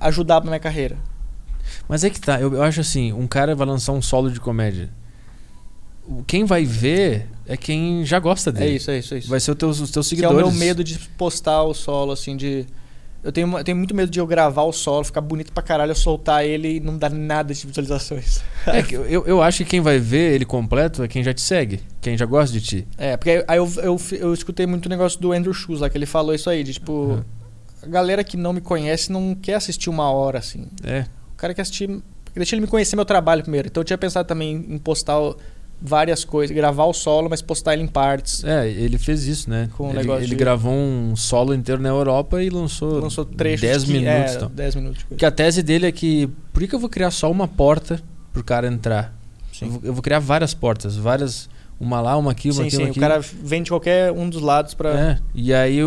ajudar 0.00 0.40
na 0.40 0.46
minha 0.50 0.60
carreira. 0.60 0.96
Mas 1.88 2.04
é 2.04 2.10
que 2.10 2.20
tá, 2.20 2.40
eu, 2.40 2.54
eu 2.54 2.62
acho 2.62 2.80
assim, 2.80 3.12
um 3.12 3.26
cara 3.26 3.54
vai 3.54 3.66
lançar 3.66 3.92
um 3.92 4.02
solo 4.02 4.30
de 4.30 4.40
comédia. 4.40 4.90
Quem 6.26 6.44
vai 6.46 6.64
ver 6.64 7.26
é 7.46 7.56
quem 7.56 8.04
já 8.04 8.18
gosta 8.18 8.48
É 8.48 8.52
dele. 8.54 8.76
isso, 8.76 8.90
é 8.90 8.98
isso, 8.98 9.14
é 9.14 9.18
isso. 9.18 9.28
Vai 9.28 9.40
ser 9.40 9.50
os 9.50 9.56
teus, 9.58 9.80
os 9.80 9.90
teus 9.90 10.08
que 10.08 10.14
é 10.14 10.18
o 10.18 10.30
seguidores. 10.30 10.50
meu 10.52 10.58
medo 10.58 10.82
de 10.82 10.98
postar 11.18 11.62
o 11.64 11.74
solo, 11.74 12.12
assim, 12.12 12.34
de. 12.36 12.64
Eu 13.22 13.32
tenho, 13.32 13.58
eu 13.58 13.64
tenho 13.64 13.76
muito 13.76 13.94
medo 13.94 14.10
de 14.10 14.18
eu 14.20 14.26
gravar 14.26 14.62
o 14.62 14.72
solo, 14.72 15.04
ficar 15.04 15.20
bonito 15.20 15.52
pra 15.52 15.62
caralho, 15.62 15.90
eu 15.90 15.94
soltar 15.96 16.46
ele 16.46 16.76
e 16.76 16.80
não 16.80 16.96
dar 16.96 17.10
nada 17.10 17.52
de 17.52 17.66
visualizações. 17.66 18.40
É 18.66 18.82
que 18.82 18.94
eu, 18.94 19.26
eu 19.26 19.42
acho 19.42 19.58
que 19.58 19.70
quem 19.70 19.80
vai 19.80 19.98
ver 19.98 20.32
ele 20.34 20.44
completo 20.46 21.02
é 21.02 21.08
quem 21.08 21.22
já 21.22 21.34
te 21.34 21.40
segue, 21.42 21.80
quem 22.00 22.16
já 22.16 22.24
gosta 22.24 22.52
de 22.52 22.60
ti. 22.64 22.88
É, 22.96 23.16
porque 23.16 23.44
aí 23.46 23.58
eu, 23.58 23.70
eu, 23.82 24.00
eu 24.12 24.32
escutei 24.32 24.66
muito 24.66 24.86
o 24.86 24.88
negócio 24.88 25.20
do 25.20 25.32
Andrew 25.32 25.52
Schultz 25.52 25.80
lá, 25.82 25.90
que 25.90 25.98
ele 25.98 26.06
falou 26.06 26.34
isso 26.34 26.48
aí, 26.48 26.62
de 26.64 26.72
tipo. 26.74 26.92
Uhum. 26.92 27.24
A 27.82 27.86
galera 27.86 28.24
que 28.24 28.36
não 28.36 28.52
me 28.52 28.60
conhece 28.60 29.10
não 29.12 29.34
quer 29.34 29.54
assistir 29.54 29.88
uma 29.90 30.10
hora, 30.10 30.38
assim. 30.38 30.66
É. 30.84 31.04
O 31.32 31.36
cara 31.36 31.54
quer 31.54 31.62
assistir. 31.62 31.88
Deixa 32.34 32.54
ele 32.54 32.62
me 32.62 32.68
conhecer 32.68 32.94
meu 32.96 33.04
trabalho 33.04 33.42
primeiro. 33.42 33.68
Então 33.68 33.80
eu 33.80 33.84
tinha 33.84 33.98
pensado 33.98 34.26
também 34.28 34.64
em 34.68 34.78
postar 34.78 35.16
várias 35.80 36.24
coisas, 36.24 36.54
gravar 36.54 36.84
o 36.86 36.92
solo, 36.92 37.28
mas 37.30 37.40
postar 37.40 37.74
ele 37.74 37.82
em 37.82 37.86
partes. 37.86 38.42
É, 38.44 38.68
ele 38.68 38.98
fez 38.98 39.26
isso, 39.26 39.48
né? 39.48 39.68
Com 39.76 39.86
o 39.88 39.90
ele 39.90 39.98
negócio 39.98 40.22
ele 40.22 40.30
de- 40.30 40.34
gravou 40.36 40.72
um 40.72 41.14
solo 41.16 41.54
inteiro 41.54 41.80
na 41.80 41.88
Europa 41.88 42.42
e 42.42 42.50
lançou, 42.50 43.00
Lançou 43.00 43.24
trechos 43.24 43.60
10 43.60 43.84
que- 43.84 43.92
minutos. 43.92 44.32
É, 44.32 44.36
então. 44.36 44.50
10 44.50 44.74
minutos. 44.74 44.98
de. 45.00 45.04
Porque 45.06 45.24
a 45.24 45.30
tese 45.30 45.62
dele 45.62 45.86
é 45.86 45.92
que 45.92 46.28
por 46.52 46.60
que, 46.60 46.68
que 46.68 46.74
eu 46.74 46.80
vou 46.80 46.88
criar 46.90 47.10
só 47.12 47.30
uma 47.30 47.46
porta 47.48 48.00
pro 48.32 48.42
cara 48.42 48.66
entrar? 48.66 49.16
Sim. 49.52 49.66
Eu 49.66 49.70
vou, 49.70 49.80
eu 49.84 49.92
vou 49.94 50.02
criar 50.02 50.18
várias 50.18 50.52
portas, 50.54 50.96
várias. 50.96 51.48
Uma 51.80 52.00
lá, 52.00 52.16
uma 52.16 52.32
aqui, 52.32 52.48
uma 52.48 52.54
Sim, 52.54 52.62
aqui, 52.62 52.70
sim, 52.72 52.76
uma 52.78 52.86
o 52.88 52.90
aqui. 52.90 52.98
cara 53.00 53.20
vem 53.20 53.62
de 53.62 53.70
qualquer 53.70 54.10
um 54.12 54.28
dos 54.28 54.42
lados 54.42 54.74
pra. 54.74 54.90
É, 54.90 55.18
e 55.34 55.54
aí 55.54 55.78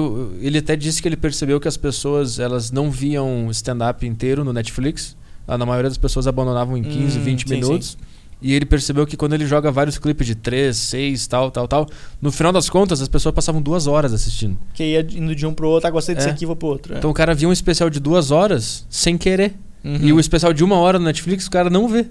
ele 0.41 0.59
até 0.59 0.75
disse 0.75 1.01
que 1.01 1.07
ele 1.07 1.17
percebeu 1.17 1.59
que 1.59 1.67
as 1.67 1.75
pessoas 1.75 2.39
elas 2.39 2.71
não 2.71 2.89
viam 2.89 3.49
stand-up 3.51 4.05
inteiro 4.05 4.43
no 4.45 4.53
Netflix. 4.53 5.17
A 5.47 5.57
na 5.57 5.65
maioria 5.65 5.89
das 5.89 5.97
pessoas 5.97 6.27
abandonavam 6.27 6.77
em 6.77 6.83
15, 6.83 7.19
Hum, 7.19 7.23
20 7.23 7.43
sim, 7.49 7.55
minutos. 7.55 7.97
E 8.41 8.53
ele 8.53 8.65
percebeu 8.65 9.05
que 9.05 9.17
quando 9.17 9.33
ele 9.33 9.45
joga 9.45 9.69
vários 9.71 9.97
clipes 9.99 10.25
de 10.25 10.33
3, 10.33 10.75
6, 10.75 11.27
tal, 11.27 11.51
tal, 11.51 11.67
tal, 11.67 11.87
no 12.21 12.31
final 12.31 12.51
das 12.53 12.69
contas 12.69 13.01
as 13.01 13.07
pessoas 13.07 13.35
passavam 13.35 13.61
duas 13.61 13.85
horas 13.85 14.13
assistindo. 14.13 14.57
Que 14.73 14.83
ia 14.83 15.01
indo 15.01 15.35
de 15.35 15.45
um 15.45 15.53
pro 15.53 15.67
outro, 15.67 15.87
ah, 15.87 15.91
gostei 15.91 16.15
desse 16.15 16.27
É. 16.29 16.31
aqui, 16.31 16.45
vou 16.45 16.55
pro 16.55 16.69
outro. 16.69 16.93
é. 16.95 16.97
Então 16.97 17.09
o 17.11 17.13
cara 17.13 17.35
via 17.35 17.47
um 17.49 17.51
especial 17.51 17.89
de 17.89 17.99
duas 17.99 18.31
horas 18.31 18.85
sem 18.89 19.17
querer. 19.17 19.53
Uhum. 19.83 19.97
E 20.01 20.13
o 20.13 20.19
especial 20.19 20.53
de 20.53 20.63
uma 20.63 20.77
hora 20.77 20.97
no 20.97 21.05
Netflix 21.05 21.47
o 21.47 21.51
cara 21.51 21.69
não 21.69 21.87
vê. 21.87 22.05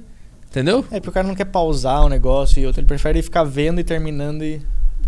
Entendeu? 0.51 0.85
É, 0.91 0.99
porque 0.99 1.11
o 1.11 1.13
cara 1.13 1.27
não 1.29 1.35
quer 1.35 1.45
pausar 1.47 2.05
o 2.05 2.09
negócio 2.09 2.61
e 2.61 2.67
outro. 2.67 2.81
Ele 2.81 2.87
prefere 2.89 3.23
ficar 3.23 3.45
vendo 3.45 3.81
e 3.81 3.85
terminando 3.85 4.43
e. 4.43 4.61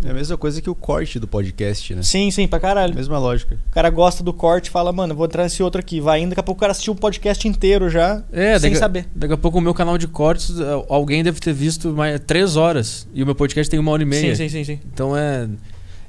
É 0.03 0.09
a 0.09 0.13
mesma 0.13 0.35
coisa 0.37 0.59
que 0.61 0.69
o 0.69 0.75
corte 0.75 1.19
do 1.19 1.27
podcast, 1.27 1.93
né? 1.95 2.01
Sim, 2.01 2.31
sim, 2.31 2.47
pra 2.47 2.59
caralho. 2.59 2.95
Mesma 2.95 3.19
lógica. 3.19 3.57
O 3.69 3.73
cara 3.73 3.89
gosta 3.89 4.23
do 4.23 4.33
corte 4.33 4.67
e 4.67 4.69
fala, 4.71 4.91
mano, 4.91 5.13
vou 5.13 5.25
entrar 5.25 5.43
nesse 5.43 5.61
outro 5.61 5.79
aqui. 5.79 6.01
Vai 6.01 6.21
indo, 6.21 6.29
daqui 6.29 6.39
a 6.39 6.43
pouco 6.43 6.59
o 6.59 6.61
cara 6.61 6.71
assistiu 6.71 6.93
o 6.93 6.95
podcast 6.95 7.47
inteiro 7.47 7.89
já, 7.89 8.23
É, 8.31 8.57
sem 8.59 8.71
daqui, 8.71 8.79
saber. 8.79 9.05
daqui 9.15 9.33
a 9.33 9.37
pouco 9.37 9.59
o 9.59 9.61
meu 9.61 9.73
canal 9.73 9.97
de 9.97 10.07
cortes, 10.07 10.59
eh, 10.59 10.63
alguém 10.89 11.23
deve 11.23 11.39
ter 11.39 11.53
visto 11.53 11.89
mais 11.93 12.19
três 12.21 12.55
horas. 12.57 13.07
E 13.13 13.21
o 13.21 13.25
meu 13.25 13.35
podcast 13.35 13.69
tem 13.69 13.79
uma 13.79 13.91
hora 13.91 14.01
e 14.01 14.05
meia. 14.05 14.35
Sim, 14.35 14.49
sim, 14.49 14.49
sim, 14.49 14.63
sim. 14.63 14.79
Então 14.91 15.15
é. 15.15 15.47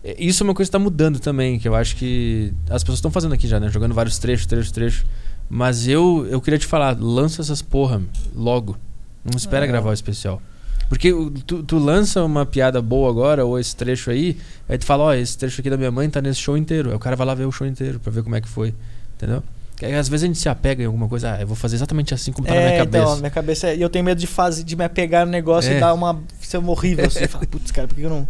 é- 0.03 0.17
Isso 0.19 0.43
é 0.43 0.45
uma 0.45 0.55
coisa 0.55 0.69
que 0.69 0.73
tá 0.73 0.79
mudando 0.79 1.21
também, 1.21 1.59
que 1.59 1.69
eu 1.69 1.75
acho 1.75 1.95
que 1.97 2.53
as 2.71 2.83
pessoas 2.83 2.99
estão 2.99 3.11
fazendo 3.11 3.35
aqui 3.35 3.47
já, 3.47 3.61
né? 3.61 3.69
Jogando 3.69 3.95
vários 3.95 4.19
trechos, 4.19 4.47
trechos, 4.47 4.73
trechos. 4.73 5.05
Mas 5.49 5.87
eu, 5.87 6.27
eu 6.31 6.41
queria 6.41 6.59
te 6.59 6.67
falar, 6.67 6.97
lança 6.99 7.43
essas 7.43 7.61
porra 7.63 8.01
logo. 8.35 8.77
Não 9.25 9.37
espera 9.37 9.65
É. 9.65 9.69
gravar 9.69 9.91
o 9.91 9.93
especial. 9.95 10.41
Porque 10.89 11.11
tu, 11.47 11.63
tu 11.63 11.79
lança 11.79 12.23
uma 12.23 12.45
piada 12.45 12.81
boa 12.83 13.09
agora, 13.09 13.45
ou 13.45 13.59
esse 13.59 13.75
trecho 13.75 14.11
aí, 14.11 14.37
aí 14.69 14.77
tu 14.77 14.85
fala, 14.85 15.05
ó, 15.05 15.15
esse 15.15 15.37
trecho 15.37 15.61
aqui 15.61 15.71
da 15.71 15.77
minha 15.79 15.91
mãe 15.91 16.09
tá 16.11 16.21
nesse 16.21 16.41
show 16.41 16.57
inteiro. 16.59 16.91
Aí 16.91 16.97
o 16.97 16.99
cara 16.99 17.17
vai 17.17 17.27
lá 17.27 17.35
ver 17.35 17.47
o 17.47 17.53
show 17.53 17.67
inteiro 17.67 17.99
pra 17.99 18.13
ver 18.13 18.23
como 18.23 18.37
é 18.37 18.41
que 18.41 18.49
foi. 18.49 18.75
Entendeu? 19.17 19.43
Porque 19.71 19.87
às 19.87 20.09
vezes 20.09 20.25
a 20.25 20.27
gente 20.27 20.39
se 20.39 20.49
apega 20.49 20.83
em 20.83 20.87
alguma 20.87 21.09
coisa, 21.09 21.33
ah, 21.35 21.41
eu 21.41 21.47
vou 21.47 21.57
fazer 21.57 21.77
exatamente 21.77 22.13
assim 22.15 22.31
como 22.33 22.47
tá 22.47 22.55
na 22.55 22.61
minha 22.61 22.73
É, 22.75 22.79
cabeça. 22.79 23.05
então, 23.05 23.17
minha 23.17 23.31
cabeça 23.31 23.69
é. 23.69 23.77
E 23.77 23.81
eu 23.83 23.89
tenho 23.89 24.05
medo 24.05 24.21
de 24.21 24.27
fazer, 24.27 24.63
de 24.63 24.77
me 24.77 24.85
apegar 24.85 25.25
no 25.25 25.33
negócio 25.33 25.73
É. 25.73 25.79
e 25.79 25.81
dar 25.81 25.95
uma. 25.95 26.21
ser 26.41 26.59
horrível 26.59 27.07
assim. 27.07 27.27
Falar, 27.29 27.47
putz, 27.47 27.71
cara, 27.71 27.89
por 27.89 27.95
que 27.97 28.03
eu 28.03 28.11
não. 28.11 28.29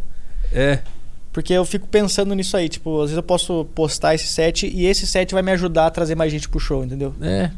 É. 0.52 0.78
Porque 1.32 1.52
eu 1.52 1.64
fico 1.64 1.88
pensando 1.88 2.32
nisso 2.34 2.56
aí, 2.56 2.68
tipo, 2.68 2.94
às 3.00 3.06
vezes 3.10 3.16
eu 3.16 3.22
posso 3.22 3.64
postar 3.74 4.14
esse 4.14 4.28
set 4.28 4.66
e 4.72 4.86
esse 4.86 5.06
set 5.08 5.34
vai 5.34 5.42
me 5.42 5.50
ajudar 5.50 5.86
a 5.86 5.90
trazer 5.90 6.14
mais 6.14 6.30
gente 6.30 6.48
pro 6.48 6.60
show, 6.60 6.84
entendeu? 6.84 7.12
É, 7.20 7.50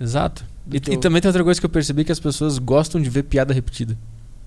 exato. 0.00 0.42
E, 0.68 0.70
Do 0.72 0.76
e 0.76 0.80
teu- 0.80 0.96
também 1.00 1.20
tem 1.20 1.28
outra 1.28 1.42
coisa 1.44 1.58
que 1.58 1.66
eu 1.66 1.70
percebi 1.70 2.04
que 2.04 2.12
as 2.12 2.20
pessoas 2.20 2.58
gostam 2.58 3.00
de 3.00 3.08
ver 3.10 3.22
piada 3.24 3.52
repetida. 3.54 3.96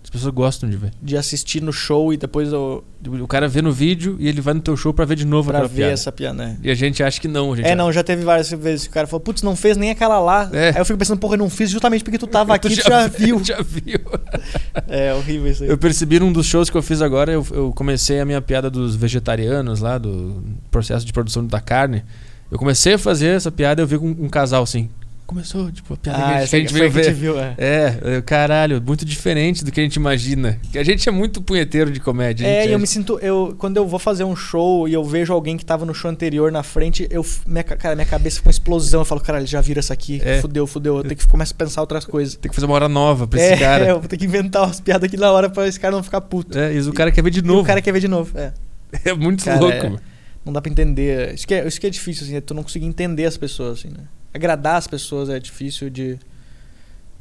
As 0.03 0.09
pessoas 0.09 0.33
gostam 0.33 0.67
de 0.67 0.75
ver. 0.75 0.91
De 1.01 1.15
assistir 1.15 1.61
no 1.61 1.71
show 1.71 2.11
e 2.11 2.17
depois 2.17 2.51
eu. 2.51 2.83
O 3.21 3.27
cara 3.27 3.47
vê 3.47 3.61
no 3.61 3.71
vídeo 3.71 4.17
e 4.19 4.27
ele 4.27 4.41
vai 4.41 4.53
no 4.55 4.59
teu 4.59 4.75
show 4.75 4.91
pra 4.91 5.05
ver 5.05 5.15
de 5.15 5.25
novo 5.25 5.51
pra 5.51 5.61
ver 5.61 5.69
piada. 5.75 5.91
essa 5.93 6.11
piada, 6.11 6.33
né? 6.43 6.57
E 6.63 6.71
a 6.71 6.73
gente 6.73 7.03
acha 7.03 7.21
que 7.21 7.27
não, 7.27 7.55
É, 7.55 7.61
acha- 7.61 7.75
não, 7.75 7.91
já 7.93 8.03
teve 8.03 8.23
várias 8.23 8.49
vezes 8.49 8.85
que 8.85 8.89
o 8.89 8.93
cara 8.93 9.05
falou, 9.05 9.21
putz, 9.21 9.43
não 9.43 9.55
fez 9.55 9.77
nem 9.77 9.91
aquela 9.91 10.19
lá. 10.19 10.49
É. 10.53 10.69
Aí 10.69 10.77
eu 10.79 10.85
fico 10.85 10.97
pensando, 10.97 11.19
porra, 11.19 11.35
eu 11.35 11.37
não 11.39 11.51
fiz 11.51 11.69
justamente 11.69 12.03
porque 12.03 12.17
tu 12.17 12.25
tava 12.25 12.55
aqui, 12.55 12.67
Tu 12.69 12.81
tu 12.81 12.89
já 12.89 13.05
viu. 13.07 13.43
já 13.43 13.61
viu. 13.61 13.99
É 14.87 15.13
horrível 15.13 15.51
isso 15.51 15.63
aí. 15.63 15.69
Eu 15.69 15.77
percebi 15.77 16.19
num 16.19 16.33
dos 16.33 16.45
shows 16.47 16.69
que 16.69 16.75
eu 16.77 16.81
fiz 16.81 17.01
agora, 17.01 17.31
eu, 17.31 17.45
eu 17.51 17.71
comecei 17.73 18.19
a 18.19 18.25
minha 18.25 18.41
piada 18.41 18.69
dos 18.71 18.95
vegetarianos 18.95 19.79
lá, 19.81 19.97
do 19.99 20.43
processo 20.71 21.05
de 21.05 21.13
produção 21.13 21.45
da 21.45 21.61
carne. 21.61 22.03
Eu 22.49 22.57
comecei 22.57 22.93
a 22.95 22.97
fazer 22.97 23.27
essa 23.27 23.51
piada 23.51 23.81
e 23.81 23.83
eu 23.83 23.87
vi 23.87 23.97
com 23.99 24.09
um 24.09 24.27
casal 24.29 24.63
assim. 24.63 24.89
Começou, 25.31 25.71
tipo, 25.71 25.93
a 25.93 25.97
piada 25.97 26.17
que 26.17 26.23
a 26.23 26.27
Ah, 26.27 26.39
gente, 26.41 26.49
que 26.49 26.55
a 26.55 26.59
gente 26.59 26.73
veio 26.73 26.91
que 26.91 26.97
a 26.99 27.01
ver. 27.01 27.03
gente 27.05 27.13
viu, 27.17 27.39
é. 27.39 27.55
É, 27.57 27.97
eu- 28.17 28.21
caralho, 28.23 28.81
muito 28.85 29.05
diferente 29.05 29.63
do 29.63 29.71
que 29.71 29.79
a 29.79 29.83
gente 29.83 29.95
imagina. 29.95 30.59
Que 30.73 30.77
a 30.77 30.83
gente 30.83 31.07
é 31.07 31.11
muito 31.11 31.41
punheteiro 31.41 31.89
de 31.89 32.01
comédia. 32.01 32.45
É, 32.45 32.67
e 32.67 32.73
eu 32.73 32.77
me 32.77 32.85
sinto. 32.85 33.17
Eu, 33.21 33.55
quando 33.57 33.77
eu 33.77 33.87
vou 33.87 33.97
fazer 33.97 34.25
um 34.25 34.35
show 34.35 34.89
e 34.89 34.93
eu 34.93 35.01
vejo 35.05 35.31
alguém 35.31 35.55
que 35.55 35.63
tava 35.63 35.85
no 35.85 35.93
show 35.93 36.11
anterior 36.11 36.51
na 36.51 36.63
frente, 36.63 37.07
eu, 37.09 37.25
minha, 37.47 37.63
ca- 37.63 37.77
cara, 37.77 37.95
minha 37.95 38.05
cabeça 38.05 38.35
fica 38.37 38.49
uma 38.49 38.51
explosão. 38.51 38.99
Eu 39.01 39.05
falo, 39.05 39.21
caralho, 39.21 39.47
já 39.47 39.61
viram 39.61 39.79
essa 39.79 39.93
aqui. 39.93 40.21
É. 40.21 40.41
Fudeu, 40.41 40.67
fudeu. 40.67 40.97
Eu 40.97 41.03
tenho 41.03 41.15
que 41.15 41.25
começar 41.25 41.53
a 41.53 41.57
pensar 41.57 41.79
outras 41.79 42.03
coisas. 42.03 42.35
Tem 42.35 42.49
que 42.49 42.55
fazer 42.55 42.65
uma 42.65 42.75
hora 42.75 42.89
nova 42.89 43.25
pra 43.25 43.39
É, 43.39 43.53
esse 43.53 43.59
cara. 43.63 43.85
eu 43.89 43.99
vou 44.01 44.09
ter 44.09 44.17
que 44.17 44.25
inventar 44.25 44.63
umas 44.65 44.81
piadas 44.81 45.07
aqui 45.07 45.15
na 45.15 45.31
hora 45.31 45.49
pra 45.49 45.65
esse 45.65 45.79
cara 45.79 45.95
não 45.95 46.03
ficar 46.03 46.19
puto. 46.19 46.57
É, 46.59 46.73
e 46.75 46.81
o 46.81 46.91
cara 46.91 47.09
quer 47.09 47.21
ver 47.23 47.29
de 47.31 47.39
E 47.39 47.41
novo. 47.41 47.61
o 47.61 47.65
cara 47.65 47.81
quer 47.81 47.93
ver 47.93 48.01
de 48.01 48.07
novo. 48.09 48.37
É. 48.37 48.51
É 49.05 49.13
muito 49.13 49.45
Cara, 49.45 49.59
louco. 49.61 49.77
é. 49.77 49.83
mano. 49.83 49.99
Não 50.45 50.51
dá 50.51 50.61
pra 50.61 50.69
entender. 50.69 51.33
Isso 51.33 51.47
que 51.47 51.53
é, 51.53 51.65
isso 51.65 51.79
que 51.79 51.87
é 51.87 51.89
difícil, 51.89 52.25
assim, 52.25 52.35
é 52.35 52.41
tu 52.41 52.53
não 52.53 52.63
conseguir 52.63 52.85
entender 52.85 53.23
as 53.25 53.37
pessoas, 53.37 53.79
assim, 53.79 53.87
né? 53.89 54.03
Agradar 54.33 54.75
as 54.77 54.87
pessoas 54.87 55.29
é 55.29 55.39
difícil 55.39 55.89
de. 55.89 56.17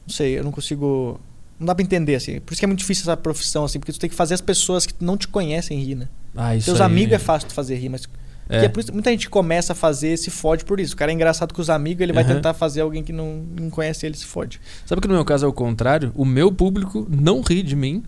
Não 0.07 0.15
sei, 0.15 0.39
eu 0.39 0.45
não 0.45 0.53
consigo. 0.53 1.21
Não 1.59 1.67
dá 1.67 1.75
pra 1.75 1.83
entender, 1.85 2.15
assim. 2.15 2.41
Por 2.41 2.53
isso 2.53 2.61
que 2.61 2.65
é 2.65 2.69
muito 2.69 2.79
difícil 2.79 3.03
essa 3.03 3.17
profissão, 3.17 3.65
assim, 3.65 3.79
porque 3.79 3.93
tu 3.93 3.99
tem 3.99 4.09
que 4.09 4.17
fazer 4.17 4.35
as 4.35 4.41
pessoas 4.41 4.87
que 4.87 4.95
não 5.01 5.17
te 5.17 5.29
conhecem 5.29 5.79
rir, 5.79 5.95
né? 5.95 6.09
Ah, 6.35 6.57
isso 6.57 6.67
Teus 6.67 6.81
aí- 6.81 6.87
amigos 6.87 7.13
é 7.15 7.19
fácil 7.19 7.49
tu 7.49 7.55
fazer 7.55 7.77
rir, 7.77 7.89
mas. 7.89 8.09
É. 8.49 8.65
É 8.65 8.73
isso 8.79 8.93
muita 8.93 9.11
gente 9.11 9.31
começa 9.31 9.73
a 9.75 9.77
fazer 9.77 10.17
se 10.17 10.29
fode 10.31 10.65
por 10.65 10.81
isso. 10.81 10.95
O 10.95 10.97
cara 10.97 11.13
é 11.13 11.15
engraçado 11.15 11.55
com 11.55 11.61
os 11.63 11.71
amigos, 11.71 12.01
ele 12.03 12.13
vai 12.13 12.25
Aham. 12.25 12.35
tentar 12.35 12.53
fazer 12.55 12.81
alguém 12.81 13.05
que 13.05 13.13
não, 13.13 13.45
não 13.59 13.71
conhece 13.71 14.05
ele 14.07 14.17
se 14.17 14.25
fode. 14.25 14.61
Sabe 14.87 15.01
que 15.01 15.07
no 15.07 15.15
meu 15.15 15.25
caso 15.25 15.47
é 15.47 15.49
o 15.49 15.53
contrário? 15.53 16.11
O 16.17 16.25
meu 16.25 16.51
público 16.51 17.07
não 17.09 17.43
ri 17.43 17.63
de 17.63 17.77
mim. 17.77 18.03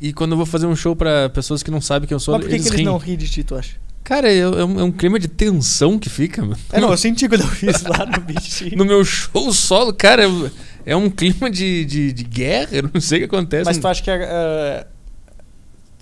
E 0.00 0.12
quando 0.12 0.32
eu 0.32 0.36
vou 0.38 0.46
fazer 0.46 0.66
um 0.66 0.74
show 0.74 0.96
pra 0.96 1.28
pessoas 1.28 1.62
que 1.62 1.70
não 1.70 1.80
sabem 1.80 2.08
quem 2.08 2.14
eu 2.14 2.20
sou, 2.20 2.32
mas 2.34 2.42
por 2.42 2.48
que, 2.48 2.54
eles 2.54 2.64
que 2.64 2.70
eles 2.70 2.80
riem. 2.80 2.86
não 2.86 2.96
riem 2.96 3.16
de 3.18 3.28
ti, 3.28 3.44
tu 3.44 3.54
acha? 3.54 3.76
Cara, 4.04 4.30
é, 4.32 4.38
é 4.38 4.46
um, 4.64 4.80
é 4.80 4.84
um 4.84 4.90
clima 4.92 5.18
de 5.18 5.28
tensão 5.28 5.98
que 5.98 6.10
fica, 6.10 6.42
mano. 6.42 6.58
É, 6.72 6.80
não, 6.80 6.90
eu 6.90 6.96
senti 6.98 7.28
quando 7.28 7.42
eu 7.42 7.48
fiz 7.48 7.82
lá 7.82 8.04
no 8.04 8.20
beat. 8.20 8.74
No 8.76 8.84
meu 8.84 9.04
show 9.04 9.52
solo, 9.52 9.92
cara, 9.92 10.24
é- 10.24 10.50
é 10.86 10.96
um 10.96 11.08
clima 11.08 11.48
de, 11.50 11.84
de, 11.84 12.12
de 12.12 12.24
guerra, 12.24 12.68
eu 12.72 12.90
não 12.92 13.00
sei 13.00 13.18
o 13.18 13.20
que 13.20 13.34
acontece. 13.36 13.64
Mas 13.64 13.78
tu 13.78 13.86
acha 13.86 14.02
que. 14.02 14.10
é, 14.10 14.86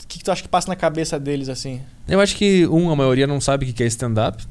O 0.02 0.06
que, 0.08 0.18
que 0.18 0.24
tu 0.24 0.32
acha 0.32 0.42
que 0.42 0.48
passa 0.48 0.68
na 0.68 0.76
cabeça 0.76 1.18
deles, 1.20 1.48
assim? 1.50 1.80
Eu 2.08 2.20
acho 2.20 2.34
que, 2.36 2.66
um, 2.68 2.90
a 2.90 2.96
maioria 2.96 3.26
não 3.26 3.40
sabe 3.40 3.68
o 3.68 3.72
que 3.72 3.82
é 3.82 3.86
stand-up. 3.86 4.42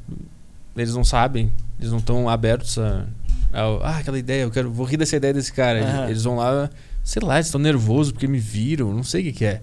Eles 0.78 0.94
não 0.94 1.04
sabem, 1.04 1.52
eles 1.80 1.92
não 1.92 1.98
estão 1.98 2.30
abertos 2.30 2.78
a, 2.78 3.06
ao- 3.52 3.84
Ah, 3.84 3.98
aquela 3.98 4.18
ideia, 4.20 4.44
eu 4.44 4.52
quero, 4.52 4.72
vou 4.72 4.86
rir 4.86 4.98
dessa 4.98 5.16
ideia 5.18 5.34
desse 5.34 5.52
cara. 5.52 5.80
Eles- 5.80 5.90
Aham. 5.94 6.06
Eles 6.10 6.24
vão 6.24 6.36
lá, 6.38 6.70
sei 7.04 7.22
lá, 7.26 7.36
eles 7.38 7.48
estão 7.48 7.60
nervosos 7.60 8.12
porque 8.14 8.28
me 8.28 8.38
viram, 8.40 8.94
não 8.94 9.04
sei 9.04 9.22
o 9.22 9.24
que, 9.26 9.32
que 9.34 9.46
é. 9.46 9.62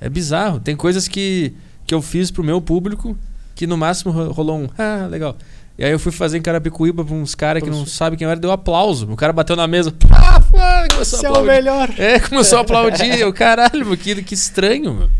É 0.00 0.08
bizarro. 0.08 0.58
Tem 0.58 0.74
coisas 0.74 1.06
que, 1.06 1.52
que 1.86 1.94
eu 1.94 2.02
fiz 2.02 2.30
pro 2.30 2.42
meu 2.44 2.60
público 2.60 3.16
que 3.54 3.66
no 3.66 3.76
máximo 3.76 4.12
ro- 4.12 4.32
rolou 4.32 4.58
um. 4.58 4.68
Ah, 4.76 5.06
legal. 5.08 5.36
E 5.78 5.84
aí 5.84 5.92
eu 5.92 5.98
fui 5.98 6.10
fazer 6.10 6.38
em 6.38 6.42
Carapicuíba 6.42 7.04
pra 7.04 7.14
uns 7.14 7.34
caras 7.34 7.62
que 7.62 7.68
não 7.70 7.84
sabem 7.86 8.18
quem 8.18 8.24
eu 8.24 8.30
era, 8.30 8.40
deu 8.40 8.50
aplauso. 8.50 9.10
O 9.12 9.16
cara 9.16 9.32
bateu 9.32 9.54
na 9.56 9.66
mesa. 9.66 9.92
Ah, 10.10 10.40
foi, 10.40 10.88
começou 10.90 11.18
Você 11.18 11.26
a 11.26 11.28
é 11.28 11.32
o 11.32 11.34
aplaudir. 11.36 11.52
melhor! 11.54 11.90
É, 11.98 12.20
começou 12.20 12.58
a 12.58 12.60
aplaudir. 12.62 13.12
Eu, 13.20 13.32
caralho, 13.32 13.84
meu, 13.86 13.96
que, 13.96 14.22
que 14.22 14.34
estranho, 14.34 14.92
meu. 14.94 15.10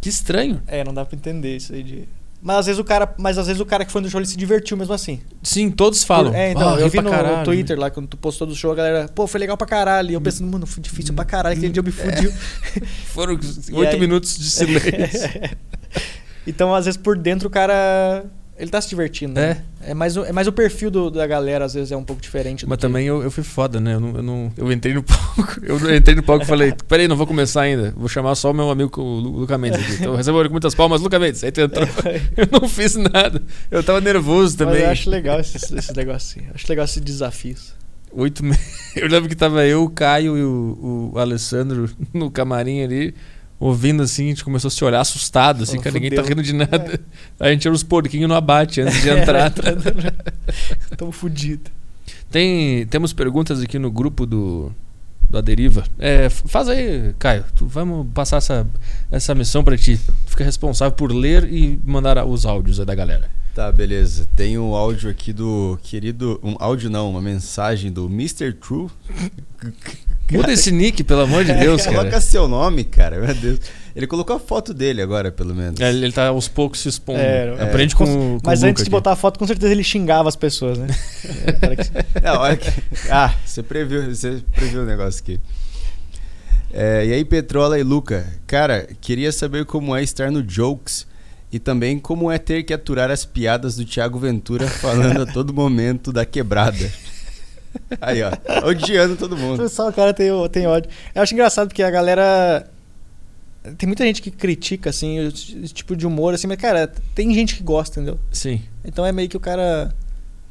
Que 0.00 0.08
estranho. 0.08 0.60
É, 0.66 0.84
não 0.84 0.92
dá 0.92 1.04
pra 1.04 1.16
entender 1.16 1.56
isso 1.56 1.72
aí 1.72 1.82
de. 1.82 2.08
Mas 2.42 2.58
às 2.58 2.66
vezes 2.66 2.78
o 2.78 2.84
cara, 2.84 3.14
mas 3.16 3.38
às 3.38 3.46
vezes 3.46 3.58
o 3.60 3.64
cara 3.64 3.86
que 3.86 3.90
foi 3.92 4.02
no 4.02 4.10
show 4.10 4.20
ele 4.20 4.26
se 4.26 4.36
divertiu 4.36 4.76
mesmo 4.76 4.92
assim. 4.92 5.20
Sim, 5.42 5.70
todos 5.70 6.04
falam. 6.04 6.34
É, 6.34 6.50
então, 6.52 6.74
"Ah, 6.74 6.78
eu 6.78 6.90
vi 6.90 7.00
no 7.00 7.08
caralho." 7.10 7.42
Twitter 7.42 7.78
lá, 7.78 7.90
quando 7.90 8.06
tu 8.06 8.18
postou 8.18 8.46
do 8.46 8.54
show, 8.54 8.70
a 8.70 8.74
galera, 8.74 9.08
pô, 9.08 9.26
foi 9.26 9.40
legal 9.40 9.56
pra 9.56 9.66
caralho. 9.66 10.10
E 10.10 10.14
eu 10.14 10.20
pensando, 10.20 10.50
mano, 10.50 10.66
foi 10.66 10.82
difícil 10.82 11.14
pra 11.14 11.24
caralho, 11.24 11.56
aquele 11.56 11.72
dia 11.72 11.80
eu 11.80 11.84
me 11.84 11.90
fudiu. 11.92 12.30
Foram 13.14 13.32
E 13.34 13.72
oito 13.74 13.98
minutos 13.98 14.36
de 14.38 14.50
silêncio. 14.50 15.30
Então, 16.46 16.74
às 16.74 16.84
vezes, 16.84 16.96
por 16.98 17.16
dentro, 17.16 17.48
o 17.48 17.50
cara. 17.50 18.24
Ele 18.56 18.70
tá 18.70 18.80
se 18.80 18.88
divertindo. 18.88 19.36
É. 19.40 19.48
né? 19.54 19.62
É 19.88 19.94
mais, 19.94 20.16
o- 20.16 20.24
é 20.24 20.30
mais 20.30 20.46
o 20.46 20.52
perfil 20.52 20.88
do- 20.88 21.10
da 21.10 21.26
galera, 21.26 21.64
às 21.64 21.74
vezes, 21.74 21.90
é 21.90 21.96
um 21.96 22.04
pouco 22.04 22.22
diferente. 22.22 22.64
do 22.64 22.68
Mas 22.68 22.76
que- 22.76 22.82
também 22.82 23.04
eu, 23.04 23.20
eu 23.20 23.28
fui 23.28 23.42
foda, 23.42 23.80
né? 23.80 23.94
Eu, 23.94 24.00
não, 24.00 24.16
eu, 24.16 24.22
não- 24.22 24.52
eu 24.56 24.70
entrei 24.72 24.94
no 24.94 25.02
palco. 25.02 25.58
Eu 25.60 25.96
entrei 25.96 26.14
no 26.14 26.22
palco 26.22 26.44
e 26.44 26.46
falei: 26.46 26.72
peraí, 26.86 27.08
não 27.08 27.16
vou 27.16 27.26
começar 27.26 27.62
ainda. 27.62 27.92
Vou 27.96 28.08
chamar 28.08 28.36
só 28.36 28.52
o 28.52 28.54
meu 28.54 28.70
amigo, 28.70 29.00
o 29.00 29.18
Lu- 29.18 29.38
Luca 29.40 29.58
Mendes 29.58 29.80
aqui. 29.80 29.94
Então 29.94 30.14
receba 30.14 30.44
com 30.44 30.52
muitas 30.52 30.72
palmas, 30.72 31.00
Luca 31.00 31.18
Mendes. 31.18 31.42
Aí 31.42 31.50
tu 31.50 31.62
entrou. 31.62 31.84
Eu 32.36 32.60
não 32.60 32.68
fiz 32.68 32.94
nada. 32.94 33.42
Eu 33.72 33.82
tava 33.82 34.00
nervoso 34.00 34.54
É. 34.54 34.64
Mas 34.64 34.68
também. 34.72 34.82
eu 34.82 34.90
acho 34.90 35.10
legal 35.10 35.40
esses, 35.40 35.72
esses 35.72 35.94
negocinhos. 35.96 36.50
Acho 36.54 36.66
legal 36.68 36.84
esses 36.84 37.02
desafios. 37.02 37.74
Oito 38.12 38.44
me... 38.44 38.56
Eu 38.94 39.08
lembro 39.08 39.28
que 39.28 39.34
tava 39.34 39.66
eu, 39.66 39.82
o 39.82 39.90
Caio 39.90 40.38
e 40.38 40.44
o, 40.44 41.10
o 41.12 41.18
Alessandro 41.18 41.90
no 42.14 42.30
camarim 42.30 42.84
ali, 42.84 43.12
ouvindo 43.64 44.02
assim, 44.02 44.26
a 44.26 44.28
gente 44.28 44.44
começou 44.44 44.68
a 44.68 44.70
se 44.70 44.84
olhar 44.84 45.00
assustado, 45.00 45.62
assim, 45.62 45.80
que 45.80 45.90
ninguém 45.90 46.10
tá 46.10 46.20
rindo 46.20 46.42
de 46.42 46.52
nada. 46.52 47.00
A 47.40 47.48
gente 47.48 47.66
era 47.66 47.74
os 47.74 47.82
porquinhos 47.82 48.28
no 48.28 48.34
abate 48.34 48.82
antes 48.82 49.00
de 49.00 49.08
entrar. 49.08 49.48
tá? 49.50 49.62
Tamo 50.98 51.10
fudido. 51.10 51.70
Tem, 52.30 52.86
temos 52.88 53.14
perguntas 53.14 53.62
aqui 53.62 53.78
no 53.78 53.90
grupo 53.90 54.26
do, 54.26 54.70
do 55.30 55.38
Aderiva. 55.38 55.82
É, 55.98 56.28
faz 56.28 56.68
aí, 56.68 57.14
Caio. 57.18 57.42
Tu, 57.56 57.66
vamos 57.66 58.06
passar 58.12 58.36
essa, 58.36 58.66
essa 59.10 59.34
missão 59.34 59.64
pra 59.64 59.78
ti. 59.78 59.98
Tu 60.26 60.32
fica 60.32 60.44
responsável 60.44 60.92
por 60.92 61.10
ler 61.10 61.50
e 61.50 61.80
mandar 61.86 62.22
os 62.26 62.44
áudios 62.44 62.78
aí 62.78 62.84
da 62.84 62.94
galera. 62.94 63.30
Tá, 63.54 63.72
beleza. 63.72 64.28
Tem 64.36 64.58
um 64.58 64.74
áudio 64.74 65.08
aqui 65.08 65.32
do 65.32 65.78
querido. 65.82 66.38
Um 66.42 66.56
áudio 66.58 66.90
não, 66.90 67.08
uma 67.08 67.22
mensagem 67.22 67.90
do 67.90 68.06
Mr. 68.06 68.52
True. 68.52 68.90
Muda 70.32 70.52
esse 70.52 70.70
nick, 70.72 71.04
pelo 71.04 71.20
amor 71.22 71.44
de 71.44 71.52
Deus, 71.52 71.84
Coloca 71.84 72.04
cara. 72.10 72.20
seu 72.20 72.48
nome, 72.48 72.82
cara. 72.84 73.18
Meu 73.20 73.34
Deus. 73.34 73.58
Ele 73.94 74.06
colocou 74.06 74.34
a 74.34 74.40
foto 74.40 74.74
dele 74.74 75.00
agora, 75.00 75.30
pelo 75.30 75.54
menos. 75.54 75.78
É, 75.78 75.88
Ele, 75.90 76.10
tá 76.10 76.28
aos 76.28 76.48
poucos 76.48 76.80
se 76.80 76.88
expondo. 76.88 77.20
É, 77.20 77.62
Aprende 77.62 77.94
é. 77.94 77.96
com, 77.96 78.04
com 78.06 78.40
Mas 78.44 78.62
o 78.62 78.66
antes 78.66 78.70
Luca 78.70 78.74
de 78.76 78.82
aqui. 78.82 78.90
botar 78.90 79.12
a 79.12 79.16
foto, 79.16 79.38
com 79.38 79.46
certeza 79.46 79.72
ele 79.72 79.84
xingava 79.84 80.28
as 80.28 80.34
pessoas, 80.36 80.78
né? 80.78 80.86
É, 82.14 82.20
Não, 82.22 82.40
olha 82.40 82.56
que- 82.56 82.70
Ah, 83.10 83.32
você 83.44 83.62
previu, 83.62 84.02
você 84.12 84.42
previu 84.52 84.82
o 84.82 84.86
negócio 84.86 85.22
aqui. 85.22 85.38
É, 86.72 87.06
e 87.06 87.12
aí, 87.12 87.24
Petrola 87.24 87.78
e 87.78 87.84
Luca, 87.84 88.26
cara, 88.48 88.88
queria 89.00 89.30
saber 89.30 89.64
como 89.64 89.94
é 89.94 90.02
estar 90.02 90.30
no 90.32 90.42
Jokes 90.42 91.06
e 91.52 91.60
também 91.60 92.00
como 92.00 92.32
é 92.32 92.36
ter 92.38 92.64
que 92.64 92.72
aturar 92.74 93.12
as 93.12 93.24
piadas 93.24 93.76
do 93.76 93.84
Thiago 93.84 94.18
Ventura 94.18 94.66
falando 94.66 95.22
a 95.22 95.26
todo 95.26 95.54
momento 95.54 96.12
da 96.12 96.24
quebrada. 96.26 96.90
Aí, 98.00 98.22
ó, 98.22 98.30
odiando 98.68 99.16
todo 99.16 99.36
mundo. 99.36 99.68
Só 99.68 99.88
o 99.88 99.92
cara 99.92 100.12
tem, 100.12 100.28
tem 100.50 100.66
ódio. 100.66 100.90
Eu 101.14 101.22
acho 101.22 101.34
engraçado 101.34 101.68
porque 101.68 101.82
a 101.82 101.90
galera. 101.90 102.66
Tem 103.78 103.86
muita 103.86 104.04
gente 104.04 104.20
que 104.20 104.30
critica, 104.30 104.90
assim, 104.90 105.26
esse 105.26 105.72
tipo 105.72 105.96
de 105.96 106.06
humor, 106.06 106.34
assim, 106.34 106.46
mas, 106.46 106.58
cara, 106.58 106.92
tem 107.14 107.32
gente 107.32 107.56
que 107.56 107.62
gosta, 107.62 107.98
entendeu? 107.98 108.20
Sim. 108.30 108.60
Então 108.84 109.06
é 109.06 109.12
meio 109.12 109.28
que 109.28 109.36
o 109.36 109.40
cara. 109.40 109.94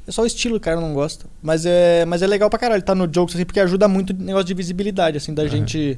É 0.07 0.11
só 0.11 0.23
o 0.23 0.25
estilo 0.25 0.55
que 0.55 0.57
o 0.57 0.61
cara 0.61 0.81
não 0.81 0.93
gosta. 0.93 1.25
Mas 1.41 1.65
é, 1.65 2.05
mas 2.05 2.21
é 2.21 2.27
legal 2.27 2.49
pra 2.49 2.59
caralho 2.59 2.81
tá 2.81 2.95
no 2.95 3.07
jokes, 3.11 3.35
assim, 3.35 3.45
porque 3.45 3.59
ajuda 3.59 3.87
muito 3.87 4.09
o 4.11 4.13
negócio 4.13 4.47
de 4.47 4.53
visibilidade, 4.53 5.17
assim, 5.17 5.33
da 5.33 5.43
Aham. 5.43 5.51
gente 5.51 5.97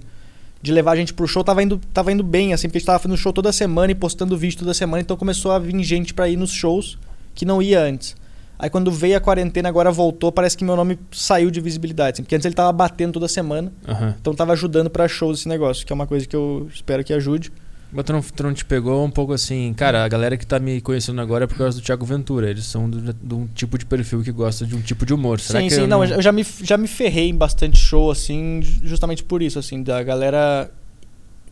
de 0.62 0.72
levar 0.72 0.94
a 0.94 0.96
gente 0.96 1.14
pro 1.14 1.28
show 1.28 1.44
tava 1.44 1.62
indo, 1.62 1.80
tava 1.94 2.12
indo 2.12 2.24
bem, 2.24 2.52
assim, 2.52 2.68
porque 2.68 2.78
a 2.78 2.80
gente 2.80 2.88
tava 2.88 3.00
fazendo 3.00 3.18
show 3.18 3.32
toda 3.32 3.52
semana 3.52 3.92
e 3.92 3.96
postando 3.96 4.36
vídeo 4.36 4.58
toda 4.58 4.74
semana, 4.74 5.02
então 5.02 5.16
começou 5.16 5.52
a 5.52 5.60
vir 5.60 5.82
gente 5.84 6.12
pra 6.12 6.28
ir 6.28 6.38
nos 6.38 6.52
shows 6.52 6.98
que 7.36 7.46
não 7.46 7.62
ia 7.62 7.80
antes. 7.80 8.16
Aí 8.58 8.70
quando 8.70 8.92
veio 8.92 9.18
a 9.18 9.20
quarentena, 9.20 9.68
agora 9.70 9.92
voltou, 9.92 10.32
parece 10.32 10.56
que 10.58 10.64
meu 10.64 10.76
nome 10.76 10.98
saiu 11.12 11.52
de 11.52 11.60
visibilidade, 11.60 12.16
assim, 12.16 12.24
porque 12.24 12.36
antes 12.36 12.46
ele 12.46 12.56
tava 12.56 12.72
batendo 12.72 13.14
toda 13.14 13.28
semana, 13.28 13.72
Aham. 13.88 14.16
então 14.20 14.34
tava 14.34 14.54
ajudando 14.54 14.90
pra 14.90 15.08
shows 15.08 15.40
esse 15.40 15.48
negócio, 15.50 15.86
que 15.86 15.92
é 15.92 15.96
uma 15.96 16.08
coisa 16.08 16.26
que 16.26 16.36
eu 16.36 16.68
espero 16.74 17.04
que 17.04 17.14
ajude. 17.14 17.52
Mas 17.92 18.04
tu 18.04 18.12
não, 18.14 18.22
tu 18.22 18.44
não 18.44 18.54
te 18.54 18.66
pegou 18.66 19.06
um 19.06 19.10
pouco 19.10 19.32
assim, 19.32 19.74
cara, 19.74 20.04
a 20.04 20.08
galera 20.08 20.36
que 20.36 20.46
tá 20.46 20.60
me 20.60 20.82
conhecendo 20.82 21.22
agora 21.22 21.46
é 21.46 21.48
por 21.48 21.58
causa 21.58 21.80
do 21.80 21.84
Thiago 21.84 22.06
Ventura. 22.06 22.50
Eles 22.50 22.66
são 22.66 22.90
de 22.90 23.16
um 23.34 23.48
tipo 23.48 23.78
de 23.78 23.86
perfil 23.86 24.22
que 24.22 24.32
gosta 24.34 24.66
de 24.66 24.76
um 24.76 24.82
tipo 24.82 25.06
de 25.06 25.14
humor. 25.14 25.40
Será 25.40 25.60
sim, 25.62 25.68
que 25.68 25.76
sim, 25.76 25.82
eu 25.82 25.88
não, 25.88 26.04
eu 26.04 26.22
já 26.22 26.32
me, 26.32 26.46
já 26.62 26.78
me 26.78 26.88
ferrei 26.88 27.30
em 27.30 27.36
bastante 27.36 27.78
show, 27.78 28.12
assim, 28.12 28.60
ju- 28.62 28.82
justamente 28.84 29.24
por 29.24 29.42
isso, 29.42 29.60
assim, 29.60 29.82
da 29.82 30.04
galera 30.04 30.70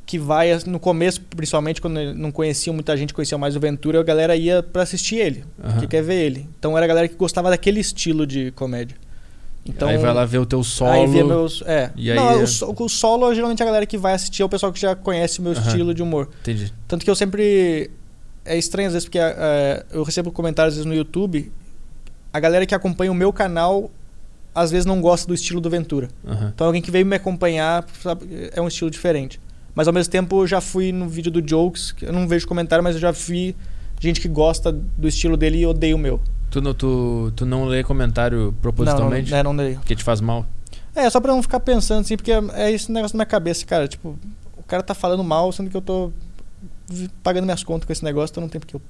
que 0.05 0.19
vai, 0.19 0.51
no 0.65 0.79
começo, 0.79 1.21
principalmente, 1.21 1.79
quando 1.81 2.13
não 2.13 2.31
conheciam 2.31 2.73
muita 2.73 2.95
gente, 2.97 3.13
conhecia 3.13 3.37
mais 3.37 3.55
o 3.55 3.59
Ventura, 3.59 3.99
a 3.99 4.03
galera 4.03 4.35
ia 4.35 4.61
pra 4.61 4.83
assistir 4.83 5.15
ele, 5.15 5.45
Aham. 5.63 5.79
que 5.79 5.87
quer 5.87 6.03
ver 6.03 6.15
ele. 6.25 6.49
Então 6.59 6.75
era 6.77 6.85
a 6.85 6.87
galera 6.87 7.07
que 7.07 7.15
gostava 7.15 7.49
daquele 7.49 7.79
estilo 7.79 8.27
de 8.27 8.51
comédia. 8.51 8.97
Então, 9.65 9.87
Aí 9.87 9.97
vai 9.97 10.13
lá 10.13 10.25
ver 10.25 10.39
o 10.39 10.45
teu 10.45 10.61
solo. 10.61 10.91
Aí 10.91 11.07
via 11.07 11.23
meus. 11.23 11.63
É. 11.65 11.89
E 11.95 12.13
não, 12.13 12.31
é- 12.31 12.43
o, 12.43 12.83
o 12.83 12.89
solo, 12.89 13.33
geralmente 13.33 13.63
a 13.63 13.65
galera 13.65 13.85
que 13.85 13.97
vai 13.97 14.13
assistir 14.13 14.41
é 14.41 14.45
o 14.45 14.49
pessoal 14.49 14.73
que 14.73 14.79
já 14.79 14.93
conhece 14.93 15.39
o 15.39 15.41
meu 15.41 15.53
Aham. 15.53 15.61
estilo 15.67 15.93
de 15.93 16.03
humor. 16.03 16.29
Entendi. 16.41 16.73
Tanto 16.87 17.05
que 17.05 17.09
eu 17.09 17.15
sempre. 17.15 17.89
É 18.43 18.57
estranho 18.57 18.87
às 18.87 18.93
vezes, 18.93 19.05
porque 19.07 19.19
é, 19.19 19.85
eu 19.93 20.03
recebo 20.03 20.29
comentários 20.33 20.75
vezes 20.75 20.85
no 20.85 20.93
YouTube. 20.93 21.49
A 22.33 22.41
galera 22.41 22.65
que 22.65 22.75
acompanha 22.75 23.09
o 23.09 23.15
meu 23.15 23.31
canal 23.31 23.89
às 24.53 24.69
vezes 24.69 24.85
não 24.85 24.99
gosta 25.01 25.25
do 25.27 25.33
estilo 25.33 25.61
do 25.61 25.69
Ventura. 25.69 26.09
Aham. 26.27 26.51
Então 26.53 26.67
alguém 26.67 26.81
que 26.81 26.91
veio 26.91 27.05
me 27.05 27.15
acompanhar 27.15 27.85
sabe, 28.01 28.49
é 28.51 28.61
um 28.61 28.67
estilo 28.67 28.91
diferente. 28.91 29.39
Mas 29.75 29.87
ao 29.87 29.93
mesmo 29.93 30.11
tempo 30.11 30.41
eu 30.43 30.47
já 30.47 30.61
fui 30.61 30.91
no 30.91 31.07
vídeo 31.09 31.31
do 31.31 31.41
Jokes, 31.47 31.91
que 31.91 32.05
eu 32.05 32.13
não 32.13 32.27
vejo 32.27 32.47
comentário, 32.47 32.83
mas 32.83 32.95
eu 32.95 33.01
já 33.01 33.11
vi 33.11 33.55
gente 33.99 34.19
que 34.21 34.27
gosta 34.27 34.71
do 34.71 35.07
estilo 35.07 35.35
dele 35.37 35.59
e 35.59 35.65
odeia 35.65 35.95
o 35.95 35.99
meu. 35.99 36.19
Tu, 36.51 36.61
não- 36.61 36.73
tu, 36.73 37.31
tu 37.35 37.45
não 37.45 37.65
lê 37.65 37.83
comentário 37.83 38.53
propositalmente? 38.61 39.31
Não, 39.31 39.37
não, 39.37 39.39
é, 39.39 39.43
não 39.43 39.51
odeio. 39.63 39.79
Porque 39.79 39.95
te 39.95 40.03
faz 40.03 40.21
mal? 40.21 40.45
É, 40.95 41.09
só 41.09 41.19
pra 41.19 41.33
não 41.33 41.41
ficar 41.41 41.59
pensando 41.59 42.01
assim, 42.01 42.15
porque 42.15 42.31
é 42.31 42.71
esse 42.71 42.91
negócio 42.91 43.15
na 43.17 43.23
minha 43.23 43.25
cabeça, 43.25 43.65
cara. 43.65 43.87
Tipo, 43.87 44.15
o 44.55 44.63
cara 44.63 44.83
tá 44.83 44.93
falando 44.93 45.23
mal, 45.23 45.51
sendo 45.51 45.69
que 45.71 45.77
eu 45.77 45.81
tô 45.81 46.11
pagando 47.23 47.45
minhas 47.45 47.63
contas 47.63 47.85
com 47.87 47.91
esse 47.93 48.03
negócio, 48.03 48.31
então 48.33 48.41
não 48.41 48.49
tem 48.49 48.59
porque 48.59 48.75
eu. 48.75 48.81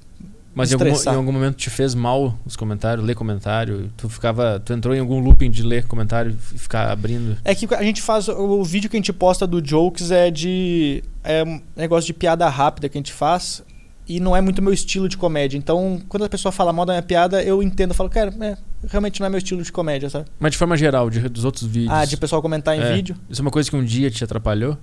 Mas 0.56 0.72
em 0.72 0.76
algum, 0.76 0.86
em 0.88 1.16
algum 1.16 1.32
momento 1.32 1.56
te 1.56 1.70
fez 1.70 1.96
mal 1.96 2.38
os 2.46 2.56
comentários, 2.56 3.06
ler 3.06 3.16
comentário? 3.16 3.92
Tu 3.98 4.08
ficava. 4.08 4.62
Tu 4.64 4.72
entrou 4.74 4.94
em 4.96 5.00
algum 5.00 5.20
looping 5.20 5.50
de 5.50 5.64
ler 5.64 5.86
comentário 5.88 6.32
e 6.54 6.58
ficar 6.60 6.92
abrindo? 6.92 7.38
É 7.44 7.56
que 7.56 7.68
a 7.74 7.82
gente 7.84 8.02
faz. 8.02 8.28
O 8.28 8.64
vídeo 8.64 8.90
que 8.90 8.96
a 8.96 9.00
gente 9.00 9.12
posta 9.12 9.48
do 9.48 9.66
Jokes 9.66 10.12
é 10.12 10.30
de. 10.30 11.04
É 11.24 11.44
um 11.44 11.60
negócio 11.76 12.06
de 12.08 12.14
piada 12.14 12.48
rápida 12.50 12.88
que 12.88 12.98
a 12.98 13.00
gente 13.00 13.14
faz. 13.14 13.64
E 14.08 14.20
não 14.20 14.36
é 14.36 14.42
muito 14.42 14.62
meu 14.62 14.74
estilo 14.74 15.08
de 15.08 15.16
comédia. 15.18 15.58
Então, 15.58 16.02
quando 16.10 16.26
a 16.26 16.30
pessoa 16.30 16.52
fala 16.52 16.74
mal 16.74 16.86
da 16.86 16.92
minha 16.94 17.02
piada, 17.02 17.42
eu 17.42 17.64
entendo. 17.64 17.92
Eu 17.92 17.96
falo, 17.96 18.10
cara, 18.10 18.34
é, 18.42 18.58
realmente 18.90 19.20
não 19.22 19.28
é 19.28 19.30
meu 19.30 19.38
estilo 19.38 19.64
de 19.64 19.72
comédia, 19.72 20.10
sabe? 20.10 20.26
Mas 20.38 20.52
de 20.52 20.58
forma 20.58 20.76
geral, 20.76 21.10
de, 21.10 21.22
dos 21.30 21.46
outros 21.46 21.66
vídeos. 21.66 21.94
Ah, 21.94 22.04
de 22.04 22.18
pessoal 22.18 22.42
comentar 22.42 22.78
em 22.78 22.82
É. 22.82 22.94
vídeo. 22.94 23.16
Isso 23.30 23.42
é 23.42 23.44
uma 23.44 23.50
coisa 23.52 23.70
que 23.70 23.76
um 23.78 23.84
dia 23.84 24.12
te 24.12 24.22
atrapalhou? 24.24 24.78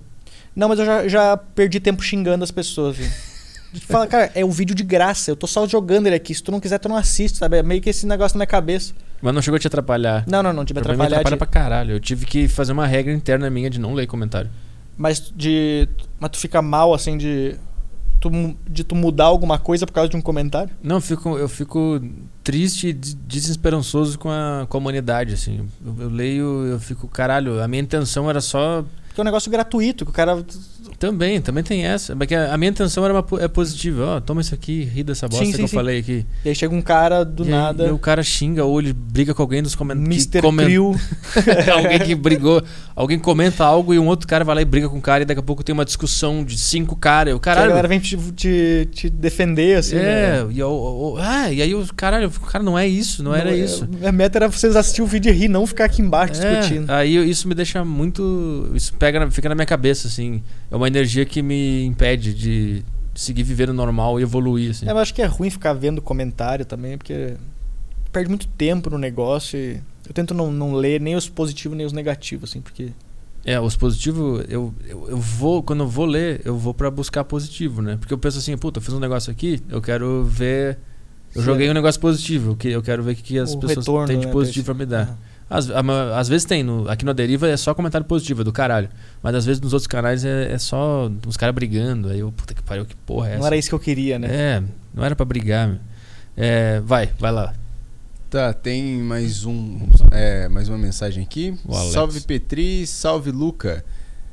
Não, 0.57 0.69
mas 0.69 0.79
eu 0.79 0.87
já, 0.87 1.07
já 1.07 1.37
perdi 1.37 1.79
tempo 1.79 2.03
xingando 2.03 2.43
as 2.43 2.51
pessoas. 2.51 2.99
Assim. 2.99 3.11
Fala, 3.87 4.07
cara, 4.07 4.31
é 4.35 4.45
um 4.45 4.51
vídeo 4.51 4.75
de 4.75 4.83
graça. 4.83 5.31
Eu 5.31 5.37
tô 5.37 5.47
só 5.47 5.67
jogando 5.67 6.07
ele 6.07 6.17
aqui. 6.17 6.35
Se 6.35 6.43
tu 6.43 6.51
não 6.51 6.59
quiser, 6.61 6.79
tu 6.79 6.89
não 6.89 6.97
assiste, 6.97 7.39
sabe? 7.39 7.59
É 7.59 7.63
meio 7.63 7.81
que 7.81 7.91
esse 7.91 8.07
negócio 8.07 8.37
na 8.37 8.41
minha 8.41 8.47
cabeça. 8.47 8.93
Mas 9.23 9.35
não 9.35 9.41
chegou 9.43 9.57
a 9.57 9.61
te 9.61 9.67
atrapalhar? 9.67 10.25
Não, 10.27 10.43
não, 10.43 10.53
não. 10.53 10.63
Me 10.63 10.67
Pra 10.67 10.75
mim, 10.75 10.99
me 10.99 11.05
atrapalhar. 11.05 11.07
atrapalha 11.21 11.37
de- 11.37 11.39
pra 11.39 11.47
caralho. 11.47 11.93
Eu 11.93 12.01
tive 12.01 12.27
que 12.27 12.49
fazer 12.49 12.73
uma 12.73 12.87
regra 12.87 13.13
interna 13.13 13.49
minha 13.51 13.71
de 13.71 13.79
não 13.79 13.95
ler 13.95 14.07
comentário. 14.07 14.51
Mas 14.97 15.33
de. 15.35 15.89
Mas 16.19 16.31
tu 16.31 16.39
fica 16.39 16.61
mal, 16.61 16.93
assim, 16.95 17.17
de. 17.17 17.57
Tu, 18.21 18.31
de 18.69 18.85
tu 18.85 18.95
mudar 18.95 19.25
alguma 19.25 19.59
coisa 19.59 19.87
por 19.87 19.93
causa 19.95 20.11
de 20.11 20.17
um 20.17 20.21
comentário? 20.21 20.71
Não, 20.83 20.97
eu 20.97 21.01
fico, 21.01 21.39
eu 21.39 21.49
fico 21.49 22.03
triste 22.45 22.89
e 22.89 22.93
des- 22.93 23.15
desesperançoso 23.15 24.19
com 24.19 24.31
a, 24.31 24.67
com 24.69 24.77
a 24.77 24.81
humanidade, 24.81 25.33
assim. 25.35 25.67
Eu, 25.85 25.97
eu 26.01 26.09
leio, 26.11 26.67
eu 26.67 26.79
fico, 26.79 27.09
caralho, 27.09 27.63
a 27.63 27.69
minha 27.69 27.83
intenção 27.83 28.29
era 28.29 28.41
só. 28.43 28.85
Porque 29.09 29.21
é 29.21 29.23
um 29.23 29.25
negócio 29.25 29.51
gratuito, 29.51 30.05
que 30.05 30.11
o 30.11 30.15
cara. 30.15 30.45
Também, 31.01 31.41
também 31.41 31.65
tem 31.65 31.85
essa. 31.87 32.15
Porque 32.15 32.35
a, 32.35 32.53
a 32.53 32.59
minha 32.59 32.71
intenção 32.71 33.03
era 33.05 33.15
uma, 33.15 33.25
é 33.43 33.49
positiva. 33.49 34.05
Ó, 34.05 34.21
toma 34.21 34.43
isso 34.43 34.55
aqui, 34.55 34.85
ri 34.85 35.03
dessa 35.03 35.27
bosta 35.27 35.45
Sim, 35.45 35.51
que 35.51 35.57
sim, 35.57 35.63
eu 35.63 35.69
sim. 35.69 35.75
falei 35.75 35.99
aqui. 35.99 36.27
E 36.45 36.51
aí 36.51 36.55
chega 36.55 36.75
um 36.75 36.83
cara 36.83 37.25
do 37.25 37.43
E 37.43 37.47
aí, 37.47 37.51
nada. 37.53 37.87
e 37.87 37.91
o 37.91 37.99
cara 37.99 38.23
xinga 38.23 38.65
ou 38.67 38.79
ele 38.79 38.93
briga 38.93 39.33
com 39.35 39.41
alguém 39.41 39.63
dos 39.63 39.75
comentários. 39.75 40.29
Mr. 40.31 41.71
Alguém 41.73 41.99
que 42.01 42.15
brigou. 42.15 42.63
Alguém 42.95 43.19
comenta 43.19 43.65
algo 43.65 43.95
e 43.95 43.99
um 43.99 44.07
outro 44.09 44.29
cara 44.29 44.45
vai 44.45 44.55
lá 44.57 44.61
e 44.61 44.65
briga 44.67 44.91
com 44.91 44.99
o 44.99 45.01
cara 45.01 45.23
e 45.23 45.27
daqui 45.27 45.41
a 45.41 45.43
pouco 45.43 45.65
tem 45.65 45.73
uma 45.73 45.87
discussão 45.87 46.45
de 46.45 46.59
cinco 46.59 46.95
caras. 46.95 47.35
O 47.35 47.41
Que 47.41 47.49
a 47.49 47.53
caralho. 47.55 47.71
galera 47.71 47.89
vem 47.89 47.99
te, 47.99 48.19
te, 48.33 48.89
te 48.93 49.09
defender, 49.09 49.79
assim. 49.79 49.97
é, 49.97 50.45
né? 50.45 50.47
e, 50.51 50.59
eu- 50.59 50.69
eu- 50.69 51.17
ah, 51.19 51.51
e 51.51 51.63
aí 51.63 51.75
o 51.75 51.83
caralho, 51.97 52.31
cara 52.31 52.63
não 52.63 52.79
é 52.79 52.87
isso, 52.87 53.23
não, 53.23 53.35
era 53.35 53.51
é- 53.53 53.57
isso. 53.57 53.89
Minha 53.91 54.13
meta 54.13 54.37
era 54.37 54.49
vocês 54.49 54.77
assistirem 54.77 55.07
o 55.07 55.11
vídeo 55.11 55.33
e 55.33 55.35
rir, 55.35 55.49
não 55.49 55.67
ficar 55.67 55.87
aqui 55.87 56.03
embaixo 56.03 56.43
É, 56.43 56.59
discutindo. 56.61 56.91
aí 56.91 57.15
eu- 57.17 57.25
isso 57.25 57.49
me 57.49 57.55
deixa 57.55 57.83
muito. 57.85 58.71
Isso 58.75 58.93
pega, 58.99 59.31
fica 59.31 59.49
na 59.49 59.55
minha 59.55 59.67
cabeça, 59.67 60.07
assim. 60.09 60.43
É 60.71 60.77
uma 60.77 60.90
energia 60.91 61.25
que 61.25 61.43
me 61.43 61.85
impede 61.85 62.35
de 62.35 62.85
seguir 63.15 63.43
vivendo 63.43 63.73
normal 63.73 64.19
e 64.19 64.23
evoluir, 64.23 64.71
assim. 64.71 64.87
É, 64.87 64.93
eu 64.93 64.99
acho 64.99 65.15
que 65.15 65.23
é 65.23 65.27
ruim 65.27 65.51
ficar 65.51 65.73
vendo 65.73 66.01
comentário 66.01 66.65
também, 66.65 66.97
porque 66.97 67.35
perde 68.13 68.29
muito 68.29 68.49
tempo 68.49 68.91
no 68.91 68.99
negócio 68.99 69.59
e 69.59 69.81
eu 70.07 70.15
tento 70.15 70.35
não, 70.35 70.51
não 70.51 70.75
ler 70.75 71.01
nem 71.01 71.15
os 71.15 71.29
positivos 71.29 71.77
nem 71.77 71.87
os 71.87 71.93
negativos, 71.93 72.51
assim, 72.51 72.61
porque. 72.61 72.91
É, 73.45 73.59
os 73.59 73.77
positivos, 73.77 74.45
eu, 74.49 74.75
eu, 74.87 75.09
eu 75.11 75.17
vou, 75.17 75.63
quando 75.63 75.85
eu 75.85 75.89
vou 75.89 76.05
ler, 76.05 76.43
eu 76.45 76.57
vou 76.57 76.75
pra 76.75 76.91
buscar 76.91 77.25
positivo, 77.25 77.81
né? 77.81 77.97
Porque 77.97 78.13
eu 78.13 78.19
penso 78.19 78.39
assim, 78.39 78.57
puta, 78.57 78.79
eu 78.79 78.83
fiz 78.83 78.93
um 78.93 79.01
negócio 79.01 79.31
aqui, 79.31 79.61
eu 79.69 79.81
quero 79.81 80.25
ver. 80.25 80.79
Eu 81.35 81.41
Se 81.41 81.47
joguei 81.47 81.71
um 81.71 81.73
negócio 81.73 82.01
positivo, 82.01 82.57
que 82.57 82.69
eu 82.69 82.83
quero 82.83 83.03
ver 83.03 83.13
o 83.13 83.15
que, 83.15 83.39
as 83.39 83.55
o 83.55 83.59
pessoas 83.61 83.87
retorno, 83.87 84.07
têm 84.09 84.19
de 84.19 84.27
né, 84.27 84.33
positivo 84.33 84.65
pra 84.67 84.75
me 84.75 84.85
dar. 84.85 85.17
Às, 85.51 85.69
às 85.69 86.29
vezes 86.29 86.45
tem, 86.45 86.63
no, 86.63 86.89
aqui 86.89 87.05
no 87.05 87.13
Deriva 87.13 87.49
é 87.49 87.57
só 87.57 87.75
comentário 87.75 88.07
positivo, 88.07 88.43
é 88.43 88.45
do 88.45 88.53
caralho. 88.53 88.89
Mas 89.21 89.35
às 89.35 89.45
vezes 89.45 89.61
nos 89.61 89.73
outros 89.73 89.89
canais 89.89 90.25
é, 90.25 90.53
é 90.53 90.59
só 90.59 91.11
uns 91.27 91.37
caras 91.37 91.53
brigando. 91.53 92.09
Aí 92.09 92.21
eu, 92.21 92.31
puta 92.31 92.55
que 92.55 92.63
pariu, 92.63 92.87
que 92.87 92.95
porra 92.95 93.29
é 93.29 93.31
essa? 93.33 93.41
Não 93.41 93.47
era 93.49 93.57
isso 93.57 93.69
que 93.69 93.75
eu 93.75 93.81
queria, 93.81 94.17
né? 94.17 94.29
É, 94.31 94.63
não 94.95 95.05
era 95.05 95.17
pra 95.17 95.27
brigar, 95.27 95.67
meu. 95.67 95.79
É, 96.37 96.79
vai, 96.81 97.11
vai 97.19 97.33
lá. 97.33 97.53
Tá, 98.31 98.53
tem 98.53 98.99
mais 98.99 99.45
um, 99.45 99.89
é, 100.13 100.49
mais 100.49 100.69
uma 100.69 100.79
mensagem 100.79 101.25
aqui. 101.25 101.59
Salve 101.93 102.21
Petri, 102.21 102.87
salve 102.87 103.33
Luca. 103.33 103.85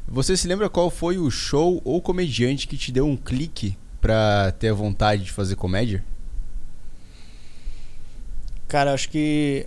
Você 0.07 0.37
se 0.37 0.47
lembra 0.47 0.69
qual 0.69 0.91
foi 0.91 1.17
o 1.17 1.31
show 1.31 1.81
ou 1.83 1.99
comediante 1.99 2.67
que 2.67 2.77
te 2.77 2.91
deu 2.91 3.07
um 3.07 3.17
clique 3.17 3.75
pra 3.99 4.53
ter 4.59 4.69
a 4.69 4.73
vontade 4.75 5.23
de 5.23 5.31
fazer 5.31 5.55
comédia? 5.55 6.03
Cara, 8.67 8.93
acho 8.93 9.09
que. 9.09 9.65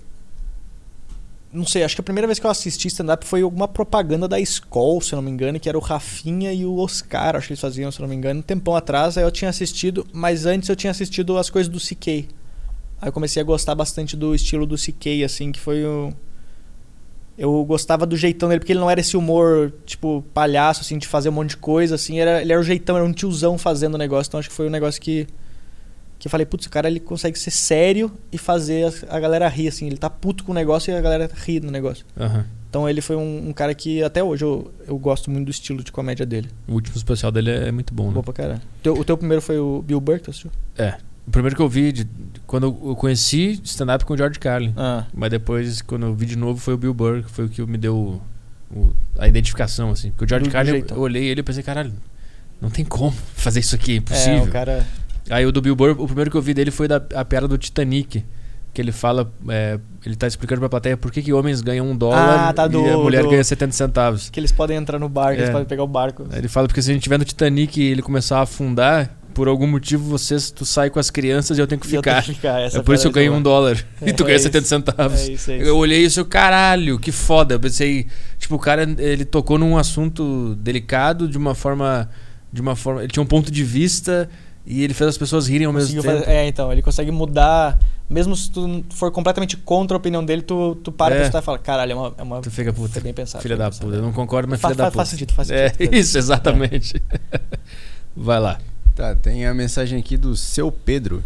Não 1.53 1.67
sei, 1.67 1.83
acho 1.83 1.97
que 1.97 2.01
a 2.01 2.05
primeira 2.05 2.29
vez 2.29 2.39
que 2.39 2.47
eu 2.47 2.51
assisti 2.51 2.87
stand-up 2.87 3.27
foi 3.27 3.43
alguma 3.43 3.67
propaganda 3.67 4.29
da 4.29 4.39
Skoll, 4.39 5.01
se 5.01 5.17
não 5.17 5.23
me 5.23 5.31
engano, 5.33 5.59
que 5.59 5.69
era 5.69 5.77
o 5.77 5.81
Rafinha 5.81 6.53
e 6.53 6.65
o 6.65 6.77
Oscar, 6.77 7.35
acho 7.35 7.49
que 7.49 7.53
eles 7.55 7.61
faziam, 7.61 7.91
se 7.91 8.01
não 8.01 8.07
me 8.07 8.15
engano, 8.15 8.39
um 8.39 8.43
tempão 8.43 8.77
atrás. 8.77 9.19
Aí 9.19 9.25
eu 9.25 9.31
tinha 9.33 9.49
assistido, 9.49 10.07
mas 10.13 10.47
antes 10.47 10.69
eu 10.69 10.77
tinha 10.77 10.93
assistido 10.93 11.37
as 11.37 11.51
coisas 11.51 11.69
do 11.69 11.81
CK. 11.81 12.29
Aí 13.01 13.09
eu 13.09 13.13
comecei 13.13 13.43
a 13.43 13.45
gostar 13.45 13.75
bastante 13.75 14.17
do 14.17 14.33
estilo 14.33 14.65
do 14.65 14.77
CK, 14.77 15.25
assim, 15.25 15.51
que 15.51 15.59
foi 15.59 15.85
o. 15.85 16.13
Eu 17.37 17.65
gostava 17.65 18.07
do 18.07 18.17
jeitão 18.17 18.49
dele, 18.49 18.61
porque 18.61 18.73
ele 18.73 18.81
não 18.81 18.91
era 18.91 19.01
esse 19.01 19.17
humor, 19.17 19.73
tipo, 19.87 20.23
palhaço, 20.35 20.83
assim, 20.83 20.99
de 20.99 21.09
fazer 21.09 21.31
um 21.31 21.33
monte 21.33 21.51
de 21.51 21.57
coisa, 21.57 21.95
assim. 21.95 22.21
Era, 22.21 22.43
ele 22.43 22.53
era 22.53 22.61
o 22.61 22.65
jeitão, 22.65 22.97
era 22.97 23.05
um 23.05 23.13
tiozão 23.13 23.57
fazendo 23.57 23.95
o 23.95 23.99
negócio. 23.99 24.29
Então 24.29 24.39
acho 24.39 24.51
que 24.51 24.55
foi 24.55 24.67
um 24.69 24.71
negócio 24.71 25.01
que. 25.01 25.27
Que 26.21 26.27
eu 26.29 26.31
falei, 26.31 26.45
putz, 26.47 26.67
o 26.67 26.71
cara 26.71 26.87
ele 26.87 27.01
consegue 27.01 27.37
ser 27.39 27.51
sério 27.51 28.13
e 28.31 28.39
fazer 28.39 28.93
a, 29.11 29.17
a 29.17 29.19
galera 29.19 29.49
rir, 29.49 29.67
assim. 29.69 29.87
Ele 29.87 29.97
tá 29.97 30.09
puto 30.09 30.45
com 30.45 30.53
o 30.53 30.55
negócio 30.55 30.93
e 30.93 30.97
a 30.97 31.01
galera 31.01 31.29
ri 31.35 31.59
no 31.61 31.71
negócio. 31.73 32.05
Aham. 32.17 32.45
Então 32.69 32.89
ele 32.89 33.01
foi 33.01 33.17
um, 33.17 33.49
um 33.49 33.53
cara 33.53 33.75
que 33.75 34.01
até 34.01 34.23
hoje 34.23 34.45
eu, 34.45 34.73
eu 34.87 34.97
gosto 34.97 35.29
muito 35.31 35.47
do 35.47 35.51
estilo 35.51 35.83
de 35.83 35.91
comédia 35.91 36.25
dele. 36.25 36.49
O 36.69 36.75
último 36.75 36.97
especial 36.97 37.33
dele 37.33 37.51
é 37.51 37.73
muito 37.73 37.93
bom, 37.93 38.09
né? 38.09 38.13
Boa 38.13 38.23
pra 38.23 38.33
caralho. 38.33 38.61
Teu- 38.83 38.95
o 38.95 39.05
teu 39.05 39.17
primeiro 39.19 39.43
foi 39.43 39.59
o 39.59 39.83
Bill 39.83 40.01
Burr, 40.01 40.21
tu 40.21 40.31
assistiu? 40.31 40.53
É. 40.79 40.95
O 41.27 41.31
primeiro 41.33 41.57
que 41.57 41.63
eu 41.63 41.69
vi, 41.69 41.91
de- 41.91 42.07
quando 42.47 42.67
eu 42.85 42.95
conheci 42.95 43.61
stand-up 43.65 44.05
com 44.05 44.15
o 44.15 44.17
George 44.17 44.39
Carlin. 44.39 44.73
Ah. 44.77 45.07
Mas 45.13 45.31
depois, 45.31 45.81
quando 45.83 46.07
eu 46.07 46.15
vi 46.15 46.27
de 46.27 46.37
novo, 46.37 46.61
foi 46.61 46.75
o 46.75 46.77
Bill 46.77 46.95
Burr, 46.95 47.23
que 47.25 47.31
foi 47.31 47.47
o 47.47 47.49
que 47.49 47.61
me 47.67 47.77
deu 47.79 48.21
o- 48.73 48.93
a 49.19 49.27
identificação, 49.27 49.91
assim. 49.91 50.11
Porque 50.11 50.27
o 50.27 50.29
George 50.29 50.47
Do- 50.49 50.53
Carlin, 50.53 50.85
eu, 50.91 50.99
olhei 51.01 51.25
ele 51.25 51.41
e 51.41 51.43
pensei, 51.43 51.63
caralho, 51.65 51.93
não 52.61 52.71
tem 52.71 52.85
como 52.85 53.11
fazer 53.35 53.59
isso 53.61 53.75
aqui, 53.75 53.93
é 53.93 53.95
É, 53.95 53.99
impossível. 53.99 54.45
o 54.45 54.49
cara. 54.49 54.87
Aí 55.31 55.47
o 55.47 55.53
do 55.53 55.61
Bill 55.63 55.75
Burr, 55.77 55.97
o 55.99 56.07
primeiro 56.07 56.31
que 56.31 56.37
eu 56.37 56.43
vi 56.43 56.53
dele 56.55 56.71
foi 56.71 56.87
da 56.89 57.01
a 57.15 57.25
piada 57.25 57.47
do 57.49 57.57
Titanic. 57.57 58.25
Que 58.73 58.81
ele 58.81 58.93
fala, 58.93 59.33
é, 59.49 59.81
ele 60.07 60.15
tá 60.15 60.29
explicando 60.29 60.61
pra 60.61 60.69
plateia 60.69 60.97
por 60.97 61.11
que, 61.11 61.21
que 61.23 61.33
homens 61.33 61.61
ganham 61.61 61.91
um 61.91 61.97
dólar 61.97 62.51
Ah, 62.51 62.53
tá, 62.53 62.69
do- 62.69 62.87
e 62.87 62.89
a 62.91 62.97
mulher 62.97 63.25
do- 63.25 63.29
ganha 63.31 63.43
70 63.43 63.73
centavos. 63.73 64.31
Que 64.31 64.39
eles 64.39 64.53
podem 64.53 64.77
entrar 64.77 64.97
no 64.97 65.09
barco, 65.09 65.39
eles 65.41 65.49
É. 65.49 65.53
podem 65.53 65.67
pegar 65.67 65.83
o 65.83 65.89
barco. 65.89 66.25
Aí 66.31 66.39
Ele 66.39 66.47
fala 66.47 66.69
porque 66.69 66.81
se 66.81 66.89
a 66.89 66.95
gente 66.95 67.03
tiver 67.03 67.19
no 67.19 67.25
Titanic 67.25 67.81
e 67.81 67.85
ele 67.85 68.01
começar 68.01 68.39
a 68.39 68.43
afundar, 68.43 69.11
por 69.35 69.49
algum 69.49 69.67
motivo 69.67 70.05
vocês, 70.09 70.53
tu 70.53 70.65
sai 70.65 70.89
com 70.89 71.01
as 71.01 71.11
crianças 71.11 71.59
e 71.59 71.61
eu 71.61 71.67
tenho 71.67 71.81
que 71.81 71.87
ficar. 71.89 72.23
tenho 72.23 72.27
que 72.27 72.35
ficar, 72.35 72.61
é 72.61 72.81
por 72.81 72.95
isso 72.95 73.03
que 73.03 73.09
eu 73.09 73.13
ganhei 73.13 73.29
um 73.31 73.43
dólar. 73.43 73.77
e 74.07 74.13
tu 74.13 74.23
É 74.23 74.27
ganha 74.27 74.37
isso. 74.37 74.45
70 74.45 74.65
centavos. 74.69 75.21
É 75.21 75.33
isso, 75.33 75.51
é 75.51 75.57
isso. 75.57 75.67
Eu 75.67 75.77
olhei 75.77 76.05
isso, 76.05 76.25
caralho, 76.25 76.97
que 76.97 77.11
foda. 77.11 77.57
Eu 77.57 77.61
pensei, 77.61 78.07
tipo, 78.39 78.55
o 78.55 78.59
cara, 78.61 78.83
ele 78.99 79.25
tocou 79.25 79.59
num 79.59 79.77
assunto 79.77 80.55
delicado 80.61 81.27
de 81.27 81.37
uma 81.37 81.57
forma. 81.57 82.09
De 82.53 82.61
uma 82.61 82.77
forma. 82.77 83.01
Ele 83.03 83.13
tinha 83.13 83.23
um 83.23 83.27
ponto 83.27 83.51
de 83.51 83.65
vista 83.65 84.29
e 84.71 84.83
ele 84.85 84.95
fez 84.95 85.09
as 85.11 85.19
pessoas 85.19 85.49
rirem 85.49 85.67
ao 85.67 85.73
mesmo 85.73 86.01
tempo. 86.03 86.15
fazer- 86.19 86.29
é, 86.31 86.47
então, 86.47 86.71
ele 86.73 86.83
consegue 86.83 87.11
mudar. 87.11 87.79
Mesmo 88.09 88.35
se 88.35 88.51
tu 88.51 88.85
for 88.91 89.13
completamente 89.13 89.57
contra 89.57 89.97
a 89.97 89.99
opinião 89.99 90.25
dele, 90.25 90.43
tu, 90.43 90.75
tu 90.83 90.91
para 90.91 91.15
É. 91.15 91.19
pra 91.19 91.27
estudar 91.27 91.43
e 91.43 91.45
fala, 91.45 91.59
caralho, 91.59 91.93
é 91.93 91.95
uma. 91.95 92.15
É 92.19 92.23
uma 92.23 92.41
Tu 92.41 92.51
fica, 92.51 92.73
puta, 92.73 92.95
foi 92.95 93.03
bem 93.03 93.15
pensado. 93.15 93.41
filha 93.43 93.55
bem 93.57 93.65
da 93.65 93.71
pensado." 93.71 93.87
puta. 93.87 93.99
Eu 93.99 94.03
não 94.03 94.13
concordo, 94.13 94.49
mas 94.49 94.61
Faz- 94.61 94.73
filha 94.75 94.79
da 94.79 94.91
faz- 94.91 94.93
puta. 94.93 94.99
faz 94.99 95.09
sentido, 95.11 95.33
faz 95.33 95.51
É, 95.51 95.69
sentido. 95.69 95.95
isso, 95.95 96.19
exatamente. 96.19 97.01
Vai 98.17 98.41
lá. 98.41 98.59
Tá, 98.95 99.15
tem 99.15 99.47
a 99.47 99.55
mensagem 99.55 99.99
aqui 99.99 100.17
do 100.17 100.37
seu 100.37 100.71
Pedro. 100.73 101.23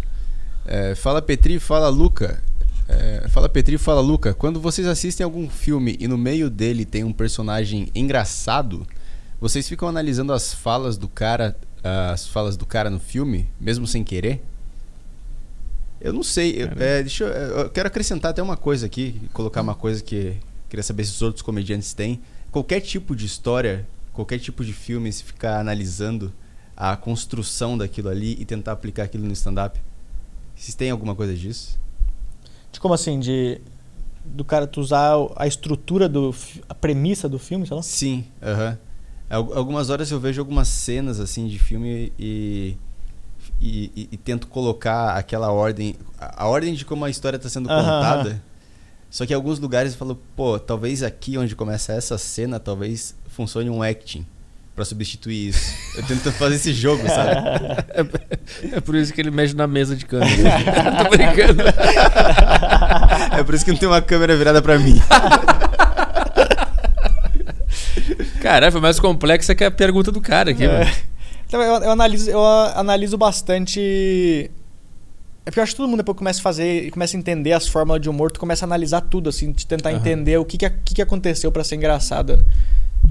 É, 0.66 0.95
fala 0.95 1.21
Petri, 1.23 1.59
fala 1.59 1.89
Luca. 1.89 2.43
É, 2.89 3.27
fala 3.31 3.49
Petri, 3.49 3.79
fala 3.79 4.01
Luca. 4.03 4.35
Quando 4.35 4.61
vocês 4.61 4.87
assistem 4.87 5.25
algum 5.25 5.49
filme 5.49 5.97
e 5.99 6.07
no 6.07 6.19
meio 6.19 6.51
dele 6.51 6.85
tem 6.85 7.03
um 7.03 7.12
personagem 7.12 7.89
engraçado, 7.95 8.87
vocês 9.41 9.66
ficam 9.66 9.89
analisando 9.89 10.33
as 10.33 10.53
falas 10.53 10.99
do 10.99 11.09
cara, 11.09 11.57
as 11.85 12.27
falas 12.27 12.56
do 12.56 12.65
cara 12.66 12.89
no 12.90 12.98
filme, 12.98 13.47
mesmo 13.61 13.86
sem 13.86 14.02
querer? 14.02 14.43
Eu 16.01 16.12
não 16.12 16.23
sei. 16.23 16.62
Eu, 16.62 16.69
é, 16.78 17.02
deixa 17.02 17.24
eu, 17.24 17.31
eu 17.61 17.70
quero 17.70 17.86
acrescentar 17.89 18.31
até 18.31 18.43
uma 18.43 18.56
coisa 18.56 18.86
aqui, 18.86 19.20
colocar 19.32 19.61
uma 19.62 19.74
coisa 19.74 20.02
que 20.02 20.36
queria 20.69 20.82
saber 20.82 21.05
se 21.05 21.12
os 21.12 21.23
outros 21.23 21.43
comediantes 21.43 21.93
têm. 21.94 22.20
Qualquer 22.51 22.81
tipo 22.81 23.15
de 23.16 23.27
história, 23.27 23.86
qualquer 24.12 24.39
tipo 24.39 24.65
de 24.65 24.73
filme, 24.73 25.12
se 25.12 25.24
ficar 25.24 25.59
analisando 25.61 26.32
a 26.77 26.97
construção 26.97 27.78
daquilo 27.78 28.09
ali 28.09 28.36
e 28.39 28.44
tentar 28.44 28.73
aplicar 28.73 29.05
aquilo 29.05 29.24
no 29.24 29.32
stand-up. 29.32 29.81
Vocês 30.56 30.74
têm 30.74 30.90
alguma 30.90 31.15
coisa 31.15 31.35
disso? 31.35 31.78
De 32.73 32.81
como 32.81 32.94
assim? 32.94 33.19
De. 33.20 33.61
Do 34.24 34.44
cara 34.44 34.66
tu 34.66 34.81
usar 34.81 35.12
a 35.36 35.47
estrutura 35.47 36.09
do. 36.09 36.35
a 36.69 36.74
premissa 36.74 37.28
do 37.28 37.39
filme, 37.39 37.66
sei 37.66 37.77
lá? 37.77 37.82
Sim, 37.82 38.24
aham. 38.43 38.70
Al- 38.70 38.78
Algumas 39.35 39.90
horas 39.90 40.11
eu 40.11 40.20
vejo 40.20 40.40
algumas 40.40 40.69
cenas 40.69 41.19
assim 41.20 41.47
de 41.47 41.59
filme 41.59 42.12
e, 42.19 42.77
e, 43.61 43.90
e- 43.97 44.09
e 44.12 44.16
tento 44.16 44.47
colocar 44.47 45.16
aquela 45.16 45.51
ordem, 45.52 45.97
a 46.19 46.47
ordem 46.47 46.74
de 46.74 46.85
como 46.85 47.05
a 47.05 47.11
história 47.11 47.36
está 47.36 47.48
sendo 47.48 47.69
contada. 47.69 48.43
Só 49.11 49.24
que 49.24 49.32
em 49.32 49.36
alguns 49.36 49.59
lugares 49.59 49.93
eu 49.93 49.98
falo, 49.98 50.20
pô, 50.35 50.59
talvez 50.59 51.02
aqui 51.02 51.39
onde 51.39 51.55
começa 51.55 51.93
essa 51.93 52.19
cena, 52.19 52.59
talvez 52.59 53.15
funcione 53.28 53.70
um 53.70 53.81
acting 53.82 54.27
pra 54.74 54.85
substituir 54.85 55.51
isso. 55.51 55.73
Eu 55.97 56.02
tento 56.05 56.32
fazer 56.32 56.56
esse 56.56 56.73
jogo, 56.73 57.06
sabe? 57.09 57.31
É 58.73 58.81
por 58.81 58.94
isso 58.97 59.12
que 59.12 59.20
ele 59.20 59.31
mexe 59.31 59.55
na 59.55 59.66
mesa 59.66 59.94
de 59.97 60.05
câmera. 60.05 60.35
Tô 61.05 61.11
brincando. 61.11 61.62
É 63.39 63.43
por 63.43 63.55
isso 63.55 63.65
que 63.65 63.70
não 63.73 63.78
tem 63.78 63.89
uma 63.89 64.02
câmera 64.02 64.36
virada 64.36 64.61
pra 64.61 64.78
mim. 64.78 65.01
Caralho, 68.45 68.71
foi 68.71 68.81
mais 68.83 69.01
complexa 69.01 69.55
que 69.55 69.65
a 69.65 69.71
pergunta 69.71 70.12
do 70.12 70.21
cara 70.21 70.51
aqui, 70.51 70.65
É. 70.66 70.93
Então, 71.47 71.62
eu, 71.62 71.83
eu 71.83 71.91
analiso, 71.93 72.31
eu 72.31 72.45
analiso 72.45 73.16
bastante. 73.16 74.51
É 75.47 75.51
porque 75.51 75.61
eu 75.61 75.62
acho 75.62 75.73
que 75.73 75.77
todo 75.79 75.89
mundo 75.89 75.99
depois 75.99 76.19
começa 76.19 76.41
a 76.41 76.43
fazer 76.43 76.85
e 76.85 76.91
começa 76.91 77.16
a 77.16 77.19
entender 77.19 77.53
as 77.53 77.66
fórmulas 77.66 78.03
de 78.03 78.11
humor, 78.11 78.31
tu 78.31 78.39
começa 78.39 78.65
a 78.65 78.66
analisar 78.66 79.01
tudo, 79.01 79.31
assim, 79.31 79.51
de 79.51 79.66
tentar 79.66 79.91
Aham. 79.91 79.99
entender 79.99 80.37
o 80.37 80.45
que, 80.45 80.59
que, 80.59 80.69
que, 80.69 80.95
que 80.97 81.01
aconteceu 81.03 81.51
pra 81.51 81.65
ser 81.65 81.77
engraçado. 81.77 82.37
né? 82.37 82.45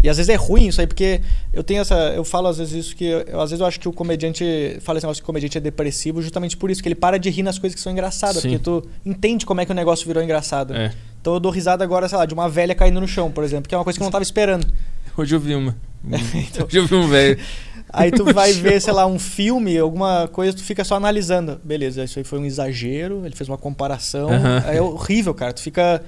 E 0.03 0.09
às 0.09 0.17
vezes 0.17 0.29
é 0.29 0.35
ruim 0.35 0.67
isso 0.67 0.81
aí, 0.81 0.85
porque 0.85 1.21
eu 1.51 1.63
tenho 1.63 1.81
essa. 1.81 1.95
Eu 1.95 2.23
falo 2.23 2.47
às 2.47 2.59
vezes 2.59 2.73
isso 2.85 2.95
que. 2.95 3.05
Eu, 3.05 3.41
às 3.41 3.49
vezes 3.49 3.59
eu 3.61 3.65
acho 3.65 3.79
que 3.79 3.87
o 3.87 3.93
comediante. 3.93 4.77
Fala 4.81 4.99
esse 4.99 5.05
negócio 5.05 5.21
que 5.21 5.25
o 5.25 5.27
comediante 5.27 5.57
é 5.57 5.61
depressivo 5.61 6.21
justamente 6.21 6.55
por 6.55 6.69
isso, 6.69 6.81
que 6.83 6.87
ele 6.87 6.95
para 6.95 7.17
de 7.17 7.31
rir 7.31 7.41
nas 7.41 7.57
coisas 7.57 7.73
que 7.75 7.81
são 7.81 7.91
engraçadas. 7.91 8.43
Sim. 8.43 8.49
Porque 8.49 8.63
tu 8.63 8.87
entende 9.03 9.47
como 9.47 9.61
é 9.61 9.65
que 9.65 9.71
o 9.71 9.75
negócio 9.75 10.05
virou 10.05 10.21
engraçado. 10.23 10.75
É. 10.75 10.91
Então 11.21 11.33
eu 11.35 11.39
dou 11.39 11.51
risada 11.51 11.83
agora, 11.83 12.07
sei 12.07 12.17
lá, 12.19 12.25
de 12.25 12.33
uma 12.35 12.49
velha 12.49 12.75
caindo 12.75 12.99
no 12.99 13.07
chão, 13.07 13.31
por 13.31 13.43
exemplo, 13.43 13.67
que 13.69 13.73
é 13.73 13.77
uma 13.77 13.83
coisa 13.83 13.97
que 13.97 14.03
eu 14.03 14.05
não 14.05 14.11
tava 14.11 14.23
esperando. 14.23 14.67
Hoje 15.17 15.35
eu 15.35 15.39
vi 15.39 15.55
uma. 15.55 15.75
Então- 16.05 16.65
Hoje 16.67 16.77
eu 16.77 16.85
vi 16.87 16.95
um 16.95 17.07
velho. 17.07 17.39
Aí 17.89 18.11
tu 18.11 18.25
vai 18.33 18.51
ver, 18.53 18.81
sei 18.81 18.91
lá, 18.91 19.05
um 19.05 19.19
filme, 19.19 19.77
alguma 19.77 20.27
coisa, 20.27 20.51
tu 20.57 20.63
fica 20.63 20.83
só 20.83 20.95
analisando. 20.95 21.61
Beleza, 21.63 22.03
isso 22.03 22.17
aí 22.17 22.25
foi 22.25 22.39
um 22.39 22.45
exagero, 22.45 23.23
ele 23.23 23.35
fez 23.35 23.47
uma 23.47 23.57
comparação. 23.57 24.29
Aham. 24.31 24.63
É 24.67 24.81
horrível, 24.81 25.33
cara. 25.33 25.53
Tu 25.53 25.61
fica. 25.61 26.01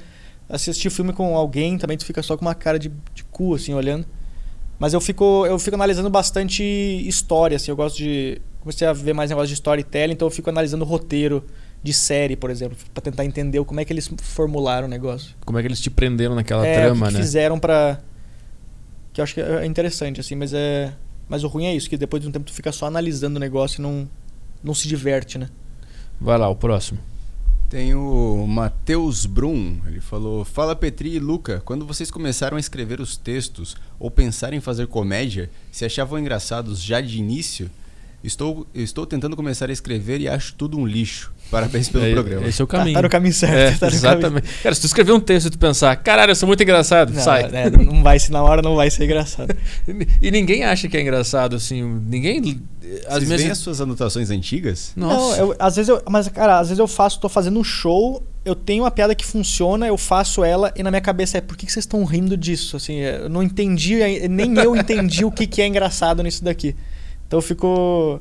Assistir 0.47 0.89
filme 0.91 1.11
com 1.13 1.35
alguém 1.35 1.77
também, 1.77 1.97
tu 1.97 2.05
fica 2.05 2.21
só 2.21 2.35
com 2.37 2.45
uma 2.45 2.53
cara 2.53 2.77
de, 2.77 2.91
de 3.13 3.23
cu, 3.25 3.55
assim, 3.55 3.73
olhando. 3.73 4.05
Mas 4.77 4.93
eu 4.93 5.01
fico, 5.01 5.45
eu 5.45 5.57
fico 5.57 5.75
analisando 5.75 6.09
bastante 6.09 6.63
história, 6.63 7.55
assim. 7.55 7.71
Eu 7.71 7.75
gosto 7.75 7.97
de. 7.97 8.41
Comecei 8.59 8.87
a 8.87 8.93
ver 8.93 9.13
mais 9.13 9.29
negócio 9.29 9.47
de 9.49 9.53
storytelling, 9.53 10.13
então 10.13 10.27
eu 10.27 10.31
fico 10.31 10.49
analisando 10.49 10.83
roteiro 10.83 11.43
de 11.83 11.93
série, 11.93 12.35
por 12.35 12.49
exemplo, 12.49 12.75
pra 12.93 13.01
tentar 13.01 13.23
entender 13.23 13.63
como 13.63 13.79
é 13.79 13.85
que 13.85 13.93
eles 13.93 14.09
formularam 14.23 14.87
o 14.87 14.89
negócio. 14.89 15.35
Como 15.45 15.57
é 15.59 15.61
que 15.61 15.67
eles 15.67 15.79
te 15.79 15.91
prenderam 15.91 16.33
naquela 16.33 16.65
é, 16.65 16.73
trama, 16.81 17.05
o 17.05 17.07
que 17.09 17.13
que 17.13 17.17
né? 17.19 17.23
fizeram 17.23 17.59
pra. 17.59 17.99
Que 19.15 19.21
eu 19.21 19.23
acho 19.23 19.33
que 19.33 19.39
é 19.39 19.65
interessante, 19.65 20.19
assim, 20.19 20.35
mas 20.35 20.53
é. 20.53 20.93
Mas 21.29 21.45
o 21.45 21.47
ruim 21.47 21.67
é 21.67 21.73
isso, 21.73 21.89
que 21.89 21.95
depois 21.95 22.21
de 22.21 22.27
um 22.27 22.31
tempo 22.33 22.45
tu 22.45 22.51
fica 22.51 22.69
só 22.73 22.85
analisando 22.85 23.37
o 23.37 23.39
negócio 23.39 23.79
e 23.79 23.81
não, 23.81 24.09
não 24.61 24.73
se 24.73 24.89
diverte, 24.89 25.37
né? 25.37 25.49
Vai 26.19 26.37
lá, 26.37 26.49
o 26.49 26.55
próximo. 26.55 26.99
Tem 27.69 27.95
o 27.95 28.45
Matheus 28.45 29.25
Brum, 29.25 29.79
ele 29.87 30.01
falou: 30.01 30.43
Fala 30.43 30.75
Petri 30.75 31.15
e 31.15 31.19
Luca, 31.19 31.61
quando 31.63 31.85
vocês 31.85 32.11
começaram 32.11 32.57
a 32.57 32.59
escrever 32.59 32.99
os 32.99 33.15
textos 33.15 33.77
ou 33.97 34.11
pensar 34.11 34.51
em 34.51 34.59
fazer 34.59 34.87
comédia, 34.87 35.49
se 35.71 35.85
achavam 35.85 36.19
engraçados 36.19 36.81
já 36.81 36.99
de 36.99 37.17
início? 37.17 37.71
Estou, 38.25 38.65
eu 38.73 38.83
estou 38.83 39.05
tentando 39.05 39.35
começar 39.35 39.69
a 39.69 39.73
escrever 39.73 40.19
e 40.21 40.27
acho 40.27 40.53
tudo 40.55 40.77
um 40.79 40.85
lixo. 40.85 41.31
Parabéns 41.51 41.87
pelo 41.89 42.05
É- 42.05 42.11
programa. 42.11 42.47
Esse 42.47 42.59
é 42.61 42.65
o 42.65 42.67
Tá, 42.67 42.79
caminho. 42.79 42.95
tá 42.95 43.01
no 43.03 43.09
caminho 43.09 43.33
certo. 43.33 43.55
É, 43.75 43.77
tá 43.77 43.87
no 43.89 43.93
exatamente. 43.95 44.47
Cara, 44.63 44.73
se 44.73 44.81
tu 44.81 44.87
escrever 44.87 45.11
um 45.11 45.19
texto 45.19 45.47
e 45.47 45.49
tu 45.51 45.59
pensar, 45.59 45.95
caralho, 45.97 46.31
eu 46.31 46.35
sou 46.35 46.47
muito 46.47 46.63
engraçado, 46.63 47.09
caminho. 47.09 47.23
sai. 47.23 47.49
Não, 47.51 47.59
é, 47.59 47.69
não 47.69 48.01
vai 48.03 48.17
ser 48.17 48.31
na 48.31 48.41
hora, 48.41 48.61
não 48.63 48.75
vai 48.75 48.89
ser 48.89 49.03
engraçado. 49.05 49.55
E 50.21 50.31
ninguém 50.31 50.63
acha 50.63 50.87
que 50.87 50.97
é 50.97 51.01
engraçado, 51.01 51.55
assim. 51.55 51.83
Ninguém. 51.83 52.61
Às 53.07 53.15
Vocês 53.15 53.29
vezes. 53.29 53.37
veem 53.37 53.51
as 53.51 53.57
suas 53.59 53.81
anotações 53.81 54.29
antigas? 54.31 54.91
Nossa. 54.95 55.37
Não, 55.41 55.49
eu, 55.51 55.55
às 55.59 55.75
vezes 55.75 55.89
eu. 55.89 56.01
Mas, 56.09 56.27
cara, 56.29 56.59
às 56.59 56.69
vezes 56.69 56.79
eu 56.79 56.87
faço, 56.87 57.19
tô 57.19 57.27
fazendo 57.29 57.59
um 57.59 57.63
show, 57.63 58.23
eu 58.43 58.55
tenho 58.55 58.83
uma 58.83 58.91
piada 58.91 59.13
que 59.15 59.25
funciona, 59.25 59.87
eu 59.87 59.97
faço 59.97 60.43
ela 60.43 60.71
e 60.75 60.81
na 60.83 60.89
minha 60.91 61.01
cabeça 61.01 61.37
é 61.37 61.41
por 61.41 61.55
que, 61.57 61.65
que 61.65 61.71
vocês 61.71 61.83
estão 61.83 62.03
rindo 62.05 62.35
disso? 62.37 62.75
Assim, 62.77 62.95
eu 62.99 63.27
não 63.29 63.41
entendi, 63.43 63.95
nem 64.29 64.55
eu 64.57 64.75
entendi 64.75 65.25
o 65.25 65.31
que, 65.31 65.45
que 65.47 65.61
é 65.61 65.67
engraçado 65.67 66.21
nisso 66.23 66.43
daqui. 66.43 66.75
Então 67.27 67.37
eu 67.37 67.41
fico. 67.41 68.19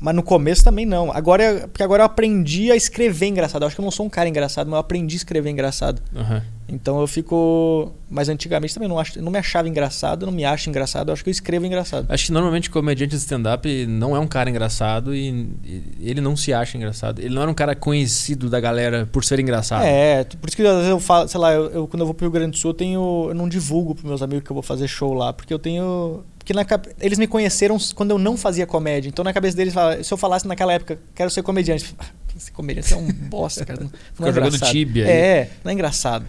Mas 0.00 0.14
no 0.14 0.22
começo 0.22 0.62
também 0.62 0.84
não. 0.84 1.10
Agora, 1.12 1.42
é- 1.42 1.60
porque 1.66 1.82
agora 1.82 2.02
eu 2.02 2.06
aprendi 2.06 2.70
a 2.70 2.76
escrever 2.76 3.26
engraçado. 3.26 3.62
Eu 3.62 3.66
acho 3.68 3.76
que 3.76 3.80
eu 3.80 3.84
não 3.84 3.90
sou 3.90 4.04
um 4.04 4.10
cara 4.10 4.28
engraçado, 4.28 4.66
mas 4.66 4.74
eu 4.74 4.80
aprendi 4.80 5.14
a 5.14 5.18
escrever 5.18 5.50
engraçado. 5.50 6.02
Aham. 6.14 6.42
Então 6.68 6.98
eu 7.00 7.06
fico. 7.06 7.92
Mas 8.08 8.28
antigamente 8.28 8.72
também 8.72 8.88
não, 8.88 8.98
acho, 8.98 9.20
não 9.20 9.30
me 9.30 9.38
achava 9.38 9.68
engraçado, 9.68 10.24
não 10.24 10.32
me 10.32 10.44
acho 10.44 10.70
engraçado. 10.70 11.08
Eu 11.08 11.12
acho 11.12 11.22
que 11.22 11.28
eu 11.28 11.32
escrevo 11.32 11.66
engraçado. 11.66 12.06
Acho 12.08 12.26
que 12.26 12.32
normalmente 12.32 12.70
comediante 12.70 13.10
de 13.10 13.16
stand-up 13.16 13.86
não 13.86 14.16
é 14.16 14.18
um 14.18 14.26
cara 14.26 14.48
engraçado 14.48 15.14
e, 15.14 15.48
e 15.64 15.82
ele 16.10 16.20
não 16.20 16.36
se 16.36 16.52
acha 16.54 16.76
engraçado. 16.76 17.18
Ele 17.20 17.34
não 17.34 17.42
era 17.42 17.50
um 17.50 17.54
cara 17.54 17.74
conhecido 17.74 18.48
da 18.48 18.60
galera 18.60 19.06
por 19.12 19.24
ser 19.24 19.40
engraçado. 19.40 19.84
É, 19.84 20.24
por 20.24 20.48
isso 20.48 20.56
que 20.56 20.62
às 20.66 20.74
vezes 20.76 20.90
eu 20.90 21.00
falo, 21.00 21.28
sei 21.28 21.38
lá, 21.40 21.52
eu, 21.52 21.70
eu- 21.70 21.86
quando 21.88 22.00
eu 22.00 22.06
vou 22.06 22.14
pro 22.14 22.24
Rio 22.26 22.32
Grande 22.32 22.52
do 22.52 22.56
Sul, 22.56 22.70
eu 22.70 22.74
tenho. 22.74 23.26
Eu 23.28 23.34
não 23.34 23.48
divulgo 23.48 23.94
pros 23.94 24.06
meus 24.08 24.22
amigos 24.22 24.44
que 24.44 24.50
eu 24.50 24.54
vou 24.54 24.62
fazer 24.62 24.88
show 24.88 25.12
lá, 25.12 25.32
porque 25.32 25.52
eu 25.52 25.58
tenho. 25.58 26.24
Porque 26.38 26.52
na, 26.54 26.64
eles 27.00 27.18
me 27.18 27.26
conheceram 27.26 27.76
quando 27.94 28.10
eu 28.12 28.18
não 28.18 28.36
fazia 28.36 28.66
comédia. 28.66 29.08
Então 29.08 29.24
na 29.24 29.32
cabeça 29.32 29.56
deles, 29.56 29.74
se 30.02 30.12
eu 30.12 30.16
falasse 30.16 30.46
naquela 30.48 30.72
época, 30.72 30.98
quero 31.14 31.30
ser 31.30 31.42
comediante. 31.42 31.94
Ser 32.36 32.50
comediante 32.50 32.92
é 32.92 32.96
um 32.96 33.06
bosta, 33.12 33.64
cara. 33.64 33.80
Não, 33.84 33.90
não 34.18 34.26
é 34.28 34.32
jogando 34.32 34.54
engraçado. 34.56 34.72
tíbia 34.72 35.04
aí. 35.04 35.10
É, 35.12 35.50
não 35.62 35.70
é 35.70 35.72
engraçado. 35.74 36.26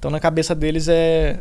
Então 0.00 0.10
na 0.10 0.18
cabeça 0.18 0.54
deles 0.54 0.88
é. 0.88 1.40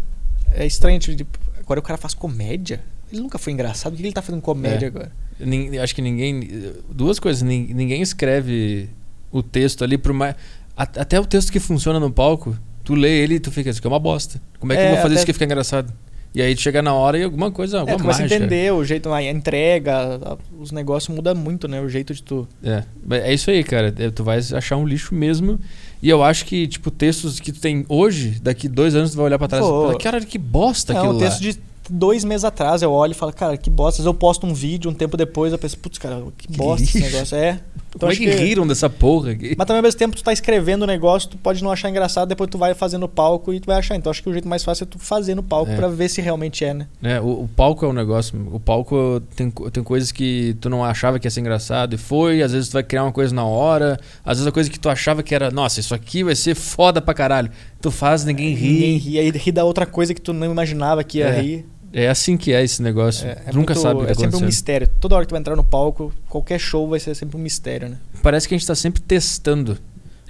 É 0.53 0.65
estranho. 0.65 0.99
Tipo, 0.99 1.39
agora 1.59 1.79
o 1.79 1.83
cara 1.83 1.97
faz 1.97 2.13
comédia? 2.13 2.81
Ele 3.11 3.21
nunca 3.21 3.39
foi 3.39 3.53
engraçado, 3.53 3.93
por 3.93 3.97
que 3.97 4.03
ele 4.03 4.13
tá 4.13 4.21
fazendo 4.21 4.41
comédia 4.41 4.85
É. 4.85 4.89
agora? 4.89 5.11
Nin- 5.39 5.77
acho 5.79 5.95
que 5.95 6.01
ninguém. 6.01 6.47
Duas 6.91 7.17
coisas. 7.19 7.41
nin- 7.41 7.73
Ninguém 7.73 8.01
escreve 8.01 8.89
o 9.31 9.41
texto 9.41 9.83
ali 9.83 9.97
por 9.97 10.11
mais. 10.13 10.35
Até 10.75 11.19
o 11.19 11.25
texto 11.25 11.51
que 11.51 11.59
funciona 11.59 11.99
no 11.99 12.11
palco, 12.11 12.55
tu 12.83 12.93
lê 12.95 13.09
ele 13.23 13.35
e 13.35 13.39
tu 13.39 13.49
fica, 13.51 13.69
isso 13.69 13.79
aqui 13.79 13.87
é 13.87 13.89
uma 13.89 13.99
bosta. 13.99 14.41
Como 14.59 14.73
é 14.73 14.75
que 14.75 14.81
É, 14.81 14.85
eu 14.85 14.89
vou 14.91 14.97
fazer 14.97 15.07
até- 15.13 15.15
isso 15.15 15.25
que 15.25 15.33
fica 15.33 15.45
engraçado? 15.45 15.93
E 16.33 16.41
aí 16.43 16.55
chega 16.55 16.81
na 16.81 16.93
hora 16.93 17.17
e 17.17 17.23
alguma 17.23 17.49
coisa, 17.51 17.77
É, 17.77 17.79
alguma 17.79 17.97
tu 17.97 18.01
começa 18.01 18.19
a 18.19 18.21
mágica. 18.23 18.35
entender 18.43 18.71
o 18.71 18.83
jeito, 18.85 19.11
a 19.11 19.23
entrega, 19.23 19.95
a- 20.23 20.37
os 20.59 20.71
negócios 20.71 21.13
mudam 21.15 21.33
muito, 21.35 21.67
né? 21.67 21.81
O 21.81 21.89
jeito 21.89 22.13
de 22.13 22.21
tu. 22.21 22.47
É, 22.63 22.83
é 23.11 23.33
isso 23.33 23.49
aí, 23.49 23.63
cara. 23.63 23.93
É, 23.97 24.09
Tu 24.11 24.23
vais 24.23 24.53
achar 24.53 24.77
um 24.77 24.85
lixo 24.85 25.15
mesmo. 25.15 25.59
E 26.03 26.09
eu 26.09 26.23
acho 26.23 26.45
que, 26.45 26.67
tipo, 26.67 26.91
textos 26.91 27.39
que 27.39 27.51
tu 27.51 27.59
tem 27.59 27.83
hoje, 27.89 28.39
daqui 28.41 28.67
dois 28.69 28.93
anos 28.95 29.11
tu 29.11 29.17
vai 29.17 29.25
olhar 29.25 29.39
pra 29.39 29.47
trás 29.47 29.65
Pô. 29.65 29.69
e 29.69 29.85
falar, 29.87 29.97
cara, 29.97 30.21
que 30.25 30.37
bosta 30.37 30.93
É 30.93 30.97
aquilo 30.97 31.13
um 31.13 31.17
lá. 31.17 31.23
texto 31.25 31.41
de 31.41 31.57
dois 31.89 32.23
meses 32.23 32.43
atrás, 32.45 32.83
eu 32.83 32.91
olho 32.91 33.11
e 33.11 33.15
falo, 33.15 33.33
cara, 33.33 33.57
que 33.57 33.69
bosta. 33.69 33.95
Às 34.01 34.05
vezes 34.05 34.05
eu 34.05 34.13
posto 34.13 34.45
um 34.45 34.53
vídeo, 34.53 34.91
um 34.91 34.93
tempo 34.93 35.17
depois 35.17 35.51
eu 35.51 35.57
penso, 35.57 35.77
putz, 35.79 35.97
cara, 35.97 36.23
que 36.37 36.47
Que 36.47 36.55
bosta 36.57 36.83
esse 36.83 36.99
negócio. 36.99 37.35
É. 37.35 37.59
Então, 37.89 37.99
Como 38.07 38.11
é 38.11 38.13
acho 38.13 38.21
que, 38.21 38.29
riram 38.29 38.67
dessa 38.67 38.87
porra 38.89 39.31
aqui? 39.31 39.55
Mas 39.57 39.65
também 39.67 39.79
ao 39.79 39.83
mesmo 39.83 39.97
tempo 39.97 40.15
tu 40.15 40.23
tá 40.23 40.31
escrevendo 40.31 40.83
o 40.83 40.85
negócio, 40.87 41.29
tu 41.29 41.37
pode 41.37 41.63
não 41.63 41.71
achar 41.71 41.89
engraçado, 41.89 42.27
depois 42.29 42.49
tu 42.49 42.57
vai 42.57 42.73
fazer 42.75 42.97
no 42.99 43.07
palco 43.09 43.51
e 43.51 43.59
tu 43.59 43.65
vai 43.65 43.77
achar. 43.77 43.95
Então 43.95 44.11
acho 44.11 44.21
que 44.21 44.29
o 44.29 44.31
jeito 44.31 44.47
mais 44.47 44.63
fácil 44.63 44.83
é 44.83 44.87
tu 44.87 44.99
fazer 44.99 45.33
no 45.33 45.41
palco 45.41 45.71
É. 45.71 45.75
pra 45.75 45.87
ver 45.87 46.07
se 46.07 46.21
realmente 46.21 46.63
é, 46.63 46.73
né? 46.73 46.87
É, 47.01 47.19
o, 47.19 47.43
o 47.43 47.49
palco 47.55 47.83
é 47.83 47.87
um 47.89 47.93
negócio. 47.93 48.39
O 48.53 48.59
palco 48.59 49.21
tem, 49.35 49.49
tem 49.49 49.83
coisas 49.83 50.11
que 50.11 50.55
tu 50.61 50.69
não 50.69 50.85
achava 50.85 51.17
que 51.17 51.25
ia 51.25 51.31
ser 51.31 51.39
engraçado 51.39 51.95
e 51.95 51.97
foi. 51.97 52.43
Às 52.43 52.51
vezes 52.51 52.69
tu 52.69 52.73
vai 52.73 52.83
criar 52.83 53.03
uma 53.03 53.11
coisa 53.11 53.33
na 53.33 53.43
hora. 53.45 53.99
Às 54.23 54.37
vezes 54.37 54.47
a 54.47 54.51
coisa 54.51 54.69
que 54.69 54.79
tu 54.79 54.87
achava 54.87 55.23
que 55.23 55.33
era, 55.33 55.49
nossa, 55.49 55.79
isso 55.79 55.95
aqui 55.95 56.23
vai 56.23 56.35
ser 56.35 56.53
foda 56.55 57.01
pra 57.01 57.13
caralho. 57.15 57.49
Tu 57.81 57.89
faz, 57.89 58.23
ninguém 58.23 58.53
ri. 58.53 58.69
Ninguém 58.73 58.97
ri, 58.97 59.19
aí 59.19 59.29
ri 59.31 59.51
da 59.51 59.63
outra 59.63 59.85
coisa 59.87 60.13
que 60.13 60.21
tu 60.21 60.31
não 60.31 60.51
imaginava 60.51 61.03
que 61.03 61.17
ia 61.19 61.27
É. 61.29 61.41
rir. 61.41 61.65
É 61.91 62.07
assim 62.07 62.37
que 62.37 62.53
é 62.53 62.63
esse 62.63 62.81
negócio. 62.81 63.27
É, 63.27 63.31
é 63.47 63.51
Nunca 63.53 63.73
muito- 63.73 63.79
sabe 63.81 64.01
o 64.01 64.05
que 64.05 64.11
É 64.11 64.15
tá 64.15 64.21
sempre 64.21 64.37
um 64.37 64.45
mistério. 64.45 64.87
Toda 64.99 65.15
hora 65.15 65.25
que 65.25 65.29
tu 65.29 65.31
vai 65.31 65.39
entrar 65.39 65.55
no 65.55 65.63
palco, 65.63 66.13
qualquer 66.29 66.59
show 66.59 66.87
vai 66.87 66.99
ser 66.99 67.15
sempre 67.15 67.35
um 67.37 67.39
mistério, 67.39 67.89
né? 67.89 67.97
Parece 68.21 68.47
que 68.47 68.53
a 68.53 68.57
gente 68.57 68.67
tá 68.67 68.75
sempre 68.75 69.01
testando. 69.01 69.77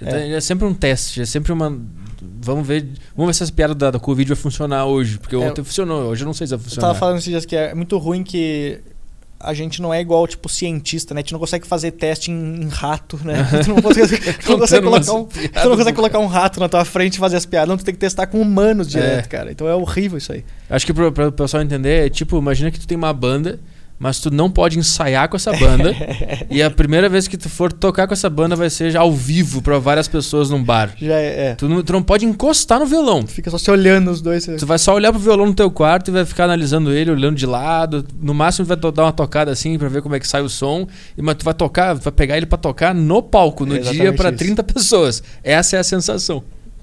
É. 0.00 0.32
É, 0.32 0.40
sempre 0.40 0.66
um 0.66 0.72
teste, 0.72 1.20
é 1.20 1.26
sempre 1.26 1.52
uma. 1.52 1.78
Vamos 2.42 2.66
ver, 2.66 2.86
vamos 3.14 3.28
ver 3.28 3.34
se 3.34 3.42
essa 3.42 3.52
piada 3.52 3.74
da, 3.74 3.90
da 3.90 3.98
Covid 3.98 4.28
vai 4.28 4.36
funcionar 4.36 4.86
hoje. 4.86 5.18
Porque 5.18 5.34
É. 5.36 5.38
ontem 5.38 5.62
funcionou, 5.62 6.04
hoje 6.04 6.22
eu 6.22 6.26
não 6.26 6.32
sei 6.32 6.46
se 6.46 6.52
vai 6.52 6.58
Eu 6.58 6.64
funcionar. 6.64 6.86
tava 6.88 6.98
falando 6.98 7.16
esses 7.18 7.28
dias 7.28 7.44
que 7.44 7.54
é 7.54 7.74
muito 7.74 7.98
ruim 7.98 8.22
que 8.24 8.80
a 9.42 9.54
gente 9.54 9.80
não 9.80 9.92
é 9.92 10.00
igual, 10.00 10.26
tipo, 10.28 10.48
cientista, 10.48 11.14
né? 11.14 11.20
A 11.20 11.22
gente 11.22 11.32
não 11.32 11.40
consegue 11.40 11.66
fazer 11.66 11.92
teste 11.92 12.30
em, 12.30 12.62
em 12.62 12.68
rato, 12.68 13.18
né? 13.24 13.36
Tu 13.64 13.70
não 13.70 13.80
consegue, 13.80 14.18
tu 14.34 14.50
não 14.50 14.58
consegue 14.58 14.84
colocar 14.84 15.12
um, 15.14 15.24
tu 15.24 15.68
não 15.68 15.76
consegue 15.76 15.96
colocar 15.96 16.18
um 16.18 16.26
rato 16.26 16.60
na 16.60 16.68
tua 16.68 16.84
frente 16.84 17.14
e 17.14 17.18
fazer 17.18 17.36
as 17.36 17.46
piadas. 17.46 17.68
Não, 17.68 17.76
tu 17.78 17.84
tem 17.84 17.94
que 17.94 18.00
testar 18.00 18.26
com 18.26 18.40
humanos 18.40 18.86
direto, 18.88 19.24
É. 19.24 19.28
cara. 19.28 19.50
Então 19.50 19.66
é 19.66 19.74
horrível 19.74 20.18
isso 20.18 20.32
aí. 20.32 20.44
Acho 20.68 20.84
que 20.84 20.92
pra 20.92 21.08
o 21.28 21.32
pessoal 21.32 21.62
entender, 21.62 22.06
é 22.06 22.10
tipo, 22.10 22.36
imagina 22.38 22.70
que 22.70 22.78
tu 22.78 22.86
tem 22.86 22.96
uma 22.98 23.12
banda, 23.12 23.58
mas 24.00 24.18
tu 24.18 24.30
não 24.30 24.50
pode 24.50 24.78
ensaiar 24.78 25.28
com 25.28 25.36
essa 25.36 25.52
banda. 25.52 25.94
e 26.48 26.62
a 26.62 26.70
primeira 26.70 27.06
vez 27.06 27.28
que 27.28 27.36
tu 27.36 27.50
for 27.50 27.70
tocar 27.70 28.06
com 28.06 28.14
essa 28.14 28.30
banda 28.30 28.56
vai 28.56 28.70
ser 28.70 28.90
já 28.90 29.00
ao 29.00 29.12
vivo 29.12 29.60
pra 29.60 29.78
várias 29.78 30.08
pessoas 30.08 30.48
num 30.48 30.64
bar. 30.64 30.94
Já 30.98 31.16
é. 31.16 31.50
é. 31.50 31.54
Tu 31.54 31.68
não, 31.68 31.82
tu 31.82 31.92
não 31.92 32.02
pode 32.02 32.24
encostar 32.24 32.80
no 32.80 32.86
violão. 32.86 33.22
Tu 33.22 33.30
fica 33.30 33.50
só 33.50 33.58
se 33.58 33.70
olhando 33.70 34.10
os 34.10 34.22
dois. 34.22 34.46
Tu 34.46 34.66
vai 34.66 34.78
só 34.78 34.94
olhar 34.94 35.12
pro 35.12 35.20
violão 35.20 35.44
no 35.44 35.54
teu 35.54 35.70
quarto 35.70 36.08
e 36.08 36.12
vai 36.12 36.24
ficar 36.24 36.44
analisando 36.44 36.90
ele, 36.90 37.10
olhando 37.10 37.36
de 37.36 37.44
lado. 37.44 38.06
No 38.18 38.32
máximo 38.32 38.64
tu 38.64 38.68
vai 38.68 38.90
dar 38.90 39.02
uma 39.04 39.12
tocada 39.12 39.50
assim 39.52 39.76
pra 39.78 39.88
ver 39.90 40.00
como 40.00 40.14
é 40.14 40.18
que 40.18 40.26
sai 40.26 40.40
o 40.40 40.48
som. 40.48 40.88
E, 41.18 41.20
mas 41.20 41.34
tu 41.36 41.44
vai 41.44 41.52
tocar, 41.52 41.92
vai 41.92 42.12
pegar 42.12 42.38
ele 42.38 42.46
pra 42.46 42.56
tocar 42.56 42.94
no 42.94 43.22
palco, 43.22 43.66
no 43.66 43.76
É 43.76 43.80
dia 43.80 44.14
isso. 44.14 44.32
30 44.32 44.62
pessoas. 44.64 45.22
Essa 45.44 45.76
é 45.76 45.78
a 45.78 45.84
sensação. 45.84 46.42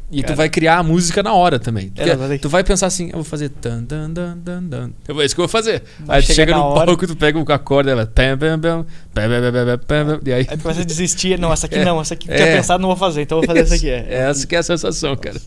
E 0.09 0.21
Cara. 0.21 0.33
tu 0.33 0.37
vai 0.37 0.49
criar 0.49 0.77
a 0.77 0.83
música 0.83 1.21
na 1.21 1.33
hora 1.33 1.59
também. 1.59 1.91
É, 1.97 2.37
tu 2.37 2.47
vai 2.47 2.63
pensar 2.63 2.87
assim, 2.87 3.07
eu 3.07 3.15
vou 3.15 3.25
fazer 3.25 3.49
tan 3.49 3.83
dan 3.83 4.09
dan 4.09 4.37
dan 4.37 4.63
dan 4.63 4.89
Eu 5.05 5.13
vou, 5.13 5.21
é 5.21 5.25
isso 5.25 5.35
que 5.35 5.41
eu 5.41 5.47
vou 5.47 5.51
fazer. 5.51 5.83
Aí 6.07 6.23
tu 6.23 6.33
chega 6.33 6.55
no 6.55 6.61
hora. 6.63 6.85
palco, 6.85 7.05
tu 7.05 7.15
pega 7.15 7.37
a 7.37 7.55
acorde, 7.55 7.89
ela 7.89 8.05
pam 8.05 8.37
pam 8.37 8.57
pam 8.57 8.85
pam 9.13 9.27
pam 9.27 9.79
pam 9.85 10.19
e 10.25 10.31
aí 10.31 10.47
aí 10.49 10.57
tu 10.57 10.61
começa 10.61 10.81
a 10.81 10.85
desistir, 10.85 11.37
não, 11.37 11.51
essa 11.51 11.65
aqui 11.65 11.75
é, 11.75 11.83
não, 11.83 11.99
essa 11.99 12.13
aqui 12.13 12.31
é, 12.31 12.35
tinha 12.35 12.47
pensado, 12.55 12.81
não 12.81 12.87
vou 12.87 12.95
fazer, 12.95 13.23
então 13.23 13.39
vou 13.39 13.45
fazer 13.45 13.63
isso, 13.63 13.73
essa 13.73 13.85
aqui. 13.85 13.89
É. 14.09 14.29
Essa 14.29 14.47
que 14.47 14.55
é 14.55 14.59
a 14.59 14.63
sensação, 14.63 15.09
Nossa. 15.09 15.21
cara. 15.21 15.41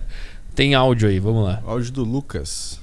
Tem 0.54 0.74
áudio 0.74 1.08
aí, 1.08 1.18
vamos 1.18 1.44
lá. 1.44 1.60
Áudio 1.66 1.92
do 1.92 2.04
Lucas. 2.04 2.80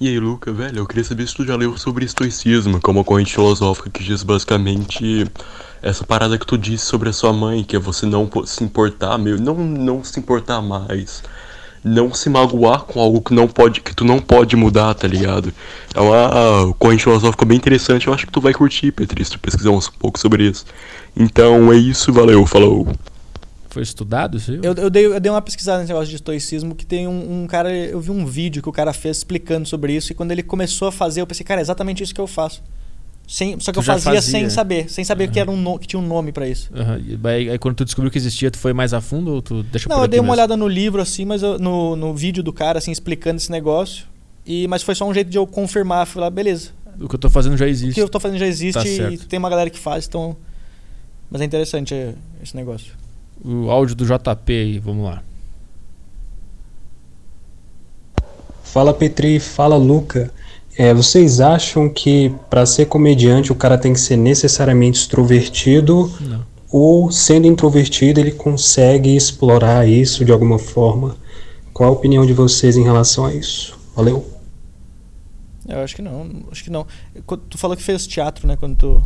E 0.00 0.08
aí, 0.08 0.18
Luca, 0.18 0.52
velho, 0.52 0.78
eu 0.78 0.86
queria 0.86 1.04
saber 1.04 1.28
se 1.28 1.34
tu 1.34 1.44
já 1.44 1.54
leu 1.54 1.76
sobre 1.76 2.04
estoicismo, 2.04 2.80
que 2.80 2.88
é 2.88 2.92
uma 2.92 3.04
corrente 3.04 3.32
filosófica 3.34 3.90
que 3.90 4.02
diz 4.02 4.22
basicamente 4.22 5.26
essa 5.82 6.04
parada 6.04 6.38
que 6.38 6.46
tu 6.46 6.56
disse 6.56 6.86
sobre 6.86 7.08
a 7.08 7.12
sua 7.12 7.32
mãe, 7.32 7.64
que 7.64 7.74
é 7.74 7.78
você 7.78 8.06
não 8.06 8.30
se 8.46 8.62
importar, 8.62 9.18
meu, 9.18 9.36
não, 9.36 9.54
não 9.56 10.04
se 10.04 10.20
importar 10.20 10.62
mais, 10.62 11.22
não 11.82 12.14
se 12.14 12.30
magoar 12.30 12.82
com 12.82 13.00
algo 13.00 13.20
que 13.20 13.34
não 13.34 13.48
pode, 13.48 13.80
que 13.80 13.94
tu 13.94 14.04
não 14.04 14.20
pode 14.20 14.54
mudar, 14.54 14.94
tá 14.94 15.08
ligado? 15.08 15.52
É 15.92 16.00
uma 16.00 16.72
corrente 16.78 17.02
filosófica 17.02 17.44
bem 17.44 17.56
interessante, 17.56 18.06
eu 18.06 18.14
acho 18.14 18.26
que 18.26 18.32
tu 18.32 18.40
vai 18.40 18.54
curtir, 18.54 18.92
Petri, 18.92 19.24
se 19.24 19.32
tu 19.32 19.40
pesquisar 19.40 19.70
um 19.70 19.80
pouco 19.98 20.18
sobre 20.18 20.48
isso. 20.48 20.64
Então 21.16 21.72
é 21.72 21.76
isso, 21.76 22.12
valeu, 22.12 22.46
falou. 22.46 22.86
Foi 23.68 23.82
estudado 23.82 24.36
isso 24.36 24.50
aí? 24.50 24.60
Eu, 24.62 24.74
eu, 24.74 24.90
dei, 24.90 25.06
eu 25.06 25.18
dei 25.18 25.32
uma 25.32 25.42
pesquisada 25.42 25.78
nesse 25.78 25.90
negócio 25.90 26.10
de 26.10 26.16
estoicismo 26.16 26.74
que 26.74 26.84
tem 26.84 27.08
um, 27.08 27.42
um 27.42 27.46
cara. 27.46 27.74
Eu 27.74 28.00
vi 28.00 28.10
um 28.10 28.26
vídeo 28.26 28.62
que 28.62 28.68
o 28.68 28.72
cara 28.72 28.92
fez 28.92 29.16
explicando 29.16 29.66
sobre 29.66 29.96
isso, 29.96 30.12
e 30.12 30.14
quando 30.14 30.30
ele 30.30 30.42
começou 30.42 30.88
a 30.88 30.92
fazer, 30.92 31.22
eu 31.22 31.26
pensei, 31.26 31.44
cara, 31.44 31.60
é 31.60 31.62
exatamente 31.62 32.02
isso 32.02 32.14
que 32.14 32.20
eu 32.20 32.26
faço. 32.26 32.62
Sem, 33.32 33.58
só 33.60 33.72
que 33.72 33.76
Tu 33.76 33.80
eu 33.80 33.82
fazia, 33.82 34.12
fazia. 34.12 34.20
sem 34.20 34.50
saber, 34.50 34.90
sem 34.90 35.02
saber 35.04 35.30
que, 35.30 35.38
Aham. 35.40 35.48
era 35.48 35.50
um 35.50 35.56
no- 35.56 35.78
que 35.78 35.86
tinha 35.86 35.98
um 35.98 36.06
nome 36.06 36.32
pra 36.32 36.46
isso. 36.46 36.70
E 36.74 37.18
Aí, 37.26 37.48
aí 37.48 37.58
quando 37.58 37.76
tu 37.76 37.84
descobriu 37.86 38.10
que 38.10 38.18
existia, 38.18 38.50
tu 38.50 38.58
foi 38.58 38.74
mais 38.74 38.92
a 38.92 39.00
fundo 39.00 39.30
ou 39.32 39.40
tu 39.40 39.62
deixa 39.62 39.88
Não, 39.88 39.96
por 39.96 40.02
eu 40.02 40.08
dei 40.08 40.20
uma 40.20 40.24
mesmo? 40.24 40.32
olhada 40.34 40.54
no 40.54 40.68
livro, 40.68 41.00
assim, 41.00 41.24
mas 41.24 41.42
eu- 41.42 41.58
no, 41.58 41.96
no 41.96 42.14
vídeo 42.14 42.42
do 42.42 42.52
cara, 42.52 42.78
assim, 42.78 42.90
explicando 42.92 43.38
esse 43.38 43.50
negócio. 43.50 44.04
E, 44.44 44.68
mas 44.68 44.82
foi 44.82 44.94
só 44.94 45.08
um 45.08 45.14
jeito 45.14 45.30
de 45.30 45.38
eu 45.38 45.46
confirmar. 45.46 46.06
Falar, 46.06 46.28
beleza, 46.28 46.72
O 47.00 47.08
que 47.08 47.14
eu 47.14 47.18
tô 47.18 47.30
fazendo 47.30 47.56
já 47.56 47.64
o 47.64 47.68
existe. 47.68 47.94
que 47.94 48.02
eu 48.02 48.08
tô 48.10 48.20
fazendo 48.20 48.38
já 48.38 48.46
existe 48.46 48.74
Tá 48.74 48.86
e 48.86 48.96
certo. 48.98 49.26
tem 49.26 49.38
uma 49.38 49.48
galera 49.48 49.70
que 49.70 49.78
faz, 49.78 50.06
então. 50.06 50.36
Mas 51.30 51.40
é 51.40 51.46
interessante 51.46 51.94
é, 51.94 52.12
esse 52.42 52.54
negócio. 52.54 52.92
O 53.42 53.70
áudio 53.70 53.94
do 53.96 54.04
JP 54.04 54.52
aí, 54.52 54.78
vamos 54.78 55.06
lá. 55.06 55.22
Fala 58.62 58.92
Petri, 58.92 59.40
fala 59.40 59.76
Luca. 59.76 60.30
É, 60.82 60.92
vocês 60.92 61.40
acham 61.40 61.88
que 61.88 62.34
para 62.50 62.66
ser 62.66 62.86
comediante 62.86 63.52
o 63.52 63.54
cara 63.54 63.78
tem 63.78 63.92
que 63.92 64.00
ser 64.00 64.16
necessariamente 64.16 64.98
extrovertido 64.98 66.10
Não. 66.20 66.44
ou 66.72 67.08
sendo 67.12 67.46
introvertido 67.46 68.18
ele 68.18 68.32
consegue 68.32 69.14
explorar 69.14 69.86
isso 69.86 70.24
de 70.24 70.32
alguma 70.32 70.58
forma? 70.58 71.16
Qual 71.72 71.88
a 71.88 71.92
opinião 71.92 72.26
de 72.26 72.32
vocês 72.32 72.76
em 72.76 72.82
relação 72.82 73.24
a 73.26 73.32
isso? 73.32 73.78
Valeu. 73.94 74.26
Eu 75.68 75.78
acho 75.78 75.94
que 75.94 76.02
não, 76.02 76.26
acho 76.50 76.64
que 76.64 76.70
não. 76.70 76.84
Quando 77.24 77.42
Tu 77.48 77.56
falou 77.56 77.76
que 77.76 77.82
fez 77.84 78.04
teatro, 78.04 78.48
né? 78.48 78.56
Quando 78.56 78.74
tu, 78.76 79.02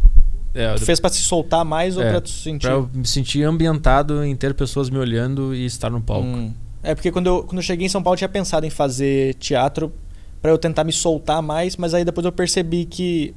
É, 0.55 0.73
tu 0.77 0.81
fez 0.87 0.99
pra 0.99 1.11
se 1.11 1.21
soltar 1.21 1.63
mais 1.63 1.99
ou 1.99 2.03
É, 2.03 2.11
pra 2.11 2.21
tu 2.23 2.31
se 2.31 2.43
sentir? 2.43 2.63
pra 2.69 2.73
eu 2.77 2.89
me 2.95 3.07
sentir 3.07 3.43
ambientado 3.43 4.25
em 4.25 4.35
ter 4.35 4.55
pessoas 4.55 4.89
me 4.89 4.97
olhando 4.97 5.55
e 5.55 5.67
estar 5.67 5.91
no 5.91 6.01
palco. 6.01 6.27
Hum. 6.27 6.55
É 6.83 6.95
porque 6.95 7.13
quando 7.13 7.27
eu, 7.27 7.43
quando 7.43 7.59
eu 7.59 7.63
cheguei 7.63 7.85
em 7.85 7.91
São 7.91 8.03
Paulo 8.03 8.15
eu 8.15 8.19
tinha 8.19 8.29
pensado 8.31 8.65
em 8.65 8.71
fazer 8.71 9.35
teatro 9.35 9.93
pra 10.47 10.53
eu 10.53 10.59
tentar 10.59 10.85
me 10.85 10.93
soltar 10.93 11.43
mais, 11.43 11.77
mas 11.77 11.93
aí 11.93 12.05
depois 12.05 12.25
eu 12.25 12.31
percebi 12.31 12.85
que, 12.85 13.35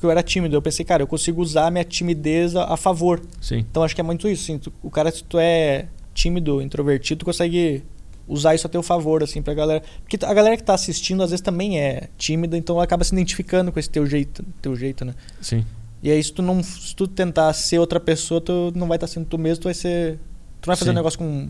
que 0.00 0.04
eu 0.04 0.10
era 0.10 0.20
tímido. 0.20 0.56
Eu 0.56 0.60
pensei, 0.60 0.84
cara, 0.84 1.00
eu 1.00 1.06
consigo 1.06 1.40
usar 1.40 1.68
a 1.68 1.70
minha 1.70 1.84
timidez 1.84 2.56
a, 2.56 2.74
a 2.74 2.76
favor. 2.76 3.22
Sim. 3.40 3.58
Então 3.58 3.84
acho 3.84 3.94
que 3.94 4.00
é 4.00 4.04
muito 4.04 4.26
isso. 4.28 4.42
Assim, 4.42 4.58
tu- 4.58 4.72
o 4.82 4.90
cara, 4.90 5.12
se 5.12 5.22
tu 5.22 5.38
é 5.38 5.86
tímido, 6.12 6.60
introvertido, 6.60 7.20
tu 7.20 7.24
consegue 7.24 7.84
usar 8.26 8.52
isso 8.56 8.66
a 8.66 8.70
teu 8.70 8.82
favor, 8.82 9.22
assim, 9.22 9.40
pra 9.42 9.54
galera. 9.54 9.80
Porque 10.02 10.18
a 10.26 10.34
galera 10.34 10.56
que 10.56 10.64
tá 10.64 10.74
assistindo 10.74 11.22
às 11.22 11.30
vezes 11.30 11.40
também 11.40 11.78
é 11.78 12.08
tímida, 12.18 12.58
então 12.58 12.80
acaba 12.80 13.04
se 13.04 13.14
identificando 13.14 13.70
com 13.70 13.78
esse 13.78 13.88
teu 13.90 14.04
jeito, 14.04 14.44
teu 14.60 14.74
jeito, 14.74 15.04
né? 15.04 15.14
Sim. 15.40 15.64
E 16.02 16.10
aí 16.10 16.20
se 16.24 16.32
tu 16.32 16.42
não 16.42 16.64
se 16.64 16.96
tu 16.96 17.06
tentar 17.06 17.52
ser 17.52 17.78
outra 17.78 18.00
pessoa, 18.00 18.40
tu 18.40 18.72
não 18.74 18.88
vai 18.88 18.96
estar 18.96 19.06
sendo 19.06 19.24
tu 19.26 19.38
mesmo, 19.38 19.60
tu 19.62 19.64
vai 19.66 19.74
ser. 19.74 20.18
Tu 20.60 20.66
não 20.66 20.72
vai 20.72 20.76
fazer 20.76 20.90
Sim. 20.90 20.94
um 20.94 20.96
negócio 20.96 21.18
com, 21.20 21.48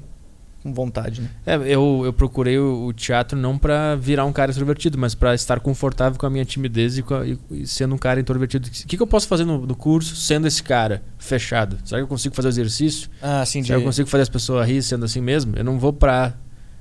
com 0.65 0.75
vontade, 0.75 1.21
né? 1.21 1.29
É, 1.47 1.55
eu, 1.57 2.03
eu 2.05 2.13
procurei 2.13 2.59
o, 2.59 2.87
o 2.87 2.93
teatro 2.93 3.39
não 3.39 3.57
pra 3.57 3.95
virar 3.95 4.25
um 4.25 4.33
cara 4.33 4.51
extrovertido, 4.51 4.99
mas 4.99 5.15
pra 5.15 5.35
estar 5.35 5.61
confortável 5.61 6.19
com 6.19 6.27
a 6.27 6.31
minha 6.31 6.45
timidez 6.45 6.99
e, 6.99 7.05
a- 7.09 7.25
e- 7.27 7.39
e 7.63 7.67
sendo 7.67 7.95
um 7.95 7.99
cara 7.99 8.19
introvertido. 8.19 8.67
O 8.67 8.71
que, 8.71 8.97
que 8.97 9.03
eu 9.03 9.07
posso 9.07 9.29
fazer 9.29 9.45
no, 9.45 9.67
no 9.67 9.77
curso 9.77 10.17
sendo 10.17 10.47
esse 10.49 10.63
cara 10.63 11.03
fechado? 11.19 11.77
Será 11.85 12.01
que 12.01 12.05
eu 12.05 12.09
consigo 12.09 12.35
fazer 12.35 12.49
o 12.49 12.51
exercício? 12.51 13.09
Ah, 13.23 13.45
sim, 13.47 13.61
de... 13.61 13.67
Será 13.69 13.79
que 13.79 13.83
eu 13.85 13.87
consigo 13.89 14.09
fazer 14.09 14.23
as 14.23 14.29
pessoas 14.31 14.67
rir 14.67 14.83
sendo 14.83 15.05
assim 15.05 15.21
mesmo? 15.21 15.55
Eu 15.55 15.63
não 15.65 15.79
vou 15.79 15.93
pra. 15.93 16.35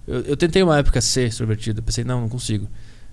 Eu, 0.07 0.21
eu 0.21 0.37
tentei 0.37 0.63
uma 0.63 0.77
época 0.79 0.99
ser 1.01 1.27
extrovertido, 1.27 1.83
pensei, 1.83 2.03
não, 2.03 2.21
não 2.21 2.29
consigo. 2.29 2.67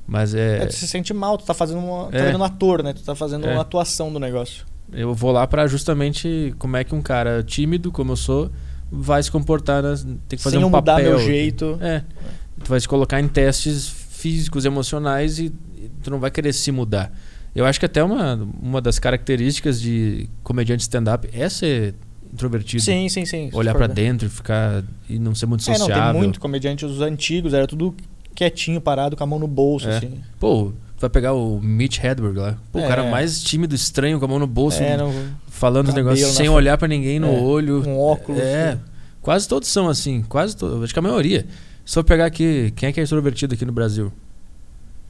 Mas 0.07 0.35
É, 0.35 0.63
é. 0.63 0.67
tu 0.67 0.75
se 0.75 0.89
sente 0.89 1.13
mal, 1.13 1.37
tu 1.37 1.45
tá 1.45 1.53
fazendo 1.55 1.81
uma. 1.81 2.07
Tu 2.11 2.17
É. 2.17 2.19
tá 2.21 2.25
vendo 2.27 2.39
um 2.39 2.45
ator, 2.45 2.83
né? 2.83 2.93
Tu 2.93 3.03
tá 3.03 3.15
fazendo 3.15 3.47
É. 3.47 3.53
uma 3.53 3.63
atuação 3.63 4.13
do 4.13 4.19
negócio. 4.21 4.65
Eu 4.93 5.15
vou 5.15 5.31
lá 5.31 5.47
pra 5.47 5.67
justamente 5.69 6.55
como 6.59 6.77
é 6.77 6.83
que 6.85 6.95
um 6.95 7.03
cara 7.03 7.43
tímido, 7.45 7.93
como 7.93 8.13
eu 8.13 8.17
sou, 8.17 8.51
vai 8.91 9.23
se 9.23 9.31
comportar. 9.31 9.83
nas- 9.83 10.03
Tem 10.03 10.17
que 10.37 10.39
fazer 10.39 10.57
Sem 10.57 10.65
um 10.65 10.67
eu 10.69 10.71
mudar 10.71 10.97
papel. 10.97 11.11
meu 11.19 11.21
jeito. 11.27 11.79
É. 11.81 12.03
Tu 12.63 12.69
vai 12.69 12.81
se 12.81 12.89
colocar 12.89 13.21
em 13.21 13.29
testes 13.29 13.89
físicos, 13.89 14.65
emocionais 14.65 15.39
e, 15.39 15.47
e 15.77 15.91
tu 16.03 16.11
não 16.11 16.19
vai 16.21 16.31
querer 16.31 16.53
se 16.53 16.71
mudar. 16.71 17.11
Eu 17.55 17.65
acho 17.67 17.81
que 17.81 17.87
até 17.87 18.03
uma, 18.05 18.35
uma 18.63 18.81
das 18.81 18.99
características 18.99 19.81
de 19.81 20.29
comediante 20.43 20.83
stand-up 20.83 21.29
é 21.33 21.49
ser 21.49 21.95
introvertido. 22.33 22.83
Sim, 22.83 23.09
sim, 23.09 23.25
sim. 23.25 23.51
Olhar 23.53 23.77
ver. 23.77 23.89
dentro 23.89 24.27
e 24.27 24.31
ficar. 24.31 24.85
e 25.09 25.19
não 25.19 25.35
ser 25.35 25.47
muito 25.47 25.65
É, 25.69 25.73
não, 25.73 25.79
sociável. 25.81 26.13
tem 26.13 26.23
muito 26.23 26.39
comediante, 26.39 26.85
os 26.85 27.01
antigos, 27.01 27.53
era 27.55 27.67
tudo 27.67 27.95
quietinho, 28.35 28.81
parado, 28.81 29.17
com 29.17 29.25
a 29.25 29.27
mão 29.27 29.39
no 29.39 29.49
bolso, 29.49 29.89
É. 29.89 29.97
assim. 29.97 30.21
Pô, 30.39 30.73
tu 31.01 31.05
vai 31.05 31.11
pegar 31.11 31.33
o 31.33 31.59
Mitch 31.63 31.99
Hedberg 32.05 32.39
lá. 32.39 32.59
Pô, 32.71 32.79
o 32.81 32.83
É. 32.85 32.89
cara 32.89 33.11
mais 33.11 33.43
tímido, 33.43 33.75
estranho, 33.75 34.19
com 34.19 34.27
a 34.27 34.29
mão 34.29 34.39
no 34.39 34.47
bolso, 34.47 34.83
É, 34.83 34.99
não, 34.99 35.11
falando 35.49 35.89
os 35.89 35.95
negócios 35.95 36.29
sem 36.33 36.47
olhar 36.51 36.77
pra 36.77 36.87
ninguém 36.87 37.19
no 37.19 37.29
É, 37.29 37.41
olho. 37.41 37.83
com 37.83 37.99
óculos. 37.99 38.41
É. 38.43 38.73
assim. 38.73 38.81
Quase 39.23 39.49
todos 39.49 39.69
são 39.69 39.89
assim. 39.89 40.23
Quase 40.29 40.55
todos. 40.57 40.85
Acho 40.85 40.93
que 40.93 40.99
a 40.99 41.03
maioria. 41.03 41.47
Se 41.87 41.99
eu 41.99 42.05
pegar 42.05 42.27
aqui, 42.27 42.71
quem 42.77 42.91
é 42.91 42.93
que 42.93 43.01
é 43.01 43.03
extrovertido 43.03 43.55
aqui 43.55 43.65
no 43.65 43.73
Brasil? 43.73 44.13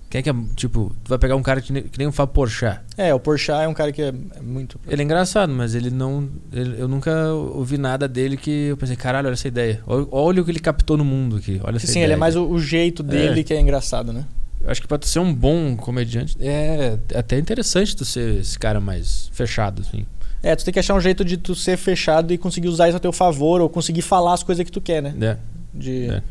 Quem 0.09 0.19
é 0.19 0.23
que 0.23 0.31
é, 0.31 0.35
tipo, 0.57 0.93
tu 1.05 1.09
vai 1.09 1.19
pegar 1.19 1.37
um 1.37 1.43
cara 1.43 1.61
que 1.61 1.73
nem, 1.73 1.83
que 1.85 1.97
nem 1.99 2.09
o 2.09 2.13
Fábio 2.13 2.35
Porchat. 2.35 2.81
É, 2.97 3.15
o 3.15 3.21
Porchat 3.21 3.63
é 3.63 3.69
um 3.69 3.75
cara 3.75 3.93
que 3.93 4.03
é, 4.03 4.09
é 4.09 4.41
muito... 4.43 4.81
Ele 4.89 5.03
é 5.03 5.05
engraçado, 5.05 5.53
mas 5.53 5.75
ele 5.75 5.89
não. 5.91 6.29
ele- 6.53 6.81
eu 6.81 6.89
nunca 6.89 7.33
ouvi 7.33 7.79
nada 7.79 8.09
dele 8.09 8.37
que 8.37 8.51
eu 8.71 8.77
pensei, 8.77 8.97
caralho, 8.97 9.27
olha 9.29 9.35
essa 9.35 9.47
ideia. 9.47 9.81
Olha, 9.87 10.07
olha 10.11 10.43
o 10.43 10.45
que 10.45 10.51
ele 10.51 10.59
captou 10.59 10.97
no 10.97 11.05
mundo 11.05 11.37
aqui. 11.37 11.61
Olha 11.63 11.77
essa 11.77 11.87
Sim, 11.87 11.93
ideia. 12.01 12.05
ele 12.07 12.13
é 12.15 12.17
mais 12.17 12.35
o, 12.35 12.45
o 12.45 12.59
jeito 12.61 13.03
dele 13.05 13.41
É. 13.41 13.45
que 13.45 13.55
é 13.55 13.61
engraçado, 13.61 14.13
né? 14.13 14.25
Acho 14.67 14.83
que 14.83 14.87
pra 14.89 14.99
tu 14.99 15.07
ser 15.07 15.19
um 15.21 15.33
bom 15.35 15.75
comediante, 15.77 16.37
é 16.41 16.99
até 17.15 17.39
interessante 17.39 17.97
tu 17.97 18.05
ser 18.05 18.37
esse 18.41 18.59
cara 18.59 18.79
mais 18.81 19.29
fechado, 19.33 19.83
assim. 19.83 20.05
É, 20.43 20.55
tu 20.57 20.65
tem 20.65 20.73
que 20.73 20.79
achar 20.81 20.95
um 20.95 21.01
jeito 21.01 21.25
de 21.25 21.37
tu 21.37 21.55
ser 21.55 21.77
fechado 21.77 22.33
e 22.33 22.39
conseguir 22.39 22.69
usar 22.69 22.89
isso 22.89 22.97
a 22.97 23.01
teu 23.01 23.13
favor, 23.13 23.61
ou 23.61 23.69
conseguir 23.69 24.03
falar 24.03 24.35
as 24.35 24.43
coisas 24.43 24.65
que 24.65 24.71
tu 24.73 24.81
quer, 24.81 25.03
né? 25.03 25.15
É. 25.21 25.37
De... 25.73 26.11
É. 26.11 26.23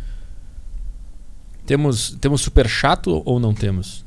Temos, 1.66 2.18
temos 2.20 2.42
super 2.42 2.68
chato 2.68 3.22
ou 3.26 3.40
não 3.40 3.54
temos? 3.54 4.04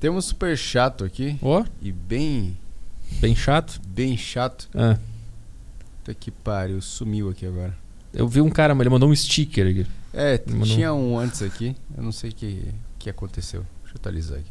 Temos 0.00 0.24
super 0.26 0.56
chato 0.56 1.04
aqui. 1.04 1.38
Ó, 1.40 1.64
E 1.80 1.92
bem, 1.92 2.56
bem 3.20 3.36
chato. 3.36 3.80
bem 3.86 4.16
chato. 4.16 4.68
Ah, 4.74 4.98
Puta 5.98 6.14
que 6.14 6.30
pariu, 6.32 6.80
sumiu 6.82 7.28
aqui 7.28 7.46
agora. 7.46 7.76
eu 8.12 8.26
vi 8.26 8.40
um 8.40 8.50
cara, 8.50 8.74
mas 8.74 8.80
ele 8.82 8.90
mandou 8.90 9.08
um 9.08 9.14
sticker 9.14 9.66
aqui. 9.68 9.86
É, 10.12 10.40
Mandou- 10.48 10.66
tinha 10.66 10.92
um 10.92 11.16
antes 11.18 11.40
aqui. 11.42 11.76
Eu 11.96 12.02
não 12.02 12.10
sei 12.12 12.30
o 12.30 12.34
que, 12.34 12.64
que 13.02 13.10
aconteceu. 13.10 13.60
Deixa 13.82 13.94
eu 13.96 14.00
atualizar 14.00 14.38
aqui. 14.38 14.50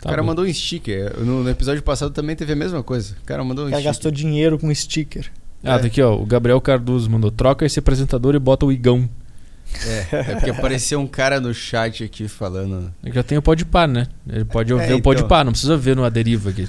Tá 0.00 0.08
o 0.08 0.10
cara 0.10 0.22
bom. 0.22 0.28
mandou 0.28 0.44
um 0.44 0.52
sticker. 0.52 1.18
No, 1.20 1.42
no 1.44 1.50
episódio 1.50 1.82
passado 1.82 2.12
também 2.12 2.34
teve 2.36 2.52
a 2.52 2.56
mesma 2.56 2.82
coisa. 2.82 3.14
O 3.22 3.24
cara 3.26 3.42
mandou 3.44 3.64
um 3.64 3.68
O 3.68 3.70
cara 3.70 3.80
sticker. 3.80 3.92
gastou 3.94 4.10
dinheiro 4.10 4.58
com 4.58 4.74
sticker. 4.74 5.30
Ah, 5.62 5.78
tá 5.78 5.86
aqui, 5.86 6.02
ó. 6.02 6.14
O 6.14 6.26
Gabriel 6.26 6.60
Cardoso 6.60 7.08
mandou. 7.10 7.30
Troca 7.30 7.64
esse 7.64 7.78
apresentador 7.78 8.34
e 8.34 8.38
bota 8.38 8.66
o 8.66 8.72
Igão. 8.72 9.08
É, 9.86 10.06
é 10.16 10.34
porque 10.34 10.50
apareceu 10.50 11.00
um 11.00 11.06
cara 11.06 11.40
no 11.40 11.54
chat 11.54 12.04
aqui 12.04 12.28
falando. 12.28 12.92
Ele 13.02 13.14
já 13.14 13.22
tem 13.22 13.38
o 13.38 13.42
Podpah, 13.42 13.86
né? 13.86 14.06
Ele 14.28 14.44
pode 14.44 14.72
ouvir 14.72 14.84
É, 14.84 14.88
o 14.94 14.98
então. 14.98 15.00
Podpah, 15.00 15.42
não 15.42 15.52
precisa 15.52 15.76
ver 15.76 15.96
no 15.96 16.04
Aderiva 16.04 16.50
aqui. 16.50 16.68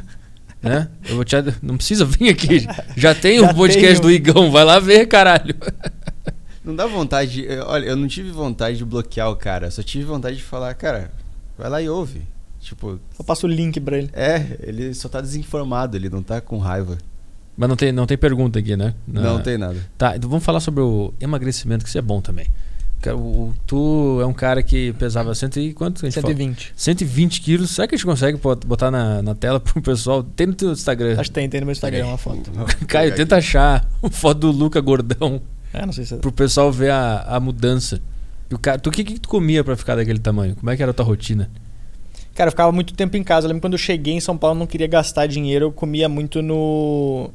Né? 0.62 0.88
Eu 1.08 1.16
vou 1.16 1.26
te 1.26 1.36
Não 1.62 1.76
precisa 1.78 2.06
vir 2.06 2.30
aqui. 2.30 2.66
Já 2.98 3.14
tem 3.14 3.40
Já 3.40 3.52
o 3.52 3.54
podcast 3.54 3.92
tem 3.92 4.00
o- 4.00 4.02
do 4.02 4.12
Igão. 4.12 4.50
Vai 4.50 4.64
lá 4.64 4.80
ver, 4.80 5.06
caralho. 5.08 5.54
Não 6.66 6.76
dá 6.76 6.86
vontade. 6.88 7.46
Olha, 7.68 7.86
eu 7.86 7.96
não 7.96 8.08
tive 8.08 8.32
vontade 8.32 8.78
de 8.78 8.86
bloquear 8.86 9.30
o 9.30 9.36
cara. 9.36 9.70
Só 9.72 9.84
tive 9.84 10.04
vontade 10.06 10.38
de 10.38 10.44
falar, 10.44 10.74
cara, 10.74 11.12
vai 11.58 11.70
lá 11.70 11.82
e 11.82 11.88
ouve. 11.90 12.22
Tipo, 12.60 13.00
Eu 13.20 13.24
passo 13.26 13.46
o 13.46 13.50
link 13.50 13.80
pra 13.80 13.98
ele. 13.98 14.10
é, 14.14 14.58
ele 14.62 14.94
só 14.96 15.08
tá 15.08 15.22
desinformado, 15.22 15.96
ele 15.96 16.10
não 16.10 16.24
tá 16.24 16.42
com 16.42 16.58
raiva. 16.58 16.98
Mas 17.56 17.70
não 17.70 17.76
tem, 17.76 17.92
não 17.92 18.06
tem 18.08 18.18
pergunta 18.18 18.58
aqui, 18.60 18.76
né? 18.76 18.94
Não, 19.08 19.40
tem 19.40 19.58
nada. 19.58 19.78
Tá, 19.98 20.16
então 20.18 20.30
vamos 20.30 20.44
falar 20.44 20.60
sobre 20.60 20.82
o 20.82 21.14
emagrecimento, 21.22 21.84
que 21.84 21.90
isso 21.90 21.98
é 21.98 22.02
bom 22.02 22.20
também. 22.22 22.48
O- 23.16 23.54
tu 23.68 24.18
é 24.20 24.26
um 24.26 24.34
cara 24.34 24.64
que 24.64 24.92
pesava 24.94 25.36
cento 25.36 25.60
e 25.60 25.76
quanto? 25.76 26.00
que 26.00 26.08
a 26.08 26.10
gente 26.10 26.20
fala? 26.20 26.34
120. 26.34 26.74
120 26.76 27.42
quilos. 27.42 27.70
Será 27.70 27.88
que 27.88 27.94
a 27.94 27.98
gente 28.00 28.06
consegue 28.06 28.40
bot- 28.40 28.66
botar 28.66 28.90
na, 28.90 29.22
na 29.22 29.36
tela 29.36 29.60
pro 29.60 29.80
pessoal? 29.80 30.24
Tem 30.24 30.48
no 30.48 30.56
teu 30.56 30.72
Instagram. 30.72 31.14
Acho 31.20 31.30
que 31.30 31.36
tem, 31.36 31.48
tem 31.48 31.60
no 31.62 31.68
meu 31.68 31.72
Instagram 31.74 32.08
uma 32.08 32.18
foto. 32.18 32.50
Caio, 32.88 33.14
tenta 33.16 33.36
achar 33.38 33.88
uma 34.02 34.10
foto 34.10 34.40
do 34.40 34.52
Luca 34.52 34.82
gordão 34.82 35.40
É, 35.76 35.86
não 35.86 35.94
sei 35.94 36.06
se 36.06 36.14
é. 36.14 36.18
pro 36.18 36.32
pessoal 36.32 36.72
ver 36.72 36.92
a, 36.92 37.22
a 37.28 37.40
mudança. 37.40 38.02
E 38.50 38.56
o 38.56 38.60
cara, 38.60 38.80
tu 38.80 38.90
o 38.90 38.92
que, 38.92 39.04
que 39.04 39.20
tu 39.20 39.28
comia 39.28 39.64
pra 39.64 39.76
ficar 39.76 39.96
daquele 39.96 40.20
tamanho? 40.20 40.56
Como 40.56 40.70
é 40.70 40.76
que 40.76 40.82
era 40.82 40.92
a 40.92 40.94
tua 40.94 41.06
rotina? 41.06 41.50
Cara, 42.34 42.48
eu 42.48 42.52
ficava 42.52 42.72
muito 42.72 42.94
tempo 42.94 43.18
em 43.18 43.24
casa. 43.24 43.46
Eu 43.46 43.50
lembro 43.50 43.62
quando 43.62 43.74
eu 43.74 43.80
cheguei 43.80 44.14
em 44.14 44.20
São 44.20 44.38
Paulo, 44.38 44.56
eu 44.56 44.60
não 44.60 44.68
queria 44.68 44.88
gastar 44.88 45.26
dinheiro. 45.26 45.66
Eu 45.66 45.72
comia 45.72 46.08
muito 46.08 46.42
no. 46.42 47.32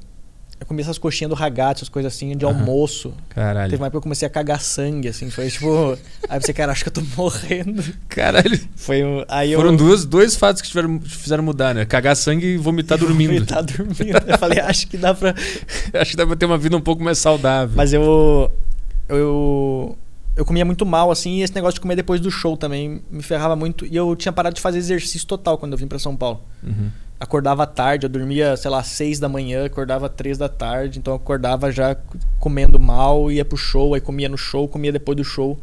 Eu 0.61 0.66
comia 0.66 0.82
essas 0.82 0.99
coxinhas 0.99 1.31
do 1.31 1.35
ragazzo, 1.35 1.78
essas 1.78 1.89
coisas 1.89 2.12
assim, 2.15 2.37
de 2.37 2.45
Aham. 2.45 2.55
almoço. 2.59 3.15
Caralho. 3.31 3.70
Teve 3.70 3.81
uma 3.81 3.87
época 3.87 3.93
que 3.93 3.97
eu 3.97 4.03
comecei 4.03 4.27
a 4.27 4.31
cagar 4.31 4.61
sangue, 4.61 5.09
assim. 5.09 5.31
Foi 5.31 5.49
tipo. 5.49 5.97
Aí 6.28 6.37
eu 6.37 6.41
pensei, 6.41 6.53
cara, 6.55 6.70
acho 6.70 6.82
que 6.85 6.89
eu 6.91 6.93
tô 6.93 7.03
morrendo. 7.16 7.82
Caralho. 8.11 8.61
Foi 8.77 9.03
um. 9.03 9.24
Aí 9.27 9.55
Foram 9.55 9.70
eu. 9.70 9.77
duas, 9.78 10.05
dois 10.05 10.37
fatos 10.37 10.61
que 10.61 10.69
tiveram, 10.69 10.99
te 10.99 11.16
fizeram 11.16 11.43
mudar, 11.43 11.74
né? 11.74 11.87
Cagar 11.87 12.15
sangue 12.15 12.47
e 12.47 12.57
vomitar 12.59 12.99
dormindo. 13.01 13.47
Tá 13.47 13.62
dormindo. 13.62 14.19
Eu 14.27 14.39
falei, 14.39 14.61
acho 14.61 14.87
que 14.87 14.99
dá 14.99 15.15
pra. 15.15 15.35
Acho 15.99 16.11
que 16.12 16.16
dá 16.19 16.27
pra 16.27 16.37
ter 16.37 16.45
uma 16.47 16.59
vida 16.59 16.77
um 16.77 16.81
pouco 16.81 17.03
mais 17.03 17.19
saudável. 17.19 17.74
Mas 17.74 17.93
eu. 17.95 18.53
Eu. 19.09 19.97
Eu 20.37 20.45
comia 20.45 20.65
muito 20.65 20.87
mal, 20.87 21.11
assim, 21.11 21.39
e 21.39 21.43
esse 21.43 21.55
negócio 21.55 21.74
de 21.74 21.81
comer 21.81 21.97
depois 21.97 22.20
do 22.20 22.31
show 22.31 22.57
também 22.57 23.03
me 23.11 23.23
ferrava 23.23 23.55
muito. 23.57 23.85
E 23.85 23.95
eu 23.97 24.15
tinha 24.16 24.32
parado 24.32 24.55
de 24.55 24.61
fazer 24.61 24.78
exercício 24.78 25.27
total 25.27 25.59
quando 25.59 25.73
eu 25.73 25.78
vim 25.78 25.87
pra 25.87 25.99
São 25.99 26.16
Paulo. 26.16 26.41
Uhum. 26.62 26.89
Acordava 27.20 27.66
tarde, 27.66 28.06
eu 28.06 28.10
dormia, 28.10 28.56
sei 28.56 28.70
lá, 28.70 28.82
seis 28.82 29.20
da 29.20 29.28
manhã, 29.28 29.66
acordava 29.66 30.09
três 30.09 30.38
da 30.38 30.48
tarde, 30.48 30.98
então 30.98 31.12
eu 31.12 31.16
acordava 31.16 31.70
já 31.70 31.94
comendo 32.38 32.80
mal, 32.80 33.30
ia 33.30 33.44
pro 33.44 33.59
show, 33.59 33.92
aí 33.94 34.01
comia 34.01 34.26
no 34.26 34.38
show, 34.38 34.66
comia 34.66 34.90
depois 34.90 35.16
do 35.16 35.22
show. 35.24 35.60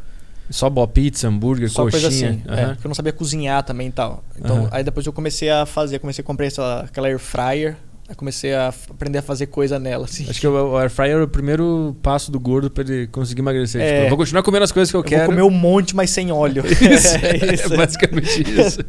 Só 0.48 0.70
boa 0.70 0.86
pizza, 0.86 1.26
hambúrguer, 1.28 1.68
Só 1.68 1.82
coxinha. 1.82 2.00
coisa 2.00 2.06
assim. 2.08 2.42
É, 2.48 2.64
Aham. 2.64 2.74
porque 2.74 2.86
eu 2.86 2.88
não 2.88 2.94
sabia 2.94 3.12
cozinhar 3.12 3.62
também 3.64 3.88
e 3.88 3.92
tal. 3.92 4.22
Então, 4.38 4.58
Aham. 4.58 4.68
aí 4.70 4.84
depois 4.84 5.04
eu 5.04 5.12
comecei 5.12 5.50
a 5.50 5.66
fazer, 5.66 5.98
comecei 5.98 6.22
a 6.22 6.24
comprar 6.24 6.46
essa, 6.46 6.80
aquela 6.80 7.08
air 7.08 7.18
fryer, 7.18 7.76
aí 8.08 8.14
comecei 8.14 8.54
a 8.54 8.68
aprender 8.90 9.18
a 9.18 9.22
fazer 9.22 9.46
coisa 9.46 9.78
nela, 9.78 10.06
assim. 10.06 10.26
Acho 10.28 10.40
que 10.40 10.46
o 10.46 10.76
air 10.78 10.88
fryer 10.90 11.18
é 11.18 11.22
o 11.22 11.28
primeiro 11.28 11.94
passo 12.02 12.30
do 12.32 12.40
gordo 12.40 12.70
pra 12.70 12.82
ele 12.82 13.06
conseguir 13.08 13.40
emagrecer. 13.42 13.80
É. 13.82 13.86
Tipo, 13.92 14.04
eu 14.04 14.08
vou 14.08 14.18
continuar 14.18 14.42
comendo 14.42 14.64
as 14.64 14.72
coisas 14.72 14.90
que 14.90 14.96
eu, 14.96 15.00
eu 15.00 15.04
quero. 15.04 15.20
vou 15.26 15.30
comer 15.30 15.42
um 15.42 15.50
monte, 15.50 15.94
mas 15.94 16.08
sem 16.10 16.32
óleo. 16.32 16.64
Isso, 16.66 17.16
é 17.16 17.54
isso. 17.54 17.72
é 17.72 17.76
basicamente 17.76 18.42
isso. 18.60 18.80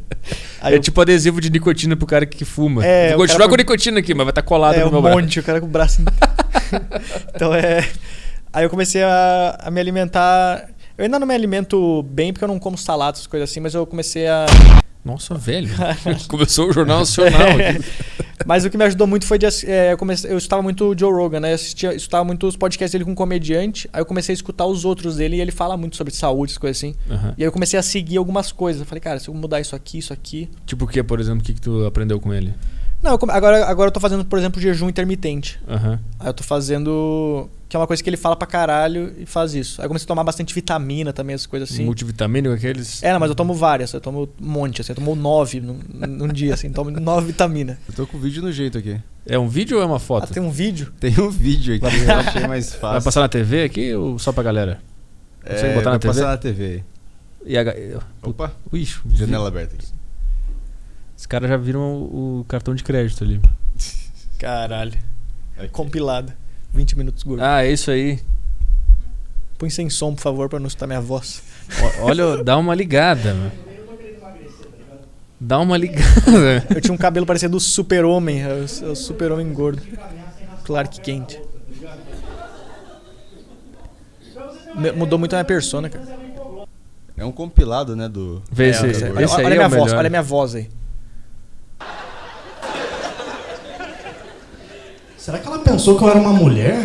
Aí 0.61 0.73
é 0.73 0.77
eu- 0.77 0.81
tipo 0.81 0.99
adesivo 1.01 1.41
de 1.41 1.49
nicotina 1.49 1.95
pro 1.97 2.07
cara 2.07 2.25
que 2.25 2.45
fuma. 2.45 2.85
É, 2.85 3.09
vou 3.09 3.19
continuar 3.19 3.45
com 3.45 3.51
com- 3.51 3.57
nicotina 3.57 3.99
aqui, 3.99 4.13
mas 4.13 4.25
vai 4.25 4.31
estar 4.31 4.41
colado 4.41 4.75
É, 4.75 4.79
no 4.81 4.87
um 4.87 4.91
meu 4.91 5.01
braço. 5.01 5.17
monte, 5.19 5.39
o 5.39 5.43
cara 5.43 5.59
com 5.59 5.67
o 5.67 5.69
braço. 5.69 6.01
então 7.35 7.53
é. 7.53 7.87
Aí 8.53 8.63
eu 8.63 8.69
comecei 8.69 9.03
a, 9.03 9.59
a 9.63 9.69
me 9.71 9.79
alimentar. 9.79 10.67
Eu 10.97 11.05
ainda 11.05 11.19
não 11.19 11.27
me 11.27 11.33
alimento 11.33 12.03
bem 12.03 12.33
porque 12.33 12.43
eu 12.43 12.47
não 12.47 12.59
como 12.59 12.77
salada, 12.77 13.15
essas 13.17 13.27
coisas 13.27 13.49
assim, 13.49 13.59
mas 13.59 13.73
eu 13.73 13.85
comecei 13.85 14.27
a. 14.27 14.45
Nossa, 15.05 15.33
velho. 15.35 15.69
Começou 16.27 16.69
o 16.69 16.73
Jornal 16.73 16.99
Nacional 16.99 17.41
aqui. 17.51 17.85
Mas 18.45 18.65
o 18.65 18.69
que 18.69 18.77
me 18.77 18.83
ajudou 18.85 19.05
muito 19.05 19.25
foi 19.25 19.37
de. 19.37 19.45
é, 19.65 19.93
eu, 19.93 19.97
comecei, 19.97 20.31
eu 20.31 20.37
escutava 20.37 20.61
muito 20.61 20.85
o 20.85 20.97
Joe 20.97 21.11
Rogan, 21.11 21.39
né? 21.39 21.51
Eu 21.51 21.55
assistia, 21.55 21.93
escutava 21.93 22.23
muito 22.23 22.47
os 22.47 22.55
podcasts 22.55 22.91
dele 22.91 23.05
com 23.05 23.13
comediante. 23.13 23.89
Aí 23.91 24.01
eu 24.01 24.05
comecei 24.05 24.33
a 24.33 24.35
escutar 24.35 24.65
os 24.65 24.85
outros 24.85 25.17
dele 25.17 25.37
e 25.37 25.41
ele 25.41 25.51
fala 25.51 25.75
muito 25.75 25.95
sobre 25.95 26.13
saúde, 26.13 26.51
essas 26.51 26.57
coisas 26.57 26.77
assim. 26.77 26.95
Aham. 27.09 27.33
E 27.37 27.43
aí 27.43 27.47
eu 27.47 27.51
comecei 27.51 27.79
a 27.79 27.83
seguir 27.83 28.17
algumas 28.17 28.51
coisas. 28.51 28.81
Eu 28.81 28.85
falei, 28.85 29.01
cara, 29.01 29.19
se 29.19 29.27
eu 29.27 29.33
mudar 29.33 29.59
isso 29.59 29.75
aqui, 29.75 29.97
isso 29.97 30.13
aqui. 30.13 30.49
Tipo 30.65 30.85
o 30.85 30.87
que, 30.87 31.03
por 31.03 31.19
exemplo, 31.19 31.41
o 31.41 31.43
que, 31.43 31.53
que 31.53 31.61
tu 31.61 31.85
aprendeu 31.85 32.19
com 32.19 32.33
ele? 32.33 32.53
Não, 33.01 33.11
eu 33.11 33.19
agora, 33.29 33.65
agora 33.65 33.87
eu 33.87 33.93
tô 33.93 33.99
fazendo, 33.99 34.25
por 34.25 34.37
exemplo, 34.37 34.61
jejum 34.61 34.89
intermitente. 34.89 35.59
Aham. 35.67 35.99
Aí 36.19 36.27
eu 36.27 36.33
tô 36.33 36.43
fazendo. 36.43 37.49
Que 37.69 37.75
é 37.75 37.79
uma 37.79 37.85
coisa 37.85 38.01
que 38.03 38.09
ele 38.09 38.17
fala 38.17 38.35
pra 38.35 38.47
caralho 38.47 39.13
e 39.15 39.27
faz 39.27 39.53
isso. 39.53 39.79
Aí 39.79 39.85
eu 39.85 39.89
comecei 39.89 40.05
a 40.05 40.07
tomar 40.07 40.23
bastante 40.23 40.55
vitamina 40.55 41.13
também, 41.13 41.35
essas 41.35 41.45
coisas 41.45 41.71
assim. 41.71 41.85
Multivitamínico, 41.85 42.55
aqueles. 42.55 43.03
É, 43.03 43.13
não, 43.13 43.19
mas 43.19 43.29
eu 43.29 43.35
tomo 43.35 43.53
várias, 43.53 43.93
eu 43.93 44.01
tomo 44.01 44.27
um 44.41 44.45
monte, 44.45 44.81
assim, 44.81 44.91
eu 44.91 44.95
tomo 44.95 45.15
nove 45.15 45.61
num, 45.61 45.79
num 45.87 46.27
dia, 46.29 46.55
assim, 46.55 46.71
tomo 46.71 46.89
nove 46.89 47.27
vitaminas. 47.27 47.77
Eu 47.87 47.93
tô 47.93 48.07
com 48.07 48.17
o 48.17 48.19
vídeo 48.19 48.41
no 48.41 48.51
jeito 48.51 48.79
aqui. 48.79 48.99
É 49.23 49.37
um 49.37 49.47
vídeo 49.47 49.77
ou 49.77 49.83
é 49.83 49.85
uma 49.85 49.97
Ah, 49.97 49.99
foto? 49.99 50.33
tem 50.33 50.41
um 50.41 50.49
vídeo? 50.49 50.91
Tem 50.99 51.13
um 51.19 51.29
vídeo 51.29 51.75
aqui, 51.75 51.85
eu 51.85 52.11
achei 52.17 52.47
mais 52.47 52.73
fácil. 52.73 52.89
Vai 52.93 53.01
passar 53.03 53.21
na 53.21 53.29
TV 53.29 53.61
aqui 53.63 53.93
ou 53.93 54.17
só 54.17 54.31
pra 54.31 54.41
galera? 54.41 54.81
Consegue 55.43 55.67
é, 55.67 55.75
botar 55.75 55.91
na 55.91 55.91
vai 55.91 55.99
TV? 55.99 56.13
passar 56.15 56.27
na 56.27 56.37
TV. 56.37 56.83
E 57.45 57.55
a... 57.55 57.63
Opa, 58.23 58.51
Ixi, 58.73 58.99
janela 59.13 59.47
aberta 59.47 59.75
aqui. 59.75 59.85
Os 61.15 61.27
caras 61.27 61.47
já 61.47 61.55
viram 61.57 61.81
o, 61.81 62.39
o 62.39 62.45
cartão 62.45 62.73
de 62.73 62.83
crédito 62.83 63.23
ali. 63.23 63.39
Caralho. 64.39 64.97
Aqui. 65.55 65.67
Compilada. 65.69 66.35
20 66.73 66.97
minutos 66.97 67.23
gordo. 67.23 67.41
Ah, 67.43 67.63
é 67.65 67.71
isso 67.71 67.89
aí. 67.91 68.19
Põe 69.57 69.69
sem 69.69 69.89
som, 69.89 70.13
por 70.15 70.21
favor, 70.21 70.47
pra 70.49 70.59
não 70.59 70.67
escutar 70.67 70.87
minha 70.87 71.01
voz. 71.01 71.41
O- 72.01 72.05
Olha, 72.05 72.43
dá 72.43 72.57
uma 72.57 72.73
ligada, 72.73 73.33
mano. 73.33 73.51
Dá 75.39 75.59
uma 75.59 75.77
ligada. 75.77 76.65
Eu 76.73 76.81
tinha 76.81 76.93
um 76.93 76.97
cabelo 76.97 77.25
parecendo 77.25 77.57
o 77.57 77.59
super-homem, 77.59 78.41
é 78.41 78.47
o, 78.47 78.85
é 78.87 78.89
o 78.91 78.95
super-homem 78.95 79.51
gordo. 79.53 79.81
Clark 80.65 80.99
Kent. 81.01 81.37
Mudou 84.95 85.17
muito 85.19 85.33
a 85.33 85.37
minha 85.37 85.45
persona, 85.45 85.89
cara. 85.89 86.05
É 87.17 87.25
um 87.25 87.31
compilado, 87.31 87.95
né, 87.97 88.07
do... 88.07 88.41
Vê 88.49 88.67
É, 88.67 88.69
esse, 88.69 88.81
do- 88.83 88.89
esse 88.91 89.03
Olha, 89.03 89.17
aí 89.19 89.45
olha 89.45 89.53
é 89.53 89.57
minha 89.57 89.67
voz, 89.69 89.93
olha 89.93 90.09
minha 90.09 90.21
voz 90.23 90.55
aí. 90.55 90.69
Será 95.29 95.37
que 95.37 95.47
ela 95.47 95.59
pensou 95.59 95.95
que 95.95 96.03
eu 96.03 96.09
era 96.09 96.19
uma 96.19 96.33
mulher? 96.33 96.75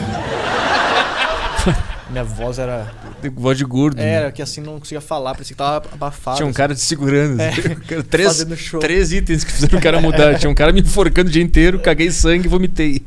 Minha 2.10 2.24
voz 2.24 2.58
era. 2.58 2.92
Voz 3.34 3.56
de 3.56 3.64
gordo. 3.64 3.96
né? 3.96 4.06
Era 4.06 4.30
que 4.30 4.42
assim 4.42 4.60
não 4.60 4.78
conseguia 4.78 5.00
falar, 5.00 5.32
parecia 5.32 5.54
que 5.54 5.58
tava 5.58 5.82
abafado. 5.90 6.36
Tinha 6.36 6.46
um 6.46 6.50
assim. 6.50 6.56
cara 6.58 6.74
te 6.74 6.80
segurando. 6.82 7.40
É. 7.40 7.48
assim. 7.48 7.74
Cara, 7.88 8.02
três, 8.02 8.46
três 8.80 9.12
itens 9.14 9.44
que 9.44 9.50
fizeram 9.50 9.78
o 9.78 9.82
cara 9.82 9.98
mudar. 9.98 10.38
Tinha 10.38 10.50
um 10.50 10.54
cara 10.54 10.72
me 10.72 10.82
enforcando 10.82 11.30
o 11.30 11.32
dia 11.32 11.42
inteiro, 11.42 11.78
caguei 11.80 12.10
sangue 12.10 12.44
e 12.44 12.48
vomitei. 12.50 13.02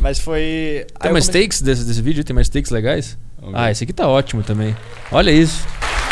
Mas 0.00 0.18
foi. 0.18 0.84
Tem 1.00 1.12
mais 1.12 1.28
come- 1.28 1.40
takes 1.40 1.62
desse, 1.62 1.84
desse 1.84 2.02
vídeo? 2.02 2.24
Tem 2.24 2.34
mais 2.34 2.48
takes 2.48 2.72
legais? 2.72 3.16
Vamos 3.40 3.54
Ah, 3.56 3.70
esse 3.70 3.84
aqui 3.84 3.92
tá 3.92 4.08
ótimo 4.08 4.42
também. 4.42 4.76
Olha 5.12 5.30
isso. 5.30 5.64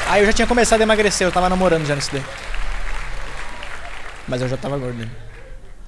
Aí 0.07 0.23
eu 0.23 0.27
já 0.27 0.33
tinha 0.33 0.47
começado 0.47 0.79
a 0.81 0.85
emagrecer, 0.85 1.27
eu 1.27 1.33
tava 1.33 1.49
namorando 1.49 1.85
já 1.87 1.97
nesse 1.97 2.13
daí. 2.13 2.23
Mas 4.29 4.41
eu 4.41 4.49
já 4.49 4.57
tava 4.57 4.79
gordo. 4.79 4.97
né? 4.99 5.09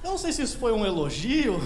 Eu 0.03 0.11
não 0.11 0.17
sei 0.17 0.33
se 0.33 0.41
isso 0.41 0.57
foi 0.57 0.73
um 0.73 0.85
elogio, 0.85 1.63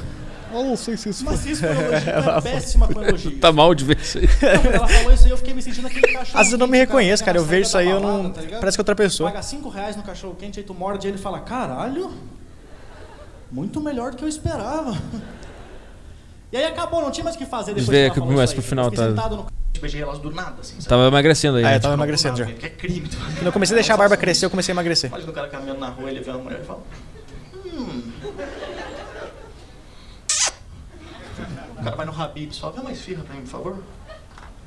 Eu 0.51 0.63
não 0.63 0.75
sei 0.75 0.97
se 0.97 1.09
isso 1.09 1.23
mas 1.23 1.39
se 1.39 1.51
isso 1.51 1.61
foi 1.61 1.69
um 1.69 1.81
elogio, 1.81 2.09
ela 2.09 2.37
é 2.37 2.41
péssima 2.41 2.87
com 2.87 3.03
elogio. 3.03 3.39
Tá 3.39 3.51
mal 3.51 3.75
de 3.75 3.85
ver 3.85 3.99
isso 3.99 4.17
aí. 4.17 4.27
Não, 4.63 4.71
ela 4.71 4.87
falou 4.87 5.13
isso 5.13 5.25
aí, 5.25 5.31
eu 5.31 5.37
fiquei 5.37 5.53
me 5.53 5.61
sentindo 5.61 5.87
aquele 5.87 6.07
cachorro. 6.07 6.39
Às 6.39 6.47
vezes 6.47 6.51
eu 6.53 6.57
não 6.57 6.67
me 6.67 6.77
reconheço, 6.77 7.23
cara. 7.23 7.37
Eu 7.37 7.45
vejo 7.45 7.67
isso 7.67 7.77
aí, 7.77 7.89
eu 7.89 7.99
não. 7.99 8.31
tá? 8.31 8.41
Parece 8.59 8.77
que 8.77 8.81
é 8.81 8.83
outra 8.83 8.95
pessoa. 8.95 9.29
Paga 9.29 9.43
5 9.43 9.69
reais 9.69 9.95
no 9.95 10.03
cachorro 10.03 10.35
quente, 10.35 10.59
aí 10.59 10.65
tu 10.65 10.73
morde 10.73 11.07
ele 11.07 11.17
e 11.17 11.21
fala, 11.21 11.39
caralho, 11.39 12.11
muito 13.51 13.79
melhor 13.79 14.11
do 14.11 14.17
que 14.17 14.23
eu 14.23 14.29
esperava. 14.29 14.97
E 16.51 16.57
aí 16.57 16.65
acabou, 16.65 17.01
não 17.01 17.11
tinha 17.11 17.23
mais 17.23 17.35
o 17.35 17.39
que 17.39 17.45
fazer 17.45 17.75
depois 17.75 17.87
Vê 17.87 18.09
que 18.09 18.17
ela 18.17 18.25
falou 18.25 18.33
mais 18.35 18.49
isso 18.49 18.59
pro 18.59 18.67
final, 18.67 18.89
tá? 18.89 19.07
sentado 19.07 19.35
no 19.35 19.45
beijei 19.79 20.01
elas 20.01 20.19
do 20.19 20.31
nada, 20.31 20.59
assim, 20.59 20.75
sabe? 20.75 20.87
Tava 20.87 21.07
emagrecendo 21.07 21.57
aí. 21.57 21.63
Ah, 21.63 21.69
né? 21.69 21.75
eu 21.77 21.79
tava 21.79 21.95
Não, 21.95 22.03
emagrecendo 22.03 22.37
já. 22.37 22.45
Que 22.45 22.65
é 22.65 22.69
crime. 22.69 23.07
tu. 23.07 23.17
Quando 23.17 23.45
eu 23.45 23.51
comecei 23.51 23.75
a 23.75 23.77
deixar 23.77 23.93
a 23.93 23.97
barba 23.97 24.17
crescer, 24.17 24.45
eu 24.45 24.49
comecei 24.49 24.71
a 24.71 24.75
emagrecer. 24.75 25.09
Imagina 25.09 25.31
o 25.31 25.35
cara 25.35 25.47
caminhando 25.47 25.79
na 25.79 25.89
rua, 25.89 26.09
ele 26.09 26.19
vê 26.19 26.31
uma 26.31 26.39
mulher 26.39 26.59
e 26.61 26.65
fala... 26.65 26.81
Hum... 27.65 28.01
O 31.79 31.83
cara 31.83 31.95
vai 31.95 32.05
no 32.05 32.21
Habib's 32.21 32.57
e 32.57 32.59
fala, 32.61 32.73
vê 32.73 32.81
mais 32.81 33.01
firra 33.01 33.23
pra 33.23 33.35
mim, 33.35 33.41
por 33.41 33.49
favor. 33.49 33.77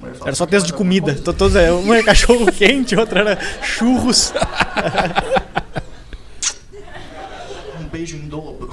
Fala, 0.00 0.14
Era 0.26 0.34
só 0.34 0.44
"Você 0.44 0.50
texto 0.50 0.66
de 0.66 0.72
comida. 0.72 1.14
todos, 1.14 1.54
é, 1.54 1.70
uma 1.70 1.94
era 1.96 2.04
cachorro 2.04 2.50
quente, 2.52 2.96
outra 2.96 3.20
era 3.20 3.38
churros. 3.62 4.32
Um 7.80 7.84
beijo 7.88 8.16
em 8.16 8.26
dobro. 8.28 8.68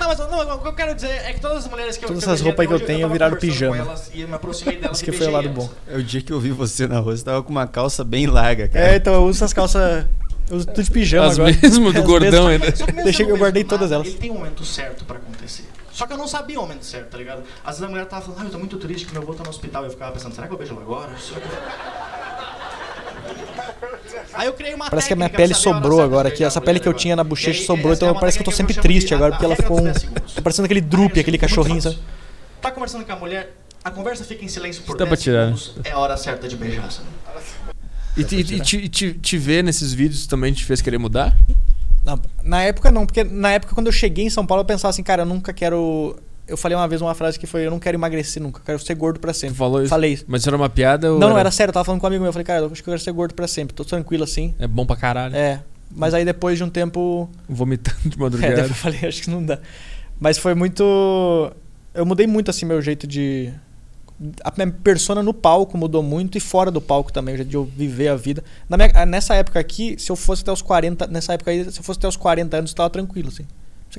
Não, 0.00 0.08
mas 0.08 0.18
não, 0.18 0.56
o 0.56 0.60
que 0.62 0.68
eu 0.68 0.72
quero 0.74 0.94
dizer 0.94 1.10
é 1.10 1.32
que 1.32 1.40
todas 1.40 1.58
as 1.64 1.68
mulheres 1.70 1.96
que 1.96 2.04
eu 2.04 2.08
Todas 2.08 2.22
eu 2.22 2.28
essas 2.30 2.40
beijei 2.40 2.50
roupas 2.52 2.66
que 2.66 2.72
eu 2.82 2.86
tenho 2.86 3.00
tava 3.02 3.12
viraram 3.12 3.36
pijama. 3.36 3.76
elas 3.76 4.10
E 4.14 4.20
eu 4.22 4.28
me 4.28 4.34
aproximei 4.34 4.76
delas 4.80 5.00
e 5.00 5.04
que 5.04 5.12
foi 5.12 5.26
o 5.26 5.30
lado 5.30 5.48
bom. 5.50 5.62
elas. 5.62 5.72
É 5.88 5.96
o 5.98 6.02
dia 6.02 6.22
que 6.22 6.32
eu 6.32 6.38
vi 6.40 6.50
você 6.50 6.86
na 6.86 6.98
rua, 7.00 7.16
você 7.16 7.24
tava 7.24 7.42
com 7.42 7.50
uma 7.50 7.66
calça 7.66 8.04
bem 8.04 8.26
larga, 8.26 8.68
cara. 8.68 8.92
É, 8.92 8.96
então 8.96 9.12
eu 9.14 9.24
uso 9.24 9.38
essas 9.38 9.52
calças. 9.52 10.06
Eu 10.50 10.64
tudo 10.64 10.82
de 10.82 10.90
pijama 10.90 11.26
As 11.26 11.38
agora. 11.38 11.56
mesmo 11.62 11.92
do 11.92 11.98
As 12.00 12.04
gordão 12.04 12.46
mesmas. 12.48 12.62
ainda. 12.68 12.76
Só 12.76 12.86
que 12.86 12.92
Deixei- 12.92 13.30
eu 13.30 13.36
guardei 13.36 13.64
todas 13.64 13.90
elas. 13.92 14.06
Ele 14.06 14.16
tem 14.16 14.30
um 14.30 14.34
momento 14.34 14.64
certo 14.64 15.04
pra 15.04 15.16
acontecer. 15.16 15.64
Só 15.92 16.06
que 16.06 16.12
eu 16.12 16.18
não 16.18 16.28
sabia 16.28 16.58
o 16.58 16.62
momento 16.62 16.84
certo, 16.84 17.08
tá 17.08 17.18
ligado? 17.18 17.42
Às 17.64 17.76
vezes 17.76 17.82
a 17.82 17.88
mulher 17.88 18.04
tava 18.06 18.22
falando, 18.22 18.40
ah, 18.42 18.44
eu 18.44 18.50
tô 18.50 18.58
muito 18.58 18.76
triste 18.76 19.06
que 19.06 19.12
meu 19.12 19.22
avô 19.22 19.32
tá 19.34 19.42
no 19.42 19.50
hospital. 19.50 19.84
Eu 19.84 19.90
ficava 19.90 20.12
pensando, 20.12 20.34
será 20.34 20.46
que 20.46 20.52
eu 20.52 20.58
beijo 20.58 20.72
ela 20.74 20.82
agora? 20.82 21.10
Será 21.18 21.40
que 21.40 21.46
eu- 21.46 21.96
Aí 24.34 24.46
eu 24.46 24.52
criei 24.52 24.74
uma 24.74 24.90
Parece 24.90 25.08
que 25.08 25.12
a 25.14 25.16
minha 25.16 25.30
pele 25.30 25.54
sobrou 25.54 26.00
agora 26.02 26.28
aqui. 26.28 26.44
Essa 26.44 26.60
pele 26.60 26.78
que 26.78 26.86
eu 26.86 26.90
agora. 26.90 27.00
tinha 27.02 27.16
na 27.16 27.22
E 27.22 27.24
bochecha 27.24 27.60
aí, 27.60 27.66
sobrou, 27.66 27.92
é 27.92 27.96
então 27.96 28.14
parece 28.14 28.36
que 28.38 28.42
eu 28.42 28.44
tô 28.44 28.50
sempre 28.52 28.74
triste 28.74 29.14
agora, 29.14 29.32
porque 29.32 29.44
ela 29.44 29.56
ficou 29.56 29.76
dos 29.78 29.80
um. 29.80 29.84
10 29.84 29.98
segundos. 30.00 30.32
Tô 30.34 30.42
parecendo 30.42 30.66
aquele 30.66 30.80
Aí, 30.80 31.20
aquele 31.20 31.38
cachorrinho, 31.38 31.80
sabe? 31.80 31.98
Tá 32.60 32.70
conversando 32.70 33.04
com 33.04 33.12
a 33.12 33.16
mulher, 33.16 33.54
a 33.82 33.90
conversa 33.90 34.24
fica 34.24 34.44
em 34.44 34.48
silêncio 34.48 34.82
por 34.82 34.96
Dá 34.96 35.04
10 35.04 35.08
pra 35.08 35.16
tirar, 35.16 35.46
né? 35.50 35.56
segundos, 35.56 35.74
é 35.84 35.92
a 35.92 35.98
hora 35.98 36.16
certa 36.16 36.46
de 36.48 36.56
beijar, 36.56 36.90
sabe? 36.90 37.08
E, 38.16 38.24
te, 38.24 38.36
e 38.36 38.60
te, 38.60 38.88
te, 38.88 39.12
te 39.14 39.38
ver 39.38 39.62
nesses 39.62 39.92
vídeos 39.92 40.26
também 40.26 40.52
te 40.52 40.64
fez 40.64 40.80
querer 40.80 40.98
mudar? 40.98 41.36
Não, 42.04 42.18
na 42.42 42.62
época 42.62 42.90
não, 42.90 43.04
porque 43.04 43.24
na 43.24 43.52
época 43.52 43.74
quando 43.74 43.86
eu 43.88 43.92
cheguei 43.92 44.24
em 44.26 44.30
São 44.30 44.46
Paulo 44.46 44.60
eu 44.62 44.64
pensava 44.66 44.90
assim, 44.90 45.02
cara, 45.02 45.22
eu 45.22 45.26
nunca 45.26 45.52
quero. 45.52 46.16
Eu 46.46 46.56
falei 46.56 46.76
uma 46.76 46.86
vez 46.86 47.02
uma 47.02 47.14
frase 47.14 47.38
que 47.38 47.46
foi: 47.46 47.66
eu 47.66 47.70
não 47.70 47.80
quero 47.80 47.96
emagrecer 47.96 48.40
nunca, 48.40 48.60
eu 48.60 48.64
quero 48.64 48.78
ser 48.78 48.94
gordo 48.94 49.18
pra 49.18 49.32
Tu 49.32 49.38
sempre. 49.38 49.56
falou 49.56 49.80
isso? 49.80 49.90
Falei 49.90 50.12
isso. 50.12 50.24
Mas 50.28 50.42
isso 50.42 50.48
era 50.48 50.56
uma 50.56 50.68
piada 50.68 51.08
Não, 51.08 51.18
não, 51.18 51.38
era 51.38 51.50
sério, 51.50 51.70
eu 51.70 51.74
tava 51.74 51.84
falando 51.84 52.00
com 52.00 52.06
um 52.06 52.08
amigo 52.08 52.22
meu. 52.22 52.28
Eu 52.28 52.32
falei, 52.32 52.44
cara, 52.44 52.60
eu 52.60 52.66
acho 52.66 52.74
que 52.82 52.88
eu 52.88 52.92
quero 52.92 53.02
ser 53.02 53.12
gordo 53.12 53.34
pra 53.34 53.48
sempre, 53.48 53.74
tô 53.74 53.84
tranquilo 53.84 54.22
assim. 54.22 54.54
É 54.58 54.66
bom 54.68 54.86
pra 54.86 54.94
caralho. 54.96 55.34
É. 55.34 55.62
Mas 55.90 56.14
aí 56.14 56.24
depois 56.24 56.56
de 56.58 56.64
um 56.64 56.70
tempo. 56.70 57.28
Vomitando 57.48 57.98
de 58.08 58.14
É, 58.16 58.20
madrugada. 58.20 58.54
depois 58.54 58.70
eu 58.70 58.76
falei, 58.76 59.00
acho 59.08 59.22
que 59.22 59.30
não 59.30 59.44
dá. 59.44 59.58
Mas 60.20 60.38
foi 60.38 60.54
muito. 60.54 61.52
Eu 61.92 62.06
mudei 62.06 62.26
muito 62.28 62.50
assim 62.50 62.64
meu 62.64 62.80
jeito 62.80 63.06
de. 63.06 63.52
A 64.42 64.52
minha 64.56 64.72
persona 64.82 65.22
no 65.22 65.34
palco 65.34 65.76
mudou 65.76 66.02
muito 66.02 66.38
e 66.38 66.40
fora 66.40 66.70
do 66.70 66.80
palco 66.80 67.12
também, 67.12 67.44
de 67.44 67.54
eu 67.54 67.64
viver 67.64 68.08
a 68.08 68.16
vida. 68.16 68.42
Na 68.68 68.76
minha- 68.76 69.04
nessa 69.04 69.34
época 69.34 69.60
aqui, 69.60 69.96
se 69.98 70.10
eu 70.10 70.16
fosse 70.16 70.42
até 70.42 70.50
os 70.52 70.62
40. 70.62 71.06
Nessa 71.06 71.34
época 71.34 71.50
aí, 71.50 71.70
se 71.70 71.78
eu 71.78 71.84
fosse 71.84 71.98
até 71.98 72.08
os 72.08 72.16
40 72.16 72.56
anos, 72.56 72.70
eu 72.70 72.76
tava 72.76 72.88
tranquilo, 72.90 73.28
assim. 73.28 73.44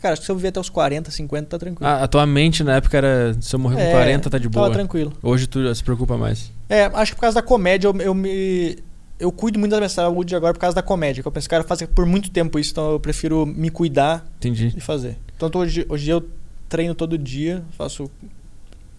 Cara, 0.01 0.13
acho 0.13 0.21
que 0.21 0.25
se 0.27 0.31
eu 0.31 0.35
viver 0.35 0.49
até 0.49 0.59
os 0.59 0.69
40, 0.69 1.09
50, 1.09 1.47
tá 1.49 1.57
tranquilo. 1.57 1.89
Ah, 1.89 2.03
a 2.03 2.07
tua 2.07 2.23
mente 2.27 2.63
na 2.63 2.75
época 2.75 2.95
era. 2.97 3.35
Se 3.41 3.55
eu 3.55 3.59
morrer 3.59 3.81
É, 3.81 3.85
com 3.85 3.91
40, 3.93 4.29
tá 4.29 4.37
de 4.37 4.47
boa. 4.47 4.65
Tava 4.65 4.75
tranquilo. 4.75 5.11
Hoje 5.23 5.47
tu 5.47 5.73
se 5.73 5.83
preocupa 5.83 6.15
mais. 6.15 6.51
É, 6.69 6.83
acho 6.85 7.13
que 7.13 7.15
por 7.15 7.21
causa 7.21 7.35
da 7.35 7.41
comédia 7.41 7.87
eu, 7.87 7.95
eu 8.01 8.13
me. 8.13 8.77
Eu 9.19 9.31
cuido 9.31 9.57
muito 9.57 9.71
da 9.71 9.77
minha 9.77 9.89
saúde 9.89 10.35
agora 10.35 10.53
por 10.53 10.59
causa 10.59 10.75
da 10.75 10.83
comédia. 10.83 11.23
Que 11.23 11.27
eu 11.27 11.31
penso, 11.31 11.49
cara, 11.49 11.63
faço 11.63 11.87
por 11.87 12.05
muito 12.05 12.29
tempo 12.29 12.59
isso, 12.59 12.69
então 12.73 12.91
eu 12.91 12.99
prefiro 12.99 13.43
me 13.43 13.71
cuidar 13.71 14.23
Entendi. 14.37 14.71
e 14.77 14.79
fazer. 14.79 15.17
Tanto 15.39 15.57
hoje, 15.57 15.83
hoje 15.89 16.11
eu 16.11 16.23
treino 16.69 16.93
todo 16.93 17.17
dia, 17.17 17.63
faço 17.75 18.11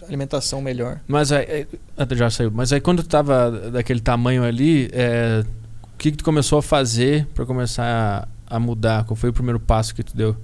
alimentação 0.09 0.61
melhor. 0.61 1.01
Mas 1.07 1.31
aí. 1.33 1.45
é, 1.45 1.67
ah, 1.97 2.07
já 2.15 2.29
saiu. 2.31 2.51
Mas 2.53 2.73
aí 2.73 2.81
quando 2.81 3.03
tu 3.03 3.09
tava 3.09 3.51
daquele 3.71 4.01
tamanho 4.01 4.43
ali, 4.45 4.89
é, 4.93 5.45
o 5.83 5.97
que, 5.99 6.11
que 6.11 6.17
tu 6.19 6.25
começou 6.25 6.59
a 6.59 6.63
fazer 6.63 7.27
pra 7.35 7.45
começar 7.47 8.29
a, 8.49 8.57
a 8.57 8.59
mudar? 8.59 9.05
Qual 9.05 9.17
foi 9.17 9.31
o 9.31 9.33
primeiro 9.33 9.61
passo 9.61 9.95
que 9.95 10.03
tu 10.03 10.17
deu? 10.17 10.37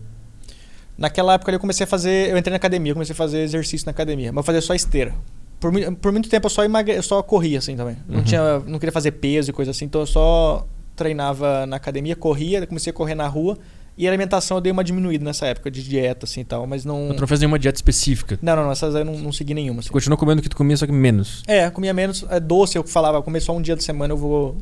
Naquela 0.97 1.35
época 1.35 1.51
eu 1.51 1.59
comecei 1.59 1.85
a 1.85 1.87
fazer. 1.87 2.31
Eu 2.31 2.39
entrei 2.39 2.51
na 2.53 2.57
academia, 2.57 2.91
eu 2.93 2.95
comecei 2.95 3.13
a 3.13 3.17
fazer 3.17 3.41
exercício 3.43 3.85
na 3.87 3.91
academia, 3.91 4.33
mas 4.33 4.43
eu 4.43 4.45
fazia 4.45 4.61
só 4.63 4.75
esteira. 4.75 5.13
Por, 5.59 5.73
por 5.97 6.13
muito 6.13 6.29
tempo 6.29 6.47
eu 6.47 6.51
só, 6.51 6.63
emagre, 6.65 6.95
eu 6.95 7.03
só 7.03 7.23
corria 7.23 7.59
assim 7.59 7.77
também. 7.77 7.97
Não, 8.07 8.19
Uhum. 8.19 8.25
tinha, 8.25 8.59
não 8.61 8.79
queria 8.79 8.93
fazer 8.93 9.13
peso 9.13 9.51
e 9.51 9.53
coisa 9.53 9.71
assim, 9.71 9.87
então 9.87 10.03
eu 10.03 10.07
só 10.07 10.67
treinava 10.95 11.67
na 11.67 11.77
academia, 11.77 12.15
corria, 12.15 12.65
comecei 12.67 12.91
a 12.91 12.95
correr 12.95 13.15
na 13.15 13.27
rua. 13.27 13.59
E 13.97 14.09
alimentação 14.09 14.57
eu 14.57 14.61
dei 14.61 14.73
uma 14.73 14.83
diminuída 14.83 15.25
nessa 15.25 15.47
época 15.47 15.71
de 15.71 15.83
dieta 15.83 16.27
assim 16.27 16.41
e 16.41 16.45
tal, 16.45 16.67
mas 16.67 16.85
não. 16.85 17.13
Tu 17.15 17.21
não 17.21 17.29
fez 17.29 17.41
nenhuma 17.41 17.59
dieta 17.59 17.79
específica. 17.79 18.39
Não, 18.43 18.57
não, 18.57 18.65
não, 18.65 18.73
essas 18.73 18.95
aí 18.95 19.03
eu 19.03 19.05
não, 19.05 19.17
não 19.19 19.33
segui 19.33 19.55
nenhuma. 19.55 19.81
Assim. 19.81 19.91
Continuou 19.91 20.19
comendo 20.19 20.41
o 20.41 20.43
que 20.43 20.49
tu 20.49 20.57
comia, 20.57 20.77
só 20.77 20.85
que 20.85 20.93
menos. 20.93 21.43
É, 21.47 21.71
comia 21.71 21.95
menos. 21.95 22.25
É, 22.29 22.41
doce, 22.41 22.77
eu 22.77 22.83
falava, 22.85 23.23
comer 23.23 23.41
só 23.41 23.57
um 23.57 23.63
dia 23.63 23.77
da 23.77 23.83
semana 23.83 24.13
eu 24.13 24.17
vou 24.17 24.57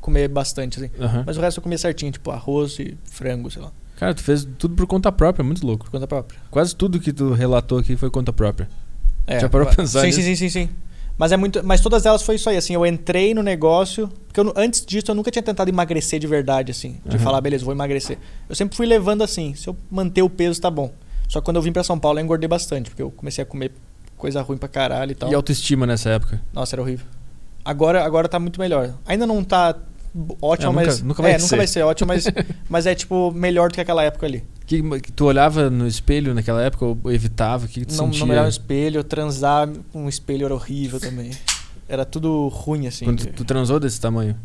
comer 0.00 0.28
bastante, 0.28 0.78
assim. 0.78 0.90
Aham. 1.00 1.24
Mas 1.26 1.38
o 1.38 1.40
resto 1.40 1.58
eu 1.58 1.62
comia 1.62 1.78
certinho, 1.78 2.12
tipo 2.12 2.30
arroz 2.30 2.78
e 2.78 2.94
frango, 3.04 3.50
sei 3.50 3.62
lá, 3.62 3.72
Cara, 3.96 4.12
tu 4.12 4.22
fez 4.22 4.46
tudo 4.58 4.74
por 4.74 4.86
conta 4.86 5.10
própria, 5.10 5.42
muito 5.42 5.66
louco. 5.66 5.84
por 5.86 5.90
conta 5.92 6.06
própria. 6.06 6.38
Quase 6.50 6.76
tudo 6.76 7.00
que 7.00 7.12
tu 7.12 7.32
relatou 7.32 7.78
aqui 7.78 7.96
foi 7.96 8.10
conta 8.10 8.32
própria. 8.32 8.68
É, 9.26 9.40
Já 9.40 9.48
parou 9.48 9.66
pra 9.66 9.76
pensar 9.76 10.00
sim, 10.00 10.06
nisso? 10.08 10.20
sim, 10.20 10.34
sim, 10.36 10.48
sim, 10.48 10.66
sim. 10.66 10.68
Mas 11.16 11.30
é 11.30 11.36
muito, 11.36 11.64
mas 11.64 11.80
todas 11.80 12.04
elas 12.06 12.22
foi 12.22 12.34
isso 12.34 12.50
aí, 12.50 12.56
assim, 12.56 12.74
eu 12.74 12.84
entrei 12.84 13.34
no 13.34 13.42
negócio, 13.42 14.08
porque 14.26 14.40
eu 14.40 14.52
antes 14.56 14.84
disso 14.84 15.10
eu 15.10 15.14
nunca 15.14 15.30
tinha 15.30 15.42
tentado 15.42 15.70
emagrecer 15.70 16.18
de 16.18 16.26
verdade 16.26 16.72
assim, 16.72 17.00
de 17.04 17.16
Aham. 17.16 17.24
falar, 17.24 17.40
beleza, 17.40 17.64
vou 17.64 17.72
emagrecer. 17.72 18.18
Eu 18.48 18.54
sempre 18.56 18.76
fui 18.76 18.84
levando 18.86 19.22
assim, 19.22 19.54
se 19.54 19.68
eu 19.68 19.76
manter 19.90 20.22
o 20.22 20.28
peso 20.30 20.60
tá 20.60 20.70
bom. 20.70 20.92
Só 21.28 21.40
que 21.40 21.44
quando 21.44 21.56
eu 21.56 21.62
vim 21.62 21.72
pra 21.72 21.84
São 21.84 21.98
Paulo 21.98 22.18
eu 22.18 22.24
engordei 22.24 22.48
bastante, 22.48 22.90
porque 22.90 23.02
eu 23.02 23.10
comecei 23.10 23.42
a 23.42 23.46
comer 23.46 23.70
coisa 24.16 24.42
ruim 24.42 24.58
pra 24.58 24.68
caralho 24.68 25.12
e 25.12 25.14
tal. 25.14 25.30
E 25.30 25.34
autoestima 25.34 25.86
nessa 25.86 26.10
época? 26.10 26.40
Nossa, 26.52 26.74
era 26.74 26.82
horrível. 26.82 27.06
Agora, 27.64 28.04
agora 28.04 28.28
tá 28.28 28.38
muito 28.38 28.60
melhor. 28.60 28.94
Ainda 29.06 29.26
não 29.26 29.42
tá 29.42 29.74
ótimo, 30.40 30.70
É, 30.70 30.74
nunca- 30.74 30.86
mas. 30.86 31.02
nunca 31.02 31.22
vai 31.22 31.30
é, 31.32 31.34
nunca 31.34 31.48
ser. 31.48 31.56
vai 31.56 31.66
ser 31.66 31.82
ótimo, 31.82 32.08
mas, 32.08 32.24
mas 32.68 32.86
é 32.86 32.94
tipo 32.94 33.30
melhor 33.32 33.68
do 33.70 33.74
que 33.74 33.80
aquela 33.80 34.02
época 34.02 34.26
ali. 34.26 34.44
Que, 34.66 34.80
que 35.00 35.12
tu 35.12 35.26
olhava 35.26 35.68
no 35.68 35.86
espelho 35.86 36.32
naquela 36.34 36.62
época 36.62 36.84
ou 36.86 36.98
evitava? 37.12 37.66
O 37.66 37.68
que, 37.68 37.80
que 37.80 37.86
tu 37.86 37.96
Não, 37.96 38.06
sentia? 38.06 38.20
não 38.20 38.28
olhava 38.30 38.44
no 38.46 38.50
espelho, 38.50 39.04
transar 39.04 39.68
com 39.92 40.04
um 40.04 40.08
espelho 40.08 40.44
era 40.46 40.54
horrível 40.54 40.98
também. 41.00 41.30
Era 41.88 42.04
tudo 42.04 42.48
ruim, 42.48 42.86
assim. 42.86 43.04
Quando 43.04 43.26
tu, 43.26 43.32
tu 43.32 43.44
transou 43.44 43.78
desse 43.78 44.00
tamanho? 44.00 44.36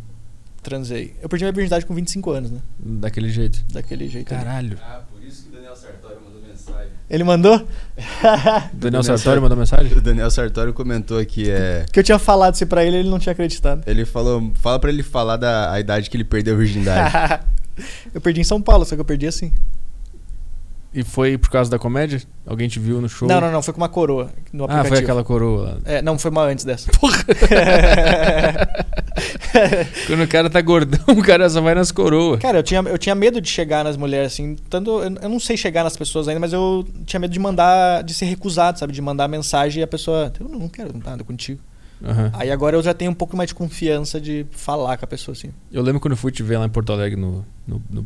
Transei. 0.62 1.16
Eu 1.22 1.30
perdi 1.30 1.46
minha 1.46 1.54
virgindade 1.54 1.86
com 1.86 1.94
25 1.96 2.32
anos, 2.32 2.52
né? 2.52 2.60
Daquele 2.78 3.30
jeito? 3.30 3.64
Daquele 3.72 4.10
jeito. 4.10 4.34
ali. 4.34 4.44
Caralho. 4.44 4.78
Ah, 4.84 5.02
por 5.10 5.24
isso 5.24 5.44
que 5.44 5.50
o 5.50 5.52
Daniel 5.54 5.74
Sartori 5.76 6.16
mandou 6.24 6.42
mensagem. 6.42 6.92
Ele 7.10 7.24
mandou? 7.24 7.58
Daniel 8.22 8.70
Daniel 8.72 9.04
Sartori 9.04 9.18
Sartori. 9.18 9.42
mandou 9.42 9.58
mensagem? 9.58 9.98
O 9.98 10.02
Daniel 10.02 10.30
Sartori 10.30 10.72
comentou 10.72 11.18
aqui, 11.18 11.50
é... 11.50 11.86
que 11.92 12.00
eu 12.00 12.04
tinha 12.04 12.20
falado 12.20 12.54
isso 12.54 12.68
pra 12.68 12.86
ele 12.86 12.98
ele 12.98 13.10
não 13.10 13.18
tinha 13.18 13.34
acreditado. 13.34 13.82
Ele 13.88 14.06
falou, 14.06 14.52
fala 14.62 14.80
pra 14.80 14.92
ele 14.92 15.02
falar 15.02 15.38
da 15.38 15.72
a 15.72 15.80
idade 15.80 16.10
que 16.10 16.16
ele 16.16 16.24
perdeu 16.24 16.54
a 16.54 16.58
virgindade. 16.58 17.44
eu 18.14 18.22
perdi 18.22 18.42
em 18.42 18.44
São 18.44 18.62
Paulo, 18.62 18.86
só 18.86 18.94
que 18.94 19.02
eu 19.02 19.06
perdi 19.06 19.26
assim. 19.26 19.52
E 20.92 21.04
foi 21.04 21.38
por 21.38 21.50
causa 21.50 21.70
da 21.70 21.78
comédia? 21.78 22.22
Alguém 22.48 22.68
te 22.68 22.80
viu 22.80 23.00
no 23.00 23.08
show? 23.08 23.28
Não, 23.28 23.40
não, 23.40 23.52
não. 23.52 23.62
Foi 23.62 23.74
com 23.74 23.80
uma 23.80 23.90
coroa 23.90 24.32
no 24.52 24.64
Ah, 24.64 24.66
aplicativo. 24.66 24.96
foi 24.96 25.04
aquela 25.04 25.24
coroa 25.24 25.64
lá. 25.64 25.78
É, 25.86 26.02
não, 26.02 26.18
foi 26.18 26.32
uma 26.32 26.42
antes 26.44 26.66
dessa. 26.66 26.90
Quando 30.08 30.24
o 30.24 30.28
cara 30.28 30.50
tá 30.50 30.62
gordão, 30.62 31.00
o 31.16 31.22
cara 31.22 31.48
só 31.50 31.62
vai 31.62 31.76
nas 31.76 31.92
coroas. 31.92 32.40
Cara, 32.40 32.60
eu 32.60 32.64
tinha, 32.64 32.82
eu 32.82 32.98
tinha 32.98 33.14
medo 33.14 33.40
de 33.40 33.50
chegar 33.50 33.84
nas 33.84 33.98
mulheres, 33.98 34.34
assim. 34.34 34.56
Tanto, 34.70 34.90
eu, 35.02 35.16
eu 35.22 35.30
não 35.30 35.40
sei 35.40 35.56
chegar 35.58 35.84
nas 35.84 35.96
pessoas 35.96 36.28
ainda, 36.28 36.40
mas 36.40 36.54
eu 36.54 36.86
tinha 37.06 37.20
medo 37.20 37.32
de 37.32 37.40
mandar, 37.40 38.04
de 38.04 38.14
ser 38.14 38.26
recusado, 38.26 38.80
sabe? 38.80 38.94
De 38.94 39.02
mandar 39.02 39.28
mensagem 39.28 39.82
e 39.82 39.84
a 39.84 39.88
pessoa, 39.88 40.32
eu 40.40 40.50
não 40.50 40.68
quero 40.68 40.92
nada 41.06 41.24
contigo. 41.24 41.60
Aham. 42.04 42.32
Aí 42.34 42.50
agora 42.52 42.76
eu 42.78 42.82
já 42.84 42.94
tenho 42.94 43.12
um 43.12 43.14
pouco 43.16 43.36
mais 43.36 43.50
de 43.50 43.56
confiança 43.56 44.20
de 44.22 44.46
falar 44.52 44.98
com 44.98 45.06
a 45.06 45.08
pessoa, 45.08 45.34
assim. 45.34 45.50
Eu 45.72 45.82
lembro 45.82 46.00
quando 46.00 46.14
eu 46.14 46.18
fui 46.18 46.32
te 46.32 46.42
ver 46.42 46.58
lá 46.58 46.66
em 46.66 46.70
Porto 46.70 46.94
Alegre 46.94 47.20
no, 47.20 47.46
no, 47.68 47.82
no, 47.90 48.06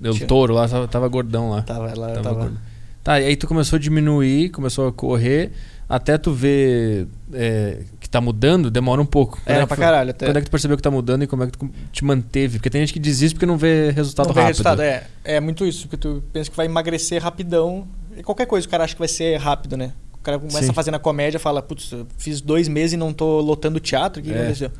no, 0.00 0.12
Tinha- 0.14 0.26
touro 0.26 0.54
lá, 0.54 0.66
tava, 0.68 0.88
tava 0.88 1.08
gordão 1.08 1.50
lá. 1.50 1.62
Tava, 1.62 1.90
ela 1.90 2.08
Tava 2.08 2.22
tava. 2.22 2.34
gordo. 2.40 2.58
Tá, 3.02 3.20
e 3.20 3.26
aí 3.26 3.36
tu 3.36 3.46
começou 3.46 3.76
a 3.76 3.80
diminuir, 3.80 4.48
começou 4.48 4.88
a 4.88 4.92
correr, 4.92 5.52
até 5.86 6.16
tu 6.16 6.32
ver 6.32 7.06
é, 7.34 7.82
que 8.00 8.08
tá 8.08 8.18
mudando, 8.18 8.70
demora 8.70 9.02
um 9.02 9.04
pouco. 9.04 9.38
Quando 9.44 9.50
Era 9.54 9.60
que 9.60 9.66
pra 9.66 9.76
foi- 9.76 9.84
caralho, 9.84 10.10
até. 10.10 10.24
Quando 10.24 10.36
é 10.38 10.40
que 10.40 10.46
tu 10.46 10.50
percebeu 10.50 10.74
que 10.78 10.82
tá 10.82 10.90
mudando 10.90 11.22
e 11.22 11.26
como 11.26 11.42
é 11.42 11.46
que 11.46 11.52
tu 11.58 11.70
te 11.92 12.02
manteve? 12.02 12.56
Porque 12.58 12.70
tem 12.70 12.80
gente 12.80 12.94
que 12.94 12.98
desiste 12.98 13.34
porque 13.34 13.44
não 13.44 13.58
vê 13.58 13.90
resultado 13.90 14.28
não 14.28 14.34
vê 14.34 14.40
rápido. 14.40 14.52
resultado, 14.56 14.80
é. 14.80 15.04
É 15.22 15.38
muito 15.38 15.66
isso, 15.66 15.86
que 15.86 15.98
tu 15.98 16.24
pensa 16.32 16.50
que 16.50 16.56
vai 16.56 16.64
emagrecer 16.64 17.22
rapidão. 17.22 17.86
E 18.16 18.22
qualquer 18.22 18.46
coisa 18.46 18.66
o 18.66 18.70
cara 18.70 18.84
acha 18.84 18.94
que 18.94 18.98
vai 19.00 19.08
ser 19.08 19.36
rápido, 19.36 19.76
né? 19.76 19.92
O 20.24 20.30
cara 20.32 20.38
começa 20.38 20.62
Sim. 20.62 20.70
a 20.70 20.72
fazer 20.72 20.90
na 20.90 20.98
comédia 20.98 21.38
fala, 21.38 21.60
putz, 21.60 21.92
eu 21.92 22.06
fiz 22.16 22.40
dois 22.40 22.66
meses 22.66 22.94
e 22.94 22.96
não 22.96 23.12
tô 23.12 23.40
lotando 23.42 23.78
teatro, 23.78 24.20
o 24.20 24.24
que, 24.24 24.30
que 24.30 24.34
É. 24.34 24.40
aconteceu? 24.40 24.70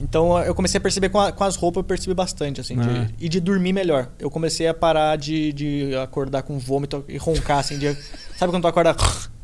Então 0.00 0.36
eu 0.42 0.54
comecei 0.56 0.76
a 0.76 0.80
perceber 0.80 1.08
com, 1.08 1.20
a- 1.20 1.30
com 1.30 1.44
as 1.44 1.54
roupas, 1.54 1.78
eu 1.78 1.84
percebi 1.84 2.12
bastante, 2.14 2.60
assim, 2.60 2.74
de- 2.76 2.88
Ah. 2.88 3.06
e 3.20 3.28
de 3.28 3.38
dormir 3.38 3.72
melhor. 3.72 4.08
Eu 4.18 4.28
comecei 4.28 4.66
a 4.66 4.74
parar 4.74 5.16
de, 5.16 5.52
de 5.52 5.94
acordar 6.02 6.42
com 6.42 6.58
vômito 6.58 7.04
e 7.08 7.16
roncar, 7.16 7.58
assim, 7.60 7.78
de, 7.78 7.94
sabe 8.36 8.50
quando 8.52 8.62
tu 8.62 8.66
acorda? 8.66 8.96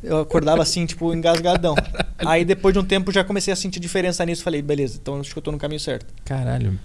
Eu 0.03 0.19
acordava 0.19 0.61
assim, 0.61 0.85
tipo, 0.85 1.13
engasgadão. 1.13 1.73
Aí 2.17 2.43
depois 2.43 2.73
de 2.73 2.79
um 2.79 2.83
tempo 2.83 3.09
já 3.09 3.23
comecei 3.23 3.53
a 3.53 3.55
sentir 3.55 3.79
diferença 3.79 4.25
nisso. 4.25 4.43
Falei, 4.43 4.61
beleza, 4.61 4.99
então 5.01 5.21
acho 5.21 5.31
que 5.31 5.37
eu 5.39 5.43
tô 5.43 5.53
no 5.53 5.57
caminho 5.57 5.79
certo. 5.79 6.13
Caralho. 6.25 6.77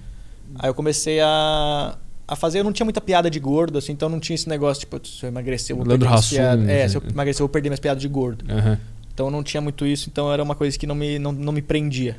Aí 0.60 0.70
eu 0.70 0.74
comecei 0.74 1.20
a, 1.20 1.98
a 2.28 2.36
fazer. 2.36 2.60
Eu 2.60 2.64
não 2.64 2.72
tinha 2.72 2.84
muita 2.84 3.00
piada 3.00 3.30
de 3.30 3.40
gordo, 3.40 3.78
assim, 3.78 3.92
então 3.92 4.08
não 4.08 4.20
tinha 4.20 4.34
esse 4.34 4.48
negócio, 4.48 4.80
tipo, 4.80 5.00
se 5.08 5.24
eu 5.24 5.28
emagrecer, 5.28 5.72
eu 5.74 5.78
vou 5.78 5.86
Leandro 5.86 6.06
perder 6.06 6.18
Hassum, 6.20 6.36
piadas. 6.36 6.64
É, 6.68 6.82
né? 6.82 6.88
se 6.88 6.96
eu 6.96 7.02
emagrecer, 7.10 7.40
eu 7.40 7.46
vou 7.46 7.52
perder 7.52 7.70
minhas 7.70 7.80
piadas 7.80 8.00
de 8.00 8.08
gordo. 8.08 8.44
Aham. 8.52 8.78
Então 9.12 9.26
eu 9.26 9.30
não 9.32 9.42
tinha 9.42 9.60
muito 9.60 9.84
isso, 9.84 10.08
então 10.08 10.32
era 10.32 10.40
uma 10.42 10.54
coisa 10.54 10.78
que 10.78 10.86
não 10.86 10.94
me, 10.94 11.18
não, 11.18 11.32
não 11.32 11.52
me 11.52 11.62
prendia. 11.62 12.16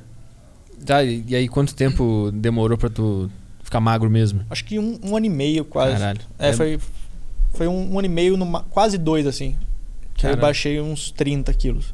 Tá, 0.86 1.04
e, 1.04 1.24
aí 1.36 1.48
quanto 1.48 1.74
tempo 1.76 2.30
demorou 2.34 2.78
pra 2.78 2.90
tu 2.90 3.30
ficar 3.64 3.80
magro 3.80 4.10
mesmo? 4.10 4.42
Acho 4.50 4.66
que 4.66 4.80
um, 4.80 5.00
um 5.04 5.16
ano 5.16 5.26
e 5.26 5.30
meio 5.30 5.64
quase. 5.64 5.94
Caralho. 5.94 6.20
É, 6.38 6.52
foi, 6.52 6.80
foi 7.54 7.68
um, 7.68 7.94
um 7.94 8.00
ano 8.00 8.06
e 8.06 8.10
meio, 8.10 8.36
numa- 8.36 8.64
quase 8.64 8.98
dois, 8.98 9.28
assim. 9.28 9.56
Que 10.16 10.28
aí 10.28 10.34
eu 10.34 10.38
baixei 10.38 10.82
uns 10.82 11.12
30 11.12 11.54
quilos. 11.54 11.94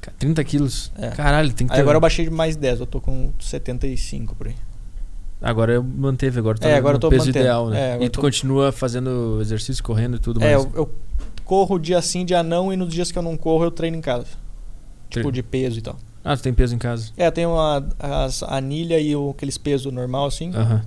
Ca- 0.00 0.12
30 0.18 0.42
quilos? 0.44 0.90
É. 0.96 1.08
Caralho, 1.10 1.52
tem 1.52 1.66
que 1.66 1.72
ter... 1.72 1.76
Aí 1.78 1.82
agora 1.82 1.96
eu 1.96 2.00
baixei 2.00 2.30
mais 2.30 2.56
10, 2.56 2.80
eu 2.80 2.86
tô 2.86 3.00
com 3.00 3.30
75 3.38 4.34
por 4.34 4.46
aí. 4.48 4.54
Agora 5.40 5.72
eu 5.72 5.82
manteve, 5.84 6.38
agora 6.38 6.58
tá 6.58 6.68
É, 6.68 6.76
agora 6.76 6.94
no 6.94 6.96
eu 6.96 7.00
tô 7.00 7.08
peso 7.10 7.26
mantendo. 7.26 7.38
ideal, 7.44 7.68
né? 7.70 7.96
É, 8.00 8.04
e 8.04 8.08
tu 8.08 8.14
tô- 8.14 8.20
continua 8.20 8.72
fazendo 8.72 9.38
exercício, 9.40 9.82
correndo 9.84 10.16
e 10.16 10.18
tudo 10.18 10.42
É, 10.42 10.52
mais. 10.54 10.64
eu, 10.64 10.72
eu 10.74 10.90
corro 11.44 11.78
dia 11.78 12.02
sim, 12.02 12.24
dia 12.24 12.42
não, 12.42 12.72
e 12.72 12.76
nos 12.76 12.92
dias 12.92 13.12
que 13.12 13.18
eu 13.18 13.22
não 13.22 13.36
corro 13.36 13.64
eu 13.64 13.70
treino 13.70 13.96
em 13.96 14.00
casa. 14.00 14.26
Tipo, 15.08 15.30
de 15.32 15.42
peso 15.42 15.78
e 15.78 15.82
tal. 15.82 15.96
Ah, 16.24 16.36
tu 16.36 16.42
tem 16.42 16.52
peso 16.52 16.74
em 16.74 16.78
casa. 16.78 17.10
É, 17.16 17.26
eu 17.28 17.32
tenho 17.32 17.58
a, 17.58 17.82
as 17.98 18.42
anilha 18.42 18.98
e 19.00 19.14
o, 19.16 19.30
aqueles 19.30 19.56
pesos 19.56 19.90
normal, 19.92 20.26
assim. 20.26 20.50
Aham. 20.54 20.82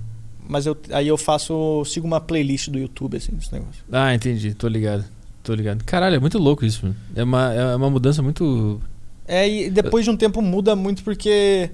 Mas 0.47 0.65
eu, 0.65 0.77
aí 0.91 1.07
eu 1.07 1.17
faço. 1.17 1.83
sigo 1.85 2.05
uma 2.05 2.19
playlist 2.19 2.67
do 2.69 2.77
YouTube, 2.77 3.15
assim, 3.17 3.31
desse 3.31 3.51
negócio. 3.53 3.83
Ah, 3.91 4.13
entendi. 4.13 4.53
Tô 4.53 4.67
ligado. 4.67 5.05
Tô 5.41 5.53
ligado. 5.55 5.83
Caralho, 5.85 6.17
é 6.17 6.19
muito 6.19 6.37
louco 6.37 6.65
isso, 6.65 6.85
mano. 6.85 6.95
É 7.15 7.23
uma, 7.23 7.53
é 7.53 7.75
uma 7.75 7.89
mudança 7.89 8.21
muito... 8.21 8.79
É, 9.27 9.47
e 9.49 9.69
depois 9.69 10.03
de 10.03 10.11
um 10.11 10.17
tempo 10.17 10.41
muda 10.41 10.75
muito 10.75 11.03
porque. 11.03 11.71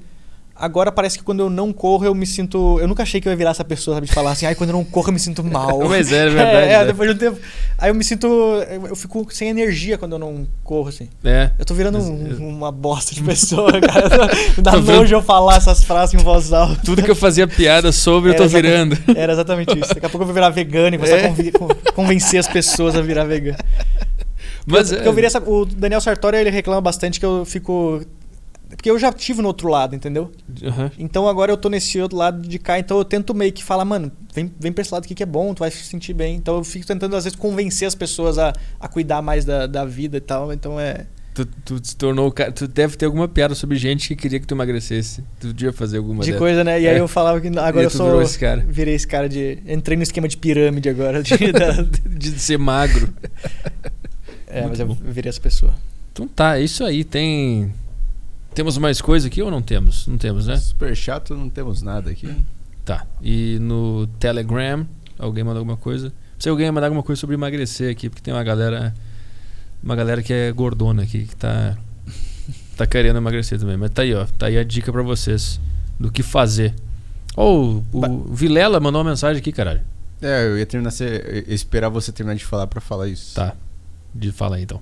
Agora 0.59 0.91
parece 0.91 1.17
que 1.17 1.23
quando 1.23 1.39
eu 1.41 1.49
não 1.49 1.71
corro 1.71 2.05
eu 2.05 2.15
me 2.15 2.25
sinto. 2.25 2.79
Eu 2.79 2.87
nunca 2.87 3.03
achei 3.03 3.21
que 3.21 3.27
eu 3.27 3.31
ia 3.31 3.35
virar 3.37 3.51
essa 3.51 3.63
pessoa, 3.63 3.95
sabe? 3.95 4.07
De 4.07 4.13
falar 4.13 4.31
assim, 4.31 4.45
ai, 4.45 4.55
quando 4.55 4.71
eu 4.71 4.75
não 4.75 4.83
corro 4.83 5.09
eu 5.09 5.13
me 5.13 5.19
sinto 5.19 5.43
mal. 5.43 5.79
Mas 5.87 6.11
é, 6.11 6.25
é 6.27 6.29
verdade. 6.29 6.67
É, 6.67 6.73
é, 6.73 6.85
depois 6.85 7.09
de 7.09 7.15
um 7.15 7.19
tempo. 7.19 7.39
Aí 7.77 7.89
eu 7.89 7.95
me 7.95 8.03
sinto. 8.03 8.27
Eu 8.27 8.87
eu 8.87 8.95
fico 8.95 9.27
sem 9.29 9.49
energia 9.49 9.97
quando 9.97 10.13
eu 10.13 10.19
não 10.19 10.47
corro, 10.63 10.89
assim. 10.89 11.07
É. 11.23 11.51
Eu 11.59 11.65
tô 11.65 11.73
virando 11.73 11.99
um- 11.99 12.47
uma 12.49 12.71
bosta 12.71 13.13
de 13.13 13.21
pessoa, 13.23 13.71
cara. 13.81 14.27
Me 14.57 14.63
dá 14.63 14.71
Tô 14.71 14.79
nojo 14.81 15.13
eu 15.15 15.21
falar 15.21 15.57
essas 15.57 15.83
frases 15.83 16.15
em 16.19 16.23
voz 16.23 16.51
alta. 16.51 16.81
Tudo 16.83 17.03
que 17.03 17.11
eu 17.11 17.15
fazia 17.15 17.47
piada 17.47 17.91
sobre, 17.91 18.29
eu 18.31 18.33
Era 18.33 18.37
tô 18.39 18.45
exatamente- 18.45 18.95
virando. 18.95 19.19
Era 19.19 19.33
exatamente 19.33 19.79
isso. 19.79 19.93
Daqui 19.93 20.05
a 20.05 20.09
pouco 20.09 20.23
eu 20.23 20.27
vou 20.27 20.33
virar 20.33 20.49
vegano 20.49 20.95
e 20.95 20.97
começar 20.97 21.17
É. 21.17 21.27
a 21.89 21.91
convencer 21.93 22.39
as 22.39 22.47
pessoas 22.47 22.95
a 22.95 23.01
virar 23.01 23.25
vegano. 23.25 23.57
Mas 24.65 24.89
Porque 24.89 25.03
é, 25.03 25.07
eu 25.07 25.13
virei 25.13 25.27
essa- 25.27 25.39
o 25.39 25.65
Daniel 25.65 26.01
Sartori 26.01 26.37
ele 26.37 26.49
reclama 26.49 26.81
bastante 26.81 27.19
que 27.19 27.25
eu 27.25 27.45
fico. 27.45 28.01
Porque 28.69 28.89
eu 28.91 28.99
já 28.99 29.13
tive 29.13 29.41
no 29.41 29.47
outro 29.47 29.69
lado, 29.69 29.95
entendeu? 29.95 30.31
Aham. 30.63 30.91
Então 30.99 31.27
agora 31.27 31.51
eu 31.51 31.57
tô 31.57 31.69
nesse 31.69 31.99
outro 32.01 32.17
lado 32.17 32.45
de 32.47 32.59
cá, 32.59 32.77
então 32.77 32.97
eu 32.97 33.05
tento 33.05 33.33
meio 33.33 33.51
que 33.53 33.63
falar, 33.63 33.85
mano, 33.85 34.11
vem, 34.33 34.51
vem 34.59 34.71
pra 34.73 34.81
esse 34.81 34.93
lado 34.93 35.05
aqui 35.05 35.15
que 35.15 35.23
é 35.23 35.25
bom, 35.25 35.53
tu 35.53 35.59
vai 35.59 35.71
se 35.71 35.83
sentir 35.83 36.13
bem. 36.13 36.35
Então 36.35 36.57
eu 36.57 36.63
fico 36.63 36.85
tentando, 36.85 37.15
às 37.15 37.23
vezes, 37.23 37.37
convencer 37.39 37.87
as 37.87 37.95
pessoas 37.95 38.37
a, 38.37 38.53
a 38.79 38.87
cuidar 38.87 39.21
mais 39.21 39.45
da, 39.45 39.67
da 39.67 39.85
vida 39.85 40.17
e 40.17 40.21
tal. 40.21 40.51
Então 40.51 40.79
é. 40.79 41.05
Tu, 41.33 41.45
tu 41.63 41.79
se 41.83 41.95
tornou 41.95 42.27
o 42.27 42.31
cara. 42.31 42.51
Tu 42.51 42.67
deve 42.67 42.97
ter 42.97 43.05
alguma 43.05 43.27
piada 43.27 43.53
sobre 43.55 43.77
gente 43.77 44.07
que 44.09 44.15
queria 44.15 44.39
que 44.39 44.47
tu 44.47 44.55
emagrecesse. 44.55 45.23
Tu 45.39 45.47
podia 45.49 45.71
fazer 45.71 45.97
alguma 45.99 46.21
de 46.23 46.31
dessas. 46.31 46.39
coisa, 46.39 46.63
né? 46.63 46.81
E 46.81 46.87
aí 46.87 46.95
É. 46.95 46.99
eu 46.99 47.07
falava 47.07 47.39
que 47.39 47.47
agora 47.47 47.83
eu 47.85 47.89
sou. 47.91 48.07
virou 48.07 48.21
esse 48.23 48.39
cara. 48.39 48.65
Virei 48.67 48.95
esse 48.95 49.07
cara 49.07 49.29
de. 49.29 49.59
Entrei 49.67 49.95
no 49.95 50.01
esquema 50.03 50.27
de 50.27 50.35
pirâmide 50.35 50.89
agora. 50.89 51.21
de- 51.21 51.37
da- 51.53 51.83
De 52.09 52.31
ser 52.39 52.57
magro. 52.57 53.13
é, 54.47 54.61
Muito 54.61 54.69
mas 54.69 54.79
eu 54.79 54.87
bom. 54.87 54.97
virei 55.05 55.29
essa 55.29 55.39
pessoa. 55.39 55.73
Então 56.11 56.27
tá, 56.27 56.57
é 56.57 56.63
isso 56.63 56.83
aí. 56.83 57.03
Tem. 57.03 57.71
Temos 58.57 58.75
mais 58.79 58.99
coisa 58.99 59.27
aqui 59.27 59.39
ou 59.39 59.51
não 59.51 59.61
temos? 59.61 60.07
Não 60.07 60.17
temos, 60.17 60.47
né? 60.47 60.57
Super 60.57 60.95
chato, 60.95 61.35
não 61.35 61.47
temos 61.47 61.83
nada 61.83 62.09
aqui. 62.09 62.35
Tá. 62.83 63.05
E 63.21 63.59
no 63.61 64.07
Telegram, 64.19 64.83
alguém 65.19 65.43
mandou 65.43 65.59
alguma 65.59 65.77
coisa? 65.77 66.11
Se 66.39 66.49
alguém 66.49 66.71
mandar 66.71 66.87
alguma 66.87 67.03
coisa 67.03 67.19
sobre 67.19 67.35
emagrecer 67.35 67.91
aqui, 67.91 68.09
porque 68.09 68.19
tem 68.19 68.33
uma 68.33 68.43
galera. 68.43 68.95
Uma 69.83 69.95
galera 69.95 70.23
que 70.23 70.33
é 70.33 70.51
gordona 70.51 71.03
aqui, 71.03 71.27
que 71.27 71.35
tá. 71.35 71.77
Tá 72.75 72.87
querendo 72.87 73.17
emagrecer 73.17 73.59
também. 73.59 73.77
Mas 73.77 73.91
tá 73.91 74.01
aí, 74.01 74.15
ó. 74.15 74.25
Tá 74.25 74.47
aí 74.47 74.57
a 74.57 74.63
dica 74.63 74.91
pra 74.91 75.03
vocês 75.03 75.59
do 75.99 76.11
que 76.11 76.23
fazer. 76.23 76.73
Ou 77.35 77.85
o 77.93 78.33
Vilela 78.33 78.79
mandou 78.79 79.03
uma 79.03 79.11
mensagem 79.11 79.39
aqui, 79.39 79.51
caralho. 79.51 79.81
É, 80.19 80.47
eu 80.47 80.57
ia 80.57 80.65
terminar, 80.65 80.91
eu 80.99 81.43
ia 81.47 81.53
esperar 81.53 81.89
você 81.89 82.11
terminar 82.11 82.35
de 82.35 82.43
falar 82.43 82.65
pra 82.65 82.81
falar 82.81 83.07
isso. 83.07 83.35
Tá. 83.35 83.55
De 84.15 84.31
fala 84.31 84.55
aí 84.55 84.63
então. 84.63 84.81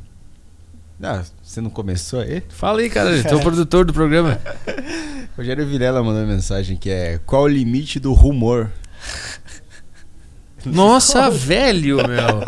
Ah, 1.01 1.23
você 1.43 1.59
não 1.59 1.69
começou 1.69 2.21
aí? 2.21 2.41
Fala 2.49 2.79
aí, 2.79 2.89
cara. 2.89 3.11
O 3.35 3.39
produtor 3.41 3.85
do 3.85 3.93
programa. 3.93 4.39
Rogério 5.35 5.67
Vilela 5.67 6.01
mandou 6.01 6.21
uma 6.21 6.33
mensagem 6.33 6.77
que 6.77 6.89
é 6.89 7.19
Qual 7.25 7.43
o 7.43 7.47
limite 7.47 7.99
do 7.99 8.13
rumor? 8.13 8.71
Nossa, 10.65 11.29
velho, 11.29 11.97
meu. 11.97 12.41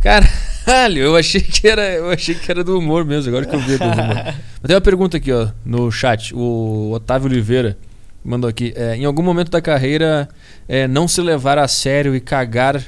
Caralho, 0.00 1.02
eu 1.02 1.16
achei 1.16 1.40
que 1.40 1.68
era, 1.68 1.94
eu 1.94 2.10
achei 2.10 2.34
que 2.34 2.50
era 2.50 2.64
do 2.64 2.78
humor 2.78 3.04
mesmo, 3.04 3.28
agora 3.28 3.46
que 3.46 3.54
eu 3.54 3.60
vi 3.60 3.78
do 3.78 3.84
humor. 3.84 4.14
Mas 4.24 4.66
tem 4.66 4.74
uma 4.74 4.80
pergunta 4.80 5.16
aqui, 5.18 5.30
ó, 5.30 5.48
no 5.64 5.90
chat. 5.92 6.34
O 6.34 6.90
Otávio 6.92 7.28
Oliveira 7.28 7.76
mandou 8.24 8.48
aqui. 8.48 8.72
é, 8.74 8.96
em 8.96 9.04
algum 9.04 9.22
momento 9.22 9.50
da 9.50 9.60
carreira, 9.60 10.28
é, 10.66 10.88
não 10.88 11.06
se 11.06 11.20
levar 11.20 11.58
a 11.58 11.68
sério 11.68 12.16
e 12.16 12.20
cagar 12.20 12.82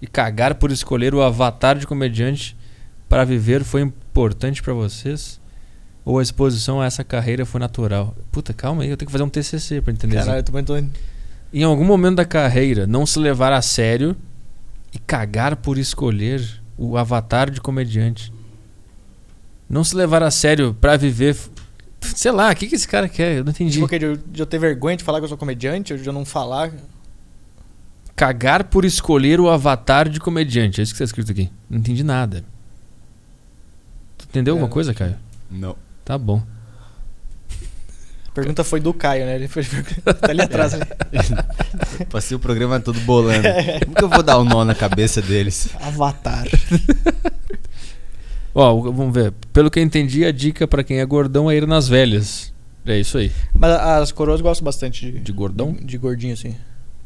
e 0.00 0.06
cagar 0.06 0.54
por 0.54 0.70
escolher 0.70 1.14
o 1.14 1.20
avatar 1.20 1.76
de 1.76 1.86
comediante 1.86 2.56
para 3.08 3.24
viver 3.24 3.64
foi 3.64 3.80
importante 3.82 4.62
pra 4.62 4.72
vocês? 4.74 5.40
Ou 6.04 6.18
a 6.18 6.22
exposição 6.22 6.80
a 6.80 6.86
essa 6.86 7.04
carreira 7.04 7.44
foi 7.44 7.60
natural? 7.60 8.14
Puta, 8.32 8.52
calma 8.54 8.82
aí, 8.82 8.88
eu 8.90 8.96
tenho 8.96 9.06
que 9.06 9.12
fazer 9.12 9.24
um 9.24 9.28
TCC 9.28 9.80
pra 9.82 9.92
entender 9.92 10.16
isso. 10.16 10.24
Caralho, 10.24 10.40
eu 10.40 10.44
também 10.44 10.64
tô. 10.64 10.74
Em 11.52 11.62
algum 11.62 11.84
momento 11.84 12.16
da 12.16 12.24
carreira, 12.24 12.86
não 12.86 13.04
se 13.06 13.18
levar 13.18 13.52
a 13.52 13.60
sério 13.62 14.16
e 14.92 14.98
cagar 14.98 15.56
por 15.56 15.76
escolher 15.78 16.42
o 16.76 16.96
avatar 16.96 17.50
de 17.50 17.60
comediante. 17.60 18.32
Não 19.68 19.84
se 19.84 19.94
levar 19.94 20.22
a 20.22 20.30
sério 20.30 20.74
pra 20.80 20.96
viver. 20.96 21.36
Sei 22.00 22.30
lá, 22.30 22.50
o 22.50 22.54
que, 22.56 22.66
que 22.68 22.74
esse 22.76 22.88
cara 22.88 23.08
quer? 23.08 23.38
Eu 23.38 23.44
não 23.44 23.50
entendi. 23.50 23.72
Tipo, 23.80 23.98
de, 23.98 24.04
eu- 24.04 24.18
eu 24.36 24.46
ter 24.46 24.58
vergonha 24.58 24.96
de 24.96 25.04
falar 25.04 25.18
que 25.18 25.24
eu 25.24 25.28
sou 25.28 25.36
comediante, 25.36 25.96
de 25.96 26.06
eu 26.06 26.12
não 26.12 26.24
falar. 26.24 26.72
Cagar 28.16 28.64
por 28.64 28.84
escolher 28.84 29.40
o 29.40 29.48
avatar 29.48 30.08
de 30.08 30.18
comediante. 30.18 30.80
É 30.80 30.84
isso 30.84 30.92
que 30.92 30.98
tá 30.98 31.04
escrito 31.04 31.30
aqui. 31.32 31.50
Não 31.68 31.78
entendi 31.78 32.02
nada. 32.02 32.44
Entendeu 34.28 34.52
É, 34.52 34.54
alguma 34.54 34.66
não 34.68 34.72
coisa, 34.72 34.92
Caio? 34.94 35.16
Não. 35.50 35.76
Tá 36.04 36.16
bom. 36.18 36.42
A 38.28 38.30
pergunta 38.38 38.62
foi 38.62 38.78
do 38.78 38.94
Caio, 38.94 39.26
né? 39.26 39.34
Ele 39.34 39.48
foi, 39.48 39.64
tá 39.64 40.30
ali 40.30 40.42
atrás. 40.42 40.74
ali. 40.74 40.84
Passei 42.10 42.36
o 42.36 42.40
programa 42.40 42.78
todo 42.78 43.00
bolando. 43.00 43.42
Como 43.84 43.96
que 43.96 44.04
eu 44.04 44.08
vou 44.08 44.22
dar 44.22 44.38
o 44.38 44.44
nó 44.44 44.64
na 44.64 44.74
cabeça 44.74 45.20
deles? 45.20 45.70
Avatar. 45.80 46.46
Ó, 48.54 48.80
vamos 48.92 49.12
ver. 49.14 49.32
Pelo 49.52 49.70
que 49.70 49.78
eu 49.78 49.82
entendi, 49.82 50.24
a 50.24 50.32
dica 50.32 50.66
pra 50.68 50.82
quem 50.84 51.00
é 51.00 51.04
gordão 51.06 51.50
é 51.50 51.56
ir 51.56 51.66
nas 51.66 51.88
velhas. 51.88 52.52
É 52.86 52.98
isso 52.98 53.18
aí. 53.18 53.30
Mas 53.54 53.70
as 53.72 54.12
coroas 54.12 54.40
gostam 54.40 54.64
bastante 54.64 55.10
de, 55.10 55.20
De 55.20 55.32
gordão? 55.32 55.72
de, 55.72 55.84
de 55.84 55.98
gordinho, 55.98 56.34
assim. 56.34 56.54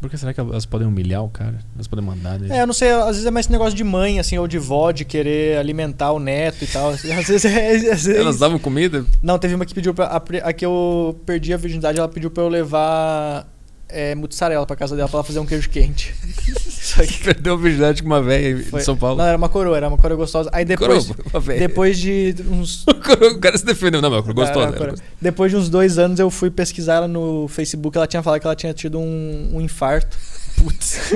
Por 0.03 0.11
que 0.11 0.19
será 0.19 0.35
que 0.35 0.41
elas 0.41 0.67
podem 0.67 0.89
humilhar 0.89 1.23
o 1.23 1.29
cara? 1.29 1.61
Elas 1.77 1.87
podem 1.87 2.05
mandar 2.05 2.37
dele? 2.37 2.53
É, 2.53 2.63
eu 2.63 2.67
não 2.67 2.75
sei, 2.75 2.91
às 2.91 3.07
vezes 3.07 3.25
é 3.25 3.31
mais 3.31 3.47
esse 3.47 3.53
negócio 3.53 3.77
de 3.77 3.85
mãe, 3.85 4.19
assim, 4.19 4.37
ou 4.37 4.49
de 4.49 4.59
vó, 4.59 4.91
de 4.91 5.05
querer 5.05 5.57
alimentar 5.59 6.11
o 6.11 6.19
neto 6.19 6.65
e 6.65 6.67
tal. 6.67 6.91
Às 6.91 7.03
vezes 7.03 7.45
é. 7.45 7.71
Às 7.77 7.83
vezes... 7.83 8.09
Elas 8.09 8.39
davam 8.41 8.59
comida? 8.59 9.07
Não, 9.23 9.39
teve 9.39 9.55
uma 9.55 9.65
que 9.65 9.73
pediu 9.73 9.95
pra. 9.95 10.07
A, 10.07 10.17
a 10.17 10.53
que 10.53 10.67
eu 10.67 11.21
perdi 11.25 11.55
a 11.55 11.57
virgindade, 11.57 12.01
ela 12.01 12.09
pediu 12.09 12.33
pra 12.33 12.43
eu 12.43 12.49
levar 12.49 13.47
é, 13.93 14.15
mussarela 14.15 14.67
pra 14.67 14.75
casa 14.75 14.97
dela 14.97 15.09
pra 15.09 15.19
ela 15.19 15.25
fazer 15.25 15.39
um 15.39 15.47
queijo 15.47 15.69
quente. 15.69 16.15
Só 16.83 17.05
que. 17.05 17.23
Perdeu 17.23 17.55
a 17.55 17.57
virgindade 17.57 18.03
com 18.03 18.09
uma 18.09 18.21
velha 18.23 18.51
em 18.59 18.63
Foi- 18.65 18.81
São 18.81 18.97
Paulo. 18.97 19.19
Não, 19.19 19.25
era 19.25 19.37
uma 19.37 19.49
coroa, 19.49 19.77
era 19.77 19.89
uma 19.89 19.97
coroa 19.97 20.17
gostosa. 20.17 20.51
Aí 20.53 20.65
depois. 20.65 21.07
Coroa, 21.07 21.25
uma 21.33 21.41
velha. 21.41 21.61
Depois 21.61 21.99
de 21.99 22.35
uns. 22.51 22.85
o 22.89 23.39
cara 23.39 23.57
se 23.57 23.65
defendeu. 23.65 24.03
Não, 24.03 24.11
mas 24.11 24.25
gostosa. 24.25 24.51
Era 24.51 24.71
uma 24.71 24.73
coroa. 24.73 24.95
Depois 25.21 25.51
de 25.53 25.57
uns 25.57 25.69
dois 25.69 25.99
anos 25.99 26.19
eu 26.19 26.31
fui 26.31 26.51
pesquisar 26.51 26.95
ela 26.95 27.09
no 27.09 27.47
Facebook. 27.49 27.97
Ela 27.97 28.07
tinha 28.07 28.23
falado 28.23 28.41
que 28.41 28.47
ela 28.47 28.57
tinha 28.57 28.75
tido 28.75 28.99
um, 28.99 29.51
um 29.55 29.61
infarto. 29.61 30.17
Putz. 30.57 31.15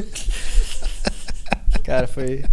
Cara, 1.84 2.06
foi. 2.06 2.44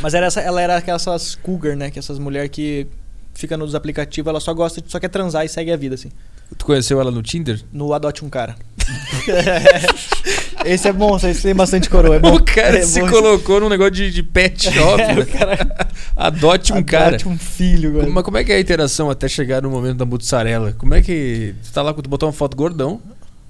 Mas 0.00 0.14
era 0.14 0.26
essa, 0.26 0.40
ela 0.40 0.60
era 0.60 0.76
aquelas 0.76 1.34
cougar, 1.36 1.76
né? 1.76 1.90
Que 1.90 1.98
essas 1.98 2.18
mulheres 2.18 2.50
que 2.50 2.86
fica 3.34 3.56
nos 3.56 3.74
aplicativos, 3.74 4.28
ela 4.28 4.40
só 4.40 4.52
gosta, 4.54 4.80
de- 4.80 4.90
só 4.90 4.98
quer 4.98 5.08
transar 5.08 5.44
e 5.44 5.48
segue 5.48 5.70
a 5.72 5.76
vida, 5.76 5.94
assim. 5.94 6.10
Tu 6.56 6.64
conheceu 6.64 7.00
ela 7.00 7.10
no 7.10 7.22
Tinder? 7.22 7.62
No 7.72 7.92
Adote 7.92 8.24
um 8.24 8.28
Cara. 8.28 8.56
esse 10.64 10.88
é 10.88 10.92
bom, 10.92 11.16
esse 11.16 11.42
tem 11.42 11.54
bastante 11.54 11.88
coroa. 11.88 12.16
É 12.16 12.18
bom. 12.18 12.34
O 12.34 12.42
cara 12.42 12.78
é 12.78 12.82
se 12.82 13.00
bom. 13.00 13.08
colocou 13.08 13.60
num 13.60 13.68
negócio 13.68 13.92
de, 13.92 14.10
de 14.10 14.22
pet 14.22 14.70
shop. 14.72 15.00
É, 15.00 15.14
né? 15.14 15.22
o 15.22 15.26
cara 15.26 15.88
Adote 16.16 16.72
um 16.72 16.82
cara. 16.82 17.08
adote 17.08 17.28
um 17.28 17.38
filho, 17.38 17.94
cara. 17.94 18.08
Mas 18.08 18.24
como 18.24 18.38
é 18.38 18.44
que 18.44 18.52
é 18.52 18.56
a 18.56 18.60
interação 18.60 19.10
até 19.10 19.28
chegar 19.28 19.62
no 19.62 19.70
momento 19.70 19.98
da 19.98 20.04
mussarela? 20.04 20.72
Como 20.78 20.94
é 20.94 21.02
que. 21.02 21.54
Tu 21.64 21.72
tá 21.72 21.82
lá, 21.82 21.92
tu 21.92 22.08
botou 22.08 22.26
uma 22.28 22.32
foto 22.32 22.56
gordão. 22.56 23.00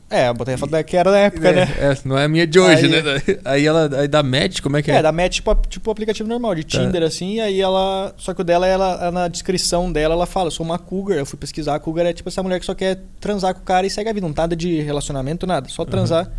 É, 0.09 0.29
eu 0.29 0.35
botei 0.35 0.55
a 0.55 0.59
foto 0.59 0.71
da 0.71 0.85
que 0.85 0.97
era 0.97 1.11
da 1.11 1.19
época, 1.19 1.51
né? 1.51 1.63
É, 1.79 1.97
não 2.05 2.17
é 2.17 2.25
a 2.25 2.29
minha 2.29 2.47
de 2.47 2.61
hoje, 2.61 2.87
Aí- 2.87 3.03
né? 3.03 3.21
Aí 3.45 3.67
ela 3.67 3.91
aí 4.01 4.07
dá 4.07 4.23
match, 4.23 4.61
como 4.61 4.77
é 4.77 4.83
que 4.83 4.89
é? 4.91 4.97
É, 4.97 5.03
da 5.03 5.11
match 5.11 5.35
tipo, 5.37 5.55
tipo 5.69 5.91
aplicativo 5.91 6.29
normal, 6.29 6.55
de 6.55 6.63
Tá. 6.65 6.79
Tinder, 6.79 7.03
assim, 7.03 7.35
e 7.35 7.41
aí 7.41 7.61
ela. 7.61 8.15
Só 8.17 8.33
que 8.33 8.41
o 8.41 8.45
dela, 8.45 8.67
ela, 8.69 9.11
na 9.11 9.27
descrição 9.27 9.91
dela, 9.91 10.15
ela 10.15 10.25
fala, 10.27 10.47
eu 10.47 10.51
sou 10.53 10.65
uma 10.65 10.79
cougar. 10.79 11.17
Eu 11.19 11.27
fui 11.27 11.37
pesquisar, 11.39 11.75
a 11.75 11.81
cougar 11.81 12.07
é 12.07 12.13
tipo 12.13 12.29
essa 12.29 12.41
mulher 12.41 12.61
que 12.61 12.67
só 12.67 12.75
quer 12.75 13.01
transar 13.21 13.53
com 13.53 13.61
o 13.63 13.65
cara 13.65 13.85
e 13.85 13.91
segue 13.91 14.09
a 14.09 14.13
vida. 14.13 14.25
Não 14.27 14.33
nada 14.37 14.55
de 14.55 14.81
relacionamento, 14.81 15.45
nada. 15.45 15.69
Só 15.69 15.85
transar. 15.85 16.31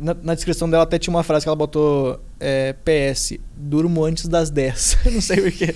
Na, 0.00 0.14
na 0.22 0.34
descrição 0.34 0.70
dela 0.70 0.84
até 0.84 0.98
tinha 0.98 1.12
uma 1.14 1.22
frase 1.22 1.44
que 1.44 1.48
ela 1.50 1.56
botou 1.56 2.18
é, 2.40 2.72
PS, 2.84 3.38
durmo 3.54 4.02
antes 4.02 4.28
das 4.28 4.48
10. 4.48 4.96
Eu 5.04 5.12
não 5.12 5.20
sei 5.20 5.42
porquê. 5.42 5.74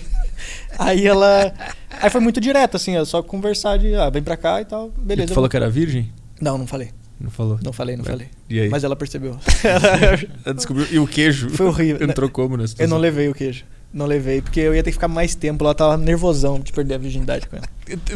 Aí 0.79 1.07
ela. 1.07 1.53
Aí 2.01 2.09
foi 2.09 2.23
muito 2.23 2.41
direto, 2.41 2.77
assim, 2.79 2.97
ó, 2.97 3.05
só 3.05 3.23
conversar 3.23 3.77
de, 3.79 3.95
ah, 3.95 4.09
vem 4.09 4.23
pra 4.23 4.37
cá 4.39 4.63
e 4.63 4.65
tal. 4.65 4.91
E 4.97 5.01
Beleza. 5.03 5.27
tu 5.27 5.31
eu 5.33 5.35
falou 5.35 5.51
que 5.51 5.57
era 5.59 5.69
virgem? 5.69 6.11
Não, 6.41 6.57
não 6.57 6.67
falei. 6.67 6.89
Não 7.21 7.31
falou. 7.31 7.59
Não 7.63 7.73
falei, 7.73 7.97
não 7.97 8.05
falei. 8.05 8.29
E 8.51 8.61
aí? 8.61 8.69
Mas 8.69 8.85
ela 8.85 8.97
percebeu. 8.97 9.39
Ela 10.45 10.55
descobriu. 10.55 10.87
E 10.91 10.99
o 10.99 11.07
queijo? 11.07 11.49
Foi 11.51 11.67
horrível. 11.67 12.07
Entrou 12.09 12.29
como 12.29 12.57
nessa 12.57 12.65
Eu 12.65 12.69
situação? 12.69 12.91
não 12.97 12.99
levei 12.99 13.29
o 13.29 13.35
queijo. 13.35 13.65
Não 13.93 14.07
levei, 14.07 14.43
porque 14.43 14.59
eu 14.59 14.75
ia 14.75 14.83
ter 14.83 14.91
que 14.91 14.97
ficar 14.97 15.07
mais 15.07 15.37
tempo 15.37 15.65
eu 15.65 15.73
tava 15.75 15.97
nervosão 15.97 16.59
de 16.59 16.73
perder 16.73 16.95
a 16.95 16.99
virgindade 16.99 17.47
com 17.47 17.57
ela. 17.57 17.67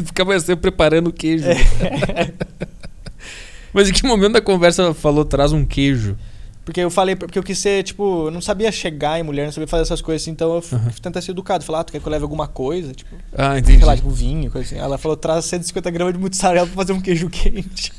Ficar 0.04 0.24
mais 0.24 0.42
tempo 0.42 0.60
preparando 0.60 1.06
o 1.06 1.12
queijo. 1.12 1.44
É. 1.46 2.32
Mas 3.72 3.88
em 3.88 3.92
que 3.92 4.04
momento 4.04 4.32
da 4.32 4.40
conversa 4.40 4.82
ela 4.82 4.94
falou, 4.94 5.24
traz 5.24 5.52
um 5.52 5.64
queijo? 5.64 6.16
Porque 6.64 6.80
eu 6.80 6.90
falei, 6.90 7.14
porque 7.16 7.38
eu 7.38 7.42
quis 7.42 7.58
ser, 7.58 7.82
tipo, 7.82 8.26
eu 8.26 8.30
não 8.30 8.40
sabia 8.42 8.70
chegar 8.72 9.18
em 9.18 9.22
mulher, 9.22 9.44
não 9.46 9.52
sabia 9.52 9.66
fazer 9.68 9.82
essas 9.84 10.02
coisas 10.02 10.22
assim, 10.22 10.32
então 10.32 10.52
eu 10.54 10.60
f- 10.60 10.74
Aham. 10.74 10.90
tentei 11.00 11.22
ser 11.22 11.30
educado. 11.30 11.64
Falar, 11.64 11.80
ah, 11.80 11.84
tu 11.84 11.92
quer 11.92 12.00
que 12.00 12.06
eu 12.06 12.10
leve 12.12 12.24
alguma 12.24 12.46
coisa? 12.46 12.92
Tipo, 12.92 13.14
Ah, 13.34 13.58
entendi. 13.58 13.78
sei 13.78 13.86
lá, 13.86 13.96
tipo 13.96 14.10
vinho, 14.10 14.50
coisa 14.50 14.66
assim. 14.66 14.76
Ela 14.76 14.98
falou, 14.98 15.16
traz 15.16 15.44
150 15.46 15.90
gramas 15.90 16.12
de 16.12 16.20
mussarela 16.20 16.66
pra 16.66 16.76
fazer 16.76 16.92
um 16.92 17.00
queijo 17.00 17.30
quente. 17.30 17.92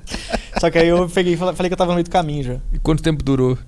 Só 0.60 0.70
que 0.70 0.78
aí 0.78 0.88
eu 0.88 1.08
peguei 1.08 1.36
falei 1.36 1.68
que 1.68 1.72
eu 1.72 1.76
tava 1.76 1.90
no 1.90 1.94
meio 1.96 2.04
do 2.04 2.10
caminho 2.10 2.44
já. 2.44 2.56
E 2.72 2.78
quanto 2.78 3.02
tempo 3.02 3.22
durou? 3.22 3.58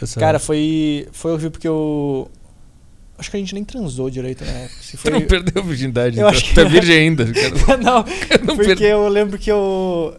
Essa... 0.00 0.20
Cara, 0.20 0.38
foi, 0.38 1.08
foi 1.12 1.32
horrível 1.32 1.50
porque 1.50 1.68
eu. 1.68 2.30
Acho 3.18 3.30
que 3.30 3.36
a 3.36 3.40
gente 3.40 3.54
nem 3.54 3.64
transou 3.64 4.10
direito 4.10 4.44
na 4.44 4.50
época. 4.50 4.82
Se 4.82 4.92
tu 4.92 4.98
foi... 4.98 5.10
não 5.10 5.22
perdeu 5.22 5.62
a 5.62 5.64
virgindade. 5.66 6.18
Eu 6.18 6.26
então. 6.26 6.28
acho 6.28 6.44
que- 6.44 6.54
Tu 6.54 6.60
é 6.60 6.64
virgem 6.68 6.96
ainda. 6.98 7.24
cara. 7.32 7.76
não, 7.82 8.04
Não 8.44 8.56
porque 8.56 8.66
perdeu. 8.76 8.88
eu 9.02 9.08
lembro 9.08 9.38
que 9.38 9.50
eu. 9.50 10.16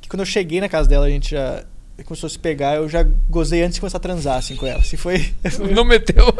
Que 0.00 0.08
quando 0.08 0.20
eu 0.20 0.26
cheguei 0.26 0.60
na 0.60 0.68
casa 0.68 0.88
dela, 0.88 1.06
a 1.06 1.10
gente 1.10 1.30
já 1.30 1.64
começou 2.04 2.26
a 2.26 2.30
se 2.30 2.38
pegar, 2.38 2.74
eu 2.76 2.88
já 2.88 3.06
gozei 3.30 3.62
antes 3.62 3.74
de 3.76 3.80
começar 3.80 3.98
a 3.98 4.00
transar, 4.00 4.36
assim, 4.36 4.56
com 4.56 4.66
ela. 4.66 4.80
Assim, 4.80 4.96
foi. 4.96 5.32
Não 5.72 5.84
meteu. 5.84 6.34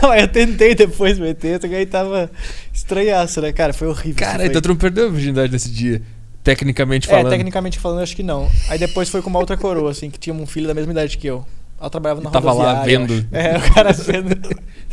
Não, 0.00 0.14
eu 0.14 0.28
tentei 0.28 0.76
depois 0.76 1.18
meter, 1.18 1.60
só 1.60 1.66
que 1.66 1.74
aí 1.74 1.86
tava 1.86 2.30
estranhaço, 2.72 3.40
né, 3.40 3.52
cara? 3.52 3.72
Foi 3.72 3.88
horrível. 3.88 4.14
Cara, 4.14 4.42
assim, 4.42 4.50
então 4.50 4.62
tu 4.62 4.68
não 4.68 4.76
perdeu 4.76 5.06
a 5.06 5.10
virgindade 5.10 5.52
nesse 5.52 5.70
dia. 5.70 6.00
Tecnicamente 6.42 7.06
É, 7.08 7.10
falando. 7.10 7.30
tecnicamente 7.30 7.78
falando, 7.78 8.02
acho 8.02 8.16
que 8.16 8.22
não. 8.22 8.50
Aí 8.68 8.78
depois 8.78 9.08
foi 9.08 9.22
com 9.22 9.30
uma 9.30 9.38
outra 9.38 9.56
coroa, 9.56 9.90
assim, 9.90 10.10
que 10.10 10.18
tinha 10.18 10.34
um 10.34 10.46
filho 10.46 10.66
da 10.66 10.74
mesma 10.74 10.92
idade 10.92 11.16
que 11.18 11.26
eu. 11.26 11.44
Ela 11.80 11.90
trabalhava 11.90 12.20
na 12.20 12.30
tava 12.30 12.52
lá 12.52 12.82
vendo. 12.84 13.26
É, 13.32 13.56
o 13.58 13.74
cara 13.74 13.92
vendo. 13.92 14.36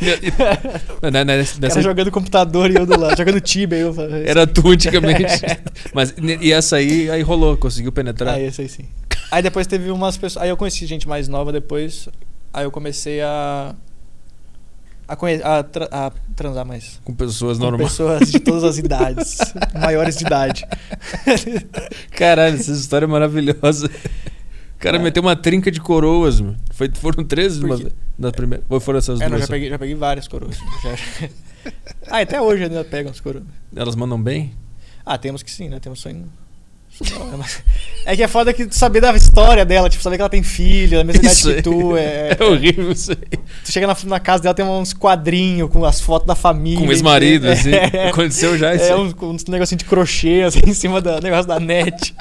Não, 1.02 1.10
não, 1.10 1.24
nessa- 1.24 1.60
cara 1.60 1.82
jogando 1.82 2.10
computador 2.10 2.70
e 2.70 2.74
eu 2.76 2.86
do 2.86 2.98
lado, 2.98 3.16
jogando 3.18 3.38
Tibia. 3.40 3.76
aí 3.78 3.82
Eu 3.84 3.94
Era 4.26 4.46
tu 4.46 4.66
antigamente. 4.70 5.22
Mas 5.92 6.14
e 6.40 6.52
essa 6.52 6.76
aí, 6.76 7.10
aí 7.10 7.20
rolou, 7.22 7.56
conseguiu 7.56 7.92
penetrar. 7.92 8.34
Ah, 8.34 8.40
esse 8.40 8.62
aí 8.62 8.68
sim. 8.68 8.84
Aí 9.30 9.42
depois 9.42 9.66
teve 9.66 9.90
umas 9.90 10.16
pessoas. 10.16 10.42
Aí 10.42 10.48
eu 10.50 10.56
conheci 10.56 10.86
gente 10.86 11.06
mais 11.06 11.28
nova 11.28 11.52
depois. 11.52 12.08
Aí 12.52 12.64
eu 12.64 12.70
comecei 12.70 13.20
a. 13.20 13.74
A, 15.10 15.58
a, 15.58 15.62
tra- 15.64 15.88
a 15.90 16.12
transar 16.36 16.64
mais. 16.64 17.00
Com 17.04 17.12
pessoas 17.14 17.58
Com 17.58 17.64
normais. 17.64 17.90
pessoas 17.90 18.30
de 18.30 18.38
todas 18.40 18.62
as 18.64 18.78
idades. 18.78 19.38
maiores 19.74 20.16
de 20.16 20.24
idade. 20.24 20.64
Caralho, 22.12 22.54
essa 22.56 22.70
história 22.72 23.04
é 23.06 23.08
maravilhosa. 23.08 23.86
O 23.88 24.78
cara 24.78 24.96
É. 24.96 25.00
meteu 25.00 25.22
uma 25.22 25.36
trinca 25.36 25.70
de 25.70 25.80
coroas, 25.80 26.40
mano. 26.40 26.56
Foi, 26.72 26.90
foram 26.94 27.24
três 27.24 27.58
Por 27.58 27.66
uma- 27.66 27.76
quê? 27.78 27.92
na 28.18 28.30
primeira. 28.32 28.64
Ou 28.68 28.80
foram 28.80 28.98
essas 28.98 29.20
É, 29.20 29.24
não, 29.24 29.30
duas? 29.30 29.40
já 29.42 29.46
só? 29.46 29.52
peguei, 29.52 29.68
já 29.68 29.78
peguei 29.78 29.94
várias 29.94 30.26
coroas. 30.28 30.56
Já- 30.82 31.28
ah, 32.08 32.20
até 32.20 32.40
hoje 32.40 32.62
ainda 32.64 32.84
pegam 32.84 33.10
as 33.10 33.20
coroas. 33.20 33.44
Elas 33.74 33.94
mandam 33.94 34.20
bem? 34.22 34.54
Ah, 35.04 35.18
temos 35.18 35.42
que 35.42 35.50
sim, 35.50 35.68
né? 35.68 35.78
Temos 35.80 36.00
só 36.00 36.08
em. 36.08 36.24
É 38.04 38.12
É 38.12 38.16
que 38.16 38.22
é 38.22 38.28
foda 38.28 38.52
que 38.52 38.66
tu 38.66 38.74
saber 38.74 39.00
da 39.00 39.14
história 39.14 39.64
dela, 39.64 39.88
tipo, 39.88 40.02
saber 40.02 40.16
que 40.16 40.22
ela 40.22 40.28
tem 40.28 40.42
filho, 40.42 40.98
da 40.98 41.04
mesma 41.04 41.20
idade 41.22 41.34
Isso 41.34 41.48
que 41.48 41.54
aí. 41.56 41.62
tu. 41.62 41.96
É, 41.98 42.36
É 42.38 42.44
horrível 42.44 42.92
isso 42.92 43.12
aí. 43.12 43.38
Tu 43.64 43.72
chega 43.72 43.86
na, 43.86 43.96
na 44.04 44.20
casa 44.20 44.42
dela, 44.42 44.54
tem 44.54 44.64
uns 44.64 44.92
quadrinhos 44.92 45.70
com 45.70 45.84
as 45.84 46.00
fotos 46.00 46.26
da 46.26 46.34
família. 46.34 46.78
Com 46.80 46.86
o 46.86 46.92
ex-marido, 46.92 47.46
É. 47.48 47.52
assim. 47.52 47.70
Aconteceu 48.10 48.56
já 48.58 48.74
isso 48.74 48.84
É, 48.84 48.96
uns, 48.96 49.14
uns 49.20 49.44
negocinho 49.46 49.78
de 49.78 49.84
crochê, 49.84 50.42
assim, 50.46 50.60
em 50.66 50.74
cima 50.74 51.00
do 51.00 51.20
negócio 51.20 51.46
da 51.46 51.58
net. 51.60 52.14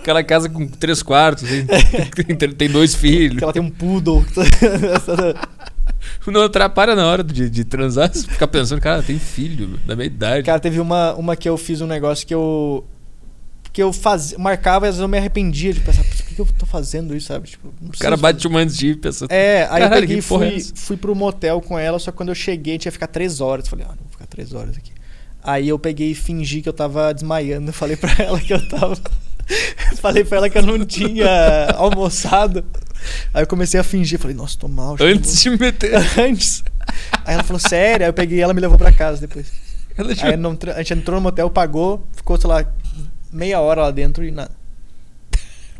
Aquela 0.00 0.22
casa 0.22 0.48
com 0.48 0.66
três 0.68 1.02
quartos, 1.02 1.44
assim. 1.44 1.66
tem, 2.36 2.50
tem 2.50 2.70
dois 2.70 2.94
filhos. 2.94 3.38
que 3.38 3.44
ela 3.44 3.52
tem 3.52 3.60
um 3.62 3.70
poodle. 3.70 4.24
Não 6.26 6.42
atrapalha 6.42 6.94
na 6.94 7.06
hora 7.06 7.22
de, 7.22 7.48
de 7.48 7.64
transar, 7.64 8.12
você 8.12 8.26
fica 8.26 8.46
pensando, 8.46 8.80
cara, 8.80 9.02
tem 9.02 9.18
filho 9.18 9.78
da 9.86 9.94
minha 9.94 10.06
idade. 10.06 10.44
Cara, 10.44 10.60
teve 10.60 10.80
uma, 10.80 11.14
uma 11.14 11.36
que 11.36 11.48
eu 11.48 11.56
fiz 11.56 11.80
um 11.80 11.86
negócio 11.86 12.26
que 12.26 12.34
eu. 12.34 12.84
Que 13.72 13.82
eu 13.82 13.92
fazia, 13.92 14.38
marcava 14.38 14.86
e 14.86 14.88
às 14.88 14.94
vezes 14.94 15.02
eu 15.02 15.08
me 15.08 15.18
arrependia 15.18 15.70
de 15.70 15.80
pensar, 15.80 16.02
"Putz, 16.02 16.22
por 16.22 16.28
que, 16.28 16.34
que 16.34 16.40
eu 16.40 16.48
tô 16.58 16.64
fazendo 16.64 17.14
isso, 17.14 17.26
sabe? 17.26 17.48
Tipo, 17.48 17.68
o 17.68 17.98
cara 17.98 18.16
bate 18.16 18.46
uma 18.46 18.60
antes 18.60 18.74
de 18.74 18.88
ir, 18.88 18.96
pensa. 18.96 19.26
É, 19.28 19.68
aí 19.70 19.82
eu 19.82 19.90
peguei 19.90 20.16
e 20.16 20.18
é 20.18 20.22
fui, 20.22 20.66
fui 20.74 20.96
pro 20.96 21.14
motel 21.14 21.60
com 21.60 21.78
ela, 21.78 21.98
só 21.98 22.10
que 22.10 22.16
quando 22.16 22.30
eu 22.30 22.34
cheguei 22.34 22.78
tinha 22.78 22.90
que 22.90 22.94
ficar 22.94 23.06
três 23.06 23.40
horas. 23.40 23.68
Falei, 23.68 23.84
ah, 23.84 23.90
não 23.90 24.02
vou 24.02 24.10
ficar 24.10 24.26
três 24.26 24.54
horas 24.54 24.78
aqui. 24.78 24.92
Aí 25.42 25.68
eu 25.68 25.78
peguei 25.78 26.10
e 26.10 26.14
fingi 26.14 26.60
que 26.60 26.68
eu 26.68 26.72
tava 26.72 27.12
desmaiando. 27.14 27.70
Falei 27.74 27.96
pra 27.96 28.12
ela 28.18 28.40
que 28.40 28.52
eu 28.52 28.68
tava. 28.68 28.96
Falei 30.00 30.24
pra 30.24 30.38
ela 30.38 30.50
que 30.50 30.58
eu 30.58 30.62
não 30.62 30.84
tinha 30.84 31.68
almoçado. 31.76 32.64
Aí 33.34 33.42
eu 33.42 33.46
comecei 33.46 33.78
a 33.78 33.82
fingir. 33.84 34.18
Falei, 34.18 34.36
nossa, 34.36 34.58
tô 34.58 34.68
mal. 34.68 34.96
Antes 35.00 35.40
de 35.42 35.50
meter. 35.50 35.92
Antes. 36.18 36.62
Aí 37.24 37.34
ela 37.34 37.42
falou, 37.42 37.60
sério? 37.60 38.04
Aí 38.06 38.08
eu 38.10 38.14
peguei 38.14 38.38
e 38.38 38.40
ela 38.42 38.54
me 38.54 38.60
levou 38.60 38.78
pra 38.78 38.92
casa 38.92 39.20
depois. 39.20 39.46
Ela 39.96 40.12
Aí 40.22 40.36
não 40.36 40.56
a 40.74 40.78
gente 40.78 40.92
entrou 40.94 41.16
no 41.16 41.22
motel, 41.22 41.48
pagou, 41.48 42.06
ficou, 42.14 42.38
sei 42.38 42.48
lá, 42.48 42.66
meia 43.32 43.60
hora 43.60 43.82
lá 43.82 43.90
dentro 43.90 44.22
e 44.24 44.30
nada. 44.30 44.50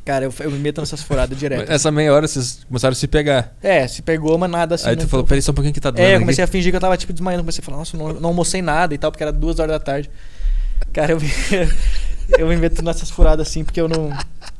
Cara, 0.04 0.24
eu, 0.24 0.32
eu 0.38 0.50
me 0.52 0.58
meto 0.60 0.80
nessas 0.80 1.02
furadas 1.02 1.36
direto. 1.36 1.70
Essa 1.70 1.90
meia 1.90 2.12
hora 2.14 2.28
vocês 2.28 2.60
começaram 2.68 2.92
a 2.92 2.94
se 2.94 3.08
pegar. 3.08 3.52
É, 3.60 3.88
se 3.88 4.02
pegou, 4.02 4.38
mas 4.38 4.48
nada 4.48 4.76
assim. 4.76 4.88
aí 4.88 4.96
tu 4.96 5.02
não- 5.02 5.08
falou, 5.08 5.26
peraí 5.26 5.42
só 5.42 5.50
um 5.50 5.54
pouquinho 5.54 5.74
que 5.74 5.80
tá 5.80 5.90
doendo. 5.90 6.06
É, 6.06 6.12
eu 6.12 6.16
aqui." 6.16 6.20
comecei 6.24 6.44
a 6.44 6.46
fingir 6.46 6.70
que 6.70 6.76
eu 6.76 6.80
tava 6.80 6.96
tipo 6.96 7.12
desmaiando. 7.12 7.42
Comecei 7.42 7.60
a 7.60 7.64
falar, 7.64 7.78
nossa, 7.78 7.96
não, 7.96 8.12
não 8.12 8.28
almocei 8.28 8.62
nada 8.62 8.94
e 8.94 8.98
tal, 8.98 9.10
porque 9.10 9.24
era 9.24 9.32
duas 9.32 9.58
horas 9.58 9.72
da 9.72 9.80
tarde. 9.80 10.08
Cara, 10.92 11.12
eu, 11.12 11.20
me- 11.20 11.28
eu 12.38 12.46
me 12.46 12.56
meto 12.56 12.82
nessas 12.84 13.10
furadas 13.10 13.48
assim, 13.48 13.64
porque 13.64 13.80
eu 13.80 13.88
não. 13.88 14.16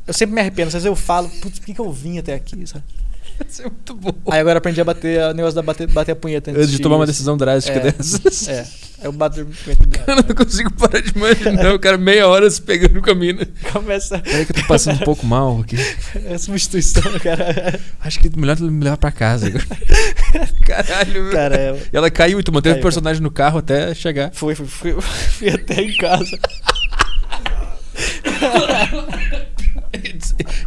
Eu 0.07 0.15
sempre 0.15 0.35
me 0.35 0.41
arrependo. 0.41 0.69
Às 0.69 0.75
vezes 0.75 0.87
eu 0.87 0.97
falo, 0.97 1.29
putz, 1.41 1.59
por 1.59 1.67
que, 1.67 1.75
que 1.75 1.81
eu 1.81 1.93
vim 1.93 2.19
até 2.19 2.35
aqui, 2.35 2.67
sabe? 2.67 2.85
Isso 3.47 3.61
é 3.61 3.65
muito 3.65 3.95
bom. 3.95 4.15
Aí 4.31 4.41
agora 4.41 4.57
eu 4.57 4.59
aprendi 4.59 4.81
a 4.81 4.85
bater 4.85 5.21
o 5.31 5.35
negócio 5.35 5.55
da 5.55 5.61
bater, 5.61 5.87
bater 5.89 6.13
a 6.13 6.17
punheta 6.17 6.51
Antes 6.53 6.71
de 6.71 6.79
tomar 6.79 6.97
uma 6.97 7.05
decisão 7.07 7.37
drástica 7.37 7.79
É. 7.79 7.93
dessas. 7.93 8.49
É, 8.49 8.67
eu 9.03 9.13
bato 9.13 9.43
a 9.43 9.45
punheta. 9.45 9.87
Eu 10.09 10.17
não 10.17 10.23
consigo 10.35 10.73
parar 10.73 11.03
de 11.03 11.11
imaginar 11.15 11.75
o 11.75 11.79
cara 11.79 11.99
meia 11.99 12.27
hora 12.29 12.49
se 12.49 12.63
pegando 12.63 13.03
com 13.03 13.11
a 13.11 13.15
mina. 13.15 13.47
Começa 13.73 14.21
Peraí 14.21 14.47
que 14.47 14.53
eu 14.53 14.63
tô 14.63 14.67
passando 14.69 15.03
um 15.03 15.05
pouco 15.05 15.27
mal 15.27 15.61
aqui. 15.61 15.77
a 16.33 16.39
substituição, 16.39 17.03
cara. 17.23 17.79
Acho 18.01 18.21
que 18.21 18.31
melhor 18.39 18.59
me 18.61 18.85
levar 18.85 18.97
pra 18.97 19.11
casa 19.13 19.49
agora. 19.49 19.67
Caralho, 20.65 21.25
meu. 21.25 21.33
Cara, 21.33 21.57
é, 21.57 21.83
E 21.93 21.97
ela 21.97 22.11
caiu 22.11 22.41
e 22.41 22.43
tu 22.43 22.51
manteve 22.53 22.77
Caiu, 22.77 22.81
o 22.81 22.85
personagem 22.85 23.23
no 23.23 23.31
carro 23.31 23.59
até 23.59 23.93
chegar. 23.95 24.31
foi, 24.33 24.55
foi, 24.55 24.67
fui, 24.67 24.95
fui 25.03 25.49
até 25.51 25.83
em 25.83 25.95
casa. 25.99 26.39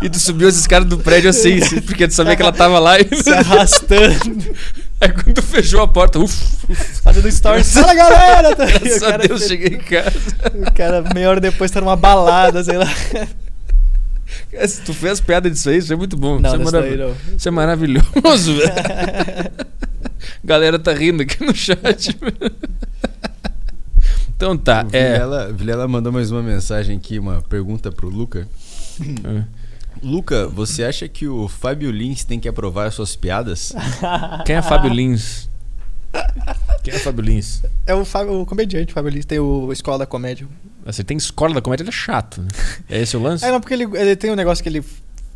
E 0.02 0.10
tu 0.10 0.20
subiu 0.20 0.48
esses 0.50 0.66
caras 0.68 0.88
do 0.88 0.98
prédio 0.98 1.30
assim, 1.30 1.60
assim, 1.62 1.80
porque 1.86 2.08
tu 2.08 2.14
sabia 2.14 2.36
que 2.36 2.42
ela 2.42 2.52
tava 2.52 2.80
lá 2.80 3.00
e. 3.00 3.06
Se 3.16 3.30
arrastando, 3.30 4.16
Aí 5.02 5.10
quando 5.14 5.34
tu 5.36 5.42
fechou 5.42 5.82
a 5.82 5.88
porta, 5.88 6.20
uff, 6.20 6.36
fazendo 7.04 7.32
stories. 7.32 7.72
Fala 7.74 7.94
galera! 7.94 8.54
Tá? 8.56 8.66
Graças 8.66 9.04
a 9.04 9.18
Deus 9.18 9.40
fez- 9.40 9.48
cheguei 9.48 9.78
em 9.78 9.82
casa. 9.82 10.12
O 10.68 10.74
cara, 10.74 11.02
meia 11.14 11.30
hora 11.30 11.40
depois, 11.40 11.72
tá 11.72 11.80
numa 11.80 11.96
balada, 11.96 12.62
sei 12.64 12.78
lá. 12.78 12.86
Cara, 14.52 14.68
se 14.68 14.82
tu 14.82 14.94
fez 14.94 15.22
piada 15.22 15.50
disso 15.50 15.70
aí, 15.70 15.78
isso 15.78 15.94
é 15.94 15.96
muito 15.96 16.18
bom. 16.18 16.38
Não, 16.40 16.50
isso, 16.50 16.56
é 16.56 16.64
marav- 16.66 16.98
não. 16.98 17.16
isso 17.38 17.48
é 17.48 17.52
maravilhoso, 17.52 18.56
velho. 18.58 18.74
Galera 20.44 20.78
tá 20.78 20.92
rindo 20.94 21.24
aqui 21.24 21.44
no 21.46 21.56
chat. 21.56 22.18
então 24.36 24.58
tá, 24.58 24.84
O 24.92 24.96
é. 24.96 25.14
Vilela, 25.14 25.54
Vilela 25.54 25.88
mandou 25.88 26.12
mais 26.12 26.30
uma 26.32 26.42
mensagem 26.44 26.98
aqui, 26.98 27.20
uma 27.20 27.42
pergunta 27.44 27.92
pro 27.92 28.10
Luca. 28.10 28.48
É. 29.02 29.44
Luca, 30.02 30.48
você 30.48 30.84
acha 30.84 31.08
que 31.08 31.28
o 31.28 31.48
Fábio 31.48 31.92
Lins 31.92 32.24
tem 32.24 32.40
que 32.40 32.48
aprovar 32.48 32.88
as 32.88 32.96
suas 32.96 33.16
piadas? 33.16 33.74
Quem 34.46 34.56
é 34.56 34.62
Fábio 34.62 34.92
Lins? 34.92 35.50
Quem 36.84 36.94
é 36.94 37.00
Fábio 37.00 37.24
Lins? 37.24 37.62
É 37.86 37.94
o, 37.94 38.04
Fábio, 38.04 38.42
o 38.42 38.46
comediante, 38.46 38.92
o 38.92 38.96
Fábio 38.96 39.12
Lins, 39.12 39.26
tem 39.26 39.40
o 39.40 39.72
Escola 39.72 40.00
da 40.00 40.06
Comédia. 40.06 40.48
Você 40.86 41.04
tem 41.04 41.18
escola 41.18 41.54
da 41.54 41.62
comédia, 41.62 41.84
ele 41.84 41.90
é 41.90 41.94
chato. 41.94 42.42
Né? 42.42 42.48
É 42.90 43.02
esse 43.02 43.16
o 43.16 43.22
lance? 43.22 43.46
É, 43.46 43.52
não, 43.52 43.60
porque 43.60 43.74
ele, 43.74 43.84
ele 43.96 44.16
tem 44.16 44.32
um 44.32 44.36
negócio 44.36 44.64
que 44.64 44.70
ele 44.70 44.84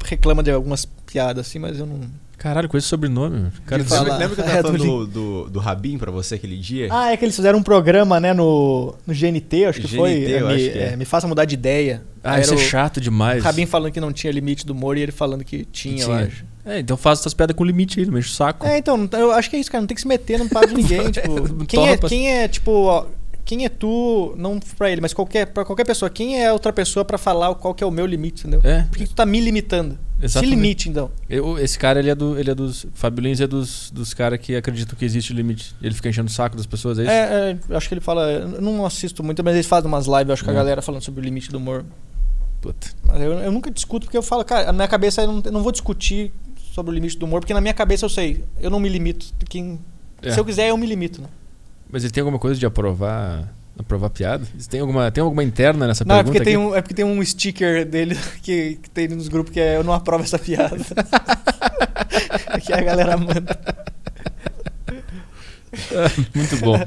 reclama 0.03 0.41
de 0.41 0.51
algumas 0.51 0.85
piadas 0.85 1.47
assim, 1.47 1.59
mas 1.59 1.77
eu 1.79 1.85
não. 1.85 1.99
Caralho, 2.43 2.67
com 2.67 2.77
esse 2.77 2.87
sobrenome. 2.87 3.47
O 3.57 3.61
cara 3.65 3.81
lembra, 3.81 4.17
lembra 4.17 4.35
que 4.35 4.41
eu 4.41 4.45
É, 4.53 4.61
tava 4.61 4.77
do 4.77 4.77
falando 4.83 5.07
do, 5.07 5.43
do, 5.45 5.49
do 5.49 5.59
Rabin 5.59 5.97
pra 5.97 6.11
você 6.11 6.35
aquele 6.35 6.57
dia? 6.57 6.89
Ah, 6.91 7.13
é 7.13 7.15
que 7.15 7.23
eles 7.23 7.37
fizeram 7.37 7.57
um 7.57 7.63
programa, 7.63 8.19
né, 8.19 8.33
no, 8.33 8.93
no 9.07 9.13
GNT, 9.13 9.63
acho 9.65 9.79
que 9.79 9.87
GNT, 9.87 9.95
foi. 9.97 10.11
eu 10.29 10.47
me, 10.47 10.53
acho 10.53 10.71
que 10.71 10.77
é. 10.77 10.91
é, 10.91 10.95
me 10.97 11.05
faça 11.05 11.25
mudar 11.25 11.45
de 11.45 11.53
ideia. 11.53 12.03
Ah, 12.21 12.41
isso 12.41 12.51
é 12.53 12.57
o 12.57 12.59
chato 12.59 12.99
demais. 12.99 13.41
Rabin 13.41 13.65
falando 13.65 13.93
que 13.93 13.99
não 14.01 14.11
tinha 14.11 14.31
limite 14.33 14.65
do 14.65 14.73
humor 14.73 14.97
e 14.97 15.01
ele 15.01 15.13
falando 15.13 15.45
que 15.45 15.63
tinha, 15.63 16.01
eu 16.03 16.07
Tinha. 16.07 16.17
acho. 16.27 16.45
É, 16.65 16.79
então 16.79 16.97
faz 16.97 17.19
essas 17.19 17.33
piadas 17.33 17.55
com 17.55 17.63
limite 17.63 17.99
aí, 18.01 18.05
não 18.05 18.13
mexe 18.13 18.29
o 18.29 18.31
saco. 18.33 18.65
É, 18.67 18.77
então, 18.77 18.97
não 18.97 19.07
tá- 19.07 19.19
eu 19.19 19.31
acho 19.31 19.49
que 19.49 19.55
é 19.55 19.59
isso, 19.59 19.71
cara. 19.71 19.81
Não 19.81 19.87
tem 19.87 19.95
que 19.95 20.01
se 20.01 20.07
meter 20.07 20.37
no 20.39 20.49
papo 20.49 20.67
de 20.67 20.75
ninguém. 20.75 21.11
tipo, 21.11 21.65
quem, 21.65 21.89
é, 21.89 21.97
quem 21.97 22.29
é, 22.31 22.47
tipo, 22.47 23.05
quem 23.45 23.65
é 23.65 23.69
tu, 23.69 24.33
não 24.37 24.59
pra 24.77 24.89
ele, 24.89 25.01
mas 25.01 25.13
qualquer, 25.13 25.47
pra 25.47 25.65
qualquer 25.65 25.85
pessoa, 25.85 26.09
quem 26.09 26.41
é 26.41 26.51
outra 26.51 26.71
pessoa 26.71 27.03
pra 27.03 27.17
falar 27.17 27.53
qual 27.55 27.73
que 27.73 27.83
é 27.83 27.87
o 27.87 27.91
meu 27.91 28.05
limite, 28.05 28.47
entendeu? 28.47 28.61
É. 28.63 28.83
Por 28.83 28.97
que 28.97 29.03
que 29.03 29.09
tu 29.09 29.15
tá 29.15 29.25
me 29.25 29.39
limitando? 29.39 29.97
Se 30.19 30.25
Exatamente. 30.25 30.55
limite, 30.55 30.89
então. 30.89 31.11
Eu- 31.29 31.59
esse 31.59 31.77
cara, 31.77 31.99
ele 31.99 32.09
é, 32.09 32.15
do, 32.15 32.39
ele 32.39 32.49
é 32.49 32.55
dos. 32.55 32.85
Fábio 32.93 33.21
Lins 33.23 33.41
é 33.41 33.47
dos, 33.47 33.91
dos 33.91 34.13
caras 34.13 34.39
que 34.39 34.55
acreditam 34.55 34.97
que 34.97 35.03
existe 35.03 35.33
limite. 35.33 35.75
Ele 35.81 35.93
fica 35.93 36.07
enchendo 36.07 36.29
o 36.29 36.31
saco 36.31 36.55
das 36.55 36.65
pessoas, 36.65 36.97
é 36.99 37.01
isso? 37.01 37.11
É, 37.11 37.57
é, 37.69 37.75
acho 37.75 37.89
que 37.89 37.93
ele 37.93 37.99
fala. 38.01 38.31
Eu 38.31 38.61
não 38.61 38.85
assisto 38.85 39.21
muito, 39.21 39.43
mas 39.43 39.53
eles 39.55 39.67
fazem 39.67 39.87
umas 39.89 40.05
lives, 40.05 40.29
acho, 40.29 40.49
a 40.49 40.53
É. 40.53 40.55
galera 40.55 40.81
falando 40.81 41.01
sobre 41.01 41.19
o 41.19 41.23
limite 41.23 41.49
do 41.51 41.57
humor. 41.57 41.83
Puta. 42.61 42.87
Mas 43.03 43.21
eu, 43.21 43.33
eu 43.33 43.51
nunca 43.51 43.69
discuto, 43.69 44.05
porque 44.05 44.17
eu 44.17 44.23
falo, 44.23 44.45
cara, 44.45 44.67
na 44.67 44.73
minha 44.73 44.87
cabeça 44.87 45.21
eu 45.23 45.27
não, 45.27 45.41
eu 45.43 45.51
não 45.51 45.61
vou 45.61 45.71
discutir 45.73 46.31
sobre 46.71 46.91
o 46.91 46.95
limite 46.95 47.17
do 47.17 47.25
humor, 47.25 47.41
porque 47.41 47.53
na 47.53 47.59
minha 47.59 47.73
cabeça 47.73 48.05
eu 48.05 48.09
sei, 48.09 48.45
eu 48.61 48.69
não 48.69 48.79
me 48.79 48.87
limito. 48.87 49.25
Quem, 49.49 49.77
É. 50.21 50.31
Se 50.31 50.39
eu 50.39 50.45
quiser, 50.45 50.69
eu 50.69 50.77
me 50.77 50.87
limito. 50.87 51.21
Né? 51.21 51.27
Mas 51.93 52.03
ele 52.03 52.11
tem 52.11 52.21
alguma 52.21 52.39
coisa 52.39 52.59
de 52.59 52.65
aprovar. 52.65 53.53
Aprovar 53.77 54.09
piada? 54.09 54.43
Tem 54.69 54.79
alguma, 54.79 55.09
tem 55.11 55.23
alguma 55.23 55.43
interna 55.43 55.85
nessa 55.87 56.03
Não, 56.03 56.15
é 56.15 56.23
pergunta? 56.23 56.39
porque, 56.39 56.43
tem 56.51 56.55
aqui? 56.55 56.65
um, 56.65 56.75
é 56.75 56.81
porque 56.81 56.93
tem 56.95 57.05
um 57.05 57.23
sticker 57.23 57.85
dele 57.85 58.15
que, 58.41 58.79
que 58.81 58.89
tem 58.89 59.07
nos 59.07 59.27
grupos 59.27 59.53
que 59.53 59.59
é 59.59 59.77
eu 59.77 59.83
não 59.83 59.93
aprovo 59.93 60.23
essa 60.23 60.37
piada. 60.39 60.75
que 62.65 62.73
a 62.73 62.81
galera 62.81 63.15
manda. 63.15 63.59
Muito 66.35 66.57
bom. 66.57 66.79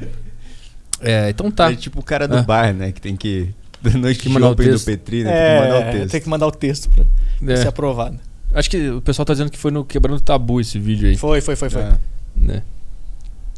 É, 1.00 1.30
então 1.30 1.50
tá. 1.50 1.70
É 1.72 1.76
tipo 1.76 2.00
o 2.00 2.02
cara 2.02 2.26
do 2.26 2.36
Ah. 2.38 2.42
bar, 2.42 2.72
né? 2.74 2.90
Que 2.92 3.00
tem 3.00 3.16
que. 3.16 3.50
Da 3.82 3.90
noite 3.90 4.20
Que 4.20 4.28
mandar 4.28 4.48
o 4.48 4.52
open 4.52 4.66
do 4.66 4.72
texto. 4.72 4.86
Petri, 4.86 5.22
né? 5.24 5.30
tem 5.32 5.38
que 5.60 5.60
mandar 5.60 5.74
o 5.78 5.82
É, 5.82 5.92
texto. 5.92 6.10
tem 6.12 6.20
que 6.20 6.28
mandar 6.28 6.46
o 6.46 6.52
texto 6.52 6.88
pra, 6.90 7.04
pra 7.44 7.52
É. 7.52 7.56
ser 7.56 7.68
aprovado. 7.68 8.18
Acho 8.54 8.70
que 8.70 8.90
o 8.90 9.00
pessoal 9.02 9.26
tá 9.26 9.32
dizendo 9.34 9.50
que 9.50 9.58
foi 9.58 9.70
no 9.70 9.84
Quebrando 9.84 10.16
o 10.16 10.20
Tabu 10.20 10.60
esse 10.60 10.78
vídeo 10.78 11.08
aí. 11.08 11.16
Foi, 11.16 11.40
foi, 11.40 11.54
foi, 11.56 11.68
foi. 11.70 11.82
É. 11.82 11.94
Né? 12.36 12.62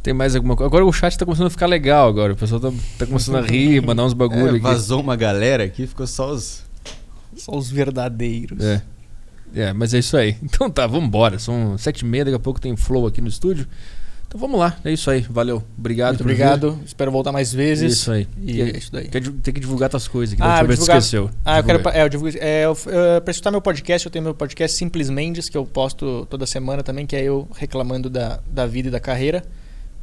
Tem 0.03 0.15
mais 0.15 0.35
alguma 0.37 0.55
coisa? 0.57 0.69
Agora 0.69 0.85
o 0.87 0.93
chat 0.93 1.17
tá 1.19 1.25
começando 1.25 1.49
a 1.49 1.51
ficar 1.51 1.67
legal 1.67 2.09
agora. 2.09 2.33
O 2.33 2.37
pessoal 2.37 2.61
tá, 2.61 2.73
tá 2.99 3.07
começando 3.07 3.37
a 3.37 3.41
rir, 3.43 3.81
mandar 3.85 4.05
uns 4.05 4.13
bagulho 4.15 4.47
É, 4.47 4.51
aqui. 4.51 4.59
vazou 4.61 5.01
uma 5.01 5.17
galera 5.17 5.65
aqui, 5.65 5.87
ficou 5.87 6.07
só 6.07 6.31
os. 6.31 6.63
Só 7.37 7.57
os 7.57 7.71
verdadeiros. 7.71 8.65
É. 8.65 8.83
É, 9.55 9.73
mas 9.73 9.95
é 9.95 9.99
isso 9.99 10.17
aí. 10.17 10.37
Então 10.43 10.71
tá, 10.71 10.87
vambora. 10.87 11.39
São 11.39 11.77
sete 11.79 12.01
e 12.01 12.05
meia, 12.05 12.25
daqui 12.25 12.37
a 12.37 12.41
pouco 12.41 12.61
tem 12.61 12.77
flow 12.77 13.07
aqui 13.07 13.21
no 13.21 13.29
estúdio. 13.29 13.67
Então 14.27 14.39
vamos 14.39 14.61
lá, 14.61 14.77
é 14.85 14.93
isso 14.93 15.11
aí. 15.11 15.23
Valeu. 15.23 15.63
Obrigado 15.79 16.09
Muito 16.11 16.19
por 16.19 16.27
vir. 16.29 16.35
obrigado. 16.35 16.79
Espero 16.85 17.11
voltar 17.11 17.33
mais 17.33 17.51
vezes. 17.51 17.95
Isso 17.95 18.13
aí. 18.13 18.29
E 18.43 18.61
é 18.61 18.77
isso 18.77 18.93
daí. 18.93 19.09
Tem 19.09 19.23
que 19.23 19.59
divulgar 19.61 19.89
tuas 19.89 20.07
coisas 20.07 20.35
aqui. 20.35 20.43
Ah, 20.43 20.63
tu 20.63 20.69
divulgar- 20.69 20.99
esqueceu. 20.99 21.31
Ah, 21.45 21.59
eu 21.61 21.65
quero. 21.65 21.89
É, 21.89 22.03
eu 22.03 22.09
divulgo, 22.11 22.37
é, 22.39 22.65
eu, 22.67 22.77
eu, 22.87 23.21
pra 23.23 23.31
escutar 23.31 23.51
meu 23.51 23.63
podcast, 23.63 24.07
eu 24.07 24.13
tenho 24.13 24.23
meu 24.23 24.35
podcast 24.35 24.77
Simples 24.77 25.09
Mendes, 25.09 25.49
que 25.49 25.57
eu 25.57 25.65
posto 25.65 26.27
toda 26.29 26.45
semana 26.45 26.83
também, 26.83 27.07
que 27.07 27.17
é 27.17 27.23
eu 27.23 27.49
reclamando 27.57 28.11
da, 28.11 28.39
da 28.51 28.67
vida 28.67 28.89
e 28.89 28.91
da 28.91 29.01
carreira. 29.01 29.43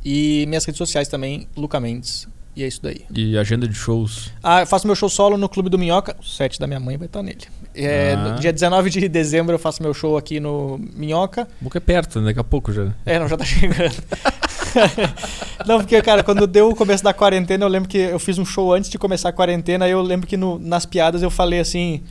E 0.06 0.46
minhas 0.48 0.64
redes 0.64 0.78
sociais 0.78 1.08
também, 1.08 1.48
Luca 1.58 1.80
Mendes. 1.80 2.28
E 2.56 2.64
é 2.64 2.68
isso 2.68 2.80
daí. 2.82 3.02
E 3.14 3.38
agenda 3.38 3.68
de 3.68 3.74
shows. 3.74 4.32
Ah, 4.42 4.62
eu 4.62 4.68
faço 4.68 4.88
meu 4.88 4.96
show 4.96 5.10
solo 5.10 5.36
no 5.36 5.50
Clube 5.50 5.68
do 5.70 5.78
Minhoca. 5.78 6.16
O 6.18 6.24
set 6.24 6.58
da 6.58 6.66
minha 6.68 6.80
mãe 6.80 6.96
vai 6.96 7.08
estar 7.08 7.22
nele. 7.22 7.42
É, 7.74 8.14
Ah. 8.14 8.36
dia 8.40 8.54
19 8.54 8.90
de 8.90 9.10
dezembro 9.10 9.54
eu 9.56 9.60
faço 9.60 9.84
meu 9.84 9.94
show 9.94 10.16
aqui 10.16 10.40
no 10.40 10.80
Minhoca. 10.96 11.48
Boca 11.60 11.78
é 11.80 11.82
perto, 11.82 12.20
né? 12.22 12.28
daqui 12.28 12.40
a 12.40 12.44
pouco 12.46 12.72
já. 12.72 12.94
É, 13.06 13.20
não, 13.20 13.28
já 13.28 13.36
tá 13.36 13.44
chegando. 13.44 13.94
não, 15.68 15.80
porque, 15.80 16.02
cara, 16.02 16.24
quando 16.24 16.48
deu 16.48 16.70
o 16.70 16.76
começo 16.76 17.04
da 17.04 17.14
quarentena, 17.14 17.66
eu 17.66 17.70
lembro 17.70 17.90
que 17.90 17.98
eu 17.98 18.20
fiz 18.20 18.38
um 18.38 18.46
show 18.46 18.74
antes 18.74 18.90
de 18.90 18.98
começar 18.98 19.30
a 19.30 19.34
quarentena, 19.34 19.84
aí 19.86 19.92
eu 19.92 20.02
lembro 20.02 20.26
que 20.28 20.38
no- 20.38 20.58
nas 20.60 20.86
piadas 20.86 21.22
eu 21.22 21.30
falei 21.30 21.60
assim. 21.60 22.04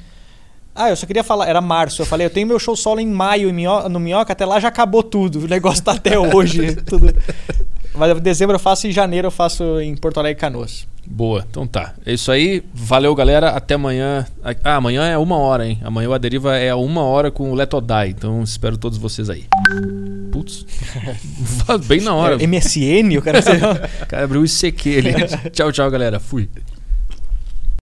Ah, 0.75 0.91
eu 0.91 0.97
só 0.97 1.07
queria 1.07 1.23
falar, 1.23 1.47
era 1.49 1.61
março. 1.61 2.03
Eu 2.03 2.07
falei, 2.07 2.27
eu 2.27 2.31
tenho 2.31 2.47
meu 2.47 2.59
show 2.59 2.75
solo 2.75 2.99
em 3.01 3.07
maio 3.07 3.53
no 3.89 4.01
Minhoca, 4.01 4.33
até 4.33 4.45
lá 4.45 4.59
já 4.59 4.69
acabou 4.69 5.03
tudo. 5.03 5.45
O 5.45 5.49
negócio 5.49 5.83
tá 5.85 5.93
até 5.93 6.19
hoje. 6.19 6.75
tudo. 6.77 7.15
Mas 7.95 8.17
em 8.17 8.21
dezembro 8.21 8.57
eu 8.57 8.61
faço 8.61 8.87
e 8.87 8.91
em 8.91 8.93
janeiro 8.93 9.29
eu 9.29 9.31
faço 9.31 9.81
em 9.81 9.95
Porto 9.97 10.19
Alegre 10.19 10.39
e 10.39 10.41
Canoas. 10.41 10.87
Boa, 11.07 11.47
então 11.49 11.67
tá. 11.67 11.95
É 12.05 12.13
isso 12.15 12.33
aí. 12.33 12.63
Valeu, 12.73 13.15
galera. 13.15 13.51
Até 13.51 13.75
amanhã. 13.75 14.27
Ah, 14.65 14.75
amanhã 14.77 15.05
é 15.05 15.17
uma 15.19 15.37
hora, 15.37 15.67
hein? 15.67 15.79
Amanhã 15.85 16.09
o 16.09 16.15
Aderiva 16.15 16.57
é 16.57 16.71
a 16.71 16.77
uma 16.77 17.03
hora 17.03 17.31
com 17.31 17.53
o 17.53 17.55
Letodai. 17.55 18.09
Então 18.09 18.43
espero 18.43 18.77
todos 18.77 18.99
vocês 18.99 19.31
aí. 19.31 19.45
Putz. 20.33 20.67
Bem 21.87 22.01
na 22.01 22.15
hora. 22.15 22.43
É, 22.43 22.47
MSN, 22.47 23.17
o 23.19 23.23
cara. 23.23 23.39
O 24.03 24.07
cara 24.07 24.25
abriu 24.25 24.41
o 24.41 24.45
ICQ 24.45 24.99
ali. 24.99 25.51
tchau, 25.51 25.71
tchau, 25.71 25.91
galera. 25.91 26.19
Fui. 26.19 26.49